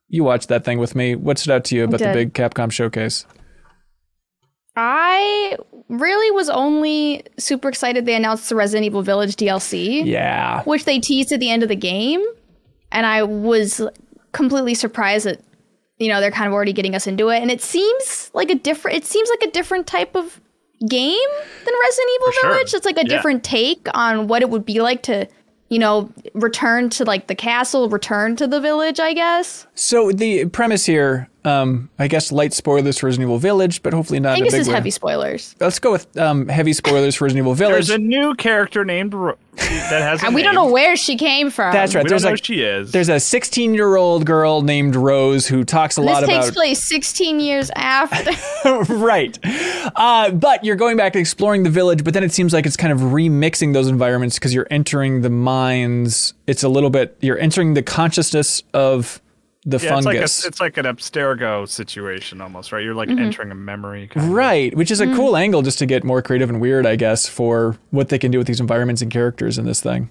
you 0.09 0.23
watched 0.23 0.49
that 0.49 0.63
thing 0.65 0.77
with 0.79 0.95
me. 0.95 1.15
What 1.15 1.37
stood 1.39 1.53
out 1.53 1.63
to 1.65 1.75
you 1.75 1.85
about 1.85 1.99
the 2.01 2.13
big 2.13 2.33
Capcom 2.33 2.71
showcase? 2.71 3.25
I 4.75 5.57
really 5.87 6.31
was 6.31 6.49
only 6.49 7.23
super 7.37 7.69
excited 7.69 8.05
they 8.05 8.15
announced 8.15 8.49
the 8.49 8.55
Resident 8.55 8.85
Evil 8.85 9.01
Village 9.01 9.35
DLC, 9.35 10.03
Yeah. 10.05 10.63
which 10.63 10.85
they 10.85 10.99
teased 10.99 11.31
at 11.31 11.39
the 11.39 11.49
end 11.49 11.63
of 11.63 11.69
the 11.69 11.75
game, 11.75 12.23
and 12.91 13.05
I 13.05 13.23
was 13.23 13.81
completely 14.33 14.73
surprised 14.75 15.25
that 15.25 15.39
you 15.99 16.07
know 16.09 16.19
they're 16.21 16.31
kind 16.31 16.47
of 16.47 16.53
already 16.53 16.73
getting 16.73 16.95
us 16.95 17.07
into 17.07 17.29
it, 17.29 17.41
and 17.41 17.49
it 17.51 17.61
seems 17.61 18.29
like 18.33 18.49
a 18.49 18.55
different. 18.55 18.97
It 18.97 19.05
seems 19.05 19.29
like 19.29 19.43
a 19.49 19.51
different 19.51 19.87
type 19.87 20.15
of 20.15 20.39
game 20.87 21.29
than 21.63 21.73
Resident 21.83 22.09
Evil 22.15 22.27
For 22.27 22.33
sure. 22.33 22.49
Village. 22.51 22.73
It's 22.73 22.85
like 22.85 22.97
a 22.97 23.01
Yeah. 23.03 23.15
different 23.15 23.43
take 23.43 23.87
on 23.93 24.27
what 24.27 24.41
it 24.41 24.49
would 24.49 24.65
be 24.65 24.81
like 24.81 25.01
to. 25.03 25.27
You 25.69 25.79
know, 25.79 26.11
return 26.35 26.91
to 26.91 27.05
like 27.05 27.25
the 27.25 27.33
castle, 27.33 27.89
return 27.89 28.35
to 28.35 28.45
the 28.45 28.59
village, 28.61 28.99
I 28.99 29.13
guess. 29.13 29.65
So 29.73 30.11
the 30.11 30.45
premise 30.45 30.85
here, 30.85 31.27
um, 31.45 31.89
I 31.99 32.07
guess, 32.07 32.31
light 32.31 32.53
spoilers 32.53 32.97
for 32.97 33.05
Resident 33.05 33.27
Evil 33.27 33.37
Village, 33.37 33.83
but 33.83 33.93
hopefully 33.93 34.19
not 34.19 34.31
I 34.31 34.35
think 34.35 34.47
a 34.47 34.47
this 34.47 34.53
big 34.53 34.61
is 34.61 34.67
way. 34.67 34.73
heavy 34.73 34.89
spoilers. 34.91 35.55
Let's 35.59 35.79
go 35.79 35.91
with 35.91 36.17
um, 36.17 36.47
heavy 36.47 36.73
spoilers 36.73 37.15
for 37.15 37.25
Resident 37.25 37.43
Evil 37.43 37.53
Village. 37.53 37.87
There's 37.87 37.89
a 37.91 37.97
new 37.97 38.33
character 38.35 38.83
named 38.83 39.13
Ro- 39.13 39.37
that 39.55 40.01
has. 40.01 40.23
And 40.23 40.35
we 40.35 40.43
don't 40.43 40.55
know 40.55 40.69
where 40.71 40.95
she 40.97 41.15
came 41.17 41.49
from. 41.49 41.71
That's 41.71 41.95
right. 41.95 42.03
We 42.03 42.09
There's 42.09 42.23
don't 42.23 42.29
know 42.31 42.33
like 42.33 42.45
who 42.45 42.53
she 42.55 42.61
is. 42.61 42.91
there's 42.91 43.07
a 43.09 43.19
16 43.19 43.73
year 43.73 43.95
old 43.95 44.25
girl 44.25 44.61
named 44.61 44.95
Rose 44.95 45.47
who 45.47 45.63
talks 45.63 45.97
a 45.97 46.01
This 46.01 46.09
lot 46.09 46.23
about. 46.23 46.27
This 46.27 46.35
takes 46.37 46.47
about 46.49 46.55
place 46.55 46.83
16 46.83 47.39
years 47.39 47.71
after. 47.75 48.31
right. 48.93 49.37
Uh, 49.95 50.31
but 50.31 50.63
you're 50.65 50.75
going 50.75 50.97
back 50.97 51.15
and 51.15 51.21
exploring 51.21 51.63
the 51.63 51.69
village, 51.69 52.03
but 52.03 52.13
then 52.13 52.23
it 52.23 52.33
seems 52.33 52.53
like 52.53 52.65
it's 52.65 52.75
kind 52.77 52.91
of 52.91 52.99
remixing 52.99 53.73
those 53.73 53.87
environments 53.87 54.37
because 54.37 54.53
you're 54.53 54.67
entering 54.71 55.21
the 55.21 55.29
mines. 55.29 56.33
It's 56.47 56.63
a 56.63 56.69
little 56.69 56.89
bit, 56.89 57.17
you're 57.21 57.39
entering 57.39 57.75
the 57.75 57.83
consciousness 57.83 58.61
of 58.73 59.21
the 59.65 59.79
yeah, 59.79 59.97
it's 59.97 60.05
like, 60.05 60.17
a, 60.17 60.23
it's 60.23 60.59
like 60.59 60.77
an 60.77 60.85
Abstergo 60.85 61.67
situation 61.67 62.39
almost, 62.39 62.71
right? 62.71 62.83
You're 62.83 62.93
like 62.93 63.09
Mm-hmm. 63.09 63.19
entering 63.19 63.51
a 63.51 63.55
memory. 63.55 64.07
Kind 64.07 64.27
of. 64.27 64.33
right, 64.33 64.75
which 64.75 64.91
is 64.91 64.99
a 65.01 65.07
cool 65.15 65.35
angle 65.35 65.61
just 65.61 65.79
to 65.79 65.85
get 65.85 66.03
more 66.03 66.21
creative 66.21 66.49
and 66.49 66.61
weird, 66.61 66.85
I 66.85 66.95
guess, 66.95 67.27
for 67.27 67.77
what 67.91 68.09
they 68.09 68.19
can 68.19 68.31
do 68.31 68.37
with 68.37 68.47
these 68.47 68.59
environments 68.59 69.01
and 69.01 69.11
characters 69.11 69.57
in 69.57 69.65
this 69.65 69.81
thing. 69.81 70.09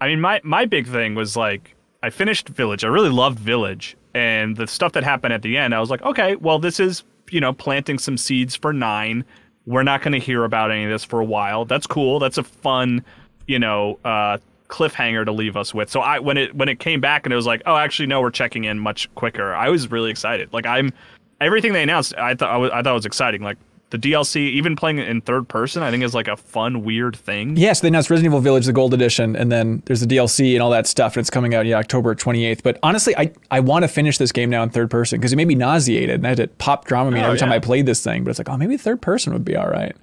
I 0.00 0.08
mean, 0.08 0.20
my 0.20 0.40
my 0.42 0.64
big 0.64 0.86
thing 0.86 1.14
was 1.14 1.36
like 1.36 1.74
I 2.02 2.10
finished 2.10 2.48
Village. 2.48 2.84
I 2.84 2.88
really 2.88 3.10
loved 3.10 3.38
Village, 3.38 3.96
and 4.14 4.56
the 4.56 4.66
stuff 4.66 4.92
that 4.92 5.04
happened 5.04 5.32
at 5.32 5.42
the 5.42 5.56
end, 5.56 5.74
I 5.74 5.80
was 5.80 5.90
like, 5.90 6.02
okay, 6.02 6.36
well, 6.36 6.58
this 6.58 6.80
is 6.80 7.02
you 7.30 7.40
know 7.40 7.52
planting 7.52 7.98
some 7.98 8.16
seeds 8.16 8.56
for 8.56 8.72
nine. 8.72 9.24
We're 9.66 9.82
not 9.82 10.02
going 10.02 10.12
to 10.12 10.18
hear 10.18 10.44
about 10.44 10.70
any 10.70 10.84
of 10.84 10.90
this 10.90 11.04
for 11.04 11.20
a 11.20 11.24
while. 11.24 11.64
That's 11.64 11.86
cool. 11.86 12.18
That's 12.18 12.36
a 12.36 12.42
fun, 12.42 13.02
you 13.46 13.58
know, 13.58 13.98
uh, 14.04 14.36
cliffhanger 14.74 15.24
to 15.24 15.32
leave 15.32 15.56
us 15.56 15.72
with. 15.72 15.88
So 15.88 16.00
I 16.00 16.18
when 16.18 16.36
it 16.36 16.54
when 16.54 16.68
it 16.68 16.80
came 16.80 17.00
back 17.00 17.24
and 17.24 17.32
it 17.32 17.36
was 17.36 17.46
like, 17.46 17.62
oh, 17.64 17.76
actually, 17.76 18.06
no, 18.06 18.20
we're 18.20 18.30
checking 18.30 18.64
in 18.64 18.78
much 18.80 19.12
quicker. 19.14 19.54
I 19.54 19.68
was 19.68 19.90
really 19.90 20.10
excited. 20.10 20.52
Like 20.52 20.66
I'm 20.66 20.92
everything 21.40 21.72
they 21.72 21.82
announced. 21.82 22.14
I 22.16 22.34
thought 22.34 22.50
I, 22.50 22.56
was, 22.56 22.70
I 22.72 22.82
thought 22.82 22.90
it 22.90 22.94
was 22.94 23.06
exciting. 23.06 23.42
Like 23.42 23.58
the 23.90 23.98
DLC, 23.98 24.50
even 24.50 24.74
playing 24.74 24.98
it 24.98 25.08
in 25.08 25.20
third 25.20 25.48
person, 25.48 25.84
I 25.84 25.92
think 25.92 26.02
is 26.02 26.14
like 26.14 26.26
a 26.26 26.36
fun, 26.36 26.82
weird 26.82 27.14
thing. 27.14 27.56
Yes, 27.56 27.78
they 27.78 27.86
announced 27.86 28.10
Resident 28.10 28.32
Evil 28.32 28.40
Village, 28.40 28.66
the 28.66 28.72
Gold 28.72 28.92
Edition, 28.92 29.36
and 29.36 29.52
then 29.52 29.84
there's 29.86 30.00
the 30.00 30.06
DLC 30.06 30.54
and 30.54 30.62
all 30.62 30.70
that 30.70 30.88
stuff, 30.88 31.14
and 31.14 31.20
it's 31.20 31.30
coming 31.30 31.54
out 31.54 31.64
yeah, 31.64 31.78
October 31.78 32.12
28th. 32.16 32.64
But 32.64 32.80
honestly, 32.82 33.16
I, 33.16 33.30
I 33.52 33.60
want 33.60 33.84
to 33.84 33.88
finish 33.88 34.18
this 34.18 34.32
game 34.32 34.50
now 34.50 34.64
in 34.64 34.70
third 34.70 34.90
person 34.90 35.20
because 35.20 35.32
it 35.32 35.36
made 35.36 35.46
me 35.46 35.54
nauseated, 35.54 36.16
and 36.16 36.26
I 36.26 36.30
had 36.30 36.38
to 36.38 36.48
pop 36.48 36.88
Dramamine 36.88 37.22
Oh, 37.22 37.26
every 37.26 37.38
time. 37.38 37.52
I 37.52 37.60
played 37.60 37.86
this 37.86 38.02
thing. 38.02 38.24
But 38.24 38.30
it's 38.30 38.40
like, 38.40 38.48
oh, 38.48 38.56
maybe 38.56 38.76
third 38.76 39.00
person 39.00 39.32
would 39.32 39.44
be 39.44 39.54
all 39.54 39.68
right. 39.68 39.94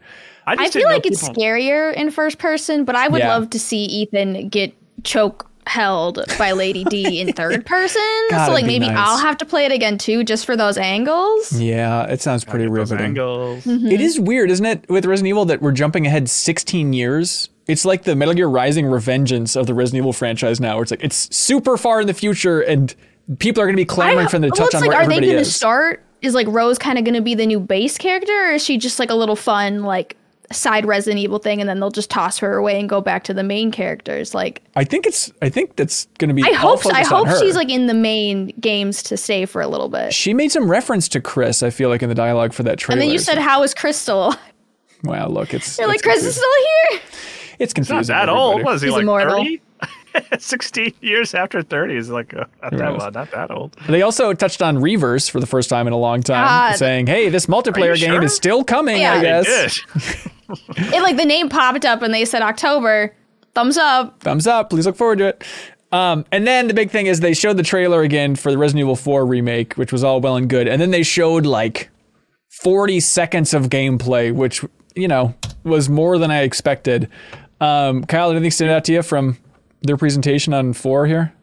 I, 0.59 0.63
I 0.65 0.69
feel 0.69 0.81
didn't 0.81 0.91
like 0.91 1.05
it's 1.05 1.27
people- 1.27 1.41
scarier 1.41 1.93
in 1.93 2.11
first 2.11 2.37
person, 2.39 2.83
but 2.85 2.95
I 2.95 3.07
would 3.07 3.19
Yeah. 3.19 3.33
love 3.35 3.49
to 3.51 3.59
see 3.59 3.83
Ethan 3.85 4.49
get 4.49 4.73
choke 5.03 5.47
held 5.67 6.19
by 6.39 6.51
Lady 6.53 6.83
D 6.85 7.21
in 7.21 7.33
third 7.33 7.65
person. 7.65 8.01
God, 8.31 8.47
so 8.47 8.51
like 8.53 8.65
maybe 8.65 8.87
nice. 8.87 8.97
I'll 8.97 9.17
have 9.19 9.37
to 9.37 9.45
play 9.45 9.65
it 9.65 9.71
again 9.71 9.97
too, 9.97 10.23
just 10.23 10.45
for 10.45 10.55
those 10.57 10.77
angles. 10.77 11.53
Yeah, 11.59 12.03
it 12.05 12.21
sounds 12.21 12.43
pretty 12.43 12.65
Get 12.65 12.73
those 12.75 12.91
riveting. 12.91 13.05
angles. 13.11 13.63
Mm-hmm. 13.65 13.87
It 13.87 14.01
is 14.01 14.19
weird, 14.19 14.49
isn't 14.51 14.65
it, 14.65 14.89
with 14.89 15.05
Resident 15.05 15.29
Evil 15.29 15.45
that 15.45 15.61
we're 15.61 15.71
jumping 15.71 16.07
ahead 16.07 16.29
16 16.29 16.93
years? 16.93 17.49
It's 17.67 17.85
like 17.85 18.03
the 18.03 18.15
Metal 18.15 18.33
Gear 18.33 18.47
Rising 18.47 18.85
revengeance 18.85 19.55
of 19.55 19.67
the 19.67 19.73
Resident 19.73 19.99
Evil 20.01 20.13
franchise 20.13 20.59
now, 20.59 20.75
where 20.75 20.83
it's 20.83 20.91
like 20.91 21.03
it's 21.03 21.33
super 21.35 21.77
far 21.77 22.01
in 22.01 22.07
the 22.07 22.13
future, 22.13 22.61
and 22.61 22.93
people 23.39 23.61
are 23.61 23.65
going 23.67 23.75
to 23.77 23.81
be 23.81 23.85
clamoring 23.85 24.27
for 24.27 24.39
them 24.39 24.49
to 24.51 24.59
well, 24.59 24.67
touch 24.67 24.73
it's 24.73 24.75
on 24.75 24.81
like, 24.81 24.89
where 24.89 25.01
are 25.01 25.07
they 25.07 25.19
going 25.21 25.33
to 25.35 25.39
is. 25.41 25.55
start? 25.55 26.03
Is 26.23 26.33
like 26.33 26.47
Rose 26.47 26.77
kind 26.79 26.97
of 26.97 27.05
going 27.05 27.13
to 27.15 27.21
be 27.21 27.33
the 27.35 27.45
new 27.45 27.59
base 27.59 27.97
character, 27.99 28.33
or 28.33 28.51
is 28.53 28.63
she 28.63 28.77
just 28.77 28.99
like 28.99 29.09
a 29.11 29.15
little 29.15 29.35
fun 29.35 29.83
like 29.83 30.17
side 30.53 30.85
Resident 30.85 31.19
Evil 31.19 31.39
thing, 31.39 31.59
and 31.61 31.69
then 31.69 31.79
they'll 31.79 31.89
just 31.91 32.09
toss 32.09 32.37
her 32.39 32.57
away 32.57 32.79
and 32.79 32.87
go 32.89 33.01
back 33.01 33.23
to 33.25 33.33
the 33.33 33.43
main 33.43 33.71
characters? 33.71 34.33
Like, 34.33 34.61
I 34.75 34.83
think 34.83 35.05
it's. 35.05 35.31
I 35.41 35.49
think 35.49 35.75
that's 35.75 36.05
going 36.17 36.29
to 36.29 36.33
be. 36.33 36.43
I 36.43 36.53
hope 36.53 36.85
I 36.87 37.03
hope 37.03 37.27
she's 37.39 37.55
like 37.55 37.69
in 37.69 37.87
the 37.87 37.93
main 37.93 38.47
games 38.59 39.03
to 39.03 39.17
stay 39.17 39.45
for 39.45 39.61
a 39.61 39.67
little 39.67 39.89
bit. 39.89 40.13
She 40.13 40.33
made 40.33 40.51
some 40.51 40.69
reference 40.69 41.07
to 41.09 41.21
Chris. 41.21 41.63
I 41.63 41.69
feel 41.69 41.89
like 41.89 42.01
in 42.03 42.09
the 42.09 42.15
dialogue 42.15 42.53
for 42.53 42.63
that 42.63 42.77
trailer. 42.79 42.99
And 42.99 43.07
then 43.07 43.13
you 43.13 43.19
said, 43.19 43.37
"How 43.37 43.63
is 43.63 43.73
Crystal?" 43.73 44.33
"Wow, 45.03 45.27
look, 45.27 45.53
it's 45.53 45.77
You're 45.79 45.87
like, 45.87 45.95
it's 45.95 46.03
"Chris 46.03 46.23
is 46.23 46.35
still 46.35 46.49
here." 46.91 47.01
It's 47.59 47.71
Not 47.77 47.85
confusing. 47.87 48.13
that 48.15 48.27
old. 48.29 48.53
everybody. 48.61 48.63
What 48.65 48.75
is 48.75 48.81
he 48.81 48.87
He's 48.87 48.93
like 48.95 49.01
immortal. 49.03 49.37
30? 49.43 49.61
16 50.39 50.93
years 51.01 51.33
after 51.33 51.61
30 51.61 51.95
is 51.95 52.09
like 52.09 52.33
uh, 52.33 52.45
not, 52.61 52.71
that, 52.71 52.79
Right. 52.79 52.97
well, 52.97 53.11
not 53.11 53.31
that 53.31 53.51
old. 53.51 53.75
They 53.87 54.01
also 54.01 54.33
touched 54.33 54.61
on 54.61 54.79
Re:Verse 54.81 55.27
for 55.29 55.39
the 55.39 55.45
first 55.47 55.69
time 55.69 55.87
in 55.87 55.93
a 55.93 55.97
long 55.97 56.21
time, 56.21 56.45
God. 56.45 56.75
saying, 56.77 57.07
"Hey, 57.07 57.29
this 57.29 57.45
multiplayer 57.45 57.95
game 57.99 58.11
sure? 58.11 58.23
is 58.23 58.35
still 58.35 58.63
coming." 58.63 59.01
Yeah. 59.01 59.13
I 59.15 59.21
guess. 59.21 59.81
They 60.77 60.97
it 60.97 61.01
like 61.01 61.17
the 61.17 61.25
name 61.25 61.49
popped 61.49 61.85
up 61.85 62.01
and 62.01 62.13
they 62.13 62.25
said 62.25 62.41
October. 62.41 63.13
thumbs 63.53 63.77
up. 63.77 64.19
thumbs 64.21 64.47
up. 64.47 64.69
Please 64.69 64.85
look 64.85 64.95
forward 64.95 65.19
to 65.19 65.25
it. 65.27 65.43
Um, 65.93 66.25
and 66.31 66.47
then 66.47 66.67
the 66.67 66.73
big 66.73 66.89
thing 66.89 67.07
is 67.07 67.19
they 67.19 67.33
showed 67.33 67.57
the 67.57 67.63
trailer 67.63 68.01
again 68.01 68.37
for 68.37 68.49
the 68.49 68.57
Resident 68.57 68.79
Evil 68.85 68.95
4 68.95 69.25
remake, 69.25 69.73
which 69.73 69.91
was 69.91 70.05
all 70.05 70.21
well 70.21 70.37
and 70.37 70.49
good. 70.49 70.69
And 70.69 70.81
then 70.81 70.91
they 70.91 71.03
showed 71.03 71.45
like 71.45 71.89
40 72.61 73.01
seconds 73.01 73.53
of 73.53 73.67
gameplay, 73.69 74.33
which, 74.33 74.63
you 74.95 75.09
know, 75.09 75.33
was 75.65 75.89
more 75.89 76.17
than 76.17 76.31
I 76.31 76.43
expected. 76.43 77.09
Um, 77.59 78.05
Kyle, 78.05 78.31
anything 78.31 78.51
stand 78.51 78.71
out 78.71 78.85
to 78.85 78.93
you 78.93 79.03
from 79.03 79.37
their 79.81 79.97
presentation 79.97 80.53
on 80.53 80.73
4 80.73 81.05
here? 81.07 81.33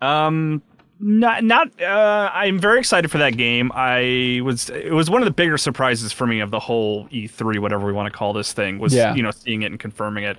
Um, 0.00 0.62
not 0.98 1.44
not. 1.44 1.80
Uh, 1.80 2.30
I'm 2.32 2.58
very 2.58 2.78
excited 2.78 3.10
for 3.10 3.18
that 3.18 3.36
game. 3.36 3.70
I 3.74 4.40
was. 4.44 4.68
It 4.70 4.92
was 4.92 5.08
one 5.08 5.22
of 5.22 5.24
the 5.26 5.30
bigger 5.32 5.56
surprises 5.56 6.12
for 6.12 6.26
me 6.26 6.40
of 6.40 6.50
the 6.50 6.60
whole 6.60 7.06
E3, 7.08 7.58
whatever 7.58 7.86
we 7.86 7.92
want 7.92 8.12
to 8.12 8.16
call 8.16 8.32
this 8.34 8.52
thing. 8.52 8.78
Was 8.78 8.92
Yeah. 8.94 9.14
you 9.14 9.22
know 9.22 9.30
seeing 9.30 9.62
it 9.62 9.66
and 9.66 9.80
confirming 9.80 10.24
it. 10.24 10.36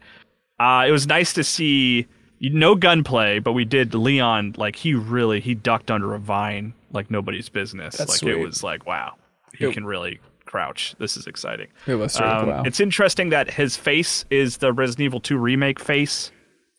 Uh, 0.60 0.86
it 0.88 0.91
was 0.91 1.08
nice 1.08 1.34
to 1.34 1.43
see 1.43 2.06
no 2.39 2.76
gunplay, 2.76 3.39
but 3.39 3.54
we 3.54 3.66
did 3.66 3.95
Leon 3.95 4.54
like 4.58 4.76
he 4.76 4.93
really 4.93 5.39
he 5.39 5.56
ducked 5.56 5.89
under 5.89 6.14
a 6.14 6.20
vine 6.20 6.74
like 6.91 7.10
nobody's 7.10 7.49
business. 7.49 7.97
That's 7.97 8.12
like 8.12 8.20
sweet. 8.20 8.34
it 8.36 8.45
was 8.45 8.64
like 8.64 8.86
wow, 8.86 9.14
he 9.58 9.66
It- 9.66 9.74
can 9.74 9.86
really 9.86 10.20
crouch. 10.45 10.93
This 10.99 11.18
is 11.18 11.26
exciting. 11.28 11.68
It 11.88 11.95
was 11.95 12.20
Um, 12.20 12.47
wow. 12.47 12.64
It's 12.66 12.80
interesting 12.80 13.30
that 13.30 13.49
his 13.52 13.76
face 13.78 14.26
is 14.30 14.58
the 14.58 14.74
Resident 14.74 15.06
Evil 15.06 15.20
2 15.20 15.38
remake 15.38 15.80
face. 15.80 16.32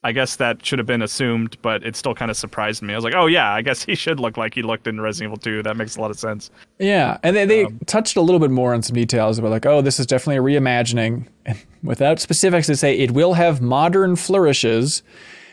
I 0.05 0.11
guess 0.13 0.35
that 0.37 0.67
should 0.67 0.81
have 0.81 0.87
been 0.87 1.03
assumed, 1.03 1.57
but 1.63 1.85
it 1.85 1.95
still 1.95 2.13
kind 2.15 2.29
of 2.31 2.37
surprised 2.37 2.83
me. 2.83 2.93
I 2.93 2.97
was 2.97 3.05
like, 3.05 3.15
oh 3.15 3.27
yeah, 3.27 3.53
I 3.53 3.63
guess 3.63 3.85
he 3.85 3.95
should 3.95 4.19
look 4.19 4.37
like 4.37 4.53
he 4.53 4.63
looked 4.63 4.89
in 4.89 5.01
Resident 5.01 5.29
Evil 5.29 5.37
2. 5.37 5.63
That 5.63 5.77
makes 5.77 5.97
a 5.97 6.01
lot 6.01 6.11
of 6.11 6.19
sense. 6.19 6.51
Yeah, 6.81 7.19
and 7.23 7.37
they, 7.37 7.45
they 7.45 7.67
touched 7.87 8.17
a 8.17 8.21
little 8.21 8.41
bit 8.41 8.51
more 8.51 8.75
on 8.75 8.83
some 8.83 8.95
details 8.97 9.39
about 9.39 9.53
like, 9.53 9.65
oh, 9.65 9.81
this 9.81 10.01
is 10.01 10.07
definitely 10.07 10.57
a 10.57 10.61
reimagining, 10.61 11.29
and 11.47 11.57
without 11.85 12.19
specifics 12.19 12.67
to 12.67 12.77
say 12.77 12.99
it 12.99 13.13
will 13.13 13.35
have 13.35 13.61
modern 13.61 14.17
flourishes, 14.17 15.05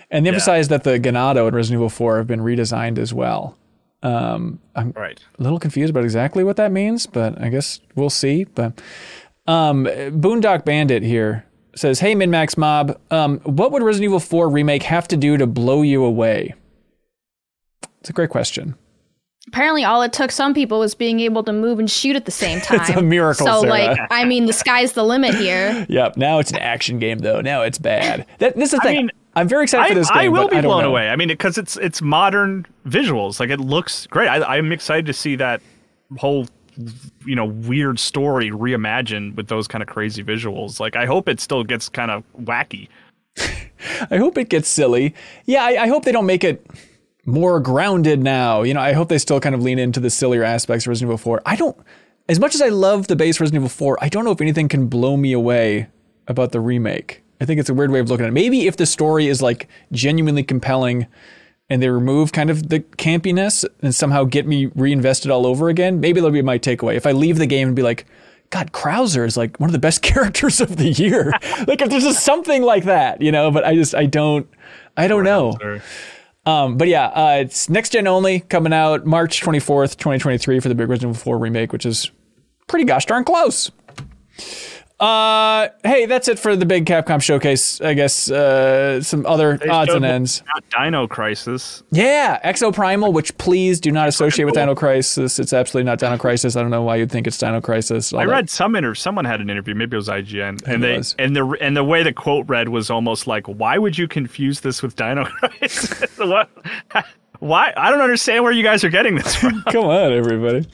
and 0.10 0.26
they 0.26 0.30
emphasized 0.30 0.72
that 0.72 0.84
the 0.84 1.00
Ganado 1.00 1.46
and 1.46 1.56
Resident 1.56 1.78
Evil 1.78 1.90
4 1.90 2.18
have 2.18 2.28
been 2.28 2.40
redesigned 2.42 2.98
as 2.98 3.14
well. 3.14 3.56
Um, 4.02 4.60
I'm 4.76 4.94
Right. 4.96 5.20
a 5.38 5.44
little 5.44 5.60
confused 5.60 5.92
about 5.92 6.06
exactly 6.06 6.44
what 6.44 6.56
that 6.56 6.72
means, 6.72 7.06
but 7.06 7.40
I 7.40 7.50
guess 7.50 7.82
we'll 7.96 8.10
see. 8.10 8.46
But 8.46 8.82
um, 9.46 9.86
Boondock 9.86 10.66
Bandit 10.66 11.04
here 11.04 11.46
says, 11.80 12.00
"Hey, 12.00 12.14
MinnMax 12.16 12.58
Mob, 12.58 13.00
um, 13.12 13.40
what 13.40 13.72
would 13.72 13.82
Resident 13.84 14.06
Evil 14.06 14.20
4 14.20 14.50
remake 14.50 14.84
have 14.84 15.08
to 15.10 15.18
do 15.18 15.38
to 15.38 15.48
blow 15.48 15.82
you 15.82 16.04
away?" 16.04 16.54
It's 18.02 18.10
a 18.10 18.14
great 18.14 18.30
question. 18.30 18.76
Apparently, 19.48 19.84
all 19.84 20.02
it 20.04 20.14
took 20.14 20.32
some 20.32 20.54
people 20.54 20.80
was 20.80 20.94
being 20.94 21.20
able 21.22 21.44
to 21.44 21.52
move 21.52 21.80
and 21.80 21.90
shoot 21.90 22.16
at 22.16 22.26
the 22.26 22.32
same 22.32 22.62
time. 22.62 22.80
It's 22.82 22.90
a 22.92 23.02
miracle, 23.02 23.48
So, 23.48 23.62
Sarah. 23.62 23.70
like, 23.72 24.00
I 24.12 24.24
mean, 24.26 24.46
the 24.46 24.54
sky's 24.54 24.94
the 24.94 25.04
limit 25.04 25.34
here. 25.36 25.86
Yep. 25.90 26.18
Now 26.18 26.38
it's 26.40 26.52
an 26.52 26.58
action 26.60 27.00
game, 27.00 27.18
though. 27.20 27.42
Now 27.42 27.64
it's 27.64 27.80
bad. 27.80 28.26
That, 28.38 28.56
this 28.56 28.74
is 28.74 28.80
the 28.80 28.86
I 28.86 28.88
thing. 28.88 28.98
mean, 28.98 29.12
I'm 29.36 29.48
very 29.48 29.64
excited 29.64 29.88
for 29.88 29.96
this 29.96 30.10
game. 30.12 30.20
I 30.20 30.28
will 30.28 30.44
but 30.44 30.52
be 30.52 30.58
I 30.58 30.62
don't 30.62 30.70
blown 30.70 30.84
know. 30.84 30.90
away. 30.92 31.10
I 31.10 31.16
mean, 31.16 31.30
because 31.30 31.58
it's 31.58 31.78
it's 31.78 32.02
modern 32.02 32.68
visuals. 32.88 33.40
Like 33.40 33.50
it 33.50 33.60
looks 33.60 34.06
great. 34.08 34.28
I, 34.28 34.58
I'm 34.58 34.72
excited 34.72 35.06
to 35.08 35.14
see 35.14 35.36
that 35.38 35.62
whole 36.18 36.46
you 37.26 37.36
know 37.36 37.46
weird 37.46 38.00
story 38.00 38.50
reimagined 38.50 39.36
with 39.36 39.48
those 39.48 39.68
kind 39.68 39.82
of 39.82 39.88
crazy 39.88 40.24
visuals. 40.24 40.80
Like 40.80 40.96
I 40.96 41.06
hope 41.06 41.28
it 41.28 41.40
still 41.40 41.64
gets 41.64 41.90
kind 41.90 42.12
of 42.12 42.24
wacky. 42.40 42.88
I 44.12 44.18
hope 44.18 44.38
it 44.38 44.50
gets 44.50 44.68
silly. 44.68 45.16
Yeah, 45.46 45.64
I, 45.64 45.84
I 45.84 45.88
hope 45.88 46.04
they 46.04 46.12
don't 46.12 46.26
make 46.26 46.44
it 46.44 46.66
more 47.26 47.60
grounded 47.60 48.22
now. 48.22 48.64
You 48.64 48.74
know, 48.74 48.82
I 48.82 48.94
hope 48.94 49.10
they 49.10 49.18
still 49.18 49.40
kind 49.40 49.56
of 49.56 49.62
lean 49.62 49.80
into 49.80 50.00
the 50.00 50.10
sillier 50.10 50.44
aspects 50.44 50.86
of 50.86 50.90
Resident 50.90 51.10
Evil 51.10 51.18
4. 51.18 51.42
I 51.46 51.56
don't, 51.56 51.78
as 52.28 52.40
much 52.40 52.56
as 52.56 52.62
I 52.62 52.70
love 52.70 53.08
the 53.08 53.16
base 53.16 53.40
Resident 53.40 53.62
Evil 53.62 53.70
4, 53.70 53.98
I 54.02 54.10
don't 54.10 54.26
know 54.26 54.32
if 54.32 54.42
anything 54.42 54.68
can 54.68 54.88
blow 54.88 55.16
me 55.16 55.32
away 55.32 55.88
about 56.28 56.52
the 56.52 56.60
remake. 56.60 57.24
I 57.42 57.46
think 57.46 57.60
it's 57.60 57.70
a 57.70 57.74
weird 57.74 57.92
way 57.92 58.00
of 58.00 58.10
looking 58.10 58.26
at 58.26 58.30
it. 58.30 58.34
Maybe 58.34 58.68
if 58.68 58.78
the 58.78 58.86
story 58.86 59.28
is 59.28 59.42
like 59.42 59.68
genuinely 59.92 60.44
compelling 60.44 61.08
and 61.70 61.82
they 61.82 61.90
remove 61.90 62.32
kind 62.32 62.50
of 62.50 62.70
the 62.70 62.80
campiness 62.80 63.64
and 63.82 63.94
somehow 63.94 64.24
get 64.24 64.48
me 64.48 64.68
reinvested 64.76 65.30
all 65.32 65.46
over 65.46 65.70
again, 65.70 66.00
maybe 66.00 66.20
that'll 66.20 66.32
be 66.32 66.42
my 66.42 66.58
takeaway. 66.58 66.96
If 66.96 67.06
I 67.06 67.12
leave 67.12 67.38
the 67.38 67.46
game 67.46 67.68
and 67.68 67.76
be 67.76 67.84
like, 67.84 68.06
God, 68.50 68.72
Krauser 68.72 69.26
is 69.26 69.38
like 69.38 69.60
one 69.60 69.70
of 69.70 69.74
the 69.74 69.80
best 69.80 70.02
characters 70.04 70.60
of 70.60 70.78
the 70.78 70.90
year. 70.90 71.32
like 71.68 71.82
if 71.82 71.90
there's 71.90 72.04
just 72.04 72.26
something 72.26 72.64
like 72.64 72.86
that, 72.86 73.22
you 73.22 73.32
know, 73.32 73.52
but 73.52 73.64
I 73.64 73.76
just 73.76 73.94
I 73.94 74.06
don't 74.06 74.50
I 74.98 75.08
don't 75.08 75.24
know. 75.24 75.58
Um, 76.46 76.78
but 76.78 76.88
yeah, 76.88 77.08
uh, 77.08 77.38
it's 77.42 77.70
next 77.70 77.92
gen 77.92 78.08
only 78.08 78.40
coming 78.40 78.74
out 78.74 79.06
March 79.06 79.42
24th, 79.42 79.98
2023 79.98 80.60
for 80.60 80.70
the 80.70 80.76
big 80.76 80.90
Resident 80.90 81.16
Evil 81.16 81.22
4 81.22 81.38
remake, 81.38 81.72
which 81.72 81.86
is 81.86 82.10
pretty 82.68 82.86
gosh 82.86 83.06
darn 83.06 83.24
close. 83.24 83.70
Uh, 85.00 85.70
hey, 85.86 86.06
that's 86.08 86.28
it 86.28 86.38
for 86.38 86.58
the 86.58 86.66
big 86.66 86.86
Capcom 86.86 87.22
showcase. 87.22 87.80
I 87.80 87.94
guess 87.94 88.30
uh, 88.30 89.02
some 89.02 89.26
other 89.26 89.58
They 89.58 89.70
odds 89.70 89.94
and 89.94 90.04
ends. 90.04 90.44
Dino 90.78 91.08
Crisis. 91.08 91.84
Yeah, 91.92 92.38
Exoprimal, 92.44 93.14
which 93.14 93.38
please 93.38 93.80
do 93.80 93.92
not 93.92 94.10
associate 94.10 94.44
with. 94.44 94.56
Dino 94.56 94.76
Crisis. 94.76 95.40
It's 95.40 95.54
absolutely 95.54 95.86
not 95.90 96.00
Dino 96.00 96.18
Crisis. 96.18 96.58
I 96.58 96.62
don't 96.62 96.70
know 96.72 96.82
why 96.82 96.98
you'd 96.98 97.10
think 97.12 97.28
it's 97.28 97.38
Dino 97.38 97.62
Crisis. 97.62 98.14
I 98.14 98.26
that- 98.26 98.32
read 98.32 98.50
some 98.50 98.76
interview. 98.76 98.96
Someone 98.96 99.24
had 99.24 99.40
an 99.40 99.50
interview. 99.50 99.74
Maybe 99.74 99.96
it 99.96 100.00
was 100.00 100.10
IGN, 100.10 100.62
and 100.68 100.84
it 100.84 100.88
they 100.88 100.98
was. 100.98 101.16
and 101.18 101.34
the 101.34 101.46
and 101.62 101.78
the 101.78 101.84
way 101.86 102.04
the 102.04 102.12
quote 102.12 102.48
read 102.50 102.68
was 102.68 102.90
almost 102.90 103.26
like, 103.26 103.48
"Why 103.48 103.78
would 103.78 103.98
you 103.98 104.08
confuse 104.08 104.60
this 104.60 104.84
with 104.84 104.98
Dino 104.98 105.24
Crisis? 105.40 106.18
what? 106.18 106.50
Why? 107.40 107.72
I 107.78 107.90
don't 107.90 108.02
understand 108.02 108.44
where 108.44 108.52
you 108.52 108.64
guys 108.64 108.84
are 108.84 108.90
getting 108.90 109.16
this 109.16 109.34
from." 109.40 109.64
Come 109.72 109.86
on, 109.86 110.12
everybody. 110.12 110.68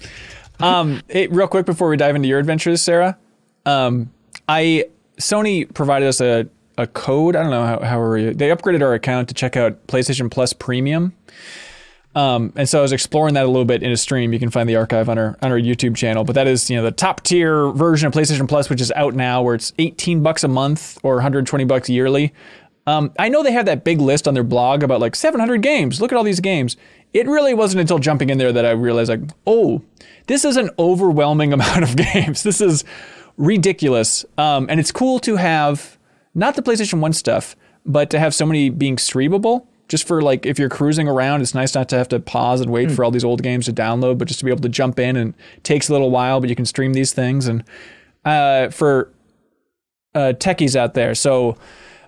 Um, 0.60 1.02
hey, 1.10 1.28
real 1.28 1.48
quick 1.48 1.66
before 1.68 1.90
we 1.90 1.98
dive 1.98 2.16
into 2.16 2.28
your 2.28 2.40
adventures, 2.40 2.82
Sarah, 2.82 3.18
um, 3.66 4.12
I 4.48 4.86
Sony 5.18 5.72
provided 5.74 6.08
us 6.08 6.22
a, 6.22 6.48
a 6.78 6.88
code. 6.88 7.36
I 7.36 7.42
don't 7.42 7.52
know 7.52 7.66
how 7.66 7.80
how 7.80 8.02
are 8.02 8.18
you? 8.18 8.34
They 8.34 8.50
upgraded 8.50 8.82
our 8.82 8.94
account 8.94 9.28
to 9.30 9.34
check 9.34 9.58
out 9.58 9.88
PlayStation 9.88 10.30
Plus 10.30 10.54
Premium. 10.54 11.14
Um, 12.16 12.54
and 12.56 12.68
so 12.68 12.80
I 12.80 12.82
was 12.82 12.94
exploring 12.94 13.34
that 13.34 13.44
a 13.44 13.48
little 13.48 13.66
bit 13.66 13.84
in 13.84 13.92
a 13.92 13.98
stream. 13.98 14.32
You 14.32 14.40
can 14.40 14.50
find 14.50 14.70
the 14.70 14.78
archive 14.78 15.10
on 15.10 15.18
our 15.18 15.38
on 15.42 15.52
our 15.52 15.60
YouTube 15.60 15.96
channel. 15.96 16.24
But 16.24 16.36
that 16.36 16.48
is 16.48 16.70
you 16.70 16.78
know 16.78 16.84
the 16.84 16.92
top 16.92 17.22
tier 17.24 17.72
version 17.72 18.08
of 18.08 18.14
PlayStation 18.14 18.48
Plus, 18.48 18.70
which 18.70 18.82
is 18.82 18.92
out 18.96 19.16
now, 19.16 19.42
where 19.42 19.56
it's 19.56 19.74
18 19.78 20.24
bucks 20.24 20.44
a 20.44 20.48
month 20.48 20.98
or 21.04 21.16
120 21.16 21.66
bucks 21.66 21.90
yearly. 21.90 22.34
Um, 22.88 23.12
I 23.18 23.30
know 23.30 23.42
they 23.42 23.52
have 23.52 23.66
that 23.66 23.84
big 23.84 24.00
list 24.00 24.28
on 24.28 24.36
their 24.36 24.44
blog 24.44 24.84
about 24.84 25.02
like 25.02 25.16
700 25.16 25.62
games. 25.62 26.00
Look 26.00 26.12
at 26.12 26.18
all 26.18 26.24
these 26.24 26.40
games. 26.40 26.78
It 27.14 27.28
really 27.28 27.54
wasn't 27.54 27.82
until 27.82 27.98
jumping 27.98 28.30
in 28.30 28.38
there 28.38 28.54
that 28.54 28.66
I 28.66 28.72
realized 28.72 29.10
like, 29.10 29.22
oh, 29.48 29.82
this 30.28 30.46
is 30.46 30.56
an 30.56 30.70
overwhelming 30.78 31.52
amount 31.54 31.84
of 31.84 31.96
games. 31.96 32.44
This 32.44 32.62
is 32.62 32.84
ridiculous. 33.38 34.26
Um, 34.38 34.68
and 34.70 34.80
it's 34.80 34.92
cool 34.92 35.20
to 35.20 35.36
have 35.36 35.98
not 36.34 36.56
the 36.56 36.62
PlayStation 36.62 37.00
1 37.00 37.14
stuff, 37.14 37.56
but 37.86 38.10
to 38.10 38.20
have 38.20 38.34
so 38.34 38.46
many 38.46 38.70
being 38.70 38.98
streamable. 38.98 39.68
Just 39.88 40.08
for 40.08 40.22
like 40.22 40.48
if 40.48 40.58
you're 40.58 40.70
cruising 40.70 41.08
around, 41.08 41.42
it's 41.42 41.54
nice 41.54 41.76
not 41.76 41.90
to 41.90 41.98
have 41.98 42.10
to 42.10 42.20
pause 42.20 42.60
and 42.60 42.72
wait 42.72 42.92
for 42.92 43.04
all 43.04 43.12
these 43.12 43.24
old 43.24 43.44
games 43.44 43.66
to 43.66 43.74
download, 43.74 44.18
but 44.18 44.28
just 44.28 44.40
to 44.40 44.46
be 44.46 44.50
able 44.50 44.64
to 44.64 44.70
jump 44.70 44.98
in 44.98 45.16
and 45.16 45.36
takes 45.62 45.90
a 45.90 45.92
little 45.92 46.10
while, 46.10 46.40
but 46.40 46.50
you 46.50 46.56
can 46.56 46.66
stream 46.66 46.94
these 46.94 47.14
things. 47.14 47.48
And 47.48 47.64
uh, 48.24 48.70
for 48.70 49.12
uh, 50.16 50.34
techies 50.40 50.76
out 50.76 50.96
there, 50.96 51.14
so 51.14 51.56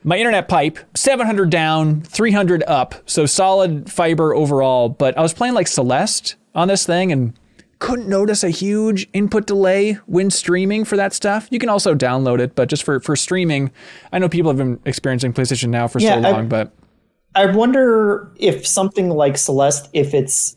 my 0.04 0.18
internet 0.18 0.48
pipe 0.48 0.80
700 0.96 1.50
down 1.50 2.02
300 2.02 2.64
up 2.68 2.96
so 3.06 3.26
solid 3.26 3.92
fiber 3.92 4.34
overall 4.34 4.90
but 4.90 5.18
i 5.18 5.22
was 5.22 5.34
playing 5.34 5.54
like 5.54 5.68
celeste 5.68 6.36
on 6.56 6.68
this 6.68 6.86
thing 6.86 7.12
and 7.12 7.34
couldn't 7.80 8.08
notice 8.08 8.44
a 8.44 8.50
huge 8.50 9.08
input 9.14 9.46
delay 9.46 9.94
when 10.08 10.30
streaming 10.32 10.84
for 10.84 10.96
that 10.98 11.14
stuff 11.14 11.48
you 11.52 11.60
can 11.60 11.70
also 11.70 11.94
download 11.94 12.40
it 12.40 12.56
but 12.56 12.68
just 12.70 12.84
for 12.84 13.00
for 13.00 13.16
streaming 13.16 13.72
i 14.12 14.18
know 14.20 14.28
people 14.28 14.50
have 14.50 14.58
been 14.58 14.80
experiencing 14.86 15.32
playstation 15.32 15.70
now 15.70 15.88
for 15.88 16.00
Yeah, 16.00 16.22
so 16.22 16.28
I- 16.28 16.32
long 16.32 16.48
but 16.48 16.72
I 17.36 17.46
wonder 17.46 18.32
if 18.38 18.66
something 18.66 19.10
like 19.12 19.38
Celeste, 19.38 19.90
if 19.94 20.16
it's 20.16 20.56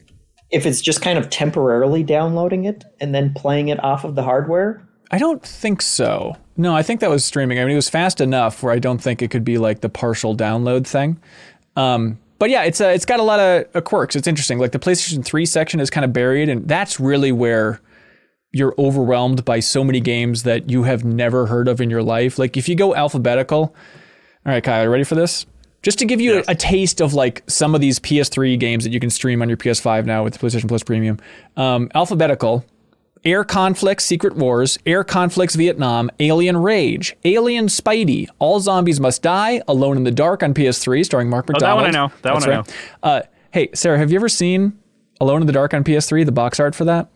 if 0.51 0.65
it's 0.65 0.81
just 0.81 1.03
kind 1.03 1.19
of 1.19 1.28
temporarily 1.28 2.03
downloading 2.03 2.65
it 2.65 2.85
and 3.01 3.15
then 3.15 3.35
playing 3.35 3.69
it 3.69 3.82
off 3.85 4.03
of 4.05 4.15
the 4.15 4.23
hardware. 4.23 4.82
I 5.11 5.19
don't 5.19 5.43
think 5.44 5.82
so. 5.82 6.36
No, 6.57 6.74
I 6.74 6.82
think 6.82 7.01
that 7.01 7.11
was 7.11 7.23
streaming. 7.23 7.59
I 7.59 7.65
mean, 7.65 7.73
it 7.73 7.77
was 7.77 7.90
fast 7.90 8.23
enough 8.23 8.62
where 8.62 8.73
I 8.73 8.78
don't 8.78 8.97
think 8.97 9.20
it 9.20 9.31
could 9.31 9.44
be 9.44 9.59
like 9.59 9.82
the 9.82 9.90
partial 9.90 10.35
download 10.35 10.86
thing. 10.86 11.20
Um, 11.77 12.19
but 12.41 12.51
yeah, 12.51 12.65
it's 12.65 12.81
uh, 12.81 12.87
it's 12.89 13.05
got 13.05 13.21
a 13.21 13.23
lot 13.23 13.39
of 13.39 13.67
uh, 13.77 13.81
quirks. 13.83 14.17
It's 14.17 14.27
interesting. 14.27 14.59
Like 14.59 14.73
the 14.73 14.81
PlayStation 14.81 15.25
3 15.25 15.47
section 15.47 15.79
is 15.79 15.91
kind 15.91 16.05
of 16.05 16.12
buried, 16.12 16.49
and 16.49 16.67
that's 16.67 16.99
really 16.99 17.31
where 17.31 17.81
you're 18.51 18.75
overwhelmed 18.79 19.45
by 19.45 19.61
so 19.61 19.85
many 19.85 20.01
games 20.01 20.43
that 20.43 20.69
you 20.69 20.83
have 20.83 21.05
never 21.05 21.47
heard 21.47 21.69
of 21.69 21.81
in 21.81 21.89
your 21.89 22.03
life. 22.03 22.37
Like 22.39 22.57
if 22.57 22.69
you 22.69 22.75
go 22.75 22.97
alphabetical, 22.97 23.59
all 23.59 24.53
right, 24.53 24.65
Kyle, 24.65 24.83
you 24.83 24.91
ready 24.91 25.05
for 25.05 25.15
this? 25.15 25.47
Just 25.83 25.99
to 26.01 26.05
give 26.05 26.21
you 26.21 26.35
Yes. 26.35 26.49
a, 26.49 26.53
a 26.53 26.55
taste 26.55 27.01
of 27.01 27.15
like 27.15 27.43
some 27.47 27.75
of 27.75 27.81
these 27.81 27.99
PS3 28.01 28.59
games 28.59 28.85
that 28.85 28.91
you 28.93 29.01
can 29.01 29.09
stream 29.11 29.41
on 29.41 29.49
your 29.49 29.57
PS5 29.57 30.05
now 30.05 30.25
with 30.25 30.39
PlayStation 30.39 30.67
Plus 30.69 30.83
Premium. 30.83 31.19
Um, 31.57 31.91
alphabetical, 31.95 32.65
Air 33.24 33.44
Conflicts 33.44 34.05
Secret 34.05 34.34
Wars, 34.36 34.78
Air 34.86 35.05
Conflicts 35.05 35.55
Vietnam, 35.55 36.10
Alien 36.20 36.56
Rage, 36.56 37.16
Alien 37.24 37.66
Spidey, 37.66 38.28
All 38.38 38.60
Zombies 38.60 38.98
Must 38.98 39.22
Die, 39.22 39.62
Alone 39.68 39.97
in 39.98 40.05
the 40.05 40.10
Dark 40.10 40.42
on 40.42 40.55
PS3, 40.55 41.05
starring 41.05 41.28
Mark 41.28 41.48
MacDonald. 41.48 41.80
Oh, 41.80 41.82
that 41.82 41.94
one 41.94 41.94
I 41.94 41.98
know. 41.98 42.09
That 42.22 42.34
That's 42.34 42.47
one 42.47 42.55
I 42.55 42.59
right. 42.59 42.74
Uh, 43.02 43.22
hey, 43.51 43.68
Sarah, 43.74 43.98
have 43.98 44.10
you 44.10 44.16
ever 44.16 44.28
seen 44.28 44.78
Alone 45.20 45.42
in 45.42 45.47
the 45.47 45.52
Dark 45.52 45.74
on 45.74 45.84
PS3, 45.84 46.24
the 46.24 46.32
box 46.32 46.59
art 46.59 46.74
for 46.74 46.84
that? 46.86 47.09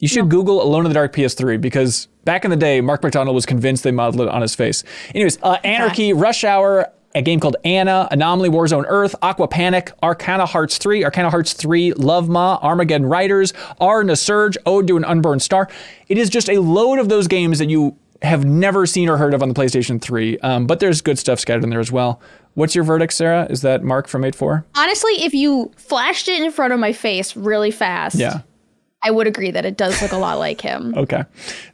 You 0.00 0.08
should 0.08 0.28
Google 0.28 0.60
Alone 0.60 0.84
in 0.84 0.90
the 0.90 0.94
Dark 0.94 1.14
PS3 1.14 1.60
because 1.60 2.08
back 2.24 2.44
in 2.44 2.50
the 2.50 2.56
day, 2.56 2.80
Mark 2.80 3.02
MacDonald 3.02 3.34
was 3.34 3.46
convinced 3.46 3.84
they 3.84 3.92
modeled 3.92 4.26
it 4.26 4.32
on 4.32 4.42
his 4.42 4.54
face. 4.54 4.82
Anyways, 5.14 5.38
uh, 5.42 5.58
Anarchy, 5.62 6.12
Rush 6.12 6.42
Hour, 6.42 6.90
a 7.14 7.22
game 7.22 7.38
called 7.40 7.56
Anna, 7.64 8.08
Anomaly 8.10 8.48
Warzone 8.50 8.84
Earth, 8.88 9.14
Aqua 9.22 9.46
Panic, 9.48 9.92
Arcana 10.02 10.46
Hearts 10.46 10.78
3, 10.78 11.04
Arcana 11.04 11.30
Hearts 11.30 11.52
3, 11.52 11.92
Love 11.94 12.28
Ma, 12.28 12.58
Armageddon 12.62 13.06
Riders, 13.06 13.52
Ar 13.80 14.02
nosurge, 14.02 14.56
Ode 14.66 14.86
to 14.88 14.96
an 14.96 15.04
Unburned 15.04 15.42
Star. 15.42 15.68
It 16.08 16.18
is 16.18 16.28
just 16.28 16.48
a 16.48 16.58
load 16.60 16.98
of 16.98 17.08
those 17.08 17.28
games 17.28 17.58
that 17.60 17.70
you 17.70 17.96
have 18.22 18.44
never 18.44 18.86
seen 18.86 19.08
or 19.08 19.16
heard 19.16 19.34
of 19.34 19.42
on 19.42 19.48
the 19.48 19.54
PlayStation 19.54 20.00
3, 20.00 20.38
um, 20.38 20.66
but 20.66 20.80
there's 20.80 21.00
good 21.02 21.18
stuff 21.18 21.38
scattered 21.38 21.62
in 21.62 21.70
there 21.70 21.80
as 21.80 21.92
well. 21.92 22.20
What's 22.54 22.74
your 22.74 22.84
verdict, 22.84 23.12
Sarah? 23.12 23.46
Is 23.50 23.62
that 23.62 23.82
Mark 23.82 24.08
from 24.08 24.22
8-4? 24.22 24.64
Honestly, 24.76 25.12
if 25.24 25.34
you 25.34 25.70
flashed 25.76 26.28
it 26.28 26.42
in 26.42 26.50
front 26.50 26.72
of 26.72 26.78
my 26.80 26.92
face 26.92 27.36
really 27.36 27.70
fast, 27.70 28.16
Yeah. 28.16 28.40
I 29.06 29.10
would 29.10 29.26
agree 29.26 29.50
that 29.50 29.66
it 29.66 29.76
does 29.76 30.00
look 30.00 30.12
a 30.12 30.16
lot 30.16 30.38
like 30.38 30.62
him. 30.62 30.94
Okay. 30.96 31.24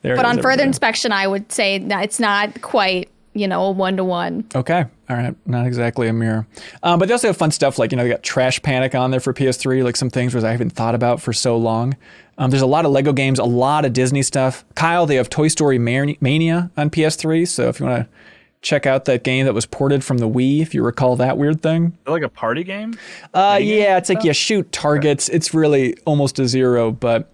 There 0.03 0.17
But 0.17 0.25
on 0.25 0.43
further 0.43 0.57
there. 0.59 0.67
inspection, 0.67 1.13
I 1.13 1.29
would 1.29 1.53
say 1.53 1.79
that 1.79 2.03
it's 2.03 2.19
not 2.19 2.61
quite, 2.61 3.09
you 3.35 3.47
know, 3.47 3.65
a 3.65 3.71
one 3.71 3.97
to 3.97 4.05
one. 4.05 4.45
Okay. 4.55 4.85
All 5.09 5.17
right. 5.17 5.35
Not 5.47 5.67
exactly 5.67 6.09
a 6.09 6.13
mirror. 6.13 6.47
Um, 6.83 6.99
but 6.99 7.09
they 7.09 7.13
also 7.13 7.29
have 7.29 7.37
fun 7.37 7.51
stuff 7.51 7.79
like, 7.79 7.93
you 7.93 7.97
know, 7.97 8.03
they 8.05 8.11
got 8.11 8.23
Trash 8.23 8.61
Panic 8.63 8.95
on 8.95 9.11
there 9.11 9.21
for 9.21 9.33
PS3, 9.33 9.85
like 9.85 9.97
some 9.97 10.11
things 10.11 10.35
which 10.35 10.45
I 10.45 10.53
haven't 10.53 10.71
thought 10.71 10.95
about 10.95 11.21
for 11.21 11.33
so 11.33 11.57
long. 11.57 11.97
Um, 12.39 12.51
there's 12.51 12.63
a 12.63 12.67
lot 12.67 12.87
of 12.87 12.93
Lego 12.93 13.13
games, 13.13 13.39
a 13.39 13.45
lot 13.45 13.85
of 13.85 13.93
Disney 13.93 14.23
stuff. 14.23 14.65
Kyle, 14.75 15.07
they 15.07 15.17
have 15.17 15.29
Toy 15.29 15.49
Story 15.49 15.79
Mania 15.79 16.71
on 16.77 16.91
PS3. 16.91 17.47
So 17.47 17.69
if 17.69 17.79
you 17.81 17.87
want 17.87 18.05
to 18.05 18.09
check 18.63 18.85
out 18.87 19.07
that 19.07 19.25
game 19.25 19.47
that 19.47 19.55
was 19.55 19.65
ported 19.67 20.05
from 20.05 20.19
the 20.19 20.29
Wii, 20.29 20.61
if 20.61 20.75
you 20.75 20.83
recall 20.83 21.17
that 21.17 21.39
weird 21.39 21.63
thing. 21.63 21.97
like 22.07 22.23
a 22.23 22.29
party 22.29 22.63
game. 22.65 22.95
Uh, 23.33 23.59
yeah, 23.61 23.97
it's 23.97 24.09
like 24.09 24.23
you 24.25 24.33
shoot 24.33 24.71
targets. 24.73 25.29
It's 25.29 25.55
really 25.55 25.97
almost 26.05 26.39
a 26.39 26.47
zero. 26.47 26.91
But 26.91 27.33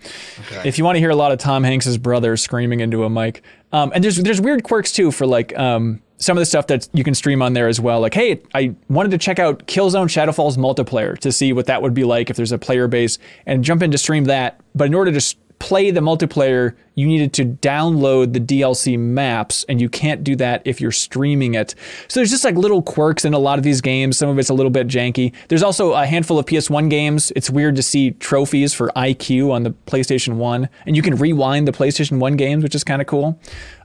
if 0.64 0.78
you 0.78 0.84
want 0.84 0.96
to 0.96 1.00
hear 1.00 1.10
a 1.10 1.16
lot 1.16 1.32
of 1.32 1.38
Tom 1.38 1.64
Hanks's 1.64 1.98
brother 1.98 2.36
screaming 2.36 2.80
into 2.80 3.04
a 3.04 3.10
mic, 3.10 3.42
um, 3.72 3.92
and 3.94 4.02
there's 4.02 4.16
there's 4.16 4.40
weird 4.40 4.62
quirks 4.62 4.92
too 4.92 5.10
for 5.10 5.26
like 5.26 5.56
um, 5.58 6.02
some 6.18 6.36
of 6.36 6.40
the 6.40 6.46
stuff 6.46 6.66
that 6.68 6.88
you 6.92 7.04
can 7.04 7.14
stream 7.14 7.42
on 7.42 7.52
there 7.52 7.68
as 7.68 7.80
well. 7.80 8.00
Like, 8.00 8.14
hey, 8.14 8.40
I 8.54 8.74
wanted 8.88 9.10
to 9.10 9.18
check 9.18 9.38
out 9.38 9.66
Killzone 9.66 10.08
Shadow 10.08 10.32
Fall's 10.32 10.56
multiplayer 10.56 11.18
to 11.18 11.32
see 11.32 11.52
what 11.52 11.66
that 11.66 11.82
would 11.82 11.94
be 11.94 12.04
like 12.04 12.30
if 12.30 12.36
there's 12.36 12.52
a 12.52 12.58
player 12.58 12.88
base, 12.88 13.18
and 13.44 13.64
jump 13.64 13.82
in 13.82 13.90
to 13.90 13.98
stream 13.98 14.24
that. 14.24 14.60
But 14.74 14.86
in 14.86 14.94
order 14.94 15.12
to 15.12 15.36
play 15.58 15.90
the 15.90 16.00
multiplayer, 16.00 16.74
you 16.94 17.06
needed 17.06 17.32
to 17.34 17.44
download 17.44 18.32
the 18.32 18.40
DLC 18.40 18.98
maps, 18.98 19.64
and 19.68 19.80
you 19.80 19.88
can't 19.88 20.24
do 20.24 20.36
that 20.36 20.62
if 20.64 20.80
you're 20.80 20.92
streaming 20.92 21.54
it. 21.54 21.74
So 22.08 22.20
there's 22.20 22.30
just 22.30 22.44
like 22.44 22.54
little 22.56 22.82
quirks 22.82 23.24
in 23.24 23.34
a 23.34 23.38
lot 23.38 23.58
of 23.58 23.64
these 23.64 23.80
games. 23.80 24.16
Some 24.16 24.28
of 24.28 24.38
it's 24.38 24.48
a 24.48 24.54
little 24.54 24.70
bit 24.70 24.86
janky. 24.86 25.32
There's 25.48 25.62
also 25.62 25.92
a 25.92 26.06
handful 26.06 26.38
of 26.38 26.46
PS1 26.46 26.90
games. 26.90 27.32
It's 27.36 27.50
weird 27.50 27.76
to 27.76 27.82
see 27.82 28.12
trophies 28.12 28.72
for 28.72 28.88
IQ 28.96 29.50
on 29.50 29.62
the 29.62 29.70
PlayStation 29.86 30.36
1, 30.36 30.68
and 30.86 30.96
you 30.96 31.02
can 31.02 31.16
rewind 31.16 31.68
the 31.68 31.72
PlayStation 31.72 32.18
1 32.18 32.36
games, 32.36 32.62
which 32.62 32.74
is 32.74 32.84
kind 32.84 33.00
of 33.00 33.08
cool. 33.08 33.38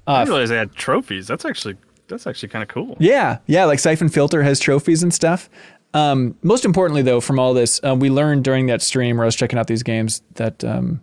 I 0.07 0.19
didn't 0.19 0.33
realize 0.33 0.49
they 0.49 0.57
had 0.57 0.73
trophies. 0.73 1.27
That's 1.27 1.45
actually 1.45 1.77
that's 2.07 2.27
actually 2.27 2.49
kind 2.49 2.63
of 2.63 2.69
cool. 2.69 2.97
Yeah, 2.99 3.37
yeah, 3.47 3.65
like 3.65 3.79
Siphon 3.79 4.09
Filter 4.09 4.43
has 4.43 4.59
trophies 4.59 5.01
and 5.01 5.13
stuff. 5.13 5.49
Um, 5.93 6.35
most 6.41 6.65
importantly, 6.65 7.01
though, 7.01 7.21
from 7.21 7.39
all 7.39 7.53
this, 7.53 7.79
uh, 7.83 7.95
we 7.95 8.09
learned 8.09 8.43
during 8.43 8.67
that 8.67 8.81
stream 8.81 9.17
where 9.17 9.25
I 9.25 9.27
was 9.27 9.35
checking 9.35 9.59
out 9.59 9.67
these 9.67 9.83
games 9.83 10.21
that 10.35 10.63
um, 10.63 11.01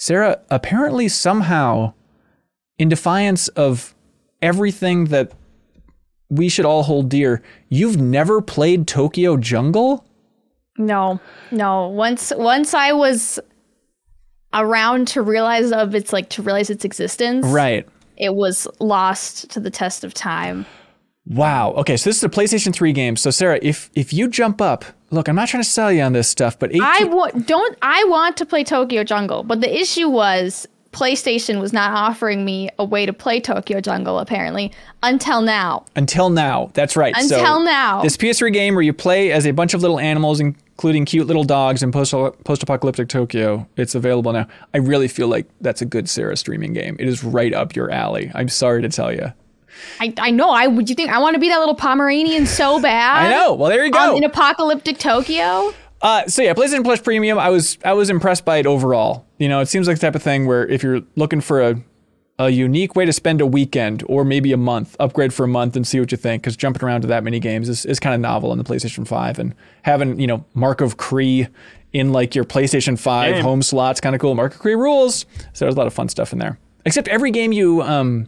Sarah 0.00 0.38
apparently 0.48 1.08
somehow, 1.08 1.92
in 2.78 2.88
defiance 2.88 3.48
of 3.48 3.94
everything 4.40 5.04
that 5.04 5.30
we 6.30 6.48
should 6.48 6.64
all 6.64 6.84
hold 6.84 7.10
dear, 7.10 7.42
you've 7.68 8.00
never 8.00 8.40
played 8.40 8.86
Tokyo 8.88 9.36
Jungle? 9.36 10.06
No, 10.78 11.20
no. 11.50 11.88
Once 11.88 12.32
once 12.34 12.72
I 12.72 12.92
was 12.92 13.38
around 14.54 15.06
to 15.08 15.20
realize 15.20 15.70
of 15.70 15.94
its 15.94 16.14
like 16.14 16.30
to 16.30 16.40
realize 16.42 16.70
its 16.70 16.86
existence, 16.86 17.44
Right. 17.44 17.86
it 18.16 18.34
was 18.34 18.66
lost 18.78 19.50
to 19.50 19.60
the 19.60 19.70
test 19.70 20.02
of 20.02 20.14
time. 20.14 20.64
Wow. 21.30 21.72
Okay, 21.74 21.96
so 21.96 22.10
this 22.10 22.16
is 22.16 22.24
a 22.24 22.28
PlayStation 22.28 22.74
3 22.74 22.92
game. 22.92 23.16
So 23.16 23.30
Sarah, 23.30 23.58
if 23.62 23.88
if 23.94 24.12
you 24.12 24.28
jump 24.28 24.60
up, 24.60 24.84
look, 25.10 25.28
I'm 25.28 25.36
not 25.36 25.48
trying 25.48 25.62
to 25.62 25.68
sell 25.68 25.92
you 25.92 26.02
on 26.02 26.12
this 26.12 26.28
stuff, 26.28 26.58
but 26.58 26.70
18, 26.70 26.82
I 26.82 27.04
wa- 27.04 27.30
don't. 27.30 27.78
I 27.82 28.04
want 28.04 28.36
to 28.38 28.46
play 28.46 28.64
Tokyo 28.64 29.04
Jungle, 29.04 29.44
but 29.44 29.60
the 29.60 29.72
issue 29.72 30.08
was 30.08 30.66
PlayStation 30.92 31.60
was 31.60 31.72
not 31.72 31.92
offering 31.92 32.44
me 32.44 32.68
a 32.78 32.84
way 32.84 33.06
to 33.06 33.12
play 33.12 33.40
Tokyo 33.40 33.80
Jungle 33.80 34.18
apparently 34.18 34.72
until 35.04 35.40
now. 35.40 35.84
Until 35.94 36.30
now. 36.30 36.70
That's 36.74 36.96
right. 36.96 37.14
So 37.16 37.38
Until 37.38 37.60
now. 37.60 38.02
This 38.02 38.16
PS3 38.16 38.52
game 38.52 38.74
where 38.74 38.82
you 38.82 38.92
play 38.92 39.30
as 39.30 39.46
a 39.46 39.52
bunch 39.52 39.72
of 39.72 39.82
little 39.82 40.00
animals, 40.00 40.40
including 40.40 41.04
cute 41.04 41.28
little 41.28 41.44
dogs 41.44 41.84
in 41.84 41.92
post 41.92 42.12
post-apocalyptic 42.44 43.08
Tokyo. 43.08 43.68
It's 43.76 43.94
available 43.94 44.32
now. 44.32 44.48
I 44.74 44.78
really 44.78 45.06
feel 45.06 45.28
like 45.28 45.46
that's 45.60 45.80
a 45.80 45.86
good 45.86 46.08
Sarah 46.08 46.36
streaming 46.36 46.72
game. 46.72 46.96
It 46.98 47.06
is 47.08 47.22
right 47.22 47.54
up 47.54 47.76
your 47.76 47.90
alley. 47.92 48.32
I'm 48.34 48.48
sorry 48.48 48.82
to 48.82 48.88
tell 48.88 49.12
you. 49.12 49.32
I, 50.00 50.12
I 50.18 50.30
know. 50.30 50.50
I 50.50 50.66
would 50.66 50.88
you 50.88 50.94
think 50.94 51.10
I 51.10 51.18
want 51.18 51.34
to 51.34 51.40
be 51.40 51.48
that 51.48 51.58
little 51.58 51.74
Pomeranian 51.74 52.46
so 52.46 52.80
bad? 52.82 53.26
I 53.26 53.30
know. 53.30 53.54
Well, 53.54 53.70
there 53.70 53.84
you 53.84 53.92
Um, 53.94 54.10
go. 54.12 54.16
in 54.16 54.24
apocalyptic 54.24 54.98
Tokyo. 54.98 55.72
Uh, 56.02 56.26
so 56.26 56.40
yeah, 56.42 56.54
PlayStation 56.54 56.82
Plus 56.84 57.00
Premium. 57.00 57.38
I 57.38 57.50
was 57.50 57.76
I 57.84 57.92
was 57.92 58.08
impressed 58.10 58.44
by 58.44 58.56
it 58.58 58.66
overall. 58.66 59.26
You 59.38 59.48
know, 59.48 59.60
it 59.60 59.66
seems 59.66 59.86
like 59.86 59.98
the 59.98 60.06
type 60.06 60.14
of 60.14 60.22
thing 60.22 60.46
where 60.46 60.66
if 60.66 60.82
you're 60.82 61.02
looking 61.16 61.40
for 61.40 61.60
a 61.62 61.80
a 62.38 62.48
unique 62.48 62.96
way 62.96 63.04
to 63.04 63.12
spend 63.12 63.42
a 63.42 63.46
weekend 63.46 64.02
or 64.06 64.24
maybe 64.24 64.50
a 64.50 64.56
month, 64.56 64.96
upgrade 64.98 65.30
for 65.34 65.44
a 65.44 65.48
month 65.48 65.76
and 65.76 65.86
see 65.86 66.00
what 66.00 66.10
you 66.10 66.16
think. 66.16 66.42
Because 66.42 66.56
jumping 66.56 66.82
around 66.82 67.02
to 67.02 67.06
that 67.08 67.22
many 67.22 67.38
games 67.38 67.68
is, 67.68 67.84
is 67.84 68.00
kind 68.00 68.14
of 68.14 68.20
novel 68.22 68.50
on 68.50 68.56
the 68.56 68.64
PlayStation 68.64 69.06
Five, 69.06 69.38
and 69.38 69.54
having 69.82 70.18
you 70.18 70.26
know 70.26 70.42
Mark 70.54 70.80
of 70.80 70.96
Kri 70.96 71.48
in 71.92 72.12
like 72.12 72.34
your 72.34 72.44
PlayStation 72.44 72.98
Five 72.98 73.34
Game. 73.34 73.44
home 73.44 73.60
slots, 73.60 74.00
kind 74.00 74.14
of 74.14 74.22
cool. 74.22 74.34
Mark 74.34 74.54
of 74.54 74.58
Kri 74.60 74.74
rules. 74.74 75.26
So 75.52 75.66
there's 75.66 75.74
a 75.74 75.78
lot 75.78 75.86
of 75.86 75.92
fun 75.92 76.08
stuff 76.08 76.32
in 76.32 76.38
there. 76.38 76.58
Except 76.86 77.08
every 77.08 77.30
game 77.30 77.52
you 77.52 77.82
um, 77.82 78.26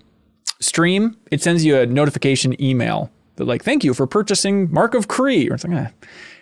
stream, 0.62 1.16
it 1.30 1.42
sends 1.42 1.64
you 1.64 1.78
a 1.78 1.86
notification 1.86 2.60
email 2.62 3.10
that 3.36 3.44
like, 3.44 3.64
thank 3.64 3.84
you 3.84 3.94
for 3.94 4.06
purchasing 4.06 4.72
Mark 4.72 4.94
of 4.94 5.08
Kri. 5.08 5.48
Or 5.50 5.54
it's 5.54 5.64
like, 5.64 5.76
eh, 5.76 5.90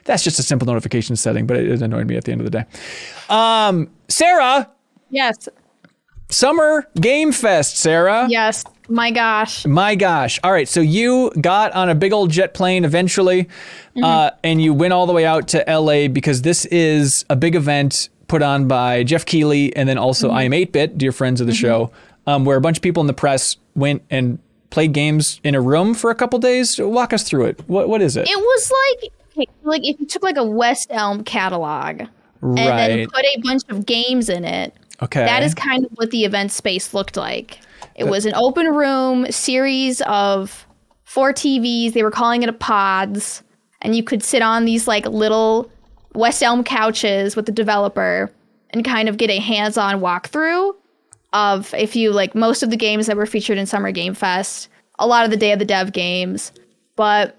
that's 0.04 0.22
just 0.22 0.38
a 0.38 0.42
simple 0.42 0.66
notification 0.66 1.16
setting, 1.16 1.46
but 1.46 1.56
it, 1.56 1.82
annoyed 1.82 2.06
me 2.06 2.16
at 2.16 2.24
the 2.24 2.32
end 2.32 2.40
of 2.40 2.44
the 2.44 2.50
day. 2.50 2.64
Um, 3.28 3.90
Sarah, 4.08 4.70
Yes. 5.10 5.48
Summer 6.30 6.86
Game 7.00 7.32
Fest, 7.32 7.76
Sarah. 7.76 8.26
Yes. 8.28 8.64
My 8.88 9.10
gosh. 9.10 9.66
My 9.66 9.94
gosh. 9.96 10.38
All 10.44 10.52
right. 10.52 10.68
So 10.68 10.80
you 10.80 11.30
got 11.40 11.72
on 11.72 11.88
a 11.88 11.94
big 11.94 12.12
old 12.12 12.30
jet 12.30 12.54
plane 12.54 12.84
eventually, 12.84 13.48
uh, 14.02 14.30
and 14.44 14.62
you 14.62 14.72
went 14.72 14.92
all 14.92 15.06
the 15.06 15.12
way 15.12 15.26
out 15.26 15.48
to 15.48 15.64
LA 15.68 16.08
because 16.08 16.42
this 16.42 16.64
is 16.66 17.24
a 17.30 17.36
big 17.36 17.54
event 17.56 18.08
put 18.28 18.42
on 18.42 18.68
by 18.68 19.02
Geoff 19.02 19.26
Keighley 19.26 19.74
and 19.74 19.88
then 19.88 19.98
also 19.98 20.30
I 20.30 20.44
Am 20.44 20.52
8 20.52 20.72
Bit, 20.72 20.98
dear 20.98 21.10
friends 21.10 21.40
of 21.40 21.48
the 21.48 21.52
show, 21.54 21.90
um, 22.28 22.44
where 22.44 22.56
a 22.56 22.60
bunch 22.60 22.78
of 22.78 22.82
people 22.82 23.00
in 23.00 23.08
the 23.08 23.12
press 23.12 23.56
went 23.74 24.02
and 24.10 24.38
played 24.70 24.92
games 24.92 25.40
in 25.42 25.54
a 25.54 25.60
room 25.60 25.94
for 25.94 26.10
a 26.10 26.14
couple 26.14 26.38
days. 26.38 26.78
Walk 26.78 27.12
us 27.12 27.24
through 27.24 27.46
it. 27.46 27.68
What 27.68 27.88
What 27.88 28.02
is 28.02 28.16
it? 28.16 28.28
It 28.28 28.38
was 28.38 28.72
like 28.72 29.12
like 29.62 29.82
if 29.84 29.98
you 30.00 30.06
took 30.06 30.22
like 30.22 30.36
a 30.36 30.44
West 30.44 30.88
Elm 30.90 31.24
catalog 31.24 32.02
and 32.42 32.56
then 32.56 33.08
put 33.08 33.24
a 33.24 33.40
bunch 33.42 33.62
of 33.68 33.86
games 33.86 34.28
in 34.28 34.44
it. 34.44 34.74
Okay. 35.02 35.24
That 35.24 35.42
is 35.42 35.54
kind 35.54 35.84
of 35.84 35.90
what 35.92 36.10
the 36.10 36.24
event 36.24 36.52
space 36.52 36.92
looked 36.92 37.16
like. 37.16 37.60
It 37.94 38.04
was 38.04 38.26
an 38.26 38.34
open 38.34 38.66
room 38.66 39.30
series 39.30 40.00
of 40.02 40.66
four 41.04 41.32
TVs. 41.32 41.92
They 41.92 42.02
were 42.02 42.10
calling 42.10 42.42
it 42.42 42.48
a 42.48 42.52
pods, 42.52 43.42
and 43.82 43.94
you 43.94 44.02
could 44.02 44.22
sit 44.22 44.42
on 44.42 44.64
these 44.64 44.86
like 44.86 45.06
little 45.06 45.70
West 46.14 46.42
Elm 46.42 46.64
couches 46.64 47.36
with 47.36 47.46
the 47.46 47.52
developer 47.52 48.30
and 48.70 48.84
kind 48.84 49.08
of 49.08 49.16
get 49.16 49.30
a 49.30 49.38
hands-on 49.38 50.00
walkthrough 50.00 50.74
of 51.32 51.72
if 51.74 51.94
you 51.94 52.12
like 52.12 52.34
most 52.34 52.62
of 52.62 52.70
the 52.70 52.76
games 52.76 53.06
that 53.06 53.16
were 53.16 53.26
featured 53.26 53.58
in 53.58 53.66
Summer 53.66 53.92
Game 53.92 54.14
Fest, 54.14 54.68
a 54.98 55.06
lot 55.06 55.24
of 55.24 55.30
the 55.30 55.36
Day 55.36 55.52
of 55.52 55.58
the 55.58 55.64
Dev 55.64 55.92
games, 55.92 56.52
but 56.96 57.36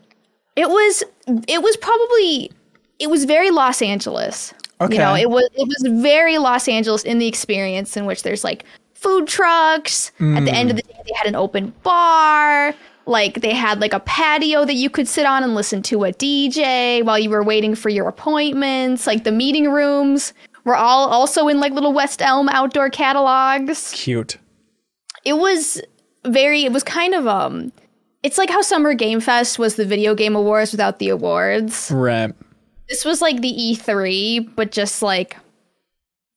it 0.56 0.70
was 0.70 1.04
it 1.48 1.62
was 1.62 1.78
probably 1.78 2.52
it 3.00 3.10
was 3.10 3.26
very 3.26 3.52
Los 3.52 3.82
Angeles. 3.82 4.54
Okay. 4.80 4.96
You 4.96 5.00
know, 5.00 5.16
it 5.16 5.30
was 5.30 5.48
it 5.54 5.68
was 5.68 6.02
very 6.02 6.38
Los 6.38 6.68
Angeles 6.68 7.04
in 7.04 7.20
the 7.20 7.28
experience 7.28 7.96
in 7.98 8.06
which 8.06 8.24
there's 8.24 8.44
like 8.44 8.66
food 8.94 9.28
trucks. 9.28 10.12
At 10.20 10.46
the 10.46 10.54
end 10.54 10.70
of 10.70 10.76
the 10.78 10.84
day, 10.84 10.94
they 11.06 11.14
had 11.16 11.28
an 11.28 11.36
open 11.36 11.74
bar. 11.84 12.74
Like 13.08 13.42
they 13.42 13.54
had 13.54 13.82
like 13.82 13.94
a 13.94 14.00
patio 14.00 14.64
that 14.64 14.76
you 14.76 14.90
could 14.90 15.08
sit 15.08 15.26
on 15.26 15.44
and 15.44 15.56
listen 15.56 15.82
to 15.84 16.04
a 16.04 16.14
DJ 16.14 17.04
while 17.04 17.18
you 17.18 17.30
were 17.30 17.44
waiting 17.44 17.74
for 17.76 17.90
your 17.90 18.08
appointments. 18.08 19.08
Like 19.08 19.24
the 19.24 19.32
meeting 19.32 19.70
rooms 19.72 20.34
were 20.64 20.76
all 20.76 21.10
also 21.10 21.48
in 21.48 21.60
like 21.60 21.72
little 21.74 21.94
West 21.94 22.22
Elm 22.22 22.50
outdoor 22.50 22.90
catalogs 22.90 23.92
Cute. 23.96 24.38
it 25.26 25.34
was 25.34 25.82
very 26.26 26.64
it 26.66 26.72
was 26.72 26.84
kind 26.84 27.14
of 27.14 27.28
um 27.28 27.72
it's 28.24 28.38
like 28.38 28.50
how 28.50 28.62
summer 28.62 28.94
game 28.94 29.20
fest 29.20 29.58
was 29.58 29.76
the 29.76 29.86
video 29.86 30.14
game 30.14 30.36
awards 30.36 30.72
without 30.72 31.00
the 31.00 31.10
awards 31.10 31.90
Right. 31.92 32.34
this 32.90 33.04
was 33.06 33.22
like 33.22 33.42
the 33.42 33.52
e3 33.52 34.56
but 34.56 34.72
just 34.72 35.02
like 35.02 35.38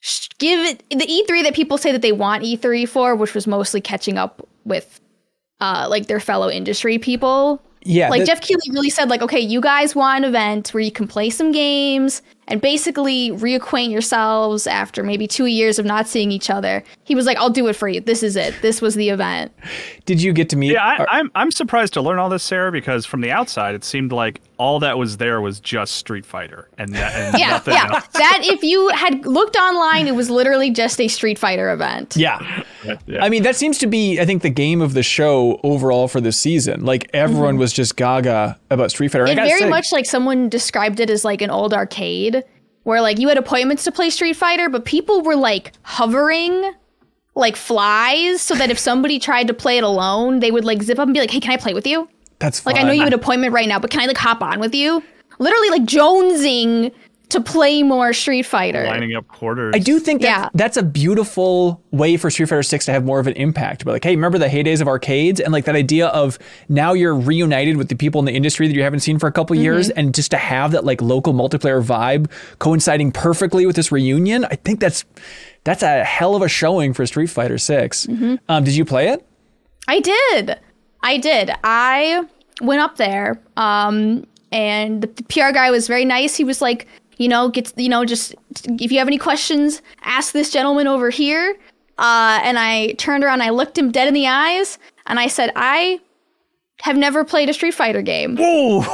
sh- 0.01 0.29
give 0.39 0.61
it 0.61 0.83
the 0.91 1.07
e3 1.07 1.43
that 1.45 1.55
people 1.55 1.77
say 1.79 1.93
that 1.93 2.03
they 2.03 2.13
want 2.13 2.43
e3 2.45 2.89
for 2.89 3.15
which 3.15 3.35
was 3.35 3.47
mostly 3.47 3.81
catching 3.81 4.17
up 4.17 4.47
with 4.65 5.01
uh 5.61 5.87
like 5.91 6.07
their 6.07 6.21
fellow 6.21 6.49
industry 6.51 6.99
people 6.99 7.61
Yeah. 7.85 8.09
like 8.09 8.21
the- 8.21 8.27
Geoff 8.29 8.41
Keighley 8.41 8.71
really 8.73 8.89
said, 8.89 9.11
like, 9.11 9.21
okay, 9.21 9.39
you 9.41 9.61
guys 9.61 9.95
want 9.95 10.25
an 10.25 10.31
event 10.31 10.71
where 10.73 10.83
you 10.83 10.91
can 10.91 11.07
play 11.07 11.29
some 11.29 11.53
games 11.53 12.23
and 12.49 12.61
basically 12.61 13.31
reacquaint 13.31 13.91
yourselves 13.91 14.67
after 14.67 15.03
maybe 15.03 15.27
two 15.27 15.47
years 15.47 15.79
of 15.79 15.87
not 15.87 16.07
seeing 16.07 16.31
each 16.31 16.51
other. 16.51 16.85
He 17.05 17.15
was 17.15 17.27
like, 17.27 17.37
I'll 17.39 17.51
do 17.51 17.67
it 17.69 17.75
for 17.75 17.89
you. 17.89 18.01
This 18.01 18.23
is 18.23 18.37
it. 18.37 18.55
This 18.63 18.83
was 18.83 18.95
the 18.95 19.09
event. 19.11 19.53
Did 20.05 20.23
you 20.23 20.33
get 20.33 20.49
to 20.51 20.57
meet? 20.57 20.73
Yeah, 20.73 21.03
or- 21.03 21.11
I, 21.11 21.19
I'm 21.19 21.31
I'm 21.35 21.51
surprised 21.51 21.95
to 21.95 22.03
learn 22.03 22.19
all 22.19 22.29
this, 22.29 22.43
Sarah, 22.43 22.73
because 22.73 23.07
from 23.07 23.21
the 23.21 23.31
outside 23.31 23.75
it 23.75 23.85
seemed 23.85 24.13
like 24.13 24.41
all 24.57 24.79
that 24.81 24.99
was 24.99 25.17
there 25.17 25.41
was 25.41 25.61
just 25.61 25.97
Street 25.97 26.25
Fighter 26.25 26.69
and, 26.79 26.95
that, 26.95 27.13
and 27.15 27.39
Yeah, 27.39 27.51
nothing 27.51 27.75
yeah. 27.75 27.95
else. 27.95 28.07
That 28.09 28.41
if 28.43 28.63
you 28.63 28.89
had 28.91 29.27
looked 29.27 29.57
online, 29.57 30.07
it 30.07 30.15
was 30.15 30.31
literally 30.31 30.71
just 30.71 31.01
a 31.01 31.09
Street 31.09 31.39
Fighter 31.39 31.71
event. 31.73 32.17
yeah. 32.17 32.65
Yeah. 33.07 33.25
I 33.25 33.31
mean, 33.31 33.45
that 33.45 33.57
seems 33.57 33.79
to 33.79 33.87
be, 33.87 34.21
I 34.21 34.27
think, 34.27 34.43
the 34.43 34.51
game 34.51 34.83
of 34.83 34.93
the 34.93 35.03
show 35.03 35.59
overall 35.63 36.07
for 36.07 36.21
this 36.21 36.39
season. 36.39 36.85
Like 36.85 37.09
everyone 37.15 37.55
mm-hmm. 37.55 37.61
was 37.61 37.73
just 37.73 37.97
gaga 37.97 38.59
about 38.71 38.91
Street 38.91 39.09
Fighter. 39.09 39.27
It 39.27 39.37
gotta 39.37 39.49
very 39.49 39.61
say- 39.61 39.69
much 39.71 39.91
like 39.93 40.07
someone 40.07 40.49
described 40.49 41.01
it 41.01 41.09
as 41.09 41.25
like 41.25 41.41
an 41.41 41.51
old 41.51 41.73
arcade 41.73 42.34
where 42.85 43.03
like 43.03 43.19
you 43.19 43.29
had 43.29 43.37
appointments 43.37 43.85
to 43.85 43.93
play 43.93 44.11
Street 44.11 44.35
Fighter, 44.35 44.69
but 44.69 44.85
people 44.85 45.23
were 45.23 45.37
like 45.37 45.73
hovering 45.83 46.73
like 47.35 47.57
flies 47.57 48.41
so 48.41 48.55
that 48.55 48.71
if 48.71 48.79
somebody 48.79 49.19
tried 49.19 49.49
to 49.49 49.55
play 49.55 49.77
it 49.77 49.85
alone, 49.85 50.41
they 50.41 50.51
would 50.51 50.65
like 50.65 50.83
zip 50.83 50.99
up 50.99 51.09
and 51.09 51.15
be 51.15 51.21
like, 51.21 51.31
"Hey, 51.31 51.41
can 51.41 51.53
I 51.53 51.57
play 51.57 51.75
with 51.75 51.87
you?" 51.87 52.09
That's 52.39 52.65
Like 52.65 52.77
I 52.77 52.83
know 52.83 52.93
you 52.93 53.01
had 53.01 53.13
an 53.13 53.19
appointment 53.19 53.53
right 53.53 53.69
now, 53.69 53.79
but 53.79 53.91
can 53.91 54.01
I 54.01 54.07
like 54.07 54.17
hop 54.17 54.43
on 54.43 54.61
with 54.61 54.75
you? 54.75 55.03
Literally 55.39 55.71
like 55.71 55.83
jonesing 55.83 56.93
to 57.31 57.41
play 57.41 57.83
more 57.83 58.13
Street 58.13 58.45
Fighter. 58.45 58.85
lining 58.87 59.15
up 59.17 59.27
quarters. 59.29 59.73
I 59.75 59.79
do 59.79 59.99
think 59.99 60.21
that 60.23 60.27
Yeah. 60.27 60.49
that's 60.55 60.77
a 60.77 60.83
beautiful 60.83 61.81
way 61.91 62.17
for 62.17 62.31
Street 62.31 62.49
Fighter 62.49 62.63
6 62.63 62.85
to 62.87 62.93
have 62.93 63.05
more 63.05 63.19
of 63.19 63.27
an 63.27 63.33
impact. 63.35 63.85
But 63.85 63.93
like, 63.93 64.05
hey, 64.05 64.15
remember 64.15 64.39
the 64.39 64.47
heydays 64.47 64.81
of 64.81 64.87
arcades 64.89 65.41
and 65.41 65.53
like 65.53 65.65
that 65.65 65.75
idea 65.75 66.09
of 66.09 66.39
now 66.69 66.93
you're 66.93 67.15
reunited 67.15 67.77
with 67.77 67.89
the 67.89 67.97
people 67.97 68.19
in 68.21 68.25
the 68.25 68.33
industry 68.33 68.69
that 68.69 68.75
you 68.75 68.83
haven't 68.83 69.01
seen 69.01 69.19
for 69.19 69.27
a 69.27 69.33
couple 69.33 69.57
years 69.57 69.89
Mm-hmm. 69.89 69.99
and 69.99 70.15
just 70.15 70.31
to 70.31 70.37
have 70.37 70.71
that 70.73 70.85
like 70.85 71.01
local 71.03 71.33
multiplayer 71.35 71.83
vibe 71.83 72.31
coinciding 72.59 73.11
perfectly 73.13 73.67
with 73.67 73.75
this 73.77 73.91
reunion, 73.91 74.45
I 74.45 74.57
think 74.57 74.79
that's 74.81 75.05
that's 75.65 75.83
a 75.83 76.05
hell 76.05 76.37
of 76.37 76.43
a 76.43 76.49
showing 76.49 76.93
for 76.93 77.07
Street 77.07 77.29
Fighter 77.31 77.59
6. 77.59 78.07
Mm-hmm. 78.07 78.35
Um, 78.49 78.65
did 78.65 78.77
you 78.77 78.85
play 78.85 79.09
it? 79.09 79.27
I 79.89 80.01
did. 80.01 80.59
I 81.03 81.17
did. 81.19 81.51
I 81.65 82.25
went 82.61 82.81
up 82.81 82.97
there, 82.97 83.41
um, 83.57 84.27
and 84.53 85.03
the 85.03 85.09
PR 85.25 85.53
guy 85.53 85.71
was 85.71 85.89
very 85.89 86.05
nice. 86.05 86.37
He 86.37 86.45
was 86.45 86.63
like, 86.63 86.87
you 87.17 87.29
know, 87.29 87.49
get 87.49 87.73
you 87.77 87.89
know, 87.89 88.05
just 88.05 88.35
if 88.67 88.93
you 88.93 88.99
have 88.99 89.09
any 89.09 89.19
questions, 89.19 89.83
ask 90.03 90.33
this 90.33 90.51
gentleman 90.51 90.87
over 90.87 91.11
here. 91.11 91.57
Uh, 91.97 92.41
and 92.43 92.59
I 92.59 92.93
turned 92.93 93.23
around, 93.23 93.43
I 93.43 93.51
looked 93.51 93.79
him 93.79 93.93
dead 93.93 94.09
in 94.09 94.15
the 94.15 94.27
eyes, 94.27 94.79
and 95.07 95.21
I 95.21 95.29
said, 95.29 95.53
I 95.55 96.01
have 96.81 96.97
never 96.97 97.25
played 97.25 97.49
a 97.49 97.55
Street 97.55 97.75
Fighter 97.75 98.03
game. 98.03 98.37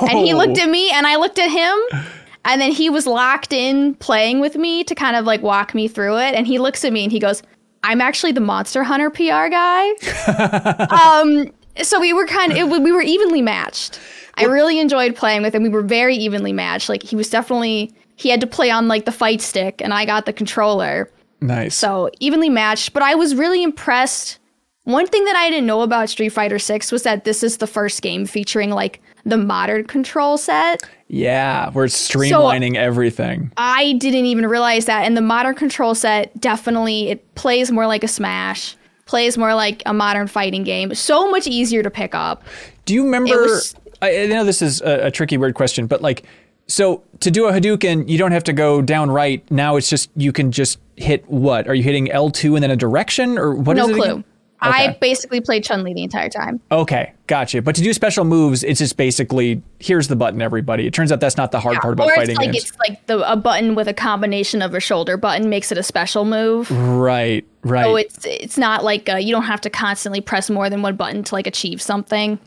And 0.02 0.18
he 0.18 0.34
looked 0.34 0.58
at 0.58 0.68
me, 0.68 0.90
and 0.90 1.06
I 1.06 1.16
looked 1.16 1.38
at 1.38 1.50
him. 1.50 2.00
And 2.44 2.60
then 2.60 2.72
he 2.72 2.88
was 2.88 3.06
locked 3.06 3.52
in 3.52 3.94
playing 3.96 4.40
with 4.40 4.56
me 4.56 4.82
to 4.84 4.94
kind 4.94 5.16
of 5.16 5.24
like 5.24 5.42
walk 5.42 5.74
me 5.74 5.88
through 5.88 6.18
it. 6.18 6.34
And 6.34 6.46
he 6.46 6.58
looks 6.58 6.84
at 6.84 6.92
me 6.92 7.04
and 7.04 7.12
he 7.12 7.18
goes, 7.18 7.42
I'm 7.82 8.00
actually 8.00 8.32
the 8.32 8.40
Monster 8.40 8.82
Hunter 8.82 9.10
PR 9.10 9.48
guy. 9.48 9.90
um, 11.20 11.52
so 11.82 12.00
we 12.00 12.12
were 12.12 12.26
kind 12.26 12.52
of, 12.52 12.58
it, 12.58 12.82
we 12.82 12.92
were 12.92 13.02
evenly 13.02 13.42
matched. 13.42 14.00
I 14.36 14.44
really 14.44 14.80
enjoyed 14.80 15.16
playing 15.16 15.42
with 15.42 15.54
him. 15.54 15.62
We 15.62 15.68
were 15.68 15.82
very 15.82 16.16
evenly 16.16 16.52
matched. 16.52 16.88
Like 16.88 17.02
he 17.02 17.14
was 17.14 17.28
definitely, 17.28 17.92
he 18.20 18.28
had 18.28 18.42
to 18.42 18.46
play 18.46 18.70
on 18.70 18.86
like 18.86 19.06
the 19.06 19.12
fight 19.12 19.40
stick 19.40 19.80
and 19.80 19.94
I 19.94 20.04
got 20.04 20.26
the 20.26 20.32
controller. 20.34 21.10
Nice. 21.40 21.74
So 21.74 22.10
evenly 22.20 22.50
matched, 22.50 22.92
but 22.92 23.02
I 23.02 23.14
was 23.14 23.34
really 23.34 23.62
impressed. 23.62 24.38
One 24.84 25.06
thing 25.06 25.24
that 25.24 25.36
I 25.36 25.48
didn't 25.48 25.66
know 25.66 25.80
about 25.80 26.10
Street 26.10 26.28
Fighter 26.28 26.58
6 26.58 26.92
was 26.92 27.02
that 27.04 27.24
this 27.24 27.42
is 27.42 27.56
the 27.56 27.66
first 27.66 28.02
game 28.02 28.26
featuring 28.26 28.68
like 28.70 29.00
the 29.24 29.38
modern 29.38 29.84
control 29.86 30.36
set. 30.36 30.82
yeah, 31.08 31.70
we're 31.72 31.84
uh, 31.84 31.88
streamlining 31.88 32.76
everything. 32.76 33.52
I 33.56 33.94
didn't 33.94 34.26
even 34.26 34.46
realize 34.46 34.84
that. 34.84 35.06
And 35.06 35.16
the 35.16 35.22
modern 35.22 35.54
control 35.54 35.94
set 35.94 36.38
definitely 36.38 37.08
it 37.08 37.34
plays 37.36 37.72
more 37.72 37.86
like 37.86 38.04
a 38.04 38.08
Smash, 38.08 38.76
plays 39.06 39.38
more 39.38 39.54
like 39.54 39.82
a 39.86 39.94
modern 39.94 40.26
fighting 40.26 40.62
game. 40.64 40.94
So 40.94 41.30
much 41.30 41.46
easier 41.46 41.82
to 41.82 41.90
pick 41.90 42.14
up. 42.14 42.44
Do 42.84 42.92
you 42.92 43.04
remember? 43.04 43.34
was- 43.42 43.74
I, 44.02 44.24
I 44.24 44.26
know 44.26 44.44
this 44.44 44.60
is 44.60 44.82
a, 44.82 45.06
a 45.06 45.10
tricky, 45.10 45.38
weird 45.38 45.54
question, 45.54 45.86
but 45.86 46.02
like, 46.02 46.24
so 46.70 47.02
to 47.20 47.30
do 47.30 47.46
a 47.46 47.52
Hadouken, 47.52 48.08
you 48.08 48.16
don't 48.16 48.32
have 48.32 48.44
to 48.44 48.52
go 48.52 48.80
down 48.80 49.10
right. 49.10 49.48
Now 49.50 49.76
it's 49.76 49.90
just 49.90 50.10
you 50.16 50.32
can 50.32 50.52
just 50.52 50.78
hit 50.96 51.28
what? 51.28 51.68
Are 51.68 51.74
you 51.74 51.82
hitting 51.82 52.10
L 52.10 52.30
two 52.30 52.54
and 52.54 52.62
then 52.62 52.70
a 52.70 52.76
direction, 52.76 53.38
or 53.38 53.54
what 53.54 53.76
is 53.76 53.86
no 53.86 53.92
it 53.92 53.96
clue. 53.96 54.04
again? 54.04 54.24
I 54.62 54.98
basically 55.00 55.40
played 55.40 55.64
Chun 55.64 55.82
Li 55.84 55.94
the 55.94 56.02
entire 56.02 56.28
time. 56.28 56.60
Okay, 56.70 57.14
gotcha. 57.26 57.62
But 57.62 57.74
to 57.76 57.82
do 57.82 57.94
special 57.94 58.24
moves, 58.24 58.62
it's 58.62 58.78
just 58.78 58.98
basically 58.98 59.62
here's 59.78 60.08
the 60.08 60.16
button, 60.16 60.42
everybody. 60.42 60.86
It 60.86 60.92
turns 60.92 61.10
out 61.10 61.18
that's 61.18 61.38
not 61.38 61.50
the 61.50 61.60
hard 61.60 61.78
part 61.78 61.94
about 61.94 62.08
or 62.08 62.14
fighting 62.14 62.32
it's 62.32 62.38
like 62.38 62.52
games. 62.52 62.64
it's 62.64 62.78
like 62.78 63.06
the 63.06 63.30
a 63.30 63.36
button 63.36 63.74
with 63.74 63.88
a 63.88 63.94
combination 63.94 64.60
of 64.60 64.74
a 64.74 64.80
shoulder 64.80 65.16
button 65.16 65.48
makes 65.48 65.72
it 65.72 65.78
a 65.78 65.82
special 65.82 66.26
move. 66.26 66.70
right, 66.70 67.44
right. 67.62 67.84
So 67.84 67.96
it's 67.96 68.24
it's 68.26 68.58
not 68.58 68.84
like 68.84 69.08
uh, 69.08 69.16
you 69.16 69.32
don't 69.32 69.44
have 69.44 69.62
to 69.62 69.70
constantly 69.70 70.20
press 70.20 70.50
more 70.50 70.68
than 70.68 70.82
one 70.82 70.94
button 70.94 71.24
to 71.24 71.34
like 71.34 71.46
achieve 71.46 71.80
something. 71.80 72.38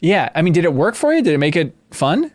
yeah, 0.00 0.30
I 0.34 0.40
mean, 0.42 0.54
did 0.54 0.64
it 0.64 0.72
work 0.72 0.94
for 0.94 1.12
you? 1.12 1.22
Did 1.22 1.34
it 1.34 1.38
make 1.38 1.54
it 1.54 1.76
fun? 1.90 2.32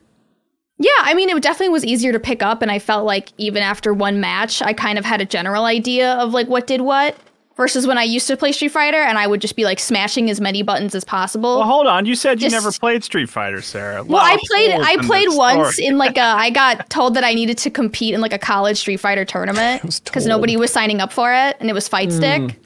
Yeah, 0.80 0.90
I 1.00 1.14
mean, 1.14 1.30
it 1.30 1.42
definitely 1.42 1.70
was 1.70 1.86
easier 1.86 2.12
to 2.12 2.20
pick 2.20 2.42
up, 2.42 2.62
and 2.62 2.72
I 2.72 2.80
felt 2.80 3.06
like 3.06 3.30
even 3.38 3.62
after 3.62 3.94
one 3.94 4.20
match, 4.20 4.62
I 4.62 4.74
kind 4.74 4.98
of 4.98 5.06
had 5.06 5.22
a 5.22 5.26
general 5.26 5.66
idea 5.66 6.14
of 6.14 6.34
like 6.34 6.48
what 6.48 6.68
did 6.68 6.82
what. 6.82 7.16
Versus 7.56 7.86
when 7.86 8.00
I 8.00 8.04
used 8.04 8.26
to 8.30 8.36
play 8.36 8.52
Street 8.52 8.72
Fighter, 8.72 8.98
and 8.98 9.16
I 9.16 9.28
would 9.28 9.40
just 9.40 9.56
be 9.56 9.64
like 9.64 9.78
smashing 9.80 10.28
as 10.32 10.42
many 10.42 10.64
buttons 10.64 10.96
as 10.96 11.04
possible. 11.04 11.60
Well, 11.60 11.68
hold 11.68 11.86
on. 11.86 12.08
You 12.08 12.16
said 12.16 12.42
you 12.42 12.50
Just- 12.50 12.66
never 12.66 12.72
played 12.72 13.04
Street 13.04 13.30
Fighter, 13.30 13.62
Sarah. 13.62 14.04
Well, 14.04 14.20
I 14.20 14.38
played. 14.48 14.72
I 14.72 14.98
played 15.06 15.28
once 15.30 15.76
story. 15.76 15.88
in 15.88 16.00
like 16.00 16.18
a. 16.18 16.24
I 16.24 16.50
got 16.50 16.90
told 16.90 17.14
that 17.14 17.24
I 17.24 17.36
needed 17.36 17.60
to 17.60 17.70
compete 17.70 18.16
in 18.16 18.22
like 18.22 18.34
a 18.34 18.40
college 18.40 18.80
Street 18.80 18.98
Fighter 18.98 19.24
tournament 19.24 20.02
because 20.04 20.26
nobody 20.26 20.58
was 20.58 20.74
signing 20.74 21.00
up 21.00 21.14
for 21.14 21.32
it, 21.32 21.56
and 21.60 21.70
it 21.70 21.74
was 21.74 21.88
Fight 21.88 22.10
hmm. 22.10 22.18
Stick, 22.18 22.60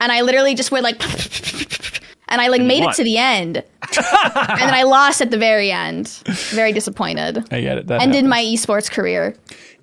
and 0.00 0.12
I 0.12 0.20
literally 0.20 0.54
just 0.54 0.70
went 0.70 0.84
like, 0.84 1.00
and 2.28 2.40
I 2.40 2.48
like 2.48 2.62
made 2.62 2.82
it 2.82 2.94
to 2.96 3.04
the 3.04 3.18
end, 3.18 3.56
and 3.58 3.64
then 4.60 4.74
I 4.74 4.82
lost 4.84 5.20
at 5.20 5.30
the 5.30 5.38
very 5.38 5.70
end. 5.70 6.08
Very 6.50 6.72
disappointed. 6.72 7.38
I 7.52 7.60
get 7.60 7.78
it. 7.78 7.86
That 7.86 8.00
Ended 8.02 8.24
happens. 8.24 8.30
my 8.30 8.42
esports 8.42 8.90
career. 8.90 9.34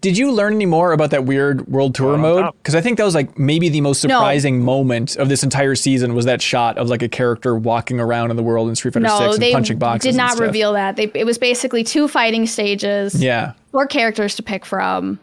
Did 0.01 0.17
you 0.17 0.33
learn 0.33 0.53
any 0.55 0.65
more 0.65 0.91
about 0.91 1.11
that 1.11 1.23
weird 1.23 1.65
world 1.69 1.95
tour 1.95 2.17
mode? 2.17 2.51
Because 2.57 2.75
I 2.75 2.81
think 2.81 2.97
that 2.97 3.05
was 3.05 3.15
like 3.15 3.39
maybe 3.39 3.69
the 3.69 3.79
most 3.79 4.01
surprising 4.01 4.61
moment 4.61 5.15
of 5.15 5.29
this 5.29 5.43
entire 5.43 5.75
season 5.75 6.13
was 6.13 6.25
that 6.25 6.41
shot 6.41 6.77
of 6.77 6.89
like 6.89 7.01
a 7.01 7.07
character 7.07 7.55
walking 7.55 8.01
around 8.01 8.29
in 8.29 8.35
the 8.35 8.43
world 8.43 8.67
in 8.67 8.75
Street 8.75 8.93
Fighter 8.95 9.05
No, 9.05 9.17
6 9.19 9.35
and 9.35 9.41
they 9.41 9.53
punching 9.53 9.79
boxes. 9.79 10.03
did 10.03 10.09
and 10.09 10.17
not 10.17 10.31
stuff. 10.31 10.41
reveal 10.41 10.73
that. 10.73 10.97
They, 10.97 11.09
it 11.13 11.25
was 11.25 11.37
basically 11.37 11.85
two 11.85 12.09
fighting 12.09 12.45
stages, 12.47 13.15
Yeah. 13.15 13.53
four 13.71 13.87
characters 13.87 14.35
to 14.35 14.43
pick 14.43 14.65
from, 14.65 15.19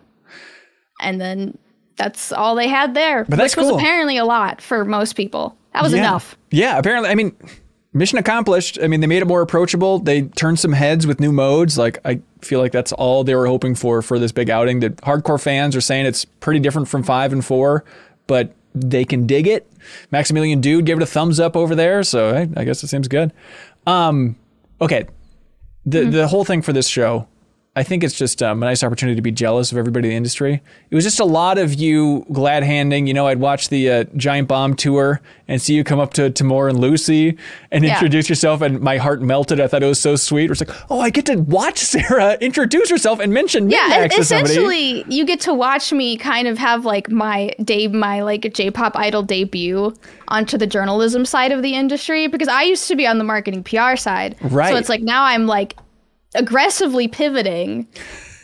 and 0.98 1.20
then 1.20 1.58
that's 1.96 2.32
all 2.32 2.54
they 2.54 2.68
had 2.68 2.94
there, 2.94 3.24
But 3.28 3.36
that's 3.36 3.54
which 3.54 3.62
was 3.64 3.70
cool. 3.72 3.78
apparently 3.78 4.16
a 4.16 4.24
lot 4.24 4.62
for 4.62 4.86
most 4.86 5.12
people. 5.14 5.58
That 5.72 5.82
was 5.82 5.92
yeah. 5.92 5.98
enough. 6.00 6.36
Yeah, 6.50 6.78
apparently. 6.78 7.10
I 7.10 7.14
mean, 7.14 7.36
mission 7.92 8.18
accomplished. 8.18 8.78
I 8.82 8.88
mean, 8.88 9.00
they 9.00 9.06
made 9.06 9.22
it 9.22 9.26
more 9.26 9.42
approachable. 9.42 9.98
They 9.98 10.22
turned 10.22 10.58
some 10.58 10.72
heads 10.72 11.06
with 11.06 11.20
new 11.20 11.32
modes. 11.32 11.78
Like, 11.78 11.98
I 12.04 12.20
feel 12.42 12.60
like 12.60 12.72
that's 12.72 12.92
all 12.92 13.24
they 13.24 13.34
were 13.34 13.46
hoping 13.46 13.74
for 13.74 14.02
for 14.02 14.18
this 14.18 14.32
big 14.32 14.50
outing. 14.50 14.80
That 14.80 14.96
hardcore 14.98 15.40
fans 15.40 15.76
are 15.76 15.80
saying 15.80 16.06
it's 16.06 16.24
pretty 16.24 16.60
different 16.60 16.88
from 16.88 17.02
five 17.02 17.32
and 17.32 17.44
four, 17.44 17.84
but 18.26 18.54
they 18.74 19.04
can 19.04 19.26
dig 19.26 19.46
it. 19.46 19.70
Maximilian 20.10 20.60
Dood 20.60 20.86
gave 20.86 20.96
it 20.96 21.02
a 21.02 21.06
thumbs 21.06 21.40
up 21.40 21.56
over 21.56 21.74
there, 21.74 22.02
so 22.02 22.32
hey, 22.32 22.48
I 22.56 22.64
guess 22.64 22.82
it 22.82 22.88
seems 22.88 23.08
good. 23.08 23.32
Um, 23.86 24.36
okay, 24.80 25.06
the 25.86 26.04
the 26.04 26.28
whole 26.28 26.44
thing 26.44 26.62
for 26.62 26.72
this 26.72 26.88
show. 26.88 27.26
I 27.76 27.84
think 27.84 28.02
it's 28.02 28.18
just 28.18 28.42
um, 28.42 28.60
a 28.64 28.66
nice 28.66 28.82
opportunity 28.82 29.14
to 29.14 29.22
be 29.22 29.30
jealous 29.30 29.70
of 29.70 29.78
everybody 29.78 30.08
in 30.08 30.10
the 30.10 30.16
industry. 30.16 30.60
It 30.90 30.94
was 30.94 31.04
just 31.04 31.20
a 31.20 31.24
lot 31.24 31.56
of 31.56 31.72
you 31.74 32.26
glad 32.32 32.64
handing. 32.64 33.06
You 33.06 33.14
know, 33.14 33.28
I'd 33.28 33.38
watch 33.38 33.68
the 33.68 33.88
uh, 33.90 34.04
Giant 34.16 34.48
Bomb 34.48 34.74
tour 34.74 35.20
and 35.46 35.62
see 35.62 35.74
you 35.74 35.84
come 35.84 36.00
up 36.00 36.12
to 36.14 36.30
Tamoor 36.30 36.68
and 36.68 36.80
Lucy 36.80 37.38
and 37.70 37.84
Yeah. 37.84 37.92
introduce 37.92 38.28
yourself, 38.28 38.60
and 38.60 38.80
my 38.80 38.96
heart 38.96 39.22
melted. 39.22 39.60
I 39.60 39.68
thought 39.68 39.84
it 39.84 39.86
was 39.86 40.00
so 40.00 40.16
sweet. 40.16 40.46
It 40.46 40.50
was 40.50 40.60
like, 40.66 40.76
oh, 40.90 40.98
I 41.00 41.10
get 41.10 41.26
to 41.26 41.36
watch 41.36 41.78
Sarah 41.78 42.34
introduce 42.40 42.90
herself 42.90 43.20
and 43.20 43.32
mention 43.32 43.70
Yeah, 43.70 43.88
MinnMax 44.08 44.16
to 44.16 44.24
somebody. 44.24 44.50
essentially, 44.54 45.04
you 45.08 45.24
get 45.24 45.38
to 45.42 45.54
watch 45.54 45.92
me 45.92 46.16
kind 46.16 46.48
of 46.48 46.58
have 46.58 46.84
like 46.84 47.08
my 47.08 47.54
day, 47.62 47.86
my 47.86 48.20
like 48.22 48.52
J-pop 48.52 48.96
idol 48.96 49.22
debut 49.22 49.94
onto 50.26 50.58
the 50.58 50.66
journalism 50.66 51.24
side 51.24 51.52
of 51.52 51.62
the 51.62 51.74
industry 51.74 52.26
because 52.26 52.48
I 52.48 52.64
used 52.64 52.88
to 52.88 52.96
be 52.96 53.06
on 53.06 53.18
the 53.18 53.24
marketing 53.24 53.62
PR 53.62 53.94
side. 53.94 54.34
Right. 54.42 54.70
So 54.72 54.76
it's 54.76 54.88
like 54.88 55.02
now 55.02 55.22
I'm 55.22 55.46
like 55.46 55.76
aggressively 56.34 57.08
pivoting, 57.08 57.86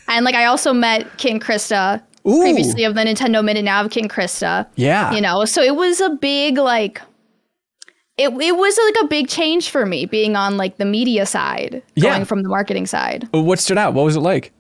and 0.09 0.25
like 0.25 0.35
I 0.35 0.45
also 0.47 0.73
met 0.73 1.07
Kit 1.19 1.33
and 1.33 1.43
Krista 1.43 2.03
Ooh. 2.27 2.41
previously 2.41 2.85
of 2.85 2.95
the 2.95 3.03
Nintendo 3.03 3.45
Minute, 3.45 3.65
now 3.65 3.85
of 3.85 3.91
Kit 3.91 4.03
and 4.05 4.13
Krista. 4.13 4.67
Yeah. 4.77 5.13
you 5.13 5.21
know, 5.21 5.45
so 5.45 5.63
it 5.63 5.77
was 5.77 6.01
a 6.01 6.11
big 6.11 6.59
like. 6.59 7.01
It, 8.19 8.29
it 8.31 8.57
was 8.57 8.79
like 8.87 9.05
a 9.05 9.09
big 9.09 9.29
change 9.29 9.69
for 9.69 9.85
me 9.85 10.07
being 10.07 10.37
on 10.37 10.57
like 10.57 10.79
the 10.79 10.87
media 10.87 11.27
side, 11.27 11.83
Yeah. 11.97 12.13
going 12.15 12.25
from 12.25 12.43
the 12.43 12.49
marketing 12.49 12.87
side. 12.87 13.29
What 13.33 13.59
stood 13.59 13.77
out? 13.77 13.93
What 13.93 14.05
was 14.07 14.17
it 14.17 14.21
like? 14.21 14.53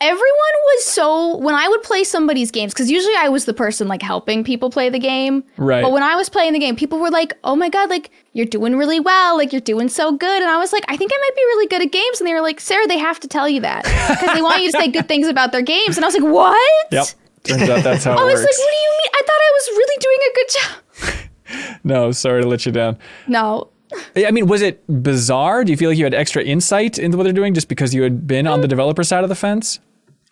Everyone 0.00 0.54
was 0.76 0.84
so 0.84 1.36
when 1.38 1.54
I 1.54 1.68
would 1.68 1.82
play 1.82 2.04
somebody's 2.04 2.50
games 2.50 2.72
because 2.72 2.90
usually 2.90 3.14
I 3.18 3.28
was 3.28 3.46
the 3.46 3.54
person 3.54 3.88
like 3.88 4.02
helping 4.02 4.44
people 4.44 4.70
play 4.70 4.88
the 4.88 4.98
game. 4.98 5.42
Right. 5.56 5.82
But 5.82 5.92
when 5.92 6.02
I 6.02 6.14
was 6.14 6.28
playing 6.28 6.52
the 6.52 6.58
game, 6.58 6.76
people 6.76 6.98
were 6.98 7.10
like, 7.10 7.34
"Oh 7.44 7.56
my 7.56 7.68
god, 7.68 7.90
like 7.90 8.10
you're 8.32 8.46
doing 8.46 8.76
really 8.76 9.00
well, 9.00 9.36
like 9.36 9.52
you're 9.52 9.60
doing 9.60 9.88
so 9.88 10.12
good," 10.12 10.42
and 10.42 10.50
I 10.50 10.58
was 10.58 10.72
like, 10.72 10.84
"I 10.88 10.96
think 10.96 11.10
I 11.12 11.18
might 11.18 11.36
be 11.36 11.42
really 11.42 11.66
good 11.66 11.82
at 11.82 11.90
games," 11.90 12.20
and 12.20 12.28
they 12.28 12.34
were 12.34 12.40
like, 12.40 12.60
"Sarah, 12.60 12.86
they 12.86 12.98
have 12.98 13.18
to 13.20 13.28
tell 13.28 13.48
you 13.48 13.60
that 13.62 13.84
because 13.84 14.34
they 14.34 14.42
want 14.42 14.62
you 14.62 14.70
to 14.70 14.78
say 14.78 14.88
good 14.88 15.08
things 15.08 15.26
about 15.26 15.52
their 15.52 15.62
games," 15.62 15.96
and 15.96 16.04
I 16.04 16.08
was 16.08 16.14
like, 16.14 16.32
"What?" 16.32 16.92
Yep. 16.92 17.06
Turns 17.44 17.70
out 17.70 17.82
that's 17.82 18.04
how 18.04 18.12
it 18.16 18.20
I 18.20 18.24
was 18.24 18.34
works. 18.34 18.42
like, 18.42 18.58
"What 18.58 18.70
do 18.70 18.76
you 18.76 18.92
mean? 19.00 19.10
I 19.14 19.22
thought 19.26 19.40
I 19.40 19.52
was 19.54 19.68
really 19.78 19.98
doing 20.06 20.18
a 20.28 20.32
good 20.34 20.48
job." 20.54 21.80
no, 21.84 22.12
sorry 22.12 22.42
to 22.42 22.48
let 22.48 22.66
you 22.66 22.72
down. 22.72 22.98
No, 23.26 23.70
I 24.16 24.30
mean, 24.30 24.46
was 24.46 24.62
it 24.62 24.84
bizarre? 25.02 25.64
Do 25.64 25.72
you 25.72 25.76
feel 25.76 25.90
like 25.90 25.98
you 25.98 26.04
had 26.04 26.14
extra 26.14 26.42
insight 26.42 26.98
into 26.98 27.16
what 27.16 27.24
they're 27.24 27.32
doing 27.32 27.54
just 27.54 27.68
because 27.68 27.94
you 27.94 28.02
had 28.02 28.26
been 28.26 28.46
on 28.46 28.60
the 28.60 28.66
mm. 28.66 28.70
developer 28.70 29.02
side 29.02 29.22
of 29.22 29.28
the 29.28 29.34
fence? 29.34 29.80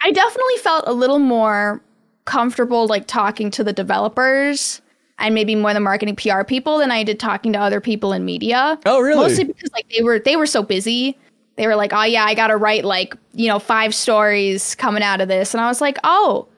I 0.03 0.11
definitely 0.13 0.57
felt 0.59 0.85
a 0.87 0.93
little 0.93 1.19
more 1.19 1.83
comfortable 2.25 2.87
like 2.87 3.07
talking 3.07 3.51
to 3.53 3.65
the 3.65 3.73
developers 3.73 4.81
and 5.19 5.35
maybe 5.35 5.55
more 5.55 5.73
the 5.73 5.81
marketing 5.81 6.17
PR 6.17 6.43
people 6.43 6.79
than 6.79 6.91
I 6.91 7.03
did 7.03 7.19
talking 7.19 7.53
to 7.55 7.59
other 7.59 7.81
people 7.81 8.13
in 8.13 8.25
media. 8.25 8.79
Oh, 8.85 9.01
really? 9.01 9.23
Mostly 9.23 9.45
because 9.45 9.71
like 9.73 9.89
they 9.89 10.03
were 10.03 10.19
they 10.19 10.37
were 10.37 10.47
so 10.47 10.63
busy. 10.63 11.17
They 11.57 11.67
were 11.67 11.77
like, 11.77 11.93
"Oh 11.95 12.03
yeah, 12.03 12.25
I 12.25 12.35
got 12.35 12.49
to 12.49 12.57
write 12.57 12.85
like, 12.85 13.17
you 13.33 13.49
know, 13.49 13.59
five 13.59 13.95
stories 13.95 14.75
coming 14.75 15.03
out 15.03 15.21
of 15.21 15.29
this." 15.29 15.55
And 15.55 15.61
I 15.61 15.69
was 15.69 15.81
like, 15.81 15.99
"Oh, 16.05 16.49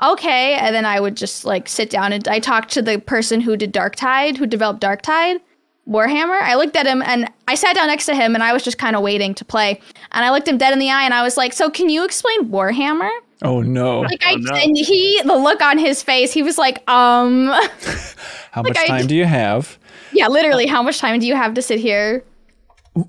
okay." 0.00 0.54
And 0.54 0.74
then 0.74 0.86
I 0.86 1.00
would 1.00 1.16
just 1.16 1.44
like 1.44 1.68
sit 1.68 1.90
down 1.90 2.12
and 2.12 2.28
I 2.28 2.38
talked 2.38 2.70
to 2.72 2.82
the 2.82 3.00
person 3.00 3.40
who 3.40 3.56
did 3.56 3.72
Darktide, 3.72 4.36
who 4.36 4.46
developed 4.46 4.80
Darktide. 4.80 5.40
Warhammer. 5.88 6.40
I 6.40 6.54
looked 6.54 6.76
at 6.76 6.86
him 6.86 7.02
and 7.02 7.30
I 7.46 7.54
sat 7.54 7.74
down 7.74 7.88
next 7.88 8.06
to 8.06 8.14
him 8.14 8.34
and 8.34 8.42
I 8.42 8.52
was 8.52 8.62
just 8.62 8.78
kind 8.78 8.96
of 8.96 9.02
waiting 9.02 9.34
to 9.34 9.44
play. 9.44 9.80
And 10.12 10.24
I 10.24 10.30
looked 10.30 10.48
him 10.48 10.56
dead 10.58 10.72
in 10.72 10.78
the 10.78 10.90
eye 10.90 11.04
and 11.04 11.12
I 11.14 11.22
was 11.22 11.36
like, 11.36 11.52
"So 11.52 11.68
can 11.70 11.88
you 11.88 12.04
explain 12.04 12.48
Warhammer?" 12.48 13.10
Oh 13.42 13.60
no! 13.60 14.00
Like 14.00 14.24
I 14.24 14.32
Oh, 14.34 14.36
no. 14.36 14.54
and 14.56 14.76
he 14.76 15.20
the 15.24 15.36
look 15.36 15.60
on 15.60 15.76
his 15.78 16.02
face, 16.02 16.32
he 16.32 16.42
was 16.42 16.56
like, 16.56 16.88
"Um, 16.88 17.48
How 18.52 18.62
much 18.62 18.76
I- 18.78 18.86
time 18.86 19.06
do 19.06 19.14
you 19.14 19.26
have? 19.26 19.78
yeah, 20.12 20.28
literally, 20.28 20.66
how 20.66 20.82
much 20.82 20.98
time 20.98 21.18
do 21.20 21.26
you 21.26 21.34
have 21.34 21.54
to 21.54 21.62
sit 21.62 21.78
here?" 21.80 22.24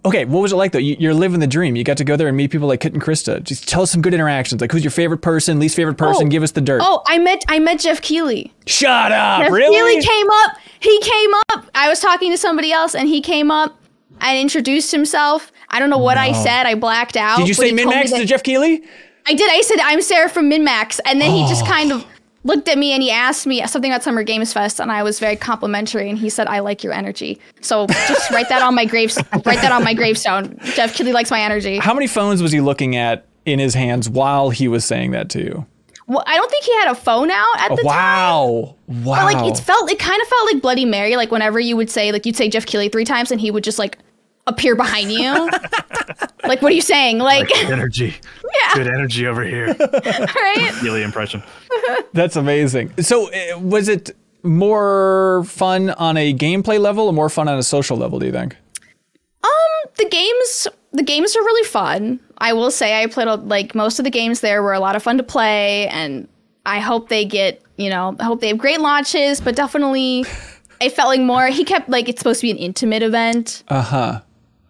Okay, 0.04 0.26
what 0.26 0.40
was 0.42 0.52
it 0.52 0.56
like 0.56 0.72
though? 0.72 0.80
You, 0.80 0.96
you're 1.00 1.14
living 1.14 1.40
the 1.40 1.48
dream. 1.48 1.76
You 1.76 1.84
got 1.84 1.98
to 1.98 2.04
go 2.04 2.16
there 2.16 2.28
and 2.28 2.36
meet 2.36 2.50
people 2.50 2.68
like 2.68 2.80
Kit 2.80 2.94
and 2.94 3.02
Krista. 3.02 3.44
Just 3.44 3.70
tell 3.70 3.84
us 3.84 3.92
some 3.92 4.02
good 4.02 4.16
interactions. 4.16 4.60
Like, 4.60 4.72
who's 4.72 4.84
your 4.84 4.90
favorite 4.92 5.20
person, 5.20 5.60
least 5.60 5.76
favorite 5.76 5.98
person? 5.98 6.28
Oh. 6.28 6.30
Give 6.30 6.42
us 6.42 6.52
the 6.52 6.62
dirt. 6.62 6.82
Oh, 6.84 7.04
I 7.08 7.20
met 7.20 7.44
I 7.48 7.60
met 7.60 7.80
Geoff 7.82 8.02
Keighley. 8.02 8.52
Shut 8.66 9.12
up! 9.12 9.52
Really? 9.52 9.76
Geoff 9.78 9.86
really? 9.86 10.02
Keighley 10.02 10.08
came 10.08 10.30
up. 10.30 10.58
He 10.80 11.00
came 11.02 11.30
up. 11.52 11.66
I 11.76 11.88
was 11.90 12.00
talking 12.00 12.32
to 12.32 12.38
somebody 12.38 12.72
else 12.72 12.96
and 12.96 13.08
he 13.08 13.22
came 13.22 13.52
up 13.52 13.80
and 14.22 14.40
introduced 14.40 14.92
himself. 14.92 15.52
I 15.70 15.80
don't 15.80 15.90
know 15.92 15.98
what 16.00 16.18
I 16.18 16.32
said. 16.32 16.66
I 16.66 16.74
blacked 16.76 17.16
out. 17.18 17.38
Did 17.38 17.48
you 17.48 17.54
say 17.54 17.68
he 17.68 17.74
min 17.74 17.86
told 17.86 17.96
me 18.12 18.20
to 18.20 18.26
Geoff 18.26 18.42
Keighley? 18.44 18.82
I 19.28 19.34
did. 19.34 19.50
I 19.52 19.62
said 19.62 19.78
I'm 19.82 20.02
Sarah 20.02 20.30
from 20.30 20.50
MinnMax, 20.50 21.00
and 21.06 21.20
then 21.22 21.32
he 21.32 21.44
Oh. 21.44 21.48
just 21.48 21.66
kind 21.66 21.92
of 21.92 22.06
looked 22.46 22.70
at 22.70 22.78
me 22.78 22.94
and 22.94 23.04
he 23.04 23.12
asked 23.12 23.46
me 23.46 23.66
something 23.68 23.92
about 23.92 24.04
Summer 24.04 24.24
Games 24.24 24.54
Fest, 24.54 24.80
and 24.80 24.92
I 24.92 25.04
was 25.04 25.20
very 25.20 25.36
complimentary, 25.36 26.10
and 26.10 26.18
he 26.18 26.30
said 26.30 26.48
I 26.48 26.60
like 26.60 26.84
your 26.84 26.94
energy. 26.94 27.40
So 27.60 27.88
just 27.88 28.32
write 28.32 28.48
that 28.50 28.62
on 28.62 28.74
my 28.74 28.86
graves. 28.86 29.18
Write 29.46 29.62
that 29.62 29.72
on 29.72 29.84
my 29.84 29.94
gravestone. 29.94 30.58
Geoff 30.76 30.94
Keighley 30.94 31.12
likes 31.12 31.32
my 31.32 31.42
energy. 31.42 31.80
How 31.80 31.94
many 31.94 32.08
phones 32.08 32.42
was 32.42 32.52
he 32.52 32.62
looking 32.62 32.96
at 32.96 33.26
in 33.46 33.60
his 33.60 33.74
hands 33.74 34.08
while 34.08 34.52
he 34.52 34.68
was 34.68 34.86
saying 34.86 35.12
that 35.12 35.30
to 35.32 35.44
you? 35.44 35.66
Well, 36.08 36.24
I 36.28 36.36
don't 36.36 36.52
think 36.52 36.64
he 36.64 36.74
had 36.82 36.92
a 36.92 36.96
phone 36.96 37.32
out 37.32 37.58
at 37.58 37.70
the 37.70 37.78
time. 37.78 37.86
wow! 37.86 38.76
Wow! 38.88 39.04
But 39.04 39.34
like 39.34 39.52
it 39.52 39.60
felt, 39.60 39.90
it 39.90 39.98
kind 39.98 40.22
of 40.22 40.28
felt 40.28 40.54
like 40.54 40.62
Bloody 40.62 40.86
Mary. 40.86 41.16
Like 41.16 41.32
whenever 41.32 41.60
you 41.60 41.76
would 41.76 41.90
say, 41.90 42.12
like 42.12 42.28
you'd 42.28 42.36
say 42.36 42.48
Geoff 42.48 42.68
Keighley 42.68 42.90
three 42.90 43.06
times, 43.06 43.32
and 43.32 43.42
he 43.42 43.50
would 43.50 43.64
just 43.64 43.80
like 43.80 43.98
appear 44.48 44.76
behind 44.76 45.12
you. 45.12 45.32
like, 46.44 46.62
what 46.62 46.72
are 46.72 46.76
you 46.76 46.82
saying? 46.82 47.20
Like, 47.20 47.50
energy. 47.66 48.16
Yeah. 48.64 48.74
Good 48.76 48.88
energy 48.88 49.28
over 49.28 49.44
here. 49.44 49.68
right? 49.80 50.80
Really 50.82 51.04
impression. 51.04 51.44
That's 52.14 52.36
amazing. 52.38 52.94
So, 53.02 53.30
uh, 53.34 53.60
was 53.60 53.90
it 53.90 54.16
more 54.44 55.44
fun 55.46 55.90
on 55.92 56.16
a 56.16 56.34
gameplay 56.34 56.80
level 56.80 57.08
or 57.08 57.14
more 57.14 57.30
fun 57.30 57.50
on 57.50 57.58
a 57.58 57.64
social 57.64 57.98
level? 57.98 58.18
Do 58.20 58.28
you 58.28 58.32
think? 58.32 58.56
Um, 59.44 59.50
the 59.98 60.08
games, 60.10 60.68
the 60.94 61.04
games 61.04 61.36
are 61.36 61.42
really 61.42 61.68
fun. 61.68 62.20
I 62.38 62.54
will 62.54 62.72
say, 62.72 63.02
I 63.02 63.08
played 63.08 63.28
a- 63.28 63.36
like 63.36 63.76
most 63.76 64.00
of 64.00 64.06
the 64.06 64.12
games 64.12 64.40
there 64.40 64.64
were 64.64 64.74
a 64.74 64.80
lot 64.80 64.96
of 64.96 65.04
fun 65.04 65.18
to 65.18 65.24
play, 65.24 65.88
and 65.90 66.28
I 66.66 66.80
hope 66.80 67.10
they 67.10 67.26
get, 67.26 67.62
you 67.78 67.90
know, 67.90 68.16
I 68.20 68.24
hope 68.24 68.40
they 68.40 68.48
have 68.48 68.58
great 68.58 68.80
launches. 68.80 69.42
But 69.42 69.56
definitely, 69.58 70.26
it 70.80 70.92
felt 70.92 71.10
like 71.10 71.22
more. 71.22 71.48
He 71.48 71.66
kept 71.66 71.90
like 71.90 72.08
it's 72.08 72.20
supposed 72.20 72.40
to 72.42 72.48
be 72.48 72.52
an 72.52 72.58
intimate 72.58 73.04
event. 73.04 73.64
Uh 73.68 73.82
huh. 73.82 74.22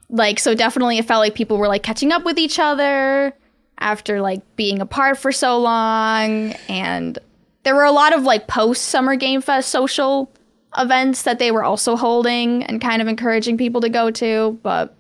Like 0.10 0.40
so 0.40 0.54
definitely 0.56 0.98
it 0.98 1.06
felt 1.06 1.20
like 1.20 1.36
people 1.36 1.58
were 1.58 1.68
like 1.68 1.84
catching 1.84 2.12
up 2.12 2.24
with 2.24 2.38
each 2.38 2.60
other 2.60 3.34
after 3.80 4.22
like 4.22 4.42
being 4.56 4.80
apart 4.82 5.18
for 5.18 5.32
so 5.32 5.58
long 5.60 6.54
and 6.70 7.18
there 7.64 7.76
were 7.76 7.84
a 7.84 7.92
lot 7.92 8.14
of 8.16 8.24
like 8.24 8.48
post 8.48 8.84
summer 8.86 9.16
game 9.16 9.42
fest 9.42 9.70
social 9.70 10.32
events 10.78 11.24
that 11.24 11.40
they 11.40 11.52
were 11.52 11.64
also 11.64 11.96
holding 11.96 12.64
and 12.64 12.82
kind 12.82 13.02
of 13.02 13.08
encouraging 13.08 13.58
people 13.58 13.82
to 13.82 13.90
go 13.90 14.12
to 14.12 14.60
but 14.64 14.94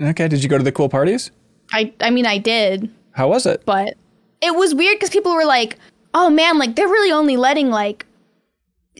Okay. 0.00 0.28
Did 0.28 0.42
you 0.42 0.48
go 0.50 0.58
to 0.58 0.64
the 0.64 0.72
cool 0.72 0.88
parties? 0.88 1.30
i 1.72 1.92
i 2.00 2.10
mean 2.10 2.26
i 2.26 2.38
did 2.38 2.88
How 3.12 3.28
was 3.28 3.44
it? 3.46 3.62
but 3.66 3.94
it 4.40 4.54
was 4.54 4.74
weird 4.74 4.96
because 4.96 5.10
people 5.10 5.34
were 5.34 5.44
like 5.44 5.78
oh 6.14 6.30
man 6.30 6.58
like 6.58 6.76
they're 6.76 6.86
really 6.88 7.12
only 7.12 7.36
letting 7.36 7.70
like 7.70 8.06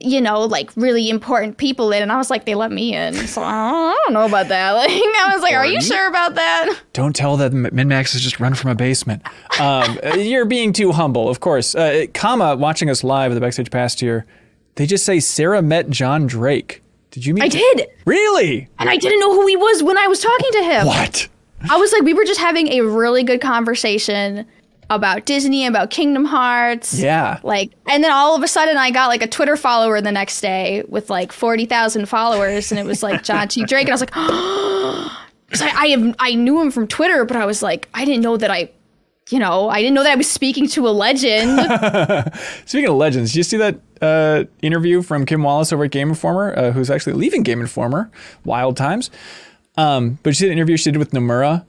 you 0.01 0.21
know 0.21 0.41
like 0.41 0.71
really 0.77 1.09
important 1.09 1.57
people 1.57 1.91
in 1.91 2.03
and 2.03 2.13
i 2.13 2.17
was 2.17 2.29
like 2.29 2.45
they 2.45 2.55
let 2.55 2.71
me 2.71 2.95
in 2.95 3.15
so 3.15 3.43
i 3.43 3.97
don't 4.05 4.13
know 4.13 4.27
about 4.27 4.49
that 4.49 4.73
like 4.77 4.91
i 4.91 5.31
was 5.33 5.43
like 5.43 5.55
are 5.55 5.67
you 5.67 5.81
sure 5.81 6.07
about 6.09 6.35
that 6.35 6.79
Don't 6.93 7.17
tell 7.17 7.37
that 7.39 7.53
MinnMax 7.53 8.13
has 8.13 8.21
just 8.21 8.41
run 8.41 8.55
from 8.55 8.71
a 8.71 8.75
basement. 8.75 9.23
Um, 9.61 9.99
uh, 10.05 10.17
you're 10.17 10.45
being 10.47 10.73
too 10.73 10.93
humble, 10.93 11.29
of 11.29 11.41
course. 11.41 11.75
Uh, 11.75 12.07
comma, 12.15 12.57
watching 12.57 12.89
us 12.89 13.05
live 13.05 13.31
at 13.33 13.35
the 13.35 13.41
Backstage 13.41 13.71
Pass 13.71 13.99
here, 14.01 14.25
they 14.77 14.87
just 14.87 15.05
say 15.05 15.21
Sarah 15.21 15.61
met 15.61 15.91
John 15.91 16.27
Drake. 16.27 16.83
Did 17.11 17.27
you 17.27 17.35
meet? 17.35 17.45
i 17.45 17.49
did 17.49 17.87
Really? 18.07 18.69
and 18.79 18.89
I 18.89 18.97
didn't 18.97 19.21
know 19.21 19.35
who 19.35 19.47
he 19.47 19.57
was 19.57 19.83
when 19.83 19.99
I 19.99 20.07
was 20.07 20.21
talking 20.21 20.53
to 20.53 20.63
him. 20.65 20.87
What? 20.87 21.29
I 21.71 21.77
was 21.77 21.93
like, 21.93 22.03
we 22.03 22.15
were 22.15 22.25
just 22.25 22.41
having 22.41 22.69
a 22.69 22.81
really 22.83 23.23
good 23.23 23.41
conversation 23.43 24.47
about 24.89 25.25
Disney, 25.25 25.67
about 25.67 25.91
Kingdom 25.91 26.25
Hearts. 26.25 26.99
Yeah. 26.99 27.41
Like, 27.43 27.73
and 27.89 28.03
then 28.05 28.13
all 28.13 28.37
of 28.37 28.43
a 28.43 28.49
sudden, 28.49 28.77
I 28.77 28.91
got 28.91 29.09
like 29.09 29.23
a 29.23 29.27
Twitter 29.27 29.57
follower 29.57 30.01
the 30.01 30.13
next 30.13 30.41
day 30.41 30.85
with 30.89 31.11
like 31.11 31.33
forty 31.33 31.67
thousand 31.67 32.07
followers, 32.07 32.71
and 32.71 32.79
it 32.79 32.87
was 32.87 33.03
like 33.03 33.23
John 33.23 33.49
T. 33.49 33.65
Drake, 33.65 33.89
and 33.89 33.91
I 33.91 33.95
was 33.95 34.01
like, 34.01 34.15
because 35.47 35.63
I, 35.63 35.71
I 35.71 35.87
have 35.89 36.15
I 36.19 36.35
knew 36.35 36.61
him 36.61 36.71
from 36.71 36.87
Twitter, 36.87 37.25
but 37.25 37.37
I 37.37 37.47
was 37.47 37.63
like, 37.63 37.89
I 37.95 38.05
didn't 38.05 38.23
know 38.23 38.37
that 38.37 38.51
I, 38.51 38.71
you 39.31 39.39
know, 39.39 39.69
I 39.69 39.81
didn't 39.81 39.95
know 39.95 40.05
that 40.05 40.13
I 40.13 40.17
was 40.17 40.31
speaking 40.31 40.69
to 40.69 40.89
a 40.89 40.91
legend. 40.91 41.59
Speaking 42.67 42.89
of 42.89 42.97
legends, 42.97 43.33
did 43.33 43.39
you 43.39 43.43
see 43.43 43.57
that 43.57 43.81
uh, 44.01 44.45
interview 44.63 45.03
from 45.03 45.27
Kim 45.27 45.43
Wallace 45.43 45.73
over 45.73 45.85
at 45.85 45.91
Game 45.91 46.11
Informer, 46.11 46.55
uh, 46.57 46.71
who's 46.71 46.91
actually 46.91 47.15
leaving 47.15 47.43
Game 47.43 47.61
Informer? 47.61 48.11
Wild 48.45 48.77
times. 48.77 49.11
Um, 49.77 50.19
but 50.23 50.31
you 50.31 50.35
see 50.35 50.47
the 50.47 50.53
interview 50.53 50.77
she 50.77 50.91
did 50.91 50.99
with 50.99 51.11
Nomura, 51.11 51.67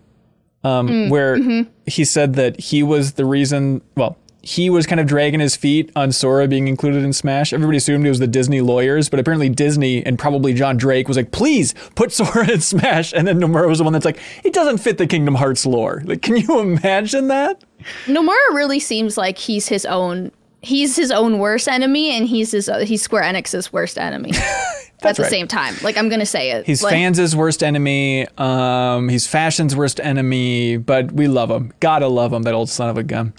um, 0.64 0.88
mm, 0.88 1.10
where 1.10 1.38
mm-hmm. 1.38 1.70
he 1.86 2.04
said 2.04 2.34
that 2.36 2.60
he 2.60 2.84
was 2.84 3.14
the 3.14 3.26
reason. 3.26 3.82
Well, 3.96 4.18
he 4.48 4.70
was 4.70 4.88
kind 4.88 5.02
of 5.02 5.08
dragging 5.08 5.42
his 5.42 5.58
feet 5.58 5.92
on 5.94 6.14
Sora 6.14 6.48
being 6.48 6.70
included 6.70 7.04
in 7.04 7.12
Smash. 7.12 7.52
Everybody 7.52 7.78
assumed 7.78 8.06
it 8.06 8.10
was 8.10 8.20
the 8.20 8.28
Disney 8.28 8.62
lawyers, 8.62 9.10
but 9.10 9.20
apparently 9.20 9.50
Disney 9.50 10.06
and 10.06 10.18
probably 10.18 10.54
John 10.54 10.78
Drake 10.78 11.10
was 11.10 11.18
like, 11.18 11.32
"Please 11.32 11.74
put 11.96 12.12
Sora 12.14 12.50
in 12.50 12.62
Smash." 12.62 13.14
And 13.14 13.28
then 13.28 13.40
Nomura 13.40 13.68
was 13.68 13.80
the 13.80 13.84
one 13.84 13.94
that's 13.94 14.06
like, 14.06 14.20
"It 14.46 14.54
doesn't 14.54 14.78
fit 14.78 14.98
the 14.98 15.08
Kingdom 15.08 15.36
Hearts 15.36 15.66
lore." 15.66 16.02
Like, 16.06 16.22
can 16.22 16.38
you 16.38 16.60
imagine 16.60 17.28
that? 17.28 17.64
Nomura 18.06 18.54
really 18.54 18.80
seems 18.80 19.18
like 19.18 19.38
he's 19.38 19.68
his 19.68 19.86
own. 19.86 20.32
He's 20.62 20.96
his 20.96 21.12
own 21.12 21.40
worst 21.40 21.68
enemy, 21.68 22.18
and 22.18 22.28
he's 22.28 22.52
his 22.52 22.70
uh, 22.70 22.80
he's 22.80 23.02
Square 23.02 23.24
Enix's 23.24 23.74
worst 23.74 23.98
enemy. 23.98 24.32
at 25.03 25.15
the 25.15 25.24
right. 25.24 25.30
same 25.30 25.48
time, 25.48 25.76
like 25.84 25.98
I'm 25.98 26.10
gonna 26.10 26.26
say 26.26 26.52
it. 26.52 26.65
He's 26.65 26.82
like, 26.84 26.91
fans' 26.91 27.36
worst 27.36 27.64
enemy. 27.64 28.28
Um, 28.38 29.10
he's 29.10 29.28
fashion's 29.28 29.76
worst 29.76 29.99
enemy, 29.99 30.78
but 30.78 31.11
we 31.11 31.28
love 31.28 31.52
him. 31.52 31.74
Gotta 31.80 32.07
love 32.07 32.34
him, 32.34 32.44
that 32.44 32.53
old 32.53 32.69
son 32.69 32.90
of 32.90 32.98
a 32.98 33.03
gun. 33.03 33.34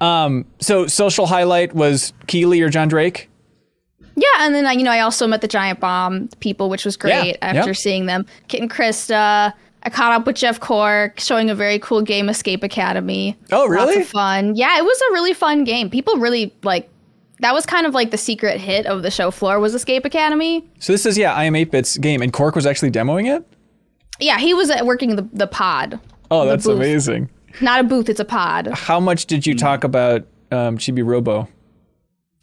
Um, 0.00 0.46
so 0.60 0.86
social 0.86 1.26
highlight 1.26 1.74
was 1.74 2.12
Keighley 2.26 2.60
or 2.62 2.70
John 2.70 2.88
Drake. 2.88 3.28
Yeah, 4.16 4.26
and 4.40 4.54
then 4.54 4.66
I, 4.66 4.72
you 4.72 4.82
know, 4.82 4.90
I 4.90 5.00
also 5.00 5.26
met 5.26 5.40
the 5.40 5.48
Giant 5.48 5.80
Bomb 5.80 6.28
people, 6.40 6.68
which 6.68 6.84
was 6.84 6.96
great 6.96 7.26
Yeah, 7.26 7.36
after 7.42 7.70
yeah. 7.70 7.74
seeing 7.74 8.06
them. 8.06 8.26
Kit 8.48 8.60
and 8.60 8.70
Krista. 8.70 9.52
I 9.82 9.88
caught 9.88 10.12
up 10.12 10.26
with 10.26 10.36
Jeff 10.36 10.60
Cork, 10.60 11.18
showing 11.20 11.48
a 11.48 11.54
very 11.54 11.78
cool 11.78 12.02
game, 12.02 12.28
Escape 12.28 12.62
Academy. 12.62 13.38
Oh, 13.50 13.66
really? 13.66 14.04
fun. 14.04 14.54
Yeah, 14.54 14.76
it 14.76 14.84
was 14.84 15.00
a 15.08 15.12
really 15.12 15.32
fun 15.32 15.64
game. 15.64 15.88
People 15.88 16.16
really 16.16 16.54
like. 16.62 16.90
That 17.40 17.52
was 17.54 17.66
kind 17.66 17.86
of 17.86 17.94
like 17.94 18.10
the 18.10 18.18
secret 18.18 18.60
hit 18.60 18.86
of 18.86 19.02
the 19.02 19.10
show 19.10 19.30
floor 19.30 19.58
was 19.60 19.74
Escape 19.74 20.04
Academy. 20.04 20.68
So 20.78 20.92
this 20.92 21.04
is 21.06 21.18
yeah, 21.18 21.34
I 21.34 21.44
am 21.44 21.54
8-bits 21.54 21.98
game, 21.98 22.22
and 22.22 22.32
Cork 22.32 22.54
was 22.54 22.66
actually 22.66 22.90
demoing 22.90 23.34
it. 23.34 23.44
Yeah, 24.20 24.38
he 24.38 24.52
was 24.54 24.70
uh, 24.70 24.82
working 24.84 25.16
the 25.16 25.28
the 25.32 25.46
pod. 25.46 25.98
Oh, 26.30 26.46
that's 26.46 26.66
booth. 26.66 26.76
amazing. 26.76 27.30
Not 27.60 27.80
a 27.80 27.84
booth, 27.84 28.08
it's 28.08 28.20
a 28.20 28.24
pod. 28.24 28.68
How 28.68 29.00
much 29.00 29.26
did 29.26 29.46
you 29.46 29.54
talk 29.56 29.82
about 29.82 30.22
um, 30.52 30.78
Chibi 30.78 31.04
Robo? 31.04 31.48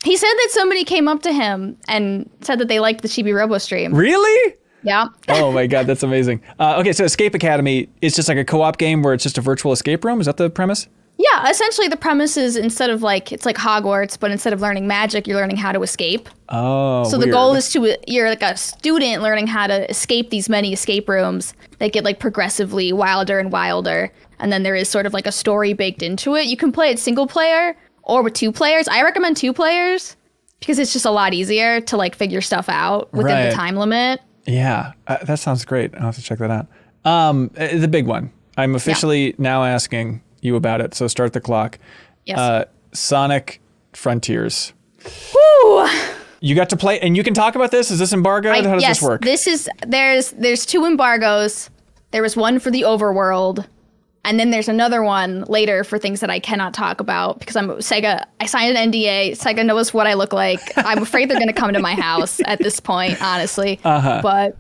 He 0.04 0.18
said 0.18 0.28
that 0.34 0.50
somebody 0.52 0.84
came 0.84 1.08
up 1.08 1.22
to 1.24 1.32
him 1.32 1.78
and 1.88 2.30
said 2.42 2.60
that 2.60 2.68
they 2.68 2.80
liked 2.80 3.02
the 3.02 3.08
Chibi 3.08 3.34
Robo 3.36 3.58
stream. 3.58 3.94
Really? 3.94 4.56
Yeah. 4.84 5.08
Oh 5.30 5.52
my 5.52 5.68
god, 5.74 5.88
that's 5.88 6.04
amazing. 6.04 6.42
Uh, 6.60 6.78
okay, 6.80 6.94
so 6.94 7.04
Escape 7.04 7.36
Academy 7.36 7.90
is 8.02 8.16
just 8.16 8.28
like 8.28 8.38
a 8.38 8.46
co-op 8.46 8.78
game 8.78 9.02
where 9.02 9.14
it's 9.14 9.24
just 9.24 9.38
a 9.38 9.42
virtual 9.42 9.72
escape 9.72 10.04
room. 10.04 10.20
Is 10.20 10.26
that 10.26 10.38
the 10.38 10.50
premise? 10.50 10.88
Yeah, 11.20 11.50
essentially 11.50 11.88
the 11.88 11.98
premise 11.98 12.38
is 12.38 12.56
instead 12.56 12.90
of 12.92 13.02
like 13.02 13.32
it's 13.32 13.46
like 13.46 13.56
Hogwarts, 13.58 14.20
but 14.20 14.30
instead 14.30 14.54
of 14.54 14.62
learning 14.62 14.86
magic, 14.88 15.26
you're 15.28 15.38
learning 15.38 15.58
how 15.58 15.72
to 15.72 15.82
escape. 15.82 16.30
Oh, 16.50 17.04
So 17.06 17.18
the 17.18 17.26
weird. 17.26 17.34
goal 17.34 17.56
is 17.56 17.72
to 17.74 17.98
you're 18.08 18.30
like 18.30 18.44
a 18.44 18.56
student 18.56 19.24
learning 19.24 19.48
how 19.48 19.66
to 19.68 19.90
escape 19.90 20.30
these 20.30 20.48
many 20.48 20.74
escape 20.74 21.10
rooms 21.10 21.54
that 21.80 21.92
get 21.92 22.04
like 22.04 22.20
progressively 22.20 22.94
wilder 22.94 23.40
and 23.40 23.52
wilder. 23.52 24.12
And 24.40 24.52
then 24.54 24.62
there 24.62 24.76
is 24.76 24.88
sort 24.90 25.08
of 25.08 25.14
like 25.14 25.26
a 25.26 25.32
story 25.32 25.74
baked 25.74 26.04
into 26.04 26.36
it. 26.36 26.46
You 26.46 26.56
can 26.58 26.72
play 26.72 26.92
it 26.92 27.00
single 27.00 27.26
player 27.26 27.76
or 28.04 28.22
with 28.22 28.34
two 28.34 28.52
players. 28.52 28.88
I 28.88 29.02
recommend 29.02 29.38
two 29.38 29.54
players 29.54 30.16
because 30.60 30.78
it's 30.78 30.94
just 30.94 31.06
a 31.06 31.12
lot 31.12 31.34
easier 31.34 31.82
to 31.82 31.98
like 31.98 32.14
figure 32.16 32.42
stuff 32.42 32.70
out 32.70 33.12
within 33.12 33.34
Right. 33.34 33.50
the 33.50 33.56
time 33.56 33.76
limit. 33.76 34.22
Yeah, 34.46 34.94
uh, 35.08 35.18
that 35.26 35.40
sounds 35.40 35.66
great. 35.66 35.96
I'll 35.96 36.02
have 36.04 36.16
to 36.16 36.22
check 36.22 36.38
that 36.40 36.52
out. 36.52 36.68
Um, 37.04 37.50
uh, 37.58 37.76
the 37.78 37.88
big 37.88 38.06
one. 38.06 38.32
I'm 38.56 38.76
officially 38.76 39.34
now 39.40 39.64
asking 39.64 40.22
you 40.42 40.56
about 40.56 40.82
it. 40.82 40.94
So 40.94 41.08
start 41.08 41.34
the 41.34 41.42
clock. 41.42 41.80
Yes. 42.26 42.38
Uh, 42.38 42.66
Sonic 42.94 43.62
Frontiers. 43.94 44.74
Woo! 45.34 45.88
You 46.40 46.56
got 46.56 46.70
to 46.70 46.78
play, 46.78 47.00
and 47.00 47.18
you 47.18 47.24
can 47.24 47.34
talk 47.34 47.56
about 47.56 47.72
this. 47.72 47.90
Is 47.90 48.00
this 48.00 48.14
embargoed? 48.14 48.52
I- 48.52 48.68
How 48.68 48.76
does 48.76 48.84
yes, 48.84 49.00
this 49.00 49.08
work? 49.08 49.22
This 49.22 49.48
is 49.48 49.70
there's 49.88 50.32
there's 50.32 50.66
two 50.66 50.86
embargoes. 50.86 51.70
There 52.12 52.22
was 52.22 52.38
one 52.38 52.60
for 52.60 52.70
the 52.72 52.84
overworld, 52.84 53.66
and 54.24 54.40
then 54.40 54.52
there's 54.52 54.70
another 54.70 55.04
one 55.04 55.44
later 55.48 55.84
for 55.84 55.98
things 55.98 56.20
that 56.20 56.30
I 56.30 56.40
cannot 56.40 56.74
talk 56.74 57.00
about 57.00 57.40
because 57.40 57.56
I'm 57.56 57.70
Sega. 57.78 58.26
I 58.40 58.46
signed 58.46 58.78
an 58.78 58.92
NDA. 58.92 59.32
Sega 59.32 59.66
knows 59.66 59.94
what 59.94 60.06
I 60.06 60.14
look 60.14 60.32
like. 60.34 60.60
I'm 60.78 61.02
afraid 61.02 61.30
they're 61.30 61.38
going 61.40 61.48
to 61.48 61.54
come 61.54 61.74
to 61.74 61.80
my 61.80 61.96
house 61.96 62.40
at 62.46 62.60
this 62.60 62.80
point, 62.80 63.22
honestly. 63.22 63.80
Uh-huh. 63.84 64.20
But 64.22 64.58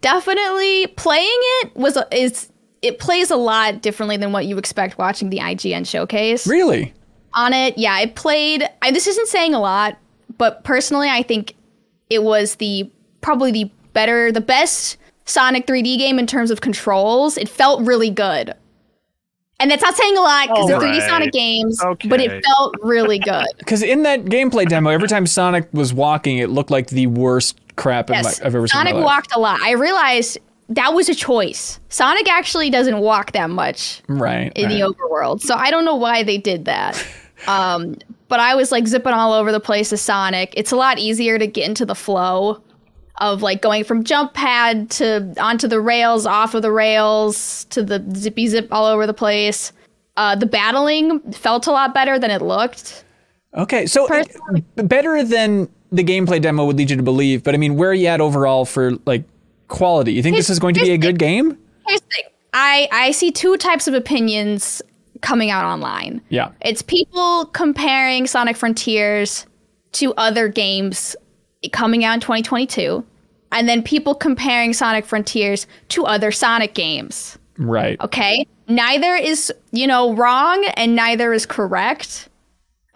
definitely 0.00 0.86
playing 0.96 1.28
it 1.62 1.74
was 1.76 1.98
is 2.12 2.49
it 2.82 2.98
plays 2.98 3.30
a 3.30 3.36
lot 3.36 3.82
differently 3.82 4.16
than 4.16 4.32
what 4.32 4.46
you 4.46 4.58
expect 4.58 4.98
watching 4.98 5.30
the 5.30 5.38
IGN 5.38 5.86
showcase 5.86 6.46
really? 6.46 6.94
on 7.34 7.52
it. 7.52 7.76
Yeah, 7.76 7.94
I 7.94 8.06
played. 8.06 8.68
I, 8.82 8.90
this 8.90 9.06
isn't 9.06 9.28
saying 9.28 9.54
a 9.54 9.60
lot, 9.60 9.98
but 10.38 10.64
personally, 10.64 11.08
I 11.08 11.22
think 11.22 11.54
it 12.08 12.22
was 12.22 12.56
the 12.56 12.90
probably 13.20 13.52
the 13.52 13.70
better, 13.92 14.32
the 14.32 14.40
best 14.40 14.96
Sonic 15.26 15.66
3D 15.66 15.98
game 15.98 16.18
in 16.18 16.26
terms 16.26 16.50
of 16.50 16.60
controls. 16.60 17.36
It 17.36 17.48
felt 17.48 17.82
really 17.82 18.10
good. 18.10 18.54
And 19.60 19.70
that's 19.70 19.82
not 19.82 19.94
saying 19.94 20.16
a 20.16 20.22
lot 20.22 20.48
because 20.48 20.68
they're 20.68 20.78
3D 20.78 20.94
Alright. 20.94 21.10
Sonic 21.10 21.32
games, 21.32 21.78
but 22.08 22.18
it 22.18 22.42
felt 22.44 22.74
really 22.82 23.18
good. 23.18 23.44
Because 23.58 23.82
in 23.82 24.04
that 24.04 24.24
gameplay 24.24 24.66
demo, 24.66 24.88
every 24.88 25.06
time 25.06 25.26
Sonic 25.26 25.68
was 25.72 25.92
walking, 25.92 26.38
it 26.38 26.48
looked 26.48 26.70
like 26.70 26.88
the 26.88 27.06
worst 27.08 27.60
crap 27.76 28.08
in 28.08 28.14
Yes, 28.14 28.40
my, 28.40 28.46
I've 28.46 28.54
ever 28.54 28.66
seen. 28.66 28.78
Sonic 28.78 28.94
in 28.94 29.00
my 29.00 29.04
life. 29.04 29.16
walked 29.16 29.36
a 29.36 29.38
lot. 29.38 29.60
I 29.60 29.72
realized 29.72 30.38
that 30.70 30.94
was 30.94 31.08
a 31.08 31.14
choice. 31.14 31.80
Sonic 31.88 32.28
actually 32.30 32.70
doesn't 32.70 32.98
walk 32.98 33.32
that 33.32 33.50
much 33.50 34.02
right 34.08 34.52
in 34.54 34.66
right. 34.66 34.72
the 34.72 34.80
overworld. 34.80 35.40
So 35.40 35.54
I 35.54 35.70
don't 35.70 35.84
know 35.84 35.96
why 35.96 36.22
they 36.22 36.38
did 36.38 36.64
that. 36.64 37.04
Um, 37.46 37.96
but 38.28 38.38
I 38.38 38.54
was 38.54 38.70
like 38.70 38.86
zipping 38.86 39.14
all 39.14 39.32
over 39.32 39.50
the 39.50 39.60
place 39.60 39.94
as 39.94 40.02
Sonic. 40.02 40.52
It's 40.58 40.72
a 40.72 40.76
lot 40.76 40.98
easier 40.98 41.38
to 41.38 41.46
get 41.46 41.66
into 41.66 41.86
the 41.86 41.94
flow 41.94 42.62
of 43.16 43.40
like 43.40 43.62
going 43.62 43.82
from 43.82 44.04
jump 44.04 44.34
pad 44.34 44.90
to 44.90 45.34
onto 45.40 45.66
the 45.66 45.80
rails, 45.80 46.26
off 46.26 46.54
of 46.54 46.60
the 46.60 46.70
rails 46.70 47.64
to 47.70 47.82
the 47.82 48.04
zippy 48.14 48.46
zip 48.46 48.68
all 48.70 48.84
over 48.84 49.06
the 49.06 49.14
place. 49.14 49.72
Uh, 50.18 50.34
the 50.34 50.44
battling 50.44 51.20
felt 51.32 51.66
a 51.66 51.70
lot 51.70 51.94
better 51.94 52.18
than 52.18 52.30
it 52.30 52.42
looked. 52.42 53.04
Okay, 53.54 53.86
so 53.86 54.06
it- 54.10 54.36
better 54.76 55.24
than 55.24 55.66
the 55.90 56.04
gameplay 56.04 56.40
demo 56.42 56.66
would 56.66 56.76
lead 56.76 56.90
you 56.90 56.96
to 56.96 57.02
believe. 57.02 57.42
But 57.42 57.54
I 57.54 57.58
mean, 57.58 57.76
where 57.76 57.90
are 57.90 57.94
you 57.94 58.06
at 58.08 58.20
overall 58.20 58.64
for 58.64 58.92
like 59.06 59.24
quality? 59.70 60.12
You 60.12 60.22
think 60.22 60.36
this 60.36 60.50
is 60.50 60.58
going 60.58 60.74
to 60.74 60.80
be 60.80 60.88
a 60.88 60.90
here's 60.90 61.00
good 61.00 61.18
game? 61.18 61.56
Here's 61.86 62.00
the 62.00 62.06
thing. 62.06 62.24
I, 62.52 62.88
I 62.92 63.10
see 63.12 63.30
two 63.30 63.56
types 63.56 63.88
of 63.88 63.94
opinions 63.94 64.82
coming 65.22 65.50
out 65.50 65.64
online. 65.64 66.20
Yeah. 66.28 66.50
It's 66.60 66.82
people 66.82 67.46
comparing 67.46 68.26
Sonic 68.26 68.56
Frontiers 68.56 69.46
to 69.92 70.14
other 70.14 70.48
games 70.48 71.16
coming 71.72 72.04
out 72.04 72.14
in 72.14 72.20
2022, 72.20 73.04
and 73.52 73.68
then 73.68 73.82
people 73.82 74.14
comparing 74.14 74.72
Sonic 74.72 75.04
Frontiers 75.04 75.66
to 75.88 76.04
other 76.04 76.30
Sonic 76.32 76.74
games. 76.74 77.38
Right. 77.58 78.00
Okay? 78.00 78.46
Neither 78.68 79.14
is, 79.14 79.52
you 79.72 79.86
know, 79.86 80.14
wrong 80.14 80.64
and 80.74 80.94
neither 80.96 81.32
is 81.32 81.44
correct. 81.44 82.28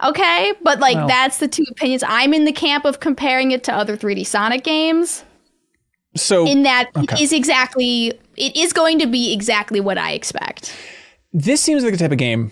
Okay? 0.03 0.53
But 0.61 0.79
like 0.79 0.95
Well. 0.95 1.07
that's 1.07 1.37
the 1.37 1.47
two 1.47 1.65
opinions. 1.69 2.03
I'm 2.07 2.33
in 2.33 2.45
the 2.45 2.51
camp 2.51 2.85
of 2.85 2.99
comparing 2.99 3.51
it 3.51 3.63
to 3.65 3.73
other 3.73 3.95
3D 3.95 4.25
Sonic 4.25 4.63
games 4.63 5.23
So 6.15 6.47
in 6.47 6.63
that 6.63 6.89
Okay. 6.95 7.21
is 7.21 7.33
exactly 7.33 8.13
it 8.37 8.55
is 8.55 8.73
going 8.73 8.99
to 8.99 9.07
be 9.07 9.33
exactly 9.33 9.79
what 9.79 9.97
I 9.97 10.11
expect. 10.13 10.73
this 11.33 11.61
seems 11.61 11.83
like 11.83 11.91
the 11.93 11.99
type 11.99 12.11
of 12.11 12.17
game. 12.17 12.51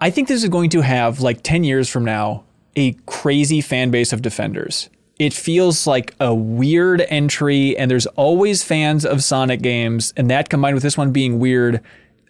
I 0.00 0.10
think 0.10 0.28
this 0.28 0.42
is 0.42 0.48
going 0.48 0.70
to 0.70 0.80
have 0.80 1.20
like 1.20 1.42
ten 1.42 1.64
years 1.64 1.88
from 1.88 2.04
now 2.04 2.44
a 2.76 2.92
crazy 3.06 3.60
fan 3.60 3.90
base 3.90 4.12
of 4.12 4.20
defenders. 4.22 4.90
It 5.20 5.32
feels 5.32 5.86
like 5.86 6.12
a 6.18 6.34
weird 6.34 7.00
entry, 7.08 7.76
and 7.78 7.88
there's 7.88 8.06
always 8.16 8.64
fans 8.64 9.06
of 9.06 9.22
Sonic 9.22 9.62
games, 9.62 10.12
and 10.16 10.28
that 10.28 10.48
combined 10.48 10.74
with 10.74 10.82
this 10.82 10.98
one 10.98 11.12
being 11.12 11.38
weird. 11.38 11.80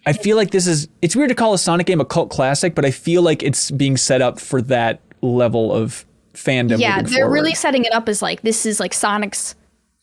I 0.05 0.13
feel 0.13 0.37
like 0.37 0.51
this 0.51 0.67
is 0.67 0.87
it's 1.01 1.15
weird 1.15 1.29
to 1.29 1.35
call 1.35 1.55
a 1.55 1.57
Sonic 1.57 1.87
game 1.87 1.99
a 1.99 2.05
cult 2.05 2.29
classic, 2.29 2.75
but 2.75 2.85
I 2.85 2.91
feel 2.91 3.23
like 3.23 3.41
it's 3.41 3.71
being 3.71 3.97
set 3.97 4.21
up 4.21 4.39
for 4.39 4.61
that 4.63 4.99
level 5.21 5.73
of 5.73 6.05
fandom. 6.35 6.77
yeah, 6.79 7.01
they're 7.01 7.21
forward. 7.21 7.33
really 7.33 7.55
setting 7.55 7.85
it 7.85 7.93
up 7.93 8.07
as 8.07 8.21
like 8.21 8.41
this 8.43 8.67
is 8.67 8.79
like 8.79 8.93
Sonic's 8.93 9.55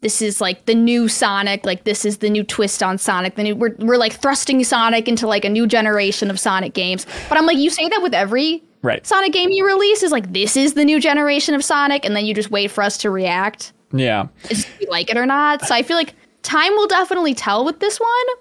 this 0.03 0.20
is 0.20 0.41
like 0.41 0.66
the 0.66 0.74
new 0.74 1.09
Sonic, 1.09 1.65
like 1.65 1.85
this 1.85 2.05
is 2.05 2.19
the 2.19 2.29
new 2.29 2.45
twist 2.45 2.83
on 2.83 2.99
Sonic. 2.99 3.37
The 3.37 3.43
new 3.45 3.57
we're 3.57 3.74
we're 3.79 3.97
like 3.97 4.12
thrusting 4.12 4.62
Sonic 4.65 5.09
into 5.09 5.27
like 5.27 5.45
a 5.45 5.49
new 5.49 5.66
generation 5.66 6.31
of 6.31 6.39
Sonic 6.39 6.74
games. 6.74 7.07
But 7.29 7.39
I'm 7.39 7.47
like, 7.47 7.57
you 7.57 7.70
say 7.70 7.89
that 7.89 8.03
with 8.03 8.12
every 8.15 8.62
Right. 8.83 9.07
Sonic 9.07 9.33
game 9.33 9.51
you 9.51 9.65
release 9.65 10.03
is 10.03 10.11
like 10.11 10.33
this 10.33 10.57
is 10.57 10.74
the 10.74 10.85
new 10.85 11.01
generation 11.01 11.55
of 11.55 11.65
Sonic, 11.65 12.05
and 12.05 12.15
then 12.16 12.27
you 12.27 12.35
just 12.35 12.51
wait 12.51 12.70
for 12.70 12.83
us 12.83 12.99
to 12.99 13.11
react. 13.11 13.73
yeah. 13.93 14.27
if 14.51 14.79
we 14.81 14.87
like 14.87 15.09
it 15.09 15.16
or 15.16 15.24
not. 15.24 15.65
So 15.65 15.74
I 15.74 15.83
feel 15.85 15.97
like 15.97 16.15
time 16.43 16.73
will 16.73 16.89
definitely 16.89 17.33
tell 17.35 17.65
with 17.65 17.79
this 17.79 18.01
one. 18.01 18.37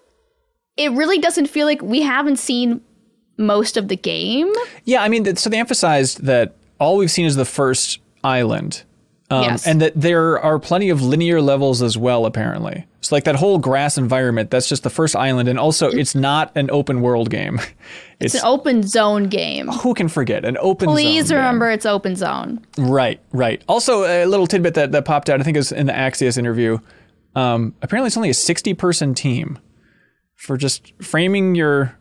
It 0.77 0.91
really 0.93 1.19
doesn't 1.19 1.45
feel 1.45 1.67
like 1.67 1.81
we 1.83 2.01
haven't 2.01 2.37
seen 2.37 2.81
most 3.37 3.77
of 3.77 3.87
the 3.87 3.95
game. 3.95 4.51
Yeah, 4.85 5.03
I 5.03 5.09
mean, 5.09 5.35
so 5.35 5.49
they 5.49 5.59
emphasized 5.59 6.23
that 6.23 6.55
all 6.79 6.97
we've 6.97 7.11
seen 7.11 7.25
is 7.27 7.35
the 7.35 7.45
first 7.45 7.99
island. 8.23 8.83
Um, 9.31 9.43
Yes. 9.43 9.65
And 9.65 9.81
that 9.81 9.93
there 9.95 10.39
are 10.39 10.59
plenty 10.59 10.89
of 10.89 11.01
linear 11.01 11.41
levels 11.41 11.81
as 11.81 11.97
well, 11.97 12.25
apparently. 12.25 12.85
So, 12.99 13.15
like 13.15 13.23
that 13.23 13.35
whole 13.35 13.57
grass 13.57 13.97
environment, 13.97 14.51
that's 14.51 14.67
just 14.69 14.83
the 14.83 14.89
first 14.89 15.15
island. 15.15 15.47
And 15.49 15.57
also, 15.57 15.89
it's 15.89 16.13
not 16.13 16.51
an 16.55 16.69
open 16.69 17.01
world 17.01 17.29
game. 17.29 17.59
It's, 18.19 18.35
It's 18.35 18.43
an 18.43 18.47
open 18.47 18.83
zone 18.83 19.29
game. 19.29 19.67
who 19.67 19.95
can 19.95 20.07
forget 20.07 20.45
an 20.45 20.55
open 20.59 20.87
Please 20.89 21.25
zone 21.25 21.37
game. 21.37 21.45
remember 21.45 21.71
it's 21.71 21.87
open 21.87 22.15
zone. 22.15 22.63
Right, 22.77 23.19
right. 23.31 23.63
Also, 23.67 24.03
a 24.03 24.25
little 24.27 24.45
tidbit 24.45 24.75
that, 24.75 24.91
that 24.91 25.05
popped 25.05 25.27
out, 25.27 25.39
I 25.39 25.43
think 25.43 25.55
it 25.57 25.59
was 25.59 25.71
in 25.71 25.87
the 25.87 25.93
Axios 25.93 26.37
interview. 26.37 26.77
Um, 27.35 27.73
apparently, 27.81 28.05
it's 28.07 28.17
only 28.17 28.29
a 28.29 28.35
60 28.35 28.75
person 28.75 29.15
team 29.15 29.57
for 30.35 30.55
just 30.55 30.93
framing 31.01 31.55
your 31.55 31.97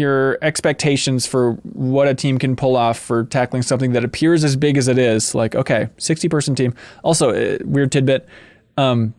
your 0.00 0.38
expectations 0.42 1.26
for 1.26 1.52
what 1.72 2.08
a 2.08 2.14
team 2.14 2.38
can 2.38 2.56
pull 2.56 2.76
off 2.76 2.98
for 2.98 3.24
tackling 3.24 3.62
something 3.62 3.92
that 3.92 4.04
appears 4.04 4.42
as 4.42 4.56
big 4.56 4.76
as 4.76 4.88
it 4.88 4.98
is. 4.98 5.34
Like, 5.34 5.54
okay, 5.54 5.88
60 5.98 6.28
person 6.28 6.54
team. 6.54 6.74
Also, 7.04 7.30
uh, 7.30 7.58
weird 7.64 7.92
tidbit. 7.92 8.28
Um, 8.76 9.14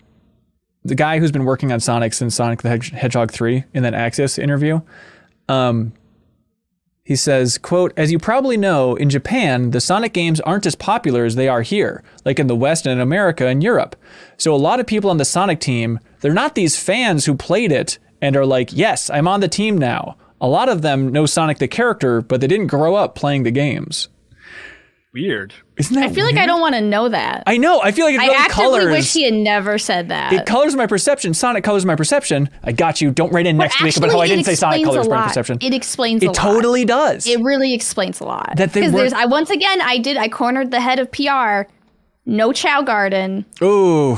the 0.83 0.95
guy 0.95 1.19
who's 1.19 1.31
been 1.31 1.45
working 1.45 1.71
on 1.71 1.79
Sonic 1.79 2.13
since 2.13 2.35
Sonic 2.35 2.61
the 2.61 2.69
Hedgehog 2.69 3.31
3 3.31 3.63
in 3.73 3.83
that 3.83 3.93
Axios 3.93 4.37
interview, 4.39 4.81
um, 5.47 5.93
he 7.03 7.15
says, 7.15 7.57
quote, 7.57 7.93
as 7.97 8.11
you 8.11 8.19
probably 8.19 8.57
know, 8.57 8.95
in 8.95 9.09
Japan, 9.09 9.71
the 9.71 9.81
Sonic 9.81 10.13
games 10.13 10.39
aren't 10.41 10.65
as 10.65 10.75
popular 10.75 11.25
as 11.25 11.35
they 11.35 11.47
are 11.47 11.61
here, 11.61 12.03
like 12.25 12.39
in 12.39 12.47
the 12.47 12.55
West 12.55 12.85
and 12.85 12.93
in 12.93 12.99
America 13.01 13.47
and 13.47 13.63
Europe. 13.63 13.95
So 14.37 14.53
a 14.53 14.57
lot 14.57 14.79
of 14.79 14.87
people 14.87 15.09
on 15.09 15.17
the 15.17 15.25
Sonic 15.25 15.59
team, 15.59 15.99
they're 16.21 16.33
not 16.33 16.55
these 16.55 16.77
fans 16.77 17.25
who 17.25 17.35
played 17.35 17.71
it 17.71 17.97
and 18.21 18.37
are 18.37 18.45
like, 18.45 18.69
yes, 18.71 19.09
I'm 19.09 19.27
on 19.27 19.39
the 19.39 19.47
team 19.47 19.77
now. 19.77 20.15
A 20.41 20.47
lot 20.47 20.67
of 20.69 20.81
them 20.81 21.09
know 21.11 21.25
Sonic 21.25 21.59
the 21.59 21.67
character, 21.67 22.21
but 22.21 22.41
they 22.41 22.47
didn't 22.47 22.67
grow 22.67 22.95
up 22.95 23.15
playing 23.15 23.43
the 23.43 23.51
games. 23.51 24.09
Weird. 25.13 25.53
Isn't 25.75 25.93
that 25.95 26.05
I 26.09 26.13
feel 26.13 26.25
like 26.25 26.37
I 26.37 26.45
don't 26.45 26.61
want 26.61 26.73
to 26.75 26.79
know 26.81 27.09
that. 27.09 27.43
I 27.45 27.57
know. 27.57 27.81
I 27.81 27.91
feel 27.91 28.05
like 28.05 28.15
it 28.15 28.21
I 28.21 28.25
really 28.27 28.37
actively 28.37 28.63
colors. 28.63 28.91
wish 28.91 29.13
he 29.13 29.23
had 29.23 29.33
never 29.33 29.77
said 29.77 30.07
that. 30.07 30.31
it 30.31 30.45
colors 30.45 30.73
my 30.73 30.87
perception. 30.87 31.33
Sonic 31.33 31.65
colors 31.65 31.85
my 31.85 31.95
perception. 31.97 32.49
I 32.63 32.71
got 32.71 33.01
you. 33.01 33.11
Don't 33.11 33.31
write 33.33 33.45
in 33.45 33.57
next 33.57 33.81
week 33.83 33.97
about 33.97 34.09
how 34.11 34.19
I 34.21 34.27
didn't 34.27 34.45
say 34.45 34.55
Sonic 34.55 34.79
explains 34.79 34.95
colors 34.95 35.09
my 35.09 35.27
perception. 35.27 35.57
It 35.59 35.73
explains 35.73 36.21
a 36.23 36.25
It 36.25 36.27
lot. 36.29 36.35
totally 36.37 36.85
does. 36.85 37.27
It 37.27 37.41
really 37.41 37.73
explains 37.73 38.21
a 38.21 38.23
lot. 38.23 38.53
That 38.55 38.71
they 38.71 38.79
Because 38.81 38.93
weren't- 38.93 39.09
there's, 39.11 39.21
I 39.21 39.25
once 39.25 39.49
again, 39.49 39.81
I 39.81 39.97
did, 39.97 40.15
I 40.15 40.29
cornered 40.29 40.71
the 40.71 40.79
head 40.79 40.97
of 40.99 41.11
PR. 41.11 41.69
No 42.25 42.53
Chao 42.53 42.81
Garden. 42.81 43.45
Ooh. 43.61 44.17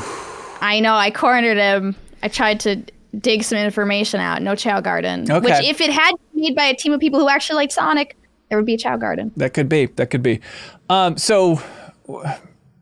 I 0.62 0.80
know, 0.80 0.94
I 0.94 1.10
cornered 1.10 1.58
him. 1.58 1.96
I 2.22 2.28
tried 2.28 2.60
to 2.62 2.84
dig 3.20 3.44
some 3.44 3.58
information 3.58 4.20
out. 4.20 4.42
No 4.42 4.56
Chao 4.56 4.82
Garden. 4.82 5.30
Okay. 5.30 5.40
Which, 5.40 5.66
if 5.70 5.82
it 5.82 5.92
had 5.92 6.12
been 6.34 6.42
made 6.42 6.56
by 6.56 6.66
a 6.66 6.76
team 6.76 6.94
of 6.94 7.00
people 7.00 7.20
who 7.20 7.30
actually 7.30 7.58
liked 7.58 7.72
Sonic, 7.74 8.18
there 8.50 8.58
would 8.58 8.66
be 8.66 8.74
a 8.74 8.78
Chao 8.78 8.98
Garden. 8.98 9.32
That 9.38 9.54
could 9.54 9.70
be. 9.70 9.86
That 9.88 10.10
could 10.10 10.24
be. 10.24 10.40
Um, 10.90 11.18
so, 11.18 11.62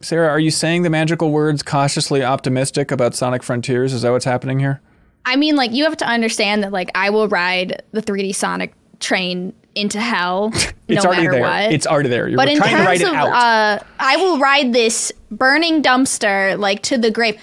Sarah, 0.01 0.29
are 0.29 0.39
you 0.39 0.51
saying 0.51 0.81
the 0.83 0.89
magical 0.89 1.31
words 1.31 1.63
cautiously 1.63 2.23
optimistic 2.23 2.91
about 2.91 3.13
Sonic 3.15 3.43
Frontiers? 3.43 3.93
Is 3.93 4.01
that 4.01 4.11
what's 4.11 4.25
happening 4.25 4.59
here? 4.59 4.81
I 5.25 5.35
mean, 5.35 5.55
like, 5.55 5.71
you 5.71 5.83
have 5.83 5.97
to 5.97 6.07
understand 6.07 6.63
that, 6.63 6.71
like, 6.71 6.89
I 6.95 7.11
will 7.11 7.27
ride 7.27 7.83
the 7.91 8.01
3D 8.01 8.33
Sonic 8.33 8.73
train 8.99 9.53
into 9.75 9.99
hell 10.01 10.49
no 10.53 10.59
it's 10.89 11.05
already 11.05 11.21
matter 11.23 11.31
there. 11.33 11.41
what. 11.41 11.71
It's 11.71 11.87
already 11.87 12.09
there. 12.09 12.27
You're 12.27 12.37
but 12.37 12.49
in 12.49 12.57
trying 12.57 12.75
to 12.75 12.83
write 12.83 12.99
terms 12.99 13.13
it 13.13 13.19
of, 13.19 13.27
out. 13.27 13.79
uh, 13.81 13.83
I 13.99 14.17
will 14.17 14.37
ride 14.39 14.73
this 14.73 15.11
burning 15.29 15.81
dumpster 15.81 16.57
like 16.59 16.81
to 16.83 16.97
the 16.97 17.09
grave. 17.11 17.39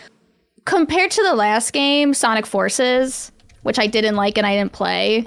Compared 0.69 1.11
to 1.13 1.23
the 1.23 1.35
last 1.35 1.73
game, 1.73 2.13
Sonic 2.13 2.45
Forces, 2.45 3.33
which 3.63 3.79
I 3.79 3.87
didn't 3.87 4.17
like 4.17 4.37
and 4.37 4.47
I 4.47 4.55
didn't 4.55 4.73
play, 4.73 5.27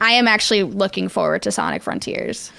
I 0.00 0.12
am 0.12 0.26
actually 0.26 0.62
looking 0.62 1.10
forward 1.10 1.42
to 1.42 1.52
Sonic 1.52 1.82
Frontiers. 1.82 2.50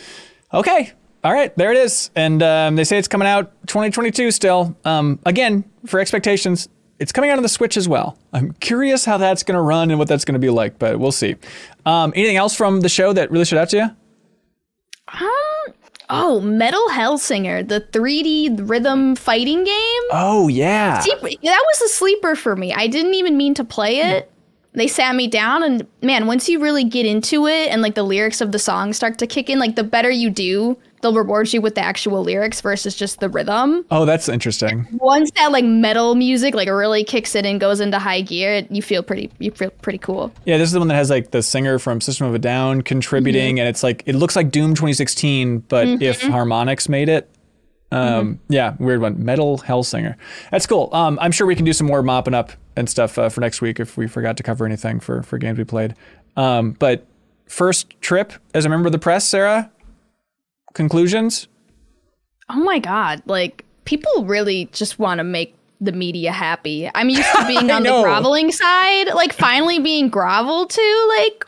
Okay. 0.53 0.91
All 1.24 1.34
right, 1.34 1.56
there 1.57 1.72
it 1.72 1.78
is. 1.78 2.11
And 2.16 2.44
um, 2.44 2.76
they 2.76 2.84
say 2.84 2.99
it's 2.99 3.07
coming 3.07 3.28
out 3.28 3.52
2022 3.66 4.30
still. 4.30 4.78
Um, 4.86 5.18
again, 5.26 5.64
for 5.88 5.99
expectations, 5.99 6.70
it's 6.99 7.11
coming 7.11 7.32
out 7.32 7.38
on 7.38 7.44
the 7.44 7.49
Switch 7.49 7.76
as 7.76 7.90
well. 7.90 8.20
I'm 8.34 8.52
curious 8.52 9.03
how 9.03 9.18
that's 9.18 9.41
going 9.41 9.56
to 9.56 9.61
run 9.61 9.90
and 9.90 9.98
what 9.98 10.07
that's 10.07 10.26
going 10.26 10.34
to 10.34 10.40
be 10.40 10.52
like, 10.52 10.78
but 10.78 10.99
we'll 10.99 11.11
see. 11.11 11.38
Um, 11.88 12.14
anything 12.16 12.38
else 12.38 12.56
from 12.56 12.82
the 12.82 12.90
show 12.90 13.14
that 13.14 13.32
really 13.32 13.45
stood 13.45 13.57
out 13.57 13.70
to 13.70 13.78
you? 13.78 15.40
Oh, 16.10 16.40
Metal 16.41 16.88
Hellsinger, 16.90 17.68
the 17.68 17.81
3D 17.81 18.68
rhythm 18.68 19.15
fighting 19.15 19.64
game. 19.64 20.03
Oh, 20.11 20.48
yeah. 20.48 20.99
See, 21.02 21.11
that 21.11 21.65
was 21.68 21.81
a 21.81 21.90
sleeper 21.90 22.36
for 22.36 22.56
me. 22.56 22.73
I 22.73 22.88
didn't 22.88 23.14
even 23.14 23.38
mean 23.38 23.53
to 23.53 23.64
play 23.64 23.99
it. 23.99 24.31
They 24.73 24.88
sat 24.88 25.15
me 25.15 25.27
down, 25.27 25.64
and 25.64 25.88
man, 26.02 26.27
once 26.27 26.48
you 26.48 26.60
really 26.60 26.84
get 26.84 27.06
into 27.06 27.48
it 27.48 27.69
and 27.69 27.81
like 27.81 27.95
the 27.95 28.03
lyrics 28.03 28.40
of 28.40 28.52
the 28.52 28.60
song 28.60 28.94
start 28.94 29.18
to 29.19 29.27
kick 29.27 29.49
in, 29.49 29.60
like 29.60 29.76
the 29.76 29.84
better 29.84 30.10
you 30.10 30.30
do, 30.30 30.77
they'll 31.02 31.14
reward 31.14 31.52
you 31.54 31.62
with 31.62 31.76
the 31.76 31.82
actual 31.82 32.24
lyrics 32.24 32.62
versus 32.62 32.96
just 32.96 33.20
the 33.20 33.30
rhythm. 33.30 33.86
Oh, 33.92 34.06
that's 34.06 34.30
interesting. 34.30 34.88
Once 34.94 35.32
that 35.32 35.52
like 35.52 35.66
metal 35.66 36.16
music 36.16 36.54
like 36.56 36.68
really 36.70 37.04
kicks 37.04 37.36
in 37.36 37.46
and 37.46 37.60
goes 37.60 37.80
into 37.80 38.00
high 38.00 38.22
gear, 38.22 38.66
you 38.70 38.82
feel 38.82 39.04
pretty 39.04 39.32
you 39.40 39.52
feel 39.52 39.72
pretty 39.82 40.00
cool. 40.00 40.32
Yeah, 40.46 40.58
this 40.58 40.68
is 40.68 40.74
the 40.74 40.80
one 40.80 40.88
that 40.90 40.96
has 40.96 41.10
like 41.10 41.32
the 41.32 41.42
singer 41.42 41.80
from 41.80 42.02
System 42.02 42.28
of 42.28 42.36
a 42.36 42.40
Down 42.40 42.82
contributing, 42.82 43.60
and 43.60 43.68
it's 43.68 43.84
like 43.84 44.04
it 44.06 44.16
looks 44.16 44.36
like 44.36 44.52
Doom 44.52 44.72
2016, 44.72 45.60
but 45.60 45.88
if 46.02 46.22
Harmonix 46.22 46.90
made 46.90 47.10
it. 47.10 47.30
Um, 47.92 48.40
Yeah, 48.50 48.76
weird 48.80 49.02
one. 49.02 49.24
Metal 49.26 49.58
Hellsinger. 49.58 50.16
That's 50.52 50.68
cool. 50.68 50.90
Um, 50.94 51.18
I'm 51.22 51.32
sure 51.32 51.48
we 51.48 51.56
can 51.56 51.66
do 51.66 51.74
some 51.74 51.88
more 51.88 52.04
mopping 52.04 52.36
up 52.36 52.52
and 52.76 52.88
stuff 52.88 53.18
uh, 53.18 53.30
for 53.30 53.42
next 53.42 53.62
week 53.62 53.80
if 53.80 53.98
we 53.98 54.08
forgot 54.08 54.38
to 54.38 54.44
cover 54.44 54.66
anything 54.66 55.00
for 55.00 55.24
for 55.24 55.38
games 55.38 55.58
we 55.58 55.64
played. 55.64 55.96
Um, 56.38 56.74
but 56.74 57.08
first 57.48 58.00
trip 58.00 58.34
as 58.54 58.66
a 58.66 58.70
member 58.70 58.86
of 58.88 58.92
the 58.92 59.00
press, 59.00 59.28
Sarah. 59.28 59.72
Conclusions. 60.74 61.48
Oh 62.50 62.60
my 62.64 62.80
god, 62.80 63.22
like 63.26 63.66
people 63.86 64.26
really 64.26 64.66
just 64.72 65.00
want 65.00 65.20
to 65.20 65.24
make 65.24 65.56
the 65.82 65.91
media 65.91 66.32
happy. 66.32 66.90
I'm 66.94 67.10
used 67.10 67.30
to 67.36 67.48
being 67.48 67.72
on 67.72 67.84
the 67.84 68.02
groveling 68.02 68.52
side, 68.52 69.14
like 69.14 69.34
finally 69.34 69.80
being 69.80 70.10
groveled 70.10 70.70
to, 70.72 71.16
like 71.20 71.46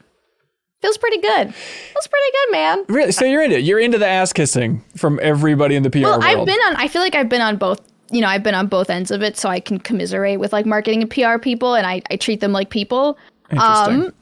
feels 0.82 0.98
pretty 0.98 1.18
good. 1.20 1.54
Feels 1.54 2.08
pretty 2.08 2.32
good, 2.32 2.52
man. 2.52 2.86
Really? 2.90 3.12
So 3.12 3.26
you're 3.26 3.44
into 3.44 3.58
it. 3.58 3.64
You're 3.64 3.80
into 3.80 3.98
the 3.98 4.08
ass 4.08 4.34
kissing 4.34 4.84
from 4.96 5.20
everybody 5.22 5.76
in 5.76 5.84
the 5.84 5.90
PR 5.90 6.00
Well, 6.00 6.12
world. 6.20 6.24
I've 6.24 6.46
been 6.46 6.60
on. 6.68 6.76
I 6.78 6.88
feel 6.88 7.02
like 7.02 7.16
I've 7.16 7.30
been 7.30 7.42
on 7.42 7.58
both. 7.58 7.82
You 8.10 8.20
know, 8.22 8.28
I've 8.28 8.44
been 8.44 8.56
on 8.56 8.68
both 8.68 8.90
ends 8.90 9.10
of 9.12 9.22
it, 9.24 9.38
so 9.38 9.48
I 9.50 9.60
can 9.60 9.80
commiserate 9.80 10.40
with 10.40 10.52
like 10.52 10.66
marketing 10.66 11.02
and 11.02 11.10
PR 11.10 11.38
people, 11.38 11.76
and 11.76 11.86
I, 11.88 12.02
I 12.12 12.16
treat 12.18 12.42
them 12.42 12.52
like 12.52 12.70
people. 12.70 13.18
Interesting. 13.52 14.06
Um, 14.06 14.14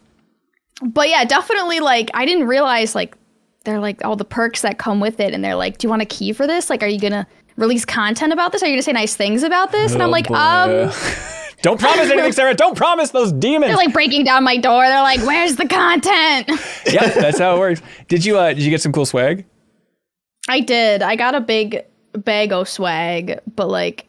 but 0.92 1.10
yeah, 1.10 1.26
definitely. 1.26 1.80
Like, 1.80 2.12
I 2.14 2.26
didn't 2.26 2.48
realize 2.48 2.94
like 2.94 3.16
they're 3.66 3.80
like 3.80 4.04
all 4.06 4.16
the 4.16 4.26
perks 4.26 4.62
that 4.62 4.78
come 4.78 5.00
with 5.00 5.20
it, 5.20 5.34
and 5.34 5.44
they're 5.44 5.56
like, 5.56 5.78
"Do 5.78 5.86
you 5.86 5.90
want 5.90 6.02
a 6.02 6.06
key 6.06 6.34
for 6.34 6.48
this? 6.48 6.70
Like, 6.70 6.82
are 6.84 6.88
you 6.88 7.00
gonna 7.00 7.28
release 7.58 7.86
content 7.86 8.32
about 8.34 8.52
this? 8.52 8.64
Are 8.64 8.68
you 8.68 8.74
gonna 8.74 8.84
say 8.84 8.92
nice 8.94 9.16
things 9.16 9.44
about 9.44 9.72
this?" 9.72 9.94
and 9.94 10.02
I'm 10.02 10.10
Oh, 10.10 10.12
like, 10.12 10.28
boy. 10.28 10.36
um. 10.36 10.92
Don't 11.62 11.78
promise 11.78 12.10
anything, 12.10 12.32
Sarah. 12.32 12.54
Don't 12.54 12.78
promise 12.78 13.10
those 13.12 13.34
demons. 13.34 13.66
They're 13.68 13.76
like 13.76 13.92
breaking 13.92 14.24
down 14.24 14.46
my 14.46 14.56
door. 14.56 14.82
They're 14.86 15.02
like, 15.02 15.20
"Where's 15.22 15.58
the 15.58 15.68
content?" 15.68 16.48
yeah 16.90 17.10
that's 17.10 17.38
how 17.38 17.56
it 17.58 17.60
works. 17.60 17.82
Did 18.08 18.24
you 18.24 18.38
uh, 18.38 18.50
did 18.54 18.60
you 18.64 18.70
get 18.70 18.82
some 18.82 18.94
cool 18.94 19.06
swag? 19.06 19.46
I 20.48 20.62
did. 20.62 21.02
I 21.02 21.16
got 21.18 21.36
a 21.36 21.42
big 21.42 21.84
bag 22.14 22.54
of 22.54 22.70
swag, 22.70 23.40
but 23.56 23.68
like 23.68 24.08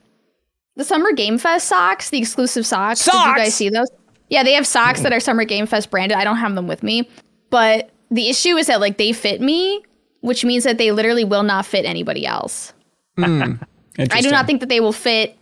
the 0.77 0.85
Summer 0.85 1.11
Game 1.13 1.39
Fest 1.39 1.67
socks, 1.67 2.11
the 2.11 2.19
exclusive 2.19 2.65
socks. 2.65 3.01
socks! 3.01 3.17
Did 3.17 3.29
you 3.31 3.37
guys 3.45 3.55
see 3.55 3.69
those? 3.69 3.89
Yeah, 4.29 4.45
they 4.45 4.53
have 4.53 4.65
socks 4.67 5.01
that 5.01 5.13
are 5.13 5.19
Summer 5.19 5.43
Game 5.45 5.67
Fest 5.67 5.91
branded. 5.91 6.17
I 6.19 6.23
don't 6.23 6.37
have 6.37 6.55
them 6.55 6.69
with 6.69 6.85
me, 6.85 7.11
but 7.51 7.91
the 8.11 8.29
issue 8.29 8.57
is 8.57 8.67
that 8.67 8.81
like 8.81 8.99
they 8.99 9.13
fit 9.13 9.41
me, 9.41 9.83
which 10.21 10.45
means 10.45 10.65
that 10.65 10.79
they 10.79 10.93
literally 10.93 11.25
will 11.25 11.43
not 11.43 11.67
fit 11.67 11.85
anybody 11.85 12.27
else. 12.27 12.73
I 13.19 14.21
do 14.21 14.31
not 14.31 14.47
think 14.47 14.61
that 14.61 14.69
they 14.69 14.81
will 14.81 14.93
fit 14.93 15.37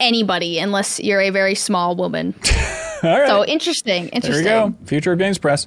anybody 0.00 0.58
unless 0.58 1.00
you're 1.00 1.20
a 1.20 1.30
very 1.30 1.54
small 1.54 1.96
woman. 1.96 2.34
All 3.02 3.20
right. 3.20 3.28
So 3.28 3.44
interesting. 3.44 4.04
there 4.04 4.10
we 4.12 4.16
Interesting. 4.16 4.44
go. 4.44 4.74
Future 4.86 5.12
of 5.12 5.18
Games 5.18 5.36
Press. 5.36 5.66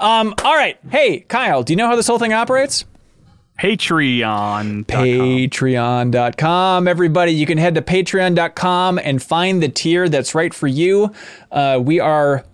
Um, 0.00 0.32
all 0.42 0.56
right. 0.56 0.78
Hey, 0.90 1.20
Kyle, 1.20 1.62
do 1.62 1.74
you 1.74 1.76
know 1.76 1.86
how 1.86 1.96
this 1.96 2.06
whole 2.06 2.18
thing 2.18 2.32
operates? 2.32 2.86
Patreon. 3.60 4.86
Patreon.com. 4.86 6.88
Everybody, 6.88 7.32
you 7.32 7.44
can 7.44 7.58
head 7.58 7.74
to 7.74 7.82
patreon.com 7.82 8.98
and 9.00 9.22
find 9.22 9.62
the 9.62 9.68
tier 9.68 10.08
that's 10.08 10.34
right 10.34 10.54
for 10.54 10.66
you. 10.66 11.12
Uh, 11.50 11.78
we 11.82 12.00
are 12.00 12.46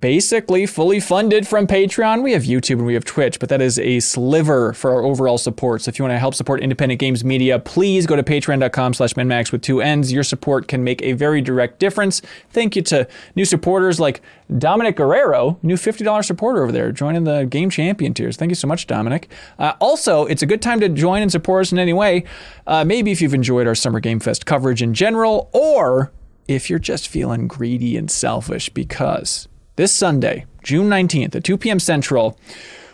basically 0.00 0.64
fully 0.64 1.00
funded 1.00 1.46
from 1.46 1.66
Patreon. 1.66 2.22
We 2.22 2.32
have 2.32 2.44
YouTube 2.44 2.76
and 2.76 2.86
we 2.86 2.94
have 2.94 3.04
Twitch, 3.04 3.38
but 3.38 3.50
that 3.50 3.60
is 3.60 3.78
a 3.78 4.00
sliver 4.00 4.72
for 4.72 4.94
our 4.94 5.02
overall 5.02 5.36
support. 5.36 5.82
So 5.82 5.90
if 5.90 5.98
you 5.98 6.04
want 6.04 6.14
to 6.14 6.18
help 6.18 6.34
support 6.34 6.62
independent 6.62 6.98
games 6.98 7.24
media, 7.24 7.58
please 7.58 8.06
go 8.06 8.16
to 8.16 8.22
patreon.com 8.22 8.94
slash 8.94 9.12
minnmax 9.14 9.52
with 9.52 9.60
two 9.60 9.82
N's. 9.82 10.10
Your 10.10 10.22
support 10.22 10.66
can 10.66 10.82
make 10.82 11.02
a 11.02 11.12
very 11.12 11.42
direct 11.42 11.78
difference. 11.78 12.22
Thank 12.50 12.74
you 12.74 12.82
to 12.82 13.06
new 13.36 13.44
supporters 13.44 14.00
like 14.00 14.22
Dominic 14.56 14.96
Guerrero, 14.96 15.58
new 15.62 15.76
$50 15.76 16.24
supporter 16.24 16.62
over 16.62 16.72
there, 16.72 16.90
joining 16.90 17.24
the 17.24 17.44
Game 17.44 17.68
Champion 17.68 18.14
tiers. 18.14 18.36
Thank 18.36 18.50
you 18.50 18.56
so 18.56 18.66
much, 18.66 18.86
Dominic. 18.86 19.30
Uh, 19.58 19.74
also, 19.78 20.24
it's 20.24 20.42
a 20.42 20.46
good 20.46 20.62
time 20.62 20.80
to 20.80 20.88
join 20.88 21.20
and 21.20 21.30
support 21.30 21.62
us 21.62 21.72
in 21.72 21.78
any 21.78 21.92
way. 21.92 22.24
Uh, 22.66 22.84
maybe 22.84 23.12
if 23.12 23.20
you've 23.20 23.34
enjoyed 23.34 23.66
our 23.66 23.74
Summer 23.74 24.00
Game 24.00 24.20
Fest 24.20 24.46
coverage 24.46 24.80
in 24.80 24.94
general, 24.94 25.50
or 25.52 26.12
if 26.48 26.70
you're 26.70 26.78
just 26.78 27.08
feeling 27.08 27.46
greedy 27.46 27.96
and 27.96 28.10
selfish 28.10 28.68
because 28.70 29.48
this 29.76 29.92
Sunday, 29.92 30.46
June 30.62 30.88
19th 30.88 31.34
at 31.36 31.44
2 31.44 31.56
p.m. 31.58 31.78
Central, 31.78 32.38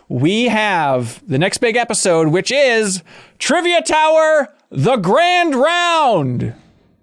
we 0.09 0.44
have 0.44 1.22
the 1.28 1.38
next 1.38 1.59
big 1.59 1.76
episode, 1.76 2.28
which 2.28 2.50
is 2.50 3.02
Trivia 3.38 3.82
Tower, 3.82 4.48
the 4.70 4.96
Grand 4.96 5.55
Round. 5.55 6.55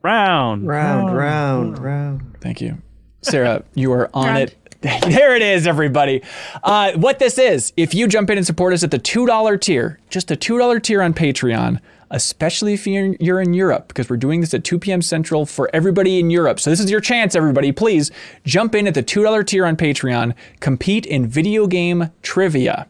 Round. 0.02 0.68
Round, 0.68 1.16
round, 1.16 1.80
round. 1.80 2.38
Thank 2.42 2.62
you. 2.62 2.78
Sarah, 3.22 3.64
you 3.74 3.92
are 3.92 4.10
on 4.14 4.28
Round. 4.28 4.38
it. 4.50 4.56
There 5.02 5.36
it 5.36 5.42
is, 5.42 5.66
everybody. 5.66 6.22
Uh, 6.64 6.92
what 6.94 7.18
this 7.18 7.40
is, 7.40 7.74
if 7.76 7.96
you 7.96 8.08
jump 8.08 8.30
in 8.30 8.38
and 8.38 8.46
support 8.46 8.72
us 8.72 8.84
at 8.84 8.92
the 8.92 9.00
$2 9.00 9.60
tier, 9.62 10.00
just 10.12 10.30
a 10.30 10.36
$2 10.36 10.84
tier 10.84 11.02
on 11.02 11.12
Patreon, 11.14 11.80
especially 12.12 12.74
if 12.74 12.88
you're, 12.88 13.42
in 13.42 13.54
Europe, 13.54 13.90
because 13.90 14.10
we're 14.10 14.18
doing 14.18 14.42
this 14.42 14.54
at 14.54 14.64
2 14.64 14.80
p.m. 14.80 15.02
Central 15.02 15.46
for 15.46 15.70
everybody 15.74 16.20
in 16.20 16.30
Europe. 16.30 16.60
So 16.60 16.70
this 16.70 16.80
is 16.80 16.90
your 16.90 17.02
chance, 17.02 17.36
everybody. 17.36 17.72
Please 17.72 18.12
jump 18.44 18.76
in 18.76 18.88
at 18.88 18.94
the 18.94 19.04
$2 19.04 19.46
tier 19.46 19.66
on 19.66 19.76
Patreon, 19.76 20.34
compete 20.60 21.06
in 21.06 21.28
video 21.28 21.68
game 21.68 22.12
trivia 22.22 22.88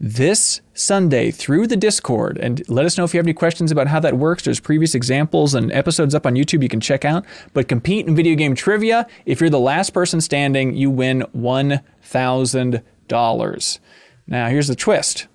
this 0.00 0.60
Sunday 0.74 1.30
through 1.30 1.68
the 1.68 1.76
Discord 1.76 2.38
and 2.38 2.68
let 2.68 2.84
us 2.84 2.98
know 2.98 3.04
if 3.04 3.14
you 3.14 3.18
have 3.18 3.26
any 3.26 3.34
questions 3.34 3.70
about 3.70 3.86
how 3.86 4.00
that 4.00 4.16
works. 4.16 4.42
There's 4.42 4.58
previous 4.58 4.94
examples 4.94 5.54
and 5.54 5.70
episodes 5.72 6.14
up 6.14 6.26
on 6.26 6.34
YouTube 6.34 6.62
you 6.62 6.68
can 6.68 6.80
check 6.80 7.04
out. 7.04 7.24
But 7.52 7.68
compete 7.68 8.06
in 8.06 8.16
video 8.16 8.34
game 8.34 8.54
trivia. 8.54 9.06
If 9.26 9.40
you're 9.40 9.50
the 9.50 9.60
last 9.60 9.90
person 9.90 10.20
standing, 10.20 10.74
you 10.74 10.90
win 10.90 11.24
$1,000. 11.36 13.78
Now, 14.26 14.48
here's 14.48 14.68
the 14.68 14.74
twist. 14.74 15.26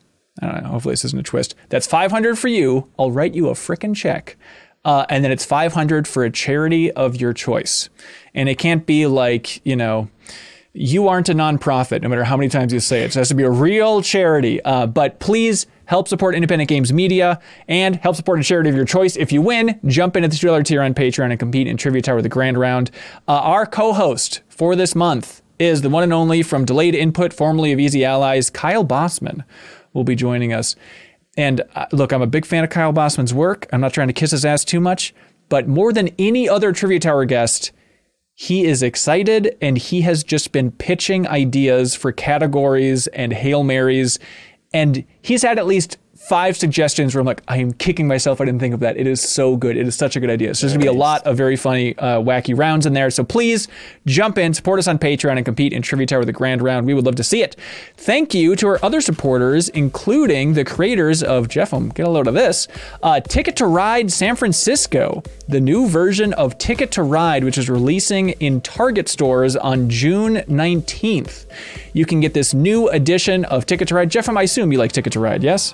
I 0.41 0.51
don't 0.51 0.63
know. 0.63 0.69
Hopefully, 0.69 0.93
this 0.93 1.05
isn't 1.05 1.19
a 1.19 1.23
twist. 1.23 1.55
That's 1.69 1.87
500 1.87 2.37
for 2.37 2.47
you. 2.47 2.89
I'll 2.97 3.11
write 3.11 3.33
you 3.33 3.49
a 3.49 3.53
frickin' 3.53 3.95
check. 3.95 4.37
Uh, 4.85 5.05
and 5.09 5.23
then 5.23 5.31
it's 5.31 5.45
500 5.45 6.07
for 6.07 6.23
a 6.23 6.29
charity 6.29 6.91
of 6.91 7.19
your 7.19 7.33
choice. 7.33 7.89
And 8.33 8.47
it 8.47 8.55
can't 8.55 8.85
be 8.85 9.05
like, 9.05 9.65
you 9.65 9.75
know, 9.75 10.09
you 10.73 11.07
aren't 11.07 11.27
a 11.27 11.33
nonprofit, 11.33 12.01
no 12.01 12.09
matter 12.09 12.23
how 12.23 12.37
many 12.37 12.49
times 12.49 12.71
you 12.71 12.79
say 12.79 13.03
it. 13.03 13.11
So 13.11 13.17
it 13.17 13.21
has 13.21 13.29
to 13.29 13.35
be 13.35 13.43
a 13.43 13.49
real 13.49 14.01
charity. 14.01 14.61
Uh, 14.63 14.85
but 14.87 15.19
please 15.19 15.65
help 15.85 16.07
support 16.07 16.35
independent 16.35 16.69
games 16.69 16.93
media 16.93 17.41
and 17.67 17.95
help 17.95 18.15
support 18.15 18.39
a 18.39 18.43
charity 18.43 18.69
of 18.69 18.75
your 18.75 18.85
choice. 18.85 19.15
If 19.15 19.31
you 19.31 19.41
win, 19.41 19.79
jump 19.87 20.15
in 20.15 20.23
at 20.23 20.31
the 20.31 20.37
$2 20.37 20.63
tier 20.63 20.81
on 20.81 20.93
Patreon 20.93 21.31
and 21.31 21.39
compete 21.39 21.67
in 21.67 21.77
Trivia 21.77 22.01
Tower 22.01 22.21
the 22.21 22.29
Grand 22.29 22.57
Round. 22.57 22.91
Uh, 23.27 23.33
our 23.33 23.65
co 23.65 23.93
host 23.93 24.41
for 24.47 24.75
this 24.75 24.95
month 24.95 25.41
is 25.59 25.81
the 25.81 25.89
one 25.89 26.03
and 26.03 26.13
only 26.13 26.43
from 26.43 26.65
Delayed 26.65 26.93
Input, 26.93 27.33
formerly 27.33 27.71
of 27.71 27.79
Easy 27.79 28.05
Allies, 28.05 28.49
Kyle 28.49 28.83
Bosman 28.83 29.43
will 29.93 30.03
be 30.03 30.15
joining 30.15 30.53
us. 30.53 30.75
And 31.37 31.61
uh, 31.75 31.85
look, 31.91 32.11
I'm 32.11 32.21
a 32.21 32.27
big 32.27 32.45
fan 32.45 32.63
of 32.63 32.69
Kyle 32.69 32.91
Bosman's 32.91 33.33
work. 33.33 33.67
I'm 33.71 33.81
not 33.81 33.93
trying 33.93 34.07
to 34.07 34.13
kiss 34.13 34.31
his 34.31 34.45
ass 34.45 34.65
too 34.65 34.79
much, 34.79 35.13
but 35.49 35.67
more 35.67 35.93
than 35.93 36.09
any 36.17 36.49
other 36.49 36.71
Trivia 36.71 36.99
Tower 36.99 37.25
guest, 37.25 37.71
he 38.33 38.65
is 38.65 38.83
excited 38.83 39.55
and 39.61 39.77
he 39.77 40.01
has 40.01 40.23
just 40.23 40.51
been 40.51 40.71
pitching 40.71 41.27
ideas 41.27 41.95
for 41.95 42.11
categories 42.11 43.07
and 43.07 43.33
Hail 43.33 43.63
Marys. 43.63 44.19
And 44.73 45.05
he's 45.21 45.43
had 45.43 45.57
at 45.57 45.65
least 45.67 45.97
five 46.27 46.57
suggestions 46.57 47.15
where 47.15 47.21
I'm 47.21 47.25
like, 47.25 47.41
I 47.47 47.57
am 47.57 47.71
kicking 47.71 48.07
myself. 48.07 48.41
I 48.41 48.45
didn't 48.45 48.59
think 48.59 48.73
of 48.73 48.81
that. 48.81 48.97
It 48.97 49.07
is 49.07 49.21
so 49.21 49.55
good. 49.55 49.77
It 49.77 49.87
is 49.87 49.95
such 49.95 50.15
a 50.15 50.19
good 50.19 50.29
idea. 50.29 50.53
So 50.55 50.67
there's 50.67 50.73
gonna 50.73 50.83
be 50.83 50.89
a 50.89 50.99
lot 50.99 51.25
of 51.25 51.37
very 51.37 51.55
funny, 51.55 51.97
uh, 51.97 52.19
wacky 52.19 52.57
rounds 52.57 52.85
in 52.85 52.93
there. 52.93 53.09
So 53.09 53.23
please 53.23 53.67
jump 54.05 54.37
in, 54.37 54.53
support 54.53 54.79
us 54.79 54.87
on 54.87 54.99
Patreon, 54.99 55.37
and 55.37 55.45
compete 55.45 55.71
in 55.71 55.81
Trivia 55.81 56.05
Tower 56.05 56.25
the 56.25 56.33
Grand 56.33 56.61
Round. 56.61 56.85
We 56.85 56.93
would 56.93 57.05
love 57.05 57.15
to 57.15 57.23
see 57.23 57.41
it. 57.41 57.55
Thank 57.95 58.33
you 58.33 58.55
to 58.57 58.67
our 58.67 58.79
other 58.83 58.99
supporters, 58.99 59.69
including 59.69 60.53
the 60.53 60.65
creators 60.65 61.23
of 61.23 61.47
Jeff. 61.47 61.73
Um, 61.73 61.89
get 61.89 62.05
a 62.05 62.09
load 62.09 62.27
of 62.27 62.33
this. 62.33 62.67
Uh, 63.01 63.21
Ticket 63.21 63.55
to 63.57 63.65
Ride 63.65 64.11
San 64.11 64.35
Francisco, 64.35 65.23
the 65.47 65.61
new 65.61 65.87
version 65.87 66.33
of 66.33 66.57
Ticket 66.57 66.91
to 66.91 67.03
Ride, 67.03 67.45
which 67.45 67.57
is 67.57 67.69
releasing 67.69 68.29
in 68.29 68.59
Target 68.59 69.07
stores 69.07 69.55
on 69.55 69.89
June 69.89 70.37
19th. 70.49 71.45
You 71.93 72.05
can 72.05 72.19
get 72.19 72.33
this 72.33 72.53
new 72.53 72.89
edition 72.89 73.45
of 73.45 73.65
Ticket 73.65 73.87
to 73.87 73.95
Ride. 73.95 74.11
Jeff, 74.11 74.27
I 74.27 74.43
assume 74.43 74.73
you 74.73 74.77
like 74.77 74.91
Ticket 74.91 75.13
to 75.13 75.19
Ride, 75.21 75.41
yes? 75.41 75.73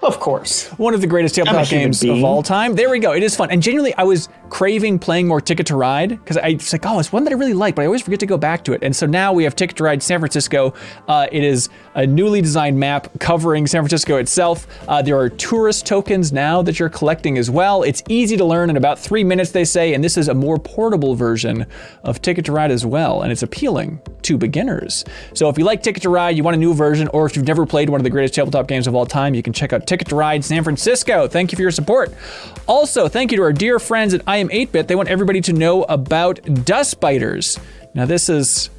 Of 0.00 0.20
course. 0.20 0.68
One 0.78 0.94
of 0.94 1.00
the 1.00 1.08
greatest 1.08 1.34
tabletop 1.34 1.68
games 1.68 2.04
of 2.04 2.22
all 2.22 2.42
time. 2.42 2.76
There 2.76 2.88
we 2.88 3.00
go. 3.00 3.12
It 3.12 3.22
is 3.24 3.34
fun. 3.34 3.50
And 3.50 3.60
genuinely, 3.60 3.94
I 3.94 4.04
was 4.04 4.28
craving 4.48 5.00
playing 5.00 5.26
more 5.26 5.40
Ticket 5.40 5.66
to 5.66 5.76
Ride 5.76 6.10
because 6.10 6.36
I 6.36 6.52
was 6.52 6.72
like, 6.72 6.86
oh, 6.86 7.00
it's 7.00 7.12
one 7.12 7.24
that 7.24 7.32
I 7.32 7.36
really 7.36 7.52
like, 7.52 7.74
but 7.74 7.82
I 7.82 7.86
always 7.86 8.02
forget 8.02 8.20
to 8.20 8.26
go 8.26 8.38
back 8.38 8.64
to 8.64 8.72
it. 8.72 8.82
And 8.82 8.94
so 8.94 9.06
now 9.06 9.32
we 9.32 9.42
have 9.42 9.56
Ticket 9.56 9.76
to 9.78 9.84
Ride 9.84 10.02
San 10.02 10.20
Francisco. 10.20 10.72
Uh, 11.08 11.26
it 11.32 11.42
is 11.42 11.68
a 11.98 12.06
newly 12.06 12.40
designed 12.40 12.78
map 12.78 13.08
covering 13.18 13.66
San 13.66 13.82
Francisco 13.82 14.18
itself. 14.18 14.68
Uh, 14.86 15.02
there 15.02 15.18
are 15.18 15.28
tourist 15.28 15.84
tokens 15.84 16.32
now 16.32 16.62
that 16.62 16.78
you're 16.78 16.88
collecting 16.88 17.36
as 17.36 17.50
well. 17.50 17.82
It's 17.82 18.04
easy 18.08 18.36
to 18.36 18.44
learn 18.44 18.70
in 18.70 18.76
about 18.76 19.00
three 19.00 19.24
minutes, 19.24 19.50
they 19.50 19.64
say, 19.64 19.94
and 19.94 20.04
this 20.04 20.16
is 20.16 20.28
a 20.28 20.34
more 20.34 20.58
portable 20.58 21.16
version 21.16 21.66
of 22.04 22.22
Ticket 22.22 22.44
to 22.44 22.52
Ride 22.52 22.70
as 22.70 22.86
well, 22.86 23.22
and 23.22 23.32
it's 23.32 23.42
appealing 23.42 24.00
to 24.22 24.38
beginners. 24.38 25.04
So 25.34 25.48
if 25.48 25.58
you 25.58 25.64
like 25.64 25.82
Ticket 25.82 26.04
to 26.04 26.08
Ride, 26.08 26.36
you 26.36 26.44
want 26.44 26.54
a 26.54 26.60
new 26.60 26.72
version, 26.72 27.08
or 27.08 27.26
if 27.26 27.34
you've 27.34 27.48
never 27.48 27.66
played 27.66 27.90
one 27.90 27.98
of 28.00 28.04
the 28.04 28.10
greatest 28.10 28.34
tabletop 28.34 28.68
games 28.68 28.86
of 28.86 28.94
all 28.94 29.04
time, 29.04 29.34
you 29.34 29.42
can 29.42 29.52
check 29.52 29.72
out 29.72 29.88
Ticket 29.88 30.06
to 30.10 30.14
Ride 30.14 30.44
San 30.44 30.62
Francisco. 30.62 31.26
Thank 31.26 31.50
you 31.50 31.56
for 31.56 31.62
your 31.62 31.72
support. 31.72 32.14
Also, 32.68 33.08
thank 33.08 33.32
you 33.32 33.38
to 33.38 33.42
our 33.42 33.52
dear 33.52 33.80
friends 33.80 34.14
at 34.14 34.22
I 34.24 34.36
Am 34.36 34.48
8-Bit. 34.50 34.86
They 34.86 34.94
want 34.94 35.08
everybody 35.08 35.40
to 35.40 35.52
know 35.52 35.82
about 35.82 36.64
Dust 36.64 37.00
Biters. 37.00 37.58
Now 37.92 38.06
this 38.06 38.28
is 38.28 38.70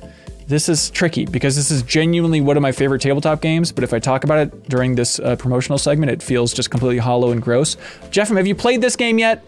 this 0.50 0.68
is 0.68 0.90
tricky 0.90 1.26
because 1.26 1.56
this 1.56 1.70
is 1.70 1.84
genuinely 1.84 2.42
one 2.42 2.58
of 2.58 2.62
my 2.62 2.72
favorite 2.72 3.02
tabletop 3.02 3.40
games. 3.40 3.72
But 3.72 3.84
if 3.84 3.94
I 3.94 4.00
talk 4.00 4.24
about 4.24 4.40
it 4.40 4.68
during 4.68 4.96
this 4.96 5.20
uh, 5.20 5.36
promotional 5.36 5.78
segment, 5.78 6.12
it 6.12 6.24
feels 6.24 6.54
just 6.54 6.72
completely 6.72 6.98
hollow 6.98 7.32
and 7.32 7.40
gross. 7.40 7.78
Jeff, 8.10 8.30
have 8.30 8.48
you 8.48 8.56
played 8.56 8.82
this 8.82 8.96
game 8.96 9.20
yet? 9.20 9.46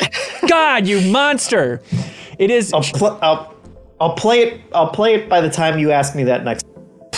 God, 0.48 0.86
you 0.86 1.12
monster! 1.12 1.82
It 2.38 2.50
is. 2.50 2.72
I'll, 2.72 2.82
pl- 2.82 3.18
I'll, 3.20 3.54
I'll 4.00 4.14
play 4.14 4.40
it. 4.40 4.60
I'll 4.72 4.90
play 4.90 5.14
it 5.14 5.28
by 5.28 5.42
the 5.42 5.50
time 5.50 5.78
you 5.78 5.92
ask 5.92 6.14
me 6.14 6.24
that 6.24 6.44
next. 6.44 6.64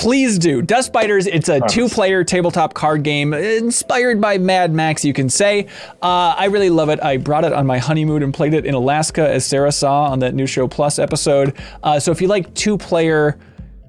Please 0.00 0.38
do. 0.38 0.62
Dust 0.62 0.94
Biters, 0.94 1.26
it's 1.26 1.50
a 1.50 1.60
two 1.68 1.86
player 1.86 2.24
tabletop 2.24 2.72
card 2.72 3.02
game 3.02 3.34
inspired 3.34 4.18
by 4.18 4.38
Mad 4.38 4.72
Max, 4.72 5.04
you 5.04 5.12
can 5.12 5.28
say. 5.28 5.66
Uh, 6.00 6.34
I 6.38 6.46
really 6.46 6.70
love 6.70 6.88
it. 6.88 7.04
I 7.04 7.18
brought 7.18 7.44
it 7.44 7.52
on 7.52 7.66
my 7.66 7.76
honeymoon 7.76 8.22
and 8.22 8.32
played 8.32 8.54
it 8.54 8.64
in 8.64 8.72
Alaska, 8.72 9.28
as 9.28 9.44
Sarah 9.44 9.70
saw 9.70 10.04
on 10.04 10.20
that 10.20 10.32
New 10.32 10.46
Show 10.46 10.66
Plus 10.68 10.98
episode. 10.98 11.54
Uh, 11.82 12.00
so 12.00 12.12
if 12.12 12.22
you 12.22 12.28
like 12.28 12.54
two 12.54 12.78
player, 12.78 13.38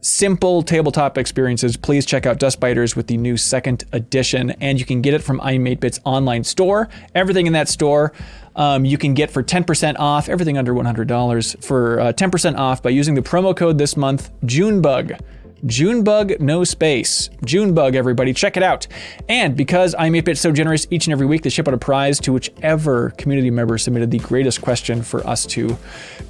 simple 0.01 0.61
tabletop 0.61 1.17
experiences, 1.17 1.77
please 1.77 2.05
check 2.05 2.25
out 2.25 2.39
Dust 2.39 2.59
Biters 2.59 2.93
with 2.93 3.07
the 3.07 3.15
new 3.15 3.38
second 3.38 3.85
edition. 3.93 4.51
And 4.59 4.81
you 4.81 4.85
can 4.85 5.01
get 5.01 5.13
it 5.13 5.23
from 5.23 5.39
I'm 5.39 5.63
8-Bit's 5.63 6.01
online 6.03 6.43
store. 6.43 6.89
Everything 7.15 7.47
in 7.47 7.53
that 7.53 7.69
store. 7.69 8.11
Um, 8.57 8.83
you 8.83 8.97
can 8.97 9.13
get 9.13 9.31
for 9.31 9.43
10% 9.43 9.95
off 9.97 10.27
everything 10.27 10.57
under 10.57 10.73
$100 10.73 11.63
for 11.63 12.01
uh, 12.01 12.11
10% 12.11 12.57
off 12.57 12.83
by 12.83 12.89
using 12.89 13.15
the 13.15 13.21
promo 13.21 13.55
code 13.55 13.77
this 13.77 13.95
month, 13.95 14.29
JUNEBUG. 14.43 15.17
Junebug, 15.65 16.39
no 16.39 16.63
space. 16.63 17.29
Junebug, 17.45 17.95
everybody, 17.95 18.33
check 18.33 18.57
it 18.57 18.63
out. 18.63 18.88
And 19.29 19.55
because 19.55 19.93
I'm 19.97 20.13
8-Bit 20.13 20.38
so 20.38 20.51
generous 20.51 20.88
each 20.89 21.05
and 21.05 21.11
every 21.11 21.25
week, 21.25 21.43
they 21.43 21.49
ship 21.49 21.67
out 21.67 21.73
a 21.73 21.77
prize 21.77 22.19
to 22.21 22.33
whichever 22.33 23.11
community 23.11 23.51
member 23.51 23.77
submitted 23.77 24.11
the 24.11 24.19
greatest 24.19 24.61
question 24.61 25.01
for 25.01 25.25
us 25.27 25.45
to 25.47 25.77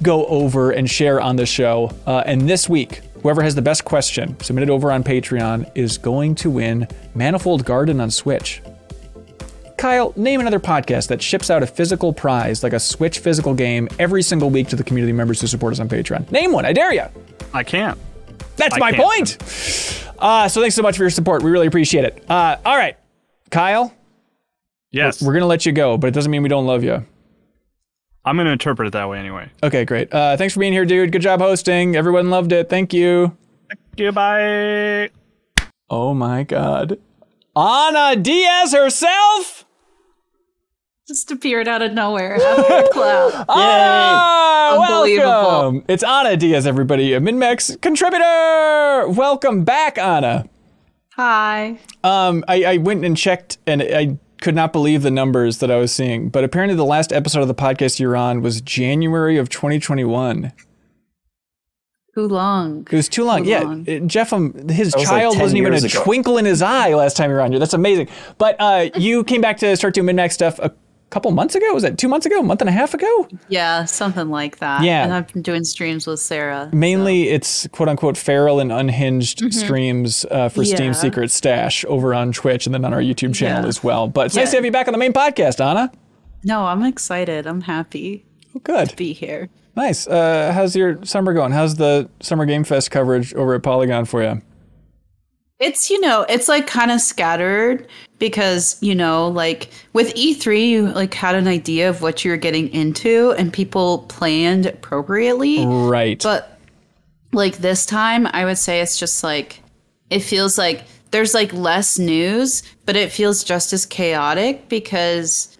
go 0.02 0.26
over 0.26 0.70
and 0.70 0.90
share 0.90 1.20
on 1.20 1.36
the 1.36 1.46
show. 1.46 1.90
Uh, 2.06 2.22
and 2.26 2.48
this 2.48 2.68
week, 2.68 3.00
whoever 3.22 3.42
has 3.42 3.54
the 3.54 3.62
best 3.62 3.84
question 3.84 4.38
submitted 4.40 4.68
over 4.70 4.92
on 4.92 5.02
Patreon 5.02 5.70
is 5.74 5.96
going 5.98 6.34
to 6.36 6.50
win 6.50 6.86
Manifold 7.14 7.64
Garden 7.64 8.00
on 8.00 8.10
Switch. 8.10 8.62
Kyle, 9.78 10.12
name 10.14 10.38
another 10.40 10.60
podcast 10.60 11.08
that 11.08 11.20
ships 11.20 11.50
out 11.50 11.62
a 11.62 11.66
physical 11.66 12.12
prize, 12.12 12.62
like 12.62 12.72
a 12.72 12.78
Switch 12.78 13.18
physical 13.18 13.52
game, 13.52 13.88
every 13.98 14.22
single 14.22 14.48
week 14.48 14.68
to 14.68 14.76
the 14.76 14.84
community 14.84 15.12
members 15.12 15.40
who 15.40 15.48
support 15.48 15.72
us 15.72 15.80
on 15.80 15.88
Patreon. 15.88 16.30
Name 16.30 16.52
one, 16.52 16.64
I 16.64 16.72
dare 16.72 16.92
you. 16.92 17.06
I 17.52 17.64
can't. 17.64 17.98
That's 18.62 18.74
I 18.76 18.78
my 18.78 18.92
can't. 18.92 19.02
point. 19.02 20.08
Uh, 20.18 20.48
so 20.48 20.60
thanks 20.60 20.74
so 20.76 20.82
much 20.82 20.96
for 20.96 21.02
your 21.02 21.10
support. 21.10 21.42
We 21.42 21.50
really 21.50 21.66
appreciate 21.66 22.04
it. 22.04 22.24
Uh, 22.30 22.56
all 22.64 22.76
right, 22.76 22.96
Kyle, 23.50 23.92
Yes. 24.90 25.20
we're 25.22 25.32
gonna 25.32 25.46
let 25.46 25.66
you 25.66 25.72
go, 25.72 25.98
but 25.98 26.06
it 26.08 26.14
doesn't 26.14 26.30
mean 26.30 26.42
we 26.42 26.48
don't 26.48 26.66
love 26.66 26.84
you. 26.84 27.04
I'm 28.24 28.36
going 28.36 28.46
to 28.46 28.52
interpret 28.52 28.86
it 28.86 28.92
that 28.92 29.08
way 29.08 29.18
anyway. 29.18 29.50
Okay, 29.64 29.84
great. 29.84 30.14
Uh, 30.14 30.36
thanks 30.36 30.54
for 30.54 30.60
being 30.60 30.72
here, 30.72 30.84
dude. 30.84 31.10
Good 31.10 31.22
job 31.22 31.40
hosting. 31.40 31.96
Everyone 31.96 32.30
loved 32.30 32.52
it. 32.52 32.68
Thank 32.70 32.92
you. 32.94 33.36
Goodbye. 33.96 35.10
Oh 35.90 36.14
my 36.14 36.44
God, 36.44 36.98
Ana 37.56 38.14
Diaz 38.14 38.72
herself. 38.72 39.61
Just 41.08 41.32
appeared 41.32 41.66
out 41.66 41.82
of 41.82 41.92
nowhere 41.92 42.36
out 42.42 42.58
of 42.60 42.84
a 42.84 42.88
cloud. 42.90 43.44
Ah, 43.48 44.72
Unbelievable. 44.74 45.26
welcome. 45.28 45.84
It's 45.88 46.04
Ana 46.04 46.36
Diaz, 46.36 46.64
everybody, 46.64 47.12
a 47.12 47.20
MinnMax 47.20 47.80
contributor. 47.80 49.08
Welcome 49.08 49.64
back, 49.64 49.98
Ana. 49.98 50.48
Hi. 51.16 51.80
Um, 52.04 52.44
I, 52.46 52.64
I 52.64 52.76
went 52.76 53.04
and 53.04 53.16
checked, 53.16 53.58
and 53.66 53.82
I 53.82 54.16
could 54.40 54.54
not 54.54 54.72
believe 54.72 55.02
the 55.02 55.10
numbers 55.10 55.58
that 55.58 55.72
I 55.72 55.76
was 55.76 55.92
seeing. 55.92 56.28
But 56.28 56.44
apparently, 56.44 56.76
the 56.76 56.84
last 56.84 57.12
episode 57.12 57.40
of 57.42 57.48
the 57.48 57.54
podcast 57.54 57.98
you're 57.98 58.16
on 58.16 58.40
was 58.40 58.60
January 58.60 59.38
of 59.38 59.48
2021. 59.48 60.52
Too 62.14 62.28
long. 62.28 62.86
It 62.90 62.94
was 62.96 63.08
too 63.08 63.24
long. 63.24 63.42
Too 63.44 63.50
yeah, 63.50 63.60
long. 63.60 64.06
Jeff, 64.08 64.32
um, 64.34 64.52
his 64.68 64.94
was 64.94 65.02
child 65.04 65.32
10 65.34 65.42
wasn't 65.42 65.58
even 65.58 65.72
a 65.72 65.78
ago. 65.78 65.88
twinkle 66.04 66.36
in 66.36 66.44
his 66.44 66.60
eye 66.60 66.92
last 66.94 67.16
time 67.16 67.30
you 67.30 67.36
were 67.36 67.42
on 67.42 67.50
here. 67.52 67.58
That's 67.58 67.72
amazing. 67.72 68.08
But 68.36 68.56
uh, 68.60 68.90
you 68.96 69.24
came 69.24 69.40
back 69.40 69.56
to 69.58 69.74
start 69.76 69.94
doing 69.94 70.06
MinnMax 70.06 70.32
stuff 70.32 70.58
a 70.58 70.70
couple 71.12 71.30
months 71.30 71.54
ago. 71.54 71.72
Was 71.74 71.82
that 71.82 71.98
two 71.98 72.08
months 72.08 72.24
ago? 72.26 72.40
A 72.40 72.42
month 72.42 72.60
and 72.62 72.68
a 72.68 72.72
half 72.72 72.94
ago? 72.94 73.28
Yeah, 73.48 73.84
something 73.84 74.30
like 74.30 74.58
that. 74.58 74.82
Yeah. 74.82 75.04
And 75.04 75.12
I've 75.12 75.32
been 75.32 75.42
doing 75.42 75.62
streams 75.62 76.06
with 76.06 76.20
Sarah. 76.20 76.70
Mainly, 76.72 77.28
it's 77.28 77.66
quote 77.68 77.88
unquote 77.88 78.16
feral 78.16 78.58
and 78.60 78.72
unhinged 78.72 79.52
streams 79.52 80.24
uh, 80.30 80.48
for 80.48 80.64
Steam 80.64 80.92
Mm-hmm. 80.92 81.00
Secret 81.00 81.30
Stash 81.30 81.84
over 81.86 82.14
on 82.14 82.32
Twitch 82.32 82.66
and 82.66 82.74
then 82.74 82.84
on 82.84 82.92
our 82.94 83.00
YouTube 83.00 83.34
channel 83.34 83.62
Yeah. 83.62 83.68
as 83.68 83.84
well. 83.84 84.08
But 84.08 84.26
it's 84.26 84.36
nice 84.36 84.50
to 84.50 84.56
have 84.56 84.64
you 84.64 84.72
back 84.72 84.88
on 84.88 84.92
the 84.92 84.98
main 84.98 85.12
podcast, 85.12 85.64
Ana. 85.64 85.92
No, 86.44 86.64
I'm 86.64 86.82
excited. 86.82 87.46
I'm 87.46 87.60
happy 87.60 88.24
Oh, 88.56 88.60
good. 88.60 88.88
to 88.90 88.96
be 88.96 89.12
here. 89.12 89.48
Nice. 89.76 90.06
Uh, 90.06 90.52
how's 90.54 90.74
your 90.74 91.02
summer 91.04 91.32
going? 91.32 91.52
How's 91.52 91.76
the 91.76 92.08
Summer 92.20 92.44
Game 92.46 92.64
Fest 92.64 92.90
coverage 92.90 93.32
over 93.34 93.54
at 93.54 93.62
Polygon 93.62 94.04
for 94.06 94.22
you? 94.22 94.42
It's, 95.62 95.90
you 95.90 96.00
know, 96.00 96.26
it's 96.28 96.48
like 96.48 96.66
kind 96.66 96.90
of 96.90 97.00
scattered 97.00 97.86
because, 98.18 98.76
you 98.82 98.94
know, 98.94 99.28
like 99.28 99.70
with 99.92 100.14
E3, 100.14 100.68
you 100.68 100.88
like 100.88 101.14
had 101.14 101.34
an 101.34 101.46
idea 101.46 101.88
of 101.88 102.02
what 102.02 102.24
you're 102.24 102.36
getting 102.36 102.68
into 102.72 103.32
and 103.38 103.52
people 103.52 104.00
planned 104.08 104.66
appropriately. 104.66 105.64
Right. 105.64 106.20
But 106.22 106.58
like 107.32 107.58
this 107.58 107.86
time, 107.86 108.26
I 108.26 108.44
would 108.44 108.58
say 108.58 108.80
it's 108.80 108.98
just 108.98 109.22
like 109.22 109.60
it 110.10 110.20
feels 110.20 110.58
like 110.58 110.84
there's 111.12 111.34
like 111.34 111.52
less 111.52 111.98
news, 111.98 112.62
but 112.84 112.96
it 112.96 113.12
feels 113.12 113.44
just 113.44 113.72
as 113.72 113.86
chaotic 113.86 114.68
because 114.68 115.56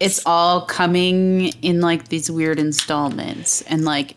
it's 0.00 0.20
all 0.26 0.66
coming 0.66 1.48
in 1.62 1.80
like 1.80 2.08
these 2.08 2.30
weird 2.30 2.58
installments 2.58 3.62
and 3.62 3.84
like 3.84 4.15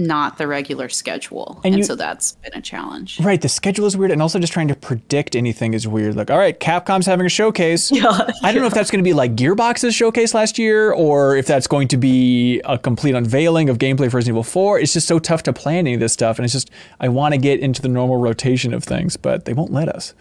not 0.00 0.38
the 0.38 0.46
regular 0.46 0.88
schedule. 0.88 1.60
And, 1.64 1.76
you- 1.76 1.84
so 1.84 1.94
that's 1.94 2.32
been 2.32 2.52
a 2.54 2.60
challenge. 2.60 3.20
Right, 3.20 3.40
the 3.40 3.48
schedule 3.48 3.86
is 3.86 3.96
weird, 3.96 4.10
and 4.10 4.20
also 4.22 4.38
just 4.38 4.52
trying 4.52 4.68
to 4.68 4.74
predict 4.74 5.36
anything 5.36 5.74
is 5.74 5.86
weird. 5.86 6.16
Like, 6.16 6.30
all 6.30 6.38
right, 6.38 6.58
Capcom's 6.58 7.06
having 7.06 7.26
a 7.26 7.28
showcase. 7.30 7.92
I 8.42 8.52
don't 8.52 8.60
know 8.60 8.66
if 8.66 8.74
that's 8.74 8.90
going 8.90 9.02
to 9.02 9.08
be 9.08 9.12
like 9.14 9.34
Gearbox's 9.36 9.94
showcase 9.94 10.34
last 10.34 10.58
year, 10.58 10.92
or 10.92 11.36
if 11.36 11.46
that's 11.46 11.66
going 11.66 11.88
to 11.88 11.96
be 11.96 12.60
a 12.64 12.78
complete 12.78 13.14
unveiling 13.14 13.68
of 13.68 13.78
gameplay 13.78 14.10
for 14.10 14.16
Resident 14.16 14.28
Evil 14.34 14.42
4. 14.42 14.78
It's 14.80 14.92
just 14.92 15.06
so 15.06 15.18
tough 15.18 15.42
to 15.44 15.52
plan 15.52 15.78
any 15.86 15.94
of 15.94 16.00
this 16.00 16.12
stuff, 16.12 16.38
and 16.38 16.44
it's 16.44 16.52
just 16.54 16.70
I 17.00 17.08
want 17.08 17.34
to 17.34 17.38
get 17.38 17.60
into 17.60 17.80
the 17.82 17.88
normal 17.88 18.16
rotation 18.16 18.74
of 18.74 18.82
things, 18.84 19.16
but 19.16 19.44
they 19.44 19.52
won't 19.52 19.72
let 19.72 19.88
us. 19.88 20.14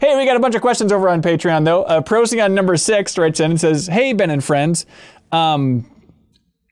Hey, 0.00 0.14
we 0.18 0.26
got 0.26 0.36
a 0.36 0.40
bunch 0.40 0.54
of 0.54 0.60
questions 0.60 0.92
over 0.92 1.08
on 1.08 1.22
Patreon 1.22 1.64
though. 1.64 1.82
Uh, 1.84 2.02
Procyon 2.02 2.54
number 2.54 2.76
six 2.76 3.16
writes 3.16 3.40
in 3.40 3.52
and 3.52 3.60
says, 3.60 3.86
"Hey 3.86 4.12
Ben 4.12 4.28
and 4.30 4.44
friends." 4.44 4.84
Um, 5.32 5.90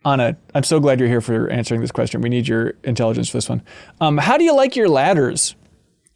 Ana, 0.04 0.36
I'm 0.54 0.64
so 0.64 0.80
glad 0.80 1.00
you're 1.00 1.08
here 1.08 1.20
for 1.20 1.48
answering 1.48 1.80
this 1.80 1.90
question. 1.90 2.20
We 2.20 2.28
need 2.28 2.46
your 2.46 2.74
intelligence 2.84 3.30
for 3.30 3.38
this 3.38 3.48
one. 3.48 3.62
Um, 4.00 4.18
how 4.18 4.36
do 4.36 4.44
you 4.44 4.54
like 4.54 4.76
your 4.76 4.88
ladders? 4.88 5.56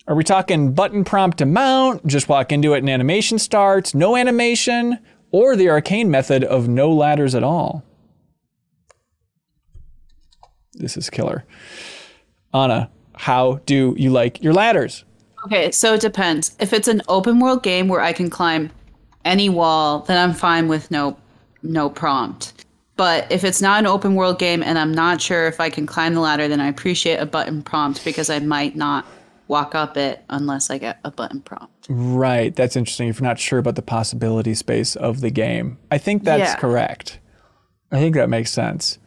Are 0.06 0.14
we 0.14 0.24
talking 0.24 0.72
button 0.72 1.04
prompt 1.04 1.38
to 1.38 1.46
mount, 1.46 2.06
just 2.06 2.28
walk 2.28 2.52
into 2.52 2.74
it 2.74 2.78
and 2.78 2.90
animation 2.90 3.38
starts, 3.38 3.94
no 3.94 4.16
animation, 4.16 4.98
or 5.30 5.56
the 5.56 5.68
arcane 5.68 6.10
method 6.10 6.44
of 6.44 6.68
no 6.68 6.90
ladders 6.90 7.34
at 7.34 7.42
all? 7.42 7.82
This 10.74 10.96
is 10.96 11.10
killer. 11.10 11.44
Ana, 12.52 12.90
how 13.14 13.60
do 13.66 13.94
you 13.98 14.10
like 14.10 14.42
your 14.42 14.54
ladders? 14.54 15.04
Okay, 15.44 15.70
so 15.70 15.94
it 15.94 16.00
depends. 16.00 16.56
If 16.60 16.72
it's 16.72 16.88
an 16.88 17.02
open 17.08 17.40
world 17.40 17.62
game 17.62 17.88
where 17.88 18.00
I 18.00 18.12
can 18.12 18.30
climb 18.30 18.70
any 19.24 19.48
wall, 19.48 20.00
then 20.00 20.16
I'm 20.18 20.34
fine 20.34 20.68
with 20.68 20.90
no 20.90 21.18
no 21.62 21.90
prompt. 21.90 22.57
But 22.98 23.30
if 23.32 23.44
it's 23.44 23.62
not 23.62 23.78
an 23.78 23.86
open 23.86 24.14
world 24.16 24.38
game 24.40 24.62
and 24.62 24.76
I'm 24.78 24.92
not 24.92 25.22
sure 25.22 25.46
if 25.46 25.60
I 25.60 25.70
can 25.70 25.86
climb 25.86 26.12
the 26.14 26.20
ladder, 26.20 26.48
then 26.48 26.60
I 26.60 26.66
appreciate 26.68 27.16
a 27.18 27.26
button 27.26 27.62
prompt 27.62 28.04
because 28.04 28.28
I 28.28 28.40
might 28.40 28.74
not 28.76 29.06
walk 29.46 29.74
up 29.76 29.96
it 29.96 30.22
unless 30.28 30.68
I 30.68 30.78
get 30.78 30.98
a 31.04 31.10
button 31.12 31.40
prompt. 31.40 31.86
Right. 31.88 32.54
That's 32.54 32.74
interesting. 32.76 33.08
If 33.08 33.20
you're 33.20 33.28
not 33.28 33.38
sure 33.38 33.60
about 33.60 33.76
the 33.76 33.82
possibility 33.82 34.52
space 34.54 34.96
of 34.96 35.20
the 35.20 35.30
game, 35.30 35.78
I 35.92 35.98
think 35.98 36.24
that's 36.24 36.40
Yeah. 36.40 36.56
correct. 36.56 37.20
I 37.92 37.98
think 38.00 38.16
that 38.16 38.28
makes 38.28 38.50
sense. 38.50 38.98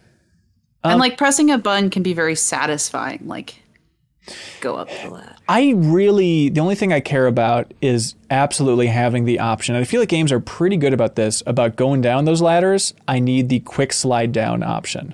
and 0.85 0.93
um, 0.93 0.99
like 0.99 1.17
pressing 1.17 1.51
a 1.51 1.57
button 1.59 1.89
can 1.91 2.01
be 2.01 2.13
very 2.13 2.35
satisfying. 2.35 3.21
Like 3.25 3.61
go 4.61 4.77
up 4.77 4.87
the 5.03 5.09
ladder. 5.09 5.35
I 5.51 5.73
really, 5.75 6.47
the 6.47 6.61
only 6.61 6.75
thing 6.75 6.93
I 6.93 7.01
care 7.01 7.27
about 7.27 7.73
is 7.81 8.15
absolutely 8.29 8.87
having 8.87 9.25
the 9.25 9.39
option. 9.39 9.75
And 9.75 9.81
I 9.81 9.85
feel 9.85 9.99
like 9.99 10.07
games 10.07 10.31
are 10.31 10.39
pretty 10.39 10.77
good 10.77 10.93
about 10.93 11.17
this, 11.17 11.43
about 11.45 11.75
going 11.75 11.99
down 11.99 12.23
those 12.23 12.41
ladders. 12.41 12.93
I 13.05 13.19
need 13.19 13.49
the 13.49 13.59
quick 13.59 13.91
slide 13.91 14.31
down 14.31 14.63
option. 14.63 15.13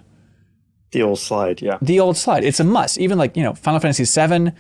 The 0.92 1.02
old 1.02 1.18
slide, 1.18 1.60
yeah. 1.60 1.80
The 1.82 2.00
old 2.00 2.18
slide. 2.18 2.44
It's 2.44 2.60
a 2.60 2.64
must. 2.64 3.00
Even 3.00 3.18
like, 3.18 3.36
you 3.36 3.42
know, 3.42 3.56
Final 3.56 3.80
Fantasy 3.80 4.04
VII 4.06 4.52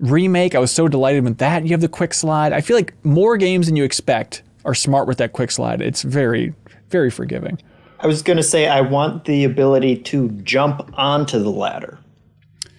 remake, 0.00 0.54
I 0.54 0.58
was 0.58 0.72
so 0.72 0.88
delighted 0.88 1.22
with 1.22 1.36
that. 1.36 1.64
You 1.64 1.72
have 1.72 1.82
the 1.82 1.88
quick 1.88 2.14
slide. 2.14 2.54
I 2.54 2.62
feel 2.62 2.78
like 2.78 2.94
more 3.04 3.36
games 3.36 3.66
than 3.66 3.76
you 3.76 3.84
expect 3.84 4.42
are 4.64 4.74
smart 4.74 5.06
with 5.06 5.18
that 5.18 5.34
quick 5.34 5.50
slide. 5.50 5.82
It's 5.82 6.00
very, 6.00 6.54
very 6.88 7.10
forgiving. 7.10 7.60
I 8.00 8.06
was 8.06 8.22
going 8.22 8.38
to 8.38 8.42
say 8.42 8.68
I 8.68 8.80
want 8.80 9.26
the 9.26 9.44
ability 9.44 9.98
to 10.04 10.30
jump 10.30 10.90
onto 10.94 11.38
the 11.38 11.50
ladder. 11.50 11.98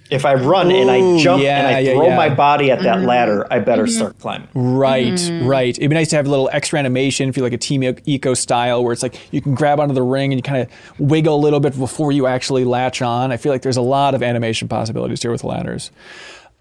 If 0.10 0.26
I 0.26 0.36
run 0.36 0.72
and 0.72 0.90
I 0.90 1.18
jump 1.22 1.44
yeah, 1.44 1.58
and 1.58 1.68
I 1.68 1.80
yeah, 1.80 1.94
throw 1.94 2.08
yeah. 2.08 2.16
my 2.16 2.30
body 2.30 2.72
at 2.72 2.82
that 2.84 2.98
mm-hmm. 2.98 3.08
ladder, 3.08 3.48
I 3.52 3.60
better 3.60 3.84
mm-hmm. 3.84 3.92
start 3.92 4.20
climbing. 4.20 4.48
Right, 4.54 5.14
mm. 5.14 5.46
right. 5.46 5.78
It'd 5.78 5.90
be 5.90 5.94
nice 5.96 6.10
to 6.10 6.16
have 6.16 6.28
a 6.28 6.30
little 6.30 6.50
extra 6.54 6.80
animation, 6.80 7.32
feel 7.34 7.44
like 7.44 7.54
a 7.54 7.58
Team 7.58 7.82
Ico 7.82 8.36
style, 8.38 8.84
where 8.84 8.94
it's 8.94 9.04
like 9.04 9.20
you 9.32 9.42
can 9.42 9.54
grab 9.54 9.80
onto 9.80 9.94
the 9.94 10.04
ring 10.04 10.32
and 10.32 10.40
you 10.40 10.44
kind 10.44 10.62
of 10.62 11.00
wiggle 11.00 11.36
a 11.36 11.42
little 11.42 11.60
bit 11.60 11.78
before 11.78 12.12
you 12.12 12.28
actually 12.28 12.64
latch 12.64 13.02
on. 13.02 13.32
I 13.32 13.38
feel 13.38 13.52
like 13.52 13.62
there's 13.62 13.78
a 13.78 13.82
lot 13.82 14.16
of 14.16 14.24
animation 14.24 14.68
possibilities 14.68 15.22
here 15.22 15.32
with 15.32 15.44
ladders. 15.44 15.92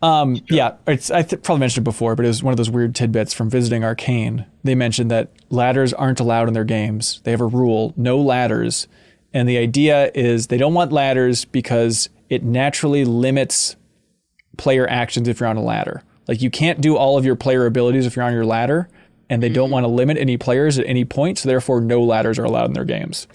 Um, 0.02 0.42
yeah, 0.50 0.74
it's 0.86 1.10
I 1.10 1.22
th- 1.22 1.42
probably 1.42 1.60
mentioned 1.60 1.84
it 1.84 1.90
before, 1.90 2.16
but 2.16 2.24
it 2.24 2.28
was 2.28 2.42
one 2.42 2.52
of 2.52 2.58
those 2.58 2.70
weird 2.70 2.94
tidbits 2.94 3.32
from 3.32 3.48
visiting 3.48 3.82
Arkane. 3.82 4.46
They 4.62 4.74
mentioned 4.74 5.10
that 5.10 5.30
ladders 5.50 5.94
aren't 5.94 6.20
allowed 6.20 6.48
in 6.48 6.54
their 6.54 6.64
games. 6.64 7.20
They 7.24 7.30
have 7.30 7.40
a 7.40 7.46
rule: 7.46 7.94
no 7.96 8.20
ladders. 8.20 8.88
And 9.32 9.48
the 9.48 9.58
idea 9.58 10.10
is 10.14 10.46
they 10.46 10.56
don't 10.56 10.72
want 10.72 10.92
ladders 10.92 11.44
because 11.44 12.08
it 12.28 12.42
naturally 12.42 13.04
limits 13.04 13.76
player 14.56 14.88
actions 14.88 15.28
if 15.28 15.40
you're 15.40 15.48
on 15.48 15.56
a 15.56 15.62
ladder. 15.62 16.02
Like 16.28 16.42
you 16.42 16.50
can't 16.50 16.80
do 16.80 16.96
all 16.96 17.16
of 17.18 17.24
your 17.24 17.36
player 17.36 17.66
abilities 17.66 18.06
if 18.06 18.16
you're 18.16 18.24
on 18.24 18.32
your 18.32 18.44
ladder, 18.44 18.88
and 19.28 19.42
they 19.42 19.48
don't 19.48 19.66
mm-hmm. 19.66 19.72
want 19.74 19.84
to 19.84 19.88
limit 19.88 20.18
any 20.18 20.36
players 20.36 20.78
at 20.78 20.86
any 20.86 21.04
point, 21.04 21.38
so 21.38 21.48
therefore 21.48 21.80
no 21.80 22.02
ladders 22.02 22.38
are 22.38 22.44
allowed 22.44 22.66
in 22.66 22.72
their 22.72 22.84
games. 22.84 23.26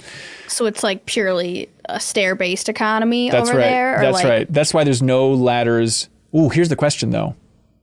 So 0.48 0.66
it's 0.66 0.84
like 0.84 1.06
purely 1.06 1.70
a 1.86 2.00
stair-based 2.00 2.70
economy 2.70 3.30
That's 3.30 3.50
over 3.50 3.58
right. 3.58 3.66
there. 3.66 3.96
or 3.98 4.02
That's 4.02 4.14
like, 4.16 4.26
right. 4.26 4.54
That's 4.54 4.74
why 4.74 4.84
there's 4.84 5.02
no 5.02 5.32
ladders. 5.34 6.10
Ooh, 6.36 6.50
here's 6.50 6.70
the 6.70 6.76
question 6.76 7.12
though. 7.12 7.36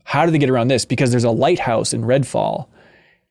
How 0.04 0.24
do 0.24 0.32
they 0.32 0.38
get 0.38 0.50
around 0.50 0.68
this? 0.68 0.84
Because 0.84 1.10
there's 1.10 1.24
a 1.24 1.30
lighthouse 1.30 1.92
in 1.92 2.02
Redfall. 2.02 2.66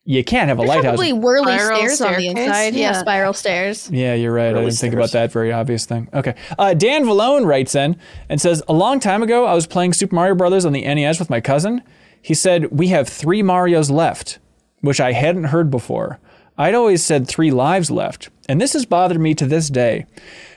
You 0.10 0.24
can't 0.24 0.48
have 0.48 0.58
a 0.58 0.62
There's 0.62 0.70
lighthouse. 0.70 0.84
probably 0.96 1.12
whirly 1.12 1.58
Spiral 1.58 1.80
stairs 1.80 2.00
on 2.00 2.14
the 2.16 2.28
inside. 2.28 2.74
Yeah. 2.76 2.92
Yeah. 2.92 3.02
spiral 3.02 3.34
stairs. 3.34 3.90
Yeah, 3.92 4.14
you're 4.14 4.32
right. 4.32 4.56
I 4.56 4.62
didn't 4.62 4.72
think 4.78 4.94
about 4.94 5.12
that 5.12 5.34
very 5.34 5.52
obvious 5.52 5.86
thing. 5.86 6.08
Okay. 6.14 6.34
Uh, 6.58 6.74
Dan 6.74 7.04
Valone 7.04 7.46
writes 7.46 7.76
in 7.76 7.98
and 8.30 8.40
says, 8.40 8.64
A 8.70 8.74
long 8.74 9.02
time 9.02 9.22
ago, 9.22 9.46
I 9.46 9.54
was 9.54 9.68
playing 9.68 9.92
Super 9.92 10.16
Mario 10.16 10.34
Brothers 10.34 10.64
on 10.64 10.72
the 10.72 10.82
NES 10.82 11.20
with 11.20 11.30
my 11.30 11.42
cousin. 11.42 11.84
He 12.22 12.34
said, 12.34 12.72
We 12.72 12.88
have 12.88 13.10
three 13.10 13.44
Marios 13.44 13.92
left, 13.92 14.40
which 14.80 15.02
I 15.02 15.12
hadn't 15.12 15.44
heard 15.46 15.70
before. 15.70 16.20
I'd 16.58 16.74
always 16.74 17.04
said 17.06 17.28
three 17.28 17.52
lives 17.52 17.92
left, 17.92 18.30
and 18.48 18.62
this 18.62 18.72
has 18.74 18.86
bothered 18.86 19.20
me 19.20 19.36
to 19.36 19.46
this 19.46 19.68
day. 19.68 20.06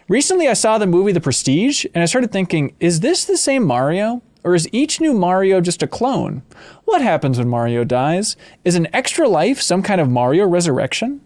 Recently, 0.09 0.47
I 0.47 0.53
saw 0.53 0.79
the 0.79 0.87
movie 0.87 1.11
The 1.11 1.21
Prestige, 1.21 1.87
and 1.93 2.03
I 2.03 2.07
started 2.07 2.31
thinking, 2.31 2.77
Is 2.79 3.01
this 3.01 3.25
the 3.25 3.37
same 3.37 3.67
Mario? 3.67 4.23
Or 4.43 4.55
is 4.55 4.69
each 4.73 5.01
new 5.01 5.13
Mario 5.13 5.61
just 5.61 5.83
a 5.83 5.87
clone? 5.87 6.43
What 6.85 7.03
happens 7.03 7.39
when 7.39 7.49
Mario 7.49 7.85
dies? 7.85 8.37
Is 8.65 8.75
an 8.75 8.89
extra 8.95 9.29
life 9.29 9.61
some 9.61 9.83
kind 9.83 10.01
of 10.01 10.11
Mario 10.11 10.47
resurrection? 10.47 11.21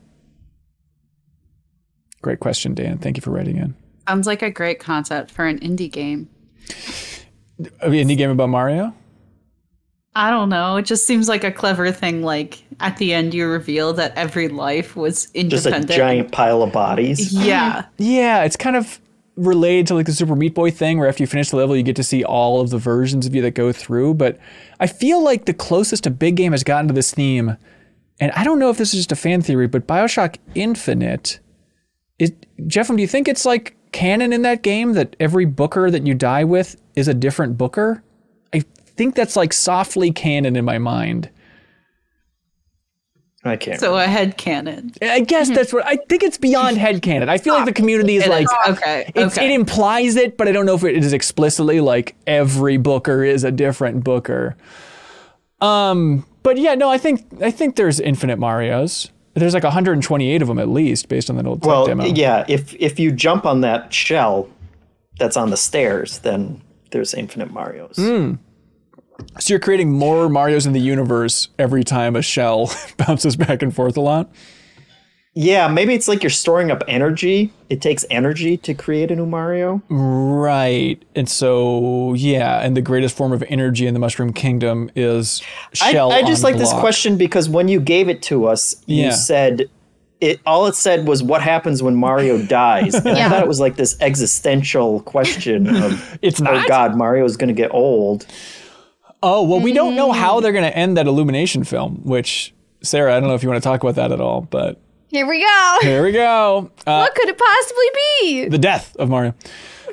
Great 2.22 2.40
question, 2.40 2.74
Dan. 2.74 2.98
Thank 2.98 3.16
you 3.16 3.20
for 3.20 3.30
writing 3.30 3.56
in. 3.56 3.76
Sounds 4.08 4.26
like 4.26 4.42
a 4.42 4.50
great 4.50 4.80
concept 4.80 5.30
for 5.30 5.46
an 5.46 5.58
indie 5.60 5.90
game. 5.90 6.28
A 7.80 7.88
indie 7.88 8.16
game 8.16 8.30
about 8.30 8.48
Mario? 8.48 8.94
I 10.16 10.30
don't 10.30 10.48
know. 10.48 10.76
It 10.76 10.86
just 10.86 11.06
seems 11.06 11.28
like 11.28 11.42
a 11.42 11.50
clever 11.50 11.90
thing. 11.90 12.22
Like 12.22 12.62
at 12.80 12.96
the 12.98 13.12
end, 13.12 13.34
you 13.34 13.46
reveal 13.48 13.92
that 13.94 14.16
every 14.16 14.48
life 14.48 14.94
was 14.96 15.26
Just 15.32 15.66
a 15.66 15.84
giant 15.84 16.32
pile 16.32 16.62
of 16.62 16.72
bodies. 16.72 17.32
Yeah. 17.32 17.84
Yeah, 17.98 18.44
it's 18.44 18.56
kind 18.56 18.76
of 18.76 19.00
related 19.36 19.86
to 19.88 19.94
like 19.94 20.06
the 20.06 20.12
Super 20.12 20.36
Meat 20.36 20.54
Boy 20.54 20.70
thing 20.70 20.98
where 20.98 21.08
after 21.08 21.22
you 21.22 21.26
finish 21.26 21.50
the 21.50 21.56
level, 21.56 21.76
you 21.76 21.82
get 21.82 21.96
to 21.96 22.04
see 22.04 22.24
all 22.24 22.60
of 22.60 22.70
the 22.70 22.78
versions 22.78 23.26
of 23.26 23.34
you 23.34 23.42
that 23.42 23.52
go 23.52 23.72
through. 23.72 24.14
But 24.14 24.38
I 24.80 24.86
feel 24.86 25.22
like 25.22 25.44
the 25.44 25.54
closest 25.54 26.06
a 26.06 26.10
big 26.10 26.36
game 26.36 26.52
has 26.52 26.64
gotten 26.64 26.88
to 26.88 26.94
this 26.94 27.12
theme, 27.12 27.56
and 28.20 28.32
I 28.32 28.44
don't 28.44 28.58
know 28.58 28.70
if 28.70 28.78
this 28.78 28.94
is 28.94 29.00
just 29.00 29.12
a 29.12 29.16
fan 29.16 29.42
theory, 29.42 29.66
but 29.66 29.86
Bioshock 29.86 30.36
Infinite, 30.54 31.40
is, 32.18 32.32
Jeff, 32.66 32.88
do 32.88 32.96
you 32.96 33.08
think 33.08 33.26
it's 33.26 33.44
like 33.44 33.76
canon 33.92 34.32
in 34.32 34.42
that 34.42 34.62
game 34.62 34.92
that 34.92 35.16
every 35.18 35.44
Booker 35.44 35.90
that 35.90 36.06
you 36.06 36.14
die 36.14 36.44
with 36.44 36.80
is 36.94 37.08
a 37.08 37.14
different 37.14 37.58
Booker? 37.58 38.04
I 38.52 38.60
think 38.60 39.16
that's 39.16 39.36
like 39.36 39.52
softly 39.52 40.12
canon 40.12 40.54
in 40.54 40.64
my 40.64 40.78
mind. 40.78 41.28
I 43.44 43.56
can't. 43.56 43.78
So 43.78 43.96
a 43.96 44.06
head 44.06 44.38
cannon. 44.38 44.92
I 45.02 45.20
guess 45.20 45.50
that's 45.50 45.72
what 45.72 45.84
I 45.84 45.96
think 45.96 46.22
it's 46.22 46.38
beyond 46.38 46.78
headcanon. 46.78 47.28
I 47.28 47.36
feel 47.36 47.54
like 47.54 47.66
the 47.66 47.74
community 47.74 48.16
is 48.16 48.26
like 48.26 48.46
okay. 48.66 49.12
It's, 49.14 49.36
okay. 49.36 49.46
It 49.46 49.52
implies 49.52 50.16
it, 50.16 50.38
but 50.38 50.48
I 50.48 50.52
don't 50.52 50.64
know 50.64 50.74
if 50.74 50.84
it 50.84 50.96
is 50.96 51.12
explicitly 51.12 51.80
like 51.80 52.16
every 52.26 52.78
Booker 52.78 53.22
is 53.22 53.44
a 53.44 53.52
different 53.52 54.02
Booker. 54.02 54.56
Um, 55.60 56.24
but 56.42 56.56
yeah, 56.56 56.74
no, 56.74 56.88
I 56.88 56.96
think 56.96 57.26
I 57.42 57.50
think 57.50 57.76
there's 57.76 58.00
infinite 58.00 58.38
Mario's. 58.38 59.10
There's 59.34 59.52
like 59.52 59.64
128 59.64 60.42
of 60.42 60.48
them 60.48 60.58
at 60.58 60.68
least, 60.68 61.08
based 61.08 61.28
on 61.28 61.36
that 61.36 61.46
old 61.46 61.60
tech 61.62 61.68
well, 61.68 61.86
demo. 61.86 62.04
yeah. 62.04 62.44
If 62.48 62.74
if 62.74 62.98
you 62.98 63.12
jump 63.12 63.44
on 63.44 63.60
that 63.60 63.92
shell 63.92 64.48
that's 65.18 65.36
on 65.36 65.50
the 65.50 65.56
stairs, 65.56 66.20
then 66.20 66.62
there's 66.92 67.12
infinite 67.12 67.50
Mario's. 67.50 67.96
Hmm. 67.96 68.34
So 69.38 69.52
you're 69.54 69.60
creating 69.60 69.92
more 69.92 70.28
Mario's 70.28 70.66
in 70.66 70.72
the 70.72 70.80
universe 70.80 71.48
every 71.58 71.84
time 71.84 72.16
a 72.16 72.22
shell 72.22 72.70
bounces 72.96 73.36
back 73.36 73.62
and 73.62 73.74
forth 73.74 73.96
a 73.96 74.00
lot. 74.00 74.30
Yeah, 75.36 75.66
maybe 75.66 75.94
it's 75.94 76.06
like 76.06 76.22
you're 76.22 76.30
storing 76.30 76.70
up 76.70 76.84
energy. 76.86 77.52
It 77.68 77.82
takes 77.82 78.04
energy 78.08 78.56
to 78.58 78.72
create 78.72 79.10
a 79.10 79.16
new 79.16 79.26
Mario. 79.26 79.82
Right. 79.88 81.02
And 81.16 81.28
so 81.28 82.14
yeah, 82.14 82.60
and 82.60 82.76
the 82.76 82.80
greatest 82.80 83.16
form 83.16 83.32
of 83.32 83.42
energy 83.48 83.86
in 83.88 83.94
the 83.94 84.00
Mushroom 84.00 84.32
Kingdom 84.32 84.90
is 84.94 85.42
I, 85.82 85.90
shell. 85.92 86.12
I 86.12 86.22
just 86.22 86.44
on 86.44 86.52
like 86.52 86.58
this 86.60 86.72
question 86.74 87.16
because 87.16 87.48
when 87.48 87.66
you 87.66 87.80
gave 87.80 88.08
it 88.08 88.22
to 88.24 88.46
us, 88.46 88.76
you 88.86 89.04
Yeah. 89.06 89.10
said 89.10 89.68
it. 90.20 90.38
All 90.46 90.66
it 90.66 90.76
said 90.76 91.08
was, 91.08 91.20
"What 91.20 91.42
happens 91.42 91.82
when 91.82 91.96
Mario 91.96 92.38
dies?" 92.46 92.94
And 92.94 93.08
I 93.08 93.28
thought 93.28 93.42
it 93.42 93.48
was 93.48 93.58
like 93.58 93.74
this 93.74 93.96
existential 94.00 95.00
question 95.00 95.66
of, 95.82 96.18
It's 96.22 96.40
"Oh 96.40 96.44
not. 96.44 96.68
God, 96.68 96.96
Mario's 96.96 97.36
going 97.36 97.48
to 97.48 97.54
get 97.60 97.72
old." 97.74 98.24
Oh, 99.26 99.42
well, 99.42 99.60
we 99.60 99.72
don't 99.72 99.96
know 99.96 100.10
Mm. 100.10 100.16
how 100.16 100.40
they're 100.40 100.52
going 100.52 100.64
to 100.70 100.76
end 100.76 100.96
that 100.98 101.06
Illumination 101.06 101.64
film, 101.64 102.00
which, 102.04 102.52
Sarah, 102.82 103.16
I 103.16 103.20
don't 103.20 103.28
know 103.28 103.34
if 103.34 103.42
you 103.42 103.48
want 103.48 103.62
to 103.62 103.66
talk 103.66 103.82
about 103.82 103.94
that 103.94 104.12
at 104.12 104.20
all, 104.20 104.42
but 104.42 104.78
Here 105.08 105.26
we 105.26 105.40
go. 105.40 105.78
here 105.80 106.02
we 106.02 106.12
go. 106.12 106.70
Uh, 106.86 106.98
what 107.06 107.14
could 107.14 107.28
it 107.30 107.38
possibly 107.38 107.84
be? 108.20 108.48
the 108.48 108.58
death 108.58 108.94
of 108.96 109.08
Mario. 109.08 109.34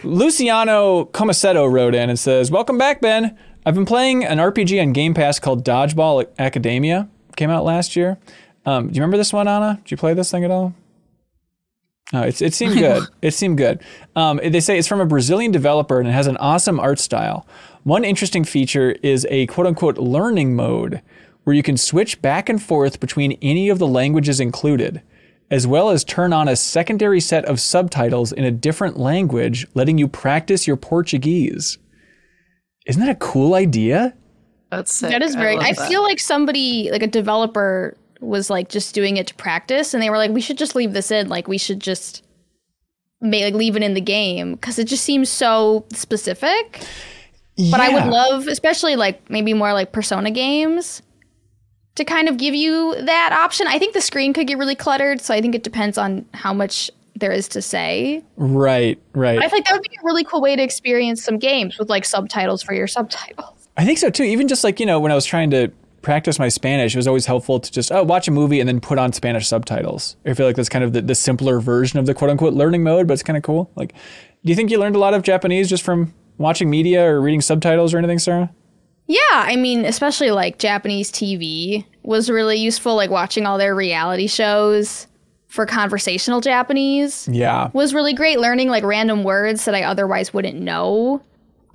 Luciano 0.03 1.05
Comasetto 1.05 1.71
wrote 1.71 1.95
in 1.95 2.09
and 2.09 2.19
says, 2.19 2.51
Welcome 2.51 2.77
back, 2.77 3.01
Ben. 3.01 3.37
I've 3.65 3.75
been 3.75 3.85
playing 3.85 4.25
an 4.25 4.39
RPG 4.39 4.81
on 4.81 4.91
Game 4.93 5.13
Pass 5.13 5.39
called 5.39 5.63
Dodgeball 5.63 6.25
Academia. 6.39 7.07
Came 7.37 7.49
out 7.51 7.63
last 7.63 7.95
year. 7.95 8.17
Um, 8.65 8.87
do 8.87 8.95
you 8.95 9.01
remember 9.01 9.17
this 9.17 9.31
one, 9.31 9.47
Ana? 9.47 9.79
Did 9.83 9.91
you 9.91 9.97
play 9.97 10.13
this 10.13 10.31
thing 10.31 10.43
at 10.43 10.51
all? 10.51 10.73
No, 12.11 12.23
it's, 12.23 12.41
it 12.41 12.53
seemed 12.53 12.73
good. 12.79 13.03
It 13.21 13.31
seemed 13.35 13.57
good. 13.57 13.81
Um, 14.15 14.39
they 14.43 14.59
say 14.59 14.77
it's 14.77 14.87
from 14.87 14.99
a 14.99 15.05
Brazilian 15.05 15.51
developer 15.51 15.99
and 15.99 16.09
it 16.09 16.11
has 16.13 16.27
an 16.27 16.37
awesome 16.37 16.79
art 16.79 16.99
style. 16.99 17.45
One 17.83 18.05
interesting 18.05 18.43
feature 18.43 18.91
is 19.01 19.25
a 19.29 19.47
quote 19.47 19.65
unquote 19.65 19.97
learning 19.97 20.55
mode 20.55 21.01
where 21.43 21.55
you 21.55 21.63
can 21.63 21.77
switch 21.77 22.21
back 22.21 22.49
and 22.49 22.61
forth 22.61 22.99
between 22.99 23.37
any 23.41 23.69
of 23.69 23.79
the 23.79 23.87
languages 23.87 24.39
included, 24.39 25.01
as 25.49 25.65
well 25.65 25.89
as 25.89 26.03
turn 26.03 26.31
on 26.31 26.47
a 26.47 26.55
secondary 26.55 27.19
set 27.19 27.43
of 27.45 27.59
subtitles 27.59 28.31
in 28.31 28.43
a 28.43 28.51
different 28.51 28.97
language, 28.99 29.65
letting 29.73 29.97
you 29.97 30.07
practice 30.07 30.67
your 30.67 30.77
Portuguese. 30.77 31.79
Isn't 32.85 33.01
that 33.01 33.11
a 33.11 33.15
cool 33.15 33.55
idea? 33.55 34.13
That's 34.69 34.93
sick. 34.93 35.09
That 35.09 35.23
is 35.23 35.33
very. 35.35 35.55
love 35.55 35.65
I, 35.65 35.73
that. 35.73 35.87
feel 35.87 36.03
like 36.03 36.19
somebody, 36.19 36.89
like 36.91 37.03
a 37.03 37.07
developer, 37.07 37.97
was 38.19 38.51
like 38.51 38.69
just 38.69 38.93
doing 38.93 39.17
it 39.17 39.25
to 39.27 39.35
practice, 39.35 39.93
and 39.93 40.01
they 40.01 40.09
were 40.09 40.17
like, 40.17 40.31
"We 40.31 40.41
should 40.41 40.57
just 40.57 40.75
leave 40.75 40.93
this 40.93 41.09
in. 41.09 41.29
Like, 41.29 41.47
we 41.47 41.57
should 41.57 41.79
just 41.79 42.23
make 43.19 43.43
like 43.43 43.53
leave 43.53 43.75
it 43.75 43.83
in 43.83 43.95
the 43.95 44.01
game 44.01 44.53
because 44.53 44.79
it 44.79 44.85
just 44.85 45.03
seems 45.03 45.29
so 45.29 45.85
specific." 45.91 46.85
But 47.57 47.79
I 47.79 47.89
would 47.89 48.11
love, 48.11 48.47
especially 48.47 48.95
like 48.95 49.29
maybe 49.29 49.53
more 49.53 49.73
like 49.73 49.91
Persona 49.91 50.31
games, 50.31 51.01
to 51.95 52.05
kind 52.05 52.29
of 52.29 52.37
give 52.37 52.55
you 52.55 52.95
that 53.03 53.33
option. 53.33 53.67
I 53.67 53.77
think 53.77 53.93
the 53.93 54.01
screen 54.01 54.33
could 54.33 54.47
get 54.47 54.57
really 54.57 54.75
cluttered, 54.75 55.21
so 55.21 55.33
I 55.33 55.41
think 55.41 55.53
it 55.53 55.63
depends 55.63 55.97
on 55.97 56.25
how 56.33 56.53
much 56.53 56.89
there 57.15 57.31
is 57.31 57.47
to 57.49 57.61
say. 57.61 58.23
Right, 58.37 58.99
right. 59.13 59.37
But 59.37 59.45
I 59.45 59.49
feel 59.49 59.57
like 59.57 59.65
that 59.65 59.73
would 59.73 59.83
be 59.83 59.95
a 60.01 60.05
really 60.05 60.23
cool 60.23 60.41
way 60.41 60.55
to 60.55 60.63
experience 60.63 61.23
some 61.23 61.37
games 61.37 61.77
with 61.77 61.89
like 61.89 62.05
subtitles 62.05 62.63
for 62.63 62.73
your 62.73 62.87
subtitles. 62.87 63.67
I 63.77 63.85
think 63.85 63.97
so 63.97 64.09
too. 64.09 64.23
Even 64.23 64.47
just 64.47 64.63
like, 64.63 64.79
you 64.79 64.85
know, 64.85 64.99
when 64.99 65.11
I 65.11 65.15
was 65.15 65.25
trying 65.25 65.51
to 65.51 65.71
practice 66.01 66.39
my 66.39 66.49
Spanish, 66.49 66.95
it 66.95 66.97
was 66.97 67.07
always 67.07 67.25
helpful 67.27 67.59
to 67.59 67.71
just, 67.71 67.91
oh, 67.91 68.03
watch 68.03 68.27
a 68.27 68.31
movie 68.31 68.59
and 68.59 68.67
then 68.67 68.79
put 68.79 68.97
on 68.97 69.13
Spanish 69.13 69.47
subtitles. 69.47 70.15
I 70.25 70.33
feel 70.33 70.47
like 70.47 70.55
that's 70.55 70.69
kind 70.69 70.83
of 70.83 70.93
the, 70.93 71.01
the 71.01 71.15
simpler 71.15 71.59
version 71.59 71.99
of 71.99 72.05
the 72.05 72.13
quote 72.13 72.31
unquote 72.31 72.53
learning 72.53 72.83
mode, 72.83 73.07
but 73.07 73.13
it's 73.13 73.23
kind 73.23 73.37
of 73.37 73.43
cool. 73.43 73.69
Like, 73.75 73.93
do 74.43 74.49
you 74.49 74.55
think 74.55 74.71
you 74.71 74.79
learned 74.79 74.95
a 74.95 74.99
lot 74.99 75.13
of 75.13 75.21
Japanese 75.21 75.69
just 75.69 75.83
from 75.83 76.13
watching 76.41 76.69
media 76.69 77.05
or 77.05 77.21
reading 77.21 77.41
subtitles 77.41 77.93
or 77.93 77.97
anything, 77.97 78.19
Sarah? 78.19 78.51
Yeah, 79.07 79.19
I 79.31 79.55
mean, 79.57 79.83
especially 79.85 80.31
like 80.31 80.57
Japanese 80.57 81.11
TV 81.11 81.85
was 82.03 82.29
really 82.29 82.57
useful. 82.57 82.95
Like 82.95 83.09
watching 83.09 83.45
all 83.45 83.57
their 83.57 83.75
reality 83.75 84.27
shows 84.27 85.07
for 85.47 85.65
conversational 85.65 86.39
Japanese 86.39 87.27
Yeah. 87.29 87.69
was 87.73 87.93
really 87.93 88.13
great. 88.13 88.39
Learning 88.39 88.69
like 88.69 88.83
random 88.85 89.23
words 89.23 89.65
that 89.65 89.75
I 89.75 89.83
otherwise 89.83 90.33
wouldn't 90.33 90.59
know. 90.59 91.21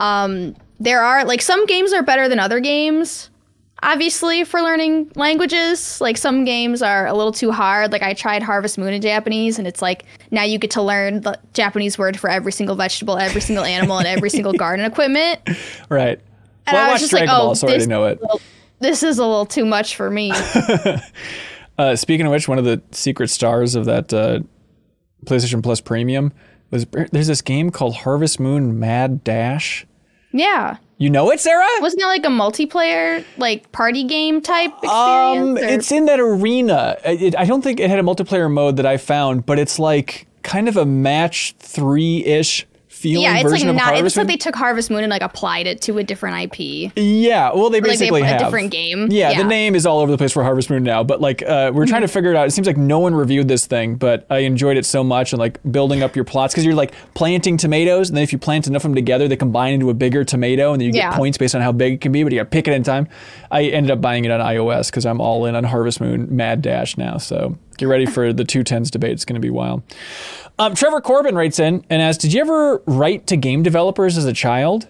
Um, 0.01 0.57
there 0.81 1.03
are 1.03 1.25
like 1.27 1.43
some 1.43 1.67
games 1.67 1.93
are 1.93 2.03
better 2.03 2.29
than 2.29 2.39
other 2.39 2.61
games. 2.61 3.29
Obviously, 3.83 4.43
for 4.45 4.63
learning 4.63 5.13
languages, 5.17 6.01
like 6.01 6.17
some 6.17 6.45
games 6.45 6.81
are 6.83 7.07
a 7.07 7.13
little 7.15 7.33
too 7.33 7.53
hard. 7.53 7.93
Like 7.93 8.03
I 8.03 8.15
tried 8.15 8.43
Harvest 8.43 8.79
Moon 8.79 8.93
in 8.95 9.03
Japanese, 9.03 9.59
and 9.59 9.67
it's 9.69 9.83
like 9.83 10.05
now 10.31 10.43
you 10.45 10.59
get 10.59 10.71
to 10.73 10.83
learn 10.83 11.21
the 11.21 11.39
Japanese 11.53 11.99
word 11.99 12.19
for 12.19 12.31
every 12.31 12.53
single 12.53 12.75
vegetable, 12.75 13.19
every 13.19 13.41
single 13.43 13.65
animal, 13.65 13.99
and 13.99 14.07
every 14.07 14.31
single 14.31 14.53
garden 14.55 14.85
equipment. 14.91 15.41
Right. 15.91 16.19
And 16.67 16.75
well, 16.75 16.77
I, 16.77 16.89
I 16.89 16.93
was 16.93 16.93
watched 16.93 17.01
just 17.03 17.13
like, 17.13 17.27
Ball, 17.27 17.51
oh, 17.51 17.55
so 17.55 17.67
I 17.67 17.71
already 17.71 17.79
this- 17.83 17.89
know 17.89 18.05
it. 18.07 18.21
This 18.79 19.03
is 19.03 19.19
a 19.19 19.23
little 19.27 19.47
too 19.47 19.65
much 19.65 19.97
for 19.97 20.11
me. 20.11 20.33
Uh, 21.79 21.95
speaking 21.95 22.25
of 22.25 22.33
which, 22.33 22.49
one 22.49 22.57
of 22.59 22.65
the 22.65 22.81
secret 22.91 23.29
stars 23.29 23.75
of 23.75 23.85
that 23.85 24.11
uh, 24.11 24.41
PlayStation 25.27 25.63
Plus 25.63 25.79
Premium 25.83 26.33
was 26.71 26.87
there's 27.13 27.27
this 27.27 27.43
game 27.43 27.69
called 27.71 27.97
Harvest 27.97 28.41
Moon 28.41 28.79
Mad 28.81 29.23
Dash. 29.23 29.87
yeah. 30.33 30.79
You 30.99 31.11
know 31.11 31.31
it, 31.31 31.41
Sarah? 31.41 31.67
Wasn't 31.81 32.01
it 32.01 32.07
like 32.07 32.25
a 32.25 32.29
multiplayer, 32.29 33.23
like 33.37 33.71
party 33.73 34.05
game 34.05 34.41
type 34.41 34.73
Um, 34.85 35.49
experience? 35.57 35.61
or- 35.61 35.75
it's 35.75 35.93
in 35.93 36.07
that 36.07 36.19
arena. 36.21 36.97
It, 37.05 37.37
I 37.37 37.45
don't 37.45 37.63
think 37.63 37.81
it 37.81 37.91
had 37.91 37.99
a 37.99 38.03
multiplayer 38.03 38.51
mode 38.51 38.77
that 38.79 38.87
I 38.87 38.97
found, 38.97 39.45
but 39.45 39.59
it's 39.59 39.79
like 39.79 40.27
kind 40.43 40.69
of 40.69 40.77
a 40.79 40.87
match 40.87 41.55
three 41.59 42.25
ish 42.25 42.67
feeling 42.97 43.25
yeah, 43.25 43.39
it's 43.39 43.51
like 43.53 43.65
not. 43.65 43.97
It's 43.99 44.17
like 44.17 44.27
they 44.27 44.37
took 44.37 44.55
Harvest 44.57 44.91
Moon 44.91 45.05
and 45.05 45.11
like 45.11 45.23
applied 45.23 45.67
it 45.67 45.83
to 45.83 45.99
a 45.99 46.03
different 46.03 46.37
IP. 46.59 46.93
yeah, 46.97 47.53
well, 47.53 47.69
they 47.71 47.81
Like 47.81 47.85
they 47.85 47.89
basically 47.91 48.23
put 48.23 48.31
a 48.33 48.39
different 48.39 48.71
game. 48.71 49.09
Yeah, 49.11 49.29
the 49.29 49.35
Yeah. 49.35 49.41
Mm-hmm. 49.41 49.49
name 49.49 49.75
is 49.75 49.85
all 49.87 50.01
over 50.01 50.11
the 50.11 50.17
place 50.19 50.33
for 50.33 50.43
Harvest 50.43 50.71
Moon 50.71 50.83
now, 50.83 51.05
but 51.05 51.21
like 51.21 51.43
uh, 51.43 51.71
we're 51.75 51.87
trying 51.87 52.03
to 52.03 52.09
figure 52.09 52.31
it 52.31 52.37
out. 52.37 52.47
It 52.47 52.53
seems 52.53 52.67
like 52.67 52.77
no 52.79 52.99
one 52.99 53.15
reviewed 53.15 53.49
this 53.49 53.67
thing, 53.67 53.97
but 53.97 54.27
I 54.31 54.39
enjoyed 54.39 54.77
it 54.79 54.87
so 54.87 55.05
much 55.05 55.33
and 55.33 55.39
like 55.39 55.61
building 55.71 56.03
up 56.03 56.17
your 56.17 56.25
plots 56.25 56.55
because 56.55 56.65
you're 56.65 56.75
like 56.75 56.95
planting 57.15 57.57
tomatoes, 57.57 58.09
and 58.09 58.17
then 58.17 58.25
if 58.25 58.33
you 58.33 58.39
plant 58.39 58.67
enough 58.67 58.81
of 58.81 58.91
them 58.91 58.95
together, 58.95 59.29
they 59.29 59.37
combine 59.37 59.75
into 59.75 59.91
a 59.91 59.95
bigger 59.95 60.25
tomato, 60.25 60.73
and 60.73 60.81
then 60.81 60.87
you 60.87 60.93
get 60.93 60.99
Yeah. 60.99 61.17
points 61.17 61.37
based 61.39 61.55
on 61.55 61.61
how 61.61 61.73
big 61.73 61.93
it 61.95 62.01
can 62.01 62.13
be. 62.13 62.23
But 62.23 62.33
you 62.33 62.39
got 62.39 62.45
to 62.45 62.51
pick 62.51 62.67
it 62.67 62.73
in 62.75 62.83
time. 62.83 63.09
I 63.51 63.65
ended 63.65 63.91
up 63.91 64.01
buying 64.01 64.25
it 64.25 64.31
on 64.31 64.41
iOS 64.41 64.91
because 64.91 65.05
I'm 65.05 65.21
all 65.21 65.45
in 65.47 65.55
on 65.55 65.65
Harvest 65.65 66.01
Moon 66.01 66.35
Mad 66.35 66.63
Dash 66.63 66.97
now. 66.97 67.19
So 67.19 67.57
get 67.77 67.87
ready 67.87 68.07
for 68.07 68.33
the 68.33 68.45
two 68.45 68.63
tens 68.63 68.91
debate. 68.91 69.13
It's 69.13 69.25
going 69.25 69.41
to 69.41 69.41
be 69.41 69.51
wild. 69.51 69.83
Um, 70.59 70.75
Trevor 70.75 71.01
Corbin 71.01 71.35
writes 71.35 71.59
in 71.59 71.85
and 71.91 72.03
asks, 72.03 72.23
"Did 72.23 72.33
you 72.33 72.41
ever 72.41 72.83
write 72.87 73.27
to 73.29 73.37
game 73.37 73.63
developers 73.63 74.17
as 74.17 74.25
a 74.25 74.33
child?" 74.33 74.89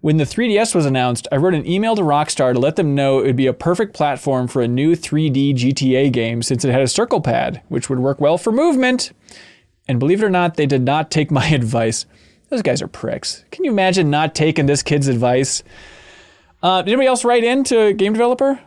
When 0.00 0.16
the 0.16 0.24
3DS 0.24 0.74
was 0.74 0.84
announced, 0.84 1.28
I 1.30 1.36
wrote 1.36 1.54
an 1.54 1.64
email 1.64 1.94
to 1.94 2.02
Rockstar 2.02 2.52
to 2.54 2.58
let 2.58 2.74
them 2.74 2.96
know 2.96 3.20
it 3.20 3.26
would 3.26 3.36
be 3.36 3.46
a 3.46 3.52
perfect 3.52 3.94
platform 3.94 4.48
for 4.48 4.60
a 4.60 4.66
new 4.66 4.96
3D 4.96 5.54
GTA 5.54 6.10
game 6.12 6.42
since 6.42 6.64
it 6.64 6.72
had 6.72 6.82
a 6.82 6.88
circle 6.88 7.20
pad, 7.20 7.62
which 7.68 7.88
would 7.88 8.00
work 8.00 8.20
well 8.20 8.36
for 8.36 8.50
movement. 8.50 9.12
And 9.86 10.00
believe 10.00 10.20
it 10.20 10.26
or 10.26 10.30
not, 10.30 10.56
they 10.56 10.66
did 10.66 10.82
not 10.82 11.12
take 11.12 11.30
my 11.30 11.46
advice. 11.50 12.04
Those 12.48 12.62
guys 12.62 12.82
are 12.82 12.88
pricks. 12.88 13.44
Can 13.52 13.64
you 13.64 13.70
imagine 13.70 14.10
not 14.10 14.34
taking 14.34 14.66
this 14.66 14.82
kid's 14.82 15.06
advice? 15.06 15.62
Uh, 16.64 16.82
did 16.82 16.90
anybody 16.90 17.06
else 17.06 17.24
write 17.24 17.44
in 17.44 17.62
to 17.64 17.92
game 17.92 18.12
developer? 18.12 18.60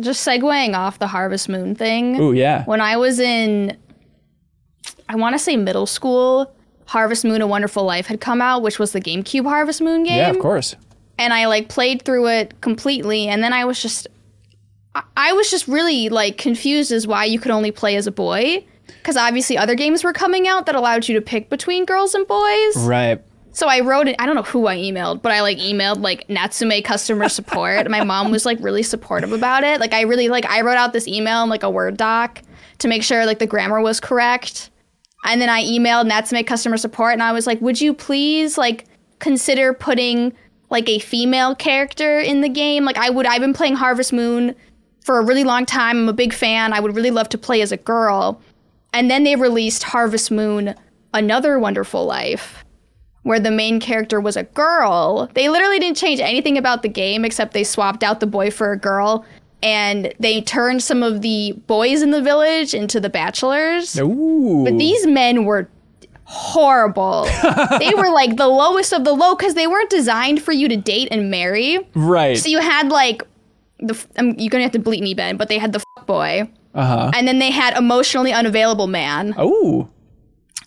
Just 0.00 0.26
segueing 0.26 0.74
off 0.76 0.98
the 0.98 1.06
Harvest 1.06 1.48
Moon 1.48 1.74
thing. 1.74 2.20
Ooh, 2.20 2.32
yeah. 2.32 2.64
When 2.64 2.80
I 2.80 2.96
was 2.96 3.18
in, 3.20 3.76
I 5.08 5.16
want 5.16 5.34
to 5.34 5.38
say 5.38 5.56
middle 5.56 5.86
school, 5.86 6.52
Harvest 6.86 7.24
Moon: 7.24 7.40
A 7.42 7.46
Wonderful 7.46 7.84
Life 7.84 8.06
had 8.06 8.20
come 8.20 8.40
out, 8.40 8.62
which 8.62 8.78
was 8.78 8.92
the 8.92 9.00
GameCube 9.00 9.44
Harvest 9.44 9.80
Moon 9.80 10.04
game. 10.04 10.16
Yeah, 10.18 10.30
of 10.30 10.38
course. 10.38 10.74
and 11.18 11.32
I 11.34 11.46
like 11.46 11.68
played 11.68 12.02
through 12.02 12.28
it 12.28 12.60
completely, 12.60 13.28
and 13.28 13.42
then 13.42 13.52
I 13.52 13.64
was 13.64 13.80
just, 13.82 14.06
I- 14.94 15.02
I 15.16 15.32
was 15.34 15.50
just 15.50 15.68
really 15.68 16.08
like 16.08 16.38
confused 16.38 16.92
as 16.92 17.06
why 17.06 17.24
you 17.26 17.38
could 17.38 17.50
only 17.50 17.70
play 17.70 17.96
as 17.96 18.06
a 18.06 18.12
boy, 18.12 18.64
because 18.86 19.16
obviously 19.16 19.58
other 19.58 19.74
games 19.74 20.02
were 20.02 20.12
coming 20.14 20.48
out 20.48 20.66
that 20.66 20.74
allowed 20.74 21.08
you 21.08 21.14
to 21.16 21.20
pick 21.20 21.50
between 21.50 21.84
girls 21.84 22.14
and 22.14 22.26
boys. 22.26 22.76
Right. 22.78 23.20
So 23.52 23.66
I 23.66 23.80
wrote 23.80 24.08
it. 24.08 24.16
I 24.18 24.26
don't 24.26 24.36
know 24.36 24.42
who 24.42 24.66
I 24.66 24.76
emailed, 24.76 25.22
but 25.22 25.32
I 25.32 25.40
like 25.42 25.58
emailed 25.58 26.00
like 26.00 26.28
Natsume 26.28 26.82
customer 26.82 27.28
support. 27.28 27.90
My 27.90 28.04
mom 28.04 28.30
was 28.30 28.46
like 28.46 28.58
really 28.60 28.82
supportive 28.82 29.32
about 29.32 29.64
it. 29.64 29.80
Like 29.80 29.92
I 29.92 30.02
really 30.02 30.28
like 30.28 30.46
I 30.46 30.60
wrote 30.60 30.76
out 30.76 30.92
this 30.92 31.08
email 31.08 31.42
in 31.42 31.50
like 31.50 31.62
a 31.62 31.70
Word 31.70 31.96
doc 31.96 32.42
to 32.78 32.88
make 32.88 33.02
sure 33.02 33.26
like 33.26 33.38
the 33.38 33.46
grammar 33.46 33.80
was 33.80 33.98
correct. 34.00 34.70
And 35.24 35.40
then 35.40 35.50
I 35.50 35.64
emailed 35.64 36.06
Natsume 36.06 36.44
customer 36.44 36.76
support 36.76 37.12
and 37.12 37.22
I 37.22 37.32
was 37.32 37.46
like, 37.46 37.60
"Would 37.60 37.80
you 37.80 37.92
please 37.92 38.56
like 38.56 38.86
consider 39.18 39.74
putting 39.74 40.32
like 40.70 40.88
a 40.88 41.00
female 41.00 41.54
character 41.56 42.20
in 42.20 42.42
the 42.42 42.48
game? 42.48 42.84
Like 42.84 42.98
I 42.98 43.10
would 43.10 43.26
I've 43.26 43.40
been 43.40 43.52
playing 43.52 43.74
Harvest 43.74 44.12
Moon 44.12 44.54
for 45.04 45.18
a 45.18 45.24
really 45.24 45.44
long 45.44 45.66
time. 45.66 45.98
I'm 45.98 46.08
a 46.08 46.12
big 46.12 46.32
fan. 46.32 46.72
I 46.72 46.80
would 46.80 46.94
really 46.94 47.10
love 47.10 47.28
to 47.30 47.38
play 47.38 47.62
as 47.62 47.72
a 47.72 47.76
girl." 47.76 48.40
And 48.92 49.10
then 49.10 49.24
they 49.24 49.36
released 49.36 49.84
Harvest 49.84 50.30
Moon 50.30 50.74
Another 51.12 51.58
Wonderful 51.58 52.06
Life 52.06 52.64
where 53.22 53.38
the 53.40 53.50
main 53.50 53.80
character 53.80 54.20
was 54.20 54.36
a 54.36 54.44
girl. 54.44 55.28
They 55.34 55.48
literally 55.48 55.78
didn't 55.78 55.96
change 55.98 56.20
anything 56.20 56.56
about 56.56 56.82
the 56.82 56.88
game 56.88 57.24
except 57.24 57.52
they 57.52 57.64
swapped 57.64 58.02
out 58.02 58.20
the 58.20 58.26
boy 58.26 58.50
for 58.50 58.72
a 58.72 58.78
girl 58.78 59.24
and 59.62 60.14
they 60.18 60.40
turned 60.40 60.82
some 60.82 61.02
of 61.02 61.20
the 61.20 61.52
boys 61.66 62.00
in 62.00 62.12
the 62.12 62.22
village 62.22 62.72
into 62.72 62.98
the 62.98 63.10
bachelors. 63.10 63.98
Ooh. 63.98 64.62
But 64.64 64.78
these 64.78 65.06
men 65.06 65.44
were 65.44 65.68
horrible. 66.24 67.24
they 67.78 67.92
were 67.94 68.08
like 68.10 68.36
the 68.36 68.48
lowest 68.48 68.92
of 68.92 69.04
the 69.04 69.12
low 69.12 69.34
because 69.34 69.54
they 69.54 69.66
weren't 69.66 69.90
designed 69.90 70.40
for 70.42 70.52
you 70.52 70.68
to 70.68 70.76
date 70.76 71.08
and 71.10 71.30
marry. 71.30 71.78
right. 71.94 72.38
So 72.38 72.48
you 72.48 72.60
had 72.60 72.88
like 72.90 73.22
the 73.80 73.94
f- 73.94 74.06
um, 74.16 74.30
you're 74.38 74.50
gonna 74.50 74.62
have 74.62 74.72
to 74.72 74.78
bleep 74.78 75.00
me, 75.02 75.12
Ben, 75.14 75.36
but 75.36 75.48
they 75.48 75.58
had 75.58 75.72
the 75.72 75.82
f- 75.98 76.06
boy, 76.06 76.48
uh-huh. 76.74 77.10
and 77.14 77.26
then 77.26 77.38
they 77.38 77.50
had 77.50 77.76
emotionally 77.76 78.32
unavailable 78.32 78.86
man, 78.86 79.34
Oh. 79.38 79.88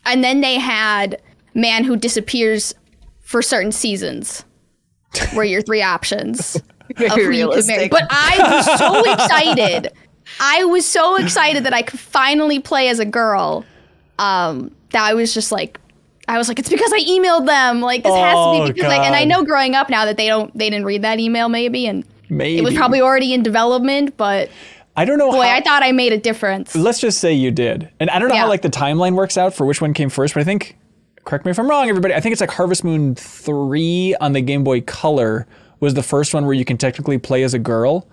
and 0.06 0.24
then 0.24 0.42
they 0.42 0.56
had 0.60 1.22
man 1.54 1.84
who 1.84 1.96
disappears 1.96 2.74
for 3.22 3.42
certain 3.42 3.72
seasons. 3.72 4.44
Were 5.36 5.44
your 5.44 5.62
three 5.62 5.84
options 5.84 6.56
of 6.90 6.98
Very 6.98 7.24
who 7.26 7.32
you 7.32 7.50
could 7.52 7.68
marry. 7.68 7.88
But 7.88 8.08
I 8.10 8.38
was 8.40 8.80
so 8.80 9.14
excited. 9.14 9.94
I 10.40 10.64
was 10.66 10.86
so 10.88 11.18
excited 11.18 11.66
that 11.66 11.74
I 11.74 11.84
could 11.84 12.00
finally 12.00 12.60
play 12.60 12.88
as 12.90 13.00
a 13.00 13.06
girl. 13.06 13.64
Um, 14.20 14.72
that 14.92 15.04
I 15.04 15.14
was 15.14 15.34
just 15.34 15.52
like, 15.52 15.80
I 16.28 16.38
was 16.38 16.48
like, 16.48 16.58
it's 16.58 16.70
because 16.70 16.92
I 16.94 17.00
emailed 17.02 17.46
them. 17.46 17.82
Like 17.82 18.04
this 18.04 18.14
has 18.16 18.34
to 18.34 18.38
Oh, 18.38 18.66
be 18.68 18.72
because 18.74 18.88
like, 18.90 19.02
and 19.02 19.16
I 19.16 19.24
know 19.26 19.44
growing 19.44 19.76
up 19.76 19.90
now 19.90 20.06
that 20.06 20.18
they 20.18 20.28
don't, 20.28 20.56
they 20.58 20.70
didn't 20.70 20.86
read 20.86 21.02
that 21.04 21.20
email 21.20 21.50
maybe, 21.50 21.86
and 21.88 22.06
Maybe. 22.30 22.58
it 22.58 22.64
was 22.64 22.74
probably 22.74 23.02
already 23.02 23.34
in 23.34 23.44
development. 23.44 24.16
But 24.18 24.50
I 24.96 25.06
don't 25.06 25.18
know 25.20 25.32
boy, 25.32 25.44
how. 25.44 25.56
I 25.56 25.62
thought 25.62 25.84
I 25.84 25.92
made 25.92 26.14
a 26.14 26.18
difference. 26.18 26.76
let's 26.76 27.00
just 27.00 27.20
say 27.20 27.34
you 27.34 27.52
did. 27.52 27.90
And 28.00 28.10
I 28.10 28.18
don't 28.20 28.30
know 28.30 28.36
how 28.36 28.48
like 28.48 28.62
the 28.64 28.70
timeline 28.70 29.14
works 29.16 29.38
out 29.38 29.54
for 29.54 29.66
which 29.66 29.82
one 29.82 29.94
came 29.94 30.10
first, 30.10 30.34
but 30.34 30.42
I 30.42 30.44
think 30.44 30.76
correct 31.26 31.46
me 31.46 31.52
if 31.52 31.60
I'm 31.60 31.70
wrong, 31.70 31.90
everybody. 31.90 32.14
I 32.14 32.20
think 32.20 32.32
it's 32.34 32.42
like 32.42 32.52
Harvest 32.52 32.84
Moon 32.84 33.16
3 33.16 34.16
on 34.22 34.34
the 34.34 34.42
Game 34.42 34.64
Boy 34.64 34.82
Color 34.82 35.48
was 35.80 35.94
the 35.94 36.04
first 36.04 36.34
one 36.34 36.46
where 36.46 36.54
you 36.54 36.66
can 36.66 36.78
technically 36.78 37.18
play 37.18 37.44
as 37.44 37.54
a 37.54 37.60
girl. 37.60 38.08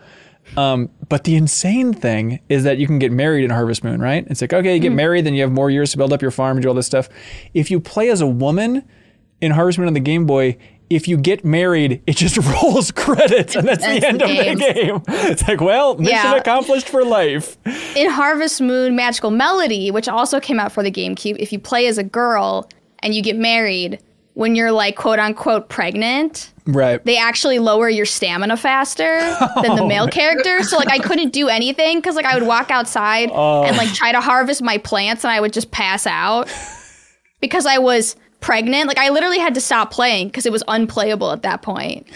Um, 0.56 0.90
but 1.08 1.24
the 1.24 1.36
insane 1.36 1.92
thing 1.92 2.40
is 2.48 2.64
that 2.64 2.78
you 2.78 2.86
can 2.86 2.98
get 2.98 3.12
married 3.12 3.44
in 3.44 3.50
Harvest 3.50 3.84
Moon, 3.84 4.00
right? 4.00 4.26
It's 4.28 4.40
like, 4.40 4.52
okay, 4.52 4.74
you 4.74 4.80
get 4.80 4.92
married, 4.92 5.24
then 5.24 5.34
you 5.34 5.42
have 5.42 5.52
more 5.52 5.70
years 5.70 5.92
to 5.92 5.96
build 5.98 6.12
up 6.12 6.22
your 6.22 6.32
farm 6.32 6.56
and 6.56 6.62
do 6.62 6.68
all 6.68 6.74
this 6.74 6.86
stuff. 6.86 7.08
If 7.54 7.70
you 7.70 7.78
play 7.78 8.08
as 8.10 8.20
a 8.20 8.26
woman 8.26 8.82
in 9.40 9.52
Harvest 9.52 9.78
Moon 9.78 9.86
on 9.86 9.94
the 9.94 10.00
Game 10.00 10.26
Boy, 10.26 10.56
if 10.88 11.06
you 11.06 11.16
get 11.16 11.44
married, 11.44 12.02
it 12.08 12.16
just 12.16 12.36
rolls 12.62 12.90
credits, 12.90 13.54
and 13.54 13.68
that's, 13.68 13.84
That's 13.84 14.00
the 14.00 14.08
end 14.08 14.20
the 14.20 14.24
of 14.24 14.30
the 14.58 14.64
game. 14.74 15.02
It's 15.30 15.46
like, 15.46 15.60
well, 15.60 15.94
mission 15.96 16.14
Yeah. 16.14 16.34
accomplished 16.34 16.88
for 16.88 17.04
life. 17.04 17.56
in 17.94 18.10
Harvest 18.10 18.60
Moon 18.60 18.96
Magical 18.96 19.30
Melody, 19.30 19.92
which 19.92 20.08
also 20.08 20.40
came 20.40 20.58
out 20.58 20.72
for 20.72 20.82
the 20.82 20.90
GameCube, 20.90 21.36
if 21.38 21.52
you 21.52 21.60
play 21.60 21.86
as 21.86 21.96
a 21.96 22.02
girl 22.02 22.68
and 23.02 23.14
you 23.14 23.22
get 23.22 23.36
married, 23.36 24.00
when 24.34 24.54
you're 24.54 24.72
like 24.72 24.96
quote 24.96 25.18
unquote 25.18 25.68
pregnant, 25.68 26.52
Right. 26.66 27.04
they 27.04 27.16
actually 27.18 27.58
lower 27.58 27.88
your 27.88 28.06
stamina 28.06 28.56
faster 28.56 29.18
than 29.62 29.76
the 29.76 29.84
male 29.86 30.04
oh, 30.08 30.08
character. 30.08 30.62
So 30.62 30.76
like 30.76 30.90
I 30.90 30.98
couldn't 30.98 31.32
do 31.32 31.48
anything 31.48 31.98
because 31.98 32.14
like 32.14 32.24
I 32.24 32.38
would 32.38 32.46
walk 32.46 32.70
outside 32.70 33.30
oh. 33.32 33.64
and 33.64 33.76
like 33.76 33.92
try 33.92 34.12
to 34.12 34.20
harvest 34.20 34.62
my 34.62 34.78
plants 34.78 35.24
and 35.24 35.30
I 35.32 35.40
would 35.40 35.52
just 35.52 35.70
pass 35.70 36.06
out 36.06 36.48
because 37.40 37.66
I 37.66 37.78
was 37.78 38.16
pregnant. 38.40 38.86
Like 38.88 38.98
I 38.98 39.10
literally 39.10 39.38
had 39.38 39.54
to 39.54 39.60
stop 39.60 39.90
playing 39.90 40.28
because 40.28 40.46
it 40.46 40.52
was 40.52 40.62
unplayable 40.68 41.32
at 41.32 41.42
that 41.42 41.60
point. 41.62 42.06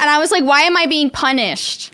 and 0.00 0.10
I 0.10 0.18
was 0.18 0.30
like, 0.30 0.44
why 0.44 0.62
am 0.62 0.76
I 0.76 0.86
being 0.86 1.10
punished? 1.10 1.92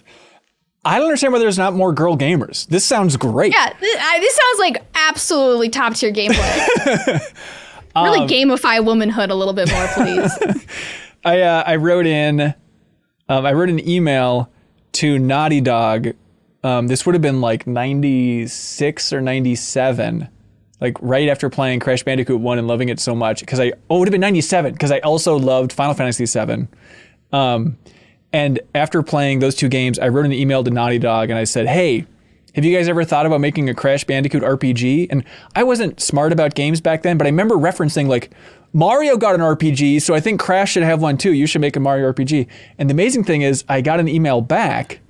I 0.83 0.97
don't 0.97 1.09
understand 1.09 1.35
why 1.35 1.41
there's 1.41 1.59
not 1.59 1.75
more 1.75 1.93
girl 1.93 2.17
gamers. 2.17 2.67
This 2.69 2.87
sounds 2.87 3.17
great. 3.19 3.53
Yeah, 3.53 3.71
I, 3.81 4.19
this 4.19 4.35
sounds 4.35 4.59
like 4.59 4.83
absolutely 4.95 5.69
top 5.69 5.95
tier 5.95 6.11
gameplay. 6.11 7.21
really 7.97 8.21
gamify 8.21 8.85
womanhood 8.85 9.31
a 9.31 9.35
little 9.35 9.55
bit 9.55 9.71
more, 9.71 9.87
please. 9.95 10.67
I 11.25 11.41
uh, 11.43 11.65
I 11.67 11.77
wrote 11.77 12.07
in, 12.07 12.55
um, 13.29 13.47
I 13.47 13.53
wrote 13.53 13.69
an 13.69 13.87
email 13.89 14.51
to 14.93 15.19
Naughty 15.19 15.61
Dog. 15.61 16.09
Um, 16.63 16.89
this 16.89 17.07
would 17.07 17.15
have 17.15 17.23
been 17.23 17.41
like 17.41 17.67
'96 17.67 19.13
or 19.13 19.21
'97, 19.21 20.29
like 20.81 20.97
right 21.01 21.29
after 21.29 21.51
playing 21.51 21.81
Crash 21.81 22.03
Bandicoot 22.03 22.41
One 22.41 22.59
and 22.59 22.67
loving 22.67 22.89
it 22.89 23.01
so 23.01 23.15
much. 23.15 23.41
Because 23.41 23.61
I 23.61 23.73
oh, 23.89 23.97
it 23.97 23.99
would 24.01 24.09
have 24.09 24.13
been 24.13 24.21
'97 24.21 24.73
because 24.73 24.93
I 24.93 24.99
also 25.01 25.37
loved 25.37 25.73
Final 25.73 25.95
Fantasy 25.95 26.27
VII. 26.27 26.69
Um, 27.33 27.79
and 28.33 28.61
after 28.75 29.03
playing 29.03 29.41
those 29.41 29.55
two 29.55 29.69
games, 29.69 29.99
I 29.99 30.09
wrote 30.09 30.25
an 30.25 30.33
email 30.33 30.63
to 30.65 30.71
Naughty 30.71 30.99
Dog 30.99 31.31
and 31.31 31.39
I 31.39 31.45
said, 31.45 31.67
"Hey, 31.67 32.07
have 32.55 32.65
you 32.65 32.77
guys 32.77 32.89
ever 32.89 33.05
thought 33.05 33.27
about 33.27 33.41
making 33.41 33.69
a 33.69 33.75
Crash 33.75 34.05
Bandicoot 34.05 34.43
RPG?" 34.43 35.09
And 35.11 35.25
I 35.55 35.63
wasn't 35.63 36.01
smart 36.01 36.33
about 36.33 36.55
games 36.55 36.81
back 36.81 37.03
then, 37.03 37.19
but 37.19 37.27
I 37.27 37.31
remember 37.31 37.57
referencing 37.57 38.09
like 38.09 38.31
Mario 38.73 39.17
got 39.17 39.35
an 39.35 39.41
RPG, 39.41 40.01
so 40.01 40.15
I 40.15 40.21
think 40.21 40.41
Crash 40.41 40.73
should 40.73 40.83
have 40.83 41.03
one 41.03 41.17
too. 41.17 41.33
You 41.33 41.47
should 41.47 41.61
make 41.61 41.77
a 41.77 41.81
Mario 41.81 42.13
RPG. 42.13 42.47
And 42.79 42.89
the 42.89 42.93
amazing 42.95 43.25
thing 43.25 43.43
is, 43.43 43.65
I 43.69 43.81
got 43.81 44.01
an 44.01 44.09
email 44.09 44.41
back, 44.41 45.01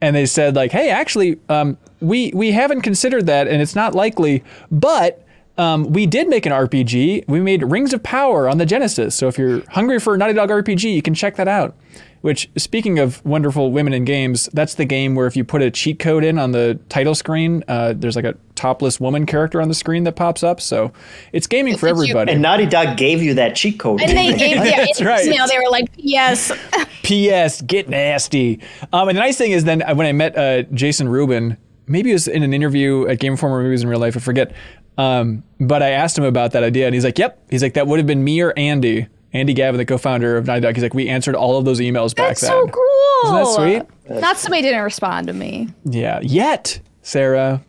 and 0.00 0.16
they 0.16 0.26
said 0.26 0.56
like, 0.56 0.72
"Hey, 0.72 0.90
actually, 0.90 1.38
um, 1.48 1.78
we 2.00 2.32
we 2.34 2.52
haven't 2.52 2.82
considered 2.82 3.26
that, 3.26 3.48
and 3.48 3.62
it's 3.62 3.74
not 3.74 3.94
likely, 3.94 4.44
but." 4.70 5.24
Um, 5.56 5.92
we 5.92 6.06
did 6.06 6.28
make 6.28 6.46
an 6.46 6.52
RPG. 6.52 7.24
We 7.26 7.40
made 7.40 7.64
Rings 7.64 7.92
of 7.92 8.00
Power 8.04 8.48
on 8.48 8.58
the 8.58 8.64
Genesis. 8.64 9.16
So 9.16 9.26
if 9.26 9.36
you're 9.36 9.68
hungry 9.70 9.98
for 9.98 10.14
a 10.14 10.16
Naughty 10.16 10.34
Dog 10.34 10.50
RPG, 10.50 10.94
you 10.94 11.02
can 11.02 11.14
check 11.14 11.34
that 11.34 11.48
out. 11.48 11.74
Which, 12.20 12.50
speaking 12.56 12.98
of 12.98 13.24
wonderful 13.24 13.70
women 13.70 13.92
in 13.92 14.04
games, 14.04 14.48
that's 14.52 14.74
the 14.74 14.84
game 14.84 15.14
where 15.14 15.26
if 15.28 15.36
you 15.36 15.44
put 15.44 15.62
a 15.62 15.70
cheat 15.70 15.98
code 16.00 16.24
in 16.24 16.36
on 16.38 16.50
the 16.50 16.78
title 16.88 17.14
screen, 17.14 17.62
uh, 17.68 17.94
there's 17.96 18.16
like 18.16 18.24
a 18.24 18.34
topless 18.56 18.98
woman 18.98 19.24
character 19.24 19.62
on 19.62 19.68
the 19.68 19.74
screen 19.74 20.02
that 20.04 20.16
pops 20.16 20.42
up. 20.42 20.60
So 20.60 20.92
it's 21.32 21.46
gaming 21.46 21.76
for 21.76 21.86
a 21.86 21.90
cute- 21.90 22.00
everybody. 22.10 22.32
And 22.32 22.42
Naughty 22.42 22.66
Dog 22.66 22.96
gave 22.96 23.22
you 23.22 23.34
that 23.34 23.54
cheat 23.54 23.78
code. 23.78 24.00
and 24.00 24.10
they 24.18 24.36
gave 24.36 24.58
the 24.58 24.64
That's 24.76 25.00
right. 25.00 25.24
you 25.24 25.36
know, 25.36 25.46
they 25.46 25.58
were 25.58 25.70
like, 25.70 25.86
yes. 25.96 26.50
P.S. 27.04 27.62
Get 27.62 27.88
nasty. 27.88 28.60
Um, 28.92 29.08
and 29.08 29.16
the 29.16 29.22
nice 29.22 29.38
thing 29.38 29.52
is, 29.52 29.64
then 29.64 29.82
uh, 29.82 29.94
when 29.94 30.06
I 30.06 30.12
met 30.12 30.36
uh, 30.36 30.62
Jason 30.74 31.08
Rubin, 31.08 31.56
maybe 31.86 32.10
it 32.10 32.14
was 32.14 32.26
in 32.28 32.42
an 32.42 32.52
interview 32.52 33.06
at 33.06 33.20
Game 33.20 33.32
Informer, 33.34 33.58
maybe 33.60 33.68
it 33.68 33.72
was 33.72 33.82
in 33.84 33.88
real 33.88 34.00
life, 34.00 34.16
I 34.16 34.20
forget. 34.20 34.52
Um, 34.98 35.44
but 35.60 35.82
I 35.84 35.90
asked 35.90 36.18
him 36.18 36.24
about 36.24 36.50
that 36.52 36.64
idea, 36.64 36.86
and 36.86 36.94
he's 36.94 37.04
like, 37.04 37.18
"Yep." 37.18 37.38
He's 37.50 37.62
like, 37.62 37.74
"That 37.74 37.86
would 37.86 38.00
have 38.00 38.06
been 38.08 38.24
me 38.24 38.40
or 38.40 38.52
Andy, 38.56 39.06
Andy 39.32 39.52
Gavin, 39.52 39.78
the 39.78 39.84
co-founder 39.84 40.36
of 40.36 40.46
Naughty 40.46 40.60
Dog." 40.60 40.74
He's 40.74 40.82
like, 40.82 40.94
"We 40.94 41.08
answered 41.08 41.34
all 41.34 41.58
of 41.58 41.64
those 41.64 41.80
emails 41.80 42.14
back 42.14 42.38
then. 42.38 42.40
That's 42.40 42.40
then." 42.40 42.50
so 42.50 42.68
cool. 42.68 43.08
Isn't 43.24 43.36
that 43.36 43.86
sweet? 44.06 44.20
Not 44.20 44.36
somebody 44.38 44.62
didn't 44.62 44.82
respond 44.82 45.26
to 45.26 45.32
me. 45.32 45.68
Yeah. 45.84 46.20
Yet, 46.22 46.80
Sarah. 47.02 47.62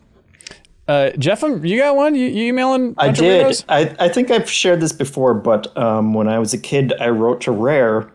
Uh, 0.88 1.10
Jeff, 1.18 1.44
um, 1.44 1.64
you 1.64 1.78
got 1.78 1.94
one? 1.94 2.16
You, 2.16 2.26
you 2.26 2.46
emailing? 2.46 2.94
I 2.98 3.12
did. 3.12 3.64
I, 3.68 3.94
I 4.00 4.08
think 4.08 4.32
I've 4.32 4.50
shared 4.50 4.80
this 4.80 4.92
before, 4.92 5.34
but 5.34 5.76
um, 5.76 6.14
when 6.14 6.26
I 6.26 6.40
was 6.40 6.52
a 6.52 6.58
kid, 6.58 6.92
I 7.00 7.10
wrote 7.10 7.40
to 7.42 7.52
Rare 7.52 8.10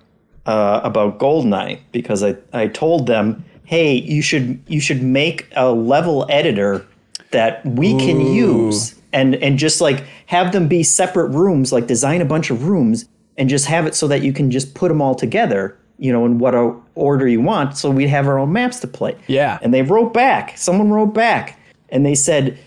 uh, 0.45 0.81
about 0.83 1.17
Goldeneye 1.17 1.79
because 1.93 2.21
I, 2.21 2.35
I 2.51 2.67
told 2.67 3.07
them, 3.07 3.45
hey, 3.63 3.93
you 3.93 4.21
should 4.21 4.61
you 4.67 4.81
should 4.81 5.01
make 5.01 5.47
a 5.55 5.71
level 5.71 6.25
editor 6.29 6.85
that 7.31 7.65
we 7.65 7.97
can 7.97 8.19
use 8.19 8.95
and 9.13 9.35
and 9.35 9.57
just 9.57 9.79
like 9.79 10.03
have 10.25 10.51
them 10.51 10.67
be 10.67 10.83
separate 10.83 11.29
rooms, 11.29 11.71
like 11.71 11.87
design 11.87 12.21
a 12.21 12.25
bunch 12.25 12.49
of 12.49 12.67
rooms 12.67 13.05
and 13.37 13.49
just 13.49 13.65
have 13.65 13.85
it 13.85 13.95
so 13.95 14.07
that 14.07 14.21
you 14.21 14.31
can 14.33 14.49
just 14.51 14.73
put 14.75 14.87
them 14.89 15.01
all 15.01 15.15
together, 15.15 15.77
you 15.97 16.11
know, 16.11 16.25
in 16.25 16.39
what 16.39 16.53
order 16.95 17.27
you 17.27 17.41
want, 17.41 17.77
so 17.77 17.89
we'd 17.91 18.07
have 18.07 18.27
our 18.27 18.39
own 18.39 18.51
maps 18.53 18.79
to 18.81 18.87
play. 18.87 19.15
Yeah. 19.27 19.59
And 19.61 19.73
they 19.73 19.81
wrote 19.81 20.13
back. 20.13 20.57
Someone 20.57 20.89
wrote 20.91 21.13
back, 21.13 21.59
and 21.89 22.05
they 22.05 22.15
said, 22.15 22.57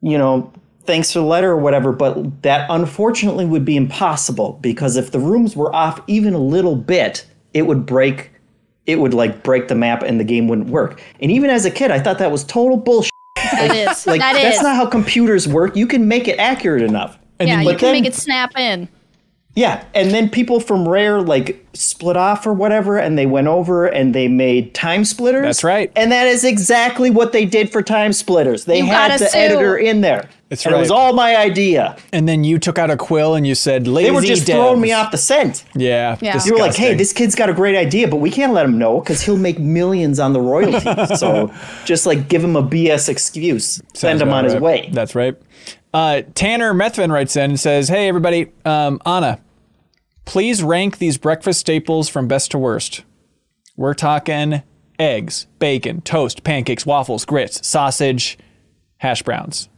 you 0.00 0.16
know, 0.16 0.52
thanks 0.84 1.12
for 1.12 1.18
the 1.18 1.24
letter 1.24 1.50
or 1.50 1.56
whatever, 1.56 1.92
but 1.92 2.42
that 2.42 2.66
unfortunately 2.70 3.44
would 3.44 3.64
be 3.64 3.76
impossible 3.76 4.58
because 4.62 4.96
if 4.96 5.10
the 5.10 5.18
rooms 5.18 5.54
were 5.56 5.74
off 5.74 6.00
even 6.06 6.32
a 6.34 6.38
little 6.38 6.76
bit, 6.76 7.26
it 7.52 7.62
would 7.62 7.84
break. 7.84 8.30
It 8.86 9.00
would 9.00 9.12
like 9.12 9.42
break 9.42 9.68
the 9.68 9.74
map 9.74 10.02
and 10.02 10.18
the 10.18 10.24
game 10.24 10.48
wouldn't 10.48 10.70
work. 10.70 11.02
And 11.20 11.30
even 11.30 11.50
as 11.50 11.66
a 11.66 11.70
kid, 11.70 11.90
I 11.90 11.98
thought 11.98 12.18
that 12.20 12.30
was 12.32 12.42
total 12.44 12.78
bullshit. 12.78 13.10
That 13.36 13.74
is. 13.74 14.06
Like 14.06 14.20
that 14.20 14.32
that's 14.32 14.56
is. 14.56 14.62
not 14.62 14.76
how 14.76 14.86
computers 14.86 15.46
work. 15.46 15.76
You 15.76 15.86
can 15.86 16.08
make 16.08 16.26
it 16.26 16.38
accurate 16.38 16.82
enough. 16.82 17.18
yeah, 17.40 17.46
then- 17.46 17.58
you 17.60 17.64
but 17.72 17.78
can 17.78 17.86
then- 17.88 18.02
make 18.02 18.06
it 18.06 18.14
snap 18.14 18.56
in. 18.56 18.88
Yeah, 19.58 19.82
and 19.92 20.12
then 20.12 20.30
people 20.30 20.60
from 20.60 20.88
Rare 20.88 21.20
like 21.20 21.66
split 21.74 22.16
off 22.16 22.46
or 22.46 22.52
whatever, 22.52 22.96
and 22.96 23.18
they 23.18 23.26
went 23.26 23.48
over 23.48 23.86
and 23.86 24.14
they 24.14 24.28
made 24.28 24.72
TimeSplitters. 24.72 25.42
That's 25.42 25.64
right. 25.64 25.90
And 25.96 26.12
that 26.12 26.28
is 26.28 26.44
exactly 26.44 27.10
what 27.10 27.32
they 27.32 27.44
did 27.44 27.72
for 27.72 27.82
TimeSplitters. 27.82 28.66
They 28.66 28.78
You 28.78 28.86
had 28.86 29.18
the 29.18 29.26
sue. 29.26 29.36
editor 29.36 29.76
in 29.76 30.00
there. 30.00 30.28
That's 30.48 30.64
and 30.64 30.76
It 30.76 30.78
was 30.78 30.92
all 30.92 31.12
my 31.12 31.36
idea. 31.36 31.96
And 32.12 32.28
then 32.28 32.44
you 32.44 32.60
took 32.60 32.78
out 32.78 32.88
a 32.88 32.96
quill 32.96 33.34
and 33.34 33.44
you 33.44 33.56
said, 33.56 33.88
"Lazy 33.88 34.08
They 34.08 34.14
were 34.14 34.22
just 34.22 34.42
devs." 34.46 34.52
throwing 34.52 34.80
me 34.80 34.92
off 34.92 35.10
the 35.10 35.18
scent. 35.18 35.64
Yeah. 35.74 36.16
Yeah. 36.20 36.40
You 36.44 36.52
were 36.52 36.60
like, 36.60 36.76
"Hey, 36.76 36.94
this 36.94 37.12
kid's 37.12 37.34
got 37.34 37.50
a 37.50 37.52
great 37.52 37.74
idea, 37.74 38.06
but 38.06 38.18
we 38.18 38.30
can't 38.30 38.52
let 38.52 38.64
him 38.64 38.78
know 38.78 39.00
because 39.00 39.22
he'll 39.22 39.36
make 39.36 39.58
millions 39.58 40.20
on 40.20 40.34
the 40.34 40.40
royalties. 40.40 40.84
so 41.18 41.52
just 41.84 42.06
like 42.06 42.28
give 42.28 42.44
him 42.44 42.54
a 42.54 42.62
BS 42.62 43.08
excuse, 43.08 43.82
send 43.92 44.22
him 44.22 44.28
about 44.28 44.38
on 44.38 44.44
his 44.44 44.54
way." 44.54 44.88
That's 44.92 45.16
right. 45.16 45.34
Uh, 45.92 46.22
Tanner 46.36 46.72
Methvin 46.74 47.10
writes 47.10 47.34
in 47.34 47.50
and 47.50 47.58
says, 47.60 47.88
"Hey 47.88 48.06
everybody, 48.06 48.46
um, 48.64 49.00
Ana, 49.04 49.40
please 50.28 50.62
rank 50.62 50.98
these 50.98 51.16
breakfast 51.16 51.58
staples 51.60 52.06
from 52.10 52.28
best 52.28 52.50
to 52.50 52.58
worst. 52.58 53.02
We're 53.76 53.94
talking 53.94 54.62
eggs, 54.98 55.46
bacon, 55.58 56.02
toast, 56.02 56.44
pancakes, 56.44 56.84
waffles, 56.84 57.24
grits, 57.24 57.66
sausage, 57.66 58.36
hash 58.98 59.22
browns. 59.22 59.70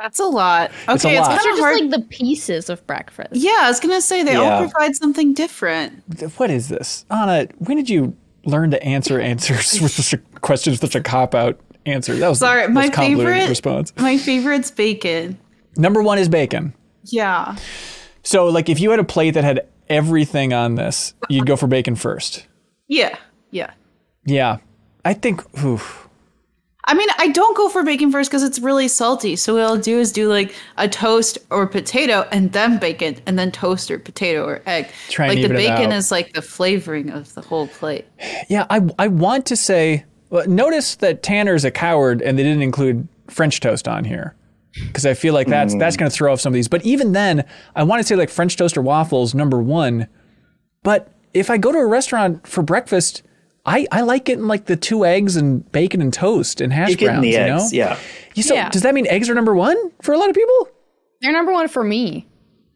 That's 0.00 0.18
a 0.18 0.24
lot. 0.24 0.72
Okay, 0.88 1.14
a 1.16 1.20
it's, 1.20 1.28
kind 1.28 1.38
Those 1.38 1.46
are 1.46 1.50
of 1.50 1.56
just 1.56 1.60
hard. 1.60 1.80
like 1.82 1.90
the 1.90 2.00
pieces 2.00 2.68
of 2.68 2.84
breakfast. 2.88 3.28
yeah, 3.34 3.58
I 3.60 3.68
was 3.68 3.78
gonna 3.78 4.00
say 4.00 4.24
they 4.24 4.32
Yeah. 4.32 4.54
all 4.56 4.68
provide 4.68 4.96
something 4.96 5.32
different. 5.34 6.02
What 6.38 6.50
is 6.50 6.68
this, 6.68 7.06
Ana? 7.08 7.46
When 7.58 7.76
did 7.76 7.88
you 7.88 8.16
learn 8.44 8.72
to 8.72 8.82
answer 8.82 9.20
answers 9.32 9.80
with 9.80 9.92
such 9.92 10.14
a 10.14 10.18
questions 10.40 10.80
with 10.80 10.90
such 10.92 10.98
a 11.00 11.02
cop 11.04 11.36
out 11.36 11.60
answer? 11.86 12.16
That 12.16 12.28
was 12.28 12.40
the 12.40 12.46
Sorry, 12.46 12.66
my 12.66 12.86
most 12.86 12.96
favorite 12.96 13.48
response. 13.48 13.92
My 13.98 14.18
favorite's 14.18 14.72
bacon. 14.72 15.38
Number 15.76 16.02
one 16.02 16.18
is 16.18 16.28
bacon. 16.28 16.74
Yeah. 17.04 17.54
So, 18.22 18.46
like, 18.46 18.68
if 18.68 18.80
you 18.80 18.90
had 18.90 19.00
a 19.00 19.04
plate 19.04 19.32
that 19.32 19.44
had 19.44 19.66
everything 19.88 20.52
on 20.52 20.76
this, 20.76 21.14
you'd 21.28 21.46
go 21.46 21.56
for 21.56 21.66
bacon 21.66 21.96
first. 21.96 22.46
Yeah. 22.88 23.16
Yeah. 23.50 23.72
Yeah, 24.24 24.58
I 25.04 25.14
think. 25.14 25.42
Oof. 25.64 26.08
I 26.84 26.94
mean, 26.94 27.08
I 27.18 27.28
don't 27.28 27.56
go 27.56 27.68
for 27.68 27.84
bacon 27.84 28.10
first 28.10 28.30
because 28.30 28.42
it's 28.42 28.58
really 28.58 28.88
salty. 28.88 29.36
So 29.36 29.54
what 29.54 29.62
I'll 29.62 29.78
do 29.78 30.00
is 30.00 30.10
do 30.10 30.28
like 30.28 30.54
a 30.78 30.88
toast 30.88 31.38
or 31.50 31.66
potato 31.66 32.26
and 32.32 32.52
then 32.52 32.78
bacon 32.78 33.16
and 33.24 33.38
then 33.38 33.52
toast 33.52 33.90
or 33.90 33.98
potato 33.98 34.44
or 34.44 34.62
egg. 34.66 34.88
Try 35.08 35.26
and 35.26 35.36
like 35.36 35.48
the 35.48 35.54
bacon 35.54 35.92
is 35.92 36.10
like 36.10 36.32
the 36.32 36.42
flavoring 36.42 37.10
of 37.10 37.32
the 37.34 37.40
whole 37.40 37.68
plate. 37.68 38.06
Yeah, 38.48 38.66
I 38.68 38.82
I 38.98 39.08
want 39.08 39.46
to 39.46 39.56
say. 39.56 40.04
Well, 40.30 40.48
notice 40.48 40.96
that 40.96 41.22
Tanner's 41.22 41.64
a 41.64 41.70
coward, 41.70 42.22
and 42.22 42.38
they 42.38 42.42
didn't 42.42 42.62
include 42.62 43.06
French 43.28 43.60
toast 43.60 43.86
on 43.86 44.02
here, 44.04 44.34
because 44.74 45.06
I 45.06 45.14
feel 45.14 45.34
like 45.34 45.46
that's 45.46 45.74
that's 45.74 45.96
hmm. 45.96 46.00
going 46.00 46.10
to 46.10 46.16
throw 46.16 46.32
off 46.32 46.40
some 46.40 46.52
of 46.52 46.54
these. 46.54 46.68
But 46.68 46.84
even 46.84 47.12
then, 47.12 47.44
I 47.74 47.82
want 47.82 48.00
to 48.00 48.06
say 48.06 48.16
like 48.16 48.30
French 48.30 48.56
toast 48.56 48.76
or 48.76 48.82
waffles, 48.82 49.34
number 49.34 49.60
one. 49.60 50.08
But 50.82 51.12
if 51.34 51.50
I 51.50 51.58
go 51.58 51.72
to 51.72 51.78
a 51.78 51.86
restaurant 51.86 52.46
for 52.46 52.62
breakfast, 52.62 53.22
I, 53.64 53.86
I 53.92 54.00
like 54.00 54.24
getting 54.24 54.46
like 54.46 54.66
the 54.66 54.76
two 54.76 55.04
eggs 55.04 55.36
and 55.36 55.70
bacon 55.72 56.00
and 56.02 56.12
toast 56.12 56.60
and 56.60 56.72
hash 56.72 57.00
You're 57.00 57.10
browns. 57.10 57.22
the 57.22 57.30
you 57.30 57.36
eggs, 57.36 57.72
know? 57.72 57.78
yeah. 57.78 57.98
You 58.34 58.42
so 58.42 58.54
Yeah. 58.54 58.68
does 58.70 58.82
that 58.82 58.94
mean 58.94 59.06
eggs 59.06 59.30
are 59.30 59.34
number 59.34 59.54
one 59.54 59.76
for 60.02 60.12
a 60.12 60.18
lot 60.18 60.28
of 60.28 60.34
people? 60.34 60.68
They're 61.20 61.32
number 61.32 61.52
one 61.52 61.68
for 61.68 61.84
me. 61.84 62.26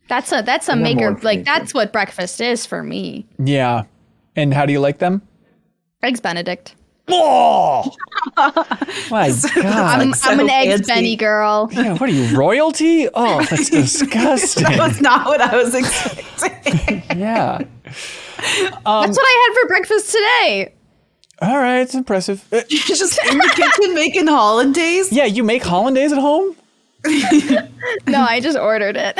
That's 0.09 0.31
a 0.31 0.43
that's 0.43 0.68
a 0.68 0.77
number 0.77 1.10
maker. 1.10 1.20
Like 1.23 1.39
me, 1.39 1.44
that's 1.44 1.74
what 1.74 1.93
breakfast 1.93 2.40
is 2.40 2.64
for 2.64 2.82
me. 2.82 3.27
Yeah. 3.39 3.85
And 4.36 4.55
how 4.55 4.66
do 4.66 4.73
you 4.73 4.81
like 4.81 4.98
them? 4.98 5.23
Eggs 6.02 6.20
Benedict. 6.20 6.77
Oh, 7.08 7.94
my 8.36 9.28
God! 9.54 10.00
I'm, 10.00 10.12
so 10.12 10.30
I'm 10.30 10.40
an 10.40 10.50
eggs 10.50 10.72
fancy. 10.72 10.92
Benny 10.92 11.16
girl. 11.16 11.68
Yeah, 11.72 11.92
what 11.92 12.02
are 12.10 12.12
you, 12.12 12.36
royalty? 12.36 13.08
Oh, 13.14 13.44
that's 13.44 13.70
disgusting. 13.70 14.64
That's 14.64 15.00
not 15.00 15.26
what 15.26 15.40
I 15.40 15.56
was 15.56 15.74
expecting. 15.74 17.02
yeah. 17.18 17.58
That's 17.84 18.82
what 18.84 19.18
I 19.18 19.54
had 19.54 19.62
for 19.62 19.68
breakfast 19.68 20.10
today. 20.10 20.74
All 21.42 21.56
right, 21.58 21.80
it's 21.80 21.94
impressive. 21.94 22.44
Uh, 22.52 22.62
Just 22.68 23.18
in 23.30 23.38
the 23.38 23.52
kitchen 23.54 23.94
making 23.94 24.26
hollandaise. 24.26 25.12
yeah, 25.12 25.26
you 25.26 25.44
make 25.44 25.62
hollandaise 25.62 26.12
at 26.12 26.18
home? 26.18 26.56
No, 28.08 28.20
I 28.22 28.40
just 28.42 28.58
ordered 28.58 28.96
it. 28.96 29.16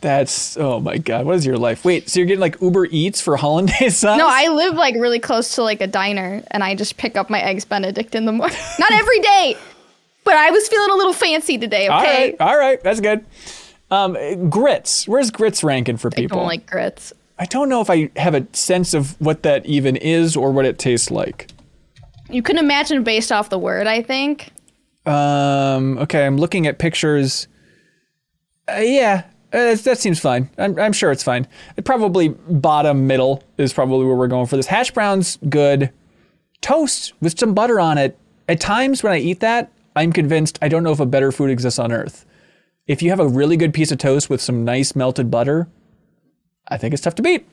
That's 0.00 0.56
oh 0.56 0.80
my 0.80 0.98
god, 0.98 1.26
what 1.26 1.36
is 1.36 1.44
your 1.44 1.58
life? 1.58 1.84
Wait, 1.84 2.08
so 2.08 2.20
you're 2.20 2.26
getting 2.26 2.40
like 2.40 2.60
Uber 2.60 2.86
Eats 2.86 3.20
for 3.20 3.36
hollandaise 3.36 3.96
sauce? 3.98 4.18
No, 4.18 4.26
I 4.28 4.48
live 4.48 4.74
like 4.74 4.94
really 4.94 5.18
close 5.18 5.54
to 5.56 5.62
like 5.62 5.80
a 5.80 5.86
diner, 5.86 6.42
and 6.50 6.64
I 6.64 6.74
just 6.74 6.96
pick 6.96 7.16
up 7.16 7.28
my 7.28 7.40
eggs 7.40 7.64
Benedict 7.64 8.14
in 8.14 8.24
the 8.24 8.32
morning. 8.32 8.56
Not 8.78 8.92
every 8.92 9.20
day, 9.20 9.56
but 10.24 10.34
I 10.34 10.50
was 10.50 10.68
feeling 10.68 10.90
a 10.90 10.94
little 10.94 11.12
fancy 11.12 11.58
today. 11.58 11.86
Okay. 11.86 12.30
right, 12.30 12.36
all 12.40 12.56
right, 12.56 12.82
that's 12.82 13.00
good. 13.00 13.24
Um, 13.90 14.48
grits. 14.48 15.06
Where's 15.06 15.30
grits 15.30 15.64
ranking 15.64 15.96
for 15.96 16.10
people? 16.10 16.38
I 16.38 16.40
don't 16.40 16.48
like 16.48 16.66
grits. 16.66 17.12
I 17.38 17.46
don't 17.46 17.68
know 17.68 17.80
if 17.80 17.90
I 17.90 18.10
have 18.16 18.34
a 18.34 18.46
sense 18.52 18.94
of 18.94 19.20
what 19.20 19.42
that 19.42 19.66
even 19.66 19.96
is 19.96 20.36
or 20.36 20.52
what 20.52 20.66
it 20.66 20.78
tastes 20.78 21.10
like. 21.10 21.48
You 22.28 22.42
can 22.42 22.58
imagine 22.58 23.02
based 23.02 23.32
off 23.32 23.48
the 23.48 23.58
word, 23.58 23.86
I 23.86 24.02
think. 24.02 24.50
Um, 25.06 25.98
okay, 25.98 26.24
I'm 26.24 26.36
looking 26.36 26.66
at 26.66 26.78
pictures. 26.78 27.48
Uh, 28.68 28.80
yeah, 28.80 29.24
uh, 29.52 29.74
that 29.74 29.98
seems 29.98 30.20
fine. 30.20 30.50
I'm, 30.58 30.78
I'm 30.78 30.92
sure 30.92 31.10
it's 31.10 31.22
fine. 31.22 31.46
It 31.76 31.84
probably 31.84 32.28
bottom 32.28 33.06
middle 33.06 33.42
is 33.58 33.72
probably 33.72 34.06
where 34.06 34.16
we're 34.16 34.28
going 34.28 34.46
for 34.46 34.56
this. 34.56 34.66
Hash 34.66 34.90
browns, 34.90 35.38
good. 35.48 35.90
Toast 36.60 37.14
with 37.20 37.38
some 37.38 37.54
butter 37.54 37.80
on 37.80 37.98
it. 37.98 38.18
At 38.48 38.60
times 38.60 39.02
when 39.02 39.12
I 39.12 39.18
eat 39.18 39.40
that, 39.40 39.72
I'm 39.96 40.12
convinced 40.12 40.58
I 40.62 40.68
don't 40.68 40.82
know 40.82 40.92
if 40.92 41.00
a 41.00 41.06
better 41.06 41.32
food 41.32 41.50
exists 41.50 41.78
on 41.78 41.92
earth. 41.92 42.26
If 42.86 43.02
you 43.02 43.10
have 43.10 43.20
a 43.20 43.28
really 43.28 43.56
good 43.56 43.74
piece 43.74 43.92
of 43.92 43.98
toast 43.98 44.30
with 44.30 44.40
some 44.40 44.64
nice 44.64 44.96
melted 44.96 45.30
butter, 45.30 45.68
I 46.68 46.76
think 46.76 46.94
it's 46.94 47.02
tough 47.02 47.14
to 47.16 47.22
beat. 47.22 47.46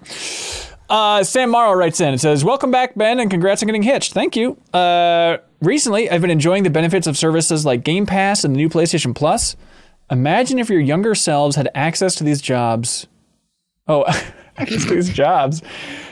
Uh, 0.89 1.23
Sam 1.23 1.49
Morrow 1.49 1.73
writes 1.73 1.99
in 1.99 2.09
and 2.09 2.21
says, 2.21 2.45
Welcome 2.45 2.71
back, 2.71 2.95
Ben, 2.95 3.19
and 3.19 3.29
congrats 3.29 3.61
on 3.61 3.67
getting 3.67 3.83
hitched. 3.83 4.13
Thank 4.13 4.35
you. 4.35 4.57
Uh, 4.73 5.37
recently, 5.61 6.09
I've 6.09 6.21
been 6.21 6.31
enjoying 6.31 6.63
the 6.63 6.69
benefits 6.69 7.07
of 7.07 7.17
services 7.17 7.65
like 7.65 7.83
Game 7.83 8.05
Pass 8.05 8.43
and 8.43 8.55
the 8.55 8.57
new 8.57 8.69
PlayStation 8.69 9.13
Plus. 9.13 9.57
Imagine 10.09 10.59
if 10.59 10.69
your 10.69 10.79
younger 10.79 11.15
selves 11.15 11.55
had 11.55 11.69
access 11.75 12.15
to 12.15 12.23
these 12.23 12.41
jobs. 12.41 13.07
Oh, 13.87 14.05
access 14.57 14.85
to 14.85 14.95
these 14.95 15.09
jobs. 15.09 15.61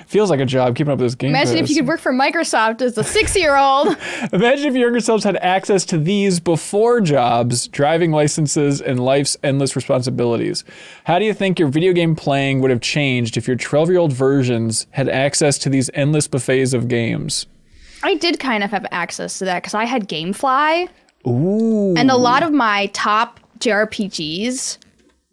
Feels 0.07 0.30
like 0.30 0.39
a 0.39 0.45
job 0.45 0.76
keeping 0.76 0.93
up 0.93 0.99
with 0.99 1.07
this 1.07 1.15
Game 1.15 1.31
Imagine 1.31 1.57
if 1.57 1.69
you 1.69 1.76
could 1.77 1.88
work 1.88 1.99
for 1.99 2.13
Microsoft 2.13 2.81
as 2.81 2.95
a 2.97 3.03
six-year-old. 3.03 3.88
Imagine 4.34 4.67
if 4.67 4.73
your 4.73 4.84
younger 4.84 4.99
selves 4.99 5.23
had 5.23 5.35
access 5.38 5.84
to 5.85 5.97
these 5.97 6.39
before 6.39 7.01
jobs, 7.01 7.67
driving 7.67 8.11
licenses, 8.11 8.81
and 8.81 8.99
life's 8.99 9.35
endless 9.43 9.76
responsibilities. 9.76 10.63
How 11.05 11.17
do 11.17 11.26
you 11.26 11.34
think 11.34 11.57
your 11.57 11.69
video 11.69 11.91
game 11.91 12.15
playing 12.15 12.61
would 12.61 12.69
have 12.69 12.81
changed 12.81 13.35
if 13.35 13.47
your 13.47 13.57
12 13.57 13.89
year 13.89 13.97
old 13.97 14.13
versions 14.13 14.85
had 14.91 15.09
access 15.09 15.57
to 15.59 15.69
these 15.69 15.89
endless 15.93 16.27
buffets 16.27 16.73
of 16.73 16.88
games? 16.88 17.47
I 18.03 18.15
did 18.15 18.39
kind 18.39 18.63
of 18.63 18.69
have 18.69 18.85
access 18.91 19.39
to 19.39 19.45
that 19.45 19.63
because 19.63 19.73
I 19.73 19.85
had 19.85 20.07
GameFly. 20.07 20.88
Ooh. 21.27 21.95
And 21.97 22.11
a 22.11 22.15
lot 22.15 22.43
of 22.43 22.53
my 22.53 22.85
top 22.93 23.39
JRPGs 23.66 24.78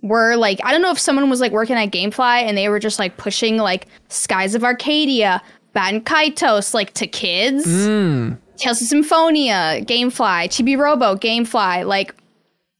were 0.02 0.36
like, 0.36 0.60
I 0.64 0.72
don't 0.72 0.82
know 0.82 0.90
if 0.90 0.98
someone 0.98 1.30
was 1.30 1.40
like 1.40 1.52
working 1.52 1.76
at 1.76 1.90
Gamefly 1.90 2.42
and 2.42 2.56
they 2.56 2.68
were 2.68 2.80
just 2.80 2.98
like 2.98 3.16
pushing 3.16 3.56
like 3.56 3.86
Skies 4.08 4.54
of 4.54 4.64
Arcadia, 4.64 5.42
Baten 5.74 6.02
Kaitos 6.02 6.74
like 6.74 6.92
to 6.94 7.06
kids. 7.06 7.64
Hmm. 7.64 8.32
Tales 8.56 8.80
of 8.82 8.88
Symphonia, 8.88 9.80
Gamefly, 9.82 10.46
Chibi 10.48 10.78
Robo, 10.78 11.16
Gamefly. 11.16 11.86
Like, 11.86 12.14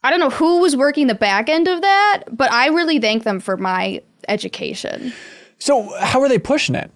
I 0.05 0.11
don't 0.11 0.21
know 0.21 0.31
who 0.31 0.59
was 0.59 0.77
working 0.77 1.07
the 1.07 1.15
back 1.15 1.49
end 1.49 1.69
of 1.69 1.81
that, 1.81 2.25
but 2.31 2.53
I 2.53 2.69
really 2.69 2.99
thank 2.99 3.25
them 3.25 3.41
for 3.41 3.57
my 3.57 4.03
education. 4.29 5.13
So, 5.59 5.95
how 5.99 6.21
are 6.21 6.29
they 6.29 6.39
pushing 6.39 6.75
it? 6.75 6.91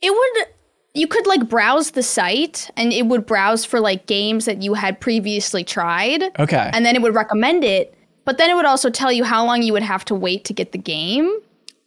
It 0.00 0.10
would 0.10 0.46
you 0.94 1.08
could 1.08 1.26
like 1.26 1.48
browse 1.48 1.90
the 1.90 2.02
site 2.02 2.70
and 2.76 2.92
it 2.92 3.06
would 3.06 3.26
browse 3.26 3.64
for 3.64 3.80
like 3.80 4.06
games 4.06 4.44
that 4.44 4.62
you 4.62 4.74
had 4.74 5.00
previously 5.00 5.64
tried. 5.64 6.22
Okay. 6.38 6.70
And 6.72 6.86
then 6.86 6.94
it 6.94 7.02
would 7.02 7.14
recommend 7.14 7.64
it, 7.64 7.94
but 8.24 8.38
then 8.38 8.48
it 8.48 8.54
would 8.54 8.64
also 8.64 8.90
tell 8.90 9.12
you 9.12 9.24
how 9.24 9.44
long 9.44 9.62
you 9.62 9.72
would 9.72 9.82
have 9.82 10.04
to 10.06 10.14
wait 10.14 10.44
to 10.44 10.52
get 10.52 10.70
the 10.70 10.78
game. 10.78 11.40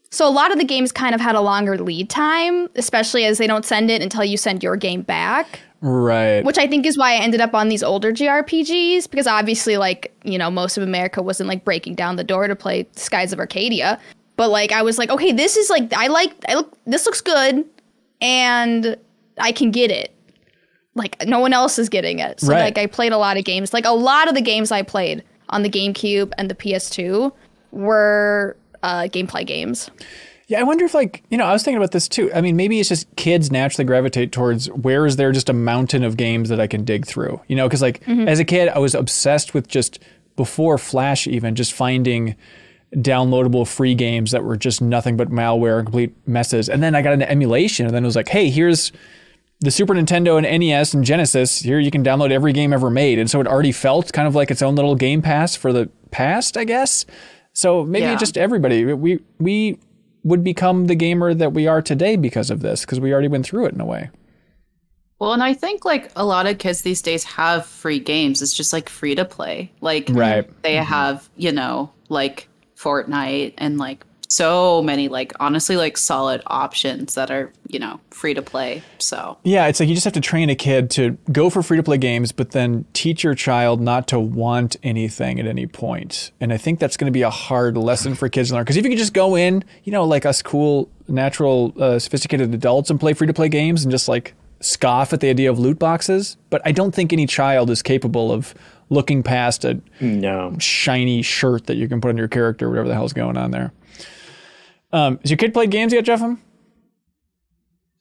So 0.09 0.27
a 0.27 0.31
lot 0.31 0.51
of 0.51 0.57
the 0.57 0.65
games 0.65 0.91
kind 0.91 1.15
of 1.15 1.21
had 1.21 1.35
a 1.35 1.41
longer 1.41 1.77
lead 1.77 2.09
time, 2.09 2.69
especially 2.75 3.25
as 3.25 3.38
they 3.38 3.47
don't 3.47 3.65
send 3.65 3.89
it 3.89 4.01
until 4.01 4.23
you 4.23 4.38
send 4.38 4.63
your 4.63 4.75
game 4.75 5.01
back, 5.01 5.61
right. 5.81 6.43
which 6.43 6.57
I 6.57 6.67
think 6.67 6.85
is 6.85 6.97
why 6.97 7.13
I 7.13 7.17
ended 7.17 7.41
up 7.41 7.53
on 7.53 7.69
these 7.69 7.84
older 7.84 8.11
JRPGs 8.11 9.09
because 9.09 9.27
obviously 9.27 9.77
like, 9.77 10.13
you 10.23 10.38
know, 10.38 10.51
most 10.51 10.77
of 10.77 10.84
America 10.84 11.21
wasn't 11.21 11.47
like 11.47 11.63
breaking 11.63 11.95
down 11.95 12.17
the 12.17 12.23
door 12.23 12.47
to 12.47 12.55
play 12.55 12.88
Skies 12.95 13.31
of 13.31 13.39
Arcadia. 13.39 13.99
But 14.35 14.49
like 14.49 14.71
I 14.71 14.81
was 14.81 14.97
like, 14.97 15.09
okay, 15.09 15.31
this 15.31 15.55
is 15.55 15.69
like 15.69 15.93
I 15.93 16.07
like 16.07 16.31
I 16.47 16.55
look 16.55 16.77
this 16.85 17.05
looks 17.05 17.21
good 17.21 17.65
and 18.22 18.98
I 19.39 19.52
can 19.52 19.72
get 19.72 19.91
it. 19.91 20.14
Like 20.95 21.27
no 21.27 21.39
one 21.39 21.53
else 21.53 21.77
is 21.77 21.89
getting 21.89 22.19
it. 22.19 22.39
So 22.41 22.48
Right. 22.52 22.61
like 22.61 22.77
I 22.77 22.88
played 22.88 23.11
a 23.11 23.18
lot 23.18 23.38
of 23.38 23.44
games. 23.45 23.73
Like 23.73 23.85
a 23.85 23.91
lot 23.91 24.27
of 24.27 24.34
the 24.35 24.41
games 24.41 24.72
I 24.72 24.81
played 24.81 25.23
on 25.49 25.61
the 25.64 25.69
GameCube 25.69 26.34
and 26.38 26.49
the 26.49 26.56
PS2 26.56 27.31
were 27.72 28.57
uh, 28.84 29.03
gameplay 29.03 29.45
games. 29.45 29.89
Yeah, 30.48 30.60
I 30.61 30.64
wonder 30.64 30.85
if 30.85 30.94
like, 30.94 31.23
you 31.30 31.38
know, 31.38 31.45
I 31.45 31.52
was 31.52 31.64
thinking 31.64 31.77
about 31.77 31.91
this 31.91 32.07
too. 32.07 32.31
I 32.34 32.39
mean, 32.41 32.56
maybe 32.56 32.80
it's 32.80 32.89
just 32.89 33.14
kids 33.18 33.52
naturally 33.52 33.85
gravitate 33.85 34.31
towards 34.31 34.68
where 34.72 35.06
is 35.06 35.18
there 35.18 35.31
just 35.31 35.49
a 35.49 35.53
mountain 35.53 36.03
of 36.03 36.15
games 36.15 36.48
that 36.49 36.60
I 36.60 36.68
can 36.68 36.85
dig 36.85 37.06
through. 37.06 37.41
You 37.48 37.56
know, 37.57 37.68
cuz 37.69 37.81
like 37.81 38.02
as 38.07 38.39
a 38.39 38.45
kid, 38.45 38.69
I 38.69 38.80
was 38.80 38.95
obsessed 38.95 39.53
with 39.53 39.68
just 39.68 39.99
before 40.38 40.77
Flash 40.77 41.27
even 41.27 41.53
just 41.56 41.73
finding 41.73 42.35
downloadable 42.95 43.68
free 43.68 43.95
games 43.95 44.31
that 44.31 44.43
were 44.43 44.55
just 44.57 44.81
nothing 44.81 45.18
but 45.18 45.30
malware 45.30 45.77
and 45.80 45.88
complete 45.88 46.15
messes. 46.27 46.69
And 46.69 46.81
then 46.81 46.95
I 46.95 47.01
got 47.01 47.14
into 47.14 47.30
emulation 47.30 47.85
and 47.85 47.93
then 47.95 48.03
it 48.03 48.07
was 48.07 48.15
like, 48.15 48.30
"Hey, 48.30 48.49
here's 48.49 48.91
the 49.59 49.72
Super 49.72 49.93
Nintendo 49.93 50.38
and 50.38 50.45
NES 50.59 50.93
and 50.93 51.03
Genesis. 51.03 51.59
Here 51.59 51.80
you 51.80 51.91
can 51.91 52.03
download 52.03 52.31
every 52.31 52.53
game 52.53 52.72
ever 52.73 52.89
made." 52.89 53.19
And 53.19 53.30
so 53.30 53.41
it 53.41 53.47
already 53.47 53.72
felt 53.72 54.14
kind 54.14 54.27
of 54.27 54.35
like 54.35 54.51
its 54.51 54.61
own 54.61 54.76
little 54.76 54.95
game 54.95 55.22
pass 55.22 55.55
for 55.55 55.73
the 55.73 55.89
past, 56.11 56.55
I 56.57 56.64
guess. 56.64 57.05
So 57.53 57.84
maybe 57.84 58.05
Yeah. 58.05 58.15
just 58.15 58.38
everybody 58.38 58.93
we 58.93 59.19
we 59.39 59.80
would 60.23 60.43
become 60.43 60.85
the 60.88 60.95
gamer 60.95 61.34
that 61.34 61.53
we 61.53 61.68
are 61.68 61.81
today 61.81 62.15
because 62.15 62.49
of 62.49 62.61
this 62.61 62.81
because 62.81 62.99
we 62.99 63.11
already 63.11 63.27
went 63.30 63.45
through 63.45 63.65
it 63.65 63.73
in 63.73 63.81
a 63.81 63.85
way. 63.85 64.09
Well, 65.19 65.34
and 65.34 65.41
I 65.41 65.53
think 65.53 65.84
like 65.84 66.11
a 66.15 66.23
lot 66.23 66.45
of 66.45 66.57
kids 66.59 66.81
these 66.81 67.01
days 67.01 67.23
have 67.23 67.65
free 67.65 67.99
games. 67.99 68.41
It's 68.41 68.53
just 68.53 68.72
like 68.72 68.88
free 68.89 69.15
to 69.15 69.26
play. 69.26 69.72
Like 69.81 70.09
Right. 70.11 70.47
they 70.61 70.76
mm-hmm. 70.76 70.85
have, 70.85 71.30
you 71.35 71.51
know, 71.51 71.91
like 72.09 72.47
Fortnite 72.78 73.54
and 73.58 73.78
like 73.78 74.06
so 74.30 74.82
many 74.82 75.08
like 75.08 75.34
honestly 75.40 75.78
like 75.78 75.98
solid 75.98 76.41
options 76.48 77.16
that 77.16 77.32
are, 77.32 77.52
you 77.68 77.80
know, 77.80 77.99
free 78.12 78.34
to 78.34 78.41
play. 78.41 78.84
So 78.99 79.38
Yeah, 79.44 79.68
it's 79.68 79.80
like 79.80 79.90
you 79.90 79.95
just 79.95 80.04
have 80.04 80.14
to 80.14 80.22
train 80.22 80.49
a 80.49 80.56
kid 80.56 80.90
to 80.91 81.18
go 81.32 81.49
for 81.49 81.64
free 81.64 81.78
to 81.78 81.84
play 81.84 81.98
games, 81.98 82.32
but 82.32 82.52
then 82.52 82.86
teach 82.94 83.24
your 83.24 83.36
child 83.36 83.82
not 83.82 84.08
to 84.10 84.20
want 84.20 84.76
anything 84.84 85.40
at 85.40 85.48
any 85.48 85.66
point. 85.66 86.32
And 86.40 86.52
I 86.52 86.58
think 86.58 86.80
that's 86.80 86.98
going 86.98 87.12
to 87.12 87.18
be 87.18 87.22
a 87.22 87.30
hard 87.30 87.78
lesson 87.78 88.16
for 88.16 88.28
kids 88.30 88.49
to 88.49 88.56
learn. 88.56 88.64
Because 88.64 88.78
if 88.78 88.84
you 88.84 88.91
could 88.91 88.99
just 88.99 89.14
go 89.14 89.36
in, 89.36 89.64
you 89.84 89.91
know, 89.91 90.04
like 90.04 90.26
us 90.26 90.41
cool, 90.41 90.90
natural, 91.08 91.74
uh, 91.80 91.99
sophisticated 91.99 92.54
adults 92.54 92.90
and 92.90 92.99
play 92.99 93.14
free 93.14 93.28
to 93.28 93.34
play 93.34 93.49
games 93.49 93.84
and 93.84 93.91
just 93.91 94.08
like 94.08 94.34
scoff 94.60 95.14
at 95.14 95.20
the 95.20 95.30
idea 95.30 95.49
of 95.49 95.60
loot 95.60 95.80
boxes, 95.80 96.38
but 96.49 96.62
I 96.66 96.72
don't 96.72 96.94
think 96.94 97.14
any 97.14 97.28
child 97.28 97.70
is 97.70 97.82
capable 97.82 98.32
of 98.32 98.54
looking 98.89 99.23
past 99.23 99.65
a 99.65 99.80
No. 100.01 100.55
shiny 100.59 101.22
shirt 101.22 101.68
that 101.68 101.76
you 101.77 101.88
can 101.88 101.99
put 102.01 102.09
on 102.09 102.18
your 102.18 102.27
character, 102.27 102.69
whatever 102.69 102.88
the 102.88 102.93
hell's 102.93 103.14
going 103.14 103.38
on 103.38 103.51
there. 103.51 103.73
Um, 104.93 105.19
has 105.22 105.30
your 105.31 105.38
kid 105.38 105.53
played 105.53 105.72
games 105.72 105.91
yet, 105.93 106.05
Jeffem? 106.05 106.38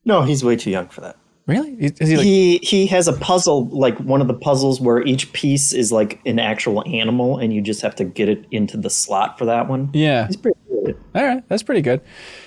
No, 0.05 0.23
he's 0.23 0.45
way 0.45 0.55
too 0.57 0.71
young 0.71 0.87
for 0.89 1.01
that. 1.01 1.17
Really? 1.49 1.75
Is 1.79 2.09
he 2.09 2.17
like? 2.17 2.25
he 2.25 2.59
he 2.59 2.87
has 2.89 3.07
a 3.07 3.13
puzzle 3.13 3.67
like 3.69 3.97
one 3.99 4.21
of 4.21 4.27
the 4.27 4.35
puzzles 4.35 4.81
where 4.81 5.01
each 5.03 5.33
piece 5.33 5.73
is 5.73 5.93
like 5.93 6.21
an 6.27 6.41
actual 6.41 6.83
animal 6.89 7.39
and 7.39 7.53
you 7.55 7.61
just 7.61 7.83
have 7.83 7.95
to 7.97 8.05
get 8.05 8.29
it 8.29 8.45
into 8.51 8.77
the 8.77 8.91
slot 8.91 9.39
for 9.39 9.45
that 9.45 9.69
one. 9.69 9.91
yeah. 9.93 10.27
He's 10.27 10.37
pretty 10.37 10.59
good. 10.69 10.97
All 11.15 11.25
right, 11.25 11.49
that's 11.49 11.63
pretty 11.63 11.83
good. 11.83 12.01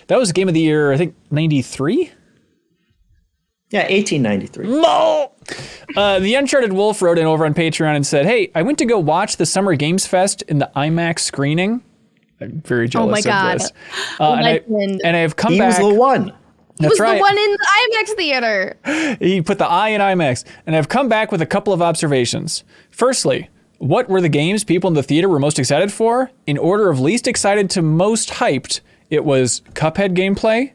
That 0.08 0.18
was 0.20 0.32
game 0.34 0.50
of 0.50 0.54
the 0.54 0.60
year, 0.60 0.92
I 0.92 0.98
think, 0.98 1.16
93? 1.32 2.12
Yeah, 3.72 3.84
1893. 3.90 4.68
Uh, 5.96 6.20
the 6.20 6.36
Uncharted 6.36 6.74
Wolf 6.74 7.02
wrote 7.02 7.18
in 7.18 7.26
over 7.26 7.46
on 7.46 7.54
Patreon 7.54 7.96
and 7.96 8.06
said, 8.06 8.26
Hey, 8.26 8.52
I 8.54 8.62
went 8.62 8.78
to 8.80 8.86
go 8.86 9.00
watch 9.00 9.38
the 9.38 9.46
Summer 9.46 9.76
Games 9.76 10.06
Fest 10.06 10.44
in 10.44 10.60
the 10.60 10.70
IMAX 10.76 11.20
screening. 11.20 11.84
I'm 12.42 12.62
very 12.62 12.88
jealous 12.88 13.12
my 13.12 13.20
of 13.20 13.26
God. 13.26 13.60
this. 13.60 13.72
Uh, 14.20 14.34
and, 14.34 14.46
I, 14.46 14.62
and 15.04 15.18
I 15.18 15.20
have 15.20 15.36
come 15.36 15.58
back. 15.58 15.78
He 15.78 15.84
was 15.84 15.90
back. 15.90 15.94
the 15.94 16.00
one. 16.00 16.34
That's 16.78 16.92
was 16.92 17.00
right. 17.00 17.16
the 17.16 17.22
one 17.22 17.38
in 17.38 17.52
the 17.52 17.68
IMAX 17.82 18.16
theater. 18.16 18.78
He 19.20 19.42
put 19.42 19.58
the 19.58 19.68
I 19.68 19.90
in 19.90 20.02
IMAX. 20.02 20.46
And 20.66 20.76
I've 20.76 20.88
come 20.88 21.10
back 21.10 21.32
with 21.32 21.42
a 21.42 21.46
couple 21.46 21.74
of 21.74 21.82
observations. 21.82 22.64
Firstly, 22.90 23.50
what 23.80 24.10
were 24.10 24.22
the 24.22 24.30
games 24.30 24.64
people 24.64 24.88
in 24.88 24.94
the 24.94 25.04
theater 25.04 25.28
were 25.28 25.40
most 25.40 25.60
excited 25.60 25.92
for? 25.92 26.32
In 26.48 26.58
order 26.58 26.90
of 26.90 27.00
least 27.00 27.28
excited 27.28 27.70
to 27.72 27.82
most 27.82 28.30
hyped, 28.30 28.82
it 29.10 29.26
was 29.26 29.62
Cuphead 29.74 30.16
gameplay, 30.16 30.74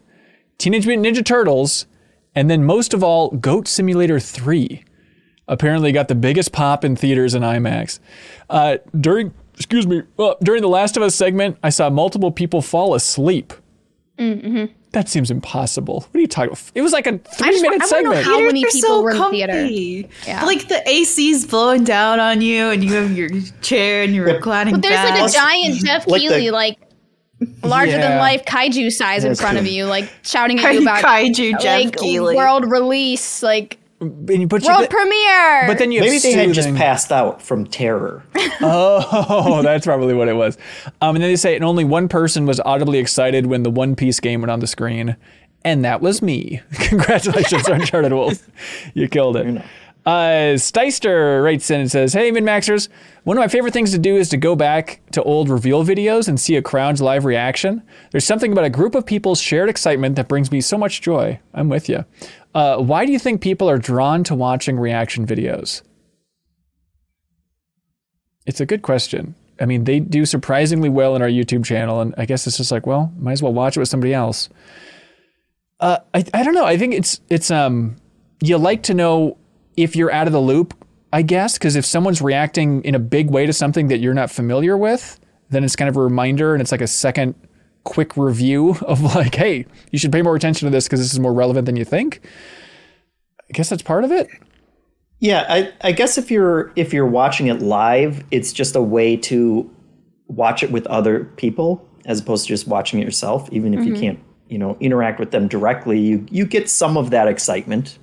Teenage 0.59 0.87
Mutant 0.87 1.07
Ninja 1.07 1.25
Turtles, 1.25 1.87
and 2.35 2.51
then 2.51 2.65
most 2.65 2.94
of 2.94 3.02
all, 3.05 3.31
Goat 3.31 3.69
Simulator 3.69 4.19
3. 4.20 4.85
Apparently 5.47 5.93
got 5.93 6.09
the 6.09 6.15
biggest 6.15 6.52
pop 6.52 6.85
in 6.85 6.97
theaters 6.97 7.35
and 7.35 7.44
IMAX. 7.44 7.98
Uh, 8.48 8.78
during, 8.98 9.35
excuse 9.55 9.86
me, 9.86 10.02
well, 10.16 10.36
during 10.43 10.62
the 10.62 10.69
Last 10.69 10.97
of 10.97 11.02
Us 11.02 11.15
segment, 11.15 11.59
I 11.62 11.69
saw 11.69 11.90
multiple 11.90 12.31
people 12.32 12.62
fall 12.62 12.94
asleep. 12.94 13.52
That 14.16 15.09
seems 15.09 15.31
impossible. 15.31 16.02
What 16.02 16.15
are 16.16 16.20
you 16.20 16.28
talking 16.28 16.52
about? 16.52 16.62
It 16.74 16.81
was 16.82 16.93
like 16.93 17.06
a 17.09 17.19
three 17.19 17.51
just- 17.51 17.62
minute 17.62 17.82
I 17.82 17.86
wanna 17.90 18.02
know 18.05 18.11
segment. 18.15 18.24
how- 18.27 18.39
many 18.40 18.62
Theaters 18.62 18.74
are 18.74 18.86
people 18.86 19.02
were 19.02 19.11
in 19.11 19.19
the 19.19 19.31
theater? 19.31 20.09
Yeah. 20.27 20.44
Like 20.44 20.69
the 20.69 20.89
AC's 20.89 21.44
blowing 21.47 21.82
down 21.85 22.20
on 22.20 22.40
you 22.40 22.70
and 22.70 22.82
you 22.85 22.94
have 22.94 23.11
your 23.12 23.28
chair 23.61 24.05
and 24.05 24.15
you're 24.15 24.24
reclining 24.27 24.74
But 24.74 24.82
there's 24.82 25.11
like 25.11 25.31
a 25.31 25.32
giant 25.32 25.74
Jeff 25.85 26.06
like 26.06 26.23
the- 26.28 26.51
like 26.52 26.78
larger 27.62 27.93
Yeah. 27.93 28.09
than 28.09 28.19
life 28.19 28.44
kaiju 28.44 28.90
size 28.93 29.24
in 29.24 29.31
That's 29.31 29.40
front 29.40 29.59
of 29.59 29.66
you, 29.66 29.86
like 29.86 30.09
shouting 30.23 30.59
at 30.61 30.74
you 30.74 30.82
about 30.82 31.02
Kaiju 31.05 31.61
Jeff 31.61 31.85
like 31.85 31.97
Keighley. 31.97 32.36
world 32.36 32.70
release, 32.70 33.43
like 33.43 33.78
and 34.01 34.28
you 34.28 34.47
put 34.48 34.62
World 34.65 34.82
you, 34.82 34.89
premiere. 34.89 35.66
but 35.66 35.78
then 35.78 35.90
you 35.90 36.01
Maybe 36.01 36.19
they 36.19 36.32
had 36.32 36.52
just 36.52 36.74
passed 36.74 37.11
out 37.11 37.40
from 37.40 37.66
terror. 37.66 38.23
Oh, 38.61 39.62
that's 39.62 39.85
probably 39.86 40.15
what 40.15 40.28
it 40.28 40.35
was. 40.36 40.56
Um, 41.01 41.16
and 41.16 41.23
then 41.24 41.31
they 41.31 41.36
say, 41.36 41.55
and 41.55 41.65
only 41.65 41.85
one 41.85 42.09
person 42.09 42.44
was 42.47 42.61
audibly 42.61 42.98
excited 42.98 43.47
when 43.47 43.62
the 43.62 43.70
One 43.70 43.94
Piece 43.97 44.20
game 44.20 44.40
went 44.43 44.51
on 44.51 44.61
the 44.61 44.66
screen, 44.66 45.16
and 45.65 45.85
that 45.85 46.01
was 46.01 46.20
me. 46.23 46.61
Congratulations, 46.74 47.66
Uncharted 47.69 48.12
Wolf. 48.12 48.47
You 48.94 49.09
killed 49.09 49.36
it. 49.36 49.62
Uh, 50.07 50.55
Steister 50.57 51.43
writes 51.43 51.71
in 51.71 51.81
and 51.81 51.91
says, 51.91 52.13
Hey, 52.13 52.31
Min 52.31 52.45
Maxers, 52.45 52.89
one 53.25 53.39
of 53.39 53.41
my 53.41 53.49
favorite 53.49 53.73
things 53.73 53.91
to 53.93 53.99
do 53.99 54.17
is 54.17 54.29
to 54.31 54.37
go 54.37 54.55
back 54.55 55.01
to 55.13 55.23
old 55.23 55.49
reveal 55.49 55.83
videos 55.83 56.29
and 56.29 56.39
see 56.39 56.57
a 56.57 56.63
crowd's 56.63 57.01
live 57.01 57.25
reaction. 57.25 57.83
There's 58.11 58.27
something 58.27 58.53
about 58.53 58.65
a 58.65 58.71
group 58.71 58.95
of 58.95 59.07
people's 59.07 59.41
shared 59.41 59.71
excitement 59.71 60.17
that 60.17 60.29
brings 60.29 60.53
me 60.53 60.61
so 60.61 60.77
much 60.77 61.01
joy. 61.01 61.41
I'm 61.55 61.71
with 61.71 61.89
you. 61.89 62.05
Uh, 62.55 62.77
why 62.79 63.07
do 63.07 63.13
you 63.13 63.19
think 63.19 63.41
people 63.41 63.69
are 63.69 63.79
drawn 63.79 64.25
to 64.25 64.35
watching 64.35 64.79
reaction 64.79 65.27
videos? 65.27 65.83
It's 68.47 68.61
a 68.61 68.67
good 68.67 68.83
question. 68.83 69.35
I 69.59 69.65
mean, 69.65 69.85
they 69.85 70.01
do 70.01 70.27
surprisingly 70.27 70.91
well 70.91 71.17
in 71.17 71.23
our 71.23 71.29
YouTube 71.29 71.65
channel, 71.65 72.01
and 72.01 72.15
I 72.19 72.27
guess 72.27 72.47
it's 72.47 72.59
just 72.59 72.71
like, 72.71 72.87
well, 72.87 73.13
might 73.19 73.33
as 73.33 73.43
well 73.43 73.55
watch 73.55 73.77
it 73.77 73.81
with 73.81 73.89
somebody 73.89 74.13
else. 74.13 74.51
Uh, 75.81 75.99
I, 76.13 76.25
I 76.35 76.43
don't 76.43 76.55
know. 76.55 76.67
I 76.67 76.77
think 76.77 76.95
it's 76.95 77.21
it's 77.29 77.51
um 77.51 77.97
you 78.43 78.59
like 78.59 78.83
to 78.85 78.95
know 78.95 79.39
if 79.77 79.97
you're 79.97 80.13
out 80.13 80.27
of 80.27 80.33
the 80.33 80.41
loop, 80.41 80.75
I 81.13 81.23
guess, 81.23 81.59
because 81.59 81.77
if 81.77 81.85
someone's 81.85 82.21
reacting 82.21 82.83
in 82.83 82.95
a 82.95 82.99
big 82.99 83.31
way 83.31 83.47
to 83.47 83.53
something 83.53 83.89
that 83.89 83.99
you're 83.99 84.15
not 84.15 84.31
familiar 84.31 84.77
with, 84.77 85.19
then 85.51 85.65
it's 85.65 85.77
kind 85.77 85.89
of 85.89 85.97
a 85.97 86.01
reminder, 86.01 86.55
and 86.55 86.61
it's 86.61 86.73
like 86.73 86.81
a 86.81 86.87
second 86.87 87.35
quick 87.85 88.17
review 88.17 88.71
of 88.83 89.01
like, 89.01 89.35
hey, 89.35 89.67
you 89.91 89.99
should 89.99 90.13
pay 90.13 90.23
more 90.23 90.35
attention 90.35 90.67
to 90.67 90.71
this 90.71 90.87
because 90.87 91.01
this 91.01 91.13
is 91.13 91.21
more 91.21 91.33
relevant 91.33 91.67
than 91.67 91.77
you 91.77 91.85
think. 91.85 92.21
I 93.49 93.53
guess 93.53 93.69
that's 93.69 93.83
part 93.83 94.05
of 94.05 94.11
it. 94.11 94.29
Yeah, 95.21 95.47
I, 95.49 95.73
I 95.83 95.93
guess 95.93 96.19
if 96.19 96.31
you're 96.31 96.73
if 96.77 96.93
you're 96.93 97.07
watching 97.07 97.47
it 97.47 97.63
live, 97.63 98.25
it's 98.31 98.53
just 98.53 98.75
a 98.75 98.83
way 98.83 99.17
to 99.19 99.71
watch 100.27 100.63
it 100.63 100.71
with 100.71 100.87
other 100.89 101.25
people 101.37 101.89
as 102.07 102.21
opposed 102.21 102.45
to 102.45 102.49
just 102.49 102.67
watching 102.67 103.01
it 103.01 103.05
yourself. 103.05 103.49
Even 103.53 103.73
if 103.73 103.85
you 103.85 103.93
mm-hmm. 103.93 104.03
can't, 104.03 104.21
you 104.49 104.59
know, 104.59 104.77
interact 104.81 105.21
with 105.21 105.31
them 105.31 105.49
directly, 105.49 106.01
you 106.01 106.27
you 106.31 106.45
get 106.45 106.69
some 106.69 106.97
of 106.97 107.11
that 107.11 107.29
excitement. 107.29 107.99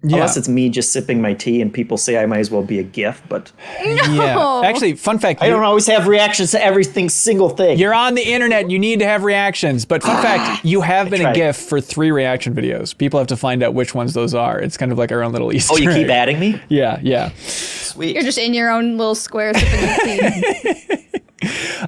Unless 0.00 0.36
it's 0.36 0.48
me 0.48 0.68
just 0.68 0.92
sipping 0.92 1.20
my 1.20 1.34
tea 1.34 1.60
and 1.60 1.74
people 1.74 1.96
say 1.96 2.22
I 2.22 2.26
might 2.26 2.38
as 2.38 2.52
well 2.52 2.62
be 2.62 2.78
a 2.78 2.84
GIF, 2.84 3.20
but 3.28 3.50
Yeah. 3.84 4.62
Actually, 4.64 4.94
fun 4.94 5.18
fact. 5.18 5.42
I 5.42 5.48
don't 5.48 5.64
always 5.64 5.88
have 5.88 6.06
reactions 6.06 6.52
to 6.52 6.64
everything 6.64 7.08
single 7.08 7.48
thing. 7.48 7.78
You're 7.78 7.94
on 7.94 8.14
the 8.14 8.22
internet. 8.22 8.70
You 8.70 8.78
need 8.78 9.00
to 9.00 9.06
have 9.06 9.24
reactions. 9.24 9.84
But 9.84 10.04
fun 10.04 10.22
fact, 10.22 10.64
you 10.64 10.82
have 10.82 11.10
been 11.10 11.20
a 11.20 11.24
tried. 11.24 11.34
GIF 11.34 11.56
for 11.56 11.80
three 11.80 12.12
reaction 12.12 12.54
videos. 12.54 12.96
People 12.96 13.18
have 13.18 13.26
to 13.28 13.36
find 13.36 13.60
out 13.60 13.74
which 13.74 13.92
ones 13.92 14.14
those 14.14 14.34
are. 14.34 14.60
It's 14.60 14.76
kind 14.76 14.92
of 14.92 14.98
like 14.98 15.10
our 15.10 15.24
own 15.24 15.32
little 15.32 15.52
Easter 15.52 15.74
oh, 15.74 15.78
you 15.78 15.90
keep 15.90 16.08
adding 16.08 16.38
me? 16.38 16.60
Yeah, 16.68 17.00
yeah. 17.02 17.32
Sweet. 17.38 18.14
You're 18.14 18.22
just 18.22 18.38
in 18.38 18.54
your 18.54 18.70
own 18.70 18.98
little 18.98 19.16
square 19.16 19.52
sipping 19.54 20.16
your 20.18 20.32
tea. 20.32 21.04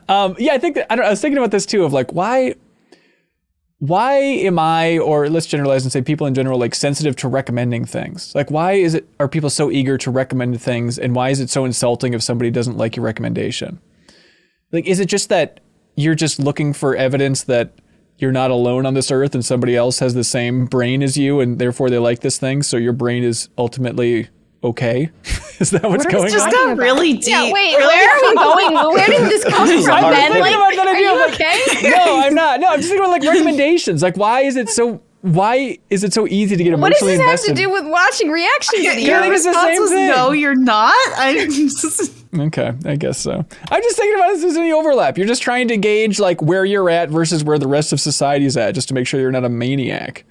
Um, 0.08 0.36
yeah, 0.38 0.52
I 0.54 0.58
think 0.58 0.76
that 0.76 0.92
I, 0.92 0.96
don't, 0.96 1.04
I 1.04 1.10
was 1.10 1.20
thinking 1.20 1.38
about 1.38 1.50
this 1.50 1.66
too 1.66 1.84
of 1.84 1.92
like 1.92 2.12
why 2.12 2.54
why 3.80 4.16
am 4.16 4.58
I 4.58 4.98
or 4.98 5.30
let's 5.30 5.46
generalize 5.46 5.84
and 5.84 5.90
say 5.90 6.02
people 6.02 6.26
in 6.26 6.34
general 6.34 6.58
like 6.58 6.74
sensitive 6.74 7.16
to 7.16 7.28
recommending 7.28 7.86
things? 7.86 8.34
Like 8.34 8.50
why 8.50 8.72
is 8.72 8.94
it 8.94 9.08
are 9.18 9.26
people 9.26 9.48
so 9.48 9.70
eager 9.70 9.96
to 9.98 10.10
recommend 10.10 10.60
things 10.60 10.98
and 10.98 11.14
why 11.14 11.30
is 11.30 11.40
it 11.40 11.48
so 11.48 11.64
insulting 11.64 12.12
if 12.12 12.22
somebody 12.22 12.50
doesn't 12.50 12.76
like 12.76 12.94
your 12.94 13.04
recommendation? 13.04 13.80
Like 14.70 14.86
is 14.86 15.00
it 15.00 15.06
just 15.06 15.30
that 15.30 15.60
you're 15.96 16.14
just 16.14 16.38
looking 16.38 16.74
for 16.74 16.94
evidence 16.94 17.44
that 17.44 17.72
you're 18.18 18.32
not 18.32 18.50
alone 18.50 18.84
on 18.84 18.92
this 18.92 19.10
earth 19.10 19.34
and 19.34 19.44
somebody 19.44 19.74
else 19.74 19.98
has 20.00 20.12
the 20.12 20.24
same 20.24 20.66
brain 20.66 21.02
as 21.02 21.16
you 21.16 21.40
and 21.40 21.58
therefore 21.58 21.88
they 21.88 21.98
like 21.98 22.20
this 22.20 22.38
thing 22.38 22.62
so 22.62 22.76
your 22.76 22.92
brain 22.92 23.24
is 23.24 23.48
ultimately 23.56 24.28
okay? 24.62 25.10
is 25.60 25.70
that 25.70 25.82
what's 25.82 26.06
going 26.06 26.30
just 26.30 26.46
on? 26.46 26.52
got 26.52 26.76
really 26.78 27.14
deep. 27.14 27.28
yeah, 27.28 27.52
wait, 27.52 27.76
where 27.76 28.10
are 28.10 28.20
we 28.30 28.34
going? 28.34 28.74
Where 28.94 29.06
did 29.06 29.22
this 29.30 29.44
come 29.44 29.66
from, 29.66 29.84
hard 29.84 30.14
Ben? 30.14 30.40
Like, 30.40 30.54
about 30.54 30.74
that 30.76 30.86
are 30.88 30.98
you 30.98 31.24
okay? 31.32 31.90
no, 31.90 32.20
I'm 32.20 32.34
not. 32.34 32.60
No, 32.60 32.68
I'm 32.68 32.78
just 32.78 32.88
thinking 32.88 33.04
about 33.04 33.12
like 33.12 33.22
recommendations. 33.22 34.02
Like, 34.02 34.16
why 34.16 34.42
is 34.42 34.56
it 34.56 34.68
so? 34.68 35.02
Why 35.22 35.76
is 35.90 36.02
it 36.02 36.14
so 36.14 36.26
easy 36.26 36.56
to 36.56 36.64
get 36.64 36.72
a 36.72 36.78
message? 36.78 37.02
What 37.02 37.08
does 37.08 37.18
this 37.18 37.20
have 37.46 37.54
to 37.54 37.62
do 37.62 37.70
with 37.70 37.84
watching 37.86 38.30
reaction 38.30 38.82
Your 38.82 38.92
I 38.92 38.96
videos? 38.96 39.20
think 39.20 39.34
it's 39.34 39.44
the 39.44 39.50
response 39.50 39.68
same 39.74 39.80
was 39.82 39.90
thing. 39.90 40.08
no, 40.08 40.32
you're 40.32 40.54
not. 40.54 40.94
I 41.10 42.46
okay, 42.46 42.72
I 42.86 42.96
guess 42.96 43.18
so. 43.18 43.44
I'm 43.70 43.82
just 43.82 43.96
thinking 43.98 44.14
about 44.14 44.30
if 44.30 44.40
there's 44.40 44.56
any 44.56 44.72
overlap. 44.72 45.18
You're 45.18 45.26
just 45.26 45.42
trying 45.42 45.68
to 45.68 45.76
gauge 45.76 46.20
like 46.20 46.40
where 46.40 46.64
you're 46.64 46.88
at 46.88 47.10
versus 47.10 47.44
where 47.44 47.58
the 47.58 47.68
rest 47.68 47.92
of 47.92 48.00
society's 48.00 48.56
at, 48.56 48.74
just 48.74 48.88
to 48.88 48.94
make 48.94 49.06
sure 49.06 49.20
you're 49.20 49.30
not 49.30 49.44
a 49.44 49.50
maniac. 49.50 50.24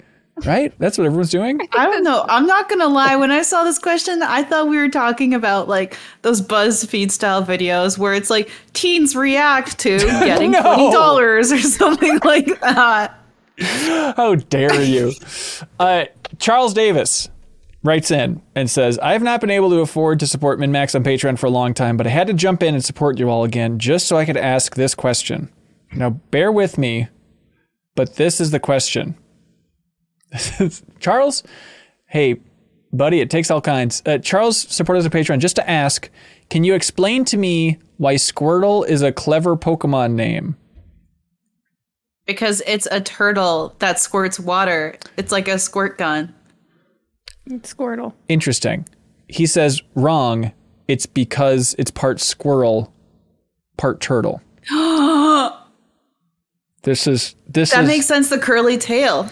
Right? 0.46 0.72
That's 0.78 0.96
what 0.98 1.04
everyone's 1.06 1.30
doing. 1.30 1.60
I 1.72 1.86
don't 1.86 2.04
know. 2.04 2.24
I'm 2.28 2.46
not 2.46 2.68
gonna 2.68 2.88
lie. 2.88 3.16
When 3.16 3.30
I 3.30 3.42
saw 3.42 3.64
this 3.64 3.78
question, 3.78 4.22
I 4.22 4.42
thought 4.42 4.68
we 4.68 4.76
were 4.78 4.88
talking 4.88 5.34
about 5.34 5.68
like 5.68 5.96
those 6.22 6.40
BuzzFeed 6.42 7.10
style 7.10 7.44
videos 7.44 7.98
where 7.98 8.14
it's 8.14 8.30
like 8.30 8.50
teens 8.72 9.14
react 9.16 9.78
to 9.80 9.98
getting 9.98 10.52
No. 10.52 10.62
twenty 10.62 10.90
dollars 10.92 11.52
or 11.52 11.58
something 11.60 12.18
like 12.24 12.46
that. 12.60 13.16
How 13.60 14.34
dare 14.36 14.82
you? 14.82 15.12
Uh, 15.78 16.04
Charles 16.38 16.72
Davis 16.72 17.28
writes 17.82 18.10
in 18.10 18.42
and 18.54 18.70
says, 18.70 18.98
I 18.98 19.12
have 19.12 19.22
not 19.22 19.40
been 19.40 19.50
able 19.50 19.70
to 19.70 19.80
afford 19.80 20.20
to 20.20 20.26
support 20.26 20.58
MinnMax 20.58 20.94
on 20.94 21.02
Patreon 21.04 21.38
for 21.38 21.46
a 21.46 21.50
long 21.50 21.72
time, 21.74 21.96
but 21.96 22.06
I 22.06 22.10
had 22.10 22.26
to 22.26 22.34
jump 22.34 22.62
in 22.62 22.74
and 22.74 22.84
support 22.84 23.18
you 23.18 23.28
all 23.30 23.44
again 23.44 23.78
just 23.78 24.06
so 24.06 24.16
I 24.16 24.24
could 24.24 24.36
ask 24.36 24.74
this 24.74 24.94
question. 24.94 25.50
Now, 25.92 26.10
bear 26.10 26.52
with 26.52 26.78
me, 26.78 27.08
but 27.94 28.16
this 28.16 28.40
is 28.40 28.50
the 28.50 28.60
question. 28.60 29.16
Charles, 31.00 31.42
hey, 32.06 32.36
buddy, 32.92 33.20
it 33.20 33.30
takes 33.30 33.50
all 33.50 33.60
kinds. 33.60 34.02
Uh, 34.06 34.18
Charles 34.18 34.58
supported 34.58 35.00
us 35.00 35.06
on 35.06 35.10
Patreon 35.12 35.38
just 35.38 35.56
to 35.56 35.68
ask, 35.68 36.08
can 36.48 36.64
you 36.64 36.74
explain 36.74 37.24
to 37.26 37.36
me 37.36 37.78
why 37.98 38.14
Squirtle 38.14 38.86
is 38.88 39.02
a 39.02 39.12
clever 39.12 39.56
Pokemon 39.56 40.12
name? 40.12 40.56
Because 42.26 42.62
it's 42.66 42.86
a 42.90 43.00
turtle 43.00 43.74
that 43.80 43.98
squirts 43.98 44.38
water. 44.38 44.96
It's 45.16 45.32
like 45.32 45.48
a 45.48 45.58
squirt 45.58 45.98
gun. 45.98 46.32
Squirtle. 47.48 48.14
Interesting. 48.28 48.86
He 49.26 49.46
says 49.46 49.82
wrong. 49.96 50.52
It's 50.86 51.06
because 51.06 51.74
it's 51.78 51.90
part 51.90 52.20
squirrel, 52.20 52.92
part 53.76 54.00
turtle. 54.00 54.40
this 56.82 57.06
is 57.06 57.34
this 57.48 57.70
That 57.72 57.82
is. 57.84 57.88
makes 57.88 58.06
sense. 58.06 58.28
The 58.28 58.38
curly 58.38 58.78
tail. 58.78 59.28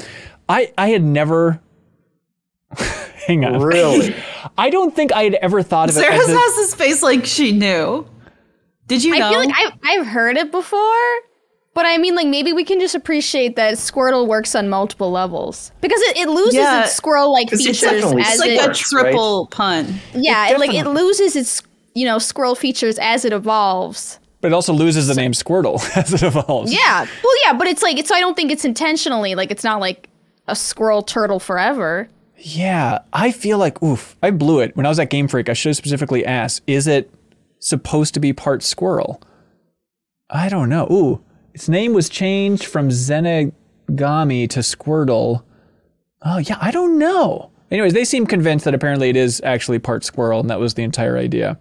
I 0.48 0.72
I 0.78 0.88
had 0.88 1.02
never. 1.02 1.60
Hang 3.26 3.44
on. 3.44 3.60
Really? 3.60 4.14
I 4.58 4.70
don't 4.70 4.94
think 4.94 5.12
I 5.12 5.24
had 5.24 5.34
ever 5.34 5.62
thought 5.62 5.90
of 5.90 5.96
it. 5.96 6.00
Sarah 6.00 6.14
has 6.14 6.28
a- 6.28 6.32
this 6.32 6.74
face 6.74 7.02
like 7.02 7.26
she 7.26 7.52
knew. 7.52 8.06
Did 8.86 9.04
you 9.04 9.18
know? 9.18 9.26
I 9.26 9.30
feel 9.30 9.38
like 9.40 9.54
I've, 9.56 9.72
I've 9.84 10.06
heard 10.06 10.38
it 10.38 10.50
before, 10.50 10.96
but 11.74 11.84
I 11.84 11.98
mean, 11.98 12.14
like, 12.14 12.26
maybe 12.26 12.54
we 12.54 12.64
can 12.64 12.80
just 12.80 12.94
appreciate 12.94 13.54
that 13.56 13.74
Squirtle 13.74 14.26
works 14.26 14.54
on 14.54 14.70
multiple 14.70 15.10
levels. 15.10 15.72
Because 15.82 16.00
it, 16.02 16.16
it 16.16 16.28
loses 16.30 16.54
Yeah. 16.54 16.84
its 16.84 16.94
squirrel 16.94 17.30
like 17.30 17.52
It's 17.52 17.62
features 17.62 17.80
definitely 17.82 18.22
as 18.22 18.28
it's 18.30 18.40
like 18.40 18.50
it. 18.52 18.64
a 18.64 18.66
works, 18.68 18.94
right? 18.94 19.02
triple 19.02 19.46
pun. 19.48 20.00
yeah, 20.14 20.48
it, 20.48 20.58
like, 20.58 20.72
it 20.72 20.86
loses 20.86 21.36
its, 21.36 21.62
you 21.94 22.06
know, 22.06 22.18
squirrel 22.18 22.54
features 22.54 22.98
as 22.98 23.26
it 23.26 23.34
evolves. 23.34 24.18
but 24.40 24.48
it 24.48 24.54
also 24.54 24.72
loses 24.72 25.06
the 25.08 25.14
name 25.14 25.32
Squirtle 25.32 25.78
as 25.96 26.14
it 26.14 26.22
evolves. 26.22 26.72
Yeah. 26.72 27.00
Well, 27.04 27.34
yeah, 27.44 27.52
but 27.52 27.66
it's 27.66 27.82
like, 27.82 27.98
it's, 27.98 28.08
so 28.08 28.14
I 28.14 28.20
don't 28.20 28.36
think 28.36 28.50
it's 28.50 28.64
intentionally, 28.64 29.34
like, 29.34 29.50
it's 29.50 29.64
not 29.64 29.80
like 29.80 30.08
a 30.48 30.56
squirrel 30.56 31.02
turtle 31.02 31.38
forever. 31.38 32.08
Yeah, 32.36 33.00
I 33.12 33.32
feel 33.32 33.58
like 33.58 33.82
oof, 33.82 34.16
I 34.22 34.30
blew 34.30 34.60
it 34.60 34.76
when 34.76 34.86
I 34.86 34.88
was 34.88 34.98
at 34.98 35.10
Game 35.10 35.28
Freak. 35.28 35.48
I 35.48 35.52
should 35.52 35.70
have 35.70 35.76
specifically 35.76 36.24
asked, 36.24 36.62
is 36.66 36.86
it 36.86 37.12
supposed 37.58 38.14
to 38.14 38.20
be 38.20 38.32
part 38.32 38.62
squirrel? 38.62 39.20
I 40.30 40.48
don't 40.48 40.68
know. 40.68 40.86
Ooh, 40.90 41.20
its 41.54 41.68
name 41.68 41.92
was 41.92 42.08
changed 42.08 42.64
from 42.64 42.90
Zenigame 42.90 43.52
to 44.50 44.60
Squirtle. 44.60 45.42
Oh 46.22 46.38
yeah, 46.38 46.58
I 46.60 46.70
don't 46.70 46.98
know. 46.98 47.50
Anyways, 47.70 47.92
they 47.92 48.04
seem 48.04 48.26
convinced 48.26 48.64
that 48.64 48.74
apparently 48.74 49.10
it 49.10 49.16
is 49.16 49.42
actually 49.44 49.78
part 49.78 50.04
squirrel, 50.04 50.40
and 50.40 50.48
that 50.48 50.58
was 50.58 50.74
the 50.74 50.82
entire 50.82 51.18
idea. 51.18 51.58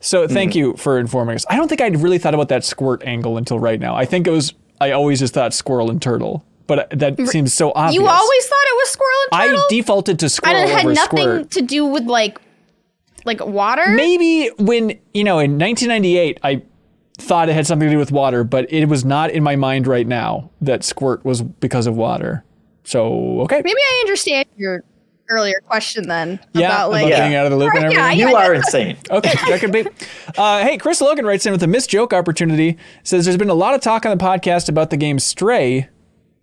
So 0.00 0.26
thank 0.26 0.52
hmm. 0.52 0.58
you 0.58 0.76
for 0.76 0.98
informing 0.98 1.34
us. 1.34 1.44
I 1.50 1.56
don't 1.56 1.68
think 1.68 1.80
I'd 1.80 2.00
really 2.00 2.18
thought 2.18 2.34
about 2.34 2.48
that 2.48 2.64
squirt 2.64 3.02
angle 3.04 3.36
until 3.36 3.58
right 3.58 3.80
now. 3.80 3.94
I 3.94 4.04
think 4.04 4.26
it 4.26 4.30
was 4.30 4.54
I 4.80 4.92
always 4.92 5.20
just 5.20 5.34
thought 5.34 5.54
squirrel 5.54 5.90
and 5.90 6.00
turtle, 6.00 6.44
but 6.66 6.88
that 6.90 7.18
seems 7.28 7.52
so 7.54 7.72
obvious. 7.74 7.94
You 7.94 8.06
always 8.08 8.46
thought 8.46 8.64
it 8.66 8.74
was 8.76 8.88
squirrel 8.90 9.10
and 9.32 9.42
turtle? 9.50 9.60
I 9.60 9.66
defaulted 9.70 10.18
to 10.20 10.28
squirrel 10.28 10.56
and 10.56 10.70
it 10.70 10.72
had 10.72 10.84
over 10.86 10.94
nothing 10.94 11.18
squirt. 11.18 11.50
to 11.52 11.62
do 11.62 11.84
with, 11.86 12.04
like, 12.04 12.38
like 13.24 13.44
water? 13.44 13.84
Maybe 13.88 14.50
when 14.58 14.98
you 15.12 15.24
know 15.24 15.38
in 15.38 15.58
1998, 15.58 16.40
I 16.42 16.62
thought 17.18 17.48
it 17.48 17.54
had 17.54 17.66
something 17.66 17.88
to 17.88 17.92
do 17.94 17.98
with 17.98 18.12
water, 18.12 18.44
but 18.44 18.70
it 18.72 18.86
was 18.86 19.04
not 19.04 19.30
in 19.30 19.42
my 19.42 19.56
mind 19.56 19.86
right 19.86 20.06
now 20.06 20.50
that 20.60 20.82
squirt 20.84 21.24
was 21.24 21.42
because 21.42 21.86
of 21.86 21.96
water. 21.96 22.44
So 22.84 23.40
okay, 23.42 23.62
Maybe 23.64 23.78
I 23.80 23.98
understand 24.04 24.46
your 24.56 24.84
earlier 25.30 25.58
question 25.66 26.06
then 26.06 26.38
yeah, 26.52 26.66
about 26.66 26.90
like 26.90 27.06
about 27.06 27.16
getting 27.16 27.34
out 27.34 27.46
of 27.46 27.52
the 27.52 27.56
loop 27.56 27.72
and 27.74 27.90
Yeah, 27.92 28.04
everything. 28.04 28.18
yeah. 28.20 28.28
You 28.28 28.36
are 28.36 28.52
insane. 28.54 28.98
Okay, 29.10 29.32
that 29.48 29.58
could 29.60 29.72
be. 29.72 29.86
Uh, 30.36 30.62
hey, 30.62 30.76
Chris 30.76 31.00
Logan 31.00 31.24
writes 31.24 31.46
in 31.46 31.52
with 31.52 31.62
a 31.62 31.66
missed 31.66 31.88
joke 31.88 32.12
opportunity. 32.12 32.76
Says 33.04 33.24
there's 33.24 33.38
been 33.38 33.48
a 33.48 33.54
lot 33.54 33.74
of 33.74 33.80
talk 33.80 34.04
on 34.04 34.16
the 34.16 34.22
podcast 34.22 34.68
about 34.68 34.90
the 34.90 34.96
game 34.98 35.18
Stray. 35.18 35.88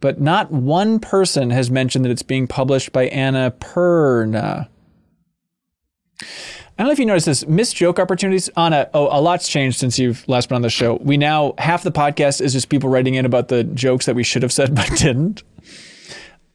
But 0.02 0.19
not 0.19 0.52
one 0.52 0.99
person 0.99 1.52
has 1.52 1.72
mentioned 1.72 2.03
that 2.03 2.10
it's 2.10 2.23
being 2.23 2.48
published 2.48 2.91
by 2.91 3.03
Ana 3.07 3.52
Perna. 3.60 4.68
I 6.22 6.84
don't 6.84 6.88
know 6.88 6.94
if 6.94 6.99
you 6.99 7.06
noticed 7.06 7.28
this. 7.28 7.45
Missed 7.48 7.76
joke 7.76 7.99
opportunities. 7.99 8.49
Anna, 8.57 8.90
oh, 8.94 9.07
a 9.11 9.22
lot's 9.22 9.48
changed 9.48 9.78
since 9.78 9.99
you've 9.99 10.28
last 10.28 10.49
been 10.49 10.56
on 10.56 10.61
the 10.64 10.69
show. 10.69 10.95
We 10.95 11.15
now, 11.15 11.53
half 11.60 11.84
the 11.84 11.91
podcast 11.91 12.41
is 12.41 12.53
just 12.53 12.69
people 12.69 12.90
writing 12.90 13.14
in 13.14 13.26
about 13.26 13.49
the 13.49 13.64
jokes 13.64 14.07
that 14.07 14.15
we 14.15 14.23
should 14.23 14.41
have 14.41 14.52
said 14.52 14.73
but 14.73 14.90
didn't. 14.98 15.44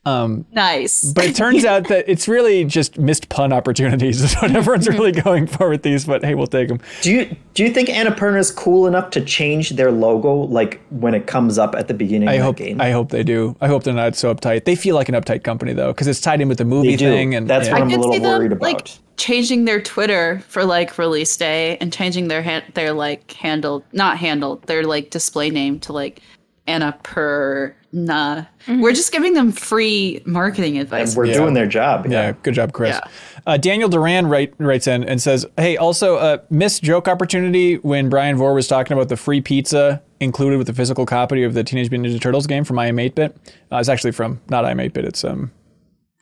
Um, 0.07 0.47
nice. 0.53 1.13
But 1.13 1.25
it 1.25 1.35
turns 1.35 1.65
out 1.65 1.89
that 1.89 2.09
it's 2.09 2.29
really 2.29 2.65
just 2.65 2.97
missed 2.97 3.29
pun 3.29 3.53
opportunities 3.53 4.23
is 4.23 4.35
what 4.37 4.55
everyone's 4.55 4.87
mm-hmm. 4.87 4.99
really 4.99 5.13
going 5.13 5.49
for 5.49 5.69
with 5.69 5.83
these, 5.83 6.05
but 6.05 6.25
hey, 6.25 6.37
we'll 6.37 6.47
take 6.47 6.69
them. 6.69 6.81
Do 7.03 7.13
you 7.13 7.37
do 7.55 7.65
you 7.65 7.71
think 7.71 7.89
Annapurna 7.89 8.39
is 8.39 8.53
cool 8.53 8.87
enough 8.87 9.11
to 9.11 9.21
change 9.21 9.71
their 9.71 9.91
logo 9.91 10.33
like 10.33 10.81
when 10.91 11.13
it 11.15 11.27
comes 11.27 11.59
up 11.59 11.75
at 11.75 11.89
the 11.89 11.95
beginning 11.95 12.29
I 12.29 12.35
of 12.35 12.45
hope 12.45 12.59
the 12.59 12.65
game? 12.65 12.81
I 12.81 12.93
hope 12.93 13.11
they 13.11 13.25
do. 13.25 13.57
I 13.61 13.67
hope 13.67 13.83
they're 13.83 13.95
not 13.95 14.15
so 14.15 14.33
uptight. 14.33 14.65
They 14.65 14.77
feel 14.77 14.95
like 14.95 15.09
an 15.09 15.17
uptight 15.17 15.43
company 15.43 15.73
though, 15.73 15.93
because 15.93 16.07
it's 16.07 16.21
tied 16.21 16.41
in 16.41 16.49
with 16.49 16.59
the 16.59 16.65
movie 16.65 16.91
They 16.91 16.97
do. 16.97 17.11
thing, 17.11 17.35
and 17.35 17.51
That's 17.51 17.67
yeah. 17.67 17.73
what 17.73 17.83
I 17.83 17.85
I'm 17.85 17.91
a 17.91 17.97
little 17.97 18.13
see 18.13 18.19
them 18.21 18.39
worried 18.39 18.53
about. 18.53 18.63
like 18.63 18.89
changing 19.17 19.65
their 19.65 19.81
Twitter 19.81 20.41
for 20.47 20.65
like 20.65 20.99
release 20.99 21.37
day 21.37 21.79
and 21.79 21.93
changing 21.93 22.29
their 22.29 22.43
han- 22.43 22.63
their 22.75 22.93
like 22.93 23.33
handle, 23.33 23.83
not 23.93 24.19
handle, 24.19 24.57
their 24.67 24.85
like 24.85 25.11
display 25.11 25.51
name 25.51 25.81
to 25.81 25.93
like 25.93 26.21
Annapurna. 26.67 28.47
We're 28.69 28.93
just 28.93 29.13
giving 29.13 29.35
them 29.35 29.53
free 29.53 30.23
marketing 30.27 30.79
advice. 30.79 31.17
We're 31.17 31.33
doing 31.33 31.55
their 31.55 31.67
job. 31.67 32.07
Yeah, 32.07 32.33
good 32.43 32.55
job, 32.55 32.73
Chris. 32.73 32.97
Yeah. 32.97 33.11
Uh, 33.47 33.57
Daniel 33.57 33.89
Duran 33.89 34.27
write, 34.27 34.55
writes 34.59 34.87
in 34.87 35.05
and 35.05 35.23
says, 35.23 35.47
"Hey, 35.57 35.77
also 35.77 36.17
uh, 36.17 36.39
missed 36.51 36.83
joke 36.83 37.07
opportunity 37.09 37.77
when 37.79 38.09
Bryan 38.09 38.37
Vore 38.37 38.55
was 38.55 38.67
talking 38.67 38.93
about 38.97 39.09
the 39.09 39.17
free 39.17 39.41
pizza 39.41 40.03
included 40.19 40.59
with 40.59 40.67
the 40.67 40.73
physical 40.73 41.07
copy 41.07 41.43
of 41.45 41.55
the 41.55 41.63
Teenage 41.63 41.91
Mutant 41.91 42.13
Ninja 42.13 42.21
Turtles 42.21 42.47
game 42.47 42.65
from 42.65 42.77
iam8bit. 42.77 43.37
Uh, 43.71 43.77
it's 43.77 43.89
actually 43.89 44.13
from 44.13 44.41
not 44.49 44.65
iam8bit. 44.65 45.05
It's 45.05 45.25
um 45.25 45.53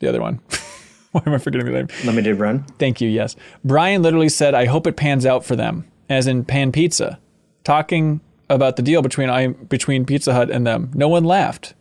the 0.00 0.08
other 0.08 0.20
one. 0.20 0.40
Why 1.12 1.22
am 1.26 1.32
I 1.32 1.38
forgetting 1.38 1.66
the 1.66 1.72
name? 1.72 1.88
Limited 2.04 2.38
run. 2.40 2.64
Thank 2.78 3.00
you. 3.00 3.08
Yes, 3.08 3.36
Brian 3.64 4.02
literally 4.02 4.28
said, 4.28 4.54
"I 4.54 4.66
hope 4.66 4.86
it 4.86 4.96
pans 4.96 5.24
out 5.24 5.44
for 5.44 5.56
them," 5.56 5.86
as 6.10 6.26
in 6.26 6.44
pan 6.44 6.72
pizza, 6.72 7.18
talking 7.62 8.20
about 8.48 8.76
the 8.76 8.82
deal 8.82 9.02
between 9.02 9.30
I 9.30 9.48
between 9.48 10.04
Pizza 10.04 10.32
Hut 10.34 10.50
and 10.50 10.66
them. 10.66 10.90
No 10.94 11.08
one 11.08 11.24
laughed. 11.24 11.74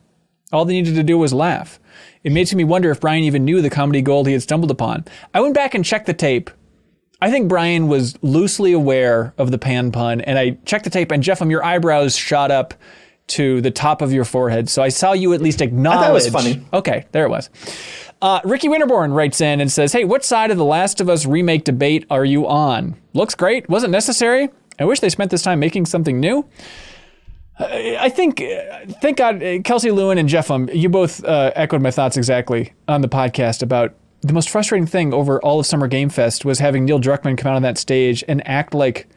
All 0.52 0.66
they 0.66 0.74
needed 0.74 0.96
to 0.96 1.04
do 1.04 1.18
was 1.18 1.34
laugh. 1.34 1.80
It 2.24 2.32
makes 2.32 2.54
me 2.54 2.64
wonder 2.64 2.92
if 2.92 3.02
Bryan 3.02 3.24
even 3.24 3.44
knew 3.44 3.62
the 3.62 3.70
comedy 3.70 4.02
gold 4.02 4.28
he 4.28 4.34
had 4.34 4.44
stumbled 4.44 4.72
upon. 4.72 5.06
I 5.34 5.42
went 5.42 5.56
back 5.56 5.74
and 5.74 5.84
checked 5.84 6.06
the 6.06 6.14
tape. 6.14 6.50
I 7.22 7.32
think 7.32 7.48
Bryan 7.48 7.88
was 7.88 8.18
loosely 8.22 8.74
aware 8.74 9.34
of 9.38 9.50
the 9.52 9.58
pan 9.58 9.92
pun, 9.92 10.22
and 10.22 10.38
I 10.38 10.52
checked 10.66 10.84
the 10.84 10.90
tape, 10.90 11.12
and 11.12 11.24
Jeff, 11.24 11.42
um, 11.42 11.50
your 11.50 11.64
eyebrows 11.64 12.16
shot 12.16 12.52
up 12.52 12.74
to 13.28 13.62
the 13.62 13.72
top 13.72 14.02
of 14.02 14.12
your 14.12 14.26
forehead. 14.26 14.70
So 14.70 14.84
I 14.84 14.90
saw 14.90 15.14
you 15.14 15.34
at 15.34 15.42
least 15.42 15.62
acknowledge. 15.62 16.10
it 16.10 16.14
was 16.14 16.30
funny. 16.30 16.66
Okay, 16.74 17.06
there 17.14 17.26
it 17.26 17.30
was. 17.30 17.50
Uh, 18.22 18.42
Ricky 18.44 18.68
Winterborn 18.68 19.14
writes 19.14 19.42
in 19.42 19.60
and 19.62 19.72
says, 19.72 19.94
Hey, 19.94 20.04
what 20.04 20.24
side 20.24 20.52
of 20.52 20.58
the 20.58 20.66
Last 20.66 21.02
of 21.02 21.10
Us 21.10 21.26
remake 21.26 21.64
debate 21.64 22.06
are 22.10 22.26
you 22.26 22.48
on? 22.48 22.96
Looks 23.14 23.36
great. 23.36 23.70
Wasn't 23.70 23.92
necessary. 23.92 24.50
I 24.80 24.86
wish 24.86 25.00
they 25.00 25.10
spent 25.10 25.32
this 25.32 25.42
time 25.44 25.60
making 25.60 25.86
something 25.86 26.20
new. 26.20 26.46
I 27.60 28.10
think, 28.10 28.42
thank 29.02 29.18
God, 29.18 29.44
uh, 29.44 29.60
Kelsey 29.62 29.92
Lewin 29.92 30.18
and 30.18 30.28
Jeff, 30.28 30.50
um, 30.50 30.68
you 30.74 30.90
both 30.90 31.24
uh, 31.24 31.52
echoed 31.56 31.84
my 31.84 31.92
thoughts 31.92 32.18
exactly 32.18 32.74
on 32.88 33.02
the 33.02 33.08
podcast 33.08 33.62
about 33.62 33.94
the 34.22 34.34
most 34.34 34.50
frustrating 34.50 34.88
thing 34.88 35.14
over 35.14 35.40
all 35.44 35.60
of 35.60 35.66
Summer 35.68 35.88
Game 35.88 36.10
Fest 36.10 36.46
was 36.46 36.58
having 36.58 36.86
Neil 36.86 37.00
Druckmann 37.00 37.38
come 37.38 37.52
out 37.52 37.56
on 37.56 37.62
that 37.62 37.78
stage 37.78 38.24
and 38.28 38.46
act 38.48 38.74
like, 38.74 39.08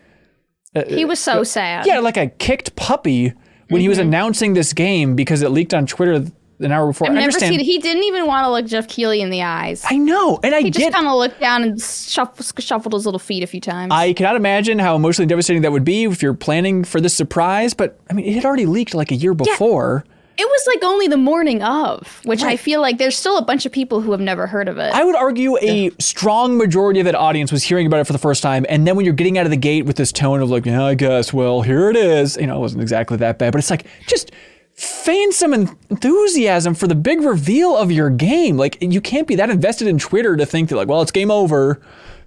He 0.87 1.07
was 1.07 1.19
so 1.19 1.45
sad. 1.45 1.87
yeah, 1.87 2.01
like 2.01 2.19
a 2.19 2.27
kicked 2.27 2.77
puppy 2.77 3.33
when 3.69 3.81
he 3.81 3.89
was 3.89 3.99
announcing 3.99 4.53
this 4.53 4.75
game 4.75 5.17
because 5.17 5.41
it 5.41 5.49
leaked 5.51 5.73
on 5.73 5.87
Twitter 5.87 6.27
an 6.61 6.73
hour 6.73 6.87
before. 6.87 7.09
I've 7.09 7.15
never 7.15 7.33
seen. 7.33 7.61
He 7.61 7.79
didn't 7.79 8.05
even 8.05 8.27
want 8.27 8.45
to 8.45 8.51
look 8.51 8.67
Geoff 8.67 8.89
Keighley 8.89 9.21
in 9.21 9.31
the 9.31 9.43
eyes. 9.43 9.85
I 9.89 9.99
know, 9.99 10.41
and 10.43 10.55
I 10.55 10.63
he 10.63 10.71
just 10.71 10.93
kind 10.93 11.07
of 11.07 11.15
looked 11.15 11.41
down 11.41 11.63
and 11.63 11.81
shuffled, 11.81 12.63
shuffled 12.63 12.93
his 12.95 13.05
little 13.05 13.19
feet 13.19 13.43
a 13.43 13.47
few 13.47 13.61
times. 13.61 13.93
I 13.93 14.13
cannot 14.13 14.37
imagine 14.37 14.79
how 14.79 14.97
emotionally 14.97 15.27
devastating 15.27 15.63
that 15.63 15.73
would 15.73 15.85
be 15.85 16.05
if 16.05 16.23
you're 16.23 16.35
planning 16.35 16.85
for 16.85 17.01
this 17.01 17.15
surprise. 17.15 17.75
But 17.75 17.99
I 18.11 18.15
mean, 18.15 18.27
it 18.27 18.35
had 18.35 18.45
already 18.45 18.67
leaked 18.67 18.95
like 18.95 19.11
a 19.11 19.17
year 19.17 19.35
before. 19.35 20.05
it 20.39 20.45
was 20.47 20.67
like 20.67 20.85
only 20.85 21.09
the 21.09 21.17
morning 21.17 21.63
of, 21.63 22.21
which 22.25 22.43
I 22.43 22.57
feel 22.57 22.81
like 22.83 22.99
there's 22.99 23.17
still 23.17 23.39
a 23.39 23.43
bunch 23.45 23.65
of 23.65 23.73
people 23.73 24.03
who 24.03 24.13
have 24.13 24.21
never 24.21 24.47
heard 24.47 24.69
of 24.69 24.77
it. 24.79 24.93
I 24.93 25.03
would 25.03 25.17
argue 25.17 25.57
a 25.63 25.91
strong 25.99 26.59
majority 26.59 27.01
of 27.01 27.05
that 27.07 27.15
audience 27.15 27.51
was 27.51 27.63
hearing 27.63 27.87
about 27.87 28.01
it 28.01 28.07
for 28.07 28.13
the 28.13 28.19
first 28.19 28.43
time, 28.43 28.67
and 28.69 28.87
then 28.87 28.97
when 28.97 29.05
you're 29.07 29.15
getting 29.15 29.39
out 29.39 29.47
of 29.47 29.51
the 29.51 29.57
gate 29.57 29.87
with 29.87 29.97
this 29.97 30.13
tone 30.13 30.43
of 30.43 30.51
like, 30.51 30.67
yeah, 30.67 30.85
I 30.85 30.95
guess, 30.95 31.33
well, 31.33 31.63
here 31.63 31.89
it 31.91 31.97
is. 31.97 32.37
You 32.37 32.47
know, 32.47 32.57
it 32.57 32.61
wasn't 32.61 32.83
exactly 32.83 33.17
that 33.19 33.39
bad, 33.39 33.53
but 33.53 33.59
it's 33.61 33.71
like 33.71 33.87
just 34.07 34.31
feign 34.77 35.33
some 35.33 35.55
enthusiasm 35.55 36.75
for 36.75 36.87
the 36.87 36.95
big 36.95 37.23
reveal 37.23 37.77
of 37.77 37.91
your 37.91 38.11
game. 38.11 38.57
Like, 38.57 38.77
you 38.81 39.01
can't 39.01 39.27
be 39.27 39.35
that 39.37 39.51
invested 39.51 39.89
in 39.89 39.99
Twitter 39.99 40.37
to 40.37 40.47
think 40.47 40.69
that 40.69 40.77
like, 40.77 40.89
well, 40.89 41.03
it's 41.03 41.11
game 41.11 41.31
over 41.31 41.81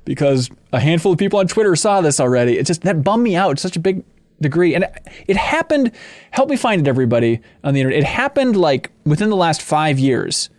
because 0.06 0.50
a 0.74 0.80
handful 0.80 1.12
of 1.12 1.20
people 1.20 1.40
on 1.40 1.48
Twitter 1.48 1.76
saw 1.76 2.02
this 2.02 2.20
already. 2.20 2.58
It 2.58 2.66
just 2.66 2.82
that 2.82 3.04
bummed 3.04 3.24
me 3.24 3.36
out 3.36 3.58
to 3.58 3.62
such 3.62 3.76
a 3.76 3.80
big 3.80 4.04
degree, 4.42 4.74
and 4.74 4.86
it, 5.28 5.38
happened. 5.38 5.92
Help 6.32 6.50
me 6.50 6.56
find 6.56 6.82
it, 6.82 6.88
everybody 6.88 7.42
on 7.64 7.74
the 7.74 7.82
internet. 7.82 8.00
It 8.00 8.06
happened 8.06 8.56
like 8.56 8.92
within 9.06 9.30
the 9.30 9.36
last 9.36 9.62
five 9.62 10.00
years 10.00 10.50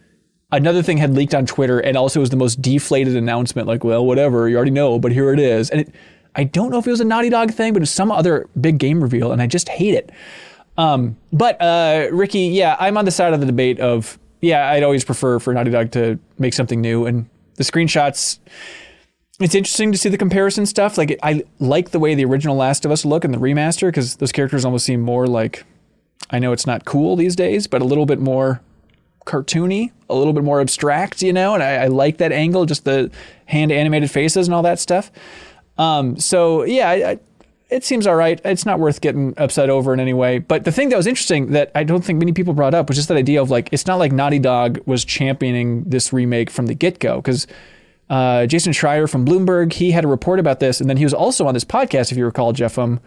another 0.53 0.83
thing 0.83 0.99
had 0.99 1.15
leaked 1.15 1.35
on 1.35 1.47
Twitter 1.47 1.79
and 1.79 1.97
also 1.97 2.21
was 2.21 2.31
the 2.31 2.37
most 2.37 2.61
deflated 2.61 3.17
announcement 3.17 3.69
like 3.69 3.85
well 3.85 4.05
whatever 4.05 4.49
you 4.49 4.57
already 4.57 4.71
know 4.71 4.99
but 4.99 5.12
here 5.12 5.33
it 5.33 5.39
is 5.39 5.71
and 5.71 5.83
it, 5.83 5.95
I 6.35 6.45
don't 6.45 6.71
know 6.71 6.79
if 6.79 6.87
it 6.87 6.91
was 6.91 7.01
a 7.01 7.05
Naughty 7.05 7.29
Dog 7.29 7.53
thing 7.53 7.73
but 7.73 7.79
it 7.79 7.83
was 7.83 7.91
some 7.91 8.11
other 8.11 8.49
big 8.61 8.79
game 8.79 9.01
reveal 9.01 9.33
and 9.33 9.41
I 9.41 9.47
just 9.47 9.69
hate 9.69 9.95
it 9.95 10.11
um, 10.77 11.17
but 11.33 11.61
uh, 11.61 12.09
Ricky 12.13 12.41
yeah 12.41 12.77
I'm 12.79 12.97
on 12.97 13.05
the 13.05 13.11
side 13.11 13.33
of 13.33 13.41
the 13.41 13.47
debate 13.47 13.81
of 13.81 14.19
yeah 14.41 14.71
I'd 14.71 14.83
always 14.83 15.05
prefer 15.05 15.39
for 15.39 15.53
Naughty 15.53 15.71
Dog 15.71 15.91
to 15.93 16.19
make 16.39 16.55
something 16.55 16.81
new. 16.81 17.07
And 17.07 17.29
the 17.57 17.65
screenshots 17.65 18.39
it's 19.41 19.55
interesting 19.55 19.91
to 19.91 19.97
see 19.97 20.11
the 20.11 20.19
comparison 20.19 20.67
stuff. 20.67 20.99
Like 20.99 21.19
I 21.23 21.45
like 21.59 21.91
the 21.91 21.99
way 21.99 22.15
the 22.15 22.27
original 22.27 22.57
Last 22.57 22.85
of 22.85 22.91
Us 22.91 23.05
look 23.07 23.25
in 23.25 23.33
the 23.33 23.39
remaster 23.39 23.89
because 23.89 24.17
those 24.17 24.33
characters 24.33 24.65
almost 24.65 24.85
seem 24.85 25.01
more 25.01 25.27
like 25.27 25.65
I 26.31 26.39
know 26.39 26.53
it's 26.53 26.67
not 26.67 26.85
cool 26.85 27.17
these 27.17 27.35
days 27.37 27.67
but 27.67 27.83
a 27.83 27.85
little 27.85 28.07
bit 28.07 28.21
more 28.21 28.61
cartoony, 29.27 29.93
a 30.09 30.15
little 30.15 30.33
bit 30.33 30.45
more 30.45 30.61
abstract, 30.61 31.23
you 31.23 31.33
know, 31.33 31.55
and 31.55 31.63
I, 31.63 31.85
I 31.85 31.87
like 31.87 32.19
that 32.19 32.33
angle, 32.33 32.67
just 32.67 32.85
the 32.85 33.11
hand 33.47 33.71
animated 33.71 34.11
faces 34.11 34.49
and 34.49 34.55
all 34.55 34.63
that 34.63 34.79
stuff. 34.79 35.11
Um, 35.79 36.19
so 36.19 36.65
yeah, 36.65 36.89
I, 36.89 37.11
I, 37.11 37.19
it 37.71 37.85
seems 37.85 38.07
all 38.07 38.17
right. 38.17 38.41
It's 38.45 38.67
not 38.67 38.79
worth 38.79 39.01
getting 39.01 39.35
upset 39.37 39.71
over 39.71 39.93
in 39.93 40.01
any 40.01 40.15
way. 40.15 40.39
But 40.39 40.65
the 40.65 40.73
thing 40.73 40.89
that 40.91 40.97
was 40.97 41.07
interesting 41.07 41.53
that 41.53 41.71
I 41.75 41.85
don't 41.85 42.05
think 42.05 42.19
many 42.19 42.33
people 42.33 42.55
brought 42.55 42.75
up 42.75 42.89
was 42.89 42.97
just 42.97 43.09
that 43.09 43.17
idea 43.17 43.41
of 43.41 43.51
like, 43.51 43.69
it's 43.73 43.87
not 43.87 43.99
like 43.99 44.13
Naughty 44.13 44.39
Dog 44.39 44.79
was 44.87 45.05
championing 45.05 45.85
this 45.85 46.13
remake 46.13 46.51
from 46.51 46.67
the 46.67 46.75
get 46.75 46.99
go 46.99 47.17
because. 47.17 47.47
Uh, 48.09 48.45
Jason 48.45 48.73
Schreier 48.73 49.09
from 49.09 49.25
Bloomberg, 49.25 49.73
he 49.73 49.93
had 49.93 50.05
a 50.05 50.09
report 50.09 50.41
about 50.41 50.59
this, 50.59 50.81
and 50.81 50.91
then 50.91 50.97
he 50.97 51.05
was 51.05 51.15
also 51.15 51.47
on 51.47 51.55
this 51.55 51.65
podcast, 51.65 52.11
if 52.11 52.19
you 52.19 52.25
recall, 52.25 52.53
Jeffem, 52.53 52.99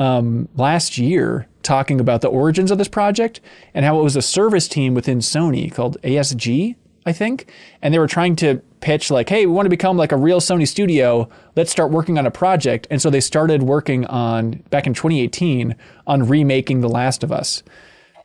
um, 0.00 0.48
last 0.56 0.98
year 0.98 1.46
talking 1.62 2.00
about 2.00 2.20
the 2.20 2.28
origins 2.28 2.70
of 2.70 2.78
this 2.78 2.88
project 2.88 3.40
and 3.74 3.84
how 3.84 4.00
it 4.00 4.02
was 4.02 4.16
a 4.16 4.22
service 4.22 4.66
team 4.66 4.94
within 4.94 5.18
Sony 5.18 5.72
called 5.72 6.00
ASG, 6.02 6.74
I 7.06 7.12
think. 7.12 7.50
And 7.82 7.94
they 7.94 7.98
were 7.98 8.06
trying 8.06 8.36
to 8.36 8.60
pitch, 8.80 9.10
like, 9.10 9.28
hey, 9.28 9.46
we 9.46 9.52
want 9.52 9.66
to 9.66 9.70
become 9.70 9.96
like 9.96 10.12
a 10.12 10.16
real 10.16 10.40
Sony 10.40 10.66
studio. 10.66 11.28
Let's 11.56 11.70
start 11.70 11.90
working 11.90 12.18
on 12.18 12.26
a 12.26 12.30
project. 12.30 12.86
And 12.90 13.00
so 13.00 13.10
they 13.10 13.20
started 13.20 13.62
working 13.62 14.04
on, 14.06 14.62
back 14.70 14.86
in 14.86 14.94
2018, 14.94 15.74
on 16.06 16.28
remaking 16.28 16.80
The 16.80 16.88
Last 16.88 17.22
of 17.22 17.32
Us. 17.32 17.62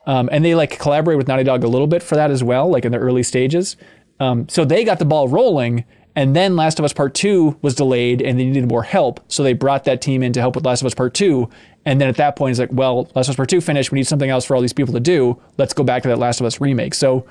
Um, 0.08 0.30
and 0.32 0.46
they 0.46 0.56
like 0.56 0.78
collaborate 0.80 1.18
with 1.18 1.28
Naughty 1.28 1.44
Dog 1.44 1.64
a 1.64 1.68
little 1.68 1.88
bit 1.88 2.04
for 2.04 2.16
that 2.16 2.32
as 2.32 2.44
well, 2.44 2.70
like 2.70 2.86
in 2.86 2.92
the 2.92 2.98
early 2.98 3.24
stages. 3.24 3.76
Um, 4.20 4.48
so 4.50 4.66
they 4.66 4.84
got 4.84 5.00
the 5.00 5.06
ball 5.06 5.28
rolling. 5.28 5.86
And 6.18 6.36
then 6.36 6.56
Last 6.56 6.80
of 6.80 6.86
Us 6.86 6.94
Part 6.94 7.14
2 7.14 7.60
was 7.62 7.76
delayed 7.76 8.22
and 8.22 8.40
they 8.40 8.46
needed 8.46 8.70
more 8.70 8.84
help. 8.84 9.20
So 9.28 9.44
they 9.44 9.54
brought 9.54 9.84
that 9.84 10.02
team 10.02 10.24
in 10.24 10.32
to 10.34 10.40
help 10.40 10.56
with 10.56 10.66
Last 10.66 10.82
of 10.82 10.86
Us 10.86 10.94
Part 10.94 11.14
2. 11.14 11.50
And 11.86 12.00
then 12.00 12.08
at 12.08 12.16
that 12.18 12.36
point, 12.36 12.52
it's 12.52 12.60
like, 12.60 12.72
well, 12.72 13.10
Last 13.16 13.28
of 13.28 13.32
Us 13.32 13.36
Part 13.36 13.50
2 13.50 13.60
finished. 13.62 13.92
We 13.92 13.98
need 13.98 14.08
something 14.08 14.30
else 14.30 14.46
for 14.46 14.56
all 14.56 14.62
these 14.62 14.74
people 14.74 14.94
to 14.94 15.00
do. 15.00 15.42
Let's 15.58 15.74
go 15.74 15.84
back 15.84 16.04
to 16.04 16.10
that 16.10 16.18
Last 16.18 16.40
of 16.40 16.46
Us 16.46 16.62
remake. 16.62 16.94
So, 16.94 17.26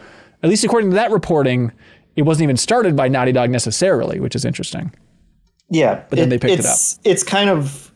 at 0.44 0.50
least 0.50 0.62
according 0.62 0.90
to 0.90 0.96
that 0.96 1.10
reporting, 1.10 1.72
it 2.16 2.22
wasn't 2.22 2.44
even 2.44 2.56
started 2.58 2.94
by 2.94 3.08
Naughty 3.08 3.32
Dog 3.32 3.50
necessarily, 3.50 4.20
which 4.20 4.36
is 4.36 4.44
interesting. 4.44 4.92
Yeah, 5.70 6.04
But 6.10 6.18
then 6.18 6.28
they 6.28 6.38
picked 6.38 6.60
it 6.60 6.66
up. 6.66 6.78
It's 7.02 7.22
kind 7.24 7.48
of 7.50 7.90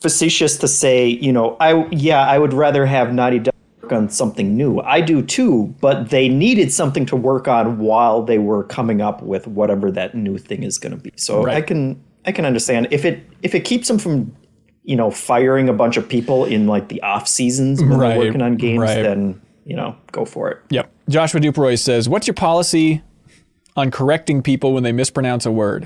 facetious 0.00 0.56
to 0.58 0.68
say, 0.68 1.06
you 1.08 1.32
know, 1.32 1.56
I 1.58 1.86
yeah, 1.90 2.20
I 2.26 2.38
would 2.38 2.52
rather 2.52 2.84
have 2.86 3.12
Naughty 3.14 3.38
Dog 3.38 3.54
work 3.82 3.92
on 3.92 4.10
something 4.10 4.54
new. 4.56 4.80
I 4.80 5.00
do 5.00 5.22
too, 5.22 5.74
but 5.80 6.10
they 6.10 6.28
needed 6.28 6.70
something 6.72 7.06
to 7.06 7.16
work 7.16 7.48
on 7.48 7.78
while 7.78 8.22
they 8.22 8.38
were 8.38 8.64
coming 8.64 9.00
up 9.00 9.22
with 9.22 9.46
whatever 9.46 9.90
that 9.92 10.14
new 10.14 10.36
thing 10.38 10.62
is 10.62 10.76
going 10.78 10.92
to 10.92 10.98
be. 11.02 11.10
So 11.16 11.48
I 11.48 11.62
can 11.62 12.02
I 12.26 12.32
can 12.32 12.44
understand 12.44 12.88
if 12.90 13.06
it 13.06 13.26
if 13.42 13.54
it 13.54 13.60
keeps 13.64 13.88
them 13.88 13.98
from 13.98 14.36
you 14.84 14.94
know 14.96 15.10
firing 15.10 15.70
a 15.70 15.72
bunch 15.72 15.96
of 15.96 16.06
people 16.08 16.44
in 16.44 16.66
like 16.66 16.88
the 16.88 17.00
off 17.02 17.26
seasons 17.26 17.80
when 17.80 17.90
Right, 17.94 18.10
they're 18.10 18.18
working 18.26 18.42
on 18.42 18.56
games, 18.56 18.80
right. 18.80 19.02
then 19.02 19.40
you 19.70 19.76
know 19.76 19.96
go 20.10 20.24
for 20.24 20.50
it. 20.50 20.58
Yep. 20.70 20.92
Joshua 21.08 21.40
Duproy 21.40 21.78
says, 21.78 22.08
What's 22.08 22.26
your 22.26 22.34
policy 22.34 23.02
on 23.76 23.92
correcting 23.92 24.42
people 24.42 24.74
when 24.74 24.82
they 24.82 24.90
mispronounce 24.90 25.46
a 25.46 25.52
word? 25.52 25.82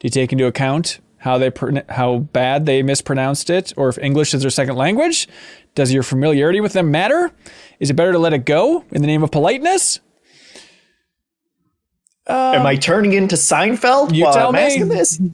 Do 0.00 0.06
you 0.06 0.10
take 0.10 0.32
into 0.32 0.46
account 0.46 0.98
how 1.18 1.38
they 1.38 1.52
how 1.88 2.18
bad 2.18 2.66
they 2.66 2.82
mispronounced 2.82 3.48
it, 3.48 3.72
or 3.76 3.88
if 3.90 3.98
English 3.98 4.34
is 4.34 4.42
their 4.42 4.50
second 4.50 4.74
language? 4.74 5.28
Does 5.76 5.92
your 5.92 6.02
familiarity 6.02 6.60
with 6.60 6.72
them 6.72 6.90
matter? 6.90 7.30
Is 7.78 7.90
it 7.90 7.94
better 7.94 8.10
to 8.10 8.18
let 8.18 8.32
it 8.32 8.44
go 8.44 8.84
in 8.90 9.02
the 9.02 9.06
name 9.06 9.22
of 9.22 9.30
politeness? 9.30 10.00
Am 12.26 12.66
I 12.66 12.74
turning 12.76 13.12
into 13.12 13.36
Seinfeld 13.36 14.14
You 14.14 14.24
while 14.24 14.34
tell 14.34 14.48
I'm 14.48 14.54
me. 14.54 14.60
asking 14.60 14.88
this? 14.88 15.20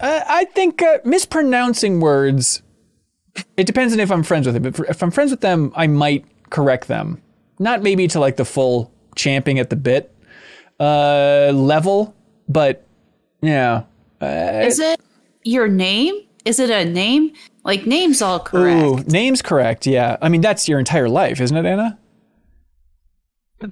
Uh, 0.00 0.22
I 0.28 0.44
think 0.44 0.80
uh, 0.80 0.98
mispronouncing 1.04 1.98
words. 1.98 2.62
It 3.56 3.66
depends 3.66 3.92
on 3.92 3.98
if 3.98 4.12
I'm 4.12 4.22
friends 4.22 4.46
with 4.46 4.54
them. 4.54 4.64
If, 4.64 4.78
if 4.78 5.02
I'm 5.02 5.10
friends 5.10 5.32
with 5.32 5.40
them, 5.40 5.72
I 5.74 5.88
might 5.88 6.24
correct 6.50 6.88
them. 6.88 7.20
Not 7.58 7.82
maybe 7.82 8.06
to 8.08 8.20
like 8.20 8.36
the 8.36 8.44
full 8.44 8.92
champing 9.16 9.58
at 9.58 9.70
the 9.70 9.76
bit 9.76 10.14
uh, 10.80 11.50
level, 11.54 12.14
but 12.48 12.84
yeah. 13.42 13.84
Is 14.20 14.78
it 14.78 15.00
your 15.44 15.68
name? 15.68 16.14
Is 16.44 16.58
it 16.60 16.70
a 16.70 16.84
name? 16.84 17.32
Like 17.64 17.86
names 17.86 18.22
all 18.22 18.40
correct. 18.40 18.82
Ooh, 18.82 19.10
name's 19.10 19.42
correct. 19.42 19.86
Yeah. 19.86 20.16
I 20.22 20.28
mean, 20.28 20.40
that's 20.40 20.68
your 20.68 20.78
entire 20.78 21.08
life, 21.08 21.40
isn't 21.40 21.56
it, 21.56 21.66
Ana? 21.66 21.98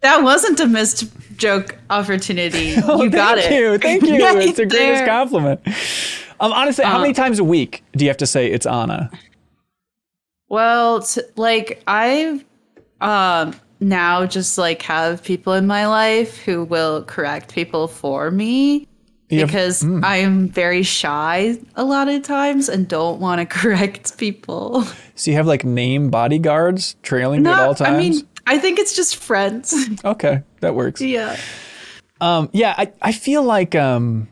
That 0.00 0.24
wasn't 0.24 0.58
a 0.58 0.66
missed 0.66 1.04
joke 1.36 1.78
opportunity. 1.88 2.58
you 2.74 3.08
got 3.08 3.38
Thank 3.38 3.52
it. 3.52 3.54
you. 3.54 3.78
Thank 3.78 4.02
you. 4.02 4.24
Right 4.24 4.48
it's 4.48 4.56
the 4.56 4.66
greatest 4.66 5.04
there. 5.04 5.06
compliment. 5.06 5.60
Um, 6.40 6.52
honestly, 6.52 6.84
how 6.84 6.98
Uh, 6.98 7.02
many 7.02 7.12
times 7.14 7.38
a 7.38 7.44
week 7.44 7.84
do 7.96 8.04
you 8.04 8.10
have 8.10 8.16
to 8.16 8.26
say 8.26 8.50
it's 8.50 8.66
Ana? 8.66 9.12
Well, 10.52 11.00
t- 11.00 11.22
like 11.36 11.82
I've 11.86 12.44
um 13.00 13.54
now 13.80 14.26
just 14.26 14.58
like 14.58 14.82
have 14.82 15.24
people 15.24 15.54
in 15.54 15.66
my 15.66 15.86
life 15.86 16.36
who 16.36 16.64
will 16.64 17.04
correct 17.04 17.54
people 17.54 17.88
for 17.88 18.30
me 18.30 18.86
have- 19.30 19.48
because 19.48 19.82
I'm 19.82 20.50
very 20.50 20.82
shy 20.82 21.56
a 21.74 21.82
lot 21.84 22.08
of 22.08 22.22
times 22.22 22.68
and 22.68 22.86
don't 22.86 23.18
want 23.18 23.40
to 23.40 23.46
correct 23.58 24.18
people. 24.18 24.84
So 25.14 25.30
you 25.30 25.38
have 25.38 25.46
like 25.46 25.64
name 25.64 26.10
bodyguards 26.10 26.96
trailing 27.02 27.46
you 27.46 27.50
at 27.50 27.58
all 27.58 27.74
times? 27.74 27.96
I 27.96 27.98
mean, 27.98 28.28
I 28.46 28.58
think 28.58 28.78
it's 28.78 28.94
just 28.94 29.16
friends. 29.16 29.74
okay, 30.04 30.42
that 30.60 30.74
works. 30.74 31.00
yeah. 31.00 31.38
Um, 32.20 32.50
yeah, 32.52 32.74
I, 32.76 32.92
I 33.00 33.12
feel 33.12 33.42
like 33.42 33.74
um, 33.74 34.28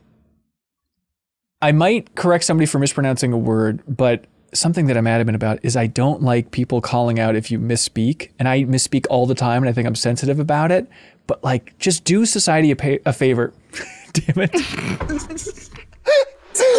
I 1.63 1.73
might 1.73 2.15
correct 2.15 2.45
somebody 2.45 2.67
for 2.67 2.79
mispronouncing 2.79 3.33
a 3.33 3.39
word, 3.39 3.83
but 3.89 4.27
something 4.53 4.87
that 4.87 4.97
I'm 4.97 5.07
adamant 5.07 5.37
about 5.37 5.59
is 5.63 5.77
I 5.77 5.87
don't 5.87 6.23
like 6.23 6.51
people 6.51 6.81
calling 6.81 7.19
out 7.21 7.37
if 7.37 7.51
you 7.51 7.59
misspeak, 7.59 8.31
and 8.39 8.49
I 8.49 8.65
misspeak 8.65 9.07
all 9.11 9.27
the 9.27 9.35
time, 9.35 9.63
and 9.63 9.69
I 9.69 9.73
think 9.73 9.87
I'm 9.87 9.95
sensitive 9.95 10.39
about 10.41 10.71
it. 10.73 10.89
But 11.27 11.43
like, 11.45 11.79
just 11.79 12.05
do 12.05 12.27
society 12.27 12.71
a, 12.71 12.77
pa- 12.77 13.03
a 13.07 13.13
favor. 13.13 13.53
Damn 14.13 14.43
it! 14.45 14.55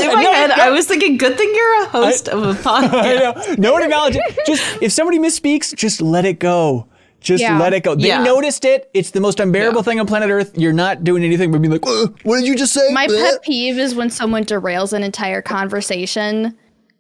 In 0.02 0.08
my 0.14 0.22
No, 0.22 0.32
head, 0.34 0.48
no. 0.50 0.56
I 0.64 0.70
was 0.70 0.86
thinking, 0.86 1.18
good 1.18 1.38
thing 1.38 1.52
you're 1.56 1.84
a 1.84 1.86
host 1.88 2.28
of 2.28 2.44
a 2.44 2.54
podcast. 2.62 3.48
know. 3.48 3.56
No 3.58 3.74
one 3.74 3.84
acknowledge 3.84 4.16
it. 4.18 4.40
Just 4.46 4.82
if 4.82 4.92
somebody 4.92 5.18
misspeaks, 5.18 5.74
just 5.76 6.02
let 6.02 6.26
it 6.26 6.40
go. 6.40 6.88
Just 7.22 7.42
Yeah. 7.42 7.58
let 7.58 7.74
it 7.74 7.84
go. 7.84 7.96
They 7.96 8.08
Yeah. 8.08 8.24
noticed 8.24 8.66
it. 8.66 8.90
It's 8.94 9.12
the 9.12 9.22
most 9.22 9.40
unbearable 9.40 9.84
thing 9.84 10.00
on 10.00 10.08
planet 10.08 10.30
Earth. 10.30 10.58
You're 10.58 10.74
not 10.74 11.04
doing 11.04 11.24
anything 11.24 11.52
but 11.52 11.62
being 11.62 11.72
like, 11.72 11.86
"Uh, 11.88 12.08
"What 12.24 12.40
did 12.40 12.48
you 12.48 12.56
just 12.56 12.74
say?" 12.74 12.92
My 12.92 13.08
Bleh." 13.08 13.24
pet 13.32 13.44
peeve 13.44 13.78
is 13.80 13.96
when 13.96 14.10
someone 14.10 14.44
derails 14.44 14.92
an 14.92 15.04
entire 15.04 15.42
conversation 15.42 16.56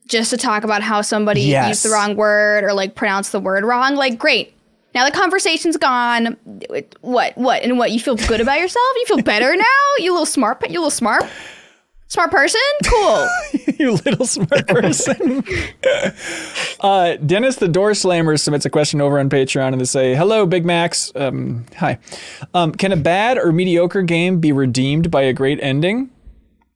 just 0.07 0.29
to 0.31 0.37
talk 0.37 0.63
about 0.63 0.81
how 0.81 1.01
somebody 1.01 1.41
Yes. 1.41 1.69
used 1.69 1.85
the 1.85 1.89
wrong 1.89 2.15
word 2.15 2.63
or 2.63 2.73
like 2.73 2.95
pronounced 2.95 3.31
the 3.31 3.39
word 3.39 3.63
wrong. 3.63 3.95
Like, 3.95 4.17
great. 4.17 4.53
Now 4.93 5.05
the 5.05 5.11
conversation's 5.11 5.77
gone. 5.77 6.35
What? 6.99 7.31
What? 7.35 7.63
And 7.63 7.77
what? 7.77 7.91
You 7.91 7.99
feel 7.99 8.15
good 8.15 8.41
about 8.41 8.59
yourself? 8.59 8.85
You 8.97 9.05
feel 9.05 9.21
better 9.21 9.55
now? 9.57 9.63
You 9.99 10.11
little 10.11 10.25
smart. 10.25 10.61
You 10.69 10.79
little 10.79 10.89
smart. 10.91 11.23
Smart 12.07 12.29
person? 12.29 12.59
Cool. 12.85 13.27
you 13.79 13.93
little 13.93 14.25
smart 14.25 14.67
person. 14.67 15.45
uh, 16.81 17.15
Dennis 17.25 17.55
the 17.55 17.69
Door 17.69 17.93
Slammer 17.93 18.35
submits 18.35 18.65
a 18.65 18.69
question 18.69 18.99
over 18.99 19.17
on 19.17 19.29
Patreon 19.29 19.71
and 19.71 19.79
they 19.79 19.85
say, 19.85 20.13
Hello, 20.13 20.45
Big 20.45 20.65
Max. 20.65 21.13
Um, 21.15 21.65
hi. 21.77 21.99
Um, 22.53 22.73
can 22.73 22.91
a 22.91 22.97
bad 22.97 23.37
or 23.37 23.53
mediocre 23.53 24.01
game 24.01 24.41
be 24.41 24.51
redeemed 24.51 25.09
by 25.09 25.21
a 25.21 25.31
great 25.31 25.59
ending? 25.61 26.09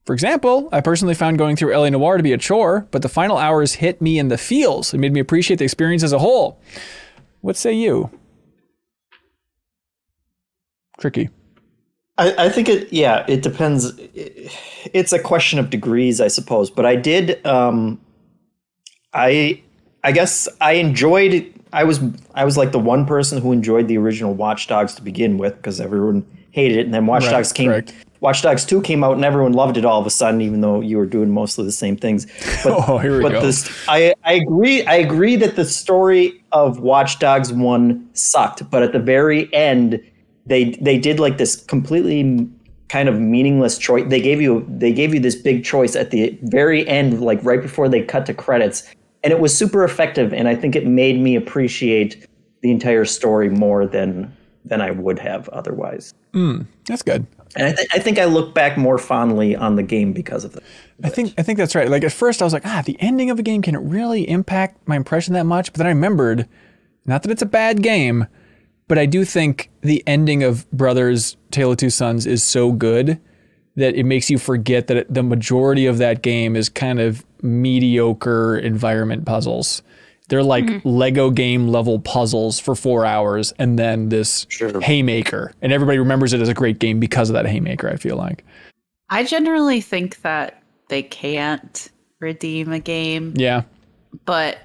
For 0.05 0.13
example, 0.13 0.69
I 0.71 0.81
personally 0.81 1.15
found 1.15 1.39
going 1.39 1.55
through 1.55 1.73
L.A. 1.73 1.89
Noire 1.89 2.17
to 2.17 2.23
be 2.23 2.31
a 2.33 2.37
chore, 2.37 2.87
but 2.91 3.01
the 3.01 3.09
final 3.09 3.37
hours 3.37 3.73
hit 3.73 4.01
me 4.01 4.19
in 4.19 4.27
the 4.27 4.37
feels. 4.37 4.93
It 4.93 4.99
made 4.99 5.11
me 5.13 5.19
appreciate 5.19 5.57
the 5.57 5.65
experience 5.65 6.03
as 6.03 6.13
a 6.13 6.19
whole. 6.19 6.59
What 7.41 7.55
say 7.57 7.73
you? 7.73 8.11
Tricky. 10.99 11.29
I, 12.17 12.45
I 12.45 12.49
think 12.49 12.69
it. 12.69 12.93
Yeah, 12.93 13.25
it 13.27 13.41
depends. 13.41 13.91
It's 14.93 15.11
a 15.11 15.19
question 15.19 15.59
of 15.59 15.69
degrees, 15.69 16.21
I 16.21 16.27
suppose. 16.29 16.69
But 16.69 16.85
I 16.85 16.95
did. 16.95 17.45
Um, 17.45 17.99
I 19.13 19.61
I 20.03 20.11
guess 20.11 20.47
I 20.61 20.73
enjoyed. 20.73 21.51
I 21.73 21.83
was 21.83 21.99
I 22.33 22.45
was 22.45 22.55
like 22.57 22.71
the 22.71 22.79
one 22.79 23.05
person 23.05 23.41
who 23.41 23.51
enjoyed 23.51 23.87
the 23.89 23.97
original 23.97 24.33
Watch 24.33 24.67
Dogs 24.67 24.95
to 24.95 25.01
begin 25.01 25.37
with 25.37 25.55
because 25.57 25.81
everyone 25.81 26.25
hated 26.51 26.77
it, 26.77 26.85
and 26.85 26.93
then 26.93 27.05
Watch 27.05 27.23
Right, 27.23 27.31
Dogs 27.31 27.51
came. 27.51 27.69
correct. 27.69 27.93
Watch 28.25 28.41
Dogs 28.41 28.65
2 28.65 28.81
came 28.81 29.03
out 29.03 29.13
and 29.13 29.23
everyone 29.23 29.53
loved 29.53 29.77
it 29.77 29.85
all 29.85 30.01
of 30.01 30.07
a 30.07 30.09
sudden, 30.09 30.41
even 30.41 30.61
though 30.61 30.81
you 30.81 30.97
were 30.97 31.05
doing 31.05 31.29
mostly 31.29 31.63
the 31.63 31.71
same 31.71 31.95
things. 31.95 32.25
But, 32.63 32.89
Oh, 32.89 32.97
here 32.97 33.17
we 33.17 33.21
but 33.21 33.33
go. 33.33 33.41
This, 33.41 33.69
I, 33.87 34.15
I 34.23 34.33
agree. 34.33 34.83
I 34.87 34.95
agree 34.95 35.35
that 35.35 35.55
the 35.55 35.63
story 35.63 36.43
of 36.51 36.79
Watch 36.79 37.19
Dogs 37.19 37.53
1 37.53 38.09
sucked, 38.13 38.67
but 38.71 38.81
at 38.81 38.93
the 38.93 38.99
very 38.99 39.53
end, 39.53 40.01
they 40.47 40.71
they 40.81 40.97
did 40.97 41.19
like 41.19 41.37
this 41.37 41.55
completely 41.55 42.49
kind 42.89 43.07
of 43.07 43.19
meaningless 43.19 43.77
choice. 43.77 44.05
They 44.07 44.21
gave 44.21 44.41
you 44.41 44.65
they 44.67 44.91
gave 44.91 45.13
you 45.13 45.19
this 45.19 45.35
big 45.35 45.63
choice 45.63 45.95
at 45.95 46.09
the 46.09 46.35
very 46.41 46.87
end, 46.87 47.21
like 47.21 47.39
right 47.43 47.61
before 47.61 47.87
they 47.87 48.01
cut 48.01 48.25
to 48.25 48.33
credits, 48.33 48.91
and 49.23 49.33
it 49.33 49.39
was 49.39 49.55
super 49.55 49.83
effective. 49.83 50.33
And 50.33 50.47
I 50.47 50.55
think 50.55 50.75
it 50.75 50.87
made 50.87 51.19
me 51.19 51.35
appreciate 51.35 52.25
the 52.61 52.71
entire 52.71 53.05
story 53.05 53.49
more 53.49 53.85
than 53.85 54.35
than 54.65 54.81
I 54.81 54.89
would 54.89 55.19
have 55.19 55.47
otherwise. 55.49 56.11
Hmm, 56.33 56.61
that's 56.87 57.03
good. 57.03 57.27
And 57.55 57.67
I, 57.67 57.73
th- 57.73 57.87
I 57.93 57.99
think 57.99 58.19
I 58.19 58.25
look 58.25 58.53
back 58.53 58.77
more 58.77 58.97
fondly 58.97 59.55
on 59.55 59.75
the 59.75 59.83
game 59.83 60.11
because 60.11 60.43
of 60.43 60.55
it. 60.55 60.63
I 61.03 61.09
think 61.09 61.33
I 61.37 61.43
think 61.43 61.57
that's 61.57 61.75
right. 61.75 61.89
Like 61.89 62.03
at 62.03 62.11
first, 62.11 62.41
I 62.41 62.45
was 62.45 62.53
like, 62.53 62.65
ah, 62.65 62.83
the 62.85 62.97
ending 62.99 63.29
of 63.29 63.39
a 63.39 63.43
game 63.43 63.61
can 63.61 63.75
it 63.75 63.79
really 63.79 64.27
impact 64.29 64.87
my 64.87 64.95
impression 64.95 65.33
that 65.33 65.45
much? 65.45 65.71
But 65.71 65.79
then 65.79 65.87
I 65.87 65.89
remembered, 65.89 66.47
not 67.05 67.23
that 67.23 67.31
it's 67.31 67.41
a 67.41 67.47
bad 67.47 67.81
game, 67.81 68.27
but 68.87 68.97
I 68.97 69.05
do 69.05 69.25
think 69.25 69.69
the 69.81 70.03
ending 70.05 70.43
of 70.43 70.69
Brothers: 70.71 71.37
Tale 71.51 71.71
of 71.71 71.77
Two 71.77 71.89
Sons 71.89 72.25
is 72.25 72.43
so 72.43 72.71
good 72.71 73.19
that 73.75 73.95
it 73.95 74.05
makes 74.05 74.29
you 74.29 74.37
forget 74.37 74.87
that 74.87 75.13
the 75.13 75.23
majority 75.23 75.85
of 75.85 75.97
that 75.97 76.21
game 76.21 76.55
is 76.55 76.69
kind 76.69 76.99
of 76.99 77.25
mediocre 77.41 78.57
environment 78.57 79.25
puzzles. 79.25 79.81
They're 80.27 80.43
like 80.43 80.65
mm-hmm. 80.65 80.87
Lego 80.87 81.29
game 81.29 81.67
level 81.67 81.99
puzzles 81.99 82.59
for 82.59 82.75
four 82.75 83.05
hours, 83.05 83.53
and 83.59 83.77
then 83.77 84.09
this 84.09 84.45
Sure. 84.49 84.79
haymaker, 84.81 85.53
and 85.61 85.71
everybody 85.71 85.99
remembers 85.99 86.33
it 86.33 86.41
as 86.41 86.49
a 86.49 86.53
great 86.53 86.79
game 86.79 86.99
because 86.99 87.29
of 87.29 87.33
that 87.33 87.45
haymaker. 87.45 87.89
I 87.89 87.95
feel 87.97 88.15
like, 88.15 88.43
I 89.09 89.23
generally 89.23 89.81
think 89.81 90.21
that 90.21 90.61
they 90.89 91.03
can't 91.03 91.89
redeem 92.19 92.71
a 92.71 92.79
game, 92.79 93.33
yeah, 93.35 93.63
but 94.25 94.57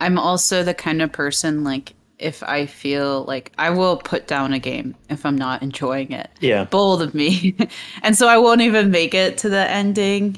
I'm 0.00 0.18
also 0.18 0.62
the 0.62 0.74
kind 0.74 1.02
of 1.02 1.12
person 1.12 1.64
like 1.64 1.94
if 2.18 2.42
I 2.42 2.66
feel 2.66 3.24
like 3.24 3.52
I 3.58 3.70
will 3.70 3.96
put 3.96 4.26
down 4.26 4.52
a 4.52 4.58
game 4.58 4.94
if 5.08 5.24
I'm 5.24 5.36
not 5.36 5.62
enjoying 5.62 6.12
it. 6.12 6.30
Yeah. 6.40 6.64
Bold 6.64 7.02
of 7.02 7.14
me. 7.14 7.54
and 8.02 8.16
so 8.16 8.28
I 8.28 8.38
won't 8.38 8.60
even 8.60 8.90
make 8.90 9.14
it 9.14 9.38
to 9.38 9.48
the 9.48 9.70
ending. 9.70 10.36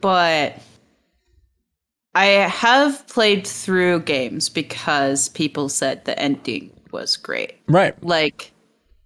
But 0.00 0.60
I 2.16 2.24
have 2.48 3.06
played 3.08 3.46
through 3.46 4.00
games 4.00 4.48
because 4.48 5.28
people 5.28 5.68
said 5.68 6.04
the 6.06 6.18
ending 6.18 6.70
was 6.90 7.16
great. 7.16 7.56
right. 7.68 7.94
Like 8.02 8.52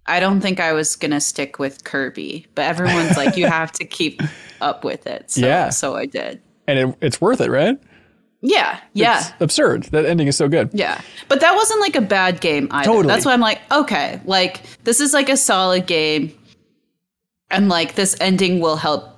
I 0.07 0.19
don't 0.19 0.39
think 0.41 0.59
I 0.59 0.71
was 0.73 0.95
gonna 0.95 1.19
stick 1.21 1.59
with 1.59 1.83
Kirby, 1.83 2.47
but 2.55 2.63
everyone's 2.65 3.17
like, 3.17 3.35
you 3.37 3.47
have 3.47 3.71
to 3.73 3.85
keep 3.85 4.21
up 4.61 4.83
with 4.83 5.05
it. 5.07 5.29
So, 5.31 5.41
Yeah. 5.41 5.69
so 5.69 5.95
I 5.95 6.05
did. 6.05 6.41
And 6.67 6.79
it, 6.79 6.97
it's 7.01 7.19
worth 7.19 7.41
it, 7.41 7.49
right? 7.51 7.77
Yeah, 8.41 8.79
yeah, 8.93 9.19
It's 9.19 9.31
absurd. 9.39 9.83
That 9.91 10.05
ending 10.05 10.27
is 10.27 10.35
so 10.37 10.47
good. 10.47 10.69
yeah. 10.73 10.99
But 11.27 11.41
that 11.41 11.53
wasn't 11.53 11.81
like 11.81 11.95
a 11.95 12.01
bad 12.01 12.39
game 12.41 12.67
either. 12.71 12.85
Totally. 12.85 13.07
That's 13.13 13.25
why 13.25 13.33
I'm 13.33 13.41
like, 13.41 13.59
okay, 13.71 14.19
like 14.25 14.61
this 14.83 14.99
is 15.01 15.13
like 15.13 15.29
a 15.29 15.37
solid 15.37 15.85
game, 15.85 16.33
and 17.51 17.67
like 17.69 17.95
this 17.95 18.15
ending 18.21 18.59
will 18.61 18.77
help 18.77 19.10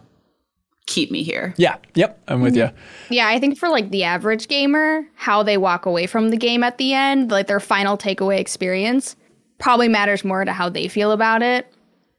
keep 0.85 1.11
me 1.11 1.23
here. 1.23 1.53
Yeah. 1.57 1.77
Yep. 1.95 2.21
I'm 2.27 2.41
with 2.41 2.55
you. 2.55 2.63
Mm-hmm. 2.63 3.13
Yeah, 3.13 3.27
I 3.27 3.39
think 3.39 3.57
for 3.57 3.69
like 3.69 3.89
the 3.89 4.03
average 4.03 4.47
gamer, 4.47 5.07
how 5.15 5.43
they 5.43 5.57
walk 5.57 5.85
away 5.85 6.07
from 6.07 6.29
the 6.29 6.37
game 6.37 6.63
at 6.63 6.77
the 6.77 6.93
end, 6.93 7.31
like 7.31 7.47
their 7.47 7.59
final 7.59 7.97
takeaway 7.97 8.39
experience, 8.39 9.15
probably 9.59 9.87
matters 9.87 10.23
more 10.23 10.43
to 10.43 10.51
how 10.51 10.69
they 10.69 10.87
feel 10.87 11.11
about 11.11 11.41
it. 11.41 11.73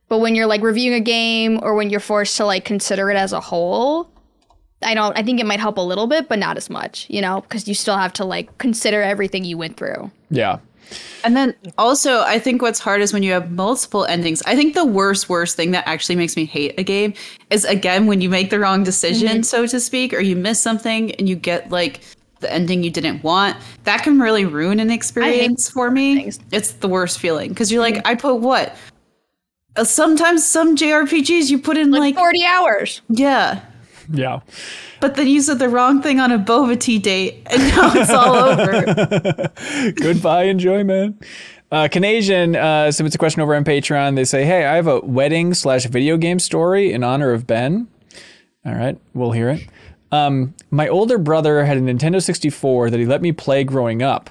But 0.09 0.19
when 0.19 0.35
you're 0.35 0.47
like 0.47 0.62
reviewing 0.62 0.95
a 0.95 1.01
game 1.01 1.61
or 1.62 1.74
when 1.74 1.91
you're 1.91 2.01
forced 2.01 2.36
to 2.39 2.47
like 2.47 2.65
consider 2.65 3.11
it 3.11 3.16
as 3.16 3.32
a 3.32 3.41
whole, 3.41 4.11
I 4.82 4.95
don't 4.95 5.16
I 5.19 5.23
think 5.23 5.41
it 5.41 5.47
might 5.47 5.61
help 5.61 5.78
a 5.78 5.82
little 5.82 6.07
bit, 6.07 6.28
but 6.28 6.39
not 6.39 6.57
as 6.57 6.69
much, 6.70 7.07
you 7.09 7.20
know, 7.20 7.41
because 7.41 7.66
you 7.69 7.74
still 7.74 7.97
have 7.97 8.12
to 8.15 8.24
like 8.24 8.57
consider 8.59 9.03
everything 9.03 9.45
you 9.45 9.59
went 9.59 9.77
through. 9.77 10.11
Yeah. 10.31 10.59
And 11.24 11.36
then 11.36 11.55
also, 11.78 12.20
I 12.23 12.39
think 12.39 12.61
what's 12.62 12.78
hard 12.78 13.01
is 13.01 13.12
when 13.12 13.23
you 13.23 13.32
have 13.32 13.51
multiple 13.51 14.05
endings. 14.05 14.43
I 14.47 14.55
think 14.56 14.74
the 14.74 14.85
worst, 14.85 15.28
worst 15.28 15.56
thing 15.56 15.70
that 15.70 15.86
actually 15.89 16.16
makes 16.16 16.36
me 16.36 16.44
hate 16.44 16.74
a 16.78 16.82
game 16.82 17.15
is 17.51 17.65
again 17.65 18.06
when 18.06 18.20
you 18.20 18.28
make 18.28 18.51
the 18.51 18.59
wrong 18.61 18.85
decision, 18.85 19.43
so 19.43 19.66
to 19.66 19.81
speak, 19.81 20.12
or 20.12 20.20
you 20.20 20.36
miss 20.36 20.61
something 20.61 21.12
and 21.12 21.28
you 21.28 21.36
get 21.36 21.70
like 21.70 22.01
the 22.40 22.52
ending 22.52 22.82
you 22.82 22.90
didn't 22.90 23.23
want. 23.24 23.56
That 23.85 24.02
can 24.02 24.20
really 24.20 24.44
ruin 24.44 24.81
an 24.81 24.90
experience 24.90 25.70
for 25.70 25.90
me. 25.90 26.16
things. 26.16 26.39
It's 26.52 26.73
the 26.73 26.89
worst 26.89 27.19
feeling 27.19 27.48
because 27.48 27.73
you're 27.73 27.81
like, 27.82 28.06
I 28.06 28.15
put 28.15 28.36
what? 28.40 28.77
Uh, 29.77 29.85
Sometimes 29.85 30.47
some 30.47 30.77
JRPGs 30.77 31.51
you 31.51 31.59
put 31.59 31.77
in 31.78 31.90
Like, 31.90 32.01
like, 32.01 32.15
40 32.16 32.44
hours. 32.44 33.01
yeah, 33.09 33.61
Yeah. 34.12 34.40
but 35.01 35.14
then 35.16 35.26
you 35.28 35.40
said 35.40 35.59
the 35.59 35.68
wrong 35.68 36.02
thing 36.02 36.20
on 36.20 36.32
a 36.32 36.39
boba 36.39 36.78
tea 36.78 36.98
date 36.98 37.43
and 37.47 37.62
now 37.68 37.93
it's 37.94 38.10
all 38.10 38.36
over. 38.36 39.93
Goodbye, 39.97 40.44
enjoyment. 40.44 41.24
Uh, 41.72 41.89
Canadian 41.89 42.55
uh, 42.55 42.93
submits 42.93 43.14
a 43.14 43.18
question 43.18 43.43
over 43.43 43.55
on 43.55 43.64
Patreon. 43.64 44.14
They 44.14 44.24
say, 44.24 44.44
"Hey, 44.44 44.64
I 44.64 44.76
have 44.76 44.86
a 44.86 45.01
wedding 45.01 45.55
slash 45.55 45.86
video 45.86 46.16
game 46.16 46.39
story 46.39 46.93
in 46.93 47.02
honor 47.02 47.32
of 47.32 47.47
Ben." 47.47 47.89
All 48.64 48.74
right, 48.74 48.97
we'll 49.12 49.32
hear 49.32 49.51
it. 49.51 49.66
Um, 50.12 50.55
my 50.70 50.86
older 50.86 51.18
brother 51.18 51.64
had 51.64 51.76
a 51.76 51.81
Nintendo 51.81 52.22
64 52.22 52.90
that 52.90 53.01
he 53.01 53.06
let 53.06 53.22
me 53.22 53.32
play 53.32 53.64
growing 53.64 54.02
up. 54.02 54.31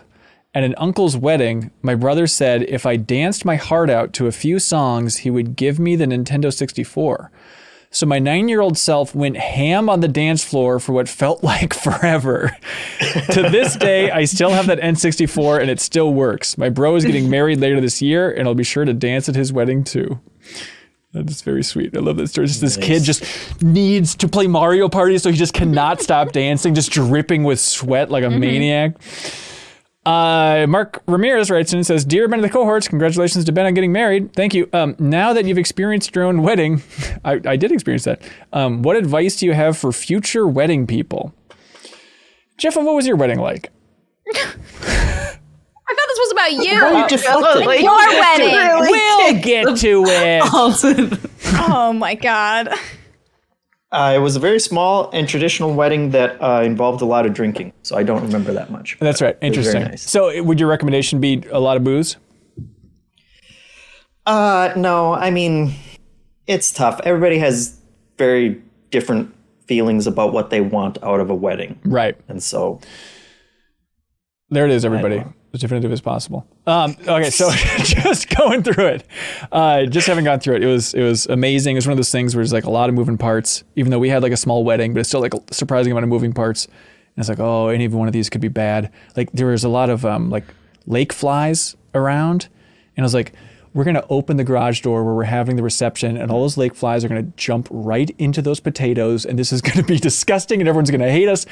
At 0.55 0.63
an 0.63 0.75
uncle's 0.77 1.17
wedding, 1.17 1.71
my 1.81 1.95
brother 1.95 2.27
said 2.27 2.63
if 2.63 2.85
I 2.85 2.95
danced 2.95 3.43
my 3.43 3.55
heart 3.57 3.89
out 3.89 4.13
to 4.13 4.27
a 4.27 4.31
few 4.31 4.59
songs, 4.59 5.17
he 5.17 5.29
would 5.29 5.55
give 5.55 5.79
me 5.79 5.95
the 5.95 6.05
Nintendo 6.05 6.53
64. 6.53 7.31
So 7.93 8.07
my 8.07 8.17
nine 8.17 8.49
year 8.49 8.59
old 8.59 8.77
self 8.77 9.13
went 9.13 9.37
ham 9.37 9.87
on 9.87 9.99
the 9.99 10.07
dance 10.07 10.43
floor 10.43 10.79
for 10.79 10.93
what 10.93 11.07
felt 11.07 11.43
like 11.43 11.73
forever. 11.73 12.55
to 13.31 13.49
this 13.49 13.75
day, 13.75 14.11
I 14.11 14.25
still 14.25 14.49
have 14.49 14.67
that 14.67 14.79
N64 14.79 15.61
and 15.61 15.69
it 15.69 15.79
still 15.79 16.13
works. 16.13 16.57
My 16.57 16.69
bro 16.69 16.95
is 16.95 17.05
getting 17.05 17.29
married 17.29 17.59
later 17.59 17.79
this 17.79 18.01
year 18.01 18.31
and 18.31 18.47
I'll 18.47 18.55
be 18.55 18.63
sure 18.63 18.83
to 18.83 18.93
dance 18.93 19.29
at 19.29 19.35
his 19.35 19.53
wedding 19.53 19.83
too. 19.83 20.19
That 21.13 21.29
is 21.29 21.43
very 21.43 21.61
sweet. 21.61 21.95
I 21.95 21.99
love 21.99 22.17
that 22.17 22.27
story. 22.29 22.47
Just 22.47 22.61
this 22.61 22.75
kid 22.75 23.03
just 23.03 23.23
needs 23.61 24.15
to 24.15 24.27
play 24.27 24.47
Mario 24.47 24.89
Party, 24.89 25.19
so 25.19 25.29
he 25.29 25.37
just 25.37 25.53
cannot 25.53 26.01
stop 26.01 26.31
dancing, 26.31 26.73
just 26.73 26.91
dripping 26.91 27.43
with 27.43 27.59
sweat 27.59 28.09
like 28.09 28.23
a 28.23 28.27
mm-hmm. 28.27 28.39
maniac. 28.39 28.95
Uh, 30.05 30.65
Mark 30.67 31.01
Ramirez 31.07 31.49
writes 31.49 31.71
in 31.71 31.77
and 31.80 31.85
says, 31.85 32.03
"Dear 32.03 32.27
Ben 32.27 32.39
of 32.39 32.43
the 32.43 32.49
cohorts, 32.49 32.88
congratulations 32.89 33.45
to 33.45 33.51
Ben 33.53 33.65
on 33.65 33.73
getting 33.73 33.91
married. 33.93 34.34
Thank 34.34 34.53
you. 34.53 34.69
Um, 34.73 34.95
now 34.99 35.31
that 35.34 35.45
you've 35.45 35.57
experienced 35.57 36.13
your 36.15 36.25
own 36.25 36.41
wedding, 36.41 36.81
I, 37.25 37.39
I 37.45 37.55
did 37.55 37.71
experience 37.71 38.03
that. 38.03 38.21
Um, 38.51 38.81
what 38.81 38.97
advice 38.97 39.38
do 39.38 39.45
you 39.45 39.53
have 39.53 39.77
for 39.77 39.91
future 39.93 40.45
wedding 40.47 40.88
people?" 40.88 41.34
Jeff, 42.57 42.75
what 42.75 42.85
was 42.95 43.07
your 43.07 43.15
wedding 43.15 43.39
like? 43.39 43.71
I 44.35 45.95
thought 45.95 46.07
this 46.07 46.19
was 46.19 46.31
about 46.31 46.51
you. 46.51 46.81
Why 46.81 47.01
you 47.01 47.07
deflecting? 47.09 47.65
Like, 47.65 47.81
Your 47.81 48.80
wedding. 48.80 48.91
We'll 48.91 49.41
get 49.41 49.77
to 49.80 50.03
it. 50.05 51.19
Oh 51.55 51.93
my 51.93 52.15
god. 52.15 52.69
Uh, 53.93 54.13
it 54.15 54.17
was 54.17 54.35
a 54.35 54.39
very 54.39 54.59
small 54.59 55.09
and 55.13 55.29
traditional 55.29 55.71
wedding 55.73 56.09
that 56.09 56.35
uh, 56.41 56.63
involved 56.63 57.01
a 57.01 57.05
lot 57.05 57.27
of 57.27 57.33
drinking, 57.33 57.71
so 57.83 57.95
I 57.95 58.01
don't 58.01 58.23
remember 58.23 58.51
that 58.51 58.71
much. 58.71 58.97
That's 58.99 59.21
right. 59.21 59.37
Interesting. 59.39 59.83
nice. 59.83 60.01
So, 60.01 60.41
would 60.43 60.59
your 60.59 60.67
recommendation 60.67 61.19
be 61.21 61.43
a 61.51 61.59
lot 61.59 61.77
of 61.77 61.83
booze? 61.83 62.17
Uh, 64.25 64.73
no, 64.75 65.13
I 65.13 65.29
mean, 65.29 65.75
it's 66.47 66.71
tough. 66.73 66.99
Everybody 67.03 67.37
has 67.37 67.77
very 68.17 68.61
different 68.89 69.33
feelings 69.67 70.07
about 70.07 70.33
what 70.33 70.49
they 70.49 70.61
want 70.61 70.97
out 71.03 71.19
of 71.19 71.29
a 71.29 71.35
wedding, 71.35 71.79
Right. 71.85 72.15
and 72.27 72.41
so 72.41 72.79
There 74.49 74.65
it 74.65 74.71
is, 74.71 74.85
everybody. 74.85 75.23
As 75.53 75.59
definitive 75.59 75.91
as 75.91 76.01
possible. 76.01 76.47
Um, 76.65 76.97
okay, 77.07 77.30
so 77.30 77.51
just 77.77 78.35
going 78.35 78.63
through 78.63 78.88
it, 78.88 79.07
uh, 79.51 79.85
just 79.85 80.07
having 80.07 80.25
gone 80.25 80.39
through 80.39 80.55
it, 80.55 80.63
it 80.63 80.67
was 80.67 80.95
it 80.95 81.03
was 81.03 81.27
amazing. 81.27 81.75
It 81.75 81.77
was 81.77 81.85
one 81.85 81.91
of 81.91 81.97
those 81.97 82.09
things 82.11 82.35
where 82.35 82.41
there's 82.41 82.51
like 82.51 82.63
a 82.63 82.71
lot 82.71 82.89
of 82.89 82.95
moving 82.95 83.19
parts. 83.19 83.63
Even 83.75 83.91
though 83.91 83.99
we 83.99 84.09
had 84.09 84.23
like 84.23 84.31
a 84.31 84.38
small 84.38 84.63
wedding, 84.63 84.93
but 84.93 85.01
it's 85.01 85.09
still 85.09 85.21
like 85.21 85.35
a 85.35 85.41
surprising 85.53 85.91
amount 85.91 86.05
of 86.05 86.09
moving 86.09 86.34
parts. 86.34 86.65
And 86.65 87.21
it's 87.21 87.30
like, 87.30 87.39
oh, 87.39 87.67
any 87.67 87.88
one 87.88 88.07
of 88.07 88.13
these 88.13 88.31
could 88.31 88.41
be 88.41 88.47
bad. 88.47 88.91
Like 89.15 89.31
there 89.31 89.45
was 89.45 89.63
a 89.63 89.69
lot 89.69 89.91
of 89.91 90.03
um, 90.05 90.31
like 90.31 90.45
lake 90.88 91.13
flies 91.13 91.75
around, 91.93 92.47
and 92.97 93.03
I 93.03 93.05
was 93.05 93.13
like, 93.13 93.34
we're 93.73 93.83
gonna 93.83 94.05
open 94.09 94.37
the 94.37 94.43
garage 94.43 94.81
door 94.81 95.03
where 95.03 95.13
we're 95.13 95.23
having 95.23 95.55
the 95.55 95.63
reception, 95.63 96.17
and 96.17 96.31
all 96.31 96.41
those 96.41 96.57
lake 96.57 96.75
flies 96.75 97.03
are 97.03 97.07
gonna 97.07 97.23
jump 97.37 97.67
right 97.71 98.09
into 98.17 98.41
those 98.41 98.59
potatoes, 98.59 99.25
and 99.25 99.37
this 99.37 99.51
is 99.51 99.61
gonna 99.61 99.83
be 99.83 99.97
disgusting, 100.09 100.59
and 100.59 100.67
everyone's 100.67 100.91
gonna 100.91 101.11
hate 101.11 101.27
us. 101.27 101.45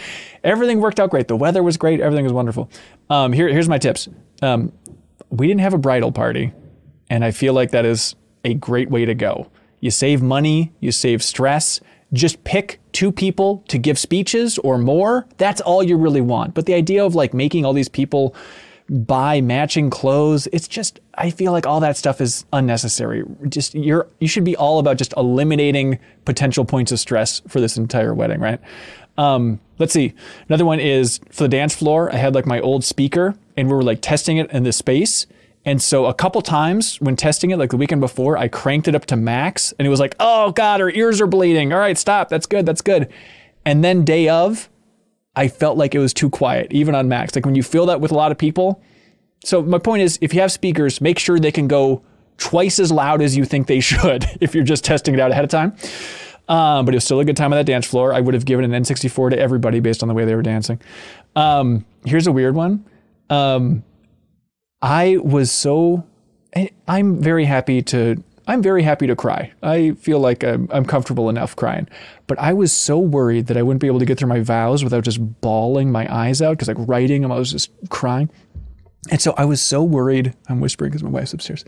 Everything 0.43 0.80
worked 0.80 0.99
out 0.99 1.10
great. 1.10 1.27
The 1.27 1.35
weather 1.35 1.64
was 1.64 1.77
great. 1.77 1.99
Everything 1.99 2.23
was 2.23 2.34
wonderful. 2.34 2.69
Um, 3.10 3.34
here, 3.34 3.48
here's 3.48 3.69
my 3.69 3.77
tips. 3.77 4.07
Um, 4.41 4.72
we 5.30 5.48
didn't 5.48 5.61
have 5.61 5.73
a 5.73 5.77
bridal 5.80 6.11
party, 6.11 6.53
and 7.10 7.26
I 7.26 7.31
feel 7.31 7.53
like 7.53 7.72
that 7.72 7.85
is 7.85 8.15
a 8.45 8.53
great 8.53 8.89
way 8.89 9.06
to 9.06 9.15
go. 9.15 9.49
You 9.80 9.91
save 9.91 10.22
money, 10.22 10.72
you 10.80 10.91
save 10.91 11.23
stress. 11.23 11.80
Just 12.14 12.43
pick 12.43 12.80
two 12.91 13.11
people 13.11 13.64
to 13.69 13.77
give 13.77 13.98
speeches 13.98 14.57
or 14.60 14.77
more. 14.77 15.27
That's 15.38 15.61
all 15.61 15.81
you 15.81 15.98
really 15.98 16.22
want. 16.22 16.53
But 16.53 16.65
the 16.65 16.73
idea 16.73 17.06
of 17.06 17.15
like 17.15 17.34
making 17.34 17.65
all 17.65 17.73
these 17.73 17.88
people 17.89 18.35
buy 18.91 19.39
matching 19.39 19.89
clothes, 19.89 20.47
it's 20.51 20.68
just 20.68 20.99
I 21.15 21.30
feel 21.30 21.51
like 21.53 21.65
all 21.65 21.80
that 21.80 21.97
stuff 21.97 22.19
is 22.19 22.45
unnecessary. 22.51 23.23
Just 23.47 23.73
you're 23.73 24.07
you 24.19 24.27
should 24.27 24.43
be 24.43 24.55
all 24.55 24.80
about 24.80 24.97
just 24.97 25.13
eliminating 25.15 25.97
potential 26.26 26.65
points 26.65 26.91
of 26.91 26.99
stress 26.99 27.41
for 27.47 27.61
this 27.61 27.77
entire 27.77 28.13
wedding, 28.13 28.41
right? 28.41 28.59
Um, 29.18 29.59
let's 29.80 29.93
see. 29.93 30.13
Another 30.49 30.65
one 30.65 30.80
is 30.80 31.19
for 31.30 31.43
the 31.43 31.49
dance 31.49 31.76
floor. 31.76 32.13
I 32.13 32.18
had 32.18 32.35
like 32.35 32.45
my 32.45 32.59
old 32.59 32.84
speaker, 32.84 33.35
and 33.55 33.69
we 33.69 33.73
were 33.73 33.84
like 33.84 34.01
testing 34.01 34.38
it 34.38 34.51
in 34.51 34.63
this 34.63 34.77
space. 34.77 35.26
And 35.63 35.81
so 35.81 36.07
a 36.07 36.13
couple 36.13 36.41
times 36.41 36.99
when 37.01 37.15
testing 37.15 37.51
it, 37.51 37.57
like 37.57 37.69
the 37.69 37.77
weekend 37.77 38.01
before, 38.01 38.35
I 38.35 38.47
cranked 38.47 38.88
it 38.88 38.95
up 38.95 39.05
to 39.07 39.15
max, 39.15 39.73
and 39.80 39.85
it 39.85 39.89
was 39.89 39.99
like, 39.99 40.15
"Oh 40.19 40.51
God, 40.51 40.81
our 40.81 40.89
ears 40.89 41.22
are 41.22 41.27
bleeding." 41.27 41.72
All 41.72 41.80
right, 41.80 41.97
stop. 41.97 42.30
That's 42.30 42.45
good. 42.45 42.65
That's 42.65 42.81
good. 42.81 43.09
And 43.63 43.84
then 43.84 44.03
day 44.03 44.27
of, 44.27 44.69
I 45.36 45.48
felt 45.48 45.78
like 45.78 45.95
it 45.95 45.99
was 45.99 46.14
too 46.14 46.30
quiet, 46.30 46.68
even 46.72 46.94
on 46.95 47.08
max. 47.08 47.36
Like 47.36 47.45
when 47.45 47.56
you 47.56 47.64
feel 47.64 47.86
that 47.88 48.02
with 48.02 48.12
a 48.12 48.16
lot 48.16 48.32
of 48.32 48.38
people. 48.38 48.82
So 49.44 49.62
my 49.62 49.78
point 49.80 50.02
is, 50.03 50.20
if 50.22 50.34
you 50.34 50.41
have 50.41 50.52
speakers, 50.52 51.02
make 51.02 51.18
sure 51.18 51.40
they 51.40 51.52
can 51.52 51.68
go 51.68 52.03
twice 52.38 52.80
as 52.80 52.91
loud 52.91 53.22
as 53.22 53.36
you 53.38 53.45
think 53.45 53.68
they 53.68 53.80
should. 53.91 54.26
If 54.41 54.53
you're 54.53 54.64
just 54.64 54.84
testing 54.84 55.14
it 55.14 55.20
out 55.20 55.32
ahead 55.32 55.44
of 55.44 55.49
time. 55.49 55.76
Um, 56.49 56.86
but 56.86 56.94
it 56.94 56.98
was 56.98 57.06
still 57.06 57.20
a 57.22 57.26
good 57.26 57.38
time 57.38 57.53
on 57.53 57.58
that 57.60 57.66
dance 57.66 57.86
floor. 57.88 58.14
I 58.14 58.20
would 58.20 58.34
have 58.34 58.44
given 58.45 58.66
an 58.72 58.84
N64 58.84 59.30
to 59.32 59.40
everybody 59.40 59.80
based 59.80 60.03
on 60.03 60.10
the 60.10 60.14
way 60.16 60.26
they 60.26 60.36
were 60.36 60.41
dancing. 60.41 60.82
Um, 61.36 61.86
here's 62.03 62.28
a 62.28 62.32
weird 62.32 62.56
one. 62.56 62.84
Um, 63.30 63.84
I 64.82 65.18
was 65.18 65.52
so. 65.52 66.03
I- 66.56 66.72
I'm 66.88 67.22
very 67.22 67.45
happy 67.45 67.82
to. 67.84 68.22
I'm 68.47 68.61
very 68.61 68.84
happy 68.84 69.07
to 69.07 69.15
cry. 69.15 69.53
I 69.61 69.91
feel 69.91 70.19
like 70.19 70.43
I'm, 70.43 70.68
I'm 70.72 70.85
comfortable 70.85 71.30
enough 71.30 71.55
crying. 71.55 71.88
But 72.27 72.39
I 72.39 72.53
was 72.53 72.72
so 72.72 72.97
worried 72.97 73.47
that 73.47 73.57
I 73.57 73.61
wouldn't 73.61 73.81
be 73.81 73.88
able 73.88 73.99
to 73.99 74.05
get 74.05 74.18
through 74.18 74.30
my 74.30 74.41
vows 74.41 74.84
without 74.84 75.03
just 75.03 75.41
bawling 75.41 75.91
my 75.91 76.11
eyes 76.13 76.41
out 76.41 76.52
because, 76.57 76.68
like, 76.68 76.78
writing 76.79 77.21
them, 77.21 77.31
I 77.31 77.37
was 77.37 77.52
just 77.52 77.71
crying. 77.89 78.29
And 79.10 79.20
so 79.20 79.34
I 79.36 79.45
was 79.45 79.61
so 79.61 79.81
worried. 79.81 80.36
I'm 80.47 80.60
whispering 80.60 80.91
because 80.91 81.02
my 81.02 81.10
wife's 81.10 81.34
upstairs, 81.34 81.65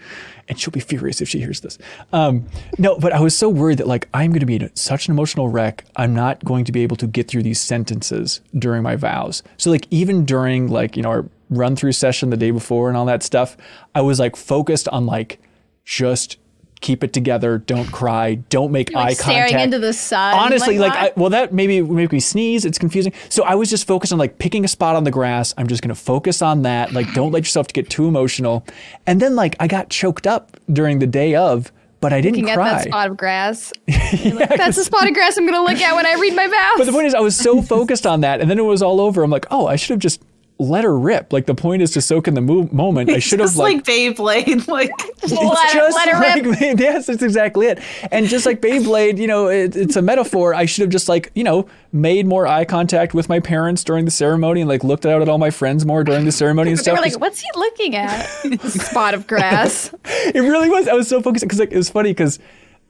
and 0.47 0.59
she'll 0.59 0.71
be 0.71 0.79
furious 0.79 1.19
if 1.19 1.27
she 1.27 1.39
hears 1.39 1.61
this. 1.61 1.79
Um, 2.11 2.45
no, 2.77 2.99
but 2.99 3.11
I 3.11 3.19
was 3.21 3.35
so 3.35 3.49
worried 3.49 3.79
that 3.79 3.87
like 3.87 4.07
I'm 4.13 4.29
going 4.29 4.41
to 4.41 4.45
be 4.45 4.55
in 4.57 4.75
such 4.75 5.07
an 5.07 5.13
emotional 5.13 5.49
wreck. 5.49 5.83
I'm 5.95 6.13
not 6.13 6.45
going 6.45 6.63
to 6.65 6.71
be 6.71 6.83
able 6.83 6.95
to 6.97 7.07
get 7.07 7.27
through 7.27 7.41
these 7.41 7.59
sentences 7.59 8.41
during 8.57 8.83
my 8.83 8.95
vows. 8.95 9.41
So 9.57 9.71
like 9.71 9.87
even 9.89 10.25
during 10.25 10.67
like 10.67 10.95
you 10.95 11.01
know 11.01 11.09
our 11.09 11.25
run 11.49 11.75
through 11.75 11.93
session 11.93 12.29
the 12.29 12.37
day 12.37 12.51
before 12.51 12.87
and 12.87 12.95
all 12.95 13.05
that 13.05 13.23
stuff, 13.23 13.57
I 13.95 14.01
was 14.01 14.19
like 14.19 14.35
focused 14.35 14.87
on 14.89 15.07
like 15.07 15.39
just 15.85 16.37
keep 16.83 17.03
it 17.03 17.13
together, 17.13 17.57
don't 17.57 17.91
cry, 17.91 18.35
don't 18.35 18.71
make 18.71 18.95
eye 18.95 19.05
Like 19.05 19.17
staring 19.17 19.53
contact. 19.53 19.63
into 19.63 19.79
the 19.79 19.93
sun. 19.93 20.35
Honestly, 20.35 20.77
like, 20.77 20.91
what? 20.91 20.99
I, 20.99 21.19
well, 21.19 21.29
that 21.31 21.51
maybe 21.53 21.81
make 21.81 22.11
me 22.11 22.19
sneeze. 22.19 22.65
It's 22.65 22.77
confusing. 22.77 23.13
So 23.29 23.43
I 23.43 23.55
was 23.55 23.71
just 23.71 23.87
focused 23.87 24.13
on 24.13 24.19
like 24.19 24.37
picking 24.37 24.63
a 24.63 24.67
spot 24.67 24.95
on 24.95 25.03
the 25.03 25.09
grass. 25.11 25.55
I'm 25.57 25.65
just 25.67 25.81
gonna 25.81 25.95
focus 25.95 26.43
on 26.43 26.61
that. 26.63 26.93
Like, 26.93 27.11
don't 27.13 27.31
let 27.31 27.39
yourself 27.43 27.69
get 27.69 27.89
too 27.89 28.07
emotional. 28.07 28.63
And 29.07 29.19
then 29.19 29.35
like 29.35 29.55
I 29.59 29.67
got 29.67 29.89
choked 29.89 30.27
up 30.27 30.57
during 30.71 30.99
the 30.99 31.07
day 31.07 31.33
of, 31.33 31.71
but 32.01 32.11
I 32.11 32.19
didn't 32.21 32.35
looking 32.35 32.49
at 32.51 32.55
cry. 32.57 32.69
that 32.73 32.83
spot 32.83 33.09
of 33.09 33.17
grass. 33.17 33.71
You're 33.87 34.35
like, 34.35 34.49
That's 34.57 34.75
the 34.75 34.83
spot 34.83 35.07
of 35.07 35.13
grass 35.13 35.37
I'm 35.37 35.45
gonna 35.45 35.63
look 35.63 35.81
at 35.81 35.95
when 35.95 36.05
I 36.05 36.13
read 36.15 36.35
my 36.35 36.47
vows. 36.47 36.73
But 36.77 36.85
the 36.85 36.91
point 36.91 37.07
is, 37.07 37.15
I 37.15 37.21
was 37.21 37.35
so 37.35 37.61
focused 37.61 38.05
on 38.05 38.21
that, 38.21 38.41
and 38.41 38.51
then 38.51 38.59
it 38.59 38.63
was 38.63 38.81
all 38.81 38.99
over. 38.99 39.23
I'm 39.23 39.31
like, 39.31 39.45
oh, 39.49 39.67
I 39.67 39.77
should 39.77 39.91
have 39.91 39.99
just 39.99 40.21
let 40.59 40.83
her 40.83 40.97
rip. 40.97 41.33
Like 41.33 41.45
the 41.45 41.55
point 41.55 41.81
is 41.81 41.91
to 41.91 42.01
soak 42.01 42.27
in 42.27 42.35
the 42.35 42.41
mo- 42.41 42.69
moment. 42.71 43.09
I 43.09 43.19
should 43.19 43.39
have 43.39 43.49
Just 43.49 43.57
like, 43.57 43.83
Beyblade, 43.83 44.67
like 44.67 44.91
It's 45.23 45.31
let, 45.31 45.73
just 45.73 45.95
let 45.95 46.09
her 46.09 46.19
like, 46.19 46.45
rip. 46.45 46.79
yes, 46.79 47.07
that's 47.07 47.23
exactly 47.23 47.67
it. 47.67 47.79
And 48.11 48.27
just 48.27 48.45
like 48.45 48.61
Beyblade, 48.61 49.17
you 49.17 49.27
know, 49.27 49.47
it, 49.47 49.75
it's 49.75 49.95
a 49.95 50.01
metaphor. 50.01 50.53
I 50.53 50.65
should 50.65 50.81
have 50.81 50.89
just 50.91 51.09
like, 51.09 51.31
you 51.35 51.43
know, 51.43 51.67
made 51.91 52.27
more 52.27 52.47
eye 52.47 52.65
contact 52.65 53.13
with 53.13 53.29
my 53.29 53.39
parents 53.39 53.83
during 53.83 54.05
the 54.05 54.11
ceremony 54.11 54.61
and 54.61 54.69
like 54.69 54.83
looked 54.83 55.05
out 55.05 55.21
at 55.21 55.29
all 55.29 55.37
my 55.37 55.49
friends 55.49 55.85
more 55.85 56.03
during 56.03 56.25
the 56.25 56.31
ceremony 56.31 56.71
and 56.71 56.79
stuff. 56.79 56.97
were 56.97 57.01
like, 57.01 57.19
"What's 57.19 57.39
he 57.39 57.47
looking 57.55 57.95
at?" 57.95 58.23
spot 58.61 59.13
of 59.13 59.27
grass. 59.27 59.93
it 60.05 60.39
really 60.39 60.69
was. 60.69 60.87
I 60.87 60.93
was 60.93 61.07
so 61.07 61.21
focused 61.21 61.45
because 61.45 61.59
like 61.59 61.71
it 61.71 61.77
was 61.77 61.89
funny 61.89 62.11
because 62.11 62.39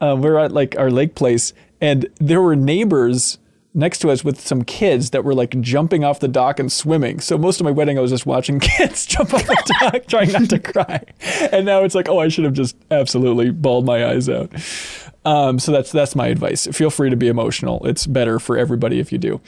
uh, 0.01 0.15
we're 0.19 0.37
at 0.37 0.51
like 0.51 0.77
our 0.77 0.91
lake 0.91 1.15
place 1.15 1.53
and 1.81 2.07
there 2.19 2.41
were 2.41 2.55
neighbors 2.55 3.37
next 3.73 3.99
to 3.99 4.11
us 4.11 4.23
with 4.23 4.39
some 4.39 4.63
kids 4.63 5.09
that 5.11 5.23
were 5.23 5.33
like 5.33 5.59
jumping 5.59 6.03
off 6.03 6.19
the 6.19 6.27
dock 6.27 6.59
and 6.59 6.71
swimming. 6.71 7.19
So 7.19 7.37
most 7.37 7.59
of 7.59 7.65
my 7.65 7.71
wedding, 7.71 7.97
I 7.97 8.01
was 8.01 8.11
just 8.11 8.25
watching 8.25 8.59
kids 8.77 9.05
jump 9.05 9.33
off 9.33 9.45
the 9.45 9.75
dock, 9.79 10.05
trying 10.07 10.31
not 10.31 10.49
to 10.49 10.59
cry. 10.59 11.03
And 11.51 11.65
now 11.65 11.83
it's 11.83 11.95
like, 11.95 12.09
oh, 12.09 12.19
I 12.19 12.27
should 12.27 12.45
have 12.45 12.53
just 12.53 12.75
absolutely 12.91 13.51
bawled 13.51 13.85
my 13.85 14.05
eyes 14.05 14.29
out. 14.29 14.51
Um, 15.25 15.59
so 15.59 15.71
that's 15.71 15.91
that's 15.91 16.15
my 16.15 16.27
advice. 16.27 16.67
Feel 16.67 16.89
free 16.89 17.09
to 17.09 17.15
be 17.15 17.27
emotional. 17.27 17.85
It's 17.85 18.05
better 18.05 18.39
for 18.39 18.57
everybody 18.57 18.99
if 18.99 19.11
you 19.11 19.17
do. 19.17 19.41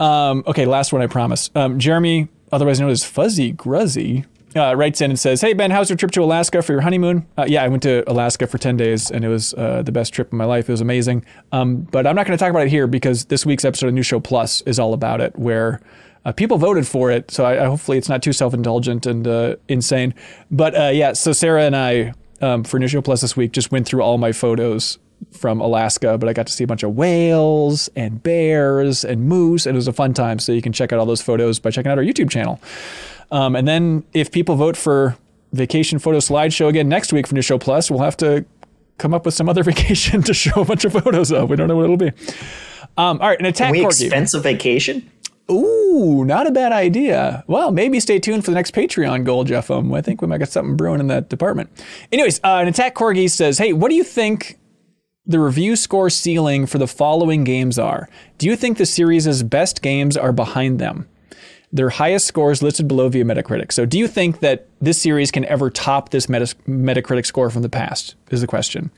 Um, 0.00 0.42
okay, 0.46 0.64
last 0.64 0.92
one, 0.92 1.02
I 1.02 1.06
promise. 1.06 1.50
Um, 1.54 1.78
Jeremy, 1.78 2.28
otherwise 2.50 2.80
known 2.80 2.90
as 2.90 3.04
Fuzzy 3.04 3.52
Gruzzy, 3.52 4.24
uh, 4.56 4.74
writes 4.74 5.00
in 5.00 5.10
and 5.10 5.18
says, 5.18 5.40
"Hey 5.40 5.52
Ben, 5.52 5.70
how's 5.70 5.90
your 5.90 5.96
trip 5.96 6.10
to 6.12 6.22
Alaska 6.22 6.62
for 6.62 6.72
your 6.72 6.82
honeymoon?" 6.82 7.26
Uh, 7.36 7.46
yeah, 7.48 7.62
I 7.62 7.68
went 7.68 7.82
to 7.84 8.08
Alaska 8.10 8.46
for 8.46 8.58
ten 8.58 8.76
days, 8.76 9.10
and 9.10 9.24
it 9.24 9.28
was 9.28 9.54
uh, 9.54 9.82
the 9.82 9.92
best 9.92 10.12
trip 10.12 10.28
of 10.28 10.32
my 10.34 10.44
life. 10.44 10.68
It 10.68 10.72
was 10.72 10.80
amazing. 10.80 11.24
Um, 11.52 11.82
but 11.82 12.06
I'm 12.06 12.14
not 12.14 12.26
going 12.26 12.36
to 12.36 12.42
talk 12.42 12.50
about 12.50 12.66
it 12.66 12.70
here 12.70 12.86
because 12.86 13.26
this 13.26 13.46
week's 13.46 13.64
episode 13.64 13.88
of 13.88 13.94
New 13.94 14.02
Show 14.02 14.20
Plus 14.20 14.60
is 14.62 14.78
all 14.78 14.94
about 14.94 15.20
it, 15.20 15.38
where 15.38 15.80
uh, 16.24 16.32
people 16.32 16.58
voted 16.58 16.86
for 16.86 17.10
it. 17.10 17.30
So 17.30 17.44
I, 17.44 17.64
I, 17.64 17.66
hopefully 17.66 17.98
it's 17.98 18.08
not 18.08 18.22
too 18.22 18.32
self-indulgent 18.32 19.06
and 19.06 19.26
uh, 19.26 19.56
insane. 19.68 20.14
But 20.50 20.78
uh, 20.78 20.88
yeah, 20.88 21.12
so 21.12 21.32
Sarah 21.32 21.64
and 21.64 21.76
I 21.76 22.14
um, 22.40 22.64
for 22.64 22.78
New 22.78 22.88
Show 22.88 23.02
Plus 23.02 23.20
this 23.20 23.36
week 23.36 23.52
just 23.52 23.72
went 23.72 23.86
through 23.86 24.02
all 24.02 24.18
my 24.18 24.32
photos 24.32 24.98
from 25.30 25.60
Alaska, 25.60 26.18
but 26.18 26.28
I 26.28 26.32
got 26.32 26.46
to 26.48 26.52
see 26.52 26.64
a 26.64 26.66
bunch 26.66 26.82
of 26.82 26.96
whales 26.96 27.88
and 27.94 28.22
bears 28.22 29.04
and 29.04 29.28
moose, 29.28 29.66
and 29.66 29.76
it 29.76 29.78
was 29.78 29.88
a 29.88 29.92
fun 29.92 30.14
time. 30.14 30.38
So 30.38 30.52
you 30.52 30.62
can 30.62 30.72
check 30.72 30.92
out 30.92 30.98
all 30.98 31.06
those 31.06 31.22
photos 31.22 31.58
by 31.58 31.70
checking 31.70 31.90
out 31.90 31.98
our 31.98 32.04
YouTube 32.04 32.30
channel. 32.30 32.60
Um, 33.32 33.56
and 33.56 33.66
then 33.66 34.04
if 34.12 34.30
people 34.30 34.56
vote 34.56 34.76
for 34.76 35.16
vacation 35.52 35.98
photo 35.98 36.18
slideshow 36.18 36.68
again 36.68 36.88
next 36.88 37.12
week 37.12 37.26
for 37.26 37.34
New 37.34 37.42
Show 37.42 37.58
Plus, 37.58 37.90
we'll 37.90 38.00
have 38.00 38.16
to 38.18 38.44
come 38.98 39.14
up 39.14 39.24
with 39.24 39.34
some 39.34 39.48
other 39.48 39.62
vacation 39.72 40.22
to 40.22 40.34
show 40.34 40.60
a 40.60 40.64
bunch 40.64 40.84
of 40.84 40.92
photos 40.92 41.32
of. 41.32 41.50
We 41.50 41.56
don't 41.56 41.66
know 41.66 41.76
what 41.76 41.84
it'll 41.84 41.96
be. 41.96 42.12
Um, 42.98 43.20
all 43.20 43.28
right, 43.28 43.40
an 43.40 43.46
attack. 43.46 43.72
Can 43.72 43.80
we 43.80 43.84
corgi. 43.84 44.02
expense 44.02 44.34
a 44.34 44.40
vacation? 44.40 45.10
Ooh, 45.50 46.24
not 46.24 46.46
a 46.46 46.50
bad 46.50 46.72
idea. 46.72 47.42
Well, 47.46 47.72
maybe 47.72 48.00
stay 48.00 48.18
tuned 48.18 48.44
for 48.44 48.52
the 48.52 48.54
next 48.54 48.74
Patreon 48.74 49.24
goal, 49.24 49.44
Jeff. 49.44 49.70
Um, 49.70 49.92
I 49.92 50.00
think 50.02 50.20
we 50.20 50.28
might 50.28 50.38
get 50.38 50.50
something 50.50 50.76
brewing 50.76 51.00
in 51.00 51.08
that 51.08 51.28
department. 51.28 51.70
Anyways, 52.12 52.38
uh, 52.44 52.58
an 52.60 52.68
attack 52.68 52.94
corgi 52.94 53.28
says, 53.30 53.58
"Hey, 53.58 53.72
what 53.72 53.88
do 53.88 53.96
you 53.96 54.04
think 54.04 54.58
the 55.26 55.40
review 55.40 55.74
score 55.74 56.10
ceiling 56.10 56.66
for 56.66 56.78
the 56.78 56.86
following 56.86 57.44
games 57.44 57.78
are? 57.78 58.08
Do 58.38 58.46
you 58.46 58.56
think 58.56 58.78
the 58.78 58.86
series' 58.86 59.42
best 59.42 59.80
games 59.82 60.16
are 60.16 60.32
behind 60.32 60.78
them?" 60.78 61.08
Their 61.72 61.88
highest 61.88 62.26
scores 62.26 62.62
listed 62.62 62.86
below 62.86 63.08
via 63.08 63.24
Metacritic. 63.24 63.72
So, 63.72 63.86
do 63.86 63.98
you 63.98 64.06
think 64.06 64.40
that 64.40 64.68
this 64.80 65.00
series 65.00 65.30
can 65.30 65.44
ever 65.46 65.70
top 65.70 66.10
this 66.10 66.28
Meta- 66.28 66.54
Metacritic 66.68 67.26
score 67.26 67.50
from 67.50 67.62
the 67.62 67.68
past? 67.68 68.14
Is 68.30 68.40
the 68.42 68.46
question. 68.46 68.90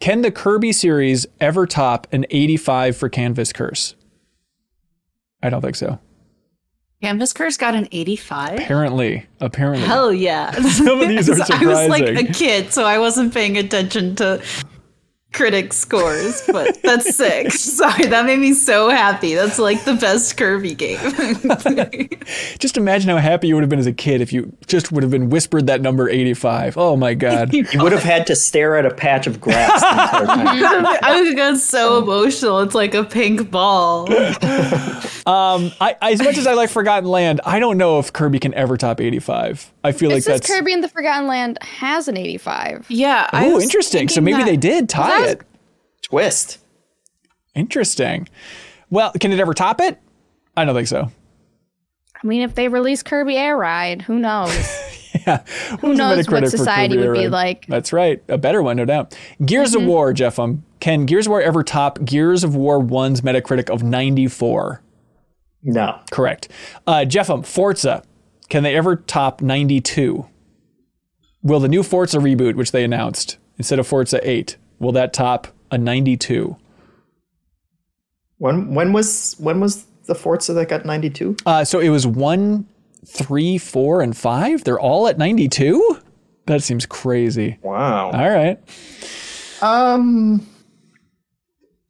Can 0.00 0.22
the 0.22 0.30
Kirby 0.30 0.72
series 0.72 1.26
ever 1.40 1.66
top 1.66 2.06
an 2.12 2.24
85 2.30 2.96
for 2.96 3.08
Canvas 3.08 3.52
Curse? 3.52 3.94
I 5.42 5.50
don't 5.50 5.62
think 5.62 5.76
so. 5.76 5.98
Canvas 7.00 7.32
Curse 7.32 7.56
got 7.56 7.74
an 7.74 7.88
85? 7.92 8.58
Apparently. 8.58 9.26
Apparently. 9.40 9.86
Hell 9.86 10.12
yeah. 10.12 10.50
Some 10.62 11.00
of 11.00 11.08
these 11.08 11.30
are 11.30 11.36
surprising. 11.36 11.68
I 11.68 11.80
was 11.80 11.88
like 11.88 12.08
a 12.08 12.32
kid, 12.32 12.72
so 12.72 12.84
I 12.84 12.98
wasn't 12.98 13.32
paying 13.32 13.56
attention 13.56 14.16
to 14.16 14.42
critic 15.38 15.72
scores, 15.72 16.42
but 16.48 16.82
that's 16.82 17.16
sick. 17.16 17.52
Sorry, 17.52 18.06
that 18.06 18.26
made 18.26 18.40
me 18.40 18.52
so 18.52 18.88
happy. 18.88 19.36
That's 19.36 19.56
like 19.60 19.84
the 19.84 19.94
best 19.94 20.36
Kirby 20.36 20.74
game. 20.74 20.98
just 22.58 22.76
imagine 22.76 23.08
how 23.08 23.18
happy 23.18 23.46
you 23.46 23.54
would 23.54 23.62
have 23.62 23.70
been 23.70 23.78
as 23.78 23.86
a 23.86 23.92
kid 23.92 24.20
if 24.20 24.32
you 24.32 24.52
just 24.66 24.90
would 24.90 25.04
have 25.04 25.12
been 25.12 25.30
whispered 25.30 25.68
that 25.68 25.80
number 25.80 26.08
85. 26.08 26.76
Oh 26.76 26.96
my 26.96 27.14
God. 27.14 27.52
you 27.54 27.64
would 27.76 27.92
have 27.92 28.02
had 28.02 28.26
to 28.26 28.34
stare 28.34 28.76
at 28.76 28.84
a 28.84 28.92
patch 28.92 29.28
of 29.28 29.40
grass 29.40 29.80
the 29.80 30.22
entire 30.22 30.60
time. 30.60 30.98
I 31.04 31.14
would 31.16 31.28
have 31.28 31.36
got 31.36 31.56
so 31.58 32.02
emotional. 32.02 32.58
It's 32.58 32.74
like 32.74 32.94
a 32.94 33.04
pink 33.04 33.48
ball. 33.48 34.12
um, 34.12 35.70
I, 35.80 35.94
as 36.02 36.20
much 36.20 36.36
as 36.36 36.48
I 36.48 36.54
like 36.54 36.68
Forgotten 36.68 37.08
Land, 37.08 37.40
I 37.46 37.60
don't 37.60 37.78
know 37.78 38.00
if 38.00 38.12
Kirby 38.12 38.40
can 38.40 38.52
ever 38.54 38.76
top 38.76 39.00
85. 39.00 39.72
I 39.84 39.92
feel 39.92 40.10
it 40.10 40.14
like 40.14 40.22
says 40.24 40.40
that's 40.40 40.52
Kirby 40.52 40.72
in 40.72 40.80
the 40.80 40.88
Forgotten 40.88 41.28
Land 41.28 41.62
has 41.62 42.08
an 42.08 42.16
85. 42.16 42.86
Yeah. 42.88 43.30
Oh, 43.32 43.60
interesting. 43.60 44.08
So 44.08 44.20
maybe 44.20 44.38
that- 44.38 44.46
they 44.46 44.56
did 44.56 44.88
tie 44.88 45.20
was- 45.20 45.27
it. 45.28 45.42
Twist. 46.02 46.58
Interesting. 47.54 48.28
Well, 48.90 49.12
can 49.12 49.32
it 49.32 49.40
ever 49.40 49.54
top 49.54 49.80
it? 49.80 50.00
I 50.56 50.64
don't 50.64 50.74
think 50.74 50.88
so. 50.88 51.10
I 52.22 52.26
mean, 52.26 52.42
if 52.42 52.54
they 52.54 52.68
release 52.68 53.02
Kirby 53.02 53.36
Air 53.36 53.56
Ride, 53.56 54.02
who 54.02 54.18
knows? 54.18 54.54
Yeah. 55.26 55.38
Who 55.80 55.94
knows 55.94 56.28
what 56.28 56.48
society 56.48 56.96
would 56.96 57.14
be 57.14 57.28
like? 57.28 57.66
That's 57.66 57.92
right. 57.92 58.22
A 58.28 58.38
better 58.38 58.62
one, 58.62 58.76
no 58.76 58.84
doubt. 58.84 59.16
Gears 59.44 59.74
of 59.74 59.84
War, 59.84 60.12
Jeff. 60.12 60.38
Um, 60.38 60.64
can 60.80 61.06
Gears 61.06 61.26
of 61.26 61.30
War 61.30 61.42
ever 61.42 61.62
top 61.62 62.04
Gears 62.04 62.44
of 62.44 62.54
War 62.54 62.80
1's 62.80 63.22
Metacritic 63.22 63.70
of 63.70 63.82
94? 63.82 64.82
No. 65.62 65.98
Correct. 66.10 66.48
Uh, 66.86 67.04
Jeff, 67.04 67.30
um, 67.30 67.42
Forza, 67.42 68.02
can 68.48 68.62
they 68.62 68.76
ever 68.76 68.96
top 68.96 69.42
92? 69.42 70.26
Will 71.42 71.60
the 71.60 71.68
new 71.68 71.82
Forza 71.82 72.18
reboot, 72.18 72.54
which 72.54 72.72
they 72.72 72.84
announced, 72.84 73.38
instead 73.56 73.78
of 73.78 73.86
Forza 73.86 74.20
8, 74.28 74.56
will 74.78 74.92
that 74.92 75.12
top 75.12 75.48
a 75.70 75.78
92? 75.78 76.56
When 78.38 78.74
when 78.74 78.92
was 78.92 79.34
when 79.38 79.60
was 79.60 79.84
the 80.06 80.14
Forza 80.14 80.52
that 80.54 80.68
got 80.68 80.84
92? 80.86 81.36
Uh, 81.44 81.64
so 81.64 81.80
it 81.80 81.88
was 81.88 82.06
one, 82.06 82.66
three, 83.06 83.58
four, 83.58 84.00
and 84.00 84.16
five. 84.16 84.64
They're 84.64 84.78
all 84.80 85.08
at 85.08 85.18
92? 85.18 85.98
That 86.46 86.62
seems 86.62 86.86
crazy. 86.86 87.58
Wow. 87.62 88.10
All 88.12 88.30
right. 88.30 88.58
Um 89.60 90.46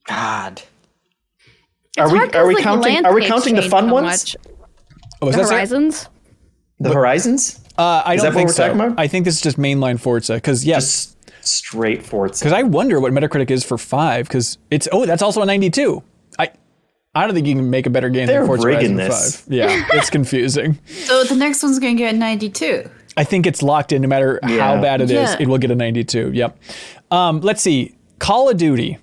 God. 0.07 0.63
It's 1.97 1.99
Are 1.99 2.11
we- 2.13 2.19
are 2.31 2.47
we 2.47 2.55
like, 2.55 2.63
counting- 2.65 3.05
are 3.05 3.15
we 3.15 3.27
counting 3.27 3.55
the 3.57 3.63
fun 3.63 3.89
so 3.89 3.93
ones? 3.95 4.37
Oh, 5.21 5.27
was 5.27 5.35
The 5.35 5.43
that 5.43 5.49
Sarah? 5.49 5.59
Horizons? 5.61 6.09
The 6.81 6.93
Horizons? 6.95 7.61
Uh, 7.77 8.03
I 8.07 8.15
Is 8.15 8.23
don't 8.23 8.33
that 8.33 8.35
what 8.35 8.35
think 8.39 8.49
we're 8.49 8.53
so. 8.55 8.67
talking 8.69 8.81
about? 8.81 9.01
I 9.01 9.07
think 9.09 9.25
this 9.25 9.35
is 9.35 9.41
just 9.41 9.59
mainline 9.59 10.01
Forza. 10.01 10.35
Because 10.35 10.65
yes, 10.65 10.85
Just 10.85 11.17
straight 11.51 12.05
Forza. 12.05 12.45
because 12.45 12.53
I 12.53 12.63
wonder 12.63 13.01
what 13.01 13.13
Metacritic 13.13 13.51
is 13.51 13.65
for 13.65 13.79
five. 13.79 14.27
Because 14.29 14.59
it's 14.71 14.89
oh, 14.93 15.07
that's 15.07 15.23
also 15.23 15.43
a 15.43 15.47
92. 15.47 16.03
I 16.39 16.51
I 17.15 17.25
don't 17.27 17.35
think 17.35 17.47
you 17.47 17.55
can 17.55 17.71
make 17.71 17.87
a 17.87 17.91
better 17.91 18.09
game 18.11 18.27
They're 18.27 18.41
than 18.41 18.47
Forza 18.47 18.67
rigging 18.67 18.99
Horizon 18.99 19.11
this. 19.11 19.41
5. 19.43 19.53
Yeah, 19.55 19.87
it's 19.93 20.11
confusing. 20.11 20.79
So 20.89 21.25
the 21.25 21.37
next 21.37 21.63
one's 21.63 21.79
going 21.79 21.97
to 21.97 22.03
get 22.03 22.15
a 22.15 22.19
92. 22.19 22.89
I 23.17 23.25
think 23.25 23.47
it's 23.47 23.63
locked 23.63 23.93
in. 23.93 24.03
No 24.03 24.09
matter 24.09 24.39
how 24.43 24.81
bad 24.81 25.01
it 25.01 25.11
is, 25.11 25.31
Yeah. 25.31 25.37
it 25.41 25.49
will 25.49 25.59
get 25.59 25.71
a 25.71 25.75
92. 25.75 26.33
Yep. 26.33 26.59
Um, 27.11 27.41
let's 27.41 27.63
see. 27.63 27.97
Call 28.19 28.49
of 28.51 28.57
Duty. 28.59 28.99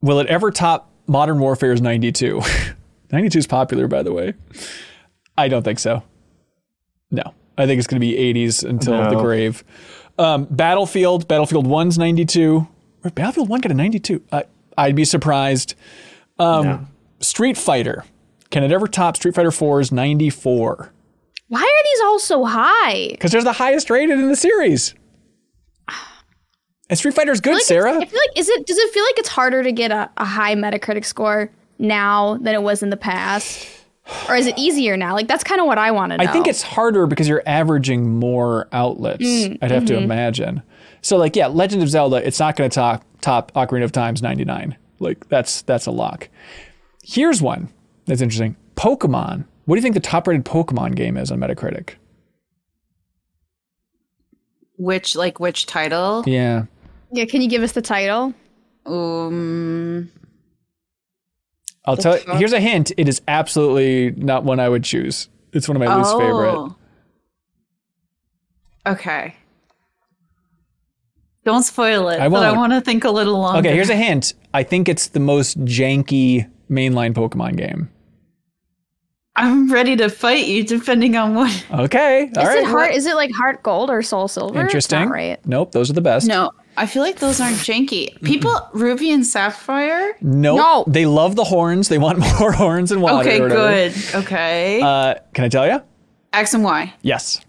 Will 0.00 0.18
it 0.20 0.26
ever 0.28 0.50
top 0.50 0.90
Modern 1.06 1.38
Warfare's 1.38 1.80
92? 1.80 2.40
92 3.12 3.38
is 3.38 3.46
popular, 3.46 3.86
by 3.86 4.02
the 4.02 4.12
way. 4.12 4.34
I 5.38 5.48
don't 5.48 5.62
think 5.62 5.78
so. 5.78 6.02
No. 7.10 7.34
I 7.58 7.66
think 7.66 7.78
it's 7.78 7.86
going 7.86 8.00
to 8.00 8.06
be 8.06 8.14
80s 8.14 8.68
until 8.68 9.08
the 9.10 9.20
grave. 9.20 9.64
Um, 10.18 10.44
Battlefield. 10.50 11.28
Battlefield 11.28 11.66
1's 11.66 11.98
92. 11.98 12.66
Battlefield 13.14 13.48
1 13.48 13.60
got 13.60 13.70
a 13.72 13.74
92. 13.74 14.22
I, 14.32 14.44
I'd 14.78 14.96
be 14.96 15.04
surprised. 15.04 15.74
Um, 16.38 16.64
No. 16.64 16.80
Street 17.20 17.56
Fighter. 17.56 18.04
Can 18.50 18.62
it 18.62 18.72
ever 18.72 18.86
top 18.86 19.16
Street 19.16 19.34
Fighter 19.34 19.50
4's 19.50 19.90
94? 19.92 20.92
Why 21.48 21.60
are 21.60 21.84
these 21.84 22.00
all 22.04 22.18
so 22.18 22.44
high? 22.44 23.08
Because 23.10 23.30
they're 23.32 23.42
the 23.42 23.52
highest 23.52 23.88
rated 23.90 24.18
in 24.18 24.28
the 24.28 24.36
series. 24.36 24.94
And 26.88 26.96
Street 26.98 27.14
Fighter's 27.14 27.40
good, 27.40 27.50
I 27.56 27.58
feel 27.58 27.58
like 27.58 27.64
Sarah. 27.64 27.92
I 28.00 28.04
feel 28.04 28.20
like 28.20 28.38
is 28.38 28.48
it 28.48 28.64
does 28.66 28.78
it 28.78 28.92
feel 28.92 29.02
like 29.02 29.18
it's 29.18 29.28
harder 29.28 29.62
to 29.64 29.72
get 29.72 29.90
a, 29.90 30.08
a 30.18 30.24
high 30.24 30.54
Metacritic 30.54 31.04
score 31.04 31.50
now 31.80 32.36
than 32.36 32.54
it 32.54 32.62
was 32.62 32.80
in 32.82 32.90
the 32.90 32.96
past? 32.96 33.66
Or 34.28 34.36
is 34.36 34.46
it 34.46 34.56
easier 34.56 34.96
now? 34.96 35.14
Like 35.14 35.28
that's 35.28 35.44
kind 35.44 35.60
of 35.60 35.66
what 35.66 35.78
I 35.78 35.90
want 35.90 36.12
to 36.12 36.18
know. 36.18 36.24
I 36.24 36.32
think 36.32 36.46
it's 36.46 36.62
harder 36.62 37.06
because 37.06 37.28
you're 37.28 37.42
averaging 37.46 38.18
more 38.18 38.68
outlets. 38.72 39.24
Mm, 39.24 39.58
I'd 39.62 39.70
have 39.70 39.84
mm-hmm. 39.84 39.96
to 39.96 40.02
imagine. 40.02 40.62
So, 41.06 41.16
like, 41.16 41.36
yeah, 41.36 41.46
Legend 41.46 41.84
of 41.84 41.88
Zelda, 41.88 42.26
it's 42.26 42.40
not 42.40 42.56
going 42.56 42.68
to 42.68 42.74
top 42.74 43.04
top 43.20 43.52
Ocarina 43.52 43.84
of 43.84 43.92
Time's 43.92 44.22
99. 44.22 44.76
Like, 44.98 45.28
that's 45.28 45.62
that's 45.62 45.86
a 45.86 45.90
lock. 45.90 46.28
Here's 47.04 47.40
one 47.40 47.68
that's 48.06 48.20
interesting. 48.20 48.56
Pokemon. 48.76 49.44
What 49.66 49.74
do 49.74 49.78
you 49.78 49.82
think 49.82 49.94
the 49.94 50.00
top 50.00 50.26
rated 50.26 50.44
Pokemon 50.44 50.94
game 50.96 51.16
is 51.16 51.30
on 51.30 51.38
Metacritic? 51.38 51.94
Which, 54.78 55.16
like, 55.16 55.40
which 55.40 55.66
title? 55.66 56.22
Yeah. 56.26 56.66
Yeah, 57.12 57.24
can 57.24 57.40
you 57.40 57.48
give 57.48 57.62
us 57.62 57.72
the 57.72 57.82
title? 57.82 58.34
Um, 58.84 60.10
I'll 61.86 61.96
tell 61.96 62.18
you. 62.18 62.32
Here's 62.34 62.52
a 62.52 62.60
hint. 62.60 62.92
It 62.96 63.08
is 63.08 63.22
absolutely 63.28 64.10
not 64.22 64.44
one 64.44 64.60
I 64.60 64.68
would 64.68 64.84
choose. 64.84 65.28
It's 65.52 65.68
one 65.68 65.76
of 65.76 65.80
my 65.80 65.96
least 65.96 66.10
oh. 66.12 66.18
favorite. 66.18 66.54
oh. 66.54 66.76
Okay. 68.92 69.34
Don't 71.44 71.62
spoil 71.62 72.08
it, 72.08 72.18
I 72.18 72.28
but 72.28 72.44
I 72.44 72.52
want 72.52 72.72
to 72.72 72.80
think 72.80 73.04
a 73.04 73.10
little 73.10 73.38
longer. 73.38 73.60
Okay, 73.60 73.74
here's 73.74 73.88
a 73.88 73.96
hint. 73.96 74.34
I 74.52 74.64
think 74.64 74.88
it's 74.88 75.08
the 75.08 75.20
most 75.20 75.64
janky 75.64 76.50
mainline 76.68 77.14
Pokemon 77.14 77.56
game. 77.56 77.88
I'm 79.36 79.70
ready 79.70 79.94
to 79.96 80.08
fight 80.08 80.46
you, 80.46 80.64
depending 80.64 81.14
on 81.14 81.34
what. 81.34 81.66
Okay. 81.70 82.30
all 82.36 82.42
is 82.42 82.48
right. 82.48 82.58
it 82.58 82.64
heart? 82.64 82.94
Is 82.94 83.06
it 83.06 83.14
like 83.14 83.30
Heart 83.32 83.62
Gold 83.62 83.90
or 83.90 84.02
Soul 84.02 84.26
Silver? 84.26 84.60
Interesting. 84.60 85.00
not 85.00 85.10
right. 85.10 85.46
Nope, 85.46 85.70
those 85.72 85.88
are 85.88 85.92
the 85.92 86.00
best. 86.00 86.26
No, 86.26 86.50
I 86.76 86.86
feel 86.86 87.02
like 87.02 87.18
those 87.18 87.40
aren't 87.40 87.56
janky. 87.56 88.20
People, 88.22 88.68
Ruby 88.72 89.10
and 89.10 89.24
Sapphire. 89.24 90.16
Nope. 90.20 90.56
No. 90.58 90.84
They 90.86 91.06
love 91.06 91.36
the 91.36 91.44
horns. 91.44 91.88
They 91.88 91.98
want 91.98 92.18
more 92.40 92.52
horns 92.52 92.92
and 92.92 93.02
water. 93.02 93.28
Okay, 93.28 93.38
good. 93.38 93.94
Okay. 94.14 94.80
Uh, 94.80 95.14
can 95.34 95.44
I 95.44 95.48
tell 95.48 95.66
you? 95.66 95.82
X 96.32 96.54
and 96.54 96.62
Y. 96.64 96.92
Yes. 97.02 97.40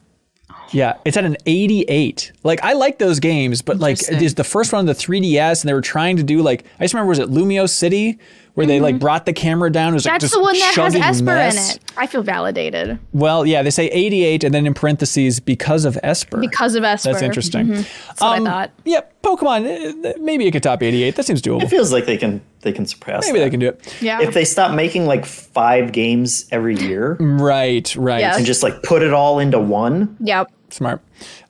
Yeah, 0.71 0.97
it's 1.05 1.15
at 1.15 1.23
an 1.25 1.37
88. 1.45 2.33
Like 2.43 2.63
I 2.63 2.73
like 2.73 2.99
those 2.99 3.19
games, 3.19 3.61
but 3.61 3.77
like 3.79 3.91
Interesting. 3.91 4.15
it 4.17 4.21
is 4.21 4.35
the 4.35 4.43
first 4.43 4.73
one 4.73 4.79
on 4.79 4.85
the 4.85 4.93
3DS, 4.93 5.61
and 5.61 5.69
they 5.69 5.73
were 5.73 5.81
trying 5.81 6.17
to 6.17 6.23
do 6.23 6.41
like 6.41 6.65
I 6.79 6.83
just 6.83 6.93
remember 6.93 7.09
was 7.09 7.19
it 7.19 7.29
Lumiose 7.29 7.69
City 7.69 8.19
where 8.57 8.65
they 8.65 8.79
like 8.79 8.97
brought 8.97 9.27
the 9.27 9.33
camera 9.33 9.71
down. 9.71 9.91
It 9.91 9.93
was 9.93 10.05
like 10.05 10.13
That's 10.15 10.23
just 10.23 10.33
the 10.33 10.41
one 10.41 10.57
that 10.57 10.73
has 10.75 10.95
Espurr 10.95 11.25
mess. 11.25 11.75
in 11.75 11.75
it. 11.81 11.91
I 11.95 12.07
feel 12.07 12.23
validated 12.23 12.97
Well, 13.13 13.45
yeah, 13.45 13.61
they 13.61 13.69
say 13.69 13.85
88, 13.87 14.43
and 14.43 14.53
then 14.53 14.65
in 14.65 14.73
parentheses 14.73 15.39
because 15.39 15.85
of 15.85 15.93
Espurr. 16.03 16.41
because 16.41 16.73
of 16.73 16.81
Espurr. 16.83 17.03
That's 17.03 17.21
interesting. 17.21 17.67
That's 17.69 18.19
what 18.19 18.41
I 18.41 18.43
thought. 18.43 18.71
Yeah, 18.83 19.01
Pokemon. 19.23 20.05
uh, 20.05 20.13
Maybe 20.19 20.47
it 20.47 20.51
could 20.51 20.63
top 20.63 20.81
88. 20.81 21.15
That 21.15 21.25
seems 21.25 21.41
doable. 21.41 21.61
It 21.61 21.69
feels 21.69 21.91
like 21.91 22.05
they 22.07 22.17
can 22.17 22.41
they 22.61 22.71
can 22.73 22.87
surpass. 22.87 23.27
Maybe 23.27 23.37
that. 23.37 23.45
they 23.45 23.51
can 23.51 23.59
do 23.59 23.67
it. 23.69 23.97
Yeah. 24.01 24.21
If 24.21 24.33
they 24.33 24.43
stop 24.43 24.73
making 24.73 25.05
like 25.05 25.25
five 25.27 25.91
games 25.91 26.47
every 26.51 26.75
year 26.77 27.15
Right, 27.19 27.95
right. 27.95 28.19
Yes. 28.21 28.37
and 28.37 28.45
just 28.45 28.63
like 28.63 28.81
put 28.81 29.03
it 29.03 29.13
all 29.13 29.37
into 29.37 29.59
one, 29.59 30.17
yep. 30.19 30.51
Smart. 30.71 31.01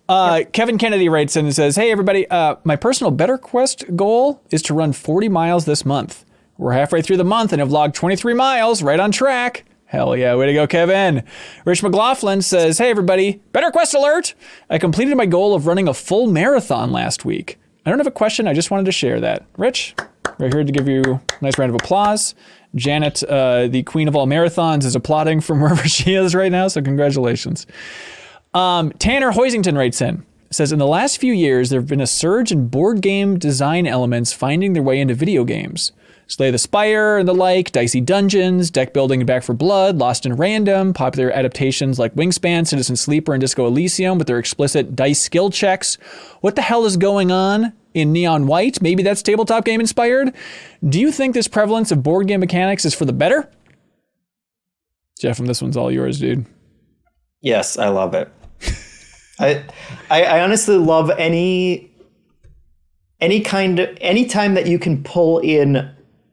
Uh, 0.09 0.43
Kevin 0.53 0.77
Kennedy 0.77 1.09
writes 1.09 1.35
in 1.35 1.45
and 1.45 1.55
says, 1.55 1.75
"Hey 1.75 1.91
everybody, 1.91 2.29
uh, 2.29 2.55
my 2.63 2.75
personal 2.75 3.11
Better 3.11 3.37
Quest 3.37 3.83
goal 3.95 4.41
is 4.51 4.61
to 4.63 4.73
run 4.73 4.93
40 4.93 5.27
miles 5.29 5.65
this 5.65 5.85
month. 5.85 6.23
We're 6.57 6.73
halfway 6.73 7.01
through 7.01 7.17
the 7.17 7.23
month 7.23 7.53
and 7.53 7.59
have 7.59 7.71
logged 7.71 7.95
23 7.95 8.33
miles, 8.33 8.81
right 8.81 8.99
on 8.99 9.11
track. 9.11 9.65
Hell 9.85 10.17
yeah, 10.17 10.35
way 10.35 10.47
to 10.47 10.53
go, 10.53 10.67
Kevin." 10.67 11.23
Rich 11.63 11.81
McLaughlin 11.81 12.41
says, 12.41 12.77
"Hey 12.77 12.89
everybody, 12.89 13.41
Better 13.53 13.71
Quest 13.71 13.93
alert! 13.93 14.33
I 14.69 14.77
completed 14.77 15.15
my 15.15 15.25
goal 15.25 15.55
of 15.55 15.65
running 15.65 15.87
a 15.87 15.93
full 15.93 16.27
marathon 16.27 16.91
last 16.91 17.23
week. 17.23 17.57
I 17.85 17.89
don't 17.89 17.99
have 17.99 18.07
a 18.07 18.11
question. 18.11 18.47
I 18.47 18.53
just 18.53 18.69
wanted 18.69 18.85
to 18.87 18.91
share 18.91 19.21
that. 19.21 19.45
Rich, 19.57 19.95
we're 20.39 20.49
here 20.49 20.65
to 20.65 20.71
give 20.71 20.89
you 20.89 21.01
a 21.03 21.21
nice 21.41 21.57
round 21.57 21.69
of 21.69 21.75
applause." 21.75 22.35
Janet, 22.75 23.23
uh, 23.23 23.67
the 23.67 23.83
queen 23.83 24.09
of 24.09 24.15
all 24.15 24.27
marathons, 24.27 24.83
is 24.83 24.93
applauding 24.93 25.39
from 25.39 25.59
wherever 25.61 25.87
she 25.87 26.15
is 26.15 26.35
right 26.35 26.51
now, 26.51 26.67
so 26.67 26.81
congratulations. 26.81 27.65
Um, 28.53 28.91
Tanner 28.99 29.31
Hoisington 29.31 29.77
writes 29.77 30.01
in 30.01 30.25
says 30.51 30.71
in 30.71 30.79
the 30.79 30.87
last 30.87 31.17
few 31.17 31.33
years 31.33 31.69
there 31.69 31.79
have 31.79 31.89
been 31.89 32.01
a 32.01 32.07
surge 32.07 32.51
in 32.51 32.67
board 32.67 33.01
game 33.01 33.37
design 33.37 33.85
elements 33.85 34.31
finding 34.33 34.73
their 34.73 34.83
way 34.83 34.99
into 34.99 35.13
video 35.13 35.43
games. 35.43 35.91
Slay 36.29 36.51
the 36.51 36.57
Spire 36.57 37.17
and 37.17 37.27
the 37.27 37.33
like, 37.33 37.71
Dicey 37.71 38.01
Dungeons, 38.01 38.69
deck 38.69 38.93
building 38.93 39.21
and 39.21 39.27
Back 39.27 39.43
4 39.43 39.55
Blood, 39.55 39.97
Lost 39.97 40.25
in 40.25 40.35
Random, 40.35 40.93
popular 40.93 41.31
adaptations 41.31 41.97
like 41.99 42.13
Wingspan, 42.15 42.67
Citizen 42.67 42.97
Sleeper, 42.97 43.33
and 43.33 43.39
Disco 43.39 43.65
Elysium 43.65 44.17
with 44.17 44.27
their 44.27 44.37
explicit 44.37 44.93
dice 44.93 45.21
skill 45.21 45.49
checks. 45.49 45.95
What 46.41 46.55
the 46.55 46.61
hell 46.61 46.85
is 46.85 46.97
going 46.97 47.31
on 47.31 47.71
in 47.93 48.11
Neon 48.11 48.45
White? 48.45 48.81
Maybe 48.81 49.03
that's 49.03 49.21
tabletop 49.21 49.63
game 49.63 49.79
inspired. 49.79 50.33
Do 50.87 50.99
you 50.99 51.13
think 51.13 51.33
this 51.33 51.47
prevalence 51.47 51.91
of 51.91 52.03
board 52.03 52.27
game 52.27 52.41
mechanics 52.41 52.83
is 52.83 52.93
for 52.93 53.05
the 53.05 53.13
better? 53.13 53.49
Jeff, 55.19 55.39
and 55.39 55.47
this 55.47 55.61
one's 55.61 55.77
all 55.77 55.91
yours, 55.91 56.19
dude. 56.19 56.45
yes, 57.41 57.77
I 57.77 57.87
love 57.87 58.13
it. 58.13 58.29
I, 59.39 59.63
I 60.09 60.23
I 60.23 60.41
honestly 60.41 60.75
love 60.77 61.09
any 61.11 61.89
any 63.21 63.39
kind 63.41 63.79
of 63.79 63.97
any 64.01 64.25
time 64.25 64.55
that 64.55 64.67
you 64.67 64.77
can 64.77 65.03
pull 65.03 65.39
in 65.39 65.89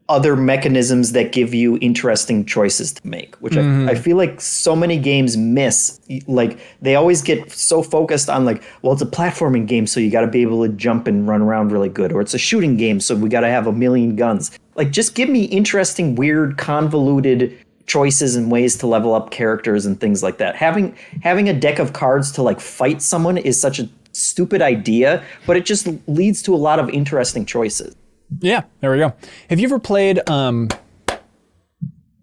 other 0.07 0.35
mechanisms 0.35 1.13
that 1.13 1.31
give 1.31 1.53
you 1.53 1.79
interesting 1.81 2.45
choices 2.45 2.93
to 2.93 3.07
make, 3.07 3.35
which 3.37 3.57
I, 3.57 3.61
mm-hmm. 3.61 3.89
I 3.89 3.95
feel 3.95 4.17
like 4.17 4.39
so 4.39 4.75
many 4.75 4.99
games 4.99 5.35
miss. 5.35 5.99
Like 6.27 6.59
they 6.81 6.93
always 6.93 7.23
get 7.23 7.51
so 7.51 7.81
focused 7.81 8.29
on 8.29 8.45
like, 8.45 8.63
well, 8.83 8.93
it's 8.93 9.01
a 9.01 9.07
platforming 9.07 9.65
game, 9.65 9.87
so 9.87 9.99
you 9.99 10.11
got 10.11 10.21
to 10.21 10.27
be 10.27 10.43
able 10.43 10.65
to 10.65 10.71
jump 10.73 11.07
and 11.07 11.27
run 11.27 11.41
around 11.41 11.71
really 11.71 11.89
good, 11.89 12.11
or 12.11 12.21
it's 12.21 12.35
a 12.35 12.37
shooting 12.37 12.77
game, 12.77 12.99
so 12.99 13.15
we 13.15 13.29
got 13.29 13.41
to 13.41 13.49
have 13.49 13.65
a 13.65 13.71
million 13.71 14.15
guns. 14.15 14.57
Like, 14.75 14.91
just 14.91 15.15
give 15.15 15.29
me 15.29 15.45
interesting, 15.45 16.15
weird, 16.15 16.57
convoluted 16.57 17.57
choices 17.87 18.35
and 18.35 18.51
ways 18.51 18.77
to 18.77 18.87
level 18.87 19.13
up 19.13 19.31
characters 19.31 19.85
and 19.85 19.99
things 19.99 20.21
like 20.21 20.37
that. 20.37 20.55
Having 20.55 20.95
having 21.23 21.49
a 21.49 21.53
deck 21.53 21.79
of 21.79 21.93
cards 21.93 22.31
to 22.33 22.43
like 22.43 22.59
fight 22.59 23.01
someone 23.01 23.37
is 23.37 23.59
such 23.59 23.79
a 23.79 23.89
stupid 24.11 24.61
idea, 24.61 25.23
but 25.47 25.57
it 25.57 25.65
just 25.65 25.87
leads 26.07 26.43
to 26.43 26.53
a 26.53 26.57
lot 26.57 26.79
of 26.79 26.89
interesting 26.89 27.45
choices. 27.45 27.95
Yeah, 28.39 28.63
there 28.79 28.91
we 28.91 28.97
go. 28.97 29.13
Have 29.49 29.59
you 29.59 29.67
ever 29.67 29.79
played 29.79 30.27
um, 30.29 30.69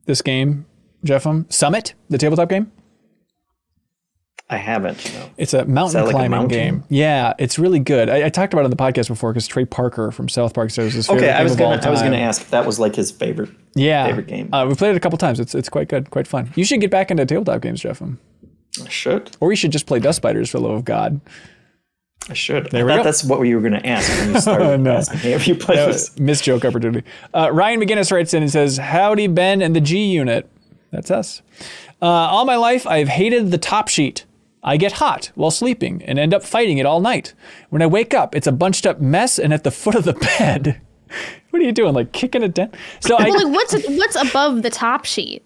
this 0.07 0.23
game, 0.23 0.67
Jeffem? 1.05 1.51
Summit, 1.53 1.95
the 2.09 2.19
tabletop 2.19 2.49
game? 2.49 2.71
I 4.53 4.57
haven't. 4.59 5.15
No. 5.15 5.31
It's 5.39 5.55
a 5.55 5.65
mountain 5.65 5.95
that 5.95 6.07
like 6.07 6.11
a 6.11 6.13
climbing 6.13 6.31
mountain? 6.31 6.49
game. 6.59 6.85
Yeah, 6.91 7.33
it's 7.39 7.59
really 7.59 7.79
good. 7.79 8.11
I, 8.11 8.27
I 8.27 8.29
talked 8.29 8.53
about 8.53 8.63
it 8.63 8.65
on 8.67 8.71
the 8.71 8.77
podcast 8.77 9.09
before 9.09 9.33
because 9.33 9.47
Trey 9.47 9.65
Parker 9.65 10.11
from 10.11 10.29
South 10.29 10.53
Park 10.53 10.71
says 10.71 10.93
his 10.93 11.07
favorite 11.07 11.25
Okay, 11.25 11.33
I 11.33 11.43
was 11.43 11.57
gonna 11.57 11.81
I 11.83 11.89
was 11.89 12.03
gonna 12.03 12.19
ask 12.19 12.43
if 12.43 12.51
that 12.51 12.67
was 12.67 12.79
like 12.79 12.95
his 12.95 13.11
favorite 13.11 13.49
yeah, 13.75 14.07
favorite 14.07 14.27
game. 14.27 14.53
Uh, 14.53 14.67
we 14.69 14.75
played 14.75 14.91
it 14.91 14.97
a 14.97 15.01
couple 15.01 15.17
times. 15.17 15.41
It's 15.41 15.55
it's 15.55 15.71
quite 15.71 15.89
good, 15.89 16.11
quite 16.11 16.27
fun. 16.27 16.53
You 16.55 16.65
should 16.67 16.83
get 16.83 16.91
back 16.91 17.11
into 17.11 17.25
tabletop 17.25 17.63
games, 17.63 17.83
Jeffem. 17.83 18.19
I 18.85 18.89
should. 18.91 19.35
Or 19.41 19.53
you 19.53 19.57
should 19.57 19.73
just 19.73 19.87
play 19.87 20.01
Dust 20.01 20.17
Spiders 20.17 20.51
for 20.51 20.59
the 20.59 20.65
love 20.65 20.77
of 20.77 20.85
God. 20.85 21.23
I 22.29 22.35
should. 22.35 22.71
There 22.71 22.83
I 22.83 22.85
we 22.85 22.91
thought 22.93 22.97
go. 22.99 23.03
that's 23.05 23.25
what 23.25 23.41
you 23.43 23.57
were 23.57 23.63
gonna 23.63 23.81
ask 23.85 24.09
when 24.21 24.35
you 24.35 24.41
started 24.41 24.79
No. 24.79 24.93
asking 24.97 25.21
me 25.23 25.33
if 25.35 25.49
you 25.49 25.55
played 25.55 25.79
Uh, 25.81 25.87
this. 25.87 26.19
missed 26.19 26.45
joke 26.45 26.65
opportunity. 26.65 27.07
Uh, 27.35 27.51
Ryan 27.53 27.81
McGinnis 27.81 28.13
writes 28.13 28.33
in 28.33 28.43
and 28.43 28.51
says, 28.53 28.77
Howdy, 28.79 29.27
Ben 29.27 29.61
and 29.61 29.75
the 29.75 29.81
G 29.81 30.05
unit. 30.07 30.49
That's 30.91 31.11
us. 31.11 31.43
Uh, 32.01 32.07
all 32.07 32.45
my 32.45 32.57
life, 32.57 32.87
I've 32.87 33.09
hated 33.09 33.51
the 33.51 33.59
top 33.59 33.89
sheet. 33.89 34.25
I 34.63 34.77
get 34.77 34.93
hot 34.93 35.33
while 35.35 35.51
sleeping 35.51 36.03
and 36.05 36.19
end 36.19 36.33
up 36.33 36.45
fighting 36.45 36.79
it 36.79 36.87
all 36.87 37.01
night. 37.01 37.35
When 37.71 37.83
I 37.83 37.87
wake 37.87 38.15
up, 38.15 38.37
it's 38.37 38.47
a 38.47 38.53
bunched 38.53 38.87
up 38.87 39.01
mess 39.01 39.39
and 39.39 39.53
at 39.53 39.65
the 39.65 39.73
foot 39.73 39.97
of 39.97 40.05
the 40.05 40.13
bed. 40.13 40.81
what 41.51 41.61
are 41.61 41.65
you 41.65 41.73
doing? 41.73 41.95
Like 41.95 42.13
kicking 42.13 42.43
it 42.45 42.55
down? 42.55 42.71
So 43.01 43.17
I, 43.17 43.29
Well, 43.31 43.49
like 43.49 43.55
what's 43.55 43.89
what's 43.89 44.15
above 44.17 44.63
the 44.63 44.71
top 44.71 45.05
sheet? 45.05 45.45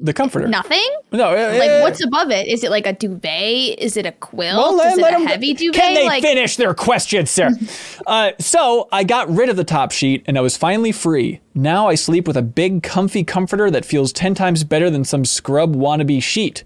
The 0.00 0.12
comforter. 0.12 0.46
Nothing. 0.46 0.84
No, 1.10 1.30
Like 1.34 1.82
what's 1.82 2.02
above 2.04 2.30
it? 2.30 2.46
Is 2.46 2.62
it 2.62 2.70
like 2.70 2.86
a 2.86 2.92
duvet? 2.92 3.78
Is 3.78 3.96
it 3.96 4.06
a 4.06 4.12
quilt? 4.12 4.56
Well, 4.56 4.76
let, 4.76 4.92
Is 4.92 4.98
it 4.98 5.12
a 5.12 5.26
heavy 5.26 5.54
duvet? 5.54 5.74
Can 5.80 5.94
they 5.94 6.06
like 6.06 6.22
finish 6.22 6.56
their 6.56 6.72
question, 6.74 7.26
sir? 7.26 7.50
uh, 8.06 8.32
so 8.38 8.88
I 8.92 9.04
got 9.04 9.28
rid 9.28 9.48
of 9.48 9.56
the 9.56 9.64
top 9.64 9.90
sheet 9.90 10.22
and 10.26 10.38
I 10.38 10.40
was 10.40 10.56
finally 10.56 10.92
free. 10.92 11.40
Now 11.54 11.88
I 11.88 11.96
sleep 11.96 12.28
with 12.28 12.36
a 12.36 12.42
big, 12.42 12.82
comfy 12.82 13.24
comforter 13.24 13.70
that 13.70 13.84
feels 13.84 14.12
10 14.12 14.34
times 14.34 14.62
better 14.62 14.88
than 14.88 15.04
some 15.04 15.24
scrub 15.24 15.74
wannabe 15.74 16.22
sheet. 16.22 16.62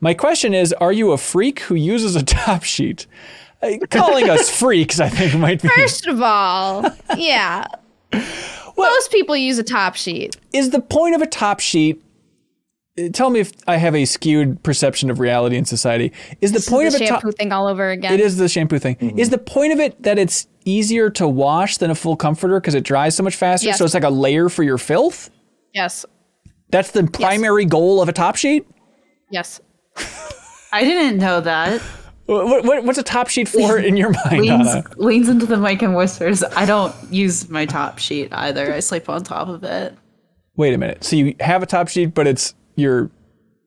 My 0.00 0.12
question 0.12 0.52
is 0.52 0.72
Are 0.74 0.92
you 0.92 1.12
a 1.12 1.18
freak 1.18 1.60
who 1.60 1.74
uses 1.74 2.14
a 2.14 2.22
top 2.24 2.62
sheet? 2.62 3.06
Uh, 3.62 3.78
calling 3.90 4.28
us 4.28 4.50
freaks, 4.58 5.00
I 5.00 5.08
think, 5.08 5.34
might 5.34 5.62
be. 5.62 5.68
First 5.68 6.06
of 6.06 6.20
all, 6.20 6.84
yeah. 7.16 7.66
Most 8.76 9.10
people 9.10 9.34
use 9.34 9.58
a 9.58 9.62
top 9.62 9.94
sheet. 9.94 10.36
Is 10.52 10.70
the 10.70 10.80
point 10.80 11.14
of 11.14 11.22
a 11.22 11.26
top 11.26 11.60
sheet. 11.60 12.02
Tell 13.12 13.28
me 13.28 13.40
if 13.40 13.52
I 13.66 13.76
have 13.76 13.94
a 13.94 14.06
skewed 14.06 14.62
perception 14.62 15.10
of 15.10 15.20
reality 15.20 15.56
in 15.56 15.66
society. 15.66 16.12
Is 16.40 16.52
the 16.52 16.70
point 16.70 16.90
the 16.90 16.96
of 16.96 17.02
a 17.02 17.06
top 17.06 17.20
shampoo 17.20 17.32
thing 17.32 17.52
all 17.52 17.66
over 17.66 17.90
again. 17.90 18.14
It 18.14 18.20
is 18.20 18.38
the 18.38 18.48
shampoo 18.48 18.78
thing. 18.78 18.96
Mm-hmm. 18.96 19.18
Is 19.18 19.28
the 19.28 19.38
point 19.38 19.74
of 19.74 19.80
it 19.80 20.02
that 20.02 20.18
it's 20.18 20.46
easier 20.64 21.10
to 21.10 21.28
wash 21.28 21.76
than 21.76 21.90
a 21.90 21.94
full 21.94 22.16
comforter 22.16 22.58
because 22.58 22.74
it 22.74 22.84
dries 22.84 23.14
so 23.14 23.22
much 23.22 23.36
faster? 23.36 23.66
Yes. 23.66 23.78
So 23.78 23.84
it's 23.84 23.92
like 23.92 24.04
a 24.04 24.10
layer 24.10 24.48
for 24.48 24.62
your 24.62 24.78
filth? 24.78 25.28
Yes. 25.74 26.06
That's 26.70 26.90
the 26.92 27.06
primary 27.06 27.66
goal 27.66 28.00
of 28.00 28.08
a 28.08 28.12
top 28.12 28.36
sheet? 28.36 28.66
Yes. 29.30 29.60
I 30.72 30.82
didn't 30.82 31.18
know 31.18 31.40
that. 31.42 31.82
What, 32.26 32.64
what, 32.64 32.84
what's 32.84 32.98
a 32.98 33.04
top 33.04 33.28
sheet 33.28 33.46
for 33.46 33.78
in 33.78 33.96
your 33.96 34.10
mind, 34.24 34.40
Leans, 34.40 34.68
Ana? 34.68 34.84
leans 34.96 35.28
into 35.28 35.46
the 35.46 35.56
mic 35.56 35.80
and 35.82 35.94
whispers. 35.94 36.42
I 36.42 36.66
don't 36.66 36.94
use 37.08 37.48
my 37.48 37.66
top 37.66 37.98
sheet 37.98 38.32
either. 38.32 38.72
I 38.72 38.80
sleep 38.80 39.08
on 39.08 39.22
top 39.22 39.48
of 39.48 39.62
it. 39.62 39.94
Wait 40.56 40.74
a 40.74 40.78
minute. 40.78 41.04
So 41.04 41.14
you 41.14 41.36
have 41.40 41.62
a 41.62 41.66
top 41.66 41.88
sheet, 41.88 42.14
but 42.14 42.26
it's 42.26 42.54
your. 42.76 43.10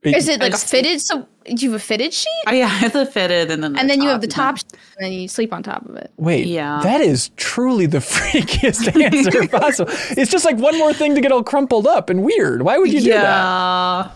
Is 0.02 0.30
it 0.30 0.40
like 0.40 0.54
a 0.54 0.58
fitted? 0.58 1.02
So 1.02 1.28
do 1.46 1.54
you 1.66 1.72
have 1.74 1.82
a 1.82 1.84
fitted 1.84 2.14
sheet? 2.14 2.30
Oh 2.48 2.54
yeah, 2.54 2.66
I 2.66 2.68
have 2.70 2.94
the 2.94 3.06
fitted 3.06 3.52
and 3.52 3.62
then 3.62 3.74
the 3.74 3.80
and 3.82 3.90
then 3.90 4.02
you 4.02 4.08
have 4.08 4.22
the 4.22 4.28
top. 4.28 4.56
top, 4.56 4.58
sheet, 4.60 4.80
and 4.98 5.06
then 5.06 5.12
you 5.12 5.28
sleep 5.28 5.52
on 5.52 5.62
top 5.62 5.86
of 5.90 5.96
it. 5.98 6.12
Wait, 6.16 6.48
Yeah. 6.48 6.80
that 6.84 7.02
is 7.02 7.32
truly 7.36 7.86
the 7.86 7.98
freakiest 8.14 8.96
answer 9.02 9.46
possible. 9.60 9.92
It's 10.12 10.32
just 10.32 10.46
like 10.46 10.56
one 10.58 10.78
more 10.78 10.94
thing 10.94 11.16
to 11.16 11.22
get 11.22 11.34
all 11.34 11.44
crumpled 11.44 11.86
up 11.86 12.10
and 12.10 12.24
weird. 12.24 12.62
Why 12.62 12.78
would 12.78 12.94
you 12.94 13.02
do 13.02 13.10
that? 13.12 14.12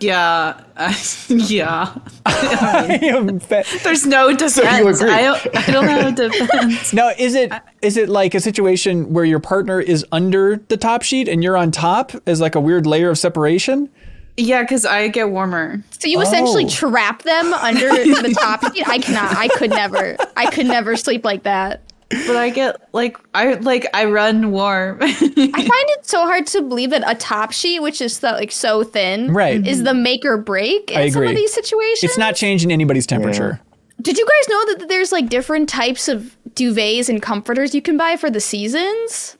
Yeah. 0.00 0.60
Yeah. 1.28 1.28
yeah. 1.28 1.94
I 2.26 2.98
am 3.02 3.40
fe- 3.40 3.64
There's 3.82 4.06
no 4.06 4.32
defense. 4.34 5.00
agree. 5.00 5.10
I 5.12 5.22
don't, 5.22 5.56
I 5.56 5.70
don't 5.72 5.84
have 5.88 6.06
a 6.18 6.28
defense. 6.28 6.92
Now, 6.92 7.10
is 7.18 7.34
it 7.34 7.52
is 7.82 7.96
it 7.96 8.08
like 8.08 8.34
a 8.34 8.40
situation 8.40 9.12
where 9.12 9.24
your 9.24 9.40
partner 9.40 9.80
is 9.80 10.06
under 10.12 10.56
the 10.68 10.76
top 10.76 11.02
sheet 11.02 11.28
and 11.28 11.42
you're 11.42 11.56
on 11.56 11.70
top 11.72 12.12
as 12.26 12.40
like 12.40 12.54
a 12.54 12.60
weird 12.60 12.86
layer 12.86 13.10
of 13.10 13.18
separation? 13.18 13.88
yeah, 14.36 14.62
because 14.62 14.84
I 14.84 15.08
get 15.08 15.30
warmer. 15.30 15.82
So 15.98 16.06
you 16.06 16.20
essentially 16.20 16.64
Oh. 16.66 16.68
trap 16.68 17.22
them 17.24 17.52
under 17.54 17.88
the 17.88 18.36
top 18.40 18.72
sheet. 18.72 18.88
I 18.88 18.98
cannot. 19.00 19.36
I 19.36 19.48
could 19.48 19.70
never. 19.70 20.16
I 20.36 20.46
could 20.46 20.66
never 20.68 20.96
sleep 20.96 21.24
like 21.24 21.42
that. 21.42 21.82
But 22.10 22.36
I 22.36 22.48
get 22.48 22.76
like 22.94 23.18
I 23.34 23.54
like 23.54 23.86
I 23.92 24.06
run 24.06 24.50
warm. 24.50 24.98
I 25.02 25.06
find 25.14 25.30
it 25.36 26.06
so 26.06 26.22
hard 26.22 26.46
to 26.48 26.62
believe 26.62 26.90
that 26.90 27.02
a 27.06 27.14
top 27.14 27.52
sheet, 27.52 27.80
which 27.80 28.00
is 28.00 28.16
so, 28.16 28.30
like 28.30 28.50
so 28.50 28.82
thin, 28.82 29.32
Right. 29.34 29.66
is 29.66 29.82
the 29.84 29.92
make 29.92 30.24
or 30.24 30.38
break 30.38 30.90
in 30.90 30.98
I 30.98 31.08
some 31.10 31.26
of 31.26 31.34
these 31.34 31.52
situations. 31.52 32.04
It's 32.04 32.16
not 32.18 32.34
changing 32.34 32.72
anybody's 32.72 33.06
temperature. 33.06 33.60
Did 34.00 34.16
you 34.16 34.24
guys 34.24 34.48
know 34.48 34.74
that 34.78 34.88
there's 34.88 35.12
like 35.12 35.28
different 35.28 35.68
types 35.68 36.08
of 36.08 36.34
duvets 36.54 37.10
and 37.10 37.20
comforters 37.20 37.74
you 37.74 37.82
can 37.82 37.98
buy 37.98 38.16
for 38.16 38.30
the 38.30 38.40
seasons? 38.40 39.36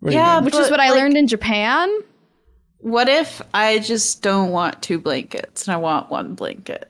What 0.00 0.10
do 0.10 0.16
you 0.16 0.20
Yeah. 0.20 0.40
Which 0.40 0.54
is 0.54 0.62
But, 0.62 0.70
what 0.72 0.80
I 0.80 0.90
learned 0.90 1.16
in 1.16 1.28
Japan. 1.28 1.88
What 2.78 3.08
if 3.08 3.40
I 3.54 3.78
just 3.78 4.22
don't 4.22 4.50
want 4.50 4.82
two 4.82 4.98
blankets 4.98 5.68
and 5.68 5.74
I 5.74 5.76
want 5.76 6.10
one 6.10 6.34
blanket? 6.34 6.89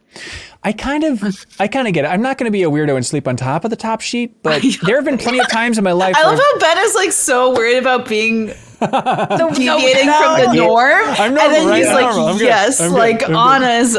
I 0.63 0.73
kind 0.73 1.05
of, 1.05 1.23
I 1.59 1.69
kind 1.69 1.89
of 1.89 1.95
get 1.95 2.05
it. 2.05 2.09
I'm 2.09 2.21
not 2.21 2.37
going 2.37 2.45
to 2.47 2.51
be 2.51 2.63
a 2.65 2.71
weirdo 2.71 2.95
and 2.97 3.07
sleep 3.07 3.27
on 3.27 3.35
top 3.37 3.65
of 3.65 3.71
the 3.71 3.77
top 3.77 4.01
sheet, 4.03 4.43
but 4.43 4.63
there 4.85 4.97
have 4.97 5.05
been 5.05 5.17
plenty 5.19 5.39
of 5.41 5.49
times 5.49 5.79
in 5.79 5.85
my 5.85 5.93
life. 5.93 6.15
I 6.19 6.25
love 6.25 6.39
how 6.39 6.59
Ben 6.59 6.79
is 6.85 6.95
like 6.95 7.13
so 7.13 7.55
worried 7.55 7.79
about 7.79 8.07
being 8.09 8.47
The, 8.81 9.53
deviating 9.55 10.11
from 10.11 10.41
the 10.41 10.53
norm. 10.55 10.93
I'm 10.95 11.31
and 11.33 11.37
then 11.37 11.69
right? 11.69 11.77
he's 11.79 11.87
like. 11.89 12.07
I'm 12.07 12.39
yes, 12.39 12.81
I'm 12.81 12.91
good. 12.93 12.97
like 12.99 13.23
I'm 13.23 13.29
good." 13.29 13.37
Ana 13.37 13.69
is. 13.69 13.99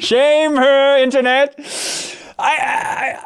Shame 0.00 0.56
her, 0.56 0.98
internet. 1.02 1.54
I 2.38 2.56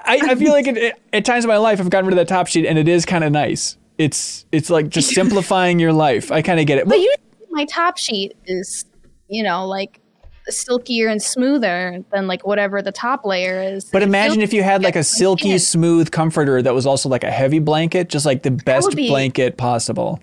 I, 0.07 0.15
I, 0.15 0.21
I 0.31 0.35
feel 0.37 0.53
like 0.53 0.67
it, 0.67 0.79
it- 0.79 1.03
at 1.13 1.25
times 1.27 1.45
in 1.45 1.49
my 1.49 1.59
life 1.59 1.79
I've 1.81 1.91
gotten 1.91 2.07
rid 2.07 2.15
of 2.15 2.27
that 2.27 2.29
top 2.35 2.47
sheet, 2.47 2.65
and 2.67 2.79
it 2.79 2.89
is 2.89 3.05
kind 3.05 3.23
of 3.25 3.33
nice. 3.33 3.77
It's 3.99 4.47
it's 4.53 4.71
like 4.71 4.89
just 4.89 5.11
simplifying 5.11 5.79
your 5.79 5.93
life. 5.93 6.33
I 6.33 6.41
kind 6.43 6.59
of 6.59 6.67
get 6.67 6.79
it. 6.79 6.89
but 6.89 6.97
usually 6.97 7.17
my 7.51 7.67
top 7.67 7.99
sheet 7.99 8.35
is, 8.47 8.87
you 9.29 9.43
know, 9.43 9.67
like 9.67 10.01
silkier 10.49 11.09
and 11.11 11.23
smoother 11.23 12.05
than 12.13 12.27
like 12.27 12.47
whatever 12.47 12.83
the 12.83 12.93
top 12.93 13.25
layer 13.25 13.61
is. 13.63 13.85
But 13.85 14.03
imagine 14.03 14.35
Silky 14.35 14.45
if 14.45 14.53
you 14.53 14.63
had 14.63 14.83
like 14.83 14.97
a 14.97 15.05
silky, 15.05 15.51
skin. 15.51 15.59
smooth 15.59 16.11
comforter 16.11 16.61
that 16.63 16.75
was 16.75 16.87
also 16.87 17.09
like 17.09 17.25
a 17.25 17.31
heavy 17.31 17.59
blanket, 17.59 18.09
just 18.09 18.27
like 18.27 18.43
the 18.43 18.51
best 18.51 18.95
be- 18.97 19.09
blanket 19.09 19.57
possible. 19.57 20.21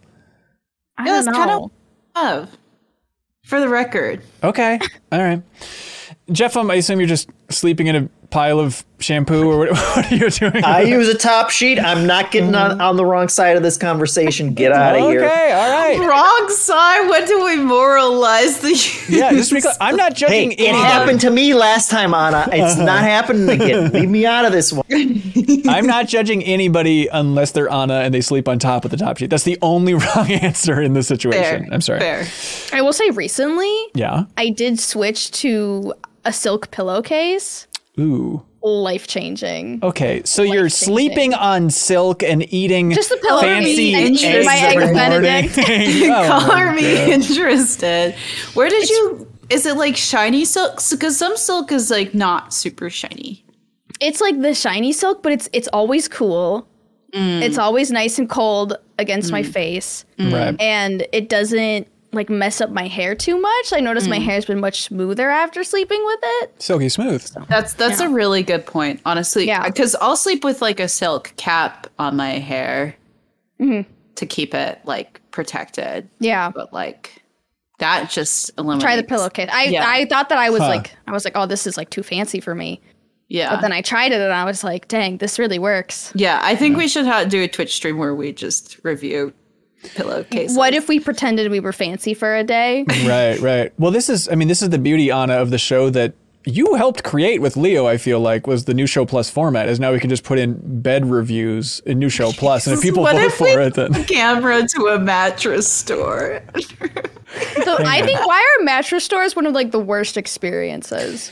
I 0.97 1.05
Yeah, 1.05 1.13
don't 1.13 1.25
that's 1.25 1.37
kind 1.37 1.49
know. 1.49 1.63
of 1.65 1.71
love. 2.23 2.57
For 3.45 3.59
the 3.59 3.69
record. 3.69 4.21
Okay, 4.43 4.79
all 5.11 5.19
right. 5.19 5.41
Jeff, 6.31 6.55
um, 6.57 6.69
I 6.69 6.75
assume 6.75 6.99
you're 6.99 7.07
just 7.07 7.29
sleeping 7.49 7.87
in 7.87 7.95
a 7.95 8.09
pile 8.29 8.59
of 8.59 8.85
shampoo, 8.99 9.49
or 9.49 9.57
what, 9.57 9.71
what 9.71 10.11
are 10.11 10.15
you 10.15 10.29
doing? 10.29 10.63
I 10.63 10.81
use 10.81 11.07
a 11.07 11.17
top 11.17 11.49
sheet. 11.49 11.79
I'm 11.79 12.05
not 12.05 12.31
getting 12.31 12.53
on, 12.55 12.79
on 12.79 12.95
the 12.95 13.05
wrong 13.05 13.27
side 13.27 13.57
of 13.57 13.63
this 13.63 13.77
conversation. 13.77 14.53
Get 14.53 14.71
out 14.71 14.95
of 14.95 15.01
okay, 15.03 15.11
here. 15.11 15.25
Okay, 15.25 15.51
all 15.51 15.69
right. 15.69 15.99
Wrong 15.99 16.49
side. 16.49 17.09
When 17.09 17.25
do 17.25 17.43
we 17.45 17.55
moralize 17.57 18.59
the 18.59 18.69
Yeah, 19.09 19.31
just 19.31 19.51
because 19.51 19.77
I'm 19.81 19.95
not 19.95 20.17
Hey, 20.19 20.47
it 20.47 20.59
any. 20.59 20.77
happened 20.77 21.21
to 21.21 21.29
me 21.31 21.53
last 21.53 21.89
time, 21.89 22.13
Ana. 22.13 22.47
It's 22.51 22.77
not 22.77 23.01
happening 23.01 23.49
again. 23.49 23.91
Leave 23.91 24.09
me 24.09 24.25
out 24.25 24.45
of 24.45 24.51
this 24.51 24.71
one. 24.73 24.85
I'm 25.67 25.87
not 25.87 26.07
judging 26.07 26.43
anybody 26.43 27.07
unless 27.07 27.51
they're 27.51 27.69
Ana 27.69 28.01
and 28.01 28.13
they 28.13 28.21
sleep 28.21 28.47
on 28.47 28.59
top 28.59 28.85
of 28.85 28.91
the 28.91 28.97
top 28.97 29.17
sheet. 29.17 29.29
That's 29.29 29.43
the 29.43 29.57
only 29.61 29.93
wrong 29.93 30.29
answer 30.31 30.81
in 30.81 30.93
this 30.93 31.07
situation. 31.07 31.65
Fair. 31.65 31.67
I'm 31.73 31.81
sorry. 31.81 31.99
Fair. 31.99 32.27
I 32.73 32.81
will 32.81 32.93
say 32.93 33.09
recently, 33.11 33.73
Yeah. 33.95 34.25
I 34.37 34.49
did 34.49 34.79
switch 34.79 35.31
to 35.41 35.93
a 36.29 36.33
silk 36.33 36.69
pillowcase. 36.69 37.67
Ooh. 37.99 38.45
Life 38.61 39.07
changing. 39.07 39.79
Okay, 39.81 40.21
so 40.25 40.43
you're 40.43 40.63
Life-changing. 40.63 40.69
sleeping 40.69 41.33
on 41.33 41.69
silk 41.71 42.21
and 42.21 42.45
eating 42.53 42.91
Just 42.91 43.09
the 43.09 43.17
pillow 43.17 43.41
fancy 43.41 43.95
and 43.95 44.15
eggs 44.15 44.23
oh 44.25 44.43
my 44.43 44.57
egg. 44.57 44.93
Benedict. 44.93 45.57
Oh, 45.57 46.27
Color 46.27 46.73
me 46.73 47.11
interested. 47.11 48.15
Where 48.53 48.69
did 48.69 48.89
you? 48.89 49.27
Is 49.49 49.65
it 49.65 49.75
like 49.75 49.97
shiny 49.97 50.45
silk? 50.45 50.79
Because 50.91 51.17
some 51.17 51.35
silk 51.35 51.71
is 51.71 51.89
like 51.89 52.13
not 52.13 52.53
super 52.53 52.89
shiny. 52.89 53.43
It's 53.99 54.21
like 54.21 54.39
the 54.39 54.53
shiny 54.53 54.91
silk, 54.91 55.23
but 55.23 55.31
it's 55.31 55.49
it's 55.51 55.69
always 55.69 56.07
cool. 56.07 56.67
Mm. 57.13 57.41
It's 57.41 57.57
always 57.57 57.91
nice 57.91 58.19
and 58.19 58.29
cold 58.29 58.77
against 58.99 59.31
my 59.31 59.41
mm. 59.41 59.51
face, 59.51 60.05
right. 60.19 60.55
and 60.61 61.07
it 61.11 61.27
doesn't 61.27 61.87
like 62.11 62.29
mess 62.29 62.59
up 62.61 62.71
my 62.71 62.87
hair 62.87 63.15
too 63.15 63.39
much. 63.39 63.73
I 63.73 63.79
notice 63.79 64.07
my 64.07 64.17
mm. 64.17 64.23
hair's 64.23 64.45
been 64.45 64.59
much 64.59 64.83
smoother 64.83 65.29
after 65.29 65.63
sleeping 65.63 66.03
with 66.03 66.19
it. 66.21 66.61
Silky 66.61 66.89
smooth. 66.89 67.25
That's 67.47 67.73
that's 67.73 67.99
a 67.99 68.09
really 68.09 68.43
good 68.43 68.65
point, 68.65 69.01
honestly. 69.05 69.45
Yeah. 69.45 69.67
Because 69.67 69.95
I'll 69.95 70.15
sleep 70.15 70.43
with 70.43 70.61
like 70.61 70.79
a 70.79 70.87
silk 70.87 71.33
cap 71.37 71.87
on 71.99 72.15
my 72.15 72.39
hair 72.39 72.95
mm-hmm. 73.59 73.89
to 74.15 74.25
keep 74.25 74.53
it 74.53 74.79
like 74.85 75.21
protected. 75.31 76.09
Yeah. 76.19 76.49
But 76.49 76.73
like 76.73 77.21
that 77.77 78.09
just 78.09 78.51
eliminates. 78.57 78.83
Try 78.83 78.95
the 78.95 79.03
pillowcase. 79.03 79.49
I 79.51 79.65
Yeah. 79.65 79.85
I 79.87 80.05
thought 80.05 80.29
that 80.29 80.37
I 80.37 80.49
was 80.49 80.61
Huh. 80.61 80.67
like 80.67 80.95
I 81.07 81.11
was 81.11 81.25
like, 81.25 81.33
oh, 81.35 81.45
this 81.45 81.67
is 81.67 81.77
like 81.77 81.91
too 81.91 82.03
fancy 82.03 82.39
for 82.39 82.55
me. 82.55 82.81
Yeah. 83.27 83.51
But 83.51 83.61
then 83.61 83.71
I 83.71 83.81
tried 83.81 84.11
it 84.11 84.19
and 84.19 84.33
I 84.33 84.43
was 84.45 84.63
like, 84.63 84.87
dang, 84.87 85.17
this 85.17 85.37
really 85.37 85.59
works. 85.59 86.11
yeah. 86.15 86.39
I 86.41 86.55
think 86.55 86.75
we 86.75 86.87
should 86.87 87.05
ha- 87.05 87.25
do 87.25 87.43
a 87.43 87.47
Twitch 87.47 87.75
stream 87.75 87.99
where 87.99 88.15
we 88.15 88.33
just 88.33 88.79
review 88.83 89.31
pillowcases. 89.95 90.57
What 90.57 90.73
if 90.73 90.87
we 90.87 90.99
pretended 90.99 91.49
we 91.51 91.59
were 91.59 91.73
fancy 91.73 92.13
for 92.13 92.35
a 92.35 92.43
day? 92.43 92.85
Right, 93.05 93.39
right. 93.39 93.73
Well, 93.79 93.91
this 93.91 94.09
is, 94.09 94.27
I 94.29 94.35
mean, 94.35 94.47
this 94.47 94.61
is 94.61 94.69
the 94.69 94.77
beauty, 94.77 95.09
Ana, 95.11 95.35
of 95.35 95.49
the 95.49 95.57
show 95.57 95.89
that 95.91 96.13
you 96.45 96.75
helped 96.75 97.03
create 97.03 97.41
with 97.41 97.57
Leo, 97.57 97.85
I 97.87 97.97
feel 97.97 98.19
like, 98.19 98.45
was 98.47 98.65
the 98.65 98.73
new 98.73 98.87
show 98.87 99.05
plus 99.05 99.29
format. 99.29 99.67
Is 99.67 99.79
now 99.79 99.91
we 99.91 99.99
can 99.99 100.09
just 100.09 100.23
put 100.23 100.37
in 100.39 100.59
bed 100.81 101.05
reviews 101.05 101.81
in 101.85 101.99
new 101.99 102.09
show. 102.09 102.27
And 102.27 102.67
if 102.67 102.81
people 102.81 103.03
What 103.03 103.15
vote 103.15 103.25
if 103.25 103.33
for 103.35 103.43
we 103.45 103.51
it, 103.51 103.73
then. 103.73 104.05
camera 104.05 104.65
to 104.67 104.87
a 104.87 104.99
mattress 104.99 105.71
store? 105.71 106.41
So 107.63 107.77
I 107.79 108.01
think 108.05 108.25
why 108.25 108.39
are 108.59 108.63
mattress 108.63 109.03
stores 109.03 109.35
one 109.35 109.45
of 109.45 109.53
like 109.53 109.71
the 109.71 109.79
worst 109.79 110.17
experiences? 110.17 111.31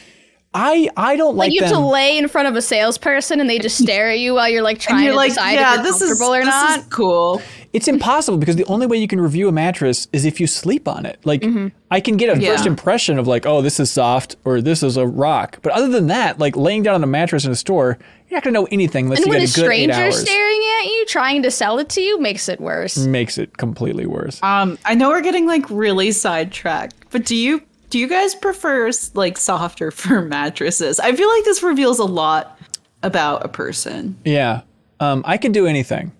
I, 0.53 0.89
I 0.97 1.15
don't 1.17 1.35
like, 1.35 1.47
Like 1.49 1.53
you 1.53 1.61
have 1.61 1.71
them. 1.71 1.81
to 1.83 1.87
lay 1.87 2.17
in 2.17 2.27
front 2.27 2.47
of 2.47 2.55
a 2.55 2.61
salesperson 2.61 3.39
and 3.39 3.49
they 3.49 3.59
just 3.59 3.77
stare 3.83 4.09
at 4.09 4.19
you 4.19 4.33
while 4.33 4.49
you're 4.49 4.61
like 4.63 4.79
trying 4.79 5.03
you're 5.03 5.11
to 5.13 5.17
like, 5.17 5.29
decide 5.31 5.51
yeah, 5.53 5.71
if 5.71 5.75
you're 5.77 5.83
this 5.83 6.01
is 6.01 6.09
comfortable 6.19 6.33
or 6.33 6.39
this 6.39 6.47
not. 6.47 6.79
is 6.79 6.85
cool. 6.87 7.41
It's 7.73 7.87
impossible 7.87 8.37
because 8.39 8.55
the 8.55 8.65
only 8.65 8.87
way 8.87 8.97
you 8.97 9.07
can 9.07 9.21
review 9.21 9.47
a 9.49 9.51
mattress 9.51 10.07
is 10.13 10.25
if 10.25 10.39
you 10.39 10.47
sleep 10.47 10.87
on 10.87 11.05
it. 11.05 11.19
Like 11.25 11.41
Mm-hmm. 11.41 11.67
I 11.91 11.99
can 12.01 12.17
get 12.17 12.35
a 12.35 12.41
Yeah. 12.41 12.51
first 12.51 12.65
impression 12.65 13.17
of 13.19 13.27
like, 13.27 13.45
oh, 13.45 13.61
this 13.61 13.79
is 13.79 13.91
soft 13.91 14.35
or 14.45 14.61
this 14.61 14.83
is 14.83 14.97
a 14.97 15.05
rock. 15.05 15.59
But 15.61 15.73
other 15.73 15.87
than 15.89 16.07
that, 16.07 16.39
like 16.39 16.55
laying 16.57 16.81
down 16.83 16.95
on 16.95 17.03
a 17.03 17.07
mattress 17.07 17.45
in 17.45 17.51
a 17.51 17.55
store, 17.55 17.97
you're 18.29 18.37
not 18.37 18.43
gonna 18.43 18.53
know 18.59 18.67
anything 18.71 19.05
unless 19.05 19.19
and 19.19 19.27
you 19.27 19.31
when 19.31 19.39
get 19.41 19.49
a 19.49 19.61
a 19.61 19.63
good 19.63 19.71
eight 19.71 19.83
stranger 19.91 20.01
hours. 20.05 20.21
staring 20.21 20.61
at 20.81 20.85
you 20.87 21.05
trying 21.07 21.43
to 21.43 21.51
sell 21.51 21.77
it 21.79 21.87
to 21.89 22.01
you 22.01 22.19
makes 22.19 22.49
it 22.49 22.59
worse. 22.59 22.97
Makes 22.97 23.37
it 23.37 23.57
completely 23.57 24.05
worse. 24.05 24.41
Um, 24.43 24.77
I 24.85 24.95
know 24.95 25.09
we're 25.09 25.21
getting 25.21 25.45
like 25.45 25.69
really 25.69 26.11
sidetracked, 26.11 26.95
but 27.11 27.25
do 27.25 27.35
you 27.35 27.61
do 27.89 27.99
you 27.99 28.07
guys 28.07 28.35
prefer 28.35 28.91
like 29.13 29.37
soft 29.37 29.81
or 29.81 29.91
firm 29.91 30.29
mattresses? 30.29 30.99
I 30.99 31.13
feel 31.15 31.29
like 31.29 31.43
this 31.45 31.63
reveals 31.63 31.99
a 31.99 32.05
lot 32.05 32.59
about 33.03 33.45
a 33.45 33.47
person. 33.47 34.17
yeah. 34.25 34.61
Um, 34.99 35.21
I 35.27 35.37
can 35.37 35.51
do 35.51 35.67
anything. 35.67 36.11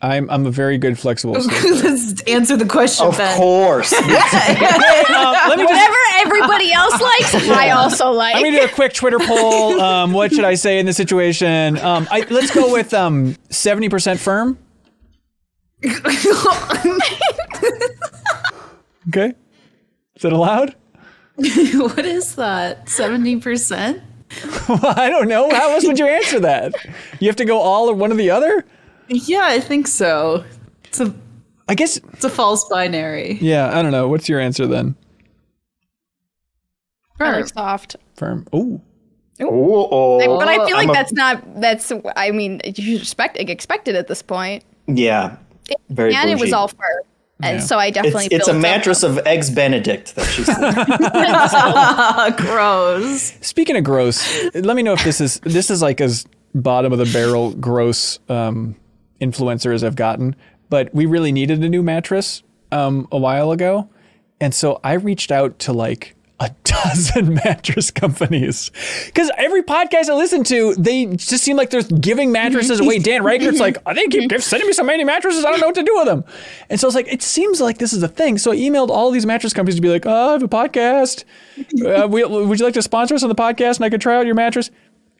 I'm 0.00 0.28
I'm 0.30 0.46
a 0.46 0.50
very 0.50 0.76
good 0.78 0.98
flexible. 0.98 1.32
Let's 1.38 2.22
answer 2.22 2.56
the 2.56 2.66
question, 2.66 3.06
Of 3.06 3.16
Ben. 3.16 3.36
course. 3.36 3.92
Um, 5.14 5.32
let 5.48 5.58
me 5.58 5.64
just 5.64 5.72
Whatever 5.72 5.96
everybody 6.16 6.72
else 6.72 7.00
likes, 7.00 7.34
I 7.48 7.70
also 7.70 8.10
like. 8.10 8.34
I'm 8.36 8.42
gonna 8.44 8.58
do 8.58 8.64
a 8.64 8.68
quick 8.68 8.92
Twitter 8.92 9.18
poll. 9.18 9.80
Um, 9.80 10.12
what 10.12 10.32
should 10.32 10.44
I 10.44 10.54
say 10.54 10.78
in 10.78 10.86
this 10.86 10.96
situation? 10.96 11.78
Um, 11.78 12.06
I, 12.10 12.26
let's 12.30 12.52
go 12.54 12.72
with 12.72 12.92
um, 12.92 13.34
70% 13.50 14.18
firm. 14.18 14.58
Okay, 19.08 19.34
is 20.16 20.22
that 20.22 20.32
allowed? 20.32 20.74
what 21.36 22.04
is 22.06 22.36
that? 22.36 22.88
Seventy 22.88 23.40
percent? 23.40 24.02
I 24.68 25.08
don't 25.10 25.28
know. 25.28 25.50
How 25.50 25.72
else 25.74 25.86
would 25.86 25.98
you 25.98 26.06
answer 26.06 26.40
that? 26.40 26.74
You 27.20 27.28
have 27.28 27.36
to 27.36 27.44
go 27.44 27.58
all 27.58 27.90
or 27.90 27.94
one 27.94 28.12
or 28.12 28.16
the 28.16 28.30
other. 28.30 28.64
Yeah, 29.08 29.42
I 29.44 29.60
think 29.60 29.86
so. 29.86 30.44
It's 30.84 31.00
a 31.00 31.14
I 31.68 31.74
guess. 31.74 31.96
it's 31.96 32.24
a 32.24 32.30
false 32.30 32.66
binary. 32.68 33.38
Yeah, 33.40 33.76
I 33.76 33.82
don't 33.82 33.92
know. 33.92 34.08
What's 34.08 34.28
your 34.28 34.40
answer 34.40 34.66
then? 34.66 34.96
I 37.20 37.36
like 37.36 37.46
soft. 37.48 37.96
Firm. 38.16 38.46
Ooh. 38.54 38.80
Ooh, 39.40 39.48
oh. 39.90 40.38
But 40.38 40.48
I 40.48 40.64
feel 40.66 40.76
like 40.76 40.84
I'm 40.84 40.90
a- 40.90 40.92
that's 40.92 41.12
not. 41.12 41.60
That's. 41.60 41.92
I 42.16 42.30
mean, 42.30 42.60
you 42.64 42.96
expect 42.96 43.36
expected 43.38 43.96
at 43.96 44.08
this 44.08 44.22
point. 44.22 44.64
Yeah. 44.86 45.36
Very 45.88 46.14
and 46.14 46.30
it 46.30 46.38
was 46.38 46.52
all 46.52 46.68
fur, 46.68 47.02
and 47.44 47.58
Yeah. 47.58 47.64
so 47.64 47.78
I 47.78 47.90
definitely. 47.90 48.26
It's, 48.26 48.34
it's 48.34 48.48
a 48.48 48.52
built 48.52 48.56
up 48.56 48.62
mattress 48.62 49.02
of 49.02 49.18
eggs 49.26 49.50
Benedict 49.50 50.14
that 50.16 50.24
she's 50.26 50.46
gross. 52.46 53.32
Speaking 53.40 53.76
of 53.76 53.84
gross, 53.84 54.44
let 54.54 54.76
me 54.76 54.82
know 54.82 54.92
if 54.94 55.04
this 55.04 55.20
is 55.20 55.40
this 55.40 55.70
is 55.70 55.82
like 55.82 56.00
as 56.00 56.26
bottom 56.54 56.92
of 56.92 56.98
the 56.98 57.10
barrel 57.12 57.52
gross 57.52 58.18
um, 58.28 58.76
influencer 59.20 59.74
as 59.74 59.84
I've 59.84 59.96
gotten. 59.96 60.36
But 60.70 60.94
we 60.94 61.06
really 61.06 61.32
needed 61.32 61.62
a 61.62 61.68
new 61.68 61.82
mattress 61.82 62.42
um, 62.72 63.06
a 63.12 63.18
while 63.18 63.52
ago, 63.52 63.88
and 64.40 64.54
so 64.54 64.80
I 64.82 64.94
reached 64.94 65.30
out 65.30 65.58
to 65.60 65.72
like 65.72 66.16
a 66.40 66.50
dozen 66.64 67.34
mattress 67.44 67.90
companies 67.90 68.70
because 69.06 69.30
every 69.38 69.62
podcast 69.62 70.08
I 70.08 70.14
listen 70.14 70.42
to, 70.44 70.74
they 70.74 71.06
just 71.06 71.44
seem 71.44 71.56
like 71.56 71.70
they're 71.70 71.82
giving 71.82 72.32
mattresses 72.32 72.80
away. 72.80 72.98
Dan 72.98 73.22
Ryckert's 73.22 73.60
like, 73.60 73.78
oh, 73.86 73.94
they 73.94 74.06
keep 74.08 74.32
sending 74.40 74.66
me 74.66 74.72
so 74.72 74.82
many 74.82 75.04
mattresses, 75.04 75.44
I 75.44 75.50
don't 75.50 75.60
know 75.60 75.66
what 75.66 75.76
to 75.76 75.82
do 75.82 75.94
with 75.94 76.06
them. 76.06 76.24
And 76.68 76.80
so 76.80 76.86
I 76.86 76.88
was 76.88 76.94
like, 76.94 77.08
it 77.12 77.22
seems 77.22 77.60
like 77.60 77.78
this 77.78 77.92
is 77.92 78.02
a 78.02 78.08
thing. 78.08 78.38
So 78.38 78.50
I 78.50 78.56
emailed 78.56 78.88
all 78.88 79.10
these 79.10 79.26
mattress 79.26 79.52
companies 79.52 79.76
to 79.76 79.82
be 79.82 79.90
like, 79.90 80.06
oh, 80.06 80.30
I 80.30 80.32
have 80.32 80.42
a 80.42 80.48
podcast. 80.48 81.24
Uh, 81.84 82.08
we, 82.08 82.24
would 82.24 82.58
you 82.58 82.64
like 82.64 82.74
to 82.74 82.82
sponsor 82.82 83.14
us 83.14 83.22
on 83.22 83.28
the 83.28 83.34
podcast 83.34 83.76
and 83.76 83.84
I 83.84 83.90
could 83.90 84.00
try 84.00 84.16
out 84.16 84.26
your 84.26 84.34
mattress? 84.34 84.70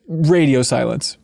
Radio 0.08 0.62
silence. 0.62 1.16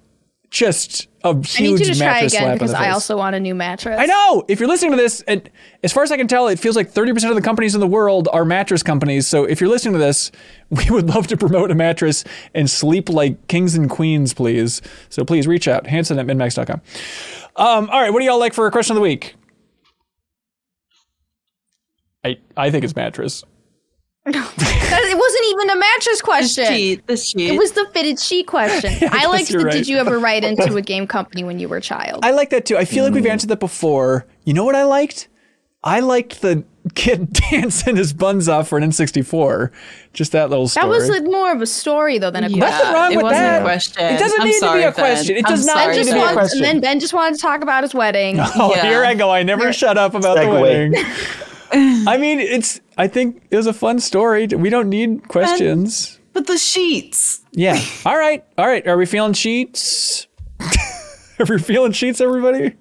Just 0.51 1.07
a 1.23 1.29
I 1.29 1.33
need 1.33 1.45
huge 1.45 1.81
you 1.81 1.87
to 1.87 1.95
try 1.95 2.07
mattress 2.07 2.35
again 2.35 2.53
because 2.55 2.75
I 2.75 2.91
also 2.91 3.17
want 3.17 3.37
a 3.37 3.41
new 3.41 3.55
mattress. 3.55 3.97
I 4.01 4.07
know. 4.07 4.45
If 4.49 4.59
you're 4.59 4.69
listening 4.69 4.91
to 4.91 4.97
this, 4.97 5.21
and 5.29 5.49
as 5.85 5.93
far 5.93 6.03
as 6.03 6.11
I 6.11 6.17
can 6.17 6.27
tell, 6.27 6.49
it 6.49 6.59
feels 6.59 6.75
like 6.75 6.93
30% 6.93 7.29
of 7.29 7.37
the 7.37 7.41
companies 7.43 7.75
in 7.75 7.81
the 7.81 7.87
world 7.87 8.29
are 8.33 8.45
mattress 8.45 8.83
companies. 8.83 9.29
So 9.29 9.45
if 9.45 9.61
you're 9.61 9.71
listening 9.71 9.93
to 9.93 10.01
this, 10.01 10.33
we 10.71 10.91
would 10.91 11.07
love 11.07 11.29
to 11.29 11.37
promote 11.37 11.71
a 11.71 11.77
mattress 11.77 12.25
and 12.53 12.69
sleep 12.69 13.09
like 13.09 13.47
kings 13.47 13.77
and 13.77 13.89
queens, 13.89 14.35
please. 14.35 14.83
So 15.09 15.25
please 15.25 15.47
reach 15.47 15.69
out. 15.69 15.87
Hanson 15.87 16.19
at 16.19 16.27
minnmax.com. 16.27 16.81
Um, 17.55 17.89
all 17.91 18.01
right. 18.01 18.13
What 18.13 18.19
do 18.19 18.25
y'all 18.25 18.41
like 18.41 18.55
for 18.55 18.67
a 18.67 18.73
question 18.73 18.97
of 18.97 18.97
the 18.97 19.03
week? 19.03 19.37
I, 22.25 22.39
I 22.57 22.71
think 22.71 22.85
it's 22.85 22.97
mattress. 22.97 23.45
That- 24.91 25.05
it 25.05 25.17
wasn't 25.17 25.45
even 25.47 25.71
a 25.71 25.77
mattress 25.77 26.21
question. 26.21 26.67
Sheet, 26.67 27.07
the 27.07 27.17
sheet. 27.17 27.51
It 27.55 27.59
was 27.59 27.73
the 27.73 27.87
fitted 27.93 28.19
sheet 28.19 28.47
question. 28.49 28.93
I 28.95 28.99
guess 28.99 29.29
liked 29.29 29.49
the 29.53 29.59
right. 29.61 29.73
did 29.73 29.87
you 29.89 29.99
ever 29.99 30.19
write 30.19 30.43
into 30.45 30.77
a 30.77 30.83
game 30.93 31.07
company 31.07 31.45
when 31.45 31.59
you 31.61 31.69
were 31.69 31.77
a 31.77 31.81
child? 31.81 32.25
I 32.25 32.33
like 32.33 32.51
that 32.51 32.67
too. 32.67 32.77
I 32.77 32.85
feel 32.85 33.05
like 33.05 33.13
we've 33.15 33.23
Mm. 33.25 33.31
answered 33.31 33.51
that 33.51 33.61
before. 33.61 34.27
You 34.45 34.53
know 34.53 34.65
what 34.65 34.75
I 34.75 34.83
liked? 34.85 35.29
I 35.85 36.01
liked 36.01 36.43
the 36.43 36.65
kid 36.95 37.33
dancing 37.51 37.97
his 37.97 38.13
buns 38.13 38.49
off 38.49 38.69
for 38.69 38.77
an 38.79 38.85
N64. 38.91 39.71
Just 40.13 40.33
that 40.33 40.51
little 40.51 40.67
story. 40.69 40.85
that 40.85 40.89
was 40.91 41.09
like 41.09 41.23
more 41.25 41.53
of 41.53 41.63
a 41.63 41.67
story 41.67 42.19
though 42.19 42.31
than 42.31 42.45
a 42.45 42.49
Yeah. 42.49 42.59
question. 42.59 42.79
Nothing 42.79 42.95
wrong 42.95 43.13
it 43.13 43.17
with 43.17 43.23
wasn't 43.23 43.41
that. 43.43 43.61
a 43.61 43.65
question. 43.65 44.03
It 44.05 44.19
doesn't 44.19 44.41
I'm 44.41 44.47
need 44.49 44.61
to 44.61 44.73
be 44.75 44.83
a 44.83 44.93
question. 44.93 45.35
Ben. 45.35 45.37
It 45.37 45.47
does 45.47 45.69
I'm 45.69 45.77
not 45.77 45.87
need 45.89 45.93
to 45.95 45.99
just 46.05 46.13
be 46.15 46.21
a 46.21 46.33
question. 46.33 46.59
and 46.59 46.65
then 46.67 46.81
Ben 46.81 47.01
just 47.01 47.15
wanted 47.15 47.37
to 47.37 47.41
talk 47.43 47.63
about 47.63 47.85
his 47.85 47.95
wedding. 47.95 48.37
Oh, 48.41 48.75
Yeah. 48.75 48.83
here 48.83 49.05
I 49.05 49.15
go. 49.15 49.31
I 49.31 49.43
never 49.45 49.73
shut 49.73 49.97
up 49.97 50.15
about 50.15 50.37
the 50.39 50.49
wedding. 50.51 50.95
I 51.73 52.17
mean, 52.19 52.41
it's. 52.41 52.81
I 52.99 53.09
think 53.09 53.43
it 53.51 53.57
was 53.57 53.67
a 53.67 53.73
fun 53.73 54.01
story. 54.01 54.47
We 54.47 54.71
don't 54.71 54.89
need 54.89 55.29
questions. 55.29 56.19
But 56.33 56.47
the 56.47 56.59
sheets. 56.59 57.41
Yeah. 57.53 57.81
All 58.07 58.17
right. 58.17 58.45
All 58.57 58.67
right. 58.67 58.87
Are 58.87 58.97
we 58.97 59.07
feeling 59.07 59.33
sheets? 59.33 60.27
Are 60.61 61.47
we 61.49 61.59
feeling 61.59 61.93
sheets, 61.93 62.21
everybody? 62.21 62.75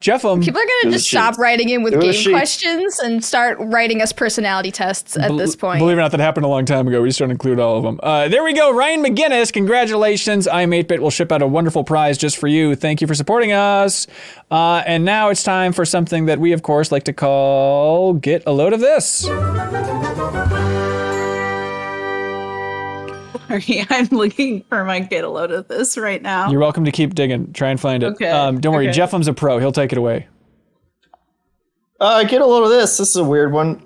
Jeff, 0.00 0.26
um, 0.26 0.42
People 0.42 0.60
are 0.60 0.66
gonna 0.82 0.92
just 0.92 1.08
stop 1.08 1.32
sheets. 1.34 1.38
writing 1.38 1.70
in 1.70 1.82
with 1.82 1.98
game 1.98 2.30
questions 2.30 2.98
and 2.98 3.24
start 3.24 3.56
writing 3.58 4.02
us 4.02 4.12
personality 4.12 4.70
tests 4.70 5.16
at 5.16 5.34
this 5.38 5.56
point. 5.56 5.78
Believe 5.78 5.96
it 5.96 6.00
or 6.00 6.02
not, 6.02 6.10
that 6.10 6.20
happened 6.20 6.44
a 6.44 6.48
long 6.50 6.66
time 6.66 6.86
ago. 6.86 7.00
We 7.00 7.08
just 7.08 7.18
don't 7.18 7.30
include 7.30 7.58
all 7.58 7.78
of 7.78 7.82
them. 7.82 7.98
Uh, 8.02 8.28
there 8.28 8.44
we 8.44 8.52
go. 8.52 8.74
Ryan 8.74 9.02
McGinnis, 9.02 9.50
congratulations. 9.50 10.46
iam8bit 10.46 10.98
will 10.98 11.08
ship 11.10 11.32
out 11.32 11.40
a 11.40 11.46
wonderful 11.46 11.82
prize 11.82 12.18
just 12.18 12.36
for 12.36 12.46
you. 12.46 12.74
Thank 12.76 13.00
you 13.00 13.06
for 13.06 13.14
supporting 13.14 13.52
us. 13.52 14.06
Uh, 14.50 14.82
and 14.86 15.06
now 15.06 15.30
it's 15.30 15.42
time 15.42 15.72
for 15.72 15.86
something 15.86 16.26
that 16.26 16.38
we, 16.38 16.52
of 16.52 16.62
course, 16.62 16.92
like 16.92 17.04
to 17.04 17.14
call 17.14 18.12
Get 18.12 18.42
a 18.46 18.52
Load 18.52 18.74
of 18.74 18.80
This. 18.80 19.26
Sorry, 23.48 23.86
I'm 23.90 24.06
looking 24.08 24.62
for 24.68 24.84
my 24.84 25.00
get 25.00 25.24
a 25.24 25.28
load 25.28 25.50
of 25.50 25.68
this 25.68 25.96
right 25.96 26.20
now. 26.22 26.50
You're 26.50 26.60
welcome 26.60 26.84
to 26.84 26.92
keep 26.92 27.14
digging. 27.14 27.52
Try 27.52 27.70
and 27.70 27.80
find 27.80 28.02
it. 28.02 28.06
Okay, 28.06 28.28
Um, 28.30 28.60
don't 28.60 28.74
worry. 28.74 28.88
okay. 28.88 28.96
Jeffum's 28.96 29.28
a 29.28 29.32
pro. 29.32 29.58
He'll 29.58 29.72
take 29.72 29.92
it 29.92 29.98
away. 29.98 30.26
Uh, 32.00 32.24
get 32.24 32.42
a 32.42 32.46
load 32.46 32.64
of 32.64 32.70
this. 32.70 32.98
This 32.98 33.10
is 33.10 33.16
a 33.16 33.24
weird 33.24 33.52
one. 33.52 33.82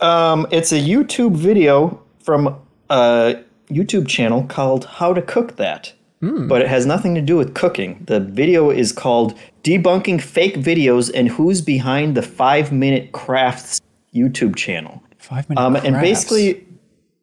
Um, 0.00 0.46
it's 0.50 0.72
a 0.72 0.80
YouTube 0.80 1.36
video 1.36 2.02
from 2.22 2.56
a 2.88 3.36
YouTube 3.68 4.08
channel 4.08 4.44
called 4.44 4.84
How 4.86 5.12
to 5.12 5.20
Cook 5.22 5.56
That. 5.56 5.92
But 6.22 6.60
it 6.60 6.68
has 6.68 6.84
nothing 6.84 7.14
to 7.14 7.22
do 7.22 7.38
with 7.38 7.54
cooking. 7.54 8.02
The 8.06 8.20
video 8.20 8.68
is 8.70 8.92
called 8.92 9.38
Debunking 9.64 10.20
Fake 10.20 10.56
Videos 10.56 11.10
and 11.14 11.28
Who's 11.30 11.62
Behind 11.62 12.14
the 12.14 12.20
Five 12.20 12.70
Minute 12.72 13.12
Crafts 13.12 13.80
YouTube 14.14 14.54
channel. 14.54 15.02
Five 15.16 15.48
minutes. 15.48 15.64
Um, 15.64 15.76
and 15.76 15.94
basically, 15.98 16.66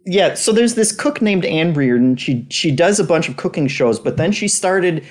yeah. 0.07 0.35
So 0.35 0.53
there's 0.53 0.75
this 0.75 0.93
cook 0.93 1.21
named 1.21 1.43
Ann 1.43 1.73
Reardon. 1.73 2.15
She 2.15 2.47
she 2.49 2.71
does 2.71 2.99
a 2.99 3.03
bunch 3.03 3.27
of 3.27 3.35
cooking 3.35 3.67
shows, 3.67 3.99
but 3.99 4.15
then 4.15 4.31
she 4.31 4.47
started 4.47 5.03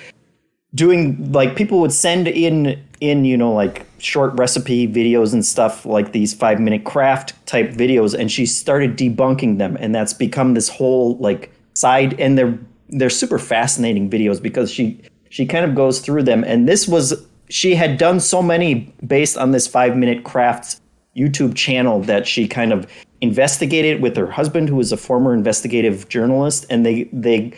doing 0.73 1.31
like 1.31 1.55
people 1.55 1.79
would 1.81 1.93
send 1.93 2.27
in 2.27 2.83
in 2.99 3.23
you 3.23 3.37
know 3.37 3.53
like 3.53 3.85
short 3.99 4.33
recipe 4.37 4.87
videos 4.87 5.33
and 5.33 5.45
stuff 5.45 5.85
like 5.85 6.11
these 6.11 6.33
five 6.33 6.59
minute 6.59 6.83
craft 6.83 7.33
type 7.45 7.69
videos, 7.69 8.17
and 8.17 8.31
she 8.31 8.45
started 8.47 8.97
debunking 8.97 9.59
them, 9.59 9.77
and 9.79 9.93
that's 9.93 10.13
become 10.13 10.55
this 10.55 10.67
whole 10.67 11.15
like 11.17 11.53
side, 11.73 12.19
and 12.19 12.35
they're 12.35 12.57
they're 12.89 13.11
super 13.11 13.37
fascinating 13.37 14.09
videos 14.09 14.41
because 14.41 14.71
she 14.71 14.99
she 15.29 15.45
kind 15.45 15.63
of 15.63 15.75
goes 15.75 15.99
through 15.99 16.23
them, 16.23 16.43
and 16.43 16.67
this 16.67 16.87
was 16.87 17.23
she 17.49 17.75
had 17.75 17.99
done 17.99 18.19
so 18.19 18.41
many 18.41 18.91
based 19.05 19.37
on 19.37 19.51
this 19.51 19.67
five 19.67 19.95
minute 19.95 20.23
crafts 20.23 20.81
YouTube 21.17 21.55
channel 21.55 22.01
that 22.01 22.27
she 22.27 22.47
kind 22.47 22.71
of 22.71 22.85
investigated 23.21 24.01
with 24.01 24.15
her 24.15 24.29
husband, 24.29 24.69
who 24.69 24.75
was 24.75 24.91
a 24.91 24.97
former 24.97 25.33
investigative 25.33 26.07
journalist, 26.09 26.65
and 26.69 26.85
they 26.85 27.09
they 27.11 27.53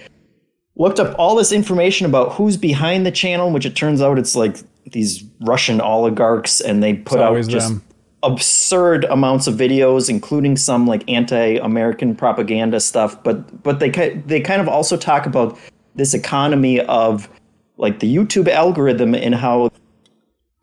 looked 0.75 0.99
up 0.99 1.13
all 1.19 1.35
this 1.35 1.51
information 1.51 2.05
about 2.05 2.31
who's 2.33 2.55
behind 2.55 3.05
the 3.05 3.11
channel, 3.11 3.51
which 3.51 3.65
it 3.65 3.75
turns 3.75 4.01
out 4.01 4.17
it's 4.17 4.35
like 4.35 4.57
these 4.91 5.23
Russian 5.41 5.81
oligarchs, 5.81 6.61
and 6.61 6.81
they 6.81 6.93
put 6.93 7.19
out 7.19 7.45
just 7.47 7.69
them. 7.69 7.83
absurd 8.23 9.03
amounts 9.05 9.47
of 9.47 9.55
videos, 9.55 10.09
including 10.09 10.55
some 10.55 10.87
like 10.87 11.03
anti-American 11.09 12.15
propaganda 12.15 12.79
stuff. 12.79 13.21
But 13.23 13.61
but 13.63 13.79
they 13.79 13.89
they 14.25 14.39
kind 14.39 14.61
of 14.61 14.69
also 14.69 14.95
talk 14.95 15.25
about 15.25 15.59
this 15.95 16.13
economy 16.13 16.79
of 16.81 17.29
like 17.77 17.99
the 17.99 18.15
YouTube 18.15 18.47
algorithm 18.47 19.13
and 19.15 19.35
how 19.35 19.71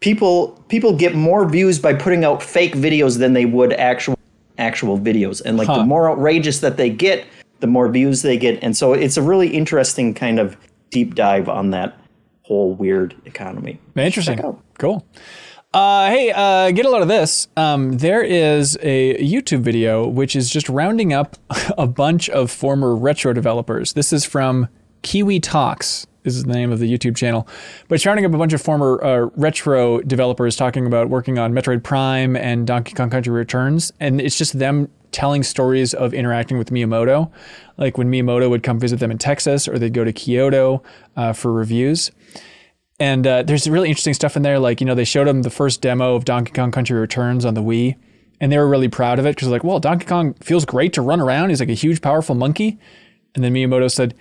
people 0.01 0.49
people 0.69 0.95
get 0.97 1.15
more 1.15 1.49
views 1.49 1.79
by 1.79 1.95
putting 1.95 2.25
out 2.25 2.43
fake 2.43 2.75
videos 2.75 3.19
than 3.19 3.33
they 3.33 3.47
would 3.47 3.73
actual 3.75 4.19
actual 4.59 4.99
videos 4.99 5.41
and 5.45 5.57
like 5.57 5.67
Huh. 5.69 5.79
the 5.79 5.85
more 5.85 6.11
outrageous 6.11 6.61
that 6.61 6.77
they 6.77 6.91
get 6.91 7.25
the 7.61 7.67
more 7.67 7.89
views 7.89 8.23
they 8.23 8.37
get 8.37 8.59
and 8.63 8.77
so 8.77 8.93
it's 8.93 9.17
a 9.17 9.23
really 9.23 9.49
interesting 9.49 10.13
kind 10.15 10.39
of 10.39 10.57
deep 10.91 11.15
dive 11.15 11.49
on 11.49 11.71
that 11.71 11.99
whole 12.43 12.73
weird 12.75 13.15
economy 13.25 13.79
Interesting. 13.97 14.39
Cool. 14.79 15.05
Uh, 15.75 16.09
hey, 16.11 16.31
uh, 16.35 16.71
get 16.71 16.87
a 16.87 16.91
lot 16.91 17.03
of 17.03 17.09
this. 17.09 17.49
Um, 17.57 17.99
there 17.99 18.23
is 18.23 18.79
a 18.83 19.15
YouTube 19.19 19.61
video 19.61 20.07
which 20.07 20.35
is 20.37 20.49
just 20.49 20.69
rounding 20.71 21.13
up 21.13 21.37
a 21.77 21.87
bunch 21.87 22.31
of 22.31 22.51
former 22.51 22.95
retro 22.95 23.33
developers. 23.35 23.93
This 23.95 24.11
is 24.13 24.25
from 24.25 24.69
Kiwi 25.03 25.41
Talkz. 25.41 26.07
Is 26.35 26.43
the 26.43 26.53
name 26.53 26.73
of 26.73 26.81
the 26.81 26.93
YouTube 26.93 27.17
channel, 27.17 27.47
but 27.89 27.95
it's 27.95 28.05
rounding 28.05 28.25
up 28.25 28.35
a 28.35 28.39
bunch 28.39 28.53
of 28.53 28.61
former 28.61 29.03
uh, 29.05 29.31
retro 29.37 30.01
developers 30.01 30.57
talking 30.57 30.85
about 30.85 31.09
working 31.09 31.39
on 31.39 31.53
Metroid 31.53 31.85
Prime 31.85 32.35
and 32.35 32.67
Donkey 32.67 32.95
Kong 32.95 33.11
Country 33.11 33.33
Returns, 33.33 33.93
and 34.01 34.21
it's 34.21 34.37
just 34.37 34.59
them 34.59 34.89
telling 35.13 35.43
stories 35.43 35.95
of 35.95 36.13
interacting 36.13 36.59
with 36.59 36.71
Miyamoto, 36.71 37.31
like 37.79 37.97
when 37.97 38.11
Miyamoto 38.11 38.51
would 38.51 38.63
come 38.63 38.81
visit 38.81 38.99
them 38.99 39.11
in 39.11 39.19
Texas, 39.19 39.69
or 39.69 39.79
they'd 39.79 39.95
go 39.95 40.05
to 40.05 40.13
Kyoto 40.13 40.83
uh, 41.17 41.33
for 41.33 41.53
reviews. 41.53 42.11
And 42.99 43.27
uh, 43.27 43.43
there's 43.43 43.69
really 43.69 43.89
interesting 43.89 44.15
stuff 44.15 44.37
in 44.37 44.43
there. 44.43 44.59
Like, 44.59 44.81
you 44.81 44.87
know, 44.87 44.95
they 44.95 45.05
showed 45.05 45.27
them 45.27 45.43
the 45.43 45.51
first 45.51 45.81
demo 45.81 46.17
of 46.17 46.25
Donkey 46.25 46.53
Kong 46.53 46.73
Country 46.73 46.99
Returns 46.99 47.45
on 47.45 47.55
the 47.55 47.63
Wii, 47.63 47.95
and 48.41 48.51
they 48.51 48.59
were 48.59 48.69
really 48.69 48.89
proud 48.89 49.19
of 49.19 49.27
it 49.27 49.37
because, 49.37 49.49
like, 49.49 49.65
well, 49.65 49.79
Donkey 49.79 50.07
Kong 50.07 50.35
feels 50.35 50.65
great 50.65 50.93
to 50.95 51.03
run 51.03 51.21
around. 51.21 51.51
He's 51.51 51.61
like 51.61 51.69
a 51.69 51.75
huge, 51.75 52.03
powerful 52.03 52.35
monkey. 52.35 52.79
And 53.35 53.45
then 53.45 53.55
Miyamoto 53.55 53.91
said, 53.91 54.15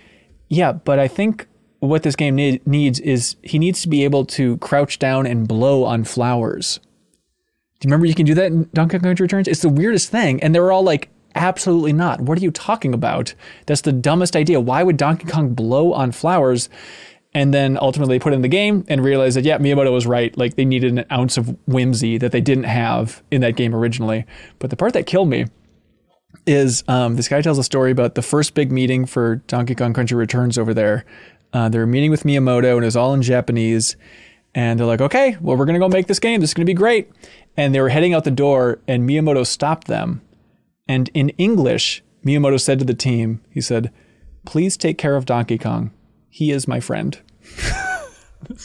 yeah, 0.50 0.72
but 0.74 1.00
I 1.00 1.08
think 1.08 1.48
what 1.88 2.04
this 2.04 2.16
game 2.16 2.36
need, 2.36 2.66
needs 2.68 3.00
is 3.00 3.36
he 3.42 3.60
needs 3.60 3.82
to 3.82 3.88
be 3.88 4.04
able 4.04 4.26
to 4.26 4.58
crouch 4.58 5.00
down 5.00 5.26
and 5.26 5.48
blow 5.48 5.84
on 5.84 6.04
flowers. 6.04 6.80
Do 7.80 7.88
you 7.88 7.90
remember 7.90 8.06
you 8.06 8.16
can 8.16 8.26
do 8.26 8.34
that 8.36 8.48
in 8.48 8.70
Donkey 8.74 8.98
Kong 8.98 9.04
Country 9.04 9.24
Returns? 9.26 9.48
It's 9.48 9.62
the 9.62 9.70
weirdest 9.70 10.10
thing. 10.10 10.42
And 10.42 10.56
they 10.56 10.60
were 10.60 10.72
all 10.72 10.84
like, 10.84 11.10
absolutely 11.36 11.94
not. 11.94 12.22
What 12.22 12.38
are 12.38 12.42
you 12.42 12.52
talking 12.52 12.94
about? 12.94 13.34
That's 13.66 13.82
the 13.82 13.92
dumbest 13.92 14.36
idea. 14.36 14.60
Why 14.60 14.84
would 14.84 14.98
Donkey 14.98 15.28
Kong 15.28 15.54
blow 15.54 15.94
on 15.94 16.12
flowers? 16.12 16.70
And 17.34 17.54
then 17.54 17.78
ultimately 17.82 18.18
put 18.18 18.32
in 18.32 18.42
the 18.42 18.48
game 18.48 18.86
and 18.88 19.04
realized 19.04 19.36
that, 19.36 19.44
yeah, 19.44 19.58
Miyamoto 19.58 19.92
was 19.92 20.08
right. 20.08 20.36
Like 20.38 20.56
they 20.56 20.64
needed 20.64 20.98
an 20.98 21.06
ounce 21.12 21.36
of 21.36 21.58
whimsy 21.68 22.18
that 22.18 22.32
they 22.32 22.40
didn't 22.40 22.64
have 22.64 23.22
in 23.30 23.42
that 23.42 23.58
game 23.58 23.76
originally. 23.76 24.26
But 24.60 24.70
the 24.70 24.78
part 24.78 24.94
that 24.94 25.06
killed 25.06 25.28
me 25.28 25.48
is 26.48 26.84
um, 26.88 27.16
this 27.18 27.28
guy 27.28 27.42
tells 27.42 27.58
a 27.58 27.64
story 27.64 27.92
about 27.92 28.16
the 28.16 28.22
first 28.22 28.54
big 28.54 28.72
meeting 28.72 29.06
for 29.06 29.38
Donkey 29.48 29.76
Kong 29.76 29.94
Country 29.94 30.16
Returns 30.16 30.58
over 30.58 30.74
there. 30.74 31.06
Uh, 31.56 31.70
they 31.70 31.80
were 31.80 31.88
meeting 31.88 32.12
with 32.12 32.24
Miyamoto 32.24 32.76
and 32.76 32.84
it 32.84 32.86
was 32.86 32.98
all 32.98 33.14
in 33.14 33.22
Japanese. 33.22 33.96
And 34.54 34.78
they're 34.78 34.86
like, 34.86 35.00
okay, 35.00 35.38
well, 35.40 35.56
we're 35.56 35.64
going 35.64 35.76
to 35.76 35.80
go 35.80 35.88
make 35.88 36.08
this 36.08 36.20
game. 36.20 36.42
This 36.42 36.50
is 36.50 36.54
going 36.54 36.66
to 36.66 36.70
be 36.70 36.74
great. 36.74 37.10
And 37.56 37.74
they 37.74 37.80
were 37.80 37.88
heading 37.88 38.14
out 38.14 38.26
the 38.26 38.32
door 38.32 38.80
and 38.90 39.10
Miyamoto 39.10 39.48
stopped 39.48 39.88
them. 39.88 40.22
And 40.86 41.10
in 41.14 41.30
English, 41.30 42.04
Miyamoto 42.26 42.60
said 42.60 42.80
to 42.80 42.86
the 42.86 42.94
team, 42.94 43.42
he 43.50 43.62
said, 43.62 43.94
please 44.46 44.76
take 44.76 44.98
care 44.98 45.16
of 45.16 45.24
Donkey 45.26 45.58
Kong. 45.58 45.92
He 46.30 46.52
is 46.52 46.68
my 46.68 46.82
friend. 46.82 47.18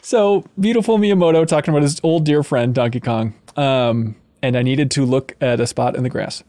so 0.00 0.46
beautiful 0.58 0.96
Miyamoto 0.96 1.46
talking 1.46 1.74
about 1.74 1.82
his 1.82 2.00
old 2.02 2.24
dear 2.24 2.42
friend, 2.42 2.74
Donkey 2.74 3.00
Kong. 3.00 3.34
Um, 3.56 4.16
and 4.42 4.56
I 4.56 4.62
needed 4.62 4.90
to 4.92 5.04
look 5.04 5.36
at 5.42 5.60
a 5.60 5.66
spot 5.66 5.94
in 5.94 6.04
the 6.04 6.08
grass. 6.08 6.42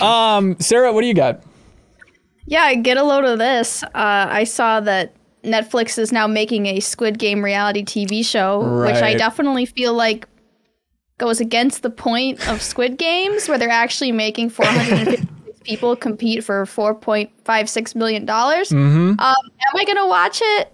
Um, 0.00 0.58
Sarah, 0.58 0.90
what 0.90 1.02
do 1.02 1.06
you 1.06 1.12
got? 1.12 1.42
Yeah, 2.46 2.74
get 2.74 2.96
a 2.96 3.02
load 3.02 3.24
of 3.24 3.38
this. 3.38 3.82
Uh, 3.82 3.88
I 3.94 4.44
saw 4.44 4.80
that 4.80 5.14
Netflix 5.44 5.98
is 5.98 6.12
now 6.12 6.26
making 6.26 6.66
a 6.66 6.80
Squid 6.80 7.18
Game 7.18 7.44
reality 7.44 7.84
TV 7.84 8.24
show, 8.24 8.82
which 8.82 9.02
I 9.02 9.14
definitely 9.14 9.66
feel 9.66 9.94
like 9.94 10.28
goes 11.18 11.40
against 11.40 11.82
the 11.82 11.90
point 11.90 12.46
of 12.48 12.60
Squid 12.62 12.98
Games, 12.98 13.48
where 13.48 13.58
they're 13.58 13.68
actually 13.68 14.12
making 14.12 14.50
456 14.50 15.24
people 15.64 15.94
compete 15.94 16.42
for 16.42 16.64
4.56 16.64 17.94
million 17.94 18.26
dollars. 18.26 18.70
Mm-hmm. 18.70 19.18
Um, 19.18 19.18
am 19.20 19.76
I 19.76 19.84
gonna 19.84 20.08
watch 20.08 20.40
it? 20.42 20.72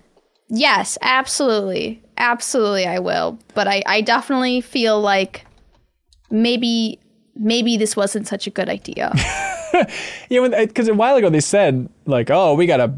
Yes, 0.49 0.97
absolutely, 1.03 2.03
absolutely, 2.17 2.87
I 2.87 2.99
will. 2.99 3.39
But 3.55 3.69
I, 3.69 3.83
I 3.87 4.01
definitely 4.01 4.63
feel 4.63 5.01
like 5.01 5.45
maybe, 6.31 6.99
maybe 7.37 7.77
this 7.77 7.97
wasn't 7.97 8.27
such 8.27 8.47
a 8.47 8.51
good 8.51 8.69
idea. 8.69 9.13
Yeah, 10.29 10.49
because 10.65 10.89
uh, 10.89 10.93
a 10.93 10.95
while 10.95 11.17
ago 11.17 11.31
they 11.31 11.41
said 11.41 11.89
like, 12.07 12.31
"Oh, 12.31 12.55
we 12.55 12.67
got 12.67 12.81
a 12.81 12.93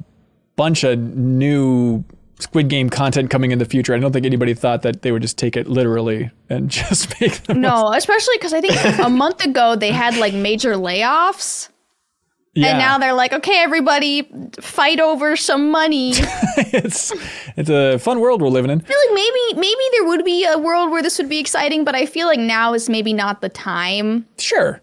bunch 0.57 0.85
of 0.85 0.99
new 0.99 2.05
Squid 2.39 2.69
Game 2.69 2.91
content 2.91 3.31
coming 3.31 3.51
in 3.51 3.59
the 3.59 3.65
future." 3.65 3.95
I 3.95 3.99
don't 3.99 4.13
think 4.13 4.27
anybody 4.27 4.55
thought 4.55 4.83
that 4.83 5.03
they 5.03 5.13
would 5.13 5.23
just 5.23 5.39
take 5.39 5.57
it 5.57 5.67
literally 5.69 6.31
and 6.49 6.71
just 6.81 7.21
make 7.21 7.43
them. 7.45 7.61
no, 7.61 7.93
especially 7.93 8.37
because 8.37 8.53
I 8.53 8.61
think 8.61 8.99
a 8.99 9.09
month 9.11 9.45
ago 9.45 9.77
they 9.77 9.93
had 9.93 10.17
like 10.17 10.35
major 10.35 10.75
layoffs. 10.75 11.69
Yeah, 12.53 12.71
And 12.71 12.79
now 12.81 12.99
they're 12.99 13.15
like, 13.15 13.33
okay, 13.33 13.59
everybody, 13.61 14.29
fight 14.61 14.99
over 14.99 15.37
some 15.37 15.71
money. 15.71 16.15
It's 16.73 17.13
it's 17.57 17.71
a 17.71 17.99
fun 17.99 18.21
world 18.21 18.43
we're 18.43 18.49
living 18.49 18.71
in. 18.71 18.81
I 18.81 18.85
feel 18.85 18.97
like 19.07 19.15
maybe 19.15 19.61
maybe 19.61 19.83
there 19.93 20.05
would 20.05 20.25
be 20.25 20.45
a 20.45 20.59
world 20.59 20.91
where 20.91 21.03
this 21.03 21.17
would 21.19 21.29
be 21.29 21.39
exciting, 21.39 21.85
but 21.85 21.95
I 21.95 22.07
feel 22.07 22.27
like 22.27 22.39
now 22.39 22.75
is 22.75 22.89
maybe 22.89 23.13
not 23.13 23.41
the 23.41 23.49
time 23.49 24.27
Sure. 24.39 24.81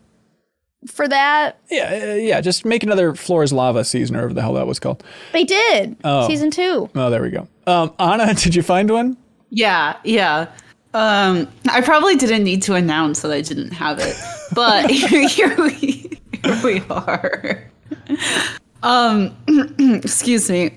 For 0.85 1.07
that. 1.07 1.59
Yeah, 1.71 2.11
uh, 2.11 2.13
yeah. 2.15 2.39
Just 2.39 2.63
make 2.63 2.83
another 2.83 3.15
Floor 3.15 3.43
is 3.43 3.51
Lava 3.51 3.83
season, 3.83 4.15
or 4.15 4.19
whatever 4.19 4.33
the 4.35 4.41
hell 4.41 4.53
that 4.53 4.67
was 4.67 4.79
called. 4.79 5.03
They 5.33 5.43
did 5.43 5.97
season 6.27 6.51
two. 6.51 6.89
Oh, 6.93 7.09
there 7.09 7.21
we 7.21 7.31
go. 7.31 7.47
Um, 7.65 7.93
Ana, 7.97 8.33
did 8.35 8.53
you 8.53 8.61
find 8.61 8.89
one? 8.89 9.17
Yeah, 9.49 9.97
yeah. 10.03 10.47
Um, 10.93 11.47
I 11.69 11.81
probably 11.81 12.15
didn't 12.15 12.43
need 12.43 12.61
to 12.63 12.75
announce 12.75 13.21
that 13.21 13.31
I 13.31 13.41
didn't 13.41 13.71
have 13.71 13.99
it, 13.99 14.15
but 14.53 14.89
here 15.29 15.55
we 15.57 16.19
here 16.43 16.59
we 16.63 16.81
are. 16.89 17.63
Um, 18.83 19.35
excuse 20.03 20.49
me. 20.49 20.71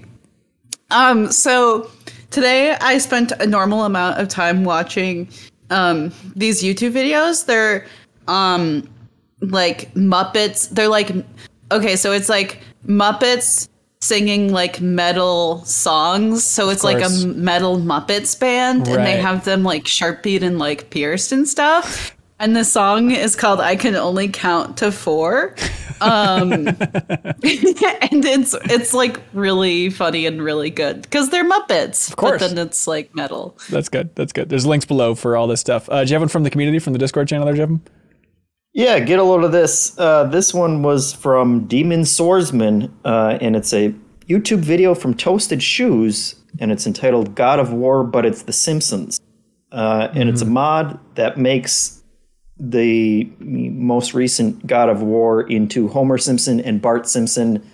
Um, 0.90 1.30
so 1.30 1.90
today 2.30 2.76
I 2.80 2.98
spent 2.98 3.32
a 3.32 3.46
normal 3.46 3.84
amount 3.84 4.18
of 4.18 4.28
time 4.28 4.64
watching 4.64 5.28
um 5.70 6.12
these 6.34 6.62
YouTube 6.62 6.92
videos. 6.92 7.46
They're 7.46 7.86
um 8.26 8.88
like 9.40 9.92
Muppets. 9.94 10.68
They're 10.70 10.88
like 10.88 11.12
okay, 11.72 11.96
so 11.96 12.12
it's 12.12 12.28
like 12.28 12.60
Muppets 12.86 13.68
singing 14.00 14.52
like 14.52 14.80
metal 14.80 15.64
songs. 15.64 16.44
So 16.44 16.70
it's 16.70 16.84
like 16.84 17.02
a 17.04 17.10
metal 17.26 17.78
Muppets 17.78 18.38
band, 18.38 18.88
and 18.88 19.06
they 19.06 19.20
have 19.20 19.44
them 19.44 19.62
like 19.62 19.86
sharpied 19.86 20.42
and 20.42 20.58
like 20.58 20.90
pierced 20.90 21.32
and 21.32 21.48
stuff. 21.48 22.16
And 22.38 22.56
the 22.56 22.64
song 22.64 23.10
is 23.10 23.36
called 23.36 23.60
"I 23.60 23.76
Can 23.76 23.94
Only 23.94 24.28
Count 24.28 24.78
to 24.78 24.90
Four. 24.90 25.54
Um, 26.00 26.52
and 26.68 26.76
it's 27.42 28.54
it's 28.64 28.94
like 28.94 29.20
really 29.34 29.90
funny 29.90 30.24
and 30.24 30.40
really 30.40 30.70
good 30.70 31.02
because 31.02 31.28
they're 31.28 31.48
Muppets. 31.48 32.08
Of 32.08 32.16
course. 32.16 32.40
but 32.40 32.54
then 32.54 32.66
it's 32.66 32.86
like 32.86 33.14
metal. 33.14 33.58
That's 33.68 33.90
good. 33.90 34.14
That's 34.16 34.32
good. 34.32 34.48
There's 34.48 34.64
links 34.64 34.86
below 34.86 35.14
for 35.14 35.36
all 35.36 35.46
this 35.46 35.60
stuff. 35.60 35.88
Uh, 35.90 36.02
do 36.02 36.10
you 36.10 36.14
have 36.14 36.22
one 36.22 36.28
from 36.28 36.44
the 36.44 36.50
community 36.50 36.78
from 36.78 36.94
the 36.94 36.98
Discord 36.98 37.28
channel 37.28 37.44
there, 37.44 37.54
Jevin? 37.54 37.80
Yeah, 38.72 39.00
get 39.00 39.18
a 39.18 39.24
load 39.24 39.42
of 39.42 39.52
this. 39.52 39.98
Uh, 39.98 40.24
this 40.24 40.54
one 40.54 40.82
was 40.82 41.12
from 41.12 41.66
Demon 41.66 42.04
Swordsman, 42.04 42.94
uh, 43.04 43.36
and 43.40 43.56
it's 43.56 43.72
a 43.72 43.92
YouTube 44.28 44.60
video 44.60 44.94
from 44.94 45.14
Toasted 45.14 45.60
Shoes, 45.60 46.36
and 46.60 46.70
it's 46.70 46.86
entitled 46.86 47.34
God 47.34 47.58
of 47.58 47.72
War, 47.72 48.04
but 48.04 48.24
it's 48.24 48.42
The 48.42 48.52
Simpsons. 48.52 49.20
Uh, 49.72 50.08
and 50.14 50.28
it's 50.28 50.42
a 50.42 50.46
mod 50.46 50.98
that 51.16 51.36
makes 51.36 52.02
the 52.58 53.30
most 53.40 54.14
recent 54.14 54.66
God 54.66 54.88
of 54.88 55.02
War 55.02 55.42
into 55.42 55.88
Homer 55.88 56.18
Simpson 56.18 56.60
and 56.60 56.80
Bart 56.80 57.08
Simpson 57.08 57.68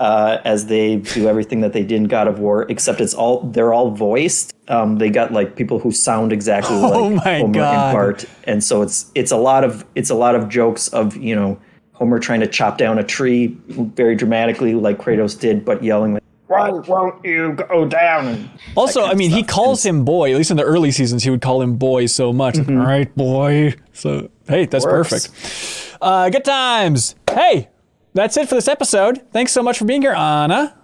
uh, 0.00 0.38
as 0.44 0.66
they 0.66 0.96
do 0.96 1.28
everything 1.28 1.60
that 1.62 1.72
they 1.72 1.82
did 1.82 1.96
in 1.96 2.04
God 2.04 2.28
of 2.28 2.38
War, 2.38 2.66
except 2.68 3.00
it's 3.00 3.14
all 3.14 3.42
they're 3.42 3.72
all 3.72 3.90
voiced. 3.90 4.54
Um, 4.68 4.98
they 4.98 5.10
got 5.10 5.32
like 5.32 5.56
people 5.56 5.78
who 5.78 5.90
sound 5.92 6.32
exactly 6.32 6.76
Oh 6.78 7.08
like 7.08 7.40
Homer 7.40 7.52
God. 7.54 7.74
and 7.86 7.92
Bart, 7.94 8.24
and 8.44 8.62
so 8.62 8.82
it's 8.82 9.10
it's 9.14 9.30
a 9.32 9.36
lot 9.36 9.64
of 9.64 9.84
it's 9.94 10.10
a 10.10 10.14
lot 10.14 10.34
of 10.34 10.48
jokes 10.48 10.88
of 10.88 11.16
you 11.16 11.34
know 11.34 11.58
Homer 11.92 12.18
trying 12.20 12.40
to 12.40 12.46
chop 12.46 12.78
down 12.78 12.98
a 12.98 13.02
tree 13.04 13.56
very 13.68 14.14
dramatically 14.14 14.74
like 14.74 14.98
Kratos 14.98 15.38
did, 15.38 15.64
but 15.64 15.82
yelling 15.82 16.14
like, 16.14 16.22
"Why 16.46 16.70
won't 16.70 17.24
you 17.24 17.54
go 17.54 17.84
down?" 17.86 18.48
Also, 18.76 19.04
I 19.04 19.14
mean, 19.14 19.30
he 19.30 19.42
calls 19.42 19.84
him 19.84 20.04
boy. 20.04 20.30
At 20.30 20.36
least 20.36 20.52
in 20.52 20.56
the 20.58 20.62
early 20.62 20.92
seasons, 20.92 21.24
he 21.24 21.30
would 21.30 21.42
call 21.42 21.60
him 21.60 21.74
boy 21.76 22.06
so 22.06 22.32
much. 22.32 22.56
All 22.58 22.64
right, 22.76 23.12
boy. 23.16 23.74
So 23.94 24.28
hey, 24.46 24.66
that's 24.66 24.84
Works. 24.84 25.26
perfect. 25.26 25.98
Uh, 26.00 26.30
good 26.30 26.44
times. 26.44 27.16
Hey, 27.28 27.68
that's 28.14 28.36
it 28.36 28.48
for 28.48 28.54
this 28.54 28.68
episode. 28.68 29.22
Thanks 29.32 29.52
so 29.52 29.62
much 29.62 29.78
for 29.78 29.84
being 29.84 30.02
here, 30.02 30.14
Ana. 30.14 30.74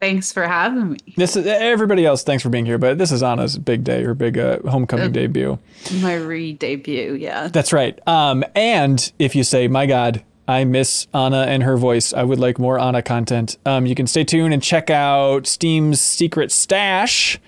Thanks 0.00 0.30
for 0.30 0.46
having 0.46 0.92
me. 0.92 0.98
This 1.16 1.36
is 1.36 1.46
everybody 1.46 2.04
else. 2.04 2.22
Thanks 2.22 2.42
for 2.42 2.50
being 2.50 2.66
here, 2.66 2.76
but 2.76 2.98
this 2.98 3.10
is 3.10 3.22
Ana's 3.22 3.56
big 3.56 3.82
day, 3.82 4.02
her 4.02 4.12
big 4.12 4.36
uh, 4.36 4.58
homecoming 4.68 5.10
debut. 5.10 5.58
My 6.02 6.14
re-debut, 6.16 7.14
yeah. 7.14 7.48
That's 7.48 7.72
right. 7.72 7.98
Um, 8.06 8.44
and 8.54 9.10
if 9.18 9.34
you 9.34 9.42
say, 9.42 9.68
"My 9.68 9.86
God, 9.86 10.22
I 10.46 10.64
miss 10.64 11.06
Ana 11.14 11.46
and 11.48 11.62
her 11.62 11.78
voice. 11.78 12.12
I 12.12 12.24
would 12.24 12.38
like 12.38 12.58
more 12.58 12.78
Ana 12.78 13.00
content," 13.00 13.56
um, 13.64 13.86
you 13.86 13.94
can 13.94 14.06
stay 14.06 14.22
tuned 14.22 14.52
and 14.52 14.62
check 14.62 14.90
out 14.90 15.46
Steam's 15.46 16.02
Secret 16.02 16.52
Stash, 16.52 17.38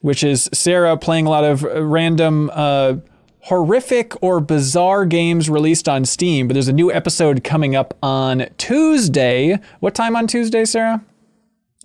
which 0.00 0.22
is 0.22 0.48
Sarah 0.52 0.96
playing 0.96 1.26
a 1.26 1.30
lot 1.30 1.42
of 1.42 1.64
uh, 1.64 1.82
random. 1.82 2.48
Uh, 2.54 2.96
Horrific 3.48 4.12
or 4.22 4.40
bizarre 4.40 5.06
games 5.06 5.48
released 5.48 5.88
on 5.88 6.04
Steam, 6.04 6.48
but 6.48 6.52
there's 6.52 6.68
a 6.68 6.72
new 6.72 6.92
episode 6.92 7.42
coming 7.42 7.74
up 7.74 7.96
on 8.02 8.46
Tuesday. 8.58 9.58
What 9.80 9.94
time 9.94 10.16
on 10.16 10.26
Tuesday, 10.26 10.66
Sarah? 10.66 11.02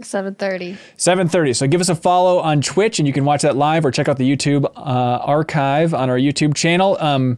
7:30. 0.02 0.76
7.30 0.98 1.56
so 1.56 1.68
give 1.68 1.80
us 1.80 1.88
a 1.88 1.96
follow 1.96 2.40
on 2.40 2.62
twitch 2.62 3.00
and 3.00 3.08
you 3.08 3.14
can 3.14 3.24
watch 3.26 3.44
that 3.44 3.56
live 3.56 3.86
or 3.86 3.92
check 3.92 4.10
out 4.10 4.18
the 4.18 4.30
youtube 4.30 4.66
uh, 4.76 4.80
archive 5.24 5.94
on 5.94 6.10
our 6.10 6.18
youtube 6.18 6.56
channel 6.56 6.98
um, 7.00 7.38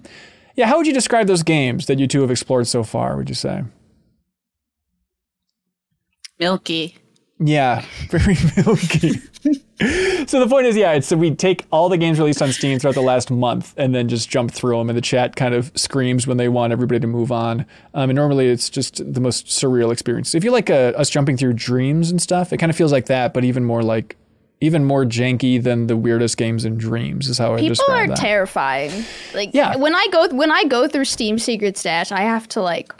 yeah 0.55 0.65
how 0.65 0.77
would 0.77 0.87
you 0.87 0.93
describe 0.93 1.27
those 1.27 1.43
games 1.43 1.87
that 1.87 1.99
you 1.99 2.07
two 2.07 2.21
have 2.21 2.31
explored 2.31 2.65
so 2.65 2.81
far 2.81 3.17
would 3.17 3.27
you 3.27 3.35
say 3.35 3.63
Milky. 6.39 6.97
yeah 7.39 7.83
very 8.09 8.37
milky 8.55 9.21
so 10.27 10.39
the 10.39 10.47
point 10.47 10.65
is 10.65 10.77
yeah 10.77 10.93
it's 10.93 11.07
so 11.07 11.17
we 11.17 11.31
take 11.35 11.65
all 11.71 11.89
the 11.89 11.97
games 11.97 12.17
released 12.17 12.41
on 12.41 12.51
steam 12.51 12.79
throughout 12.79 12.95
the 12.95 13.01
last 13.01 13.29
month 13.29 13.73
and 13.75 13.93
then 13.93 14.07
just 14.07 14.29
jump 14.29 14.49
through 14.51 14.77
them 14.77 14.89
and 14.89 14.97
the 14.97 15.01
chat 15.01 15.35
kind 15.35 15.53
of 15.53 15.69
screams 15.75 16.25
when 16.25 16.37
they 16.37 16.47
want 16.47 16.71
everybody 16.71 16.99
to 16.99 17.07
move 17.07 17.31
on 17.31 17.65
um, 17.93 18.09
and 18.09 18.15
normally 18.15 18.47
it's 18.47 18.69
just 18.69 19.01
the 19.13 19.19
most 19.19 19.47
surreal 19.47 19.91
experience 19.91 20.33
if 20.33 20.43
you 20.45 20.51
like 20.51 20.69
uh, 20.69 20.93
us 20.95 21.09
jumping 21.09 21.35
through 21.35 21.51
dreams 21.53 22.09
and 22.09 22.21
stuff 22.21 22.53
it 22.53 22.57
kind 22.57 22.69
of 22.69 22.75
feels 22.75 22.91
like 22.93 23.07
that 23.07 23.33
but 23.33 23.43
even 23.43 23.65
more 23.65 23.83
like 23.83 24.15
even 24.61 24.85
more 24.85 25.03
janky 25.03 25.61
than 25.61 25.87
the 25.87 25.97
weirdest 25.97 26.37
games 26.37 26.63
in 26.63 26.77
dreams 26.77 27.27
is 27.27 27.37
how 27.37 27.53
I 27.53 27.57
just. 27.57 27.81
People 27.81 27.93
describe 27.93 28.05
are 28.05 28.07
that. 28.07 28.17
terrifying. 28.17 29.03
Like 29.33 29.49
Yeah. 29.53 29.75
when 29.75 29.93
I 29.93 30.07
go 30.13 30.29
when 30.29 30.49
I 30.49 30.63
go 30.63 30.87
through 30.87 31.05
Steam 31.05 31.37
Secret 31.37 31.77
Stash, 31.77 32.13
I 32.13 32.21
have 32.21 32.47
to 32.49 32.61
like 32.61 32.93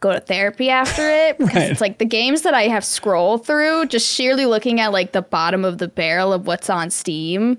go 0.00 0.12
to 0.12 0.20
therapy 0.20 0.70
after 0.70 1.08
it 1.08 1.38
because 1.38 1.54
Right. 1.54 1.70
it's 1.70 1.80
like 1.80 1.98
the 1.98 2.04
games 2.06 2.42
that 2.42 2.54
I 2.54 2.64
have 2.68 2.84
scrolled 2.84 3.46
through 3.46 3.86
just 3.86 4.08
sheerly 4.10 4.46
looking 4.46 4.80
at 4.80 4.92
like 4.92 5.12
the 5.12 5.22
bottom 5.22 5.64
of 5.64 5.78
the 5.78 5.88
barrel 5.88 6.32
of 6.32 6.46
what's 6.46 6.70
on 6.70 6.90
Steam. 6.90 7.58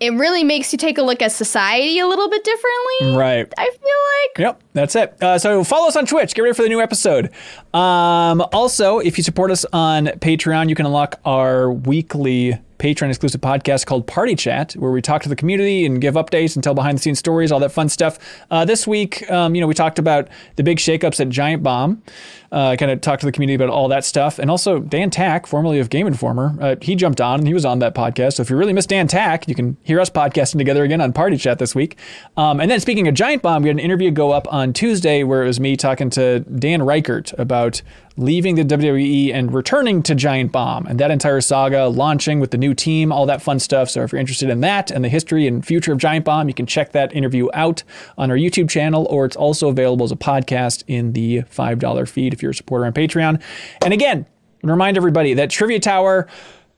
It 0.00 0.12
really 0.14 0.42
makes 0.42 0.72
you 0.72 0.78
take 0.78 0.98
a 0.98 1.02
look 1.02 1.22
at 1.22 1.30
society 1.30 2.00
a 2.00 2.06
little 2.08 2.28
bit 2.28 2.42
differently. 2.42 3.16
right 3.16 3.46
I 3.56 3.70
feel 3.70 3.78
like 3.78 4.38
Yep, 4.38 4.62
that's 4.72 4.96
it. 4.96 5.22
Uh, 5.22 5.38
so 5.38 5.62
follow 5.62 5.86
us 5.86 5.94
on 5.94 6.06
Twitch. 6.06 6.34
Get 6.34 6.42
ready 6.42 6.54
for 6.54 6.62
the 6.62 6.68
new 6.68 6.80
episode. 6.80 7.30
Um, 7.72 8.40
also, 8.52 8.98
if 8.98 9.16
you 9.16 9.22
support 9.22 9.52
us 9.52 9.64
on 9.72 10.06
Patreon, 10.06 10.68
you 10.68 10.74
can 10.74 10.86
unlock 10.86 11.20
our 11.24 11.70
weekly 11.70 12.58
Patreon 12.82 13.10
exclusive 13.10 13.40
podcast 13.40 13.86
called 13.86 14.08
Party 14.08 14.34
Chat, 14.34 14.72
where 14.72 14.90
we 14.90 15.00
talk 15.00 15.22
to 15.22 15.28
the 15.28 15.36
community 15.36 15.86
and 15.86 16.00
give 16.00 16.14
updates 16.14 16.56
and 16.56 16.64
tell 16.64 16.74
behind 16.74 16.98
the 16.98 17.02
scenes 17.02 17.20
stories, 17.20 17.52
all 17.52 17.60
that 17.60 17.70
fun 17.70 17.88
stuff. 17.88 18.18
Uh, 18.50 18.64
this 18.64 18.88
week, 18.88 19.30
um, 19.30 19.54
you 19.54 19.60
know, 19.60 19.68
we 19.68 19.74
talked 19.74 20.00
about 20.00 20.26
the 20.56 20.64
big 20.64 20.78
shakeups 20.78 21.20
at 21.20 21.28
Giant 21.28 21.62
Bomb. 21.62 22.02
Uh, 22.50 22.76
kind 22.76 22.90
of 22.90 23.00
talked 23.00 23.20
to 23.20 23.26
the 23.26 23.32
community 23.32 23.54
about 23.54 23.70
all 23.70 23.88
that 23.88 24.04
stuff, 24.04 24.38
and 24.38 24.50
also 24.50 24.78
Dan 24.78 25.08
Tack, 25.08 25.46
formerly 25.46 25.78
of 25.78 25.88
Game 25.88 26.06
Informer, 26.06 26.54
uh, 26.60 26.76
he 26.82 26.94
jumped 26.94 27.18
on 27.18 27.38
and 27.38 27.48
he 27.48 27.54
was 27.54 27.64
on 27.64 27.78
that 27.78 27.94
podcast. 27.94 28.34
So 28.34 28.42
if 28.42 28.50
you 28.50 28.56
really 28.56 28.74
miss 28.74 28.84
Dan 28.84 29.06
Tack, 29.06 29.48
you 29.48 29.54
can 29.54 29.78
hear 29.84 29.98
us 30.00 30.10
podcasting 30.10 30.58
together 30.58 30.84
again 30.84 31.00
on 31.00 31.14
Party 31.14 31.38
Chat 31.38 31.58
this 31.58 31.74
week. 31.74 31.96
Um, 32.36 32.60
and 32.60 32.70
then 32.70 32.78
speaking 32.78 33.08
of 33.08 33.14
Giant 33.14 33.40
Bomb, 33.42 33.62
we 33.62 33.70
had 33.70 33.76
an 33.76 33.80
interview 33.82 34.10
go 34.10 34.32
up 34.32 34.52
on 34.52 34.74
Tuesday 34.74 35.22
where 35.22 35.44
it 35.44 35.46
was 35.46 35.60
me 35.60 35.76
talking 35.76 36.10
to 36.10 36.40
Dan 36.40 36.80
Ryckert 36.80 37.32
about 37.38 37.80
leaving 38.16 38.56
the 38.56 38.64
WWE 38.64 39.32
and 39.32 39.54
returning 39.54 40.02
to 40.02 40.14
Giant 40.14 40.52
Bomb 40.52 40.86
and 40.86 40.98
that 41.00 41.10
entire 41.10 41.40
saga, 41.40 41.86
launching 41.86 42.40
with 42.40 42.50
the 42.50 42.58
new 42.58 42.74
team, 42.74 43.10
all 43.10 43.26
that 43.26 43.40
fun 43.40 43.58
stuff. 43.58 43.88
So 43.88 44.02
if 44.02 44.12
you're 44.12 44.20
interested 44.20 44.50
in 44.50 44.60
that 44.60 44.90
and 44.90 45.04
the 45.04 45.08
history 45.08 45.46
and 45.46 45.64
future 45.64 45.92
of 45.92 45.98
Giant 45.98 46.24
Bomb, 46.24 46.48
you 46.48 46.54
can 46.54 46.66
check 46.66 46.92
that 46.92 47.14
interview 47.14 47.48
out 47.54 47.82
on 48.18 48.30
our 48.30 48.36
YouTube 48.36 48.68
channel, 48.68 49.06
or 49.10 49.24
it's 49.24 49.36
also 49.36 49.68
available 49.68 50.04
as 50.04 50.12
a 50.12 50.16
podcast 50.16 50.84
in 50.86 51.12
the 51.12 51.42
$5 51.42 52.08
feed 52.08 52.34
if 52.34 52.42
you're 52.42 52.50
a 52.50 52.54
supporter 52.54 52.84
on 52.84 52.92
Patreon. 52.92 53.42
And 53.82 53.92
again, 53.94 54.26
remind 54.62 54.96
everybody 54.96 55.34
that 55.34 55.50
Trivia 55.50 55.80
Tower, 55.80 56.28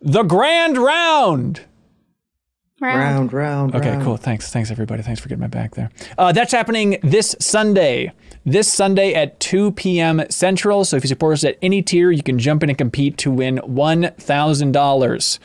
the 0.00 0.22
grand 0.22 0.78
round 0.78 1.62
Round, 2.80 2.98
round, 2.98 3.32
round. 3.32 3.74
Okay, 3.76 3.90
round. 3.90 4.04
cool. 4.04 4.16
Thanks. 4.16 4.50
Thanks, 4.50 4.70
everybody. 4.70 5.02
Thanks 5.02 5.20
for 5.20 5.28
getting 5.28 5.40
my 5.40 5.46
back 5.46 5.74
there. 5.76 5.90
Uh, 6.18 6.32
that's 6.32 6.52
happening 6.52 6.98
this 7.02 7.36
Sunday. 7.38 8.12
This 8.44 8.70
Sunday 8.70 9.14
at 9.14 9.38
2 9.40 9.72
p.m. 9.72 10.22
Central. 10.28 10.84
So 10.84 10.96
if 10.96 11.04
you 11.04 11.08
support 11.08 11.34
us 11.34 11.44
at 11.44 11.56
any 11.62 11.82
tier, 11.82 12.10
you 12.10 12.22
can 12.22 12.38
jump 12.38 12.62
in 12.64 12.68
and 12.68 12.76
compete 12.76 13.16
to 13.18 13.30
win 13.30 13.58
$1,000. 13.58 15.38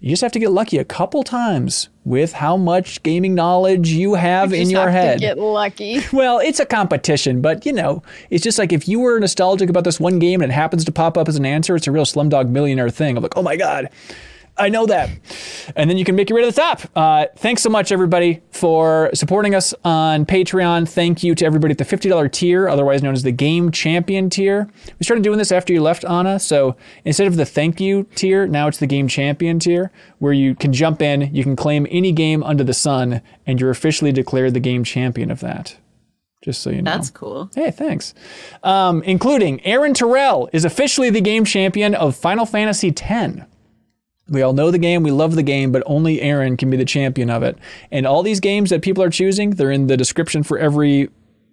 You 0.00 0.10
just 0.10 0.20
have 0.20 0.32
to 0.32 0.38
get 0.38 0.50
lucky 0.52 0.76
a 0.76 0.84
couple 0.84 1.22
times 1.24 1.88
with 2.04 2.34
how 2.34 2.58
much 2.58 3.02
gaming 3.02 3.34
knowledge 3.34 3.88
you 3.88 4.14
have 4.14 4.52
in 4.52 4.68
your 4.68 4.90
have 4.90 4.92
to 4.92 5.08
head. 5.08 5.20
get 5.20 5.38
lucky. 5.38 6.00
Well, 6.12 6.38
it's 6.40 6.60
a 6.60 6.66
competition, 6.66 7.40
but 7.40 7.64
you 7.64 7.72
know, 7.72 8.02
it's 8.28 8.44
just 8.44 8.58
like 8.58 8.70
if 8.74 8.86
you 8.86 9.00
were 9.00 9.18
nostalgic 9.18 9.70
about 9.70 9.84
this 9.84 9.98
one 9.98 10.18
game 10.18 10.42
and 10.42 10.52
it 10.52 10.54
happens 10.54 10.84
to 10.84 10.92
pop 10.92 11.16
up 11.16 11.26
as 11.28 11.36
an 11.36 11.46
answer, 11.46 11.74
it's 11.74 11.86
a 11.86 11.90
real 11.92 12.04
Slumdog 12.04 12.50
Millionaire 12.50 12.90
thing. 12.90 13.16
I'm 13.16 13.22
like, 13.22 13.38
oh 13.38 13.42
my 13.42 13.56
god, 13.56 13.88
I 14.56 14.68
know 14.68 14.86
that, 14.86 15.10
and 15.74 15.90
then 15.90 15.96
you 15.96 16.04
can 16.04 16.14
make 16.14 16.30
your 16.30 16.36
way 16.36 16.42
to 16.42 16.50
the 16.50 16.60
top. 16.60 16.82
Uh, 16.94 17.26
thanks 17.36 17.60
so 17.60 17.68
much, 17.68 17.90
everybody, 17.90 18.40
for 18.52 19.10
supporting 19.12 19.52
us 19.52 19.74
on 19.84 20.26
Patreon. 20.26 20.88
Thank 20.88 21.24
you 21.24 21.34
to 21.34 21.44
everybody 21.44 21.72
at 21.72 21.78
the 21.78 21.84
$50 21.84 22.30
tier, 22.30 22.68
otherwise 22.68 23.02
known 23.02 23.14
as 23.14 23.24
the 23.24 23.32
Game 23.32 23.72
Champion 23.72 24.30
tier. 24.30 24.70
We 24.98 25.04
started 25.04 25.24
doing 25.24 25.38
this 25.38 25.50
after 25.50 25.72
you 25.72 25.82
left, 25.82 26.04
Ana. 26.04 26.38
So 26.38 26.76
instead 27.04 27.26
of 27.26 27.34
the 27.34 27.44
thank 27.44 27.80
you 27.80 28.04
tier, 28.14 28.46
now 28.46 28.68
it's 28.68 28.78
the 28.78 28.86
Game 28.86 29.08
Champion 29.08 29.58
tier, 29.58 29.90
where 30.20 30.32
you 30.32 30.54
can 30.54 30.72
jump 30.72 31.02
in, 31.02 31.34
you 31.34 31.42
can 31.42 31.56
claim 31.56 31.88
any 31.90 32.12
game 32.12 32.44
under 32.44 32.62
the 32.62 32.74
sun, 32.74 33.22
and 33.46 33.60
you're 33.60 33.70
officially 33.70 34.12
declared 34.12 34.54
the 34.54 34.60
game 34.60 34.84
champion 34.84 35.32
of 35.32 35.40
that 35.40 35.76
just 36.44 36.60
so 36.60 36.68
you 36.68 36.82
know. 36.82 36.90
That's 36.90 37.10
cool. 37.10 37.50
Hey, 37.54 37.70
thanks. 37.70 38.12
Um, 38.62 39.02
including 39.04 39.64
Aaron 39.64 39.94
Terrell 39.94 40.50
is 40.52 40.66
officially 40.66 41.08
the 41.08 41.22
game 41.22 41.46
champion 41.46 41.94
of 41.94 42.14
Final 42.14 42.44
Fantasy 42.44 42.88
X. 42.94 43.46
We 44.28 44.40
all 44.42 44.54
know 44.54 44.70
the 44.70 44.78
game, 44.78 45.02
we 45.02 45.10
love 45.10 45.34
the 45.34 45.42
game, 45.42 45.70
but 45.70 45.82
only 45.86 46.20
Aaron 46.22 46.56
can 46.56 46.70
be 46.70 46.76
the 46.76 46.84
champion 46.84 47.28
of 47.28 47.42
it. 47.42 47.58
And 47.90 48.06
all 48.06 48.22
these 48.22 48.40
games 48.40 48.70
that 48.70 48.80
people 48.82 49.02
are 49.02 49.10
choosing, 49.10 49.50
they're 49.50 49.70
in 49.70 49.86
the 49.86 49.96
description 49.96 50.42
for 50.42 50.58
every 50.58 51.10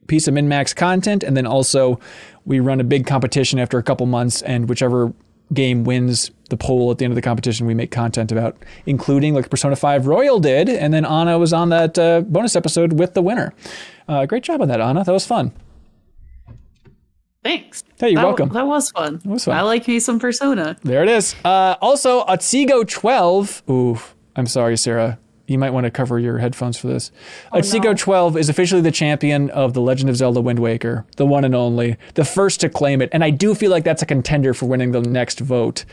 piece 0.08 0.28
of 0.28 0.34
MinnMax 0.34 0.76
content, 0.76 1.24
and 1.24 1.36
then 1.36 1.46
also 1.46 2.00
we 2.46 2.60
run 2.60 2.80
a 2.80 2.84
big 2.84 3.06
competition 3.06 3.60
after 3.60 3.78
a 3.78 3.84
couple 3.84 4.06
months, 4.06 4.42
and 4.42 4.70
whichever 4.70 5.14
game 5.54 5.84
wins 5.84 6.32
the 6.50 6.58
poll 6.58 6.92
at 6.92 6.98
the 6.98 7.06
end 7.06 7.12
of 7.12 7.16
the 7.16 7.22
competition, 7.22 7.68
we 7.68 7.74
make 7.74 7.92
content 7.92 8.32
about, 8.32 8.56
including 8.86 9.34
like 9.34 9.50
Persona 9.50 9.76
5 9.76 10.08
Royal 10.08 10.40
did, 10.40 10.70
and 10.70 10.94
then 10.94 11.06
Ana 11.06 11.38
was 11.38 11.54
on 11.54 11.70
that 11.70 11.98
uh, 12.00 12.22
bonus 12.22 12.56
episode 12.56 12.94
with 13.00 13.14
the 13.14 13.22
winner. 13.22 13.54
Uh, 14.08 14.26
great 14.26 14.44
job 14.44 14.62
on 14.62 14.68
that, 14.70 14.80
Ana. 14.80 15.04
That 15.04 15.12
was 15.12 15.26
fun. 15.26 15.52
Thanks. 17.44 17.84
Hey, 18.00 18.10
you're 18.10 18.18
That- 18.22 18.26
welcome. 18.26 18.50
That 18.50 18.68
was 18.68 18.92
fun. 18.92 19.20
was 19.26 19.46
fun. 19.46 19.56
I 19.58 19.62
like 19.62 19.88
me 19.88 20.00
some 20.00 20.20
Persona. 20.20 20.78
There 20.84 21.02
it 21.04 21.10
is. 21.10 21.36
Uh, 21.44 21.76
also, 21.82 22.20
Otsego 22.22 22.84
12. 22.84 23.64
Ooh, 23.70 24.00
I'm 24.36 24.46
sorry, 24.48 24.78
Sarah. 24.78 25.18
You 25.52 25.58
might 25.60 25.72
want 25.72 25.84
to 25.86 25.92
cover 25.92 26.18
your 26.18 26.38
headphones 26.38 26.78
for 26.78 26.88
this. 26.88 27.12
Otsego 27.52 27.90
no. 27.90 27.96
12 27.96 28.38
is 28.38 28.50
officially 28.50 28.82
the 28.82 28.92
champion 28.92 29.50
of 29.52 29.74
The 29.74 29.82
Legend 29.82 30.10
of 30.10 30.16
Zelda 30.16 30.42
Wind 30.42 30.60
Waker, 30.60 31.06
the 31.18 31.26
one 31.26 31.44
and 31.44 31.54
only, 31.54 31.98
the 32.16 32.26
first 32.26 32.62
to 32.62 32.70
claim 32.70 33.02
it. 33.02 33.10
And 33.12 33.24
I 33.24 33.30
do 33.30 33.54
feel 33.54 33.70
like 33.70 33.84
that's 33.84 34.02
a 34.02 34.06
contender 34.06 34.54
for 34.54 34.66
winning 34.66 34.92
the 34.92 35.02
next 35.02 35.40
vote. 35.40 35.86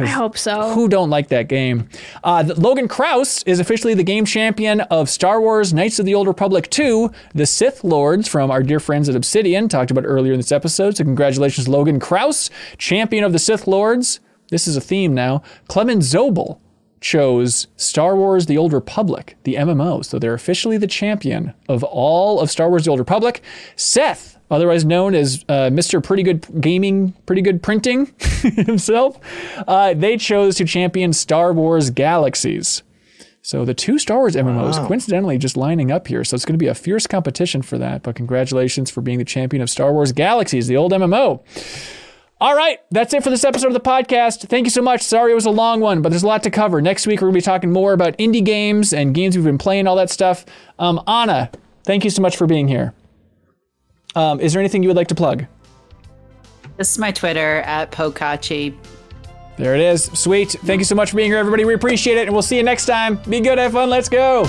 I 0.00 0.06
hope 0.06 0.38
so. 0.38 0.72
who 0.72 0.88
don't 0.88 1.10
like 1.10 1.28
that 1.28 1.48
game? 1.48 1.88
Uh, 2.24 2.42
the- 2.42 2.58
Logan 2.58 2.88
Kraus 2.88 3.42
is 3.42 3.60
officially 3.60 3.92
the 3.92 4.02
game 4.02 4.24
champion 4.24 4.80
of 4.82 5.10
Star 5.10 5.38
Wars 5.38 5.74
Knights 5.74 5.98
of 5.98 6.06
the 6.06 6.14
Old 6.14 6.26
Republic 6.26 6.70
2, 6.70 7.10
the 7.34 7.44
Sith 7.44 7.84
Lords 7.84 8.26
from 8.26 8.50
our 8.50 8.62
dear 8.62 8.80
friends 8.80 9.10
at 9.10 9.14
Obsidian, 9.16 9.68
talked 9.68 9.90
about 9.90 10.04
earlier 10.06 10.32
in 10.32 10.38
this 10.38 10.50
episode. 10.50 10.96
So, 10.96 11.04
congratulations, 11.04 11.68
Logan 11.68 12.00
Kraus, 12.00 12.48
champion 12.78 13.22
of 13.22 13.32
the 13.32 13.38
Sith 13.38 13.66
Lords. 13.66 14.20
This 14.48 14.66
is 14.66 14.76
a 14.76 14.80
theme 14.80 15.12
now. 15.14 15.42
Clement 15.68 16.02
Zobel 16.02 16.58
chose 17.02 17.66
Star 17.76 18.16
Wars 18.16 18.46
The 18.46 18.56
Old 18.56 18.72
Republic, 18.72 19.36
the 19.44 19.56
MMO. 19.56 20.04
So, 20.04 20.18
they're 20.18 20.34
officially 20.34 20.78
the 20.78 20.86
champion 20.86 21.52
of 21.68 21.84
all 21.84 22.40
of 22.40 22.50
Star 22.50 22.70
Wars 22.70 22.84
The 22.84 22.90
Old 22.90 23.00
Republic. 23.00 23.42
Seth, 23.76 24.38
otherwise 24.50 24.84
known 24.84 25.14
as 25.14 25.44
uh, 25.48 25.68
Mr. 25.70 26.02
Pretty 26.02 26.22
Good 26.22 26.46
Gaming, 26.60 27.12
Pretty 27.26 27.42
Good 27.42 27.62
Printing 27.62 28.14
himself, 28.42 29.18
uh, 29.68 29.92
they 29.94 30.16
chose 30.16 30.56
to 30.56 30.64
champion 30.64 31.12
Star 31.12 31.52
Wars 31.52 31.90
Galaxies. 31.90 32.82
So 33.44 33.64
the 33.64 33.74
two 33.74 33.98
Star 33.98 34.18
Wars 34.18 34.36
MMOs 34.36 34.86
coincidentally 34.86 35.36
just 35.36 35.56
lining 35.56 35.90
up 35.90 36.06
here. 36.06 36.22
So 36.22 36.36
it's 36.36 36.44
going 36.44 36.54
to 36.54 36.62
be 36.62 36.68
a 36.68 36.74
fierce 36.76 37.08
competition 37.08 37.60
for 37.60 37.76
that. 37.76 38.04
But 38.04 38.14
congratulations 38.14 38.88
for 38.88 39.00
being 39.00 39.18
the 39.18 39.24
champion 39.24 39.60
of 39.60 39.68
Star 39.68 39.92
Wars 39.92 40.12
Galaxies, 40.12 40.68
the 40.68 40.76
old 40.76 40.92
MMO. 40.92 41.42
All 42.42 42.56
right, 42.56 42.80
that's 42.90 43.14
it 43.14 43.22
for 43.22 43.30
this 43.30 43.44
episode 43.44 43.68
of 43.68 43.72
the 43.72 43.78
podcast. 43.78 44.48
Thank 44.48 44.66
you 44.66 44.70
so 44.70 44.82
much. 44.82 45.02
Sorry 45.02 45.30
it 45.30 45.34
was 45.36 45.46
a 45.46 45.50
long 45.50 45.78
one, 45.78 46.02
but 46.02 46.08
there's 46.08 46.24
a 46.24 46.26
lot 46.26 46.42
to 46.42 46.50
cover. 46.50 46.82
Next 46.82 47.06
week, 47.06 47.20
we're 47.20 47.26
going 47.26 47.34
to 47.34 47.38
be 47.38 47.44
talking 47.44 47.70
more 47.70 47.92
about 47.92 48.18
indie 48.18 48.44
games 48.44 48.92
and 48.92 49.14
games 49.14 49.36
we've 49.36 49.44
been 49.44 49.58
playing, 49.58 49.86
all 49.86 49.94
that 49.94 50.10
stuff. 50.10 50.44
Um, 50.76 51.00
Ana, 51.06 51.52
thank 51.84 52.02
you 52.02 52.10
so 52.10 52.20
much 52.20 52.36
for 52.36 52.48
being 52.48 52.66
here. 52.66 52.94
Um, 54.16 54.40
is 54.40 54.54
there 54.54 54.60
anything 54.60 54.82
you 54.82 54.88
would 54.88 54.96
like 54.96 55.06
to 55.06 55.14
plug? 55.14 55.46
This 56.78 56.90
is 56.90 56.98
my 56.98 57.12
Twitter 57.12 57.58
at 57.60 57.92
Pokachi. 57.92 58.76
There 59.56 59.76
it 59.76 59.80
is. 59.80 60.06
Sweet. 60.06 60.50
Thank 60.50 60.80
you 60.80 60.84
so 60.84 60.96
much 60.96 61.10
for 61.10 61.18
being 61.18 61.30
here, 61.30 61.38
everybody. 61.38 61.64
We 61.64 61.74
appreciate 61.74 62.18
it, 62.18 62.22
and 62.22 62.32
we'll 62.32 62.42
see 62.42 62.56
you 62.56 62.64
next 62.64 62.86
time. 62.86 63.20
Be 63.28 63.38
good, 63.38 63.58
have 63.58 63.70
fun. 63.70 63.88
Let's 63.88 64.08
go. 64.08 64.46